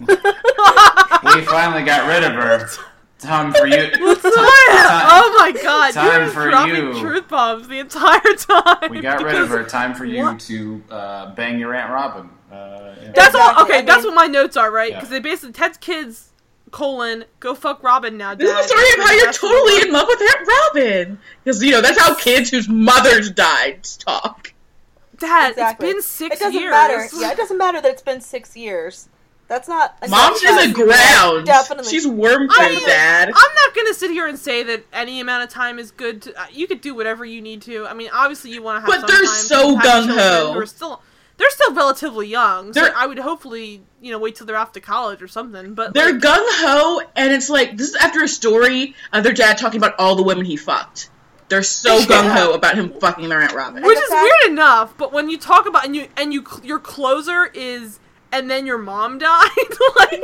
We 0.00 1.42
finally 1.42 1.82
got 1.84 2.08
rid 2.08 2.24
of 2.24 2.32
her. 2.32 2.68
Time 3.20 3.52
for 3.52 3.66
you. 3.66 3.90
oh 4.00 5.36
my 5.38 5.52
god 5.62 5.92
time 5.92 6.22
you're 6.22 6.30
for 6.30 6.48
dropping 6.50 6.74
you. 6.74 7.00
truth 7.00 7.28
bombs 7.28 7.68
the 7.68 7.78
entire 7.78 8.20
time 8.38 8.90
We 8.90 9.00
got 9.00 9.22
rid 9.22 9.34
of 9.36 9.48
her. 9.48 9.64
Time 9.64 9.94
for 9.94 10.04
you 10.04 10.22
What? 10.22 10.40
to 10.40 10.82
uh, 10.90 11.34
bang 11.34 11.58
your 11.58 11.74
aunt 11.74 11.90
Robin. 11.92 12.30
Uh, 12.50 12.94
yeah. 13.02 13.12
That's 13.14 13.34
all. 13.34 13.62
Okay, 13.64 13.78
I 13.78 13.82
that's 13.82 14.04
what 14.04 14.14
my 14.14 14.26
notes 14.26 14.56
are, 14.56 14.70
right? 14.70 14.90
Yeah. 14.90 14.96
Because 14.98 15.10
they 15.10 15.20
basically 15.20 15.52
Ted's 15.52 15.76
kids 15.78 16.28
colon 16.70 17.24
go 17.40 17.54
fuck 17.54 17.82
Robin 17.82 18.16
now. 18.16 18.34
This 18.34 18.48
is 18.50 18.64
a 18.64 18.68
story 18.68 18.84
of 18.98 19.04
how 19.06 19.12
you're 19.14 19.26
rest 19.26 19.42
of 19.42 19.48
the 19.50 19.54
totally 19.56 19.82
in 19.82 19.92
love 19.92 20.06
with 20.08 20.18
that 20.18 20.70
Robin. 20.74 21.18
Because 21.44 21.62
you 21.62 21.72
know 21.72 21.80
that's 21.82 22.00
how 22.00 22.14
kids 22.14 22.50
whose 22.50 22.68
mothers 22.68 23.30
died 23.30 23.84
talk. 23.98 24.52
Dad. 25.18 25.50
exactly. 25.50 25.88
It's 25.88 25.94
been 25.94 26.02
six 26.02 26.36
It 26.36 26.38
doesn't 26.44 26.60
years. 26.60 26.70
matter. 26.70 27.06
Yeah, 27.18 27.32
it 27.32 27.36
doesn't 27.36 27.58
matter 27.58 27.80
that 27.82 27.90
it's 27.92 28.02
been 28.02 28.20
six 28.22 28.56
years. 28.56 29.08
That's 29.50 29.66
not. 29.68 29.96
a 30.00 30.08
Mom's 30.08 30.40
in 30.44 30.46
the 30.54 30.66
necessity. 30.68 30.84
ground. 30.84 31.44
Definitely. 31.46 31.90
She's 31.90 32.06
worm 32.06 32.48
I 32.56 32.68
food, 32.76 32.86
Dad. 32.86 33.28
I'm 33.28 33.34
not 33.34 33.74
gonna 33.74 33.92
sit 33.94 34.12
here 34.12 34.28
and 34.28 34.38
say 34.38 34.62
that 34.62 34.84
any 34.92 35.20
amount 35.20 35.42
of 35.42 35.50
time 35.50 35.78
is 35.80 35.90
good. 35.90 36.22
To, 36.22 36.40
uh, 36.40 36.46
you 36.52 36.68
could 36.68 36.80
do 36.80 36.94
whatever 36.94 37.24
you 37.24 37.42
need 37.42 37.60
to. 37.62 37.84
I 37.86 37.92
mean, 37.94 38.10
obviously 38.12 38.52
you 38.52 38.62
want 38.62 38.76
to 38.76 38.80
have. 38.92 39.02
But 39.02 39.08
some 39.10 39.18
they're 39.18 39.26
so 39.26 39.68
you 39.70 39.76
have 39.76 39.84
children 40.06 40.16
gung-ho. 40.16 40.52
who 40.52 40.58
are 40.60 40.66
still, 40.66 41.02
they're 41.36 41.50
still 41.50 41.74
relatively 41.74 42.28
young. 42.28 42.72
So 42.72 42.80
They're- 42.80 42.92
I 42.96 43.06
would 43.08 43.18
hopefully, 43.18 43.82
you 44.00 44.12
know, 44.12 44.20
wait 44.20 44.36
till 44.36 44.46
they're 44.46 44.56
off 44.56 44.70
to 44.74 44.80
college 44.80 45.20
or 45.20 45.26
something. 45.26 45.74
But 45.74 45.94
They're 45.94 46.12
like, 46.12 46.22
gung 46.22 46.44
ho, 46.46 47.02
and 47.16 47.32
it's 47.32 47.50
like 47.50 47.76
this 47.76 47.88
is 47.88 47.96
after 47.96 48.22
a 48.22 48.28
story 48.28 48.94
of 49.12 49.24
their 49.24 49.32
dad 49.32 49.58
talking 49.58 49.78
about 49.80 49.94
all 49.98 50.14
the 50.14 50.22
women 50.22 50.44
he 50.44 50.56
fucked. 50.56 51.10
They're 51.48 51.64
so 51.64 51.96
Yeah. 51.98 52.04
gung 52.06 52.30
ho 52.36 52.52
about 52.52 52.76
him 52.76 52.92
fucking 53.00 53.28
their 53.28 53.40
aunt 53.42 53.52
Robin. 53.52 53.82
which 53.82 53.98
is 53.98 54.04
fact- 54.08 54.22
weird 54.22 54.52
enough. 54.52 54.94
But 54.96 55.12
when 55.12 55.28
you 55.28 55.38
talk 55.38 55.66
about 55.66 55.84
and 55.84 55.96
you 55.96 56.06
and 56.16 56.32
you 56.32 56.46
your 56.62 56.78
closer 56.78 57.46
is 57.52 57.98
and 58.32 58.50
then 58.50 58.66
your 58.66 58.78
mom 58.78 59.18
died, 59.18 59.48
like 59.96 60.22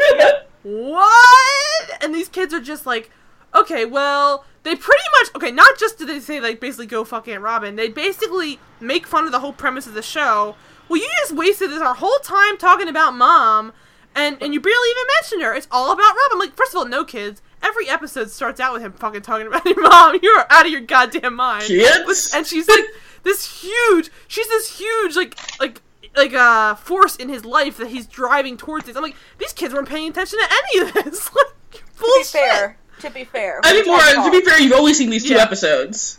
what? 0.62 2.02
And 2.02 2.14
these 2.14 2.28
kids 2.28 2.52
are 2.52 2.60
just 2.60 2.86
like, 2.86 3.10
okay, 3.54 3.84
well, 3.84 4.44
they 4.62 4.74
pretty 4.74 5.04
much 5.20 5.34
okay. 5.36 5.52
Not 5.52 5.78
just 5.78 5.98
do 5.98 6.06
they 6.06 6.20
say 6.20 6.40
like 6.40 6.60
basically 6.60 6.86
go 6.86 7.04
fuck 7.04 7.28
Aunt 7.28 7.42
Robin. 7.42 7.76
They 7.76 7.88
basically 7.88 8.58
make 8.80 9.06
fun 9.06 9.26
of 9.26 9.32
the 9.32 9.40
whole 9.40 9.52
premise 9.52 9.86
of 9.86 9.94
the 9.94 10.02
show. 10.02 10.56
Well, 10.88 11.00
you 11.00 11.08
just 11.20 11.34
wasted 11.34 11.70
this 11.70 11.80
our 11.80 11.94
whole 11.94 12.18
time 12.22 12.58
talking 12.58 12.88
about 12.88 13.14
mom, 13.14 13.72
and 14.14 14.36
and 14.42 14.52
you 14.52 14.60
barely 14.60 14.90
even 14.90 15.04
mentioned 15.20 15.42
her. 15.42 15.54
It's 15.54 15.68
all 15.70 15.92
about 15.92 16.14
Robin. 16.16 16.38
Like, 16.38 16.56
first 16.56 16.72
of 16.72 16.78
all, 16.78 16.86
no 16.86 17.04
kids. 17.04 17.42
Every 17.62 17.88
episode 17.88 18.30
starts 18.30 18.60
out 18.60 18.72
with 18.72 18.82
him 18.82 18.92
fucking 18.92 19.22
talking 19.22 19.46
about 19.46 19.64
your 19.66 19.80
mom. 19.80 20.18
You're 20.22 20.44
out 20.50 20.66
of 20.66 20.72
your 20.72 20.80
goddamn 20.80 21.34
mind. 21.34 21.64
Kids? 21.64 22.32
And 22.34 22.46
she's 22.46 22.68
like 22.68 22.84
this 23.22 23.62
huge. 23.62 24.10
She's 24.28 24.48
this 24.48 24.78
huge 24.78 25.16
like 25.16 25.38
like 25.60 25.80
like 26.16 26.32
uh 26.34 26.74
force 26.76 27.16
in 27.16 27.28
his 27.28 27.44
life 27.44 27.76
that 27.78 27.88
he's 27.88 28.06
driving 28.06 28.56
towards 28.56 28.86
this. 28.86 28.96
I'm 28.96 29.02
like, 29.02 29.16
these 29.38 29.52
kids 29.52 29.74
weren't 29.74 29.88
paying 29.88 30.08
attention 30.10 30.38
to 30.38 30.48
any 30.50 30.88
of 30.88 30.94
this. 30.94 31.30
like, 31.34 31.46
To 31.72 31.78
be 31.78 31.84
bullshit. 32.00 32.26
fair, 32.26 32.78
to 33.00 33.10
be 33.10 33.24
fair. 33.24 33.60
I 33.64 33.72
think 33.72 33.86
more. 33.86 33.98
To 33.98 34.30
be 34.30 34.40
fair, 34.44 34.60
you've 34.60 34.72
only 34.72 34.94
seen 34.94 35.10
these 35.10 35.24
two 35.24 35.34
Yeah. 35.34 35.42
episodes. 35.42 36.18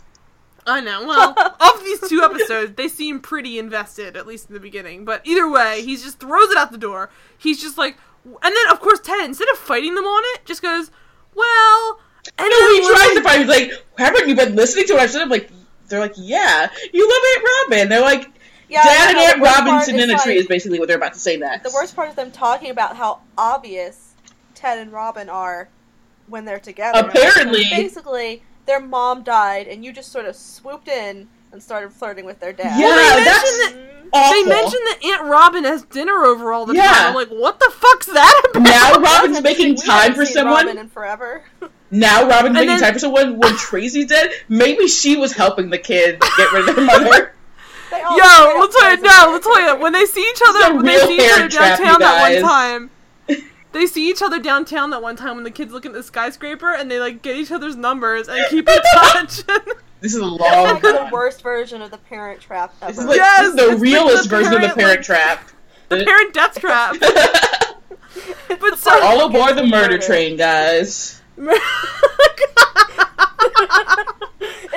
I 0.66 0.80
know. 0.80 1.06
Well, 1.06 1.34
of 1.60 1.82
these 1.84 2.00
two 2.08 2.22
episodes, 2.22 2.74
they 2.74 2.88
seem 2.88 3.20
pretty 3.20 3.58
invested, 3.58 4.16
at 4.18 4.26
least 4.26 4.48
in 4.48 4.54
the 4.54 4.60
beginning. 4.60 5.04
But 5.06 5.22
either 5.24 5.48
way, 5.50 5.82
he 5.82 5.96
just 5.96 6.20
throws 6.20 6.50
it 6.50 6.58
out 6.58 6.72
the 6.72 6.78
door. 6.78 7.10
He's 7.38 7.60
just 7.60 7.78
like, 7.78 7.96
and 8.24 8.36
then 8.54 8.68
of 8.70 8.80
course 8.80 9.00
Ted, 9.00 9.24
instead 9.24 9.48
of 9.48 9.56
fighting 9.58 9.94
them 9.94 10.04
on 10.04 10.22
it, 10.34 10.44
just 10.44 10.60
goes, 10.62 10.90
"Well." 11.34 12.00
And 12.36 12.50
No, 12.50 12.58
then 12.60 12.82
he 12.82 12.88
tries 12.88 13.14
to 13.14 13.22
find. 13.22 13.38
He's 13.40 13.48
like, 13.48 13.72
haven't 13.96 14.28
you 14.28 14.36
been 14.36 14.54
listening 14.54 14.86
to 14.88 14.94
what 14.94 15.02
I've 15.02 15.10
said? 15.10 15.22
I'm 15.22 15.30
like, 15.30 15.50
they're 15.88 16.00
like, 16.00 16.12
yeah, 16.16 16.68
you 16.92 17.08
love 17.08 17.22
Aunt 17.34 17.48
Robin. 17.70 17.88
They're 17.88 18.02
like, 18.02 18.28
Yeah, 18.68 18.82
Dad 18.82 19.10
and 19.10 19.18
Aunt 19.18 19.36
the 19.36 19.42
worst 19.42 19.58
Robinson 19.58 19.94
in 19.98 20.10
a 20.10 20.18
tree 20.18 20.32
like, 20.34 20.40
is 20.42 20.46
basically 20.46 20.78
what 20.78 20.88
they're 20.88 20.96
about 20.98 21.14
to 21.14 21.18
say 21.18 21.36
next. 21.36 21.62
The 21.68 21.74
worst 21.74 21.96
part 21.96 22.10
is 22.10 22.14
them 22.16 22.30
talking 22.30 22.70
about 22.70 22.96
how 22.96 23.20
obvious 23.38 24.14
Ted 24.54 24.78
and 24.78 24.92
Robin 24.92 25.28
are 25.28 25.68
when 26.26 26.44
they're 26.44 26.58
together. 26.60 26.98
Apparently- 27.00 27.66
basically, 27.70 28.42
their 28.66 28.80
mom 28.80 29.22
died, 29.22 29.66
and 29.68 29.84
you 29.84 29.92
just 29.92 30.12
sort 30.12 30.26
of 30.26 30.36
swooped 30.36 30.88
in 30.88 31.28
and 31.52 31.62
started 31.62 31.90
flirting 31.92 32.26
with 32.26 32.38
their 32.40 32.52
dad. 32.52 32.78
Yeah, 32.78 32.88
Well, 32.88 33.24
that's 33.24 33.58
mentioned 33.58 33.80
Mhm. 34.02 34.08
awful. 34.12 34.32
They 34.42 34.48
mentioned 34.50 34.82
that 34.86 34.98
Aunt 35.04 35.22
Robin 35.22 35.64
has 35.64 35.82
dinner 35.84 36.24
over 36.26 36.52
all 36.52 36.66
the 36.66 36.74
Yeah. 36.74 36.92
time. 36.92 37.06
I'm 37.08 37.14
like, 37.14 37.28
what 37.30 37.58
the 37.58 37.70
fuck's 37.74 38.04
that 38.08 38.42
about? 38.50 38.62
now 38.62 38.92
Robin's 39.00 39.36
haven't 39.36 39.42
making 39.44 39.76
time 39.76 40.14
for 40.14 40.26
someone. 40.26 40.66
Robin 40.66 40.76
in 40.78 40.88
forever. 40.90 41.42
Now 41.90 42.28
Robin's 42.28 42.44
And 42.48 42.52
making 42.54 42.66
then- 42.68 42.80
time 42.80 42.92
for 42.92 42.98
someone 42.98 43.38
when 43.38 43.56
Tracy's 43.56 44.08
dead. 44.08 44.30
Maybe 44.50 44.88
she 44.88 45.16
was 45.16 45.32
helping 45.32 45.70
the 45.70 45.78
kid 45.78 46.20
get 46.36 46.52
rid 46.52 46.68
of 46.68 46.76
their 46.76 46.84
mother. 46.84 47.32
They 47.90 48.02
all 48.02 48.16
Yo, 48.16 48.22
straight 48.24 48.54
up 48.54 48.58
let's 48.60 48.76
tell 48.76 48.96
no, 48.96 49.10
her. 49.10 49.32
let's 49.32 49.46
tell 49.46 49.78
when 49.80 49.92
they 49.92 50.04
see 50.06 50.20
each 50.28 50.40
other, 50.46 50.74
when 50.76 50.84
they 50.84 50.98
see 50.98 51.16
each 51.16 51.30
other 51.32 51.48
downtown 51.48 52.00
that 52.00 52.20
one 52.20 52.42
time, 52.42 52.90
they 53.72 53.86
see 53.86 54.08
each 54.10 54.20
other 54.22 54.38
downtown 54.40 54.90
that 54.90 55.00
one 55.02 55.16
time 55.16 55.36
when 55.36 55.44
the 55.44 55.50
kids 55.50 55.72
look 55.72 55.86
at 55.86 55.92
the 55.92 56.02
skyscraper 56.02 56.72
and 56.74 56.90
they 56.90 56.98
like 57.00 57.22
get 57.22 57.36
each 57.36 57.50
other's 57.52 57.76
numbers 57.76 58.28
and 58.28 58.44
keep 58.50 58.68
in 58.68 58.78
touch. 58.94 59.42
This 60.00 60.14
is 60.14 60.20
a 60.20 60.26
long. 60.26 60.38
Like 60.38 60.82
the 60.82 61.08
worst 61.12 61.42
version 61.42 61.82
of 61.82 61.90
the 61.90 61.98
Parent 61.98 62.40
Trap 62.40 62.74
ever. 62.82 62.92
This 62.92 63.00
is 63.00 63.06
like 63.06 63.16
Yes, 63.16 63.40
this 63.40 63.48
is 63.50 63.54
the 63.56 63.62
it's 63.62 63.72
like 63.72 63.80
realest 63.82 64.22
the 64.24 64.36
version 64.36 64.54
of 64.54 64.60
the 64.60 64.68
parent, 64.68 64.76
Parent 64.78 64.98
like- 64.98 65.04
Trap. 65.06 65.50
Parent 65.90 66.34
death 66.34 66.60
trap. 66.60 66.96
but 68.60 68.78
so 68.78 68.90
All 69.02 69.26
aboard 69.26 69.56
the 69.56 69.62
murder 69.66 69.92
Murder. 69.94 69.98
train, 69.98 70.36
guys. 70.36 71.20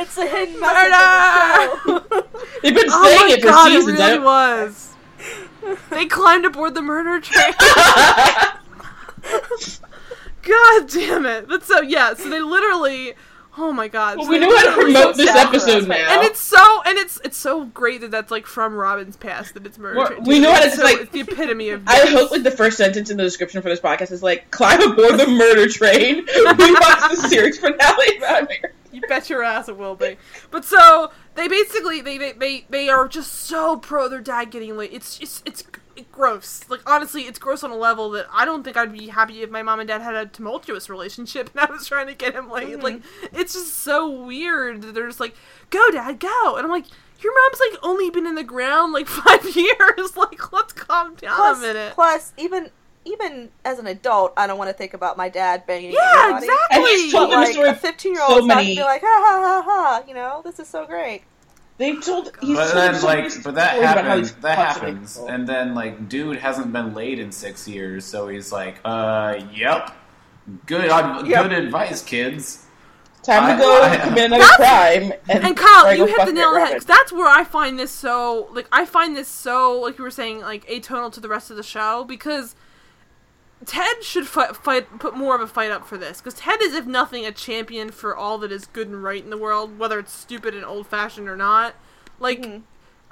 It's 0.01 0.17
a 0.17 0.25
hidden 0.27 0.59
Murder! 0.59 0.89
the 0.89 0.95
show. 1.85 1.99
They've 2.63 2.75
been 2.75 2.85
oh 2.89 3.03
saying 3.05 3.19
my 3.19 3.33
it 3.33 3.41
for 3.41 3.47
god, 3.47 3.67
seasons. 3.69 3.99
it 3.99 4.03
really 4.03 4.19
was. 4.19 4.87
They 5.89 6.05
climbed 6.05 6.45
aboard 6.45 6.73
the 6.75 6.81
murder 6.81 7.19
train. 7.21 7.53
God 10.43 10.89
damn 10.89 11.25
it! 11.27 11.47
But 11.47 11.63
so 11.63 11.81
yeah, 11.81 12.13
so 12.15 12.29
they 12.29 12.41
literally. 12.41 13.13
Oh 13.57 13.71
my 13.73 13.87
god. 13.89 14.17
Well, 14.17 14.25
so 14.25 14.31
we 14.31 14.39
they 14.39 14.47
know 14.47 14.57
how 14.57 14.63
to 14.75 14.81
promote 14.81 15.17
this 15.17 15.27
sad 15.27 15.49
for 15.49 15.57
us 15.57 15.63
episode 15.67 15.87
now. 15.89 15.95
And 16.17 16.23
it's 16.25 16.39
so 16.39 16.81
and 16.85 16.97
it's 16.97 17.19
it's 17.23 17.37
so 17.37 17.65
great 17.65 17.99
that 18.01 18.09
that's 18.09 18.31
like 18.31 18.47
from 18.47 18.73
Robin's 18.75 19.17
past 19.17 19.53
that 19.55 19.65
it's 19.65 19.77
murder. 19.77 20.05
Train. 20.07 20.23
we 20.23 20.39
know 20.39 20.51
how 20.53 20.61
to, 20.61 20.67
It's 20.67 20.77
so- 20.77 20.83
like- 20.83 21.01
it's 21.01 21.11
the 21.11 21.19
epitome 21.19 21.69
of. 21.69 21.83
I 21.87 22.07
hope 22.07 22.31
like 22.31 22.43
the 22.43 22.49
first 22.51 22.77
sentence 22.77 23.09
in 23.11 23.17
the 23.17 23.23
description 23.23 23.61
for 23.61 23.67
this 23.69 23.81
podcast 23.81 24.11
is 24.11 24.23
like 24.23 24.49
climb 24.51 24.81
aboard 24.81 25.19
the 25.19 25.27
murder 25.27 25.67
train. 25.67 26.25
we 26.25 26.71
watch 26.73 27.11
the 27.11 27.25
series 27.29 27.59
finale 27.59 28.17
around 28.21 28.49
here. 28.49 28.73
You 28.91 29.01
bet 29.07 29.29
your 29.29 29.43
ass 29.43 29.69
it 29.69 29.77
will 29.77 29.95
be. 29.95 30.17
But 30.49 30.65
so 30.65 31.11
they 31.35 31.47
basically 31.47 32.01
they 32.01 32.17
they 32.17 32.31
they, 32.33 32.65
they 32.69 32.89
are 32.89 33.07
just 33.07 33.33
so 33.33 33.77
pro 33.77 34.07
their 34.07 34.21
dad 34.21 34.51
getting 34.51 34.77
late. 34.77 34.91
It's 34.93 35.17
just 35.17 35.47
it's 35.47 35.63
gross. 36.11 36.69
Like 36.69 36.81
honestly, 36.89 37.23
it's 37.23 37.39
gross 37.39 37.63
on 37.63 37.71
a 37.71 37.75
level 37.75 38.09
that 38.11 38.27
I 38.31 38.45
don't 38.45 38.63
think 38.63 38.77
I'd 38.77 38.93
be 38.93 39.07
happy 39.07 39.41
if 39.41 39.49
my 39.49 39.63
mom 39.63 39.79
and 39.79 39.87
dad 39.87 40.01
had 40.01 40.15
a 40.15 40.25
tumultuous 40.25 40.89
relationship 40.89 41.49
and 41.53 41.61
I 41.61 41.71
was 41.71 41.87
trying 41.87 42.07
to 42.07 42.13
get 42.13 42.33
him 42.33 42.49
late. 42.49 42.81
Like 42.81 42.97
mm-hmm. 42.97 43.35
it's 43.35 43.53
just 43.53 43.75
so 43.77 44.09
weird. 44.09 44.81
that 44.81 44.93
They're 44.93 45.07
just 45.07 45.19
like, 45.19 45.35
"Go, 45.69 45.85
dad, 45.91 46.19
go," 46.19 46.55
and 46.55 46.65
I'm 46.65 46.71
like. 46.71 46.85
Your 47.23 47.33
mom's 47.35 47.61
like 47.69 47.79
only 47.83 48.09
been 48.09 48.25
in 48.25 48.33
the 48.33 48.43
ground 48.43 48.93
like 48.93 49.05
five 49.07 49.55
years. 49.55 50.17
Like, 50.17 50.51
let's 50.51 50.73
calm 50.73 51.13
down 51.13 51.35
plus, 51.35 51.57
a 51.59 51.61
minute. 51.61 51.93
plus, 51.93 52.33
even 52.35 52.71
even 53.05 53.49
as 53.65 53.79
an 53.79 53.87
adult, 53.87 54.33
I 54.37 54.45
don't 54.47 54.57
want 54.57 54.69
to 54.69 54.73
think 54.73 54.93
about 54.93 55.17
my 55.17 55.27
dad 55.29 55.65
banging 55.65 55.91
Yeah, 55.93 55.99
anybody. 56.25 56.45
exactly. 56.47 56.77
And 56.77 56.87
he's 56.87 57.11
told 57.11 57.31
a 57.31 57.35
like 57.35 57.51
story 57.53 57.69
a 57.69 57.75
15 57.75 58.11
year 58.13 58.21
so 58.27 58.33
old 58.35 58.47
many- 58.47 58.75
be 58.75 58.81
like, 58.83 59.01
ha 59.01 59.07
ha 59.07 59.41
ha 59.41 59.61
ha, 59.65 60.03
you 60.07 60.13
know, 60.13 60.41
this 60.45 60.59
is 60.59 60.67
so 60.67 60.85
great. 60.85 61.23
They've 61.77 62.03
told 62.03 62.31
he's 62.41 62.55
But 62.55 62.71
told 62.71 62.77
then, 62.93 63.01
like, 63.03 63.43
but 63.43 63.55
that 63.55 63.71
stories 63.71 63.81
about 63.91 63.97
how 63.97 64.03
happens. 64.03 64.31
That 64.33 64.55
constantly- 64.55 64.91
happens, 64.91 65.17
and 65.17 65.47
then 65.49 65.73
like, 65.73 66.09
dude 66.09 66.37
hasn't 66.37 66.71
been 66.71 66.93
laid 66.93 67.17
in 67.17 67.31
six 67.31 67.67
years, 67.67 68.05
so 68.05 68.27
he's 68.27 68.51
like, 68.51 68.75
uh, 68.85 69.39
yep, 69.51 69.91
good, 70.67 70.85
ad- 70.91 71.25
Yep. 71.25 71.43
good 71.43 71.53
advice, 71.53 72.03
kids. 72.03 72.65
Time 73.23 73.43
I- 73.45 73.53
to 73.53 73.57
go 73.59 73.81
I- 73.83 73.97
commit 73.97 74.25
another 74.25 74.43
That's- 74.43 74.57
crime. 74.57 75.13
And, 75.29 75.43
And 75.43 75.57
Kyle, 75.57 75.95
you 75.95 76.05
hit 76.05 76.25
the 76.25 76.33
nail 76.33 76.49
on 76.49 76.53
the 76.55 76.59
head. 76.59 76.65
Robin. 76.65 76.77
'cause 76.79 76.85
that's 76.85 77.11
where 77.11 77.27
I 77.27 77.43
find 77.43 77.79
this 77.79 77.91
so 77.91 78.47
like 78.51 78.67
I 78.71 78.85
find 78.85 79.15
this 79.17 79.27
so 79.27 79.79
like 79.79 79.97
you 79.97 80.03
were 80.03 80.09
saying 80.11 80.41
like 80.41 80.67
atonal 80.67 81.11
to 81.13 81.19
the 81.19 81.29
rest 81.29 81.49
of 81.51 81.57
the 81.57 81.63
show 81.63 82.03
because 82.03 82.55
Ted 83.65 84.03
should 84.03 84.27
fight, 84.27 84.55
fight 84.55 84.99
put 84.99 85.15
more 85.15 85.35
of 85.35 85.41
a 85.41 85.47
fight 85.47 85.71
up 85.71 85.85
for 85.85 85.97
this 85.97 86.19
because 86.19 86.33
Ted 86.39 86.61
is 86.61 86.73
if 86.73 86.85
nothing 86.85 87.25
a 87.25 87.31
champion 87.31 87.91
for 87.91 88.15
all 88.15 88.37
that 88.39 88.51
is 88.51 88.65
good 88.65 88.87
and 88.87 89.03
right 89.03 89.23
in 89.23 89.29
the 89.29 89.37
world, 89.37 89.77
whether 89.77 89.99
it's 89.99 90.11
stupid 90.13 90.55
and 90.55 90.65
old 90.65 90.87
fashioned 90.87 91.29
or 91.29 91.35
not. 91.37 91.75
Like. 92.19 92.41
Mhm. 92.41 92.61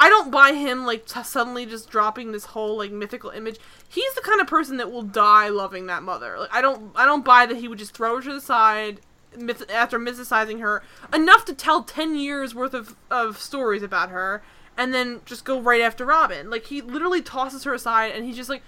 I 0.01 0.07
don't 0.07 0.31
buy 0.31 0.53
him 0.53 0.85
like 0.85 1.05
t- 1.05 1.23
suddenly 1.23 1.65
just 1.65 1.89
dropping 1.89 2.31
this 2.31 2.45
whole 2.45 2.77
like 2.77 2.89
mythical 2.89 3.31
image. 3.31 3.57
He's 3.89 4.13
the 4.13 4.21
kind 4.21 4.39
of 4.39 4.47
person 4.47 4.77
that 4.77 4.89
will 4.93 5.01
die 5.01 5.49
loving 5.49 5.87
that 5.87 6.03
mother. 6.03 6.39
Like 6.39 6.55
I 6.55 6.61
don't 6.61 6.93
I 6.95 7.05
don't 7.05 7.25
buy 7.25 7.45
that 7.45 7.57
he 7.57 7.67
would 7.67 7.79
just 7.79 7.93
throw 7.93 8.15
her 8.15 8.21
to 8.21 8.33
the 8.33 8.39
side 8.39 9.01
myth- 9.37 9.69
after 9.69 9.99
mysticizing 9.99 10.61
her 10.61 10.83
enough 11.13 11.43
to 11.45 11.53
tell 11.53 11.83
10 11.83 12.15
years 12.15 12.55
worth 12.55 12.73
of 12.73 12.95
of 13.11 13.39
stories 13.41 13.83
about 13.83 14.09
her 14.09 14.41
and 14.77 14.93
then 14.93 15.19
just 15.25 15.43
go 15.43 15.59
right 15.59 15.81
after 15.81 16.05
Robin. 16.05 16.49
Like 16.49 16.67
he 16.67 16.81
literally 16.81 17.21
tosses 17.21 17.65
her 17.65 17.73
aside 17.73 18.13
and 18.13 18.23
he's 18.23 18.37
just 18.37 18.49
like 18.49 18.63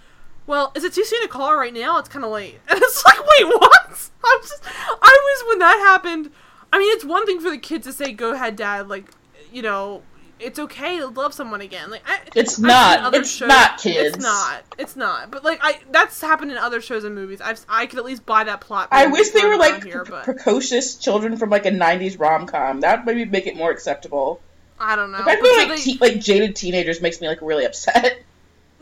well, 0.52 0.72
is 0.76 0.84
it 0.84 0.94
too 0.94 1.06
soon 1.06 1.22
to 1.22 1.28
call 1.30 1.48
her 1.50 1.58
right 1.58 1.74
now? 1.74 1.98
It's 1.98 2.10
kind 2.10 2.26
of 2.26 2.32
late. 2.32 2.60
And 2.68 2.78
it's 2.84 3.06
like, 3.06 3.18
wait, 3.20 3.46
what? 3.48 4.10
I'm 4.24 4.42
just, 4.42 4.62
I 4.66 5.00
was 5.42 5.50
when 5.50 5.60
that 5.60 5.78
happened. 5.80 6.30
I 6.74 6.78
mean, 6.78 6.94
it's 6.94 7.06
one 7.06 7.26
thing 7.26 7.40
for 7.40 7.50
the 7.50 7.58
kids 7.58 7.88
to 7.88 7.94
say, 7.94 8.12
"Go 8.14 8.34
ahead, 8.34 8.56
Dad." 8.58 8.88
Like, 8.90 9.06
you 9.52 9.62
know, 9.62 10.04
it's 10.40 10.58
okay 10.60 10.98
to 11.00 11.08
love 11.08 11.34
someone 11.34 11.62
again. 11.62 11.90
Like, 11.90 12.04
I, 12.08 12.20
It's 12.36 12.58
I've 12.60 12.66
not. 12.66 13.00
other 13.00 13.20
It's 13.20 13.40
not, 13.42 13.78
kids. 13.80 14.16
It's 14.16 14.24
not. 14.24 14.64
It's 14.78 14.96
not. 14.96 15.32
But 15.32 15.44
like, 15.44 15.60
I 15.62 15.80
that's 15.92 16.20
happened 16.22 16.52
in 16.52 16.58
other 16.58 16.80
shows 16.82 17.04
and 17.04 17.16
movies. 17.16 17.42
I've 17.42 17.66
I 17.70 17.86
could 17.88 18.00
at 18.00 18.06
least 18.06 18.26
buy 18.26 18.44
that 18.44 18.62
plot. 18.62 18.90
I 18.92 19.08
wish 19.08 19.30
they 19.32 19.46
were 19.46 19.58
like 19.58 19.84
here, 19.84 20.04
pre- 20.04 20.12
but 20.12 20.24
precocious 20.26 20.96
children 20.96 21.38
from 21.38 21.50
like 21.50 21.66
a 21.66 21.72
'90s 21.72 22.20
rom 22.20 22.46
com. 22.46 22.82
That 22.82 23.06
would 23.06 23.16
maybe 23.16 23.30
make 23.30 23.48
it 23.48 23.56
more 23.56 23.72
acceptable. 23.72 24.42
I 24.80 24.96
don't 24.96 25.12
know. 25.12 25.20
The 25.20 25.24
fact 25.24 25.42
that 25.42 25.66
like, 25.70 25.78
they- 25.78 25.84
te- 25.94 25.98
like 26.00 26.20
jaded 26.20 26.56
teenagers 26.58 27.02
makes 27.02 27.20
me 27.22 27.28
like 27.28 27.42
really 27.42 27.66
upset. 27.66 28.24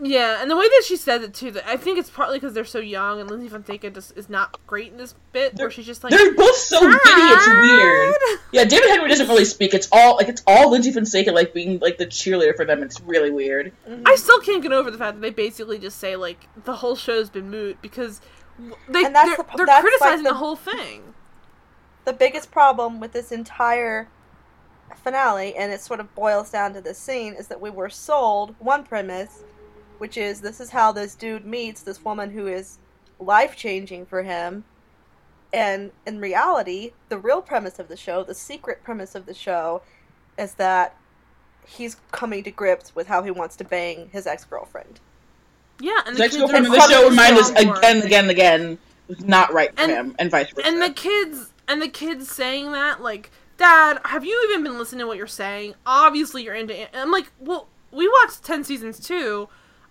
Yeah, 0.02 0.42
and 0.42 0.50
the 0.50 0.56
way 0.56 0.66
that 0.68 0.84
she 0.86 0.96
says 0.96 1.24
it 1.24 1.34
too, 1.34 1.52
that 1.52 1.68
I 1.68 1.76
think 1.76 1.98
it's 2.00 2.10
partly 2.10 2.38
because 2.38 2.54
they're 2.54 2.64
so 2.64 2.80
young, 2.80 3.20
and 3.20 3.30
Lyndsy 3.30 3.50
Fonseca 3.50 3.90
just 3.90 4.16
is 4.18 4.30
not 4.30 4.58
great 4.66 4.92
in 4.94 4.98
this 4.98 5.14
bit, 5.34 5.56
where 5.56 5.70
she's 5.70 5.86
just 5.86 6.04
like, 6.06 6.12
They're 6.12 6.34
both 6.36 6.56
so 6.56 6.80
giddy, 6.80 6.98
it's 7.04 7.48
weird. 7.48 8.40
Yeah, 8.52 8.64
David 8.64 8.90
Henry 8.90 9.10
doesn't 9.10 9.28
really 9.28 9.46
speak. 9.46 9.74
It's 9.74 9.88
all 9.92 10.16
like 10.16 10.28
it's 10.30 10.42
all 10.48 10.72
Lyndsy 10.72 10.92
Fonseca 10.94 11.32
like 11.32 11.54
being 11.54 11.80
like 11.80 11.98
the 11.98 12.06
cheerleader 12.08 12.56
for 12.56 12.66
them. 12.66 12.82
It's 12.82 13.00
really 13.02 13.30
weird. 13.30 13.72
Mm-hmm. 13.88 14.04
I 14.08 14.16
still 14.16 14.40
can't 14.40 14.64
get 14.64 14.72
over 14.72 14.90
the 14.90 14.98
fact 14.98 15.16
that 15.18 15.22
they 15.22 15.30
basically 15.30 15.78
just 15.80 16.00
say 16.00 16.16
like 16.16 16.48
the 16.66 16.74
whole 16.78 16.96
show's 16.96 17.30
been 17.30 17.52
moot 17.52 17.80
because 17.82 18.22
they 18.88 19.04
And 19.06 19.14
that's 19.14 19.28
they're, 19.28 19.38
the- 19.38 19.58
they're 19.58 19.66
that's, 19.68 19.84
like, 19.84 20.00
criticizing 20.00 20.24
the- 20.24 20.30
the 20.32 20.36
whole 20.38 20.56
thing. 20.56 21.14
the 22.06 22.14
biggest 22.14 22.50
problem 22.52 23.00
with 23.00 23.12
this 23.12 23.32
entire 23.32 24.08
finale, 25.04 25.56
and 25.56 25.72
it 25.72 25.82
sort 25.82 26.00
of 26.00 26.14
boils 26.16 26.50
down 26.50 26.74
to 26.74 26.82
this 26.82 26.98
scene, 26.98 27.34
is 27.34 27.48
that 27.50 27.62
we 27.62 27.70
were 27.70 27.90
sold 27.90 28.56
one 28.60 28.84
premise, 28.84 29.44
which 30.00 30.18
is 30.18 30.42
this 30.42 30.60
is 30.60 30.72
how 30.72 30.92
this 30.92 31.16
dude 31.16 31.46
meets 31.46 31.82
this 31.82 32.04
woman 32.04 32.32
who 32.32 32.48
is 32.48 32.78
life 33.20 33.56
changing 33.56 34.06
for 34.06 34.24
him. 34.24 34.64
And 35.54 35.92
in 36.06 36.20
reality, 36.20 36.94
the 37.10 37.18
real 37.18 37.42
premise 37.42 37.80
of 37.80 37.88
the 37.88 37.98
show, 37.98 38.24
the 38.24 38.36
secret 38.36 38.84
premise 38.84 39.16
of 39.16 39.26
the 39.26 39.34
show, 39.34 39.82
is 40.38 40.54
that 40.56 40.96
he's 41.66 41.98
coming 42.12 42.44
to 42.44 42.52
grips 42.52 42.96
with 42.96 43.08
how 43.08 43.24
he 43.24 43.32
wants 43.32 43.56
to 43.58 43.64
bang 43.64 44.10
his 44.12 44.26
ex 44.28 44.44
girlfriend. 44.46 45.00
Yeah, 45.80 46.00
and 46.06 46.16
The 46.16 46.20
the 46.20 46.24
ex 46.26 46.34
kids 46.36 46.42
girlfriend 46.42 46.66
of 46.68 46.72
the 46.74 46.80
show 46.82 46.88
fucking 46.88 47.10
reminded 47.10 47.40
us 47.40 47.48
so 47.50 47.56
on 47.58 47.66
board. 47.66 47.78
again, 47.80 48.02
again, 48.04 48.24
and 48.26 48.32
again 48.32 48.78
was 49.08 49.22
not 49.26 49.54
right 49.54 49.74
for 49.76 49.82
And- 49.82 49.92
him, 49.92 50.16
and 50.20 50.30
vice 50.32 50.50
versa. 50.52 50.68
And 50.68 50.82
the 50.82 50.92
kids 50.92 51.52
and 51.68 51.82
the 51.82 51.88
kids 51.90 52.30
saying 52.32 52.72
that, 52.74 53.02
like, 53.02 53.32
Dad, 53.58 54.00
have 54.06 54.24
you 54.24 54.48
even 54.50 54.64
been 54.64 54.78
listening 54.78 55.00
to 55.00 55.08
what 55.08 55.18
you're 55.18 55.28
saying? 55.28 55.76
Obviously, 55.86 56.44
you're 56.44 56.56
into. 56.56 56.80
it." 56.80 56.90
I'm 56.94 57.12
like, 57.12 57.32
well, 57.40 57.68
we 57.92 58.08
watched 58.08 58.44
ten 58.44 58.64
seasons 58.64 59.00
too. 59.00 59.50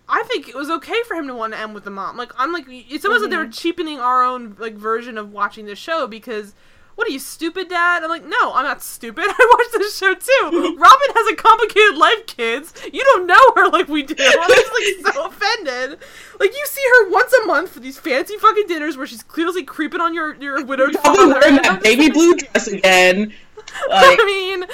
I 0.09 0.23
think 0.23 0.49
it 0.49 0.55
was 0.55 0.69
okay 0.69 1.01
for 1.07 1.15
him 1.15 1.27
to 1.27 1.35
want 1.35 1.53
to 1.53 1.59
end 1.59 1.75
with 1.75 1.83
the 1.83 1.91
mom. 1.91 2.17
Like, 2.17 2.31
I'm 2.37 2.51
like, 2.51 2.65
it's 2.67 3.05
almost 3.05 3.21
like 3.21 3.29
they 3.29 3.37
were 3.37 3.43
mm-hmm. 3.43 3.51
cheapening 3.51 3.99
our 3.99 4.23
own 4.23 4.55
like 4.59 4.75
version 4.75 5.17
of 5.17 5.31
watching 5.31 5.65
the 5.65 5.75
show 5.75 6.07
because. 6.07 6.55
What 6.95 7.07
are 7.07 7.11
you 7.11 7.19
stupid, 7.19 7.69
Dad? 7.69 8.03
I'm 8.03 8.09
like, 8.09 8.25
no, 8.25 8.51
I'm 8.53 8.65
not 8.65 8.83
stupid. 8.83 9.23
I 9.29 9.55
watched 9.57 9.71
this 9.71 9.97
show 9.97 10.13
too. 10.13 10.75
Robin 10.77 11.07
has 11.15 11.31
a 11.31 11.35
complicated 11.37 11.95
life, 11.95 12.27
kids. 12.27 12.73
You 12.91 13.01
don't 13.01 13.25
know 13.25 13.39
her 13.55 13.69
like 13.69 13.87
we 13.87 14.03
do. 14.03 14.15
I'm 14.19 14.49
just 14.49 15.05
like 15.05 15.13
so 15.13 15.27
offended. 15.27 15.97
Like 16.41 16.51
you 16.51 16.65
see 16.65 16.81
her 16.81 17.09
once 17.09 17.31
a 17.31 17.45
month 17.45 17.69
for 17.69 17.79
these 17.79 17.97
fancy 17.97 18.35
fucking 18.35 18.67
dinners 18.67 18.97
where 18.97 19.07
she's 19.07 19.23
clearly 19.23 19.63
creeping 19.63 20.01
on 20.01 20.13
your 20.13 20.35
your 20.41 20.61
widowed 20.65 20.91
Probably 20.95 21.19
father. 21.19 21.39
wearing 21.39 21.55
that 21.61 21.81
baby 21.81 22.09
blue 22.09 22.35
dress 22.35 22.67
again. 22.67 23.31
Like, 23.89 24.19
I 24.19 24.25
mean, 24.25 24.65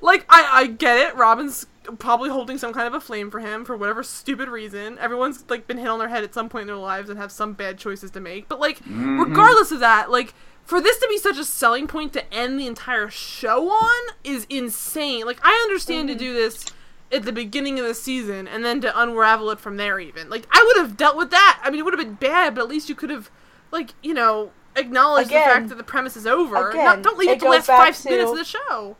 like 0.00 0.24
I 0.28 0.48
I 0.52 0.66
get 0.68 0.98
it. 0.98 1.16
Robin's 1.16 1.66
probably 1.98 2.30
holding 2.30 2.58
some 2.58 2.72
kind 2.72 2.86
of 2.86 2.94
a 2.94 3.00
flame 3.00 3.30
for 3.30 3.40
him 3.40 3.64
for 3.64 3.76
whatever 3.76 4.02
stupid 4.02 4.48
reason. 4.48 4.98
Everyone's 4.98 5.44
like 5.48 5.66
been 5.66 5.78
hit 5.78 5.88
on 5.88 5.98
their 5.98 6.08
head 6.08 6.24
at 6.24 6.34
some 6.34 6.48
point 6.48 6.62
in 6.62 6.66
their 6.68 6.76
lives 6.76 7.10
and 7.10 7.18
have 7.18 7.32
some 7.32 7.52
bad 7.52 7.78
choices 7.78 8.10
to 8.12 8.20
make. 8.20 8.48
But 8.48 8.60
like, 8.60 8.78
mm-hmm. 8.78 9.20
regardless 9.20 9.72
of 9.72 9.80
that, 9.80 10.10
like 10.10 10.34
for 10.64 10.80
this 10.80 10.98
to 10.98 11.08
be 11.08 11.18
such 11.18 11.38
a 11.38 11.44
selling 11.44 11.86
point 11.86 12.12
to 12.12 12.34
end 12.34 12.58
the 12.58 12.66
entire 12.66 13.10
show 13.10 13.68
on 13.70 14.14
is 14.24 14.46
insane. 14.48 15.24
Like 15.24 15.40
I 15.42 15.52
understand 15.64 16.08
to 16.08 16.14
mm-hmm. 16.14 16.20
do 16.20 16.34
this 16.34 16.66
at 17.10 17.24
the 17.24 17.32
beginning 17.32 17.78
of 17.78 17.86
the 17.86 17.94
season 17.94 18.48
and 18.48 18.64
then 18.64 18.80
to 18.80 19.00
unravel 19.00 19.50
it 19.50 19.58
from 19.58 19.76
there 19.76 19.98
even. 20.00 20.30
Like 20.30 20.46
I 20.50 20.64
would 20.66 20.82
have 20.82 20.96
dealt 20.96 21.16
with 21.16 21.30
that. 21.30 21.60
I 21.62 21.70
mean 21.70 21.80
it 21.80 21.84
would 21.84 21.94
have 21.94 22.04
been 22.04 22.14
bad, 22.14 22.54
but 22.54 22.62
at 22.62 22.68
least 22.68 22.88
you 22.88 22.94
could 22.94 23.10
have 23.10 23.30
like, 23.70 23.94
you 24.02 24.14
know, 24.14 24.52
acknowledged 24.76 25.30
the 25.30 25.34
fact 25.34 25.68
that 25.68 25.78
the 25.78 25.84
premise 25.84 26.16
is 26.16 26.26
over. 26.26 26.70
again, 26.70 26.84
Not, 26.84 27.02
don't 27.02 27.18
leave 27.18 27.30
it 27.30 27.32
it 27.34 27.40
the 27.40 27.48
last 27.48 27.66
five 27.66 27.96
to- 27.98 28.10
minutes 28.10 28.30
of 28.30 28.38
the 28.38 28.44
show. 28.44 28.96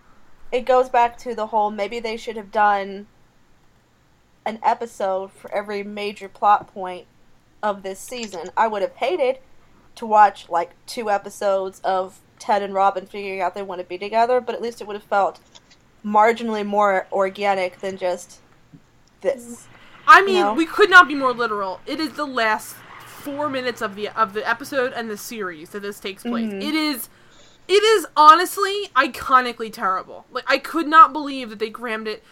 It 0.52 0.66
goes 0.66 0.88
back 0.88 1.16
to 1.18 1.34
the 1.34 1.46
whole 1.48 1.70
maybe 1.70 1.98
they 1.98 2.16
should 2.16 2.36
have 2.36 2.52
done 2.52 3.06
an 4.44 4.58
episode 4.62 5.32
for 5.32 5.52
every 5.52 5.82
major 5.82 6.28
plot 6.28 6.72
point 6.72 7.06
of 7.62 7.82
this 7.82 7.98
season. 7.98 8.50
I 8.56 8.66
would 8.66 8.82
have 8.82 8.96
hated 8.96 9.38
to 9.94 10.06
watch 10.06 10.48
like 10.48 10.72
two 10.86 11.10
episodes 11.10 11.80
of 11.80 12.20
Ted 12.38 12.62
and 12.62 12.74
Robin 12.74 13.06
figuring 13.06 13.40
out 13.40 13.54
they 13.54 13.62
want 13.62 13.80
to 13.80 13.86
be 13.86 13.98
together, 13.98 14.40
but 14.40 14.54
at 14.54 14.60
least 14.62 14.80
it 14.80 14.86
would 14.86 14.96
have 14.96 15.04
felt 15.04 15.38
marginally 16.04 16.66
more 16.66 17.06
organic 17.12 17.78
than 17.80 17.96
just 17.96 18.40
this. 19.20 19.68
I 20.08 20.22
mean, 20.22 20.40
know? 20.40 20.54
we 20.54 20.66
could 20.66 20.90
not 20.90 21.06
be 21.06 21.14
more 21.14 21.32
literal. 21.32 21.80
It 21.86 22.00
is 22.00 22.14
the 22.14 22.26
last 22.26 22.74
four 23.06 23.48
minutes 23.48 23.80
of 23.80 23.94
the 23.94 24.08
of 24.08 24.32
the 24.34 24.48
episode 24.48 24.92
and 24.92 25.08
the 25.08 25.16
series 25.16 25.70
that 25.70 25.80
this 25.80 26.00
takes 26.00 26.24
place. 26.24 26.52
Mhm. 26.52 26.62
It 26.62 26.74
is, 26.74 27.08
it 27.68 27.82
is 27.82 28.06
honestly 28.16 28.88
iconically 28.96 29.72
terrible. 29.72 30.26
Like 30.30 30.44
I 30.46 30.58
could 30.58 30.86
not 30.88 31.12
believe 31.12 31.50
that 31.50 31.58
they 31.58 31.70
crammed 31.70 32.08
it 32.08 32.22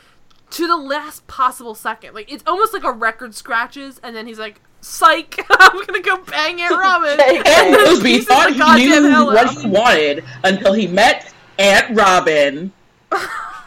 to 0.51 0.67
the 0.67 0.77
last 0.77 1.27
possible 1.27 1.75
second. 1.75 2.15
Like 2.15 2.31
it's 2.33 2.43
almost 2.47 2.73
like 2.73 2.85
a 2.85 2.93
record 2.93 3.35
scratches, 3.35 4.01
and 4.03 4.15
then 4.17 4.27
he's 4.27 4.39
like, 4.39 4.61
"Psych, 4.81 5.39
I'm 5.51 5.85
gonna 5.87 6.01
go 6.03 6.17
bang 6.19 6.61
Aunt 6.61 6.73
Robin." 6.79 7.19
And 7.21 8.03
pieces 8.03 8.27
thought 8.27 8.53
he 8.53 8.87
knew 8.89 9.25
what 9.27 9.51
he 9.53 9.67
wanted 9.69 10.25
until 10.45 10.73
he 10.73 10.87
met 10.87 11.33
Aunt 11.59 11.97
Robin. 11.97 12.73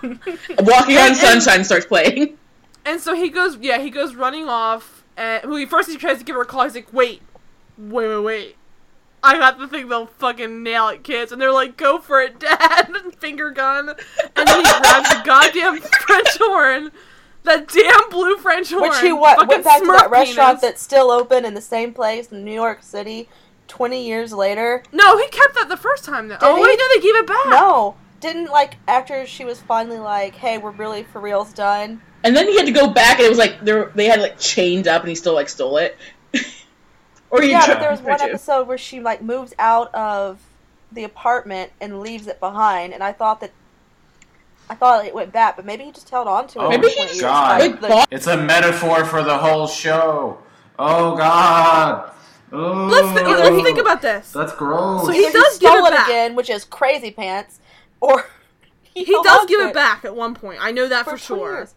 Walking 0.03 0.09
on 0.09 0.31
And- 0.57 0.97
and- 0.97 1.15
Sunshine 1.15 1.63
starts 1.63 1.85
playing. 1.85 2.37
And 2.85 2.99
so 2.99 3.15
he 3.15 3.29
goes, 3.29 3.55
yeah, 3.61 3.79
he 3.79 3.89
goes 3.89 4.13
running 4.13 4.49
off. 4.49 5.05
And 5.15 5.45
well, 5.45 5.55
he 5.55 5.65
first 5.65 5.89
he 5.89 5.95
tries 5.95 6.17
to 6.17 6.25
give 6.25 6.35
her 6.35 6.41
a 6.41 6.45
call. 6.45 6.63
He's 6.63 6.75
like, 6.75 6.91
wait, 6.91 7.21
wait, 7.77 8.07
wait, 8.09 8.19
wait. 8.19 8.55
I 9.23 9.37
got 9.37 9.57
the 9.57 9.67
thing 9.67 9.87
they'll 9.87 10.07
fucking 10.07 10.63
nail 10.63 10.89
it, 10.89 11.03
kids. 11.03 11.31
And 11.31 11.41
they're 11.41 11.51
like, 11.51 11.77
go 11.77 11.97
for 11.99 12.21
it, 12.21 12.39
dad. 12.39 12.91
Finger 13.19 13.51
gun. 13.51 13.89
And 14.35 14.47
then 14.47 14.57
he 14.57 14.63
grabs 14.63 15.09
the 15.09 15.21
goddamn 15.23 15.79
French 16.05 16.37
horn. 16.37 16.91
That 17.43 17.67
damn 17.67 18.09
blue 18.09 18.37
French 18.37 18.69
horn. 18.69 18.83
Which 18.83 18.99
he 18.99 19.11
what, 19.13 19.35
Fucking 19.37 19.47
went 19.49 19.63
back 19.63 19.79
to 19.81 19.87
that 19.87 20.09
restaurant 20.09 20.59
penis. 20.59 20.61
that's 20.61 20.81
still 20.81 21.11
open 21.11 21.45
in 21.45 21.53
the 21.53 21.61
same 21.61 21.93
place 21.93 22.31
in 22.31 22.43
New 22.45 22.53
York 22.53 22.83
City 22.83 23.27
20 23.67 24.05
years 24.05 24.33
later. 24.33 24.83
No, 24.91 25.17
he 25.17 25.27
kept 25.29 25.55
that 25.55 25.67
the 25.69 25.77
first 25.77 26.03
time, 26.05 26.27
though. 26.27 26.37
oh, 26.41 26.55
he? 26.55 26.61
wait, 26.61 26.77
no, 26.79 26.85
they 26.95 27.01
gave 27.01 27.15
it 27.15 27.27
back. 27.27 27.45
No, 27.49 27.95
didn't 28.19 28.49
like 28.51 28.77
after 28.87 29.25
she 29.25 29.43
was 29.45 29.59
finally 29.59 29.99
like, 29.99 30.35
"Hey, 30.35 30.57
we're 30.57 30.71
really 30.71 31.03
for 31.03 31.19
reals 31.19 31.51
done." 31.53 32.01
And 32.23 32.35
then 32.35 32.47
he 32.47 32.55
had 32.55 32.65
to 32.67 32.71
go 32.71 32.87
back, 32.89 33.17
and 33.17 33.25
it 33.25 33.29
was 33.29 33.37
like 33.37 33.59
they 33.63 33.73
were, 33.73 33.91
they 33.95 34.05
had 34.05 34.21
like 34.21 34.39
chained 34.39 34.87
up, 34.87 35.01
and 35.01 35.09
he 35.09 35.15
still 35.15 35.33
like 35.33 35.49
stole 35.49 35.77
it. 35.77 35.97
Or 37.33 37.41
he 37.41 37.51
Yeah, 37.51 37.65
but 37.67 37.79
there 37.79 37.91
was 37.91 37.99
to. 37.99 38.05
one 38.05 38.21
episode 38.21 38.67
where 38.67 38.77
she 38.77 38.99
like 38.99 39.21
moves 39.21 39.53
out 39.59 39.93
of 39.95 40.39
the 40.91 41.03
apartment 41.03 41.71
and 41.81 41.99
leaves 42.01 42.27
it 42.27 42.39
behind, 42.39 42.93
and 42.93 43.03
I 43.03 43.11
thought 43.11 43.41
that 43.41 43.51
I 44.69 44.75
thought 44.75 45.05
it 45.05 45.13
went 45.13 45.33
back, 45.33 45.55
but 45.57 45.65
maybe 45.65 45.83
he 45.83 45.91
just 45.91 46.09
held 46.09 46.27
on 46.27 46.47
to 46.49 46.59
it. 46.59 46.63
Oh, 46.63 46.69
Maybe 46.69 46.87
he 46.87 46.95
20 46.95 47.11
years, 47.11 47.21
God. 47.21 47.59
like, 47.59 47.71
Like, 47.71 47.81
the- 47.81 47.87
bought- 47.89 48.07
It's 48.11 48.27
a 48.27 48.37
metaphor 48.37 49.03
for 49.05 49.21
the 49.23 49.37
whole 49.37 49.67
show. 49.67 50.37
Oh 50.79 51.15
God. 51.17 52.11
Oh, 52.51 52.85
Let's, 52.85 53.07
th- 53.13 53.25
let's 53.25 53.63
think 53.63 53.79
about 53.79 54.01
this. 54.03 54.31
That's 54.31 54.53
gross. 54.53 55.05
So 55.05 55.11
he 55.11 55.25
either 55.25 55.39
does 55.39 55.57
give 55.57 55.69
stole 55.71 55.85
it 55.85 55.89
it 55.89 55.91
back. 55.95 56.07
again, 56.07 56.35
which 56.35 56.49
is 56.51 56.63
crazy 56.65 57.09
pants, 57.11 57.59
or 57.99 58.25
He 58.93 59.03
held 59.05 59.25
does 59.25 59.45
give 59.47 59.59
to 59.59 59.67
it 59.69 59.73
back 59.73 60.05
at 60.05 60.15
one 60.15 60.35
point. 60.35 60.59
I 60.61 60.71
know 60.71 60.87
that 60.87 61.03
for, 61.05 61.17
20 61.17 61.21
sure. 61.23 61.51
years. 61.57 61.73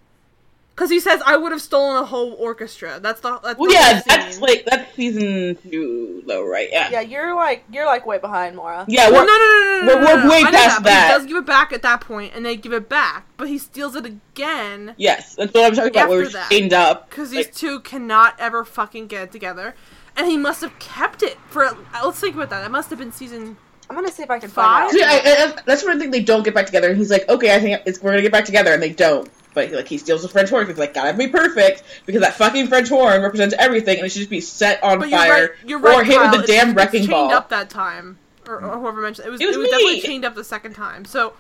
Because 0.76 0.90
he 0.90 1.00
says, 1.00 1.22
I 1.24 1.38
would 1.38 1.52
have 1.52 1.62
stolen 1.62 1.96
a 2.02 2.04
whole 2.04 2.34
orchestra. 2.34 3.00
That's 3.00 3.22
the. 3.22 3.38
That's 3.42 3.58
Well, 3.58 3.68
the 3.70 3.74
yeah, 3.74 4.02
that's 4.06 4.34
scene. 4.34 4.42
like 4.42 4.66
that's 4.66 4.94
season 4.94 5.56
two, 5.70 6.22
though, 6.26 6.46
right? 6.46 6.68
Yeah. 6.70 6.90
Yeah, 6.90 7.00
you're 7.00 7.34
like 7.34 7.64
you're 7.72 7.86
like 7.86 8.04
way 8.04 8.18
behind, 8.18 8.56
Mora. 8.56 8.84
Yeah, 8.86 9.08
Well, 9.10 9.24
we're, 9.24 9.26
no, 9.26 9.32
no, 9.32 9.38
no, 9.38 9.56
no, 9.56 9.80
no, 9.80 9.86
we're- 9.86 10.04
no, 10.04 10.16
we're 10.16 10.22
no, 10.24 10.30
way 10.30 10.38
I 10.46 10.50
past 10.50 10.54
that, 10.54 10.76
but 10.82 10.84
that. 10.90 11.06
He 11.06 11.18
does 11.18 11.26
give 11.26 11.36
it 11.38 11.46
back 11.46 11.72
at 11.72 11.80
that 11.80 12.02
point, 12.02 12.32
and 12.36 12.44
they 12.44 12.56
give 12.56 12.74
it 12.74 12.90
back, 12.90 13.26
but 13.38 13.48
he 13.48 13.56
steals 13.56 13.96
it 13.96 14.04
again 14.04 14.94
yes, 14.98 15.34
that's 15.34 15.54
what 15.54 15.64
I'm 15.64 15.74
talking 15.74 15.90
about. 15.92 16.02
After 16.02 16.10
We're 16.10 16.28
that. 16.28 16.50
chained 16.50 16.72
up. 16.74 17.08
because 17.08 17.30
these 17.30 17.48
two 17.48 17.80
cannot 17.80 18.34
ever 18.38 18.62
fucking 18.62 19.06
get 19.06 19.22
it 19.22 19.32
together, 19.32 19.74
and 20.14 20.26
he 20.26 20.36
must 20.36 20.60
have 20.60 20.78
kept 20.78 21.22
it 21.22 21.38
for. 21.48 21.70
Let's 22.04 22.20
think 22.20 22.34
about 22.34 22.50
that. 22.50 22.60
That 22.60 22.70
must 22.70 22.90
have 22.90 22.98
been 22.98 23.12
season. 23.12 23.56
I'm 23.88 23.96
gonna 23.96 24.10
see 24.10 24.22
if 24.24 24.30
I 24.30 24.38
can 24.40 24.50
Five? 24.50 24.90
find 24.90 24.92
See. 24.98 25.02
I, 25.02 25.54
I, 25.56 25.62
that's 25.64 25.84
where 25.84 25.94
I 25.94 25.98
think 25.98 26.12
they 26.12 26.22
don't 26.22 26.42
get 26.44 26.54
back 26.54 26.66
together. 26.66 26.88
And 26.88 26.98
he's 26.98 27.10
like, 27.10 27.26
okay, 27.30 27.54
I 27.54 27.60
think 27.60 27.80
it's, 27.86 28.02
we're 28.02 28.10
gonna 28.10 28.20
get 28.22 28.32
back 28.32 28.44
together, 28.44 28.74
and 28.74 28.82
they 28.82 28.90
don't. 28.92 29.30
But 29.56 29.72
like 29.72 29.88
he 29.88 29.96
steals 29.96 30.20
the 30.20 30.28
French 30.28 30.50
horn. 30.50 30.66
He's 30.66 30.76
like, 30.76 30.92
gotta 30.92 31.16
be 31.16 31.28
perfect 31.28 31.82
because 32.04 32.20
that 32.20 32.34
fucking 32.34 32.66
French 32.66 32.90
horn 32.90 33.22
represents 33.22 33.54
everything, 33.58 33.96
and 33.96 34.04
it 34.04 34.10
should 34.10 34.18
just 34.18 34.28
be 34.28 34.42
set 34.42 34.84
on 34.84 34.98
But 34.98 35.08
you're 35.08 35.18
fire 35.18 35.30
right. 35.30 35.50
You're 35.64 35.78
right. 35.78 35.94
or 35.94 36.04
hit 36.04 36.18
Kyle, 36.18 36.30
with 36.30 36.32
the 36.32 36.44
it's- 36.44 36.60
damn 36.60 36.68
it's 36.68 36.76
wrecking 36.76 37.00
chained 37.00 37.10
ball. 37.10 37.32
up 37.32 37.48
that 37.48 37.70
time, 37.70 38.18
or, 38.46 38.62
or 38.62 38.78
whoever 38.78 39.00
mentioned 39.00 39.26
it. 39.26 39.30
was. 39.30 39.40
It 39.40 39.46
was 39.46 39.56
definitely 39.56 40.02
chained 40.02 40.26
up 40.26 40.34
the 40.34 40.44
second 40.44 40.74
time. 40.74 41.06
So 41.06 41.32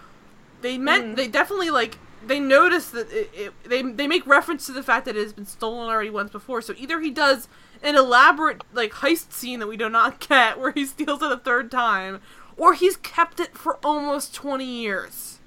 they 0.62 0.78
meant 0.78 1.08
mm. 1.08 1.16
they 1.16 1.28
definitely 1.28 1.68
like 1.68 1.98
they 2.26 2.40
noticed 2.40 2.92
that 2.92 3.10
it, 3.12 3.30
it, 3.34 3.52
they 3.68 3.82
they 3.82 4.06
make 4.06 4.26
reference 4.26 4.64
to 4.64 4.72
the 4.72 4.82
fact 4.82 5.04
that 5.04 5.14
it 5.14 5.22
has 5.22 5.34
been 5.34 5.44
stolen 5.44 5.90
already 5.90 6.08
once 6.08 6.30
before. 6.30 6.62
So 6.62 6.72
either 6.78 7.00
he 7.00 7.10
does 7.10 7.48
an 7.82 7.96
elaborate 7.96 8.64
like 8.72 8.92
heist 8.92 9.32
scene 9.32 9.60
that 9.60 9.66
we 9.66 9.76
do 9.76 9.90
not 9.90 10.20
get, 10.26 10.58
where 10.58 10.72
he 10.72 10.86
steals 10.86 11.20
it 11.20 11.30
a 11.30 11.36
third 11.36 11.70
time, 11.70 12.22
or 12.56 12.72
he's 12.72 12.96
kept 12.96 13.40
it 13.40 13.58
for 13.58 13.76
almost 13.84 14.34
twenty 14.34 14.64
years, 14.64 15.38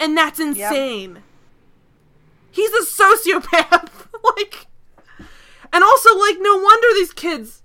and 0.00 0.16
that's 0.16 0.40
insane. 0.40 1.22
He's 2.50 2.70
a 2.72 2.84
sociopath. 2.84 3.90
like, 4.36 4.66
and 5.72 5.84
also 5.84 6.16
like 6.18 6.36
no 6.40 6.56
wonder 6.56 6.86
these 6.94 7.12
kids 7.12 7.62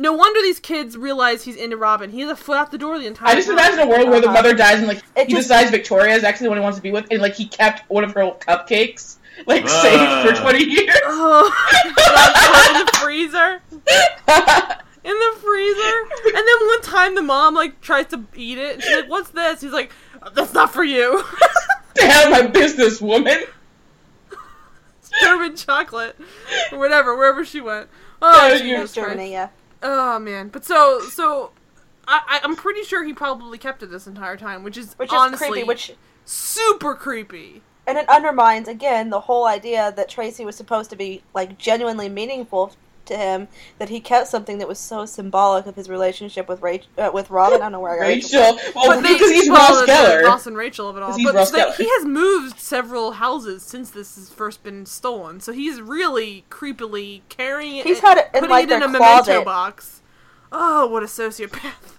no 0.00 0.12
wonder 0.12 0.40
these 0.42 0.60
kids 0.60 0.96
realize 0.96 1.42
he's 1.42 1.56
into 1.56 1.76
Robin. 1.76 2.10
He 2.10 2.20
has 2.20 2.30
a 2.30 2.36
foot 2.36 2.56
out 2.56 2.70
the 2.70 2.78
door 2.78 3.00
the 3.00 3.06
entire 3.06 3.30
I 3.30 3.34
just 3.34 3.48
time. 3.48 3.58
imagine 3.58 3.80
a 3.80 3.86
world 3.88 4.08
where 4.08 4.20
the 4.20 4.30
mother 4.30 4.54
dies 4.54 4.78
and 4.78 4.86
like 4.86 5.02
It 5.16 5.26
he 5.26 5.34
just- 5.34 5.48
decides 5.48 5.70
Victoria 5.72 6.14
is 6.14 6.22
actually 6.22 6.44
the 6.44 6.50
one 6.50 6.58
he 6.58 6.62
wants 6.62 6.78
to 6.78 6.82
be 6.82 6.92
with, 6.92 7.06
and 7.10 7.20
like 7.20 7.34
he 7.34 7.46
kept 7.46 7.88
one 7.90 8.04
of 8.04 8.12
her 8.14 8.22
cupcakes 8.38 9.16
like 9.46 9.64
Ah. 9.66 9.82
saved 9.82 10.36
for 10.36 10.40
twenty 10.42 10.64
years. 10.64 10.94
Oh, 11.04 11.52
in 12.78 12.84
the 12.86 12.92
freezer. 12.98 13.60
In 15.04 15.14
the 15.14 15.38
freezer. 15.40 16.36
And 16.36 16.46
then 16.46 16.66
one 16.66 16.82
time 16.82 17.14
the 17.16 17.22
mom 17.22 17.54
like 17.54 17.80
tries 17.80 18.06
to 18.08 18.24
eat 18.36 18.58
it 18.58 18.74
and 18.74 18.82
she's 18.82 18.94
like, 18.96 19.08
What's 19.10 19.30
this? 19.30 19.60
He's 19.60 19.72
like, 19.72 19.90
That's 20.34 20.52
not 20.54 20.72
for 20.72 20.84
you. 20.84 21.24
Damn, 21.94 22.10
hell 22.10 22.30
my 22.30 22.46
business, 22.48 23.00
woman. 23.00 23.38
German 25.20 25.56
chocolate. 25.56 26.16
Or 26.72 26.78
whatever, 26.78 27.16
wherever 27.16 27.44
she 27.44 27.60
went. 27.60 27.88
Oh, 28.20 28.46
Yeah, 28.48 28.52
Jesus 28.54 28.66
you're 28.66 28.82
It's 28.82 28.94
Christ. 28.94 29.08
Germany, 29.10 29.32
yeah. 29.32 29.48
Oh 29.82 30.18
man. 30.18 30.48
But 30.48 30.64
so 30.64 31.00
so 31.00 31.52
I, 32.06 32.20
I 32.26 32.40
I'm 32.42 32.56
pretty 32.56 32.82
sure 32.82 33.04
he 33.04 33.12
probably 33.12 33.58
kept 33.58 33.82
it 33.82 33.90
this 33.90 34.06
entire 34.06 34.36
time, 34.36 34.62
which 34.64 34.76
is 34.76 34.94
Which 34.94 35.12
is 35.12 35.18
honestly 35.18 35.48
creepy, 35.48 35.64
which 35.64 35.92
super 36.24 36.94
creepy. 36.94 37.62
and 37.86 37.96
it 37.96 38.08
undermines 38.08 38.68
again 38.68 39.10
the 39.10 39.20
whole 39.20 39.46
idea 39.46 39.92
that 39.96 40.08
Tracy 40.08 40.44
was 40.44 40.56
supposed 40.56 40.90
to 40.90 40.96
be 40.96 41.22
like 41.34 41.58
genuinely 41.58 42.08
meaningful 42.08 42.72
to 43.08 43.16
him. 43.16 43.48
That 43.78 43.88
he 43.88 44.00
kept 44.00 44.28
something 44.28 44.58
that 44.58 44.68
was 44.68 44.78
so 44.78 45.04
symbolic 45.06 45.66
of 45.66 45.74
his 45.76 45.88
relationship 45.88 46.48
with 46.48 46.62
Rachel, 46.62 46.88
uh, 46.96 47.10
with 47.12 47.30
Robin. 47.30 47.56
I 47.60 47.64
don't 47.64 47.72
know 47.72 47.80
where 47.80 47.92
I 47.94 47.96
got 47.98 48.02
Rachel. 48.04 48.40
Rachel. 48.40 48.72
Well, 48.74 48.86
But 48.88 49.02
they- 49.02 49.12
because 49.14 49.30
he's 49.30 49.50
well, 49.50 49.58
Ross 49.76 49.86
the- 49.86 49.92
Geller. 49.92 50.22
Ross 50.22 50.46
and 50.46 50.56
Rachel 50.56 50.88
of 50.88 50.96
it 50.96 51.02
all. 51.02 51.16
But 51.22 51.34
Ross 51.34 51.50
they- 51.50 51.70
he 51.72 51.88
has 51.88 52.04
moved 52.04 52.58
several 52.60 53.12
houses 53.12 53.62
since 53.62 53.90
this 53.90 54.14
has 54.16 54.28
first 54.30 54.62
been 54.62 54.86
stolen, 54.86 55.40
so 55.40 55.52
he's 55.52 55.80
really 55.80 56.44
creepily 56.50 57.22
carrying 57.28 57.76
it. 57.76 57.86
He's 57.86 58.00
had 58.00 58.18
it 58.18 58.26
in, 58.34 58.40
putting 58.40 58.50
like, 58.50 58.64
it 58.64 58.72
in 58.72 58.80
their 58.80 58.88
a 58.88 58.92
memento 58.92 59.44
box. 59.44 60.00
Oh, 60.52 60.86
what 60.86 61.02
a 61.02 61.06
sociopath! 61.06 61.96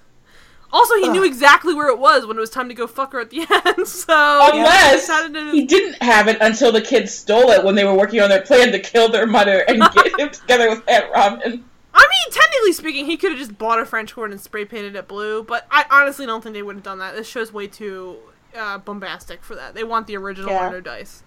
Also, 0.71 0.95
he 0.95 1.09
knew 1.09 1.23
exactly 1.23 1.73
where 1.73 1.87
it 1.89 1.97
was 1.97 2.25
when 2.25 2.37
it 2.37 2.39
was 2.39 2.49
time 2.51 2.69
to 2.69 2.75
go 2.75 2.85
fuck 2.85 3.11
her 3.13 3.19
at 3.19 3.29
the 3.31 3.39
end. 3.65 3.87
So 3.87 4.49
Unless 4.53 5.07
he 5.07 5.11
had 5.13 5.29
it 5.31 5.35
in 5.35 5.45
his- 5.47 5.53
he 5.55 5.65
didn't 5.65 6.01
have 6.03 6.27
it 6.27 6.37
until 6.41 6.71
the 6.71 6.81
kids 6.81 7.11
stole 7.13 7.49
it 7.51 7.63
when 7.63 7.75
they 7.75 7.85
were 7.85 7.93
working 7.95 8.21
on 8.21 8.29
their 8.29 8.41
plan 8.41 8.71
to 8.71 8.79
kill 8.79 9.09
their 9.09 9.25
mother 9.25 9.59
and 9.67 9.81
get 9.93 10.07
him 10.19 10.29
together 10.29 10.69
with 10.69 10.83
Aunt 10.87 11.11
Robin. 11.11 11.65
I 11.91 12.01
mean, 12.01 12.31
technically 12.33 12.73
speaking, 12.73 13.05
he 13.07 13.17
could 13.17 13.31
have 13.31 13.39
just 13.39 13.57
bought 13.57 13.79
a 13.79 13.85
French 13.85 14.11
horn 14.11 14.31
and 14.31 14.39
spray 14.39 14.63
painted 14.63 14.95
it 14.95 15.07
blue, 15.07 15.43
but 15.43 15.65
I 15.71 15.85
honestly 15.89 16.25
don't 16.27 16.41
think 16.43 16.53
they 16.53 16.61
would 16.61 16.75
have 16.75 16.83
done 16.83 16.99
that. 16.99 17.15
This 17.15 17.27
show's 17.27 17.51
way 17.51 17.65
too 17.67 18.17
uh, 18.55 18.77
bombastic 18.77 19.43
for 19.43 19.55
that. 19.55 19.73
They 19.73 19.83
want 19.83 20.05
the 20.05 20.17
original 20.17 20.51
Yeah. 20.51 20.65
Order 20.65 20.81
dice. 20.81 21.23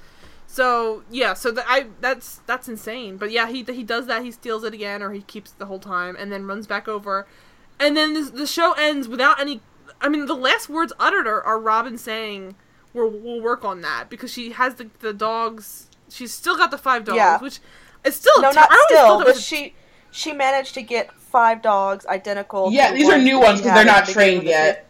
So 0.46 1.02
yeah, 1.10 1.34
so 1.34 1.50
that 1.50 1.64
I 1.66 1.86
that's 2.00 2.42
that's 2.46 2.68
insane. 2.68 3.16
But 3.16 3.30
yeah, 3.32 3.48
he 3.48 3.62
he 3.64 3.82
does 3.82 4.06
that. 4.06 4.22
He 4.22 4.30
steals 4.30 4.62
it 4.64 4.74
again, 4.74 5.02
or 5.02 5.10
he 5.12 5.22
keeps 5.22 5.50
it 5.52 5.58
the 5.58 5.66
whole 5.66 5.78
time, 5.78 6.14
and 6.16 6.30
then 6.30 6.46
runs 6.46 6.66
back 6.66 6.86
over, 6.88 7.26
and 7.82 7.96
then 7.96 8.14
this, 8.14 8.30
the 8.30 8.46
show 8.46 8.72
ends 8.72 9.08
without 9.08 9.40
any. 9.40 9.60
I 10.00 10.08
mean, 10.08 10.26
the 10.26 10.34
last 10.34 10.68
words 10.68 10.92
uttered 10.98 11.26
are, 11.26 11.42
are 11.42 11.58
Robin 11.58 11.98
saying, 11.98 12.54
"We'll 12.92 13.10
we'll 13.10 13.40
work 13.40 13.64
on 13.64 13.80
that," 13.82 14.08
because 14.08 14.32
she 14.32 14.52
has 14.52 14.76
the 14.76 14.88
the 15.00 15.12
dogs. 15.12 15.88
She's 16.08 16.32
still 16.32 16.56
got 16.56 16.70
the 16.70 16.78
five 16.78 17.04
dogs, 17.04 17.16
Yeah. 17.16 17.38
which 17.38 17.58
it's 18.04 18.16
still 18.16 18.40
No, 18.42 18.50
ter- 18.50 18.60
not 18.60 18.68
I 18.70 18.84
still. 18.88 19.18
But 19.18 19.26
was- 19.28 19.44
she 19.44 19.74
she 20.10 20.32
managed 20.32 20.74
to 20.74 20.82
get 20.82 21.12
five 21.12 21.62
dogs 21.62 22.04
identical. 22.06 22.70
Yeah, 22.72 22.90
the 22.90 22.96
these 22.98 23.08
are 23.08 23.18
new 23.18 23.38
ones 23.40 23.60
because 23.60 23.74
they're 23.74 23.84
not 23.84 24.06
trained 24.06 24.38
of 24.38 24.44
the 24.44 24.50
yet. 24.50 24.86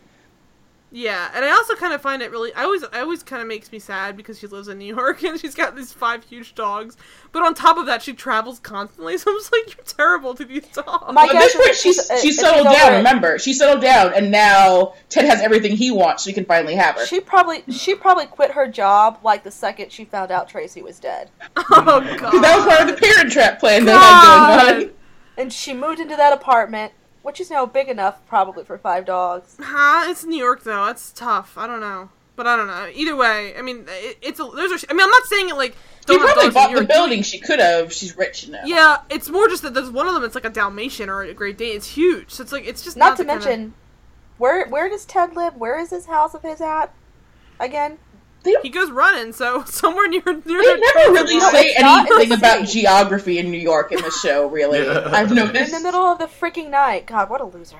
Yeah, 0.95 1.31
and 1.35 1.43
I 1.43 1.51
also 1.53 1.75
kind 1.75 1.95
of 1.95 2.03
find 2.03 2.21
it 2.21 2.31
really. 2.31 2.53
I 2.53 2.65
always, 2.65 2.85
I 2.93 3.01
always 3.01 3.23
kind 3.23 3.41
of 3.41 3.49
makes 3.49 3.73
me 3.73 3.79
sad 3.79 4.15
because 4.15 4.39
she 4.39 4.47
lives 4.47 4.69
in 4.69 4.77
New 4.77 4.95
York 4.95 5.23
and 5.25 5.41
she's 5.41 5.55
got 5.55 5.75
these 5.75 5.91
five 5.91 6.23
huge 6.25 6.55
dogs. 6.55 6.99
But 7.33 7.43
on 7.43 7.55
top 7.55 7.79
of 7.79 7.87
that, 7.87 8.03
she 8.03 8.13
travels 8.13 8.59
constantly. 8.59 9.17
So 9.23 9.31
I'm 9.31 9.39
just 9.39 9.51
like, 9.53 9.75
you're 9.75 9.85
terrible 9.87 10.35
to 10.35 10.45
these 10.45 10.67
dogs. 10.69 11.15
My 11.15 11.23
At 11.25 11.33
this 11.33 11.55
point, 11.57 11.69
she's 11.77 11.95
she's- 11.97 12.11
uh, 12.11 12.17
she's 12.21 12.39
if 12.39 12.45
settled 12.45 12.67
she's 12.69 12.77
down. 12.77 12.89
over 12.89 12.97
Remember, 12.99 13.39
she 13.39 13.55
settled 13.55 13.81
down, 13.81 14.13
and 14.15 14.31
now 14.31 14.93
Ted 15.09 15.25
has 15.25 15.41
everything 15.41 15.77
he 15.77 15.91
wants. 15.91 16.25
So 16.25 16.31
he 16.31 16.35
can 16.35 16.45
finally 16.45 16.75
have 16.75 16.97
her. 16.97 17.07
She 17.07 17.21
probably 17.21 17.63
she 17.71 17.95
probably 17.95 18.27
quit 18.27 18.51
her 18.51 18.69
job 18.69 19.19
like 19.25 19.45
the 19.45 19.51
second 19.51 19.93
she 19.93 20.05
found 20.05 20.31
out 20.31 20.49
Tracy 20.49 20.83
was 20.83 20.99
dead, 21.01 21.31
oh 21.57 21.83
god. 22.19 22.43
that 22.43 22.57
was 22.57 22.67
part 22.67 22.81
of 22.83 22.95
the 22.95 23.01
Parent 23.01 23.33
Trap 23.33 23.61
plan 23.61 23.87
they 23.87 23.93
had 23.93 24.67
going 24.67 24.75
on. 24.77 24.83
God. 24.89 24.95
and 25.39 25.53
she 25.53 25.73
moved 25.73 26.01
into 26.01 26.17
that 26.17 26.33
apartment, 26.35 26.93
which 27.23 27.41
is 27.41 27.51
now 27.51 27.67
big 27.67 27.89
enough 27.89 28.25
probably 28.27 28.65
for 28.65 28.79
five 28.79 29.05
dogs. 29.05 29.57
Huh? 29.61 30.05
It's 30.11 30.25
New 30.25 30.39
York 30.39 30.65
though. 30.65 30.87
That's 30.87 31.13
tough. 31.13 31.57
I 31.57 31.67
don't 31.67 31.81
know, 31.81 32.11
but 32.37 32.47
I 32.47 32.57
don't 32.57 32.67
know. 32.67 32.89
Either 32.95 33.17
way, 33.17 33.55
I 33.57 33.63
mean, 33.63 33.85
it, 33.89 34.19
it's 34.23 34.41
a. 34.41 34.45
There's 34.55 34.85
a. 34.85 34.91
I 34.91 34.93
mean, 34.95 35.03
I'm 35.03 35.11
not 35.11 35.25
saying 35.25 35.49
it 35.49 35.55
like. 35.57 35.75
She 36.01 36.07
Don't 36.17 36.19
have 36.27 36.35
probably 36.35 36.43
dogs 36.45 36.55
bought 36.55 36.67
the 36.73 36.77
York. 36.79 36.89
building. 36.89 37.23
She 37.23 37.39
could 37.39 37.61
have. 37.61 37.93
She's 37.93 38.17
rich 38.17 38.49
now. 38.49 38.63
Yeah, 38.65 38.99
it's 39.09 39.29
more 39.31 39.47
just 39.49 39.63
that 39.63 39.73
there's 39.73 39.89
one 39.91 40.09
of 40.09 40.15
them. 40.15 40.25
It's 40.25 40.35
like 40.35 40.45
a 40.45 40.51
Dalmatian 40.51 41.09
or 41.09 41.23
a 41.23 41.33
Great 41.33 41.57
Dane. 41.59 41.77
It's 41.77 41.87
huge. 41.87 42.31
So 42.33 42.43
it's 42.43 42.51
like 42.51 42.67
it's 42.67 42.83
just 42.83 42.97
Not, 42.97 43.11
not, 43.11 43.17
to 43.19 43.23
the 43.23 43.29
kinda- 43.29 43.45
mention, 43.47 43.75
where 44.39 44.67
where 44.69 44.89
does 44.89 45.05
Ted 45.05 45.37
live? 45.37 45.55
Where 45.57 45.79
is 45.79 45.91
his 45.91 46.07
house 46.07 46.35
of 46.35 46.43
his 46.43 46.61
at? 46.61 46.93
Again, 47.61 47.99
he 48.63 48.69
goes 48.71 48.91
running. 48.91 49.33
So 49.33 49.65
somewhere 49.67 50.09
near 50.09 50.23
near. 50.25 50.43
They 50.43 50.55
the 50.75 50.93
never 50.95 51.13
really 51.13 51.37
No, 51.39 51.51
say 51.51 51.67
it's 51.67 51.81
not 51.81 52.07
in 52.07 52.13
anything 52.17 52.33
about 52.39 52.67
geography 52.69 53.39
in 53.39 53.51
New 53.51 53.59
York 53.61 53.93
in 53.93 54.01
the 54.03 54.11
show. 54.11 54.49
Really, 54.53 54.85
Yeah. 54.85 55.09
I've 55.13 55.33
noticed. 55.33 55.73
in 55.73 55.79
the 55.83 55.85
middle 55.89 56.03
of 56.03 56.19
the 56.19 56.27
freaking 56.27 56.71
night. 56.71 57.07
God, 57.07 57.31
what 57.31 57.41
a 57.41 57.45
loser. 57.45 57.77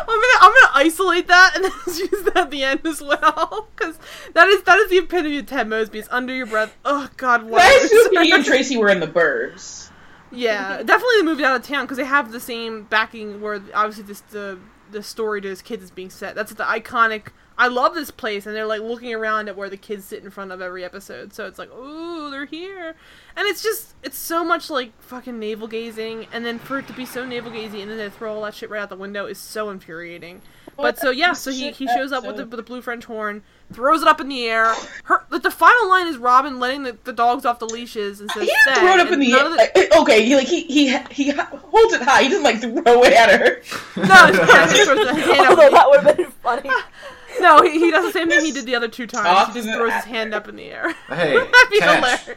I'm 0.00 0.06
gonna 0.06 0.38
I'm 0.40 0.52
gonna 0.52 0.70
isolate 0.74 1.26
that 1.28 1.52
and 1.56 1.64
then 1.64 1.72
use 1.86 2.22
that 2.24 2.36
at 2.36 2.50
the 2.50 2.62
end 2.64 2.86
as 2.86 3.00
well 3.02 3.68
because 3.76 3.98
that 4.34 4.48
is 4.48 4.62
that 4.62 4.78
is 4.78 4.90
the 4.90 4.98
epitome 4.98 5.38
of 5.38 5.46
Ted 5.46 5.68
Mosby. 5.68 5.98
It's 5.98 6.08
under 6.10 6.32
your 6.34 6.46
breath. 6.46 6.76
Oh 6.84 7.08
God, 7.16 7.42
what? 7.44 7.60
I 7.62 7.84
assume 7.84 8.22
he 8.24 8.32
and 8.32 8.44
Tracy 8.44 8.76
were 8.76 8.88
in 8.88 9.00
the 9.00 9.06
burbs. 9.06 9.90
yeah, 10.30 10.78
definitely 10.82 11.16
they 11.18 11.22
moved 11.24 11.42
out 11.42 11.56
of 11.56 11.66
town 11.66 11.84
because 11.84 11.96
they 11.98 12.04
have 12.04 12.32
the 12.32 12.40
same 12.40 12.84
backing 12.84 13.40
where 13.40 13.60
obviously 13.74 14.04
this 14.04 14.20
the 14.22 14.58
the 14.90 15.02
story 15.02 15.40
to 15.42 15.48
his 15.48 15.60
kids 15.62 15.82
is 15.82 15.90
being 15.90 16.10
set. 16.10 16.34
That's 16.34 16.54
the 16.54 16.64
iconic. 16.64 17.28
I 17.58 17.66
love 17.66 17.94
this 17.94 18.12
place, 18.12 18.46
and 18.46 18.54
they're 18.54 18.66
like 18.66 18.80
looking 18.80 19.12
around 19.12 19.48
at 19.48 19.56
where 19.56 19.68
the 19.68 19.76
kids 19.76 20.04
sit 20.04 20.22
in 20.22 20.30
front 20.30 20.52
of 20.52 20.60
every 20.60 20.84
episode. 20.84 21.34
So 21.34 21.46
it's 21.46 21.58
like, 21.58 21.70
ooh, 21.72 22.30
they're 22.30 22.46
here, 22.46 22.94
and 23.36 23.48
it's 23.48 23.62
just 23.62 23.94
it's 24.04 24.16
so 24.16 24.44
much 24.44 24.70
like 24.70 24.92
fucking 25.02 25.38
navel 25.38 25.66
gazing, 25.66 26.28
and 26.32 26.46
then 26.46 26.58
for 26.60 26.78
it 26.78 26.86
to 26.86 26.92
be 26.92 27.04
so 27.04 27.26
navel 27.26 27.50
gazing, 27.50 27.80
and 27.80 27.90
then 27.90 27.98
they 27.98 28.10
throw 28.10 28.34
all 28.34 28.42
that 28.42 28.54
shit 28.54 28.70
right 28.70 28.80
out 28.80 28.88
the 28.90 28.96
window 28.96 29.26
is 29.26 29.38
so 29.38 29.70
infuriating. 29.70 30.40
But 30.76 30.96
so 30.96 31.10
yeah, 31.10 31.32
so 31.32 31.50
he, 31.50 31.72
he 31.72 31.88
shows 31.88 32.12
up 32.12 32.24
with 32.24 32.36
the, 32.36 32.46
with 32.46 32.56
the 32.56 32.62
blue 32.62 32.80
French 32.80 33.04
horn, 33.06 33.42
throws 33.72 34.02
it 34.02 34.06
up 34.06 34.20
in 34.20 34.28
the 34.28 34.44
air. 34.46 34.72
Her 35.04 35.26
like 35.28 35.42
the 35.42 35.50
final 35.50 35.88
line 35.88 36.06
is 36.06 36.16
Robin 36.18 36.60
letting 36.60 36.84
the, 36.84 36.96
the 37.02 37.12
dogs 37.12 37.44
off 37.44 37.58
the 37.58 37.66
leashes 37.66 38.20
and 38.20 38.30
says, 38.30 38.44
He 38.44 38.54
didn't 38.66 38.78
throw 38.82 38.94
it 38.94 39.00
up 39.00 39.10
in 39.10 39.18
the 39.18 39.32
air. 39.32 39.46
of 39.46 39.52
uh, 39.58 40.00
Okay, 40.02 40.24
he 40.24 40.36
like 40.36 40.46
he 40.46 40.62
he 40.62 40.96
he 41.10 41.30
holds 41.32 41.94
it 41.94 42.02
high. 42.02 42.22
He 42.22 42.28
doesn't 42.28 42.44
like 42.44 42.60
throw 42.60 43.02
it 43.02 43.12
at 43.12 43.40
her. 43.40 43.62
No, 43.96 44.28
it's 44.28 44.38
fine. 44.38 44.68
He 44.68 44.84
throws 44.84 45.16
his 45.16 45.26
hand 45.26 45.40
up. 45.40 45.50
Although 45.50 45.70
that 45.70 45.90
would 45.90 46.00
have 46.04 46.16
been 46.16 46.30
funny. 46.30 46.70
No, 47.42 47.62
he, 47.62 47.78
he 47.78 47.90
does 47.90 48.04
the 48.06 48.12
same 48.12 48.28
thing 48.28 48.44
he 48.44 48.52
did 48.52 48.66
the 48.66 48.74
other 48.76 48.88
two 48.88 49.06
times. 49.06 49.26
Toss 49.26 49.48
He 49.48 49.54
just 49.54 49.66
in 49.66 49.72
the- 49.72 49.78
throws 49.78 49.92
his 49.94 50.04
hand 50.04 50.34
up 50.34 50.48
in 50.48 50.56
the 50.56 50.64
air. 50.64 50.92
Hey, 51.08 51.34
That'd 51.38 51.70
be 51.70 51.78
catch. 51.78 51.96
hilarious. 51.96 52.36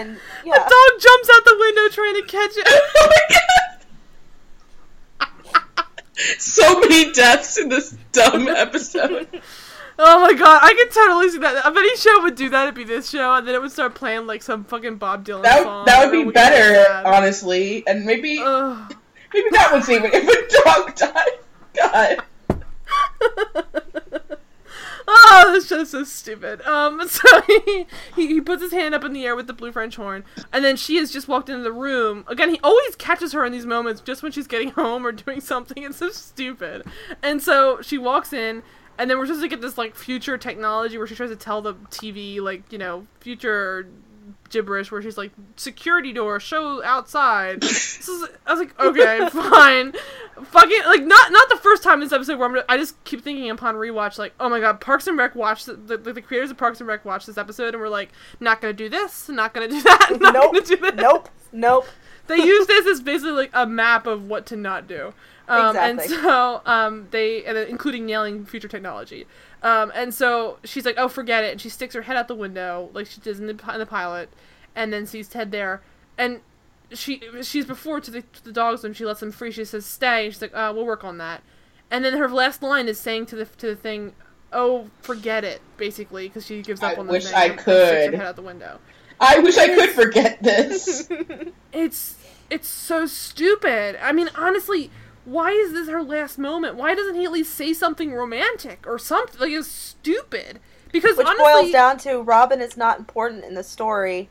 And 0.00 0.16
The 0.44 0.50
dog 0.50 1.00
jumps 1.00 1.30
out 1.34 1.44
the 1.44 1.56
window 1.58 1.88
trying 1.90 2.14
to 2.14 2.22
catch 2.22 2.52
it. 2.56 2.66
oh 2.96 3.08
my 3.10 3.36
god! 3.36 3.44
so 6.38 6.80
many 6.80 7.12
deaths 7.12 7.58
in 7.58 7.68
this 7.68 7.96
dumb 8.12 8.48
episode. 8.48 9.28
Oh 9.98 10.20
my 10.22 10.32
god, 10.32 10.60
I 10.62 10.74
can 10.74 10.88
totally 10.88 11.28
see 11.30 11.38
that. 11.38 11.56
If 11.66 11.76
any 11.76 11.96
show 11.96 12.22
would 12.22 12.34
do 12.34 12.48
that, 12.50 12.64
it'd 12.64 12.74
be 12.74 12.84
this 12.84 13.10
show, 13.10 13.34
and 13.34 13.46
then 13.46 13.54
it 13.54 13.60
would 13.60 13.70
start 13.72 13.94
playing 13.94 14.26
like 14.26 14.42
some 14.42 14.64
fucking 14.64 14.96
Bob 14.96 15.24
Dylan 15.24 15.42
That 15.42 15.62
song. 15.62 15.78
would, 15.80 15.86
that 15.88 16.04
would 16.10 16.12
be 16.26 16.30
better, 16.32 17.06
honestly, 17.06 17.86
and 17.86 18.04
maybe 18.04 18.40
Ugh. 18.42 18.94
maybe 19.32 19.48
that 19.52 19.70
would 19.72 19.84
save 19.84 20.02
it 20.04 20.12
if 20.14 20.24
a 20.26 20.64
dog 20.64 20.96
died. 20.96 22.22
God. 22.50 23.93
Oh, 25.06 25.50
this 25.52 25.68
show's 25.68 25.90
so 25.90 26.04
stupid. 26.04 26.62
Um, 26.62 27.00
so 27.08 27.42
he, 27.42 27.86
he 28.14 28.26
he 28.26 28.40
puts 28.40 28.62
his 28.62 28.72
hand 28.72 28.94
up 28.94 29.04
in 29.04 29.12
the 29.12 29.24
air 29.24 29.36
with 29.36 29.46
the 29.46 29.52
blue 29.52 29.72
French 29.72 29.96
horn, 29.96 30.24
and 30.52 30.64
then 30.64 30.76
she 30.76 30.96
has 30.96 31.10
just 31.10 31.28
walked 31.28 31.48
into 31.48 31.62
the 31.62 31.72
room. 31.72 32.24
Again, 32.28 32.50
he 32.50 32.60
always 32.62 32.96
catches 32.96 33.32
her 33.32 33.44
in 33.44 33.52
these 33.52 33.66
moments 33.66 34.00
just 34.00 34.22
when 34.22 34.32
she's 34.32 34.46
getting 34.46 34.70
home 34.70 35.06
or 35.06 35.12
doing 35.12 35.40
something. 35.40 35.82
It's 35.82 35.98
so 35.98 36.10
stupid. 36.10 36.84
And 37.22 37.42
so 37.42 37.80
she 37.82 37.98
walks 37.98 38.32
in, 38.32 38.62
and 38.98 39.10
then 39.10 39.18
we're 39.18 39.26
supposed 39.26 39.42
to 39.42 39.48
get 39.48 39.60
this 39.60 39.78
like 39.78 39.94
future 39.94 40.38
technology 40.38 40.98
where 40.98 41.06
she 41.06 41.14
tries 41.14 41.30
to 41.30 41.36
tell 41.36 41.62
the 41.62 41.74
TV 41.74 42.40
like 42.40 42.70
you 42.72 42.78
know 42.78 43.06
future 43.20 43.88
gibberish 44.50 44.90
where 44.90 45.02
she's 45.02 45.18
like 45.18 45.32
security 45.56 46.12
door 46.12 46.38
show 46.38 46.82
outside 46.84 47.60
this 47.60 48.08
is, 48.08 48.28
i 48.46 48.52
was 48.52 48.60
like 48.60 48.78
okay 48.80 49.28
fine 49.32 49.92
fucking 50.44 50.80
like 50.86 51.02
not 51.02 51.32
not 51.32 51.48
the 51.48 51.56
first 51.56 51.82
time 51.82 52.00
this 52.00 52.12
episode 52.12 52.38
where 52.38 52.48
I'm, 52.48 52.64
i 52.68 52.76
just 52.76 53.02
keep 53.04 53.22
thinking 53.22 53.50
upon 53.50 53.74
rewatch 53.74 54.18
like 54.18 54.32
oh 54.40 54.48
my 54.48 54.60
god 54.60 54.80
parks 54.80 55.06
and 55.06 55.18
rec 55.18 55.34
watched 55.34 55.66
the, 55.66 55.74
the, 55.74 56.12
the 56.12 56.22
creators 56.22 56.50
of 56.50 56.56
parks 56.56 56.80
and 56.80 56.88
rec 56.88 57.04
watched 57.04 57.26
this 57.26 57.38
episode 57.38 57.74
and 57.74 57.82
we're 57.82 57.88
like 57.88 58.10
not 58.40 58.60
gonna 58.60 58.72
do 58.72 58.88
this 58.88 59.28
not 59.28 59.52
gonna 59.52 59.68
do 59.68 59.82
that 59.82 60.16
not 60.20 60.34
nope, 60.34 60.52
gonna 60.52 60.92
do 60.92 61.02
nope, 61.02 61.28
nope. 61.52 61.86
they 62.26 62.36
use 62.36 62.66
this 62.66 62.86
as 62.86 63.00
basically 63.00 63.32
like 63.32 63.50
a 63.52 63.66
map 63.66 64.06
of 64.06 64.24
what 64.28 64.46
to 64.46 64.56
not 64.56 64.86
do. 64.86 65.12
Um, 65.46 65.76
Exactly. 65.76 66.04
And 66.16 66.22
so 66.22 66.62
um, 66.64 67.08
they, 67.10 67.44
and 67.44 67.56
then 67.56 67.68
including 67.68 68.06
nailing 68.06 68.46
future 68.46 68.68
technology. 68.68 69.26
Um, 69.64 69.90
and 69.94 70.12
so 70.12 70.58
she's 70.62 70.84
like, 70.84 70.96
"Oh, 70.98 71.08
forget 71.08 71.42
it," 71.42 71.50
and 71.52 71.60
she 71.60 71.70
sticks 71.70 71.94
her 71.94 72.02
head 72.02 72.16
out 72.16 72.28
the 72.28 72.34
window 72.34 72.90
like 72.92 73.06
she 73.06 73.20
does 73.20 73.40
in 73.40 73.46
the, 73.46 73.72
in 73.72 73.78
the 73.78 73.86
pilot, 73.86 74.28
and 74.76 74.92
then 74.92 75.06
sees 75.06 75.26
Ted 75.26 75.50
there. 75.50 75.80
And 76.18 76.40
she 76.92 77.22
she's 77.42 77.64
before 77.64 77.98
to 78.00 78.10
the 78.10 78.22
to 78.22 78.44
the 78.44 78.52
dogs 78.52 78.82
when 78.82 78.92
she 78.92 79.06
lets 79.06 79.20
them 79.20 79.32
free. 79.32 79.50
She 79.50 79.64
says 79.64 79.86
stay. 79.86 80.30
She's 80.30 80.42
like, 80.42 80.54
uh, 80.54 80.70
we'll 80.74 80.84
work 80.84 81.02
on 81.02 81.16
that. 81.18 81.42
And 81.90 82.04
then 82.04 82.18
her 82.18 82.28
last 82.28 82.62
line 82.62 82.88
is 82.88 83.00
saying 83.00 83.26
to 83.26 83.36
the 83.36 83.46
to 83.46 83.68
the 83.68 83.76
thing, 83.76 84.12
"Oh, 84.52 84.90
forget 85.00 85.44
it," 85.44 85.62
basically, 85.78 86.28
because 86.28 86.44
she 86.44 86.60
gives 86.60 86.82
up 86.82 86.98
I 86.98 87.00
on 87.00 87.06
the 87.06 87.12
wish 87.12 87.24
thing 87.24 87.34
I 87.34 87.44
and 87.46 87.60
sticks 87.60 87.66
her 87.66 88.16
head 88.16 88.26
out 88.26 88.36
the 88.36 88.42
window. 88.42 88.80
I 89.18 89.38
wish 89.38 89.56
I 89.56 89.68
could 89.68 89.90
forget 89.90 90.42
this. 90.42 91.08
It's 91.72 92.16
it's 92.50 92.68
so 92.68 93.06
stupid. 93.06 93.96
I 94.00 94.12
mean, 94.12 94.28
honestly, 94.36 94.90
why 95.24 95.50
is 95.50 95.72
this 95.72 95.88
her 95.88 96.02
last 96.02 96.38
moment? 96.38 96.76
Why 96.76 96.94
doesn't 96.94 97.14
he 97.14 97.24
at 97.24 97.32
least 97.32 97.54
say 97.54 97.72
something 97.72 98.12
romantic 98.12 98.86
or 98.86 98.98
something? 98.98 99.40
Like 99.40 99.52
it's 99.52 99.68
stupid. 99.68 100.60
Because 100.92 101.16
Which 101.16 101.26
honestly, 101.26 101.44
boils 101.44 101.72
down 101.72 101.98
to 101.98 102.22
Robin 102.22 102.60
is 102.60 102.76
not 102.76 102.98
important 102.98 103.44
in 103.44 103.54
the 103.54 103.64
story 103.64 104.28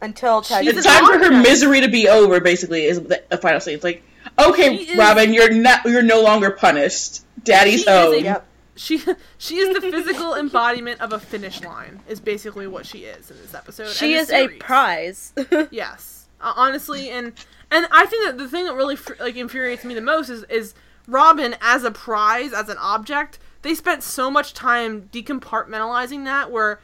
until 0.00 0.42
Ted. 0.42 0.66
It's 0.66 0.84
time 0.86 1.04
for 1.06 1.18
her 1.18 1.42
misery 1.42 1.80
to 1.80 1.88
be 1.88 2.08
over. 2.08 2.40
Basically, 2.40 2.84
is 2.84 3.00
the 3.02 3.22
the 3.30 3.36
final 3.38 3.60
scene. 3.60 3.74
It's 3.74 3.84
like, 3.84 4.02
okay, 4.38 4.76
She 4.78 4.90
is- 4.92 4.98
Robin, 4.98 5.32
you're 5.34 5.52
not, 5.52 5.84
you're 5.84 6.02
no 6.02 6.22
longer 6.22 6.50
punished. 6.52 7.22
Daddy's 7.42 7.80
She 7.80 7.80
is 7.80 7.86
a- 7.88 7.90
home. 8.14 8.24
Yep. 8.24 8.46
she 8.76 9.02
she 9.38 9.56
is 9.56 9.74
the 9.74 9.80
physical 9.90 10.34
embodiment 10.36 11.00
of 11.00 11.12
a 11.12 11.18
finish 11.18 11.62
line. 11.64 12.00
Is 12.08 12.20
basically 12.20 12.68
what 12.68 12.86
she 12.86 12.98
is 13.00 13.30
in 13.30 13.38
this 13.38 13.54
episode. 13.54 13.88
She 13.88 14.14
is 14.14 14.28
this 14.28 14.50
a 14.52 14.56
prize. 14.58 15.32
Yes, 15.72 16.28
uh, 16.40 16.52
honestly, 16.54 17.10
and 17.10 17.32
and 17.70 17.86
I 17.90 18.06
think 18.06 18.24
that 18.24 18.38
the 18.38 18.48
thing 18.48 18.64
that 18.64 18.74
really 18.74 18.96
like 19.20 19.36
infuriates 19.36 19.84
me 19.84 19.94
the 19.94 20.00
most 20.00 20.28
is 20.28 20.44
is 20.44 20.74
Robin 21.06 21.56
as 21.60 21.84
a 21.84 21.90
prize, 21.90 22.52
as 22.52 22.68
an 22.68 22.78
object. 22.78 23.38
They 23.62 23.74
spent 23.74 24.02
so 24.02 24.30
much 24.30 24.54
time 24.54 25.08
decompartmentalizing 25.12 26.24
that, 26.24 26.50
where 26.50 26.80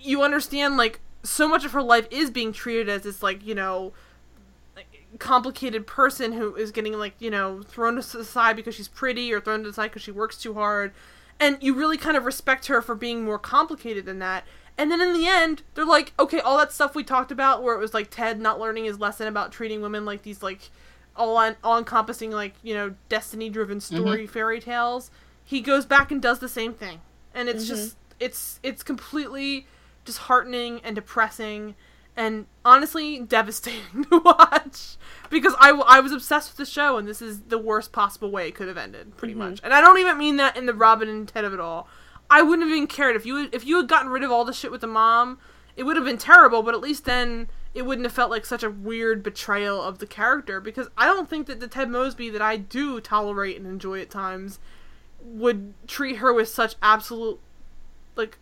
you 0.00 0.22
understand 0.22 0.76
like 0.76 1.00
so 1.22 1.48
much 1.48 1.64
of 1.64 1.72
her 1.72 1.82
life 1.82 2.06
is 2.10 2.30
being 2.30 2.52
treated 2.52 2.88
as 2.88 3.02
this 3.02 3.22
like 3.22 3.44
you 3.44 3.54
know 3.54 3.92
complicated 5.18 5.86
person 5.86 6.32
who 6.32 6.54
is 6.56 6.70
getting 6.70 6.92
like 6.92 7.14
you 7.18 7.30
know 7.30 7.62
thrown 7.62 8.00
to 8.00 8.16
the 8.16 8.24
side 8.24 8.56
because 8.56 8.74
she's 8.74 8.88
pretty 8.88 9.32
or 9.32 9.40
thrown 9.40 9.62
to 9.62 9.68
the 9.68 9.74
side 9.74 9.90
because 9.90 10.02
she 10.02 10.10
works 10.10 10.36
too 10.36 10.54
hard 10.54 10.92
and 11.40 11.58
you 11.60 11.74
really 11.74 11.96
kind 11.96 12.16
of 12.16 12.24
respect 12.24 12.66
her 12.66 12.82
for 12.82 12.94
being 12.94 13.24
more 13.24 13.38
complicated 13.38 14.04
than 14.04 14.18
that 14.18 14.44
and 14.78 14.90
then 14.90 15.00
in 15.00 15.12
the 15.12 15.26
end 15.26 15.62
they're 15.74 15.84
like 15.84 16.12
okay 16.18 16.40
all 16.40 16.58
that 16.58 16.72
stuff 16.72 16.94
we 16.94 17.04
talked 17.04 17.32
about 17.32 17.62
where 17.62 17.74
it 17.74 17.78
was 17.78 17.94
like 17.94 18.10
ted 18.10 18.40
not 18.40 18.60
learning 18.60 18.84
his 18.84 18.98
lesson 18.98 19.26
about 19.26 19.52
treating 19.52 19.80
women 19.80 20.04
like 20.04 20.22
these 20.22 20.42
like 20.42 20.70
all 21.16 21.36
on 21.36 21.56
all 21.64 21.78
encompassing 21.78 22.30
like 22.30 22.54
you 22.62 22.74
know 22.74 22.94
destiny 23.08 23.48
driven 23.48 23.78
mm-hmm. 23.78 23.96
story 23.96 24.26
fairy 24.26 24.60
tales 24.60 25.10
he 25.46 25.60
goes 25.60 25.86
back 25.86 26.10
and 26.10 26.20
does 26.20 26.40
the 26.40 26.48
same 26.48 26.74
thing. 26.74 27.00
And 27.32 27.48
it's 27.48 27.64
mm-hmm. 27.64 27.74
just 27.74 27.96
it's 28.20 28.60
it's 28.62 28.82
completely 28.82 29.66
disheartening 30.04 30.80
and 30.82 30.96
depressing 30.96 31.76
and 32.16 32.46
honestly 32.64 33.20
devastating 33.20 34.04
to 34.10 34.18
watch 34.18 34.96
because 35.30 35.54
I, 35.60 35.68
w- 35.68 35.84
I 35.86 36.00
was 36.00 36.12
obsessed 36.12 36.50
with 36.50 36.56
the 36.56 36.70
show 36.70 36.96
and 36.96 37.06
this 37.06 37.20
is 37.20 37.42
the 37.42 37.58
worst 37.58 37.92
possible 37.92 38.30
way 38.30 38.48
it 38.48 38.54
could 38.54 38.68
have 38.68 38.78
ended 38.78 39.16
pretty 39.16 39.34
mm-hmm. 39.34 39.50
much. 39.50 39.60
And 39.62 39.74
i 39.74 39.80
don't 39.80 39.98
even 39.98 40.16
mean 40.16 40.36
that 40.36 40.56
in 40.56 40.64
the 40.64 40.72
robin 40.72 41.08
and 41.08 41.28
ted 41.28 41.44
of 41.44 41.52
it 41.52 41.60
all 41.60 41.88
i 42.30 42.42
wouldn't 42.42 42.68
have 42.68 42.76
even 42.76 42.86
cared 42.86 43.16
if 43.16 43.26
you 43.26 43.48
if 43.52 43.64
you 43.64 43.76
had 43.76 43.88
gotten 43.88 44.10
rid 44.10 44.22
of 44.22 44.30
all 44.30 44.44
the 44.44 44.52
shit 44.52 44.70
with 44.70 44.80
the 44.80 44.86
mom 44.86 45.38
it 45.76 45.82
would 45.84 45.96
have 45.96 46.04
been 46.04 46.18
terrible 46.18 46.62
but 46.62 46.74
at 46.74 46.80
least 46.80 47.04
then 47.04 47.48
it 47.74 47.84
wouldn't 47.84 48.06
have 48.06 48.12
felt 48.12 48.30
like 48.30 48.46
such 48.46 48.62
a 48.62 48.70
weird 48.70 49.22
betrayal 49.22 49.82
of 49.82 49.98
the 49.98 50.06
character 50.06 50.60
because 50.60 50.88
i 50.96 51.06
don't 51.06 51.28
think 51.28 51.46
that 51.46 51.60
the 51.60 51.68
ted 51.68 51.90
mosby 51.90 52.30
that 52.30 52.42
i 52.42 52.56
do 52.56 53.00
tolerate 53.00 53.56
and 53.56 53.66
enjoy 53.66 54.00
at 54.00 54.10
times 54.10 54.58
would 55.22 55.74
treat 55.86 56.16
her 56.16 56.32
with 56.32 56.48
such 56.48 56.76
absolute 56.82 57.38
like 58.14 58.38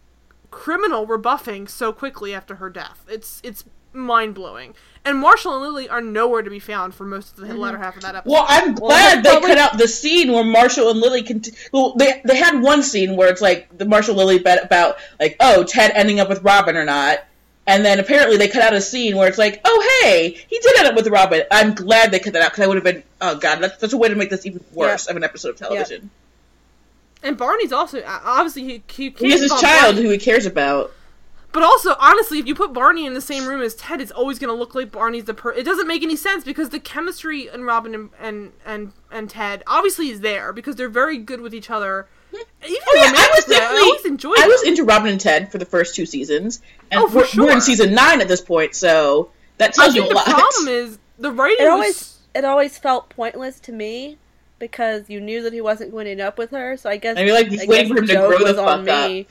criminal 0.51 1.07
rebuffing 1.07 1.67
so 1.67 1.93
quickly 1.93 2.33
after 2.33 2.57
her 2.57 2.71
death. 2.71 3.05
It's 3.09 3.41
it's 3.43 3.65
mind 3.95 4.35
blowing. 4.35 4.75
And 5.07 5.19
Marshall 5.19 5.53
and 5.55 5.63
Lily 5.63 5.89
are 5.89 6.01
nowhere 6.01 6.41
to 6.43 6.49
be 6.49 6.59
found 6.59 6.95
for 6.95 7.05
most 7.05 7.39
of 7.39 7.47
the 7.47 7.55
latter 7.55 7.77
half 7.77 7.95
of 7.97 8.03
that 8.03 8.15
episode. 8.15 8.33
Well, 8.33 8.47
I'm 8.49 8.75
glad 8.75 9.17
that's 9.17 9.23
they 9.23 9.31
probably- 9.33 9.49
cut 9.51 9.59
out 9.59 9.79
the 9.79 9.87
scene 9.89 10.33
where 10.33 10.45
Marshall 10.45 10.91
and 10.91 10.99
Lily 10.99 11.23
can. 11.23 11.43
Well, 11.73 11.95
they 11.95 12.23
they 12.25 12.37
had 12.37 12.63
one 12.63 12.83
scene 12.83 13.15
where 13.17 13.29
it's 13.29 13.43
like 13.43 13.77
the 13.77 13.85
Marshall 13.85 14.15
Lily 14.17 14.39
bet 14.39 14.65
about 14.65 14.97
like, 15.21 15.37
oh, 15.41 15.63
Ted 15.65 15.93
ending 15.95 16.21
up 16.21 16.29
with 16.31 16.43
Robin 16.43 16.75
or 16.77 16.87
not, 16.87 17.19
and 17.67 17.85
then 17.85 18.01
apparently 18.01 18.39
they 18.39 18.49
cut 18.49 18.63
out 18.63 18.73
a 18.73 18.81
scene 18.81 19.15
where 19.17 19.29
it's 19.29 19.37
like, 19.37 19.61
oh, 19.67 20.01
hey, 20.03 20.31
he 20.49 20.59
did 20.59 20.79
end 20.79 20.89
up 20.89 20.95
with 20.95 21.07
Robin. 21.09 21.43
I'm 21.51 21.75
glad 21.75 22.11
they 22.11 22.19
cut 22.19 22.33
that 22.33 22.41
out 22.43 22.53
because 22.53 22.65
I 22.65 22.67
would 22.67 22.77
have 22.77 22.85
been, 22.85 23.03
oh 23.21 23.37
god, 23.37 23.57
that's 23.61 23.79
such 23.79 23.93
a 23.93 23.99
way 23.99 24.09
to 24.09 24.15
make 24.15 24.31
this 24.31 24.47
even 24.47 24.65
worse 24.73 25.07
of 25.07 25.17
an 25.17 25.23
episode 25.25 25.51
of 25.51 25.57
television. 25.57 26.09
and 27.23 27.37
Barney's 27.37 27.73
also 27.73 28.01
uh, 28.01 28.21
obviously 28.25 28.63
he 28.65 28.83
he, 28.89 29.11
He 29.19 29.31
has 29.33 29.43
his 29.43 29.51
child 29.61 29.97
Barney- 29.97 30.03
who 30.03 30.09
he 30.11 30.19
cares 30.19 30.47
about. 30.47 30.93
But 31.55 31.63
also, 31.63 31.95
honestly, 32.01 32.41
if 32.41 32.47
you 32.47 32.55
put 32.55 32.73
Barney 32.75 33.07
in 33.07 33.15
the 33.15 33.21
same 33.23 33.47
room 33.47 33.63
as 33.63 33.75
Ted, 33.77 34.01
it's 34.01 34.11
always 34.13 34.41
going 34.41 34.49
to 34.53 34.59
look 34.59 34.75
like 34.75 34.91
Barney's 34.93 35.25
the 35.25 35.35
per. 35.35 35.53
It 35.53 35.63
doesn't 35.65 35.87
make 35.87 36.03
any 36.03 36.17
sense 36.17 36.45
because 36.45 36.71
the 36.71 36.81
chemistry 36.81 37.49
in 37.49 37.63
Robin 37.63 37.95
and 37.95 38.11
and 38.21 38.53
and, 38.67 38.93
and 39.13 39.31
Ted 39.31 39.63
obviously 39.67 40.11
is 40.11 40.21
there 40.21 40.53
because 40.53 40.77
they're 40.77 40.89
very 40.91 41.17
good 41.17 41.41
with 41.41 41.55
each 41.55 41.71
other. 41.71 42.09
Even 42.33 42.77
Oh 42.89 42.97
yeah, 42.97 43.13
I 43.15 43.31
was 43.37 43.45
definitely. 43.45 43.79
I 43.79 43.81
always 43.85 44.05
enjoyed. 44.05 44.39
I 44.41 44.49
was 44.49 44.63
them. 44.63 44.71
into 44.71 44.85
Robin 44.85 45.09
and 45.13 45.21
Ted 45.21 45.53
for 45.53 45.59
the 45.59 45.65
first 45.65 45.95
two 45.95 46.07
seasons, 46.07 46.61
and 46.91 47.01
Oh, 47.01 47.09
for 47.09 47.25
we're, 47.37 47.47
we're 47.47 47.53
in 47.53 47.61
season 47.61 47.95
nine 47.95 48.21
at 48.21 48.27
this 48.29 48.41
point, 48.41 48.75
so 48.75 49.31
that 49.59 49.73
I 49.79 49.85
tells 49.85 49.95
you 49.95 50.03
think 50.03 50.07
a 50.07 50.09
the 50.09 50.15
lot. 50.17 50.25
problem 50.27 50.69
is 50.69 50.99
the 51.19 51.31
writing 51.31 51.67
it 51.67 51.71
was 51.71 51.71
always 51.71 52.19
it 52.35 52.45
always 52.45 52.79
felt 52.79 53.09
pointless 53.11 53.61
to 53.61 53.73
me 53.73 54.19
because 54.59 55.09
you 55.09 55.21
knew 55.21 55.43
that 55.43 55.53
he 55.53 55.61
wasn't 55.61 55.93
going 55.93 56.07
to 56.07 56.11
end 56.13 56.21
up 56.21 56.39
with 56.39 56.51
her. 56.51 56.77
So 56.77 56.91
I 56.91 56.97
guess 56.97 57.17
And 57.17 57.27
you're 57.27 57.37
like, 57.37 57.51
just 57.51 57.63
I 57.63 57.67
waiting 57.67 57.89
guess 57.89 57.89
for 57.89 57.99
him 57.99 58.07
to 58.09 58.17
grow 58.17 58.39
the 58.45 58.45
was 58.45 58.59
on 58.59 58.85
fuck 58.85 58.89
up. 58.89 59.11
me. 59.11 59.29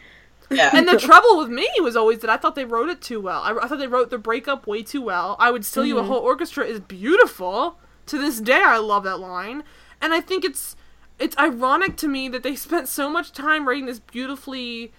Yeah. 0.54 0.70
And 0.74 0.88
the 0.88 0.98
trouble 0.98 1.38
with 1.38 1.50
me 1.50 1.68
was 1.82 1.96
always 1.96 2.20
that 2.20 2.30
I 2.30 2.38
thought 2.38 2.56
they 2.56 2.66
wrote 2.66 2.90
it 2.90 3.02
too 3.02 3.20
well. 3.22 3.42
I, 3.42 3.52
I 3.58 3.68
thought 3.68 3.80
they 3.80 3.88
wrote 3.88 4.10
the 4.10 4.18
breakup 4.18 4.68
way 4.68 4.84
too 4.84 5.02
well. 5.02 5.36
I 5.40 5.52
would 5.52 5.66
steal 5.66 5.86
you 5.86 5.98
a 6.00 6.04
whole 6.04 6.20
orchestra 6.20 6.66
is 6.66 6.80
beautiful. 6.80 7.78
To 8.08 8.18
this 8.18 8.42
day, 8.42 8.62
I 8.64 8.78
love 8.80 9.04
that 9.06 9.20
line, 9.20 9.64
and 10.02 10.14
I 10.14 10.20
think 10.22 10.44
it's 10.44 10.76
it's 11.20 11.38
ironic 11.38 11.96
to 11.98 12.08
me 12.08 12.28
that 12.30 12.44
they 12.44 12.56
spent 12.68 12.88
so 12.90 13.10
much 13.10 13.32
time 13.32 13.68
writing 13.68 13.86
this 13.86 14.00
beautifully 14.00 14.92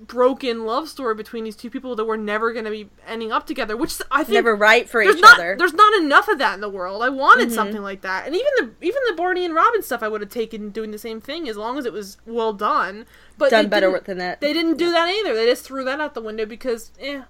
broken 0.00 0.66
love 0.66 0.88
story 0.90 1.14
between 1.14 1.44
these 1.44 1.56
two 1.56 1.70
people 1.70 1.96
that 1.96 2.04
were 2.04 2.18
never 2.18 2.52
going 2.52 2.66
to 2.66 2.70
be 2.70 2.88
ending 3.06 3.32
up 3.32 3.46
together. 3.46 3.76
Which 3.76 4.00
I 4.10 4.24
think 4.24 4.34
Never 4.34 4.54
right 4.54 4.88
for 4.88 5.00
each 5.02 5.20
not 5.20 5.36
other. 5.38 5.56
there's 5.58 5.72
not 5.74 5.94
enough 5.94 6.28
of 6.28 6.38
that 6.38 6.54
in 6.54 6.60
the 6.60 6.68
world. 6.68 7.02
I 7.02 7.08
wanted 7.08 7.48
Mhm. 7.48 7.52
something 7.54 7.82
like 7.82 8.02
that, 8.02 8.26
and 8.26 8.34
even 8.34 8.46
the 8.58 8.70
even 8.86 9.00
the 9.08 9.14
Barney 9.14 9.44
and 9.44 9.54
Robin 9.54 9.82
stuff, 9.82 10.02
I 10.02 10.08
would 10.08 10.20
have 10.20 10.30
taken 10.30 10.70
doing 10.70 10.90
the 10.90 10.98
same 10.98 11.20
thing 11.20 11.48
as 11.48 11.56
long 11.56 11.78
as 11.78 11.84
it 11.86 11.92
was 11.92 12.18
well 12.26 12.52
done. 12.52 13.06
But 13.38 13.50
Done 13.50 13.68
better 13.68 14.00
than 14.00 14.18
that. 14.18 14.40
they 14.40 14.52
didn't 14.52 14.78
do 14.78 14.90
that 14.92 15.08
either. 15.08 15.34
They 15.34 15.46
just 15.46 15.64
threw 15.64 15.84
that 15.84 16.00
out 16.00 16.14
the 16.14 16.22
window 16.22 16.46
because, 16.46 16.90
eh, 16.98 17.22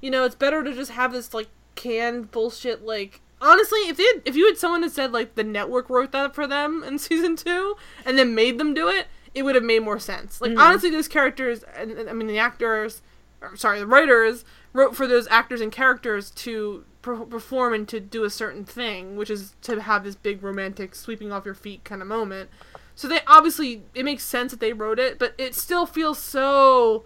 you 0.00 0.10
know, 0.10 0.24
it's 0.24 0.34
better 0.34 0.62
to 0.64 0.72
just 0.72 0.92
have 0.92 1.12
this 1.12 1.34
like 1.34 1.48
canned 1.74 2.30
bullshit. 2.30 2.84
Like 2.84 3.20
honestly, 3.40 3.80
if 3.80 3.96
they 3.96 4.04
had, 4.04 4.22
if 4.24 4.36
you 4.36 4.46
had 4.46 4.56
someone 4.56 4.82
had 4.82 4.92
said 4.92 5.12
like 5.12 5.34
the 5.34 5.44
network 5.44 5.90
wrote 5.90 6.12
that 6.12 6.34
for 6.34 6.46
them 6.46 6.82
in 6.82 6.98
season 6.98 7.36
two 7.36 7.76
and 8.06 8.18
then 8.18 8.34
made 8.34 8.58
them 8.58 8.74
do 8.74 8.88
it, 8.88 9.06
it 9.34 9.42
would 9.42 9.54
have 9.54 9.64
made 9.64 9.82
more 9.82 9.98
sense. 9.98 10.40
Like 10.40 10.58
honestly, 10.58 10.90
those 10.90 11.08
characters, 11.08 11.64
and, 11.76 12.08
I 12.08 12.12
mean 12.12 12.28
the 12.28 12.38
actors, 12.38 13.02
or, 13.42 13.56
sorry, 13.56 13.80
the 13.80 13.86
writers 13.86 14.44
wrote 14.72 14.96
for 14.96 15.06
those 15.06 15.28
actors 15.28 15.60
and 15.60 15.70
characters 15.70 16.30
to 16.30 16.84
per- 17.02 17.24
perform 17.26 17.74
and 17.74 17.88
to 17.88 18.00
do 18.00 18.24
a 18.24 18.30
certain 18.30 18.64
thing, 18.64 19.16
which 19.16 19.30
is 19.30 19.54
to 19.62 19.80
have 19.82 20.04
this 20.04 20.14
big 20.14 20.42
romantic 20.42 20.94
sweeping 20.94 21.32
off 21.32 21.44
your 21.44 21.54
feet 21.54 21.84
kind 21.84 22.00
of 22.00 22.08
moment. 22.08 22.48
So 22.94 23.08
they 23.08 23.20
obviously 23.26 23.82
it 23.94 24.04
makes 24.04 24.22
sense 24.24 24.52
that 24.52 24.60
they 24.60 24.72
wrote 24.72 24.98
it, 24.98 25.18
but 25.18 25.34
it 25.38 25.54
still 25.54 25.86
feels 25.86 26.18
so 26.18 27.04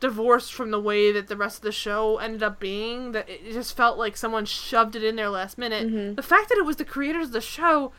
divorced 0.00 0.52
from 0.52 0.72
the 0.72 0.80
way 0.80 1.12
that 1.12 1.28
the 1.28 1.36
rest 1.36 1.58
of 1.58 1.62
the 1.62 1.72
show 1.72 2.18
ended 2.18 2.42
up 2.42 2.58
being 2.58 3.12
that 3.12 3.28
it 3.28 3.52
just 3.52 3.76
felt 3.76 3.96
like 3.96 4.16
someone 4.16 4.44
shoved 4.44 4.96
it 4.96 5.04
in 5.04 5.14
there 5.16 5.30
last 5.30 5.56
minute. 5.56 5.86
Mm-hmm. 5.86 6.14
The 6.16 6.22
fact 6.22 6.48
that 6.48 6.58
it 6.58 6.66
was 6.66 6.76
the 6.76 6.84
creators 6.84 7.28
of 7.28 7.32
the 7.32 7.40
show 7.40 7.92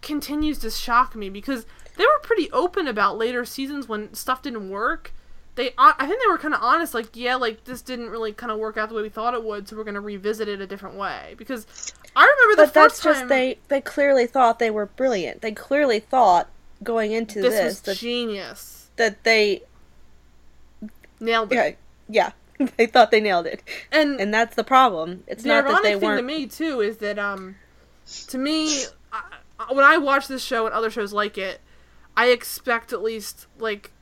continues 0.00 0.58
to 0.60 0.70
shock 0.70 1.14
me 1.14 1.28
because 1.28 1.66
they 1.96 2.04
were 2.04 2.20
pretty 2.22 2.50
open 2.50 2.88
about 2.88 3.18
later 3.18 3.44
seasons 3.44 3.86
when 3.88 4.14
stuff 4.14 4.40
didn't 4.42 4.70
work. 4.70 5.12
They, 5.56 5.72
I 5.76 6.06
think 6.06 6.22
they 6.22 6.28
were 6.28 6.38
kind 6.38 6.54
of 6.54 6.62
honest, 6.62 6.94
like, 6.94 7.14
yeah, 7.14 7.34
like 7.34 7.64
this 7.64 7.82
didn't 7.82 8.08
really 8.08 8.32
kind 8.32 8.50
of 8.50 8.58
work 8.58 8.78
out 8.78 8.88
the 8.88 8.94
way 8.94 9.02
we 9.02 9.10
thought 9.10 9.34
it 9.34 9.44
would, 9.44 9.68
so 9.68 9.76
we're 9.76 9.84
gonna 9.84 10.00
revisit 10.00 10.48
it 10.48 10.60
a 10.62 10.66
different 10.66 10.96
way. 10.96 11.34
Because 11.36 11.66
I 12.16 12.22
remember 12.22 12.62
the 12.62 12.66
but 12.68 12.74
that's 12.74 13.02
first 13.02 13.18
just 13.20 13.28
they 13.28 13.58
they 13.68 13.82
clearly 13.82 14.26
thought 14.26 14.58
they 14.58 14.70
were 14.70 14.86
brilliant. 14.86 15.42
They 15.42 15.52
clearly 15.52 16.00
thought 16.00 16.48
going 16.82 17.12
into 17.12 17.40
this, 17.42 17.54
this, 17.54 17.64
was 17.64 17.80
that, 17.82 17.96
genius, 17.98 18.90
that 18.96 19.22
they 19.24 19.62
nailed 21.20 21.52
it. 21.52 21.78
yeah 22.08 22.32
yeah 22.58 22.66
they 22.76 22.86
thought 22.86 23.10
they 23.10 23.20
nailed 23.20 23.46
it, 23.46 23.62
And 23.90 24.20
and 24.20 24.34
that's 24.34 24.54
the 24.54 24.64
problem. 24.64 25.24
It's 25.26 25.42
the 25.44 25.48
not 25.48 25.64
that 25.64 25.70
ironic 25.70 25.82
they 25.84 25.98
thing 25.98 26.08
weren't. 26.08 26.18
To 26.18 26.22
me 26.26 26.46
too 26.46 26.80
is 26.82 26.98
that 26.98 27.18
um 27.18 27.56
to 28.28 28.36
me 28.38 28.82
I- 29.12 29.22
when 29.72 29.84
i 29.84 29.96
watch 29.98 30.26
this 30.28 30.42
show 30.42 30.64
and 30.66 30.74
other 30.74 30.90
shows 30.90 31.12
like 31.12 31.36
it 31.38 31.60
i 32.16 32.26
expect 32.28 32.92
at 32.94 33.02
least 33.02 33.46
like 33.58 33.92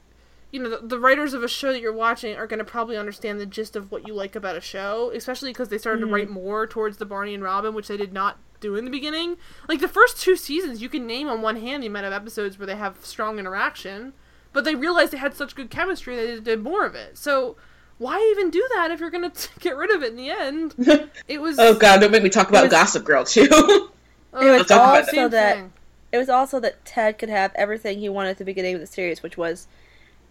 you 0.53 0.61
know 0.63 0.71
the, 0.71 0.87
the 0.87 0.99
writers 1.01 1.35
of 1.35 1.43
a 1.43 1.49
show 1.49 1.73
that 1.73 1.81
you're 1.81 1.93
watching 1.93 2.37
are 2.37 2.47
going 2.47 2.59
to 2.61 2.65
probably 2.65 2.97
understand 2.97 3.39
the 3.41 3.47
gist 3.47 3.75
of 3.77 3.91
what 3.93 4.07
you 4.07 4.15
like 4.15 4.35
about 4.37 4.57
a 4.57 4.61
show 4.61 5.11
especially 5.15 5.51
because 5.51 5.69
they 5.69 5.79
started 5.79 6.01
Mm-hmm. 6.01 6.09
to 6.09 6.15
write 6.15 6.31
more 6.31 6.67
towards 6.67 6.97
the 6.99 7.05
barney 7.07 7.35
and 7.35 7.43
robin 7.43 7.75
which 7.75 7.89
they 7.89 7.97
did 7.97 8.13
not 8.13 8.39
do 8.61 8.77
in 8.77 8.85
the 8.85 8.91
beginning 8.91 9.37
like 9.69 9.81
the 9.81 9.89
first 9.89 10.21
two 10.21 10.37
seasons 10.37 10.81
you 10.83 10.89
can 10.89 11.07
name 11.07 11.29
on 11.29 11.43
one 11.43 11.57
hand 11.57 11.83
the 11.83 11.87
amount 11.87 12.07
of 12.07 12.13
episodes 12.13 12.59
where 12.59 12.67
they 12.67 12.77
have 12.77 12.97
strong 13.05 13.39
interaction 13.39 14.13
but 14.53 14.65
they 14.65 14.75
realized 14.75 15.13
they 15.13 15.19
had 15.19 15.35
such 15.35 15.55
good 15.55 15.71
chemistry 15.71 16.17
that 16.17 16.27
they 16.27 16.41
did 16.41 16.63
more 16.63 16.85
of 16.85 16.95
it 16.95 17.17
so 17.19 17.57
why 17.99 18.19
even 18.33 18.51
do 18.51 18.65
that 18.77 18.91
if 18.93 19.01
you're 19.01 19.11
gonna 19.11 19.31
t- 19.31 19.49
get 19.61 19.77
rid 19.77 19.91
of 19.95 20.03
it 20.05 20.11
in 20.11 20.17
the 20.17 20.31
end? 20.31 20.75
It 21.29 21.41
was. 21.41 21.59
oh 21.59 21.75
god, 21.77 22.01
don't 22.01 22.13
make 22.13 22.23
me 22.23 22.31
talk 22.31 22.49
about 22.49 22.63
was- 22.65 22.71
Gossip 22.71 23.05
Girl 23.05 23.25
too. 23.25 23.49
oh, 23.53 23.91
It 24.35 24.51
was 24.53 24.61
it's 24.61 24.69
talk 24.69 25.01
about 25.01 25.07
the 25.07 25.17
that. 25.17 25.19
also 25.25 25.29
that- 25.31 25.71
It 26.13 26.19
was 26.19 26.29
also 26.29 26.61
that 26.61 26.85
Ted 26.85 27.19
could 27.19 27.29
have 27.29 27.51
everything 27.57 27.99
he 27.99 28.09
wanted 28.09 28.31
at 28.31 28.39
the 28.39 28.45
beginning 28.45 28.75
of 28.77 28.81
the 28.81 28.87
series, 28.87 29.21
which 29.23 29.37
was 29.37 29.67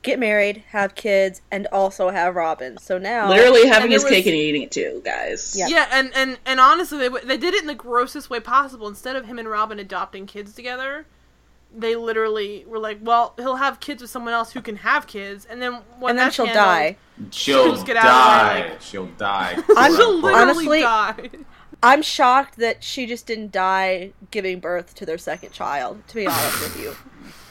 get 0.04 0.20
married, 0.20 0.64
have 0.70 0.96
kids, 0.96 1.42
and 1.52 1.68
also 1.72 2.10
have 2.10 2.36
Robin. 2.36 2.78
So 2.78 2.98
now, 2.98 3.28
Literally 3.30 3.68
having 3.68 3.92
his 3.92 4.04
was- 4.04 4.12
cake 4.12 4.26
and 4.26 4.36
eating 4.36 4.62
it 4.64 4.72
too, 4.72 5.02
guys. 5.04 5.56
Yeah. 5.58 5.68
Yeah, 5.68 5.88
and, 5.92 6.12
and, 6.16 6.38
and 6.46 6.60
honestly, 6.60 6.98
they, 6.98 7.10
they 7.26 7.38
did 7.38 7.54
it 7.54 7.62
in 7.62 7.68
the 7.68 7.76
grossest 7.76 8.30
way 8.30 8.40
possible. 8.40 8.88
Instead 8.88 9.16
of 9.16 9.26
him 9.26 9.38
and 9.40 9.48
Robin 9.50 9.80
adopting 9.80 10.26
kids 10.26 10.54
together, 10.54 11.06
they 11.76 11.96
literally 11.96 12.64
were 12.68 12.80
like, 12.80 13.00
well, 13.02 13.34
he'll 13.38 13.58
have 13.58 13.80
kids 13.80 14.02
with 14.02 14.10
someone 14.10 14.34
else 14.34 14.54
who 14.54 14.62
can 14.62 14.78
have 14.78 15.06
kids, 15.08 15.46
and 15.46 15.62
then 15.62 15.82
when 16.00 16.12
and 16.12 16.20
then 16.20 16.32
she'll 16.32 16.46
handled- 16.46 16.66
die. 16.66 16.98
She'll 17.32 17.72
Just 17.74 17.86
get 17.86 17.98
out 17.98 18.06
of 18.06 18.12
die. 18.12 18.70
like- 18.70 18.82
She'll 18.82 19.08
die. 19.18 19.56
I'm- 19.76 19.96
She'll 19.96 20.16
literally 20.22 20.34
Honestly- 20.44 20.82
die. 20.82 21.30
I'm 21.84 22.02
shocked 22.02 22.58
that 22.58 22.84
she 22.84 23.06
just 23.06 23.28
didn't 23.28 23.52
die 23.52 24.12
giving 24.32 24.60
birth 24.60 24.96
to 24.96 25.06
their 25.06 25.20
second 25.20 25.52
child. 25.52 26.02
To 26.08 26.16
be 26.16 26.26
honest 26.26 26.62
with 26.62 26.80
you, 26.82 26.96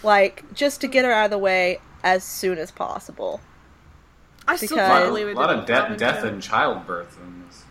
like 0.07 0.55
just 0.55 0.81
to 0.81 0.89
get 0.89 1.05
her 1.05 1.12
out 1.12 1.27
of 1.27 1.31
the 1.31 1.39
way 1.39 1.81
as 2.03 2.24
soon 2.24 2.57
as 2.59 2.70
possible. 2.70 3.41
I 4.49 4.57
still 4.57 4.69
Because- 4.69 4.78
can't 4.89 4.93
a 4.93 5.05
lot, 5.05 5.09
believe 5.09 5.28
it. 5.28 5.35
lot 5.35 5.51
of 5.51 5.66
de- 5.66 5.97
death 5.99 6.23
too. 6.23 6.28
and 6.28 6.41
childbirth 6.43 7.16
in 7.23 7.45
this. 7.49 7.62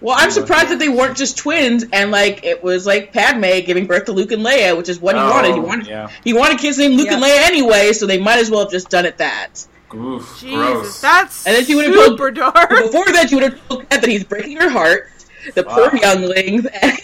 Well, 0.00 0.14
I'm 0.16 0.30
surprised 0.30 0.68
that 0.68 0.78
they 0.78 0.88
weren't 0.88 1.16
just 1.16 1.36
twins 1.36 1.84
and 1.92 2.12
like 2.12 2.44
it 2.44 2.62
was 2.62 2.86
like 2.86 3.12
Padme 3.12 3.60
giving 3.66 3.86
birth 3.86 4.04
to 4.04 4.12
Luke 4.12 4.30
and 4.30 4.44
Leia, 4.46 4.76
which 4.76 4.88
is 4.88 5.00
what 5.00 5.16
he 5.16 5.20
Oh, 5.20 5.28
wanted. 5.30 5.54
He 5.54 5.60
wanted 5.60 5.86
yeah. 5.88 6.08
he 6.24 6.32
wanted 6.32 6.58
kids 6.60 6.78
named 6.78 6.94
Luke 6.94 7.08
and 7.08 7.20
Yeah. 7.20 7.28
Leia 7.28 7.46
anyway, 7.48 7.92
so 7.92 8.06
they 8.06 8.18
might 8.18 8.38
as 8.38 8.50
well 8.50 8.60
have 8.60 8.70
just 8.70 8.88
done 8.88 9.04
it 9.04 9.18
that. 9.18 9.66
Oof, 9.94 10.38
Jesus, 10.40 10.54
gross. 10.54 11.00
that's 11.02 11.46
And 11.46 11.54
then 11.56 11.64
she 11.66 11.74
would've 11.74 11.92
told- 11.92 12.06
super 12.12 12.30
dark. 12.30 12.70
Before 12.70 13.04
that, 13.06 13.30
you 13.30 13.36
would 13.38 13.52
have 13.52 13.68
told 13.68 13.90
Ted 13.90 14.00
that 14.00 14.08
he's 14.08 14.24
breaking 14.24 14.56
her 14.58 14.70
heart, 14.70 15.10
the 15.54 15.64
poor 15.64 15.90
Wow. 15.92 15.98
youngling, 16.00 16.66
and 16.82 16.98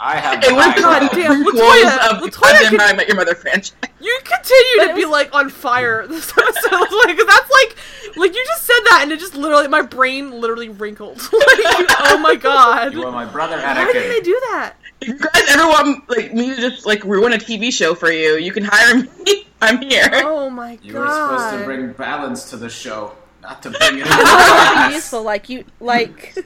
I 0.00 0.16
have 0.16 0.42
it 0.42 0.52
was 0.54 0.64
high 0.64 0.74
God 0.74 1.00
God 1.00 1.10
ground. 1.10 1.10
damn, 1.12 1.44
prequels 1.44 1.82
Latoya- 1.82 2.10
of 2.12 2.22
Latoya 2.22 2.40
Goddamn 2.40 2.70
could- 2.70 2.80
How 2.80 2.86
I 2.86 2.92
Met 2.94 3.08
Your 3.08 3.16
Mother 3.16 3.34
franchise. 3.34 3.72
You 4.00 4.16
continue 4.22 4.76
But 4.76 4.86
to 4.88 4.94
be 4.94 5.04
was- 5.06 5.10
like 5.10 5.34
on 5.34 5.50
fire 5.50 6.06
this 6.06 6.30
episode, 6.30 6.70
like 7.04 7.16
'cause 7.18 7.26
that's 7.26 7.50
like, 7.50 7.76
like 8.16 8.32
you 8.34 8.44
just 8.46 8.64
said 8.64 8.78
that, 8.90 9.00
and 9.02 9.10
it 9.12 9.18
just 9.18 9.34
literally, 9.34 9.66
my 9.66 9.82
brain 9.82 10.30
literally 10.40 10.68
wrinkled. 10.68 11.16
like, 11.20 11.32
oh 11.32 12.18
my 12.22 12.36
god, 12.36 12.92
You 12.94 13.04
are 13.04 13.10
my 13.12 13.24
brother, 13.24 13.56
why 13.58 13.92
did 13.92 14.10
they 14.12 14.20
do 14.20 14.38
that? 14.50 14.74
If 15.00 15.08
you 15.08 15.18
guys 15.18 15.42
ever 15.50 15.66
want 15.66 16.08
like 16.08 16.32
me 16.32 16.54
to 16.54 16.60
just 16.60 16.86
like 16.86 17.02
ruin 17.04 17.32
a 17.32 17.38
TV 17.38 17.72
show 17.72 17.94
for 17.96 18.10
you, 18.12 18.36
you 18.36 18.52
can 18.52 18.64
hire 18.64 18.94
me. 19.24 19.46
I'm 19.60 19.82
here. 19.82 20.08
Oh 20.12 20.48
my 20.48 20.76
god! 20.76 20.84
You 20.84 20.92
god! 20.92 21.00
were 21.32 21.38
supposed 21.38 21.58
to 21.58 21.64
bring 21.64 21.92
balance 21.92 22.50
to 22.50 22.56
the 22.56 22.68
show, 22.68 23.12
not 23.42 23.62
to 23.64 23.70
bring 23.70 23.98
it 23.98 24.06
into 24.06 24.12
It 24.12 24.16
would 24.16 24.24
be 24.24 24.24
darkness. 24.24 24.94
useful, 24.94 25.22
like 25.24 25.48
you, 25.48 25.64
like 25.80 26.36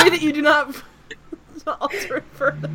Pray 0.00 0.10
that 0.10 0.22
you 0.22 0.32
do 0.32 0.42
not 0.42 0.74
alter 1.66 2.18
it 2.18 2.24
further. 2.32 2.70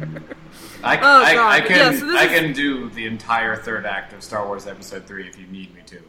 I, 0.84 0.98
Oh, 0.98 1.24
I, 1.24 1.34
God. 1.34 1.52
I 1.52 1.62
can 1.62 1.78
Yeah, 1.94 2.00
so 2.00 2.06
this 2.06 2.16
I 2.22 2.26
is- 2.26 2.40
can 2.40 2.54
do 2.54 2.90
the 2.92 3.06
entire 3.08 3.56
third 3.56 3.86
act 3.86 4.14
of 4.14 4.24
Star 4.24 4.46
Wars 4.46 4.68
Episode 4.68 5.06
Three 5.06 5.28
if 5.28 5.38
you 5.40 5.48
need 5.48 5.74
me 5.76 5.82
to. 5.88 6.02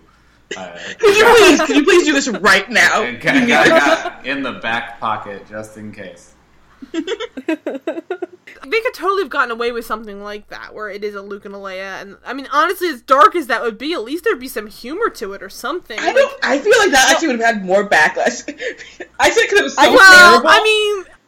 Uh, 0.57 0.79
Could 0.99 1.17
you 1.17 1.25
please, 1.25 1.61
could 1.63 1.77
you 1.77 1.85
please 1.85 2.05
do 2.05 2.13
this 2.13 2.29
right 2.29 2.71
now? 2.71 3.03
I 3.03 3.07
I 3.09 3.15
got- 3.17 3.35
I 3.37 3.69
got 3.69 4.27
in 4.27 4.43
the 4.45 4.53
back 4.53 5.01
pocket 5.01 5.45
just 5.49 5.77
in 5.77 5.91
case. 5.91 6.35
They 8.69 8.81
could 8.81 8.95
totally 8.95 9.23
have 9.23 9.31
gotten 9.31 9.51
away 9.53 9.71
with 9.71 9.85
something 9.87 10.23
like 10.23 10.49
that, 10.49 10.75
where 10.75 10.89
it 10.89 11.05
is 11.05 11.15
a 11.15 11.23
Luke 11.23 11.45
and 11.45 11.55
a 11.55 11.59
Leia, 11.59 12.01
and 12.01 12.17
I 12.25 12.33
mean, 12.33 12.49
honestly, 12.53 12.89
as 12.89 13.01
dark 13.03 13.37
as 13.37 13.47
that 13.47 13.63
would 13.63 13.79
be, 13.79 13.93
at 13.93 14.03
least 14.03 14.25
there'd 14.25 14.41
be 14.41 14.49
some 14.49 14.67
humor 14.67 15.09
to 15.11 15.35
it 15.35 15.43
or 15.43 15.49
something. 15.49 15.99
I 16.01 16.07
Like, 16.07 16.15
don't. 16.17 16.45
I 16.45 16.59
feel 16.59 16.79
like 16.79 16.91
that 16.91 17.11
actually 17.13 17.29
would 17.29 17.41
have 17.41 17.55
had 17.57 17.65
more 17.65 17.89
backlash. 17.89 18.43
I 19.21 19.31
said 19.31 19.43
because 19.43 19.61
it 19.61 19.63
was 19.63 19.75
so 19.75 19.83
I- 19.83 19.89
well, 19.89 20.31
terrible. 20.31 20.49
I 20.49 20.63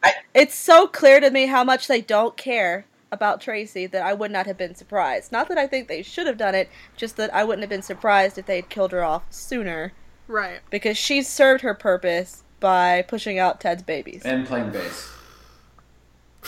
mean, 0.02 0.12
it's 0.34 0.56
so 0.56 0.86
clear 0.88 1.20
to 1.20 1.30
me 1.30 1.46
how 1.46 1.62
much 1.64 1.86
they 1.86 2.00
don't 2.00 2.36
care 2.36 2.86
about 3.12 3.40
Tracy 3.40 3.86
that 3.86 4.02
I 4.02 4.14
would 4.14 4.30
not 4.30 4.46
have 4.46 4.58
been 4.58 4.74
surprised. 4.74 5.30
Not 5.30 5.48
that 5.48 5.58
I 5.58 5.66
think 5.66 5.86
they 5.86 6.02
should 6.02 6.26
have 6.26 6.38
done 6.38 6.54
it, 6.54 6.68
just 6.96 7.16
that 7.18 7.32
I 7.32 7.44
wouldn't 7.44 7.62
have 7.62 7.70
been 7.70 7.82
surprised 7.82 8.36
if 8.38 8.46
they 8.46 8.56
had 8.56 8.68
killed 8.68 8.92
her 8.92 9.04
off 9.04 9.22
sooner 9.30 9.92
right. 10.26 10.60
because 10.70 10.96
she 10.98 11.22
served 11.22 11.62
her 11.62 11.74
purpose 11.74 12.42
by 12.58 13.02
pushing 13.02 13.38
out 13.38 13.60
Ted's 13.60 13.82
babies. 13.82 14.22
And 14.24 14.46
playing 14.46 14.70
bass. 14.70 15.10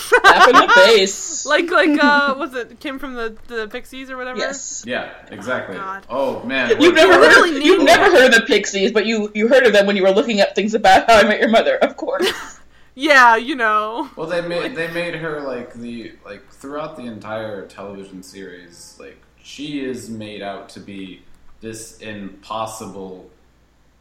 Slap 0.09 0.49
in 0.49 0.55
the 0.57 0.73
face. 0.75 1.45
Like, 1.47 1.71
like, 1.71 2.03
uh, 2.03 2.35
was 2.39 2.55
it 2.55 2.81
Kim 2.81 2.99
from 2.99 3.15
the 3.15 3.37
the 3.49 3.69
Pixies 3.69 4.11
or 4.11 4.17
whatever? 4.17 4.39
yes. 4.39 4.85
Yeah, 4.87 5.11
exactly. 5.31 5.77
God. 5.77 6.07
Oh 6.09 6.43
man, 6.45 6.71
You've 6.71 6.79
what- 6.81 6.95
never 6.95 7.13
heard. 7.15 7.21
literally 7.21 7.57
Of, 7.59 7.63
you've 7.65 7.85
never 7.85 8.05
heard 8.05 8.33
of 8.35 8.41
the 8.41 8.47
Pixies, 8.47 8.93
but 8.93 9.07
you 9.07 9.31
you 9.35 9.49
heard 9.49 9.67
of 9.67 9.73
them 9.73 9.87
when 9.87 9.97
you 9.97 10.03
were 10.03 10.11
looking 10.11 10.41
up 10.41 10.55
things 10.55 10.75
about 10.75 11.07
How 11.09 11.17
I 11.19 11.23
Met 11.25 11.41
Your 11.41 11.49
Mother, 11.51 11.77
of 11.77 11.97
course. 11.97 12.31
Yeah, 12.97 13.37
you 13.37 13.55
know. 13.55 14.11
Well, 14.17 14.27
they 14.27 14.43
made 14.43 14.75
they 14.75 14.89
made 14.91 15.15
her 15.15 15.41
like 15.41 15.73
the 15.75 16.13
like 16.25 16.47
throughout 16.51 16.97
the 16.97 17.05
entire 17.05 17.65
television 17.67 18.23
series, 18.23 18.97
like 19.01 19.17
she 19.43 19.81
is 19.83 20.11
made 20.11 20.43
out 20.43 20.69
to 20.71 20.81
be 20.81 21.23
this 21.61 21.99
impossible 21.99 23.31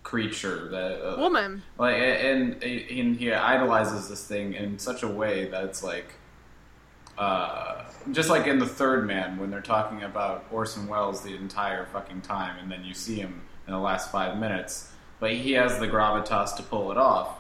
creature 0.10 0.68
that 0.70 1.08
uh, 1.08 1.18
Woman. 1.20 1.62
like 1.78 1.96
and, 1.96 2.64
and 2.64 3.16
he 3.16 3.32
idolizes 3.32 4.10
this 4.10 4.26
thing 4.26 4.54
in 4.54 4.80
such 4.80 5.04
a 5.04 5.08
way 5.08 5.46
that 5.50 5.64
it's 5.66 5.84
like 5.84 6.16
uh, 7.18 7.84
just 8.12 8.28
like 8.30 8.48
in 8.48 8.58
the 8.58 8.66
third 8.66 9.06
man 9.06 9.38
when 9.38 9.52
they're 9.52 9.62
talking 9.62 10.02
about 10.04 10.46
Orson 10.52 10.88
Welles 10.88 11.22
the 11.22 11.36
entire 11.36 11.86
fucking 11.88 12.22
time 12.22 12.58
and 12.60 12.72
then 12.72 12.84
you 12.84 12.94
see 12.96 13.18
him 13.18 13.42
in 13.68 13.74
the 13.74 13.80
last 13.80 14.12
five 14.12 14.40
minutes 14.40 14.92
but 15.20 15.32
he 15.34 15.52
has 15.52 15.78
the 15.80 15.88
gravitas 15.88 16.56
to 16.58 16.64
pull 16.64 16.92
it 16.92 16.98
off 16.98 17.38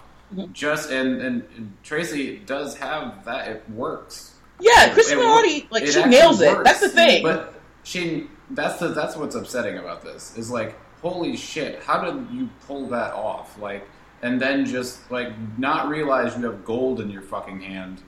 just 0.53 0.91
and, 0.91 1.19
and, 1.21 1.43
and 1.57 1.73
Tracy 1.83 2.37
does 2.45 2.77
have 2.77 3.25
that 3.25 3.47
it 3.47 3.63
works 3.71 4.35
Yeah, 4.59 4.93
Cristin 4.93 5.17
It- 5.45 5.71
like 5.71 5.83
it 5.83 5.93
she 5.93 6.03
nails 6.05 6.39
it. 6.41 6.51
works. 6.51 6.69
That's 6.69 6.81
the 6.81 6.89
thing. 6.89 7.23
But 7.23 7.55
she 7.83 8.27
that's 8.51 8.77
the 8.79 8.89
that's 8.89 9.15
what's 9.15 9.33
upsetting 9.35 9.77
about 9.79 10.03
this 10.03 10.37
is 10.37 10.51
like 10.51 10.75
holy 11.01 11.35
shit, 11.37 11.81
how 11.83 12.03
did 12.03 12.27
you 12.33 12.49
pull 12.67 12.87
that 12.89 13.13
off? 13.13 13.57
Like 13.59 13.87
and 14.21 14.39
then 14.41 14.65
just 14.65 15.09
like 15.11 15.31
not 15.57 15.87
realize 15.87 16.35
you 16.37 16.43
have 16.45 16.65
gold 16.65 16.99
in 16.99 17.09
your 17.09 17.21
fucking 17.21 17.61
hand 17.61 18.01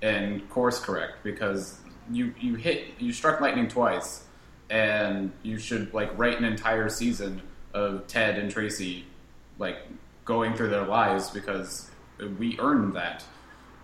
and 0.00 0.48
course 0.48 0.78
correct 0.80 1.22
because 1.22 1.78
you 2.10 2.32
you 2.40 2.54
hit 2.54 2.86
you 2.98 3.12
struck 3.12 3.40
lightning 3.40 3.68
twice 3.68 4.24
and 4.70 5.32
you 5.42 5.58
should 5.58 5.92
like 5.92 6.10
write 6.18 6.38
an 6.38 6.44
entire 6.44 6.88
season 6.88 7.42
of 7.74 8.06
Ted 8.06 8.38
and 8.38 8.50
Tracy 8.50 9.04
like 9.58 9.76
going 10.24 10.54
through 10.54 10.68
their 10.68 10.86
lives 10.86 11.30
because 11.30 11.90
we 12.38 12.56
earned 12.58 12.94
that. 12.96 13.24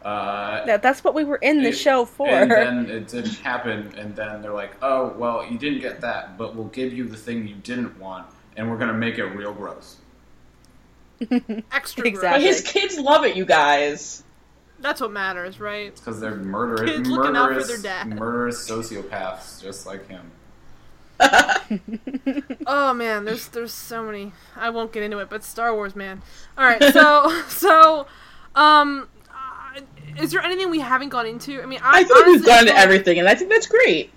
Uh, 0.04 0.64
That, 0.66 0.82
that's 0.82 1.02
what 1.02 1.14
we 1.14 1.24
were 1.24 1.36
in 1.36 1.62
the 1.62 1.70
it- 1.70 1.72
show 1.78 2.04
for. 2.04 2.28
And 2.28 2.50
then 2.50 2.90
it 2.90 3.08
didn't 3.08 3.36
happen, 3.36 3.94
and 3.96 4.14
then 4.14 4.42
they're 4.42 4.52
like, 4.52 4.72
"Oh, 4.82 5.14
well, 5.16 5.46
you 5.50 5.56
didn't 5.58 5.80
get 5.80 6.02
that, 6.02 6.36
but 6.36 6.54
we'll 6.54 6.66
give 6.68 6.92
you 6.92 7.04
the 7.08 7.16
thing 7.16 7.48
you 7.48 7.54
didn't 7.54 7.98
want, 7.98 8.26
and 8.56 8.70
we're 8.70 8.78
gonna 8.78 8.92
make 8.94 9.18
it 9.18 9.24
real 9.26 9.52
gross." 9.52 9.96
Extra 11.72 12.10
but 12.10 12.40
his 12.40 12.62
kids 12.62 12.98
love 12.98 13.24
it, 13.24 13.36
you 13.36 13.44
guys. 13.44 14.22
That's 14.80 15.00
what 15.00 15.12
matters, 15.12 15.60
right? 15.60 15.86
It's 15.86 16.00
Because 16.00 16.20
they're 16.20 16.34
murderous, 16.36 16.90
Kids 16.90 17.08
looking 17.08 17.36
out 17.36 17.48
for 17.48 17.54
murderous, 17.54 17.68
their 17.68 17.78
dad. 17.78 18.08
murderous 18.08 18.68
sociopaths, 18.68 19.62
just 19.62 19.86
like 19.86 20.08
him. 20.08 20.30
Oh 22.66 22.92
man, 22.94 23.24
there's 23.24 23.48
there's 23.48 23.72
so 23.72 24.02
many. 24.04 24.32
I 24.56 24.70
won't 24.70 24.92
get 24.92 25.02
into 25.02 25.18
it, 25.18 25.28
but 25.30 25.44
Star 25.44 25.74
Wars, 25.74 25.94
man. 25.94 26.22
All 26.58 26.64
right, 26.64 26.82
so 26.92 27.42
so, 27.48 28.06
um, 28.54 29.08
uh, 29.30 29.80
is 30.18 30.32
there 30.32 30.40
anything 30.42 30.70
we 30.70 30.80
haven't 30.80 31.10
gone 31.10 31.26
into? 31.26 31.62
I 31.62 31.66
mean, 31.66 31.80
I, 31.82 32.00
I 32.00 32.04
feel 32.04 32.16
like 32.16 32.26
we've 32.26 32.34
honestly 32.36 32.46
gone 32.52 32.68
into 32.68 32.76
everything, 32.76 33.18
and 33.18 33.28
I 33.28 33.34
think 33.34 33.50
that's 33.50 33.66
great. 33.66 34.10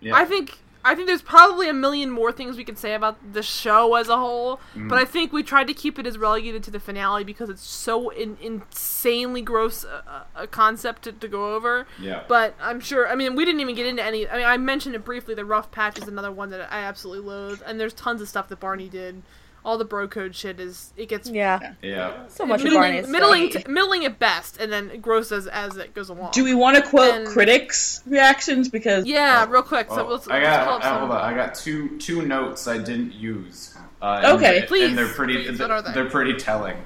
Yeah. 0.00 0.16
I 0.16 0.24
think 0.24 0.58
I 0.84 0.94
think 0.94 1.06
there's 1.08 1.22
probably 1.22 1.68
a 1.68 1.72
million 1.74 2.10
more 2.10 2.30
things 2.32 2.56
we 2.56 2.64
could 2.64 2.78
say 2.78 2.94
about 2.94 3.16
the 3.34 3.42
show 3.42 3.94
as 3.96 4.08
a 4.08 4.16
whole, 4.16 4.60
Mm. 4.74 4.88
but 4.88 4.98
I 4.98 5.04
think 5.04 5.32
we 5.32 5.42
tried 5.42 5.66
to 5.66 5.74
keep 5.74 5.98
it 5.98 6.06
as 6.06 6.16
relegated 6.16 6.62
to 6.64 6.70
the 6.70 6.80
finale 6.80 7.24
because 7.24 7.50
it's 7.50 7.66
so 7.66 8.10
in, 8.10 8.36
insanely 8.40 9.42
gross 9.42 9.84
a, 9.84 10.24
a 10.36 10.46
concept 10.46 11.02
to, 11.02 11.12
to 11.12 11.28
go 11.28 11.54
over. 11.56 11.86
yeah. 12.00 12.22
But 12.28 12.54
I'm 12.60 12.80
sure. 12.80 13.08
I 13.08 13.14
mean, 13.16 13.34
we 13.34 13.44
didn't 13.44 13.60
even 13.60 13.74
get 13.74 13.86
into 13.86 14.02
any. 14.04 14.28
I 14.28 14.36
mean, 14.36 14.46
I 14.46 14.56
mentioned 14.56 14.94
it 14.94 15.04
briefly. 15.04 15.34
The 15.34 15.44
rough 15.44 15.70
patch 15.70 15.98
is 15.98 16.06
another 16.08 16.30
one 16.32 16.50
that 16.50 16.72
I 16.72 16.80
absolutely 16.80 17.28
loathe, 17.28 17.60
and 17.66 17.78
there's 17.80 17.92
tons 17.94 18.22
of 18.22 18.28
stuff 18.28 18.48
that 18.48 18.60
Barney 18.60 18.88
did. 18.88 19.22
All 19.68 19.76
the 19.76 19.84
bro 19.84 20.08
code 20.08 20.34
shit 20.34 20.58
is 20.60 20.94
it 20.96 21.10
gets 21.10 21.28
yeah, 21.28 21.74
yeah. 21.82 22.26
so 22.28 22.46
much 22.46 22.60
of 22.60 22.64
middling, 22.64 22.80
Barney's 22.82 23.08
middling, 23.08 23.50
stuff. 23.50 23.64
t- 23.64 23.70
middling 23.70 24.04
at 24.06 24.18
best, 24.18 24.56
and 24.58 24.72
then 24.72 24.98
gross 25.00 25.30
as 25.30 25.46
as 25.46 25.76
it 25.76 25.92
goes 25.94 26.08
along. 26.08 26.30
Do 26.32 26.42
we 26.42 26.54
want 26.54 26.76
to 26.76 26.82
quote 26.82 27.14
And- 27.14 27.26
critics' 27.28 28.00
reactions? 28.06 28.70
Because 28.70 29.04
Yeah, 29.04 29.44
real 29.46 29.62
quick. 29.62 29.88
So 29.90 29.96
Well, 29.96 30.06
let's, 30.14 30.26
I 30.26 30.40
let's 30.40 30.46
got 30.46 30.64
pull 30.64 30.74
up 30.76 30.80
I, 30.84 30.88
some. 30.88 30.98
hold 31.00 31.10
on. 31.10 31.20
I 31.20 31.36
got 31.36 31.54
two 31.54 31.98
two 31.98 32.22
notes 32.22 32.66
I 32.66 32.78
didn't 32.78 33.12
use. 33.12 33.76
Uh, 34.00 34.32
Okay. 34.36 34.60
they- 34.60 34.66
Please, 34.66 34.88
and 34.88 34.96
they're 34.98 35.06
pretty. 35.08 35.44
please, 35.44 35.58
what 35.60 35.70
are 35.70 35.82
they? 35.82 35.92
They're 35.92 36.08
pretty 36.10 36.34
telling. 36.34 36.76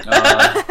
Uh, 0.06 0.62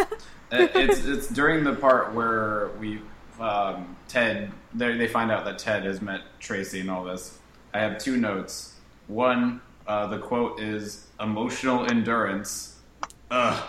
it's 0.76 1.04
it's 1.06 1.28
during 1.28 1.64
the 1.64 1.74
part 1.74 2.12
where 2.14 2.70
we 2.78 3.00
um, 3.40 3.96
Ted 4.08 4.50
they 4.74 4.96
they 4.96 5.08
find 5.08 5.30
out 5.32 5.44
that 5.44 5.58
Ted 5.58 5.84
has 5.84 6.00
met 6.02 6.20
Tracy 6.38 6.80
and 6.80 6.90
all 6.90 7.02
this. 7.04 7.38
I 7.72 7.78
have 7.80 7.98
two 7.98 8.16
notes. 8.16 8.74
One, 9.08 9.60
Uh, 9.86 10.06
the 10.06 10.18
quote 10.18 10.60
is 10.60 11.06
emotional 11.24 11.86
endurance. 11.90 12.78
Ugh. 13.30 13.62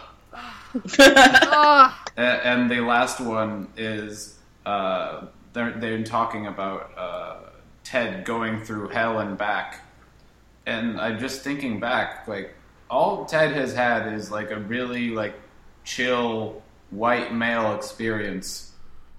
And 2.17 2.69
the 2.69 2.81
last 2.81 3.19
one 3.19 3.69
is 3.77 4.37
uh, 4.65 5.27
they're 5.53 5.71
they're 5.71 6.03
talking 6.03 6.47
about 6.47 6.91
uh, 6.97 7.37
Ted 7.83 8.25
going 8.25 8.63
through 8.63 8.89
hell 8.89 9.19
and 9.19 9.37
back, 9.37 9.81
and 10.65 10.99
I'm 10.99 11.19
just 11.19 11.41
thinking 11.41 11.79
back, 11.79 12.27
like 12.27 12.55
all 12.89 13.25
Ted 13.25 13.51
has 13.53 13.73
had 13.73 14.13
is 14.13 14.31
like 14.31 14.51
a 14.51 14.59
really 14.59 15.09
like 15.09 15.35
chill 15.83 16.61
white 16.89 17.33
male 17.33 17.75
experience, 17.75 18.71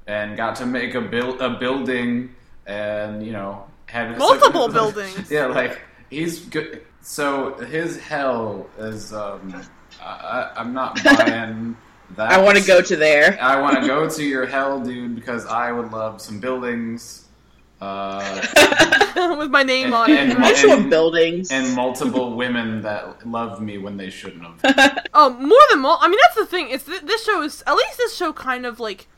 and 0.06 0.36
got 0.36 0.56
to 0.56 0.66
make 0.66 0.94
a 0.94 1.00
build 1.00 1.40
a 1.40 1.50
building, 1.58 2.34
and 2.66 3.24
you 3.24 3.32
know 3.32 3.64
had 3.86 4.18
Multiple 4.18 4.68
buildings. 4.72 5.30
yeah, 5.30 5.46
like 5.46 5.80
he's 6.11 6.41
good. 6.41 6.83
So 7.03 7.55
his 7.55 7.99
hell 7.99 8.69
is 8.78 9.12
um, 9.12 9.62
I, 10.03 10.05
I, 10.07 10.53
I'm 10.61 10.73
not 10.73 11.03
buying 11.05 11.77
that. 12.16 12.33
I 12.33 12.43
want 12.43 12.59
to 12.59 12.65
go 12.66 12.81
to 12.83 12.97
there. 12.97 13.39
I 13.41 13.61
want 13.61 13.81
to 13.81 13.87
go 13.87 14.09
to 14.16 14.24
your 14.24 14.47
hell, 14.47 14.81
dude, 14.81 15.15
because 15.15 15.47
I 15.47 15.73
would 15.73 15.91
love 15.93 16.20
some 16.20 16.41
buildings, 16.41 17.23
uh, 17.81 18.43
With 19.39 19.51
my 19.51 19.62
name 19.62 19.87
And- 19.87 19.95
on 19.95 20.11
it. 20.11 20.19
and- 20.19 20.45
I 20.45 20.51
just 20.51 20.66
want 20.66 20.89
buildings. 20.91 21.51
and 21.53 21.74
multiple 21.74 22.35
women 22.37 22.83
that 22.83 23.27
loved 23.28 23.61
me 23.62 23.78
when 23.78 23.97
they 23.97 24.11
shouldn't 24.11 24.43
have. 24.65 25.07
Oh, 25.15 25.31
more 25.31 25.59
than 25.70 25.81
mul- 25.81 25.99
I 26.01 26.09
mean, 26.09 26.19
that's 26.23 26.37
the 26.37 26.47
thing. 26.47 26.70
It's 26.70 26.85
th- 26.85 27.03
this 27.03 27.24
show 27.24 27.43
is 27.43 27.62
at 27.66 27.74
least 27.74 27.97
this 27.99 28.16
show 28.16 28.33
kind 28.33 28.65
of 28.66 28.81
like 28.81 29.09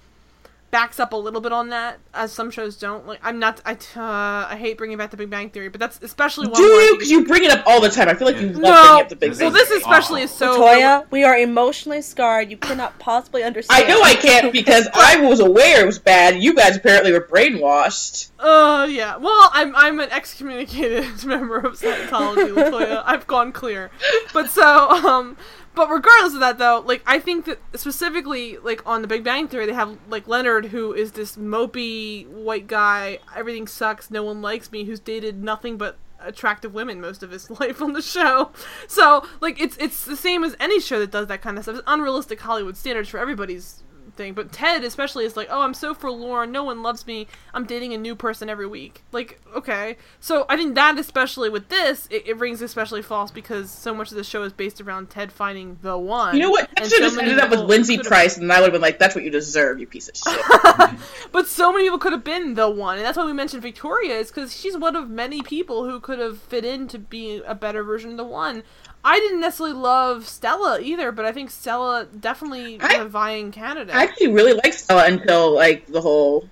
backs 0.70 1.00
up 1.00 1.12
a 1.12 1.16
little 1.16 1.40
bit 1.40 1.52
on 1.52 1.70
that, 1.70 1.98
as 2.12 2.32
some 2.32 2.50
shows 2.50 2.76
don't. 2.76 3.06
Like, 3.06 3.20
I'm 3.22 3.38
not. 3.38 3.60
I 3.64 3.72
uh, 3.72 4.48
I 4.52 4.56
hate 4.58 4.76
bringing 4.78 4.98
back 4.98 5.10
the 5.10 5.16
Big 5.16 5.30
Bang 5.30 5.50
Theory, 5.50 5.68
but 5.68 5.80
that's 5.80 5.98
especially 6.02 6.46
one. 6.48 6.60
Do 6.60 6.68
where 6.68 6.80
I 6.80 6.84
you? 6.84 6.94
Because 6.96 7.10
you 7.10 7.24
bring 7.26 7.44
it 7.44 7.50
up 7.50 7.62
all 7.66 7.80
the 7.80 7.88
time. 7.88 8.08
I 8.08 8.14
feel 8.14 8.26
like 8.28 8.36
you 8.40 8.48
Yeah. 8.48 8.52
love 8.52 8.62
No. 8.62 8.72
bringing 8.82 9.02
up 9.02 9.08
the 9.08 9.16
big 9.16 9.30
This 9.30 9.40
well, 9.40 9.50
this 9.50 9.70
especially 9.70 10.22
is 10.22 10.30
so. 10.30 10.60
Toya, 10.60 11.06
we 11.10 11.24
are 11.24 11.36
emotionally 11.36 12.02
scarred. 12.02 12.50
You 12.50 12.56
cannot 12.56 12.98
possibly 12.98 13.42
understand. 13.42 13.84
I 13.84 13.88
know 13.88 14.02
I 14.02 14.14
can't 14.14 14.52
because 14.52 14.88
I 14.94 15.16
was 15.20 15.40
aware 15.40 15.82
it 15.82 15.86
was 15.86 15.98
bad. 15.98 16.36
You 16.42 16.54
guys 16.54 16.76
apparently 16.76 17.12
were 17.12 17.26
brainwashed. 17.30 18.30
Uh, 18.38 18.86
yeah. 18.90 19.16
Well, 19.16 19.50
I'm 19.52 19.74
I'm 19.76 20.00
an 20.00 20.10
excommunicated 20.10 21.24
member 21.24 21.58
of 21.58 21.78
Scientology, 21.78 22.52
Latoya. 22.54 23.02
I've 23.06 23.26
gone 23.26 23.52
clear. 23.52 23.90
But 24.32 24.50
so, 24.50 24.90
um, 24.90 25.36
but 25.78 25.88
regardless 25.90 26.34
of 26.34 26.40
that, 26.40 26.58
though, 26.58 26.82
like 26.84 27.02
I 27.06 27.20
think 27.20 27.44
that 27.44 27.60
specifically, 27.76 28.58
like 28.58 28.84
on 28.84 29.00
The 29.00 29.08
Big 29.08 29.22
Bang 29.22 29.46
Theory, 29.46 29.64
they 29.64 29.72
have 29.72 29.96
like 30.10 30.26
Leonard, 30.26 30.66
who 30.66 30.92
is 30.92 31.12
this 31.12 31.36
mopey 31.36 32.26
white 32.26 32.66
guy. 32.66 33.20
Everything 33.36 33.68
sucks. 33.68 34.10
No 34.10 34.24
one 34.24 34.42
likes 34.42 34.72
me. 34.72 34.84
Who's 34.84 34.98
dated 34.98 35.40
nothing 35.42 35.78
but 35.78 35.96
attractive 36.20 36.74
women 36.74 37.00
most 37.00 37.22
of 37.22 37.30
his 37.30 37.48
life 37.60 37.80
on 37.80 37.92
the 37.92 38.02
show. 38.02 38.50
So, 38.88 39.24
like, 39.40 39.60
it's 39.60 39.76
it's 39.76 40.04
the 40.04 40.16
same 40.16 40.42
as 40.42 40.56
any 40.58 40.80
show 40.80 40.98
that 40.98 41.12
does 41.12 41.28
that 41.28 41.42
kind 41.42 41.56
of 41.56 41.62
stuff. 41.62 41.76
It's 41.76 41.84
unrealistic 41.86 42.40
Hollywood 42.40 42.76
standards 42.76 43.08
for 43.08 43.18
everybody's 43.18 43.84
thing. 44.18 44.34
But 44.34 44.52
Ted 44.52 44.84
especially 44.84 45.24
is 45.24 45.34
like, 45.34 45.48
oh, 45.50 45.62
I'm 45.62 45.72
so 45.72 45.94
forlorn. 45.94 46.52
No 46.52 46.64
one 46.64 46.82
loves 46.82 47.06
me. 47.06 47.26
I'm 47.54 47.64
dating 47.64 47.94
a 47.94 47.96
new 47.96 48.14
person 48.14 48.50
every 48.50 48.66
week. 48.66 49.02
Like, 49.12 49.40
okay. 49.56 49.96
So 50.20 50.44
I 50.50 50.56
think 50.56 50.74
that 50.74 50.98
especially 50.98 51.48
with 51.48 51.70
this, 51.70 52.06
it, 52.10 52.28
it 52.28 52.36
rings 52.36 52.60
especially 52.60 53.00
false 53.00 53.30
because 53.30 53.70
so 53.70 53.94
much 53.94 54.10
of 54.10 54.18
the 54.18 54.24
show 54.24 54.42
is 54.42 54.52
based 54.52 54.82
around 54.82 55.08
Ted 55.08 55.32
finding 55.32 55.78
the 55.80 55.96
one. 55.96 56.34
You 56.34 56.42
know 56.42 56.50
what? 56.50 56.68
I 56.76 56.82
should 56.82 56.90
so 56.90 57.02
have 57.02 57.12
just 57.12 57.22
ended 57.22 57.38
up 57.38 57.48
with 57.48 57.60
Lindsay 57.60 57.96
Price, 57.96 58.36
and 58.36 58.52
I 58.52 58.60
would 58.60 58.66
have 58.66 58.72
been 58.72 58.82
like, 58.82 58.98
"That's 58.98 59.14
what 59.14 59.24
you 59.24 59.30
deserve, 59.30 59.80
you 59.80 59.86
piece 59.86 60.08
of 60.08 60.16
shit." 60.16 60.98
But 61.32 61.46
so 61.46 61.72
many 61.72 61.84
people 61.84 61.98
could 61.98 62.12
have 62.12 62.24
been 62.24 62.54
the 62.54 62.68
one, 62.68 62.96
and 62.96 63.06
that's 63.06 63.16
why 63.16 63.24
we 63.24 63.32
mentioned 63.32 63.62
Victoria 63.62 64.16
is 64.16 64.28
because 64.28 64.58
she's 64.58 64.76
one 64.76 64.96
of 64.96 65.08
many 65.08 65.42
people 65.42 65.88
who 65.88 66.00
could 66.00 66.18
have 66.18 66.38
fit 66.38 66.64
in 66.64 66.88
to 66.88 66.98
be 66.98 67.42
a 67.46 67.54
better 67.54 67.82
version 67.82 68.12
of 68.12 68.16
the 68.16 68.24
one. 68.24 68.62
I 69.10 69.18
didn't 69.20 69.40
necessarily 69.40 69.74
love 69.76 70.26
Stella 70.28 70.80
either, 70.80 71.12
but 71.12 71.24
I 71.24 71.32
think 71.32 71.50
Stella 71.50 72.06
definitely 72.06 72.78
I- 72.80 72.94
a 72.96 73.04
vying 73.06 73.52
candidate. 73.52 73.94
I 73.94 74.02
actually 74.04 74.28
really 74.32 74.52
liked 74.52 74.74
Stella 74.74 75.06
until 75.06 75.54
like 75.54 75.86
the 75.86 76.00
whole 76.00 76.48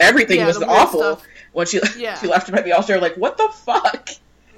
everything 0.00 0.38
Yeah, 0.38 0.46
was 0.46 0.62
awful. 0.62 1.00
stuff. 1.00 1.22
When 1.52 1.66
she 1.66 1.80
Yeah. 1.98 2.18
she 2.18 2.26
left 2.26 2.48
him 2.48 2.54
at 2.54 2.64
the 2.64 2.72
altar, 2.72 2.98
like, 3.00 3.16
what 3.16 3.36
the 3.36 3.48
fuck? 3.48 4.08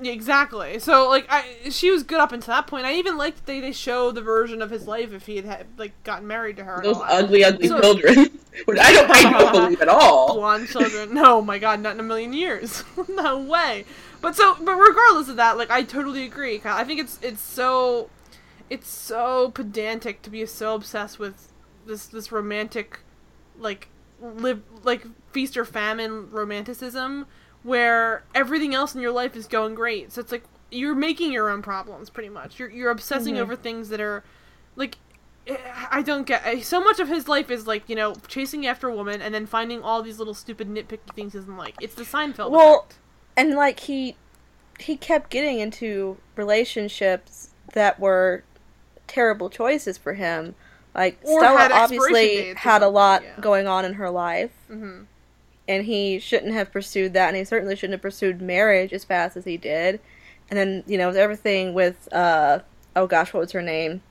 Exactly. 0.02 0.78
So 0.78 1.08
like 1.08 1.26
I 1.28 1.44
she 1.70 1.90
was 1.90 2.02
good 2.04 2.20
up 2.20 2.32
until 2.32 2.54
that 2.54 2.66
point. 2.66 2.86
I 2.86 2.94
even 2.94 3.16
liked 3.18 3.36
that 3.38 3.46
they, 3.46 3.60
they 3.60 3.72
show 3.72 4.10
the 4.10 4.22
version 4.22 4.62
of 4.62 4.70
his 4.70 4.86
life 4.86 5.12
if 5.12 5.26
he 5.26 5.36
had, 5.36 5.44
had 5.44 5.66
like 5.76 5.92
gotten 6.04 6.26
married 6.26 6.56
to 6.56 6.64
her. 6.64 6.80
Those 6.82 6.96
ugly, 7.02 7.44
ugly 7.44 7.68
So- 7.68 7.80
children. 7.80 8.30
Which 8.64 8.78
I 8.80 8.92
don't, 8.92 9.10
I 9.14 9.30
don't 9.38 9.52
believe 9.52 9.80
at 9.80 9.88
all. 9.88 10.34
blonde 10.34 10.68
children. 10.68 11.14
No, 11.14 11.40
my 11.40 11.58
god, 11.58 11.80
not 11.80 11.94
in 11.94 12.00
a 12.00 12.02
million 12.02 12.32
years. 12.32 12.82
no 13.08 13.38
way. 13.38 13.84
But 14.20 14.36
so, 14.36 14.56
but 14.60 14.74
regardless 14.74 15.28
of 15.28 15.36
that, 15.36 15.56
like 15.56 15.70
I 15.70 15.82
totally 15.82 16.24
agree. 16.24 16.58
Kyle. 16.58 16.76
I 16.76 16.84
think 16.84 17.00
it's 17.00 17.18
it's 17.22 17.40
so 17.40 18.10
it's 18.68 18.88
so 18.88 19.50
pedantic 19.50 20.22
to 20.22 20.30
be 20.30 20.44
so 20.46 20.74
obsessed 20.74 21.18
with 21.18 21.52
this 21.86 22.06
this 22.06 22.30
romantic 22.30 23.00
like 23.58 23.88
live 24.20 24.62
like 24.84 25.04
feast 25.32 25.56
or 25.56 25.64
famine 25.64 26.30
romanticism 26.30 27.26
where 27.62 28.22
everything 28.34 28.74
else 28.74 28.94
in 28.94 29.00
your 29.00 29.12
life 29.12 29.36
is 29.36 29.46
going 29.46 29.74
great. 29.74 30.12
So 30.12 30.20
it's 30.20 30.32
like 30.32 30.44
you're 30.70 30.94
making 30.94 31.32
your 31.32 31.50
own 31.50 31.62
problems 31.62 32.10
pretty 32.10 32.28
much. 32.28 32.58
You're 32.58 32.70
you're 32.70 32.90
obsessing 32.90 33.38
over 33.38 33.56
things 33.56 33.88
that 33.88 34.00
are 34.00 34.22
like 34.76 34.98
eh, 35.46 35.56
I 35.90 36.02
don't 36.02 36.26
get 36.26 36.42
eh, 36.44 36.60
so 36.60 36.80
much 36.82 37.00
of 37.00 37.08
his 37.08 37.28
life 37.28 37.50
is 37.50 37.66
like 37.66 37.88
you 37.88 37.96
know 37.96 38.14
chasing 38.28 38.66
after 38.66 38.88
a 38.88 38.94
woman 38.94 39.20
and 39.20 39.34
then 39.34 39.46
finding 39.46 39.82
all 39.82 40.02
these 40.02 40.18
little 40.18 40.34
stupid 40.34 40.68
nitpicky 40.68 41.14
things 41.14 41.32
he 41.32 41.38
doesn't 41.38 41.56
like. 41.56 41.74
It's 41.80 41.94
the 41.94 42.04
Seinfeld 42.04 42.50
Well, 42.50 42.80
effect. 42.80 42.98
And 43.40 43.54
like 43.54 43.80
he 43.80 44.16
he 44.78 44.96
kept 44.96 45.30
getting 45.30 45.60
into 45.60 46.16
relationships 46.36 47.50
that 47.74 47.98
were 47.98 48.42
terrible 49.06 49.50
choices 49.50 49.98
for 49.98 50.14
him. 50.14 50.54
Like 50.94 51.18
Or 51.22 51.40
Stella 51.40 51.58
had 51.58 51.72
obviously 51.72 52.54
had 52.54 52.82
a 52.82 52.88
lot 52.88 53.22
yeah. 53.22 53.40
going 53.40 53.66
on 53.66 53.84
in 53.84 53.94
her 53.94 54.10
life, 54.10 54.52
hmm 54.68 55.02
and 55.68 55.84
he 55.84 56.18
shouldn't 56.18 56.52
have 56.52 56.72
pursued 56.72 57.12
that, 57.12 57.28
and 57.28 57.36
he 57.36 57.44
certainly 57.44 57.76
shouldn't 57.76 57.92
have 57.92 58.02
pursued 58.02 58.42
marriage 58.42 58.92
as 58.92 59.04
fast 59.04 59.36
as 59.36 59.44
he 59.44 59.56
did. 59.56 60.00
And 60.48 60.58
then 60.58 60.84
you 60.86 60.98
know 60.98 61.10
everything 61.10 61.74
with 61.74 62.12
uh 62.12 62.60
oh 62.96 63.06
gosh, 63.06 63.32
what 63.32 63.40
was 63.40 63.52
her 63.52 63.62
name? 63.62 64.02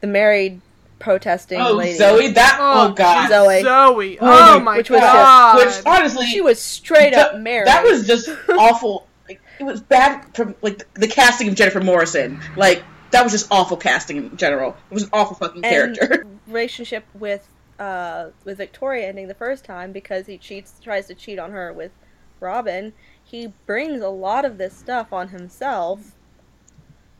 The 0.00 0.06
married 0.06 0.60
protesting 0.98 1.60
Oh, 1.60 1.72
lady. 1.72 1.96
Zoe, 1.96 2.32
that 2.32 2.58
oh, 2.60 2.92
god, 2.92 3.28
Zoe. 3.28 3.62
Zoe. 3.62 4.18
Oh 4.20 4.26
Oh, 4.26 4.58
my 4.58 4.64
my 4.64 4.76
Which 4.78 4.90
was 4.90 5.00
just- 5.00 5.12
god. 5.12 5.56
which 5.66 5.86
honestly, 5.86 6.26
She 6.26 6.40
was 6.40 6.60
straight 6.60 7.14
up 7.14 7.36
married. 7.38 7.66
that 7.68 7.84
was 7.84 8.06
just 8.06 8.28
awful. 8.50 9.06
Like, 9.28 9.40
it 9.58 9.64
was 9.64 9.80
bad 9.80 10.34
from 10.34 10.54
like 10.62 10.92
the 10.94 11.08
casting 11.08 11.48
of 11.48 11.54
Jennifer 11.54 11.80
Morrison. 11.80 12.40
Like 12.56 12.82
that 13.10 13.22
was 13.22 13.32
just 13.32 13.50
awful 13.50 13.76
casting 13.76 14.16
in 14.16 14.36
general. 14.36 14.76
It 14.90 14.94
was 14.94 15.04
an 15.04 15.10
awful 15.12 15.36
fucking 15.36 15.64
and 15.64 15.96
character. 15.96 16.26
relationship 16.46 17.04
with 17.14 17.46
uh 17.78 18.30
with 18.44 18.56
Victoria 18.58 19.08
ending 19.08 19.28
the 19.28 19.34
first 19.34 19.64
time 19.64 19.92
because 19.92 20.26
he 20.26 20.36
cheats 20.38 20.74
tries 20.82 21.06
to 21.06 21.14
cheat 21.14 21.38
on 21.38 21.52
her 21.52 21.72
with 21.72 21.92
Robin. 22.40 22.92
He 23.22 23.52
brings 23.66 24.00
a 24.00 24.08
lot 24.08 24.44
of 24.44 24.58
this 24.58 24.74
stuff 24.76 25.12
on 25.12 25.28
himself 25.28 26.12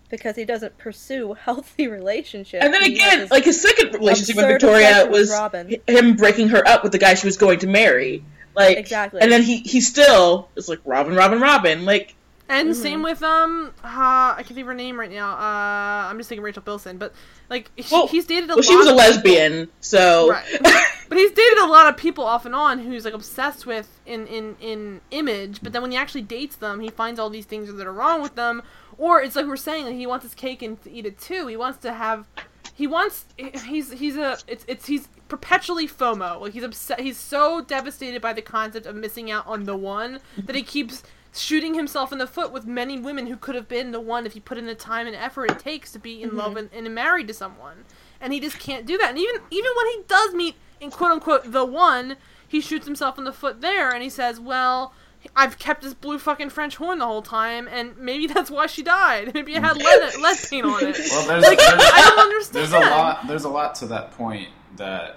because 0.08 0.36
he 0.36 0.44
doesn't 0.44 0.78
pursue 0.78 1.34
healthy 1.44 1.86
relationships. 1.88 2.64
And 2.64 2.72
then 2.74 2.82
again, 2.82 3.20
this 3.20 3.30
like 3.30 3.44
his 3.44 3.60
second 3.60 3.94
relationship 3.94 4.36
with 4.36 4.46
Victoria 4.46 4.88
obsession 4.90 5.10
with 5.12 5.20
was 5.20 5.30
Robin. 5.30 5.76
him 5.86 6.16
breaking 6.16 6.48
her 6.48 6.66
up 6.66 6.82
with 6.82 6.92
the 6.92 6.98
guy 6.98 7.14
she 7.14 7.26
was 7.26 7.36
going 7.36 7.58
to 7.60 7.66
marry. 7.66 8.24
Like 8.54 8.76
Exactly. 8.78 9.20
And 9.20 9.30
then 9.30 9.42
he 9.42 9.58
he 9.58 9.80
still 9.80 10.48
is 10.56 10.68
like 10.68 10.80
Robin, 10.84 11.14
Robin, 11.14 11.40
Robin. 11.40 11.84
Like 11.84 12.14
And 12.48 12.70
Mm-hmm. 12.70 12.82
same 12.82 13.02
with 13.02 13.22
um, 13.22 13.72
uh, 13.84 13.88
I 13.88 14.34
can't 14.38 14.48
think 14.48 14.60
of 14.60 14.66
her 14.68 14.74
name 14.74 14.98
right 14.98 15.10
now. 15.10 15.32
Uh, 15.32 16.08
I'm 16.10 16.16
just 16.18 16.28
thinking 16.28 16.42
Rachel 16.42 16.62
Bilson, 16.62 16.96
but 16.98 17.12
like 17.50 17.70
he, 17.76 17.84
well, 17.94 18.06
he's 18.08 18.24
dated 18.26 18.44
a 18.50 18.54
well, 18.54 18.56
lot. 18.56 18.64
she 18.64 18.76
was 18.76 18.86
a 18.86 18.90
of 18.90 18.96
people- 18.96 19.10
lesbian, 19.32 19.68
so 19.80 20.30
Right. 20.30 20.44
but 21.08 21.18
he's 21.18 21.30
dated 21.32 21.58
a 21.58 21.66
lot 21.66 21.88
of 21.88 21.96
people 21.96 22.24
off 22.24 22.46
and 22.46 22.54
on 22.54 22.78
who's 22.80 23.04
like 23.04 23.14
obsessed 23.14 23.64
with 23.66 24.00
in 24.06 24.26
in 24.26 24.56
in 24.60 25.00
image. 25.10 25.60
But 25.62 25.72
then 25.72 25.82
when 25.82 25.90
he 25.92 25.96
actually 25.98 26.22
dates 26.22 26.56
them, 26.56 26.80
he 26.80 26.88
finds 26.90 27.20
all 27.20 27.30
these 27.30 27.46
things 27.46 27.72
that 27.72 27.86
are 27.86 27.92
wrong 27.92 28.22
with 28.22 28.34
them. 28.34 28.62
Or 28.98 29.22
it's 29.22 29.36
like 29.36 29.46
we're 29.46 29.56
saying, 29.56 29.86
like, 29.86 29.94
he 29.94 30.06
wants 30.06 30.24
his 30.24 30.34
cake 30.34 30.60
and 30.60 30.80
to 30.82 30.90
eat 30.90 31.06
it 31.06 31.18
too. 31.18 31.46
He 31.46 31.56
wants 31.56 31.78
to 31.78 31.92
have. 31.92 32.26
He 32.74 32.86
wants. 32.86 33.26
He's 33.36 33.92
he's 33.92 34.16
a. 34.16 34.38
It's 34.46 34.64
it's 34.68 34.86
he's 34.86 35.08
perpetually 35.28 35.86
FOMO. 35.86 36.40
Like 36.40 36.52
he's 36.52 36.64
upset. 36.64 37.00
He's 37.00 37.16
so 37.16 37.62
devastated 37.62 38.20
by 38.20 38.32
the 38.32 38.42
concept 38.42 38.86
of 38.86 38.96
missing 38.96 39.30
out 39.30 39.46
on 39.46 39.64
the 39.64 39.76
one 39.76 40.18
that 40.36 40.56
he 40.56 40.62
keeps 40.62 41.04
shooting 41.32 41.74
himself 41.74 42.12
in 42.12 42.18
the 42.18 42.26
foot 42.26 42.52
with 42.52 42.66
many 42.66 42.98
women 42.98 43.26
who 43.26 43.36
could 43.36 43.54
have 43.54 43.68
been 43.68 43.92
the 43.92 44.00
one 44.00 44.26
if 44.26 44.32
he 44.32 44.40
put 44.40 44.58
in 44.58 44.66
the 44.66 44.74
time 44.74 45.06
and 45.06 45.14
effort 45.14 45.50
it 45.50 45.58
takes 45.58 45.92
to 45.92 45.98
be 45.98 46.22
in 46.22 46.36
love 46.36 46.54
mm-hmm. 46.54 46.74
and, 46.74 46.86
and 46.86 46.94
married 46.94 47.28
to 47.28 47.34
someone 47.34 47.84
and 48.20 48.32
he 48.32 48.40
just 48.40 48.58
can't 48.58 48.86
do 48.86 48.96
that 48.98 49.10
and 49.10 49.18
even 49.18 49.40
even 49.50 49.70
when 49.76 49.86
he 49.88 50.02
does 50.08 50.34
meet 50.34 50.56
in 50.80 50.90
quote 50.90 51.12
unquote 51.12 51.52
the 51.52 51.64
one 51.64 52.16
he 52.46 52.60
shoots 52.60 52.86
himself 52.86 53.18
in 53.18 53.24
the 53.24 53.32
foot 53.32 53.60
there 53.60 53.90
and 53.90 54.02
he 54.02 54.08
says 54.08 54.40
well 54.40 54.92
I've 55.36 55.58
kept 55.58 55.82
this 55.82 55.94
blue 55.94 56.18
fucking 56.18 56.50
French 56.50 56.76
horn 56.76 56.98
the 56.98 57.06
whole 57.06 57.22
time, 57.22 57.68
and 57.68 57.96
maybe 57.96 58.26
that's 58.26 58.50
why 58.50 58.66
she 58.66 58.82
died. 58.82 59.32
Maybe 59.34 59.54
it 59.54 59.62
had 59.62 59.76
lead, 59.76 60.14
lead 60.20 60.38
paint 60.48 60.66
on 60.66 60.84
it. 60.84 60.98
Well, 61.10 61.26
there's, 61.26 61.42
Like, 61.44 61.58
there's, 61.58 61.82
I 61.82 62.02
don't 62.08 62.18
understand. 62.18 62.54
there's 62.54 62.72
a 62.72 62.90
lot. 62.90 63.26
There's 63.26 63.44
a 63.44 63.48
lot 63.48 63.74
to 63.76 63.86
that 63.86 64.12
point 64.12 64.48
that 64.76 65.16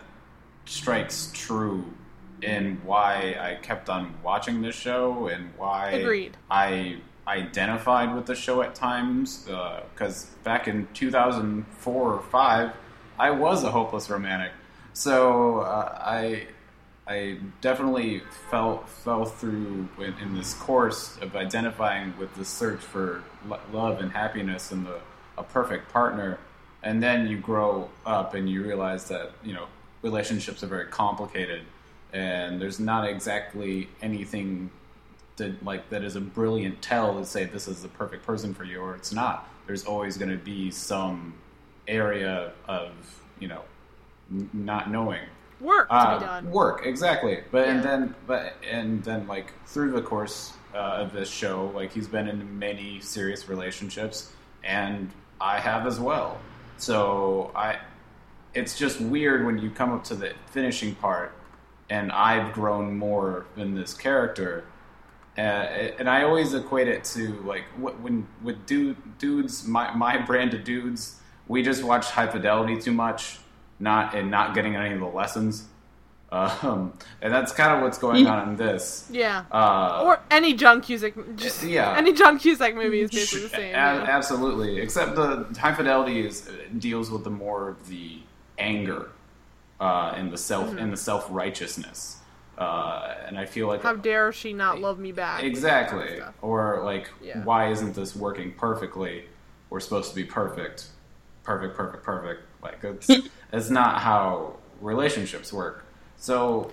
strikes 0.65 1.31
true 1.33 1.85
in 2.41 2.81
why 2.83 3.35
I 3.39 3.55
kept 3.61 3.89
on 3.89 4.15
watching 4.23 4.61
this 4.61 4.75
show 4.75 5.27
and 5.27 5.51
why 5.57 5.91
Agreed. 5.91 6.37
I 6.49 6.97
identified 7.27 8.15
with 8.15 8.25
the 8.25 8.35
show 8.35 8.61
at 8.61 8.73
times 8.73 9.45
because 9.93 10.25
back 10.43 10.67
in 10.67 10.87
2004 10.93 12.13
or 12.13 12.21
five, 12.23 12.73
I 13.19 13.29
was 13.31 13.63
a 13.63 13.69
hopeless 13.71 14.09
romantic. 14.09 14.51
So 14.93 15.59
uh, 15.59 15.97
I 15.99 16.47
I 17.11 17.37
definitely 17.59 18.21
fell 18.49 18.83
fell 19.03 19.25
through 19.25 19.89
in, 19.97 20.13
in, 20.21 20.33
this 20.33 20.53
course 20.53 21.17
of 21.17 21.35
identifying 21.35 22.17
with 22.17 22.33
the 22.35 22.45
search 22.45 22.79
for 22.79 23.21
lo- 23.45 23.59
love 23.73 23.99
and 23.99 24.11
happiness 24.11 24.71
and 24.71 24.85
the 24.85 24.99
a 25.37 25.43
perfect 25.43 25.91
partner, 25.91 26.39
and 26.83 27.03
then 27.03 27.27
you 27.27 27.37
grow 27.37 27.89
up 28.05 28.33
and 28.33 28.49
you 28.49 28.63
realize 28.63 29.09
that 29.09 29.31
you 29.43 29.53
know 29.53 29.67
relationships 30.01 30.63
are 30.63 30.67
very 30.67 30.87
complicated, 30.87 31.63
and 32.13 32.61
there's 32.61 32.79
not 32.79 33.05
exactly 33.05 33.89
anything 34.01 34.71
that 35.35 35.61
like 35.65 35.89
that 35.89 36.05
is 36.05 36.15
a 36.15 36.21
brilliant 36.21 36.81
tell 36.81 37.19
to 37.19 37.25
say 37.25 37.43
this 37.43 37.67
is 37.67 37.81
the 37.81 37.89
perfect 37.89 38.25
person 38.25 38.53
for 38.53 38.63
you 38.63 38.79
or 38.79 38.95
it's 38.95 39.11
not. 39.11 39.49
There's 39.67 39.83
always 39.83 40.17
going 40.17 40.31
to 40.31 40.43
be 40.43 40.71
some 40.71 41.33
area 41.89 42.53
of 42.69 42.91
you 43.41 43.49
know 43.49 43.63
not 44.53 44.89
knowing 44.89 45.27
work 45.61 45.89
to 45.89 45.95
uh, 45.95 46.19
be 46.19 46.25
done. 46.25 46.51
Work 46.51 46.85
exactly, 46.85 47.43
but 47.51 47.67
yeah. 47.67 47.73
and 47.73 47.83
then 47.83 48.15
but 48.27 48.53
and 48.69 49.03
then 49.03 49.27
like 49.27 49.53
through 49.67 49.91
the 49.91 50.01
course 50.01 50.53
uh, 50.73 50.77
of 50.77 51.13
this 51.13 51.29
show, 51.29 51.71
like 51.75 51.91
he's 51.93 52.07
been 52.07 52.27
in 52.27 52.59
many 52.59 52.99
serious 52.99 53.47
relationships, 53.47 54.31
and 54.63 55.11
I 55.39 55.59
have 55.59 55.87
as 55.87 55.99
well. 55.99 56.39
So 56.77 57.51
I, 57.55 57.77
it's 58.53 58.77
just 58.77 58.99
weird 58.99 59.45
when 59.45 59.57
you 59.57 59.69
come 59.69 59.91
up 59.91 60.03
to 60.05 60.15
the 60.15 60.33
finishing 60.51 60.95
part, 60.95 61.33
and 61.89 62.11
I've 62.11 62.53
grown 62.53 62.97
more 62.97 63.45
than 63.55 63.75
this 63.75 63.93
character. 63.93 64.65
Uh, 65.37 65.41
and 65.41 66.09
I 66.09 66.23
always 66.23 66.53
equate 66.53 66.87
it 66.87 67.05
to 67.05 67.41
like 67.43 67.63
when 67.77 68.27
with 68.43 68.65
dude, 68.65 68.97
dudes, 69.17 69.65
my 69.67 69.93
my 69.93 70.17
brand 70.17 70.53
of 70.53 70.63
dudes, 70.63 71.21
we 71.47 71.61
just 71.63 71.83
watch 71.83 72.07
High 72.07 72.27
Fidelity 72.27 72.79
too 72.79 72.91
much, 72.91 73.37
not 73.81 74.15
and 74.15 74.31
not 74.31 74.53
getting 74.55 74.75
any 74.75 74.93
of 74.93 74.99
the 74.99 75.05
lessons. 75.05 75.67
Um, 76.31 76.93
and 77.21 77.33
that's 77.33 77.51
kind 77.51 77.75
of 77.75 77.81
what's 77.81 77.97
going 77.97 78.25
on 78.25 78.49
in 78.49 78.55
this. 78.55 79.07
Yeah. 79.11 79.43
Uh, 79.51 80.03
or 80.05 80.19
any 80.31 80.53
John 80.53 80.79
Cusack. 80.79 81.13
Just, 81.35 81.63
yeah. 81.63 81.97
Any 81.97 82.13
John 82.13 82.39
Cusack 82.39 82.73
movie 82.73 83.01
is 83.01 83.11
basically 83.11 83.47
the 83.47 83.49
same. 83.55 83.69
A- 83.69 83.77
yeah. 83.77 84.05
Absolutely. 84.07 84.79
Except 84.79 85.15
the 85.15 85.45
High 85.59 85.73
Fidelity 85.73 86.25
is 86.25 86.49
deals 86.77 87.11
with 87.11 87.25
the 87.25 87.29
more 87.29 87.67
of 87.67 87.87
the 87.89 88.19
anger 88.57 89.09
uh, 89.81 90.13
and 90.15 90.31
the 90.31 90.37
self 90.37 90.67
mm-hmm. 90.67 90.77
and 90.77 90.93
the 90.93 90.97
self 90.97 91.27
righteousness. 91.29 92.19
Uh, 92.57 93.15
and 93.25 93.37
I 93.37 93.45
feel 93.45 93.67
like 93.67 93.81
how 93.81 93.95
dare 93.95 94.31
she 94.31 94.53
not 94.53 94.79
love 94.79 94.99
me 94.99 95.11
back? 95.11 95.43
Exactly. 95.43 96.07
Kind 96.07 96.21
of 96.21 96.33
or 96.41 96.81
like, 96.83 97.09
yeah. 97.21 97.43
why 97.43 97.71
isn't 97.71 97.95
this 97.95 98.15
working 98.15 98.53
perfectly? 98.53 99.25
We're 99.69 99.79
supposed 99.79 100.09
to 100.11 100.15
be 100.15 100.23
perfect, 100.23 100.85
perfect, 101.43 101.75
perfect, 101.75 102.03
perfect. 102.03 102.43
Like 102.61 102.83
it's 102.83 103.09
it's 103.51 103.69
not 103.69 103.99
how 103.99 104.55
relationships 104.79 105.51
work. 105.51 105.85
So, 106.17 106.71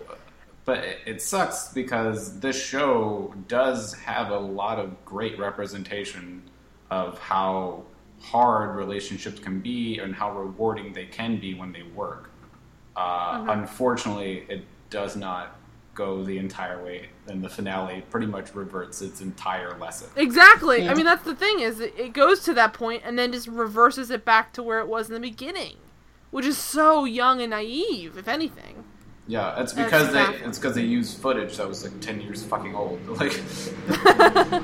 but 0.65 0.85
it, 1.07 1.23
sucks 1.23 1.73
because 1.73 2.41
this 2.41 2.63
show 2.63 3.35
does 3.49 3.95
have 3.95 4.31
a 4.31 4.39
lot 4.39 4.79
of 4.79 5.05
great 5.05 5.39
representation 5.39 6.43
of 6.91 7.19
how 7.19 7.85
hard 8.21 8.77
relationships 8.77 9.39
can 9.39 9.61
be 9.61 9.99
and 9.99 10.15
how 10.15 10.37
rewarding 10.37 10.93
they 10.93 11.07
can 11.07 11.39
be 11.39 11.55
when 11.55 11.73
they 11.73 11.83
work. 11.83 12.31
Uh, 12.97 13.39
mm-hmm. 13.39 13.51
Unfortunately, 13.51 14.45
it 14.49 14.65
does 14.91 15.17
not 15.17 15.59
go 15.99 16.23
the 16.23 16.39
entire 16.39 16.83
way, 16.85 17.09
and 17.27 17.43
the 17.43 17.49
finale 17.49 18.05
pretty 18.09 18.27
much 18.27 18.55
reverts 18.55 19.03
its 19.03 19.21
entire 19.21 19.77
lesson. 19.79 20.09
Exactly. 20.17 20.85
Yeah. 20.85 20.93
I 20.93 20.95
mean, 20.95 21.05
that's 21.05 21.25
the 21.25 21.35
thing 21.35 21.61
is 21.61 21.81
it 21.81 22.13
goes 22.13 22.45
to 22.45 22.55
that 22.55 22.73
point 22.73 23.03
and 23.05 23.19
then 23.19 23.33
just 23.33 23.49
reverses 23.49 24.11
it 24.11 24.25
back 24.25 24.53
to 24.53 24.63
where 24.63 24.79
it 24.79 24.87
was 24.87 25.09
in 25.09 25.15
the 25.15 25.21
beginning, 25.21 25.77
which 26.31 26.47
is 26.47 26.59
so 26.59 27.05
young 27.05 27.41
and 27.41 27.51
naive, 27.51 28.17
if 28.17 28.29
anything. 28.29 28.85
Yeah, 29.27 29.61
it's 29.61 29.75
because 29.75 30.13
they 30.13 30.25
it's 30.45 30.59
because 30.59 30.75
they 30.75 30.83
used 30.83 31.19
footage 31.19 31.59
that 31.59 31.69
was 31.69 31.85
like 31.85 32.01
ten 32.01 32.21
years 32.21 32.43
fucking 32.45 32.75
old. 32.75 32.99
Like, 33.09 33.33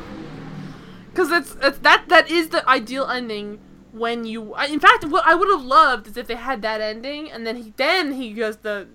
because 1.11 1.31
it's, 1.31 1.57
it's 1.63 1.79
that 1.79 2.05
that 2.09 2.31
is 2.31 2.49
the 2.49 2.69
ideal 2.69 3.07
ending 3.07 3.61
when 3.93 4.25
you. 4.25 4.57
In 4.57 4.81
fact, 4.81 5.05
what 5.05 5.25
I 5.27 5.35
would 5.35 5.49
have 5.51 5.63
loved 5.63 6.07
is 6.07 6.17
if 6.17 6.27
they 6.27 6.35
had 6.35 6.63
that 6.63 6.81
ending 6.81 7.31
and 7.31 7.47
then 7.47 7.57
he 7.57 7.75
then 7.77 8.13
he 8.13 8.33
goes 8.33 8.57
the 8.59 8.89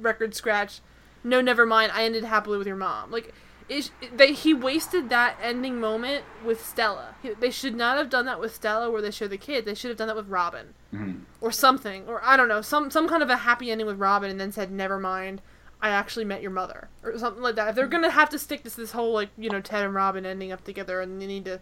record 0.00 0.34
scratch. 0.34 0.80
No, 1.24 1.40
never 1.40 1.66
mind. 1.66 1.90
I 1.92 2.04
ended 2.04 2.22
happily 2.22 2.56
with 2.56 2.68
your 2.68 2.76
mom. 2.76 3.10
Like 3.10 3.34
it, 3.68 3.90
they 4.16 4.32
he 4.32 4.54
wasted 4.54 5.08
that 5.08 5.36
ending 5.42 5.80
moment 5.80 6.24
with 6.44 6.64
Stella. 6.64 7.16
He, 7.22 7.30
they 7.30 7.50
should 7.50 7.74
not 7.74 7.96
have 7.96 8.08
done 8.08 8.24
that 8.26 8.40
with 8.40 8.54
Stella, 8.54 8.90
where 8.90 9.02
they 9.02 9.10
show 9.10 9.26
the 9.26 9.36
kid. 9.36 9.64
They 9.64 9.74
should 9.74 9.88
have 9.88 9.98
done 9.98 10.06
that 10.06 10.16
with 10.16 10.28
Robin, 10.28 10.74
mm-hmm. 10.94 11.20
or 11.40 11.50
something, 11.50 12.06
or 12.06 12.22
I 12.24 12.36
don't 12.36 12.48
know, 12.48 12.62
some 12.62 12.90
some 12.90 13.08
kind 13.08 13.22
of 13.22 13.30
a 13.30 13.38
happy 13.38 13.70
ending 13.70 13.86
with 13.86 13.98
Robin, 13.98 14.30
and 14.30 14.40
then 14.40 14.52
said, 14.52 14.70
"Never 14.70 14.98
mind, 14.98 15.42
I 15.82 15.90
actually 15.90 16.24
met 16.24 16.42
your 16.42 16.52
mother," 16.52 16.88
or 17.02 17.18
something 17.18 17.42
like 17.42 17.56
that. 17.56 17.68
If 17.68 17.74
they're 17.74 17.88
gonna 17.88 18.10
have 18.10 18.30
to 18.30 18.38
stick 18.38 18.62
to 18.64 18.76
this 18.76 18.92
whole 18.92 19.12
like 19.12 19.30
you 19.36 19.50
know 19.50 19.60
Ted 19.60 19.84
and 19.84 19.94
Robin 19.94 20.24
ending 20.24 20.52
up 20.52 20.64
together, 20.64 21.00
and 21.00 21.20
they 21.20 21.26
need 21.26 21.44
to, 21.46 21.60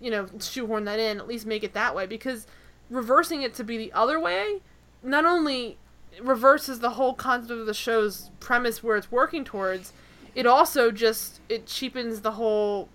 you 0.00 0.10
know, 0.10 0.26
shoehorn 0.40 0.84
that 0.84 0.98
in, 0.98 1.18
at 1.18 1.26
least 1.26 1.46
make 1.46 1.64
it 1.64 1.72
that 1.72 1.94
way, 1.94 2.06
because 2.06 2.46
reversing 2.90 3.42
it 3.42 3.54
to 3.54 3.64
be 3.64 3.78
the 3.78 3.92
other 3.92 4.20
way, 4.20 4.60
not 5.02 5.24
only 5.24 5.78
reverses 6.22 6.80
the 6.80 6.90
whole 6.90 7.14
concept 7.14 7.50
of 7.50 7.66
the 7.66 7.74
show's 7.74 8.30
premise 8.40 8.82
where 8.82 8.96
it's 8.96 9.10
working 9.10 9.44
towards 9.44 9.92
it 10.36 10.46
also 10.46 10.92
just 10.92 11.40
it 11.48 11.66
cheapens 11.66 12.20
the 12.20 12.32
whole 12.32 12.88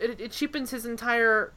it, 0.00 0.18
it 0.18 0.32
cheapens 0.32 0.70
his 0.70 0.86
entire 0.86 1.52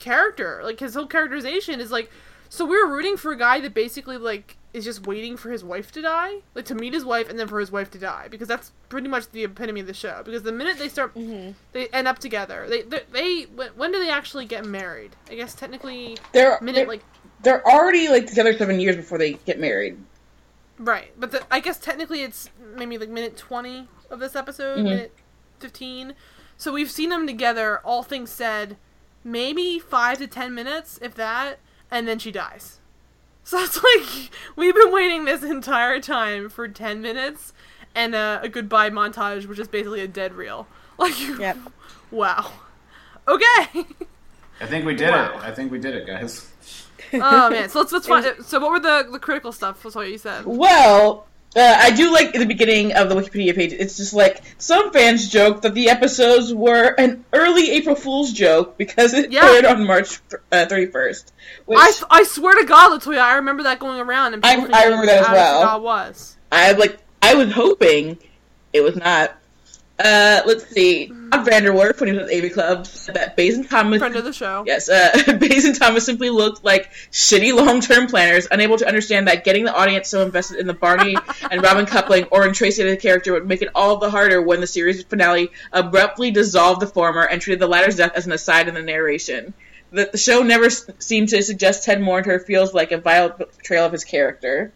character. 0.00 0.60
Like 0.62 0.80
his 0.80 0.94
whole 0.94 1.06
characterization 1.06 1.80
is 1.80 1.90
like 1.90 2.10
so 2.48 2.66
we 2.66 2.76
are 2.76 2.86
rooting 2.86 3.16
for 3.16 3.32
a 3.32 3.38
guy 3.38 3.60
that 3.60 3.72
basically 3.72 4.18
like 4.18 4.58
is 4.74 4.84
just 4.84 5.06
waiting 5.06 5.36
for 5.36 5.50
his 5.50 5.62
wife 5.62 5.92
to 5.92 6.02
die? 6.02 6.38
Like 6.54 6.64
to 6.66 6.74
meet 6.74 6.92
his 6.92 7.04
wife 7.04 7.30
and 7.30 7.38
then 7.38 7.46
for 7.46 7.60
his 7.60 7.70
wife 7.70 7.90
to 7.92 7.98
die. 7.98 8.26
Because 8.28 8.48
that's 8.48 8.72
pretty 8.88 9.06
much 9.06 9.30
the 9.30 9.44
epitome 9.44 9.80
of 9.80 9.86
the 9.86 9.94
show. 9.94 10.22
Because 10.24 10.42
the 10.42 10.52
minute 10.52 10.78
they 10.78 10.88
start 10.88 11.14
mm-hmm. 11.14 11.52
they 11.72 11.86
end 11.88 12.08
up 12.08 12.18
together 12.18 12.66
they, 12.68 12.82
they 12.82 13.02
they 13.12 13.42
when 13.76 13.92
do 13.92 14.00
they 14.00 14.10
actually 14.10 14.46
get 14.46 14.66
married? 14.66 15.14
I 15.30 15.36
guess 15.36 15.54
technically 15.54 16.18
they're 16.32 16.58
minute 16.60 16.74
they're, 16.74 16.86
like 16.88 17.04
they're 17.42 17.66
already 17.68 18.08
like 18.08 18.26
together 18.26 18.52
seven 18.58 18.80
years 18.80 18.96
before 18.96 19.18
they 19.18 19.34
get 19.34 19.60
married 19.60 19.96
right 20.84 21.12
but 21.18 21.30
the, 21.30 21.42
i 21.50 21.60
guess 21.60 21.78
technically 21.78 22.22
it's 22.22 22.50
maybe 22.76 22.98
like 22.98 23.08
minute 23.08 23.36
20 23.36 23.88
of 24.12 24.20
this 24.20 24.36
episode, 24.36 24.76
mm-hmm. 24.76 24.84
minute 24.84 25.14
15. 25.58 26.14
So 26.56 26.72
we've 26.72 26.90
seen 26.90 27.08
them 27.08 27.26
together, 27.26 27.78
all 27.78 28.02
things 28.02 28.30
said, 28.30 28.76
maybe 29.24 29.78
five 29.78 30.18
to 30.18 30.26
ten 30.28 30.54
minutes, 30.54 30.98
if 31.02 31.14
that, 31.14 31.58
and 31.90 32.06
then 32.06 32.20
she 32.20 32.30
dies. 32.30 32.78
So 33.44 33.58
it's 33.58 33.82
like 33.82 34.30
we've 34.54 34.72
been 34.72 34.92
waiting 34.92 35.24
this 35.24 35.42
entire 35.42 35.98
time 35.98 36.48
for 36.48 36.68
ten 36.68 37.02
minutes 37.02 37.52
and 37.92 38.14
a, 38.14 38.38
a 38.44 38.48
goodbye 38.48 38.88
montage, 38.88 39.46
which 39.46 39.58
is 39.58 39.66
basically 39.66 40.00
a 40.00 40.06
dead 40.06 40.34
reel. 40.34 40.68
Like, 40.98 41.18
yep. 41.40 41.56
wow. 42.12 42.52
Okay. 43.26 43.84
I 44.60 44.66
think 44.66 44.84
we 44.84 44.94
did 44.94 45.10
wow. 45.10 45.32
it. 45.32 45.42
I 45.42 45.50
think 45.50 45.72
we 45.72 45.80
did 45.80 45.96
it, 45.96 46.06
guys. 46.06 46.51
Oh 47.14 47.50
man, 47.50 47.68
so 47.68 47.80
let's 47.80 47.92
let's 47.92 48.06
find. 48.06 48.26
So 48.44 48.60
what 48.60 48.70
were 48.70 48.80
the 48.80 49.08
the 49.10 49.18
critical 49.18 49.52
stuff? 49.52 49.84
Was 49.84 49.94
what 49.94 50.08
you 50.08 50.18
said. 50.18 50.44
Well, 50.44 51.26
uh, 51.54 51.76
I 51.80 51.90
do 51.90 52.12
like 52.12 52.32
the 52.32 52.46
beginning 52.46 52.92
of 52.92 53.08
the 53.08 53.14
Wikipedia 53.14 53.54
page. 53.54 53.72
It's 53.72 53.98
just 53.98 54.14
like 54.14 54.42
some 54.58 54.92
fans 54.92 55.28
joke 55.28 55.62
that 55.62 55.74
the 55.74 55.90
episodes 55.90 56.52
were 56.52 56.94
an 56.98 57.24
early 57.32 57.70
April 57.72 57.94
Fool's 57.94 58.32
joke 58.32 58.78
because 58.78 59.12
it 59.12 59.30
yeah. 59.30 59.44
aired 59.44 59.66
on 59.66 59.86
March 59.86 60.16
thirty 60.50 60.86
first. 60.86 61.32
Uh, 61.68 61.74
I, 61.76 61.92
I 62.10 62.22
swear 62.24 62.58
to 62.58 62.64
God, 62.64 62.98
Latoya, 62.98 63.20
I 63.20 63.34
remember 63.34 63.64
that 63.64 63.78
going 63.78 64.00
around. 64.00 64.34
And 64.34 64.46
I, 64.46 64.52
I 64.52 64.84
remember 64.84 65.06
that 65.06 65.24
as 65.24 65.28
well. 65.30 65.62
I 65.62 65.76
was. 65.76 66.36
I 66.50 66.72
like. 66.72 66.98
I 67.20 67.34
was 67.34 67.52
hoping 67.52 68.18
it 68.72 68.80
was 68.80 68.96
not. 68.96 69.36
Uh, 69.98 70.40
let's 70.46 70.66
see. 70.68 71.06
Todd 71.06 71.46
VanDerWerff, 71.46 72.00
when 72.00 72.08
he 72.12 72.18
was 72.18 72.28
at 72.30 72.44
AV 72.44 72.52
Club, 72.52 72.86
said 72.86 73.14
that 73.14 73.36
Bays 73.36 73.56
and 73.56 73.68
Thomas. 73.68 73.98
Friend 74.00 74.16
of 74.16 74.24
the 74.24 74.32
show. 74.32 74.64
Yes, 74.66 74.88
uh, 74.88 75.36
Bays 75.40 75.64
and 75.64 75.78
Thomas 75.78 76.04
simply 76.04 76.30
looked 76.30 76.64
like 76.64 76.90
shitty 77.12 77.54
long 77.54 77.80
term 77.80 78.06
planners, 78.08 78.48
unable 78.50 78.78
to 78.78 78.86
understand 78.86 79.28
that 79.28 79.44
getting 79.44 79.64
the 79.64 79.74
audience 79.74 80.08
so 80.08 80.22
invested 80.22 80.58
in 80.58 80.66
the 80.66 80.74
Barney 80.74 81.16
and 81.50 81.62
Robin 81.62 81.86
coupling 81.86 82.24
or 82.24 82.46
in 82.46 82.52
Tracy 82.52 82.82
the 82.82 82.96
character 82.96 83.32
would 83.32 83.46
make 83.46 83.62
it 83.62 83.68
all 83.74 83.98
the 83.98 84.10
harder 84.10 84.42
when 84.42 84.60
the 84.60 84.66
series 84.66 85.02
finale 85.04 85.50
abruptly 85.72 86.30
dissolved 86.30 86.80
the 86.80 86.86
former 86.86 87.22
and 87.22 87.40
treated 87.40 87.60
the 87.60 87.68
latter's 87.68 87.96
death 87.96 88.12
as 88.14 88.26
an 88.26 88.32
aside 88.32 88.68
in 88.68 88.74
the 88.74 88.82
narration. 88.82 89.54
The, 89.90 90.08
the 90.10 90.18
show 90.18 90.42
never 90.42 90.64
s- 90.66 90.88
seemed 90.98 91.28
to 91.28 91.42
suggest 91.42 91.84
Ted 91.84 92.00
Mournter 92.00 92.40
feels 92.44 92.72
like 92.74 92.92
a 92.92 92.98
vile 92.98 93.30
portrayal 93.30 93.86
of 93.86 93.92
his 93.92 94.04
character. 94.04 94.72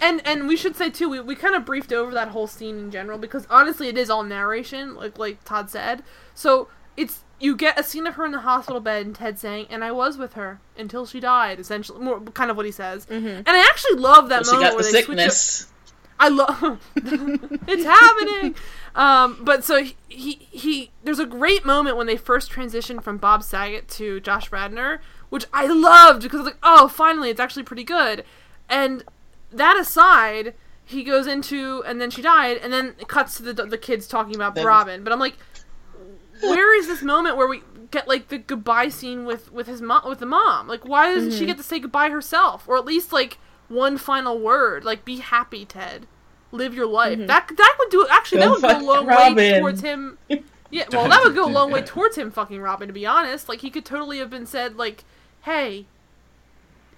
And 0.00 0.24
and 0.26 0.46
we 0.46 0.56
should 0.56 0.76
say 0.76 0.90
too, 0.90 1.08
we, 1.08 1.20
we 1.20 1.34
kind 1.34 1.54
of 1.54 1.64
briefed 1.64 1.92
over 1.92 2.12
that 2.12 2.28
whole 2.28 2.46
scene 2.46 2.78
in 2.78 2.90
general 2.90 3.18
because 3.18 3.46
honestly, 3.50 3.88
it 3.88 3.98
is 3.98 4.10
all 4.10 4.22
narration, 4.22 4.94
like 4.94 5.18
like 5.18 5.42
Todd 5.44 5.70
said. 5.70 6.02
So 6.34 6.68
it's 6.96 7.24
you 7.40 7.56
get 7.56 7.78
a 7.78 7.82
scene 7.82 8.06
of 8.06 8.14
her 8.14 8.24
in 8.24 8.32
the 8.32 8.40
hospital 8.40 8.80
bed 8.80 9.06
and 9.06 9.14
Ted 9.14 9.38
saying, 9.38 9.66
"And 9.70 9.84
I 9.84 9.92
was 9.92 10.16
with 10.16 10.34
her 10.34 10.60
until 10.76 11.06
she 11.06 11.20
died." 11.20 11.58
Essentially, 11.58 12.00
more 12.00 12.20
kind 12.20 12.50
of 12.50 12.56
what 12.56 12.66
he 12.66 12.72
says. 12.72 13.06
Mm-hmm. 13.06 13.26
And 13.26 13.48
I 13.48 13.60
actually 13.60 13.98
love 13.98 14.28
that 14.28 14.44
well, 14.44 14.54
moment 14.54 14.74
where 14.74 14.84
the 14.84 14.92
they 14.92 15.02
sickness. 15.02 15.56
switch. 15.56 15.68
Up, 15.68 15.74
I 16.20 16.28
love 16.28 16.80
it's 16.96 17.84
happening. 17.84 18.56
Um, 18.94 19.38
but 19.42 19.64
so 19.64 19.84
he, 19.84 19.96
he 20.08 20.48
he 20.50 20.90
there's 21.04 21.20
a 21.20 21.26
great 21.26 21.64
moment 21.64 21.96
when 21.96 22.06
they 22.06 22.16
first 22.16 22.50
transition 22.50 23.00
from 23.00 23.18
Bob 23.18 23.42
Saget 23.42 23.88
to 23.90 24.20
Josh 24.20 24.50
Radnor, 24.50 25.00
which 25.28 25.46
I 25.52 25.66
loved 25.66 26.22
because 26.22 26.40
I 26.40 26.42
was 26.42 26.52
like, 26.52 26.58
oh, 26.62 26.88
finally, 26.88 27.30
it's 27.30 27.40
actually 27.40 27.62
pretty 27.62 27.84
good. 27.84 28.24
And 28.68 29.04
that 29.52 29.76
aside, 29.78 30.54
he 30.84 31.04
goes 31.04 31.26
into 31.26 31.82
and 31.86 32.00
then 32.00 32.10
she 32.10 32.22
died, 32.22 32.56
and 32.58 32.72
then 32.72 32.94
it 32.98 33.08
cuts 33.08 33.36
to 33.38 33.42
the 33.42 33.52
the 33.66 33.78
kids 33.78 34.06
talking 34.06 34.34
about 34.34 34.54
Then- 34.54 34.66
Robin. 34.66 35.04
But 35.04 35.12
I'm 35.12 35.18
like, 35.20 35.36
where 36.42 36.76
is 36.78 36.86
this 36.86 37.02
moment 37.02 37.36
where 37.36 37.48
we 37.48 37.62
get 37.90 38.06
like 38.06 38.28
the 38.28 38.38
goodbye 38.38 38.88
scene 38.88 39.24
with 39.24 39.52
with 39.52 39.66
his 39.66 39.80
mom 39.82 40.08
with 40.08 40.20
the 40.20 40.26
mom? 40.26 40.68
Like, 40.68 40.84
why 40.86 41.12
doesn't 41.12 41.30
Mm-hmm. 41.30 41.38
she 41.38 41.46
get 41.46 41.56
to 41.56 41.62
say 41.62 41.78
goodbye 41.78 42.10
herself, 42.10 42.68
or 42.68 42.76
at 42.76 42.84
least 42.84 43.12
like 43.12 43.38
one 43.68 43.98
final 43.98 44.38
word? 44.38 44.84
Like, 44.84 45.04
be 45.04 45.16
happy, 45.18 45.64
Ted. 45.64 46.06
Live 46.52 46.72
your 46.74 46.86
life. 46.86 47.18
That 47.26 47.50
that 47.56 47.76
would 47.78 47.90
do 47.90 48.06
actually. 48.10 48.40
Mm-hmm. 48.42 48.52
Don't 48.52 48.62
that 48.62 48.78
would 48.78 48.86
go 48.86 48.92
a 48.92 49.04
fuck 49.04 49.06
long 49.18 49.34
way 49.36 49.58
towards 49.58 49.80
him. 49.82 50.18
Yeah, 50.70 50.84
well, 50.92 51.08
that 51.08 51.22
would 51.24 51.34
go 51.34 51.46
a 51.46 51.48
long 51.48 51.70
way 51.72 51.80
towards 51.86 52.18
him 52.18 52.30
fucking 52.30 52.60
Robin. 52.60 52.88
To 52.88 52.92
be 52.92 53.06
honest, 53.06 53.48
like 53.48 53.62
he 53.62 53.70
could 53.70 53.86
totally 53.86 54.18
have 54.18 54.28
been 54.28 54.44
said 54.44 54.76
like, 54.76 55.02
"Hey, 55.44 55.86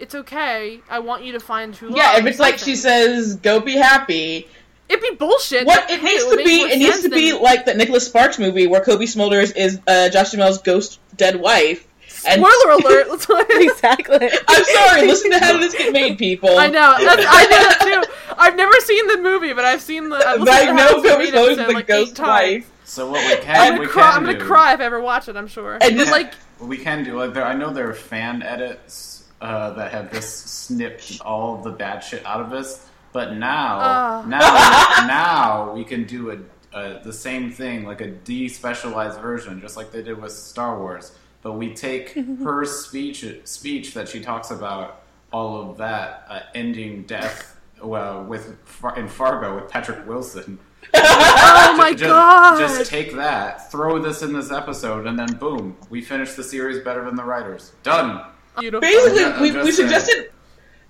it's 0.01 0.15
okay. 0.15 0.81
I 0.89 0.99
want 0.99 1.25
you 1.25 1.33
to 1.33 1.41
find 1.41 1.75
true 1.75 1.89
love." 1.89 1.97
Yeah, 1.99 2.19
if 2.19 2.27
it's 2.27 2.39
like 2.39 2.59
she 2.59 2.77
says, 2.77 3.37
"Go 3.37 3.61
be 3.61 3.75
happy," 3.77 4.49
it'd 4.89 5.03
be 5.03 5.15
bullshit. 5.17 5.67
what 5.67 5.89
it 5.91 6.03
needs 6.03 6.25
to 6.25 6.37
be, 6.37 6.61
it 6.63 6.79
needs 6.79 6.93
sense 6.93 7.05
to 7.05 7.11
be 7.11 7.33
like 7.33 7.65
the 7.65 7.75
Nicholas 7.75 8.07
Sparks 8.07 8.39
movie 8.39 8.67
where 8.67 8.81
Cobie 8.83 9.07
Smulders 9.07 9.55
is 9.57 9.81
uh, 9.87 10.09
Josh 10.09 10.33
Duhamel's 10.33 10.59
ghost 10.59 10.99
dead 11.17 11.37
wife. 11.37 11.87
And 12.27 12.43
Spoiler 12.45 12.75
alert! 12.85 13.09
Let's 13.09 13.27
exactly. 13.51 14.29
I'm 14.49 14.65
sorry. 14.65 15.07
Listen 15.07 15.31
to 15.31 15.39
how 15.39 15.57
this 15.59 15.75
get 15.75 15.93
made, 15.93 16.19
people. 16.19 16.51
I 16.59 16.67
know. 16.67 16.97
That's, 16.99 17.25
I 17.27 17.43
know 17.45 17.49
that 17.51 18.05
too. 18.05 18.35
I've 18.37 18.57
never 18.57 18.79
seen 18.81 19.07
the 19.07 19.19
movie, 19.19 19.53
but 19.55 19.65
I've 19.65 19.81
seen 19.81 20.11
the. 20.11 20.17
I've 20.17 20.47
I 20.47 20.73
know 20.73 21.03
Cobie 21.03 21.31
Made 21.31 21.35
Smulders 21.35 21.51
is 21.53 21.57
the 21.57 21.73
like, 21.73 21.87
ghost 21.87 22.11
eight 22.13 22.17
times. 22.17 22.29
wife. 22.65 22.71
So 22.85 23.09
what 23.09 23.25
we 23.25 23.43
can 23.43 23.57
I'm 23.57 23.73
we 23.79 23.87
gonna 23.87 23.89
cry. 23.89 24.03
can 24.11 24.19
I'm 24.19 24.25
gonna 24.27 24.39
do, 24.39 24.45
cry 24.45 24.75
if 24.75 24.81
I 24.81 24.85
ever 24.85 25.01
watch 25.01 25.29
it. 25.29 25.37
I'm 25.37 25.47
sure. 25.47 25.79
And 25.81 25.97
just- 25.97 26.11
like, 26.11 26.35
we 26.59 26.77
can 26.77 27.05
do 27.05 27.17
like 27.17 27.33
there 27.33 27.45
I 27.45 27.55
know 27.55 27.73
there 27.73 27.89
are 27.89 27.95
fan 27.95 28.43
edits 28.43 29.10
uh, 29.41 29.71
that 29.75 29.91
have 29.93 30.13
just 30.13 30.49
snipped 30.67 31.21
all 31.23 31.57
the 31.63 31.71
bad 31.71 32.01
shit 32.01 32.25
out 32.27 32.41
of 32.41 32.53
us. 32.53 32.87
but 33.13 33.35
now 33.35 33.79
Ah. 33.81 34.25
now 34.29 35.07
now 35.07 35.73
we 35.73 35.83
can 35.85 36.05
do 36.05 36.31
a, 36.31 36.39
a 36.79 37.01
the 37.03 37.13
same 37.13 37.51
thing 37.51 37.85
like 37.85 38.01
a 38.01 38.09
despecialized 38.11 39.21
version, 39.21 39.61
just 39.61 39.77
like 39.77 39.91
they 39.93 40.03
did 40.03 40.21
with 40.21 40.33
Star 40.33 40.79
Wars. 40.79 41.13
But 41.43 41.55
we 41.55 41.75
take 41.75 42.11
her 42.45 42.65
speech 42.65 43.25
speech 43.45 43.95
that 43.95 44.09
she 44.09 44.21
talks 44.21 44.51
about 44.51 45.03
all 45.33 45.71
of 45.71 45.79
that 45.79 46.27
uh, 46.29 46.41
ending 46.55 47.03
death 47.05 47.57
well, 47.83 48.25
with 48.25 48.57
in 48.97 49.09
Fargo 49.09 49.55
with 49.57 49.71
Patrick 49.71 50.07
Wilson. 50.07 50.59
oh 50.95 51.75
my 51.79 51.93
just, 51.93 52.05
god! 52.05 52.59
Just 52.59 52.91
take 52.91 53.15
that, 53.15 53.71
throw 53.71 53.99
this 53.99 54.23
in 54.23 54.33
this 54.33 54.51
episode, 54.51 55.07
and 55.07 55.19
then 55.19 55.33
boom, 55.39 55.77
we 55.89 56.03
finish 56.03 56.35
the 56.35 56.43
series 56.45 56.83
better 56.85 57.05
than 57.05 57.17
the 57.17 57.25
writers. 57.25 57.73
Done. 57.83 58.23
Beautiful. 58.61 58.81
Basically, 58.81 59.25
I'm 59.25 59.41
we, 59.41 59.51
just 59.51 59.65
we 59.65 59.73
saying. 59.73 59.89
suggested 59.89 60.31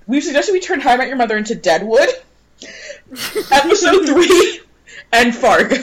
we 0.07 0.21
suggested 0.21 0.53
we 0.53 0.61
turn 0.61 0.81
How 0.81 0.93
I 0.93 0.97
Met 0.97 1.09
Your 1.09 1.17
Mother 1.17 1.37
into 1.37 1.55
Deadwood, 1.55 2.09
episode 3.51 4.07
three, 4.07 4.61
and 5.13 5.35
Fargo. 5.35 5.77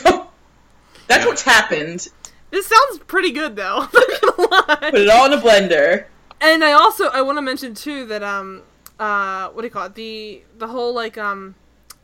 That's 1.08 1.24
Yeah. 1.24 1.26
what's 1.26 1.42
happened. 1.44 2.08
This 2.52 2.68
sounds 2.68 3.00
pretty 3.08 3.32
good 3.32 3.56
though. 3.56 3.80
Not 3.94 3.94
gonna 4.22 4.50
lie. 4.50 4.92
Put 4.92 4.96
it 5.02 5.10
all 5.10 5.26
in 5.26 5.34
a 5.34 5.42
blender. 5.42 6.06
And 6.40 6.64
I 6.64 6.72
also 6.74 7.08
I 7.10 7.22
want 7.22 7.38
to 7.38 7.42
mention 7.42 7.74
too 7.74 8.06
that 8.08 8.24
um 8.24 8.64
uh 9.00 9.50
what 9.50 9.62
do 9.62 9.68
you 9.68 9.72
call 9.72 9.86
it 9.86 9.96
the 9.96 10.44
the 10.58 10.68
whole 10.68 10.94
like 10.94 11.18
um 11.18 11.56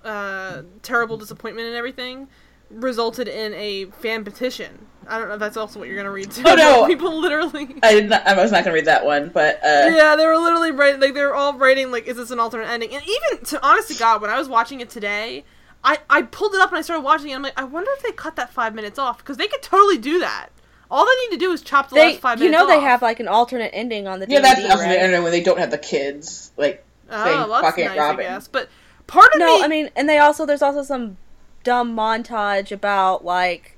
uh 0.03 0.63
terrible 0.81 1.17
disappointment 1.17 1.67
and 1.67 1.75
everything 1.75 2.27
resulted 2.69 3.27
in 3.27 3.53
a 3.53 3.85
fan 3.85 4.23
petition. 4.23 4.87
I 5.09 5.19
don't 5.19 5.27
know 5.27 5.33
if 5.35 5.39
that's 5.39 5.57
also 5.57 5.79
what 5.79 5.87
you're 5.87 5.97
gonna 5.97 6.11
read 6.11 6.31
too. 6.31 6.43
Oh, 6.45 6.55
no. 6.55 6.85
People 6.87 7.19
literally. 7.19 7.75
I 7.83 7.93
did 7.93 8.09
not. 8.09 8.25
I 8.27 8.35
was 8.35 8.51
not 8.51 8.63
going 8.63 8.73
to 8.73 8.79
read 8.79 8.85
that 8.85 9.05
one, 9.05 9.29
but 9.29 9.55
uh, 9.63 9.89
Yeah, 9.95 10.15
they 10.15 10.25
were 10.25 10.37
literally 10.37 10.71
writing 10.71 11.01
like 11.01 11.13
they 11.13 11.21
were 11.21 11.35
all 11.35 11.53
writing 11.57 11.91
like, 11.91 12.07
"Is 12.07 12.17
this 12.17 12.31
an 12.31 12.39
alternate 12.39 12.67
ending?" 12.69 12.93
And 12.93 13.03
even 13.03 13.45
to 13.45 13.65
honest 13.65 13.89
to 13.89 13.95
God, 13.95 14.21
when 14.21 14.29
I 14.31 14.37
was 14.37 14.47
watching 14.49 14.79
it 14.81 14.89
today, 14.89 15.43
I 15.83 15.99
I 16.09 16.21
pulled 16.23 16.53
it 16.55 16.61
up 16.61 16.69
and 16.69 16.77
I 16.77 16.81
started 16.81 17.03
watching 17.03 17.27
it. 17.29 17.33
and 17.33 17.37
I'm 17.37 17.43
like, 17.43 17.59
I 17.59 17.63
wonder 17.63 17.89
if 17.97 18.03
they 18.03 18.11
cut 18.11 18.35
that 18.37 18.53
five 18.53 18.73
minutes 18.75 18.97
off 18.99 19.17
because 19.19 19.37
they 19.37 19.47
could 19.47 19.61
totally 19.61 19.97
do 19.97 20.19
that. 20.19 20.49
All 20.91 21.05
they 21.05 21.25
need 21.25 21.31
to 21.39 21.45
do 21.45 21.51
is 21.51 21.61
chop 21.61 21.89
the 21.89 21.95
They, 21.95 22.11
last 22.11 22.19
five 22.21 22.39
you 22.39 22.45
minutes. 22.45 22.61
know, 22.61 22.67
they 22.67 22.77
off. 22.77 22.83
have 22.83 23.01
like 23.01 23.19
an 23.19 23.27
alternate 23.27 23.71
ending 23.73 24.07
on 24.07 24.19
the 24.19 24.27
yeah, 24.27 24.39
DVD, 24.39 24.41
that's 24.41 24.63
also 24.65 24.77
the 24.77 24.83
right? 24.89 24.95
internet 24.95 25.23
when 25.23 25.31
they 25.31 25.41
don't 25.41 25.57
have 25.59 25.71
the 25.71 25.77
kids. 25.77 26.51
Like, 26.57 26.85
Oh, 27.09 27.23
saying, 27.23 27.37
well, 27.39 27.61
that's 27.61 27.75
"Fuck 27.75 27.79
Aunt 27.79 27.89
nice, 27.89 27.97
Robin." 27.99 28.25
I 28.25 28.29
guess. 28.29 28.47
But 28.47 28.69
part 29.07 29.33
of 29.33 29.39
No, 29.39 29.45
me, 29.47 29.63
I 29.63 29.67
mean, 29.67 29.89
and 29.95 30.07
they 30.07 30.19
also 30.19 30.45
there's 30.45 30.61
also 30.61 30.83
some 30.83 31.17
dumb 31.63 31.95
montage 31.95 32.71
about 32.71 33.25
like 33.25 33.72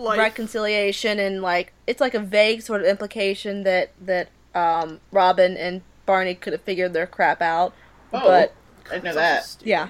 like, 0.00 0.18
reconciliation 0.18 1.18
and 1.18 1.42
like 1.42 1.72
it's 1.86 2.00
like 2.00 2.14
a 2.14 2.20
vague 2.20 2.62
sort 2.62 2.80
of 2.80 2.86
implication 2.86 3.62
that 3.64 3.92
that 4.00 4.28
um 4.54 5.00
Robin 5.12 5.56
and 5.56 5.82
Barney 6.06 6.34
could 6.34 6.52
have 6.52 6.62
figured 6.62 6.92
their 6.92 7.06
crap 7.06 7.40
out. 7.40 7.72
Oh, 8.12 8.20
But 8.20 8.54
I 8.90 8.98
know 8.98 9.14
that. 9.14 9.44
stupid. 9.44 9.68
yeah, 9.68 9.88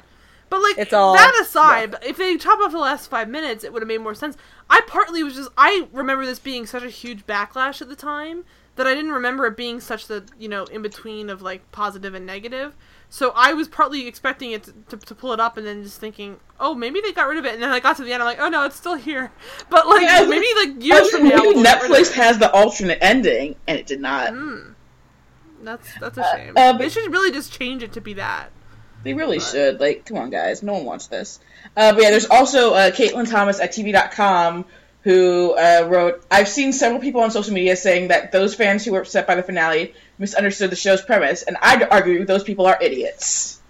But 0.51 0.63
like 0.63 0.77
It's 0.79 0.93
all 0.93 1.15
that 1.15 1.39
aside, 1.41 1.97
if 2.05 2.17
they 2.19 2.37
chop 2.37 2.61
off 2.61 2.73
the 2.73 2.79
last 2.79 3.09
five 3.09 3.29
minutes, 3.29 3.65
it 3.65 3.73
would 3.73 3.81
have 3.83 3.89
made 3.89 4.03
more 4.03 4.15
sense. 4.15 4.37
I 4.69 4.83
partly 4.87 5.23
was 5.23 5.35
just 5.35 5.51
I 5.57 5.89
remember 5.93 6.27
this 6.27 6.39
being 6.39 6.67
such 6.67 6.83
a 6.83 6.91
huge 6.91 7.27
backlash 7.27 7.81
at 7.81 7.89
the 7.89 7.97
time 7.97 8.45
that 8.77 8.87
I 8.87 8.95
didn't 8.95 9.13
remember 9.13 9.47
it 9.47 9.57
being 9.57 9.81
such 9.81 10.07
the 10.07 10.25
you 10.39 10.49
know 10.49 10.65
in 10.65 10.83
between 10.83 11.31
of 11.31 11.41
like 11.43 11.71
positive 11.73 12.15
and 12.15 12.27
negative. 12.27 12.77
So 13.13 13.33
I 13.35 13.53
was 13.55 13.67
partly 13.67 14.07
expecting 14.07 14.53
it 14.53 14.63
to, 14.63 14.73
to, 14.91 14.97
to 14.97 15.15
pull 15.17 15.33
it 15.33 15.41
up 15.41 15.57
and 15.57 15.67
then 15.67 15.83
just 15.83 15.99
thinking, 16.01 16.39
oh, 16.61 16.75
maybe 16.77 17.01
they 17.01 17.11
got 17.13 17.27
rid 17.29 17.39
of 17.39 17.45
it. 17.45 17.55
And 17.55 17.63
then 17.63 17.71
I 17.71 17.81
got 17.81 17.97
to 17.97 18.05
the 18.05 18.13
end, 18.13 18.23
I'm 18.23 18.27
like, 18.27 18.41
oh 18.41 18.49
no, 18.49 18.65
it's 18.65 18.77
still 18.77 18.95
here. 18.95 19.33
But 19.69 19.89
like 19.89 20.03
Yeah, 20.03 20.27
maybe 20.29 20.47
like- 20.57 20.83
years 20.85 21.11
from 21.11 21.25
now, 21.29 21.37
maybe 21.39 21.55
we'll 21.55 21.63
get 21.65 21.83
rid 21.83 21.91
of 21.91 21.97
Netflix 21.99 22.13
has 22.13 22.39
the 22.39 22.51
alternate 22.53 22.99
ending, 23.01 23.57
and 23.67 23.79
it 23.79 23.87
did 23.87 24.01
not. 24.01 24.29
Mm. 24.33 24.75
That's 25.63 25.89
that's 26.01 26.19
a 26.19 26.23
Uh, 26.25 26.37
shame. 26.37 26.53
uh, 26.57 26.73
they 26.75 26.89
should 26.89 27.11
really 27.13 27.33
just 27.33 27.53
change 27.53 27.83
it 27.83 27.93
to 27.95 28.01
be 28.01 28.15
that. 28.15 28.51
They 29.03 29.13
really 29.15 29.41
should. 29.41 29.81
Like, 29.81 30.05
come 30.07 30.19
on, 30.19 30.31
guys. 30.31 30.63
No 30.63 30.75
one 30.75 30.85
wants 30.85 31.07
this. 31.09 31.41
Uh, 31.77 31.93
but 31.95 32.03
yeah, 32.03 32.11
there's 32.11 32.27
also 32.27 32.75
uh, 32.75 32.91
Caitlin 32.91 33.29
Thomas 33.31 33.59
at 33.59 33.73
TV.com 33.73 34.65
who 35.03 35.53
uh, 35.53 35.87
wrote 35.89 36.25
I've 36.31 36.49
seen 36.49 36.73
several 36.73 37.01
people 37.01 37.23
on 37.23 37.31
social 37.31 37.55
media 37.55 37.77
saying 37.77 38.09
that 38.09 38.33
those 38.33 38.55
fans 38.55 38.85
who 38.85 38.93
were 38.93 39.01
upset 39.01 39.27
by 39.27 39.35
the 39.35 39.43
finale 39.43 39.95
misunderstood 40.19 40.71
the 40.71 40.77
show's 40.77 41.03
premise, 41.03 41.43
and 41.43 41.57
I'd 41.61 41.83
argue 41.83 42.25
those 42.25 42.45
people 42.45 42.67
are 42.67 42.79
idiots. 42.81 43.61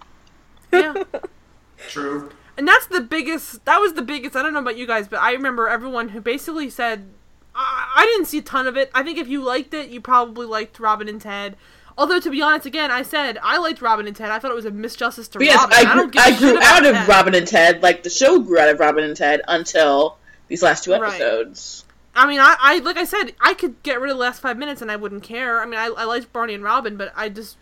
Yeah. 0.72 0.94
True. 1.88 2.30
And 2.56 2.68
that's 2.68 2.86
the 2.86 3.00
biggest. 3.00 3.64
That 3.64 3.78
was 3.78 3.94
the 3.94 4.02
biggest. 4.02 4.36
I 4.36 4.42
don't 4.42 4.52
know 4.52 4.60
about 4.60 4.76
you 4.76 4.86
guys, 4.86 5.08
but 5.08 5.20
I 5.20 5.32
remember 5.32 5.68
everyone 5.68 6.10
who 6.10 6.20
basically 6.20 6.68
said, 6.68 7.08
I, 7.54 7.92
I 7.96 8.04
didn't 8.04 8.26
see 8.26 8.38
a 8.38 8.42
ton 8.42 8.66
of 8.66 8.76
it. 8.76 8.90
I 8.94 9.02
think 9.02 9.18
if 9.18 9.28
you 9.28 9.42
liked 9.42 9.72
it, 9.72 9.88
you 9.88 10.00
probably 10.00 10.46
liked 10.46 10.78
Robin 10.78 11.08
and 11.08 11.20
Ted. 11.20 11.56
Although 11.96 12.20
to 12.20 12.30
be 12.30 12.42
honest, 12.42 12.66
again, 12.66 12.90
I 12.90 13.02
said 13.02 13.38
I 13.42 13.58
liked 13.58 13.80
Robin 13.80 14.06
and 14.06 14.16
Ted. 14.16 14.30
I 14.30 14.38
thought 14.38 14.50
it 14.50 14.54
was 14.54 14.64
a 14.64 14.70
misjustice 14.70 15.30
to 15.32 15.38
But 15.38 15.46
yes, 15.46 15.58
Robin. 15.58 15.74
I 15.74 15.94
don't 15.94 16.10
grew, 16.10 16.10
give 16.10 16.22
a 16.22 16.26
I 16.26 16.30
shit 16.30 16.38
grew 16.38 16.62
out 16.62 16.86
of 16.86 16.94
Ted. 16.94 17.08
Robin 17.08 17.34
and 17.34 17.46
Ted, 17.46 17.82
like 17.82 18.02
the 18.02 18.10
show 18.10 18.40
grew 18.40 18.58
out 18.58 18.68
of 18.68 18.80
Robin 18.80 19.04
and 19.04 19.16
Ted 19.16 19.42
until 19.48 20.18
these 20.50 20.62
last 20.62 20.84
two 20.84 20.92
Right. 20.92 21.20
episodes. 21.20 21.86
I 22.14 22.26
mean, 22.26 22.40
I, 22.40 22.56
I 22.60 22.78
like 22.80 22.98
I 22.98 23.04
said, 23.04 23.32
I 23.40 23.54
could 23.54 23.82
get 23.82 24.00
rid 24.00 24.10
of 24.10 24.16
the 24.18 24.20
last 24.22 24.42
five 24.42 24.58
minutes 24.58 24.82
and 24.82 24.90
I 24.90 24.96
wouldn't 24.96 25.22
care. 25.22 25.62
I 25.62 25.64
mean, 25.64 25.78
I, 25.80 25.86
I 25.86 26.04
liked 26.04 26.32
Barney 26.32 26.54
and 26.54 26.62
Robin, 26.64 26.96
but 26.98 27.12
I 27.16 27.28
just 27.30 27.56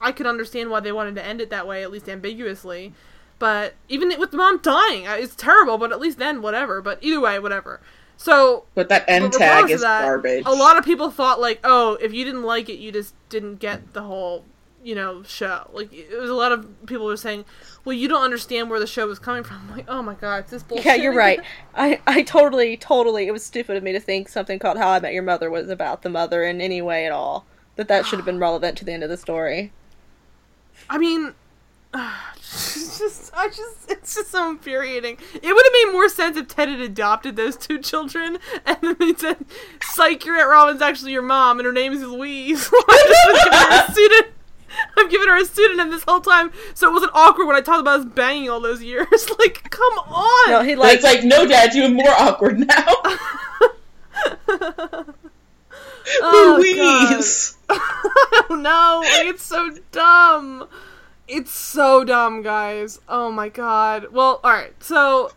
I 0.00 0.12
could 0.12 0.26
understand 0.26 0.70
why 0.70 0.80
they 0.80 0.92
wanted 0.92 1.16
to 1.16 1.24
end 1.24 1.40
it 1.40 1.50
that 1.50 1.66
way, 1.66 1.82
at 1.82 1.90
least 1.90 2.08
ambiguously. 2.08 2.92
But 3.38 3.74
even 3.88 4.12
with 4.18 4.30
the 4.30 4.36
mom 4.36 4.58
dying, 4.58 5.06
uh, 5.06 5.14
it's 5.14 5.34
terrible. 5.34 5.78
But 5.78 5.90
at 5.92 6.00
least 6.00 6.18
then, 6.18 6.42
whatever. 6.42 6.82
But 6.82 6.98
either 7.00 7.20
way, 7.20 7.38
whatever. 7.38 7.80
So 8.18 8.64
But 8.74 8.88
that 8.90 9.04
end 9.08 9.30
But 9.30 9.38
tag 9.38 9.70
is 9.70 9.80
that, 9.80 10.02
garbage. 10.02 10.42
A 10.44 10.52
lot 10.52 10.76
of 10.76 10.84
people 10.84 11.10
thought 11.10 11.40
like, 11.40 11.60
oh, 11.64 11.96
if 12.00 12.12
you 12.12 12.24
didn't 12.24 12.42
like 12.42 12.68
it, 12.68 12.78
you 12.78 12.92
just 12.92 13.14
didn't 13.28 13.56
get 13.56 13.92
the 13.94 14.02
whole, 14.02 14.44
you 14.82 14.94
know, 14.96 15.22
show. 15.22 15.70
Like 15.72 15.92
it 15.94 16.18
was 16.18 16.28
a 16.28 16.34
lot 16.34 16.50
of 16.52 16.66
people 16.86 17.06
were 17.06 17.16
saying, 17.16 17.44
well, 17.88 17.96
you 17.96 18.06
don't 18.06 18.22
understand 18.22 18.68
where 18.68 18.78
the 18.78 18.86
show 18.86 19.06
was 19.06 19.18
coming 19.18 19.42
from. 19.42 19.56
I'm 19.62 19.70
like, 19.74 19.86
oh 19.88 20.02
my 20.02 20.12
god, 20.12 20.40
it's 20.40 20.50
this 20.50 20.62
bullshit. 20.62 20.84
yeah, 20.86 20.94
you're 20.94 21.14
right. 21.14 21.40
I 21.74 22.00
I 22.06 22.22
totally 22.22 22.76
totally 22.76 23.26
it 23.26 23.32
was 23.32 23.42
stupid 23.42 23.78
of 23.78 23.82
me 23.82 23.92
to 23.92 24.00
think 24.00 24.28
something 24.28 24.58
called 24.58 24.76
How 24.76 24.90
I 24.90 25.00
Met 25.00 25.14
Your 25.14 25.22
Mother 25.22 25.50
was 25.50 25.70
about 25.70 26.02
the 26.02 26.10
mother 26.10 26.44
in 26.44 26.60
any 26.60 26.82
way 26.82 27.06
at 27.06 27.12
all. 27.12 27.46
That 27.76 27.88
that 27.88 28.04
should 28.04 28.18
have 28.18 28.26
been 28.26 28.38
relevant 28.48 28.76
to 28.78 28.84
the 28.84 28.92
end 28.92 29.04
of 29.04 29.08
the 29.08 29.16
story. 29.16 29.72
I 30.90 30.98
mean, 30.98 31.32
it's 32.34 32.98
just, 32.98 33.32
I 33.34 33.48
just, 33.48 33.90
it's 33.90 34.14
just 34.16 34.30
so 34.30 34.50
infuriating. 34.50 35.16
It 35.34 35.54
would 35.54 35.66
have 35.66 35.72
made 35.72 35.92
more 35.92 36.10
sense 36.10 36.36
if 36.36 36.46
Ted 36.46 36.68
had 36.68 36.80
adopted 36.80 37.36
those 37.36 37.56
two 37.56 37.78
children, 37.78 38.38
and 38.66 38.76
then 38.82 38.96
they 38.98 39.14
said, 39.14 39.46
"Psych, 39.82 40.26
your 40.26 40.36
Aunt 40.36 40.50
Robin's 40.50 40.82
actually 40.82 41.12
your 41.12 41.22
mom, 41.22 41.58
and 41.58 41.64
her 41.64 41.72
name 41.72 41.94
is 41.94 42.02
Louise." 42.02 42.70
I'm 45.08 45.12
just 45.12 45.20
giving 45.20 45.28
her 45.28 45.36
a 45.40 45.44
student. 45.44 45.80
I'm 45.80 45.86
giving 45.88 45.92
her 45.92 45.96
a 45.96 45.98
pseudonym 45.98 45.98
this 45.98 46.04
whole 46.04 46.20
time, 46.20 46.52
so 46.74 46.88
it 46.88 46.92
wasn't 46.92 47.12
awkward 47.14 47.46
when 47.46 47.56
I 47.56 47.60
talked 47.60 47.80
about 47.80 48.00
us 48.00 48.06
banging 48.06 48.50
all 48.50 48.60
those 48.60 48.82
years. 48.82 49.30
like, 49.38 49.70
come 49.70 49.92
on. 49.98 50.50
No, 50.50 50.62
he 50.62 50.74
But 50.74 50.80
like 50.82 50.94
it's 50.96 51.04
like, 51.04 51.24
no, 51.24 51.46
Dad, 51.46 51.66
it's 51.68 51.76
even 51.76 51.94
more 51.94 52.10
awkward 52.10 52.58
now. 52.58 52.86
Oh, 56.22 56.56
Louise. 56.58 57.56
I 57.68 58.42
don't 58.48 58.62
know. 58.62 59.02
Like, 59.04 59.26
it's 59.26 59.42
so 59.42 59.76
dumb. 59.92 60.66
It's 61.26 61.50
so 61.50 62.02
dumb, 62.04 62.40
guys. 62.42 62.98
Oh 63.08 63.30
my 63.30 63.50
god. 63.50 64.06
Well, 64.10 64.40
all 64.42 64.50
right. 64.50 64.72
So, 64.82 65.30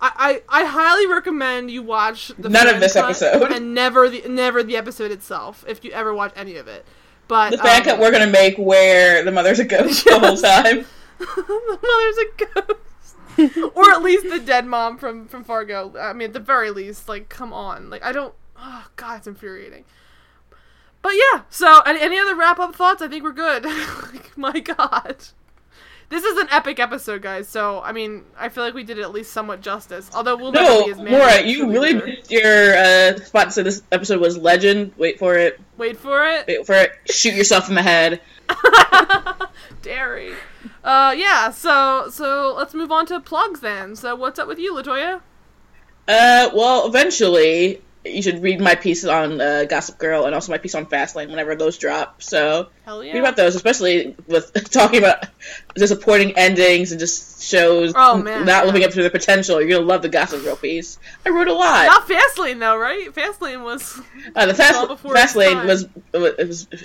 I 0.00 0.40
I, 0.48 0.62
I 0.62 0.64
highly 0.66 1.08
recommend 1.08 1.72
you 1.72 1.82
watch 1.82 2.28
the 2.38 2.48
None 2.48 2.68
of 2.68 2.78
this 2.78 2.94
episode. 2.94 3.50
and 3.50 3.74
never 3.74 4.08
the 4.08 4.22
never 4.28 4.62
the 4.62 4.76
episode 4.76 5.10
itself. 5.10 5.64
If 5.66 5.84
you 5.84 5.90
ever 5.90 6.14
watch 6.14 6.32
any 6.36 6.56
of 6.56 6.68
it, 6.68 6.86
but 7.28 7.50
The 7.50 7.58
fan 7.58 7.78
um, 7.80 7.84
cut 7.84 7.98
we're 7.98 8.10
gonna 8.10 8.26
make 8.26 8.56
where 8.56 9.24
the 9.24 9.32
mother's 9.32 9.58
a 9.58 9.64
ghost 9.64 10.04
the 10.04 10.18
whole 10.18 10.36
time. 10.36 10.84
the 11.18 11.78
mother's 11.82 12.18
a 12.18 13.50
ghost, 13.56 13.74
or 13.76 13.90
at 13.90 14.02
least 14.02 14.28
the 14.28 14.40
dead 14.40 14.66
mom 14.66 14.98
from 14.98 15.26
from 15.26 15.44
Fargo. 15.44 15.94
I 15.98 16.12
mean, 16.12 16.28
at 16.28 16.32
the 16.32 16.40
very 16.40 16.70
least, 16.70 17.08
like, 17.08 17.28
come 17.28 17.52
on. 17.52 17.90
Like, 17.90 18.04
I 18.04 18.12
don't. 18.12 18.34
Oh 18.56 18.86
God, 18.96 19.18
it's 19.18 19.26
infuriating. 19.26 19.84
But 21.02 21.12
yeah. 21.14 21.42
So, 21.50 21.80
any, 21.80 22.00
any 22.00 22.18
other 22.18 22.34
wrap 22.34 22.58
up 22.58 22.74
thoughts? 22.74 23.02
I 23.02 23.08
think 23.08 23.24
we're 23.24 23.32
good. 23.32 23.64
like, 24.12 24.36
my 24.38 24.58
God. 24.60 25.16
This 26.10 26.22
is 26.24 26.38
an 26.38 26.48
epic 26.50 26.78
episode, 26.78 27.22
guys. 27.22 27.48
So, 27.48 27.80
I 27.82 27.92
mean, 27.92 28.24
I 28.38 28.48
feel 28.48 28.62
like 28.62 28.74
we 28.74 28.84
did 28.84 28.98
at 28.98 29.12
least 29.12 29.32
somewhat 29.32 29.60
justice. 29.62 30.10
Although 30.14 30.36
we'll 30.36 30.52
No, 30.52 30.84
be 30.84 30.90
as 30.92 30.98
mad. 30.98 31.10
Maura, 31.10 31.42
you 31.42 31.70
really 31.70 31.94
missed 31.94 32.30
your 32.30 32.76
uh, 32.76 33.16
spot 33.16 33.46
to 33.46 33.50
say 33.52 33.62
this 33.62 33.82
episode 33.90 34.20
was 34.20 34.36
legend. 34.36 34.92
Wait 34.96 35.18
for 35.18 35.34
it. 35.36 35.60
wait 35.76 35.96
for 35.96 36.26
it. 36.28 36.46
Wait 36.46 36.66
for 36.66 36.74
it. 36.74 36.92
Shoot 37.10 37.34
yourself 37.34 37.68
in 37.68 37.74
the 37.74 37.82
head. 37.82 38.20
Dairy. 39.82 40.34
Uh, 40.82 41.14
yeah. 41.16 41.50
So, 41.50 42.08
so 42.10 42.54
let's 42.56 42.74
move 42.74 42.92
on 42.92 43.06
to 43.06 43.18
plugs 43.20 43.60
then. 43.60 43.96
So, 43.96 44.14
what's 44.14 44.38
up 44.38 44.46
with 44.46 44.58
you, 44.58 44.74
Latoya? 44.74 45.20
Uh, 46.06 46.50
well, 46.54 46.86
eventually 46.86 47.82
you 48.04 48.20
should 48.22 48.42
read 48.42 48.60
my 48.60 48.74
piece 48.74 49.04
on 49.04 49.40
uh, 49.40 49.64
Gossip 49.64 49.98
Girl 49.98 50.26
and 50.26 50.34
also 50.34 50.52
my 50.52 50.58
piece 50.58 50.74
on 50.74 50.86
Fastlane 50.86 51.30
whenever 51.30 51.54
those 51.54 51.78
drop. 51.78 52.22
So 52.22 52.68
yeah. 52.86 53.12
read 53.12 53.16
about 53.16 53.36
those, 53.36 53.54
especially 53.54 54.14
with 54.26 54.52
talking 54.70 54.98
about 54.98 55.26
disappointing 55.74 56.36
endings 56.36 56.90
and 56.92 57.00
just 57.00 57.42
shows 57.42 57.92
Oh, 57.96 58.18
man, 58.18 58.44
not 58.44 58.64
yeah. 58.64 58.66
living 58.66 58.84
up 58.84 58.90
to 58.90 59.00
their 59.00 59.10
potential. 59.10 59.60
You're 59.60 59.70
gonna 59.70 59.86
love 59.86 60.02
the 60.02 60.08
Gossip 60.08 60.42
Girl 60.42 60.56
piece. 60.56 60.98
I 61.24 61.30
wrote 61.30 61.48
a 61.48 61.54
lot. 61.54 61.86
Not 61.86 62.08
Fastlane 62.08 62.60
though, 62.60 62.76
right? 62.76 63.12
Fastlane 63.12 63.64
was 63.64 64.00
Uh, 64.34 64.46
the 64.46 64.54
Fast 64.54 64.86
before 64.88 65.14
Fastlane 65.14 65.66
was 65.66 65.88
it 66.12 66.46
was 66.46 66.68
a 66.72 66.76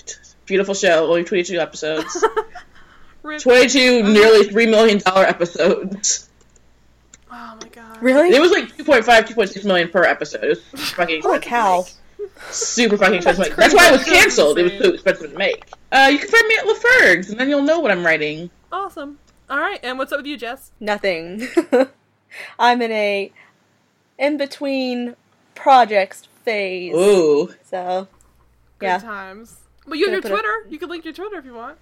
beautiful 0.45 0.73
show. 0.73 1.07
Only 1.09 1.23
22 1.25 1.59
episodes. 1.59 2.23
Rip. 3.23 3.41
22 3.41 4.03
nearly 4.03 4.47
three 4.47 4.67
million 4.67 4.99
dollar 4.99 5.25
episodes. 5.25 6.29
Oh 7.29 7.57
my. 7.61 7.68
Really? 8.01 8.35
It 8.35 8.41
was 8.41 8.51
like 8.51 8.75
2.5, 8.75 9.03
2.6 9.03 9.65
million 9.65 9.89
per 9.89 10.03
episode. 10.03 10.43
It 10.43 10.49
was 10.49 10.91
fucking 10.91 11.21
Holy 11.21 11.39
cow. 11.39 11.85
super 12.49 12.97
fucking 12.97 13.15
expensive. 13.15 13.55
That's 13.55 13.73
That's, 13.73 13.75
why 13.75 13.89
it 13.89 13.91
was 13.91 14.03
canceled. 14.03 14.59
It 14.59 14.63
was 14.63 14.71
That's 14.73 14.85
so 14.85 14.93
expensive 14.93 15.31
to 15.31 15.37
make. 15.37 15.65
Uh, 15.91 16.09
you 16.11 16.19
can 16.19 16.27
find 16.27 16.47
me 16.47 16.55
at 16.57 16.65
LaFerg's, 16.65 17.29
and 17.29 17.39
then 17.39 17.49
you'll 17.49 17.63
know 17.63 17.79
what 17.79 17.91
I'm 17.91 18.05
writing. 18.05 18.49
Awesome. 18.71 19.19
All 19.49 19.57
right, 19.59 19.79
and 19.81 19.97
what's 19.97 20.11
up 20.11 20.19
with 20.19 20.27
you, 20.27 20.37
Jess? 20.37 20.71
Nothing. 20.79 21.47
I'm 22.59 22.81
in 22.81 22.91
a 22.91 23.31
in 24.19 24.37
between 24.37 25.15
projects 25.55 26.27
phase. 26.43 26.93
Ooh. 26.93 27.53
So, 27.63 28.07
Good 28.77 28.85
yeah. 28.85 28.97
times. 28.99 29.57
Well, 29.87 29.95
you 29.95 30.05
have 30.05 30.13
your 30.13 30.21
Gonna 30.21 30.35
put 30.35 30.41
Twitter. 30.41 30.67
You 30.69 30.77
can 30.77 30.89
link 30.89 31.05
your 31.05 31.13
Twitter 31.13 31.37
if 31.37 31.45
you 31.45 31.53
want. 31.53 31.77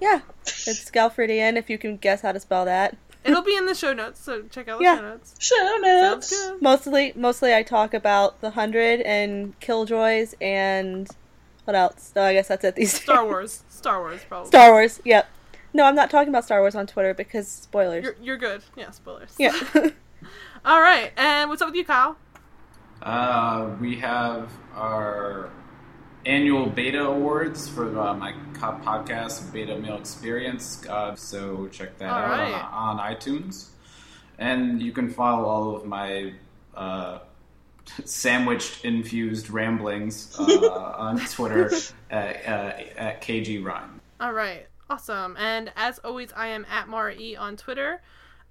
Yeah. 0.00 0.20
It's 0.42 0.90
Galfridian, 0.90 1.56
if 1.56 1.70
you 1.70 1.78
can 1.78 1.96
guess 1.96 2.20
how 2.20 2.32
to 2.32 2.40
spell 2.40 2.66
that. 2.66 2.96
It'll 3.26 3.42
be 3.42 3.56
in 3.56 3.66
the 3.66 3.74
show 3.74 3.92
notes, 3.92 4.20
so 4.20 4.42
check 4.50 4.68
out 4.68 4.78
the 4.78 4.84
Yeah. 4.84 4.96
show 4.96 5.02
notes. 5.02 5.34
Show 5.38 5.76
notes. 5.80 6.50
Mostly, 6.60 7.12
mostly 7.16 7.54
I 7.54 7.62
talk 7.62 7.94
about 7.94 8.40
the 8.40 8.50
Hundred 8.50 9.00
and 9.02 9.58
Killjoys 9.60 10.34
and 10.40 11.08
what 11.64 11.74
else? 11.74 12.12
No, 12.14 12.22
I 12.22 12.32
guess 12.34 12.48
that's 12.48 12.64
it. 12.64 12.76
These 12.76 13.02
Star 13.02 13.24
Wars. 13.24 13.64
Star 13.68 14.00
Wars, 14.00 14.20
probably. 14.28 14.48
Star 14.48 14.70
Wars. 14.70 15.00
Yep. 15.04 15.28
No, 15.74 15.84
I'm 15.84 15.94
not 15.96 16.10
talking 16.10 16.28
about 16.28 16.44
Star 16.44 16.60
Wars 16.60 16.74
on 16.74 16.86
Twitter 16.86 17.12
because 17.12 17.48
spoilers. 17.48 18.04
You're, 18.04 18.16
you're 18.22 18.36
good. 18.36 18.62
Yeah, 18.76 18.90
spoilers. 18.92 19.34
yeah. 19.38 19.52
All 20.64 20.80
right, 20.80 21.12
and 21.16 21.50
what's 21.50 21.60
up 21.62 21.68
with 21.68 21.76
you, 21.76 21.84
Kyle? 21.84 22.16
Uh, 23.02 23.70
we 23.80 23.96
have 23.96 24.50
our 24.74 25.50
annual 26.26 26.66
beta 26.66 27.04
awards 27.04 27.68
for 27.68 27.98
uh, 27.98 28.12
my 28.14 28.34
podcast, 28.54 29.52
Beta 29.52 29.78
Meal 29.78 29.96
Experience. 29.96 30.86
Uh, 30.86 31.14
so 31.14 31.68
check 31.68 31.96
that 31.98 32.10
All 32.10 32.18
out 32.18 32.30
right. 32.30 32.52
on, 32.52 32.98
on 32.98 33.14
iTunes, 33.14 33.68
and 34.38 34.82
you 34.82 34.92
can 34.92 35.08
follow 35.08 35.44
all 35.44 35.76
of 35.76 35.86
my 35.86 36.32
uh, 36.74 37.20
sandwiched 38.04 38.84
infused 38.84 39.50
ramblings 39.50 40.36
uh, 40.38 40.68
on 40.98 41.18
Twitter 41.26 41.70
at, 42.10 42.46
uh, 42.46 42.72
at 42.96 43.22
KG 43.22 43.64
Rhyme. 43.64 44.00
All 44.20 44.32
right, 44.32 44.66
awesome. 44.90 45.36
And 45.38 45.72
as 45.76 45.98
always, 46.00 46.32
I 46.34 46.48
am 46.48 46.66
at 46.68 46.88
Mara 46.88 47.14
E 47.14 47.36
on 47.36 47.56
Twitter. 47.56 48.02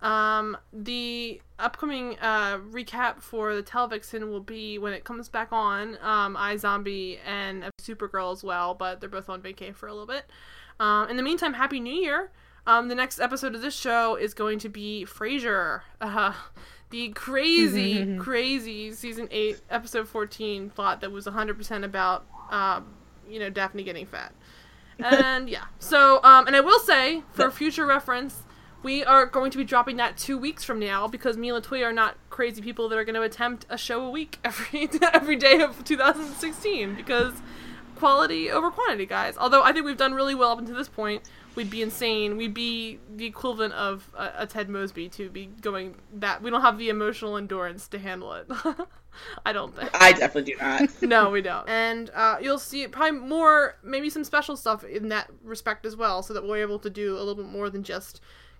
Um, 0.01 0.57
the 0.71 1.41
upcoming 1.59 2.17
uh, 2.19 2.57
recap 2.57 3.21
for 3.21 3.55
the 3.55 3.63
Televixen 3.63 4.29
will 4.29 4.41
be 4.41 4.77
when 4.77 4.93
it 4.93 5.03
comes 5.03 5.29
back 5.29 5.49
on. 5.51 5.97
Um, 6.01 6.35
iZombie 6.35 7.19
and 7.25 7.65
Supergirl 7.81 8.33
as 8.33 8.43
well, 8.43 8.73
but 8.73 8.99
they're 8.99 9.09
both 9.09 9.29
on 9.29 9.41
vacay 9.41 9.73
for 9.73 9.87
a 9.87 9.91
little 9.91 10.07
bit. 10.07 10.25
Um, 10.79 11.09
in 11.09 11.17
the 11.17 11.23
meantime, 11.23 11.53
Happy 11.53 11.79
New 11.79 11.93
Year. 11.93 12.31
Um, 12.67 12.87
the 12.87 12.95
next 12.95 13.19
episode 13.19 13.53
of 13.55 13.61
this 13.61 13.75
show 13.75 14.15
is 14.15 14.33
going 14.33 14.59
to 14.59 14.69
be 14.69 15.05
Frasier. 15.07 15.81
Uh, 16.01 16.33
the 16.89 17.09
crazy, 17.09 18.17
crazy 18.19 18.91
season 18.91 19.27
8, 19.31 19.61
episode 19.69 20.07
14 20.07 20.71
plot 20.71 21.01
that 21.01 21.11
was 21.11 21.25
100% 21.25 21.83
about, 21.83 22.25
um, 22.49 22.93
you 23.29 23.39
know, 23.39 23.49
Daphne 23.49 23.83
getting 23.83 24.05
fat. 24.05 24.33
And 24.99 25.49
yeah. 25.49 25.65
So, 25.79 26.23
um, 26.23 26.47
and 26.47 26.55
I 26.55 26.61
will 26.61 26.79
say, 26.79 27.21
for 27.33 27.51
future 27.51 27.85
reference, 27.85 28.43
we 28.85 29.03
are 29.03 29.25
going 29.25 29.49
to 29.49 29.57
be 29.57 29.63
dropping 29.63 29.97
that 29.97 30.15
two 30.15 30.37
weeks 30.37 30.63
from 30.63 30.79
now 30.79 31.07
because 31.07 31.35
me 31.37 31.49
and 31.49 31.61
Latoya 31.61 31.85
are 31.85 31.91
not 31.91 32.17
crazy 32.29 32.61
people 32.61 32.87
that 32.87 32.99
are 32.99 33.03
going 33.03 33.15
to 33.15 33.23
attempt 33.23 33.65
a 33.67 33.79
show 33.79 34.05
a 34.05 34.11
week 34.11 34.37
every 34.43 34.87
every 35.11 35.35
day 35.35 35.59
of 35.61 35.83
2016 35.83 36.93
because 36.93 37.33
quality 37.95 38.51
over 38.51 38.69
quantity, 38.69 39.07
guys. 39.07 39.37
Although 39.39 39.63
I 39.63 39.73
think 39.73 39.85
we've 39.85 39.97
done 39.97 40.13
really 40.13 40.35
well 40.35 40.51
up 40.51 40.59
until 40.59 40.75
this 40.75 40.87
point. 40.87 41.23
We'd 41.55 41.69
be 41.69 41.81
insane. 41.81 42.37
We'd 42.37 42.53
be 42.53 42.99
the 43.15 43.25
equivalent 43.25 43.73
of 43.73 44.11
a, 44.13 44.31
a 44.39 44.45
Ted 44.45 44.69
Mosby 44.69 45.09
to 45.09 45.29
be 45.29 45.47
going 45.61 45.95
that. 46.13 46.43
We 46.43 46.51
don't 46.51 46.61
have 46.61 46.77
the 46.77 46.89
emotional 46.89 47.37
endurance 47.37 47.87
to 47.87 47.97
handle 47.97 48.33
it. 48.33 48.45
I 49.45 49.53
don't 49.53 49.73
think. 49.75 49.89
I 49.93 50.11
definitely 50.11 50.51
do 50.53 50.59
not. 50.59 50.89
No, 51.01 51.29
we 51.31 51.41
don't. 51.41 51.67
And 51.69 52.11
uh, 52.13 52.37
you'll 52.41 52.59
see 52.59 52.85
probably 52.87 53.19
more, 53.19 53.77
maybe 53.81 54.09
some 54.09 54.25
special 54.25 54.57
stuff 54.57 54.83
in 54.83 55.07
that 55.09 55.31
respect 55.43 55.85
as 55.85 55.95
well, 55.95 56.21
so 56.21 56.33
that 56.33 56.45
we're 56.45 56.57
able 56.57 56.79
to 56.79 56.89
do 56.89 57.15
a 57.15 57.19
little 57.19 57.35
bit 57.35 57.45
more 57.45 57.69
than 57.69 57.83
just 57.83 58.19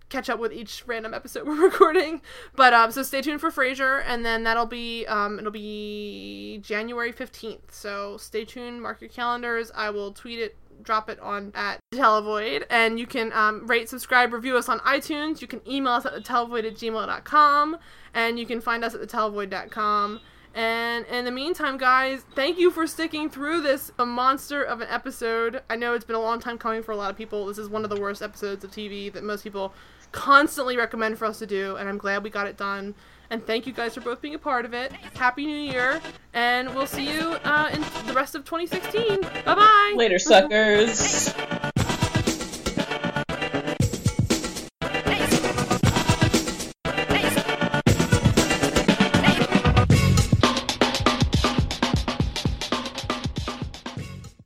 catch 0.10 0.30
up 0.30 0.40
with 0.40 0.54
each 0.54 0.84
random 0.86 1.14
episode 1.14 1.48
we're 1.48 1.56
recording. 1.56 2.22
But 2.56 2.74
um, 2.74 2.92
so 2.92 3.04
stay 3.04 3.22
tuned 3.22 3.42
for 3.42 3.52
Frasier, 3.52 4.04
and 4.06 4.26
then 4.26 4.44
that'll 4.44 4.66
be 4.66 5.06
um, 5.08 5.40
it'll 5.40 5.52
be 5.52 6.60
January 6.64 7.12
fifteenth. 7.12 7.74
So 7.74 8.18
stay 8.18 8.46
tuned, 8.46 8.82
mark 8.82 9.02
your 9.02 9.10
calendars. 9.10 9.72
I 9.76 9.90
will 9.90 10.12
tweet 10.12 10.40
it. 10.40 10.56
Drop 10.82 11.10
it 11.10 11.18
on 11.22 11.54
at 11.56 11.80
Televoid, 11.94 12.66
and 12.70 13.00
you 13.00 13.08
can 13.08 13.32
um, 13.32 13.66
rate, 13.66 13.88
subscribe, 13.88 14.34
review 14.34 14.58
us 14.58 14.68
on 14.68 14.80
iTunes. 14.80 15.40
You 15.40 15.48
can 15.48 15.62
email 15.66 15.94
us 15.94 16.06
at 16.06 16.14
thetelevoid 16.22 16.68
at 16.68 16.76
gmail.com, 16.76 17.78
and 18.14 18.38
you 18.38 18.46
can 18.46 18.60
find 18.60 18.84
us 18.84 18.94
at 18.94 19.00
thetelevoid.com. 19.00 20.20
And 20.56 21.06
in 21.08 21.26
the 21.26 21.32
meantime, 21.32 21.78
guys, 21.78 22.24
thank 22.34 22.58
you 22.58 22.72
for 22.72 22.88
sticking 22.88 23.30
through 23.30 23.62
this 23.62 23.92
a 24.00 24.06
monster 24.06 24.64
of 24.64 24.80
an 24.80 24.88
episode. 24.90 25.62
I 25.70 25.76
know 25.76 25.94
it's 25.94 26.06
been 26.06 26.16
a 26.16 26.22
long 26.22 26.40
time 26.40 26.58
coming 26.58 26.82
for 26.82 26.94
a 26.94 26.96
lot 26.96 27.12
of 27.12 27.18
people. 27.18 27.46
This 27.46 27.58
is 27.58 27.68
one 27.68 27.84
of 27.84 27.90
the 27.90 28.00
worst 28.00 28.22
episodes 28.22 28.64
of 28.64 28.72
TV 28.72 29.12
that 29.12 29.24
most 29.24 29.44
people 29.44 29.74
constantly 30.16 30.78
recommend 30.78 31.20
for 31.20 31.26
us 31.26 31.40
to 31.40 31.46
do, 31.46 31.76
and 31.76 31.90
I'm 31.90 31.98
glad 31.98 32.24
we 32.24 32.30
got 32.30 32.48
it 32.48 32.56
done. 32.58 32.96
And 33.30 33.46
thank 33.46 33.68
you 33.68 33.74
guys 33.74 33.94
for 33.94 34.02
both 34.02 34.22
being 34.22 34.36
a 34.36 34.40
part 34.40 34.64
of 34.64 34.74
it. 34.74 34.94
Happy 35.16 35.46
New 35.46 35.58
Year, 35.58 36.02
and 36.34 36.74
we'll 36.74 36.88
see 36.88 37.12
you 37.12 37.38
uh, 37.44 37.70
in 37.74 37.82
the 38.08 38.14
rest 38.14 38.34
of 38.34 38.46
2016. 38.46 39.22
Bye 39.22 39.56
bye. 39.56 39.94
Later, 39.98 40.18
suckers. 40.18 41.34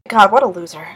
God, 0.08 0.32
what 0.32 0.42
a 0.42 0.48
loser. 0.48 0.88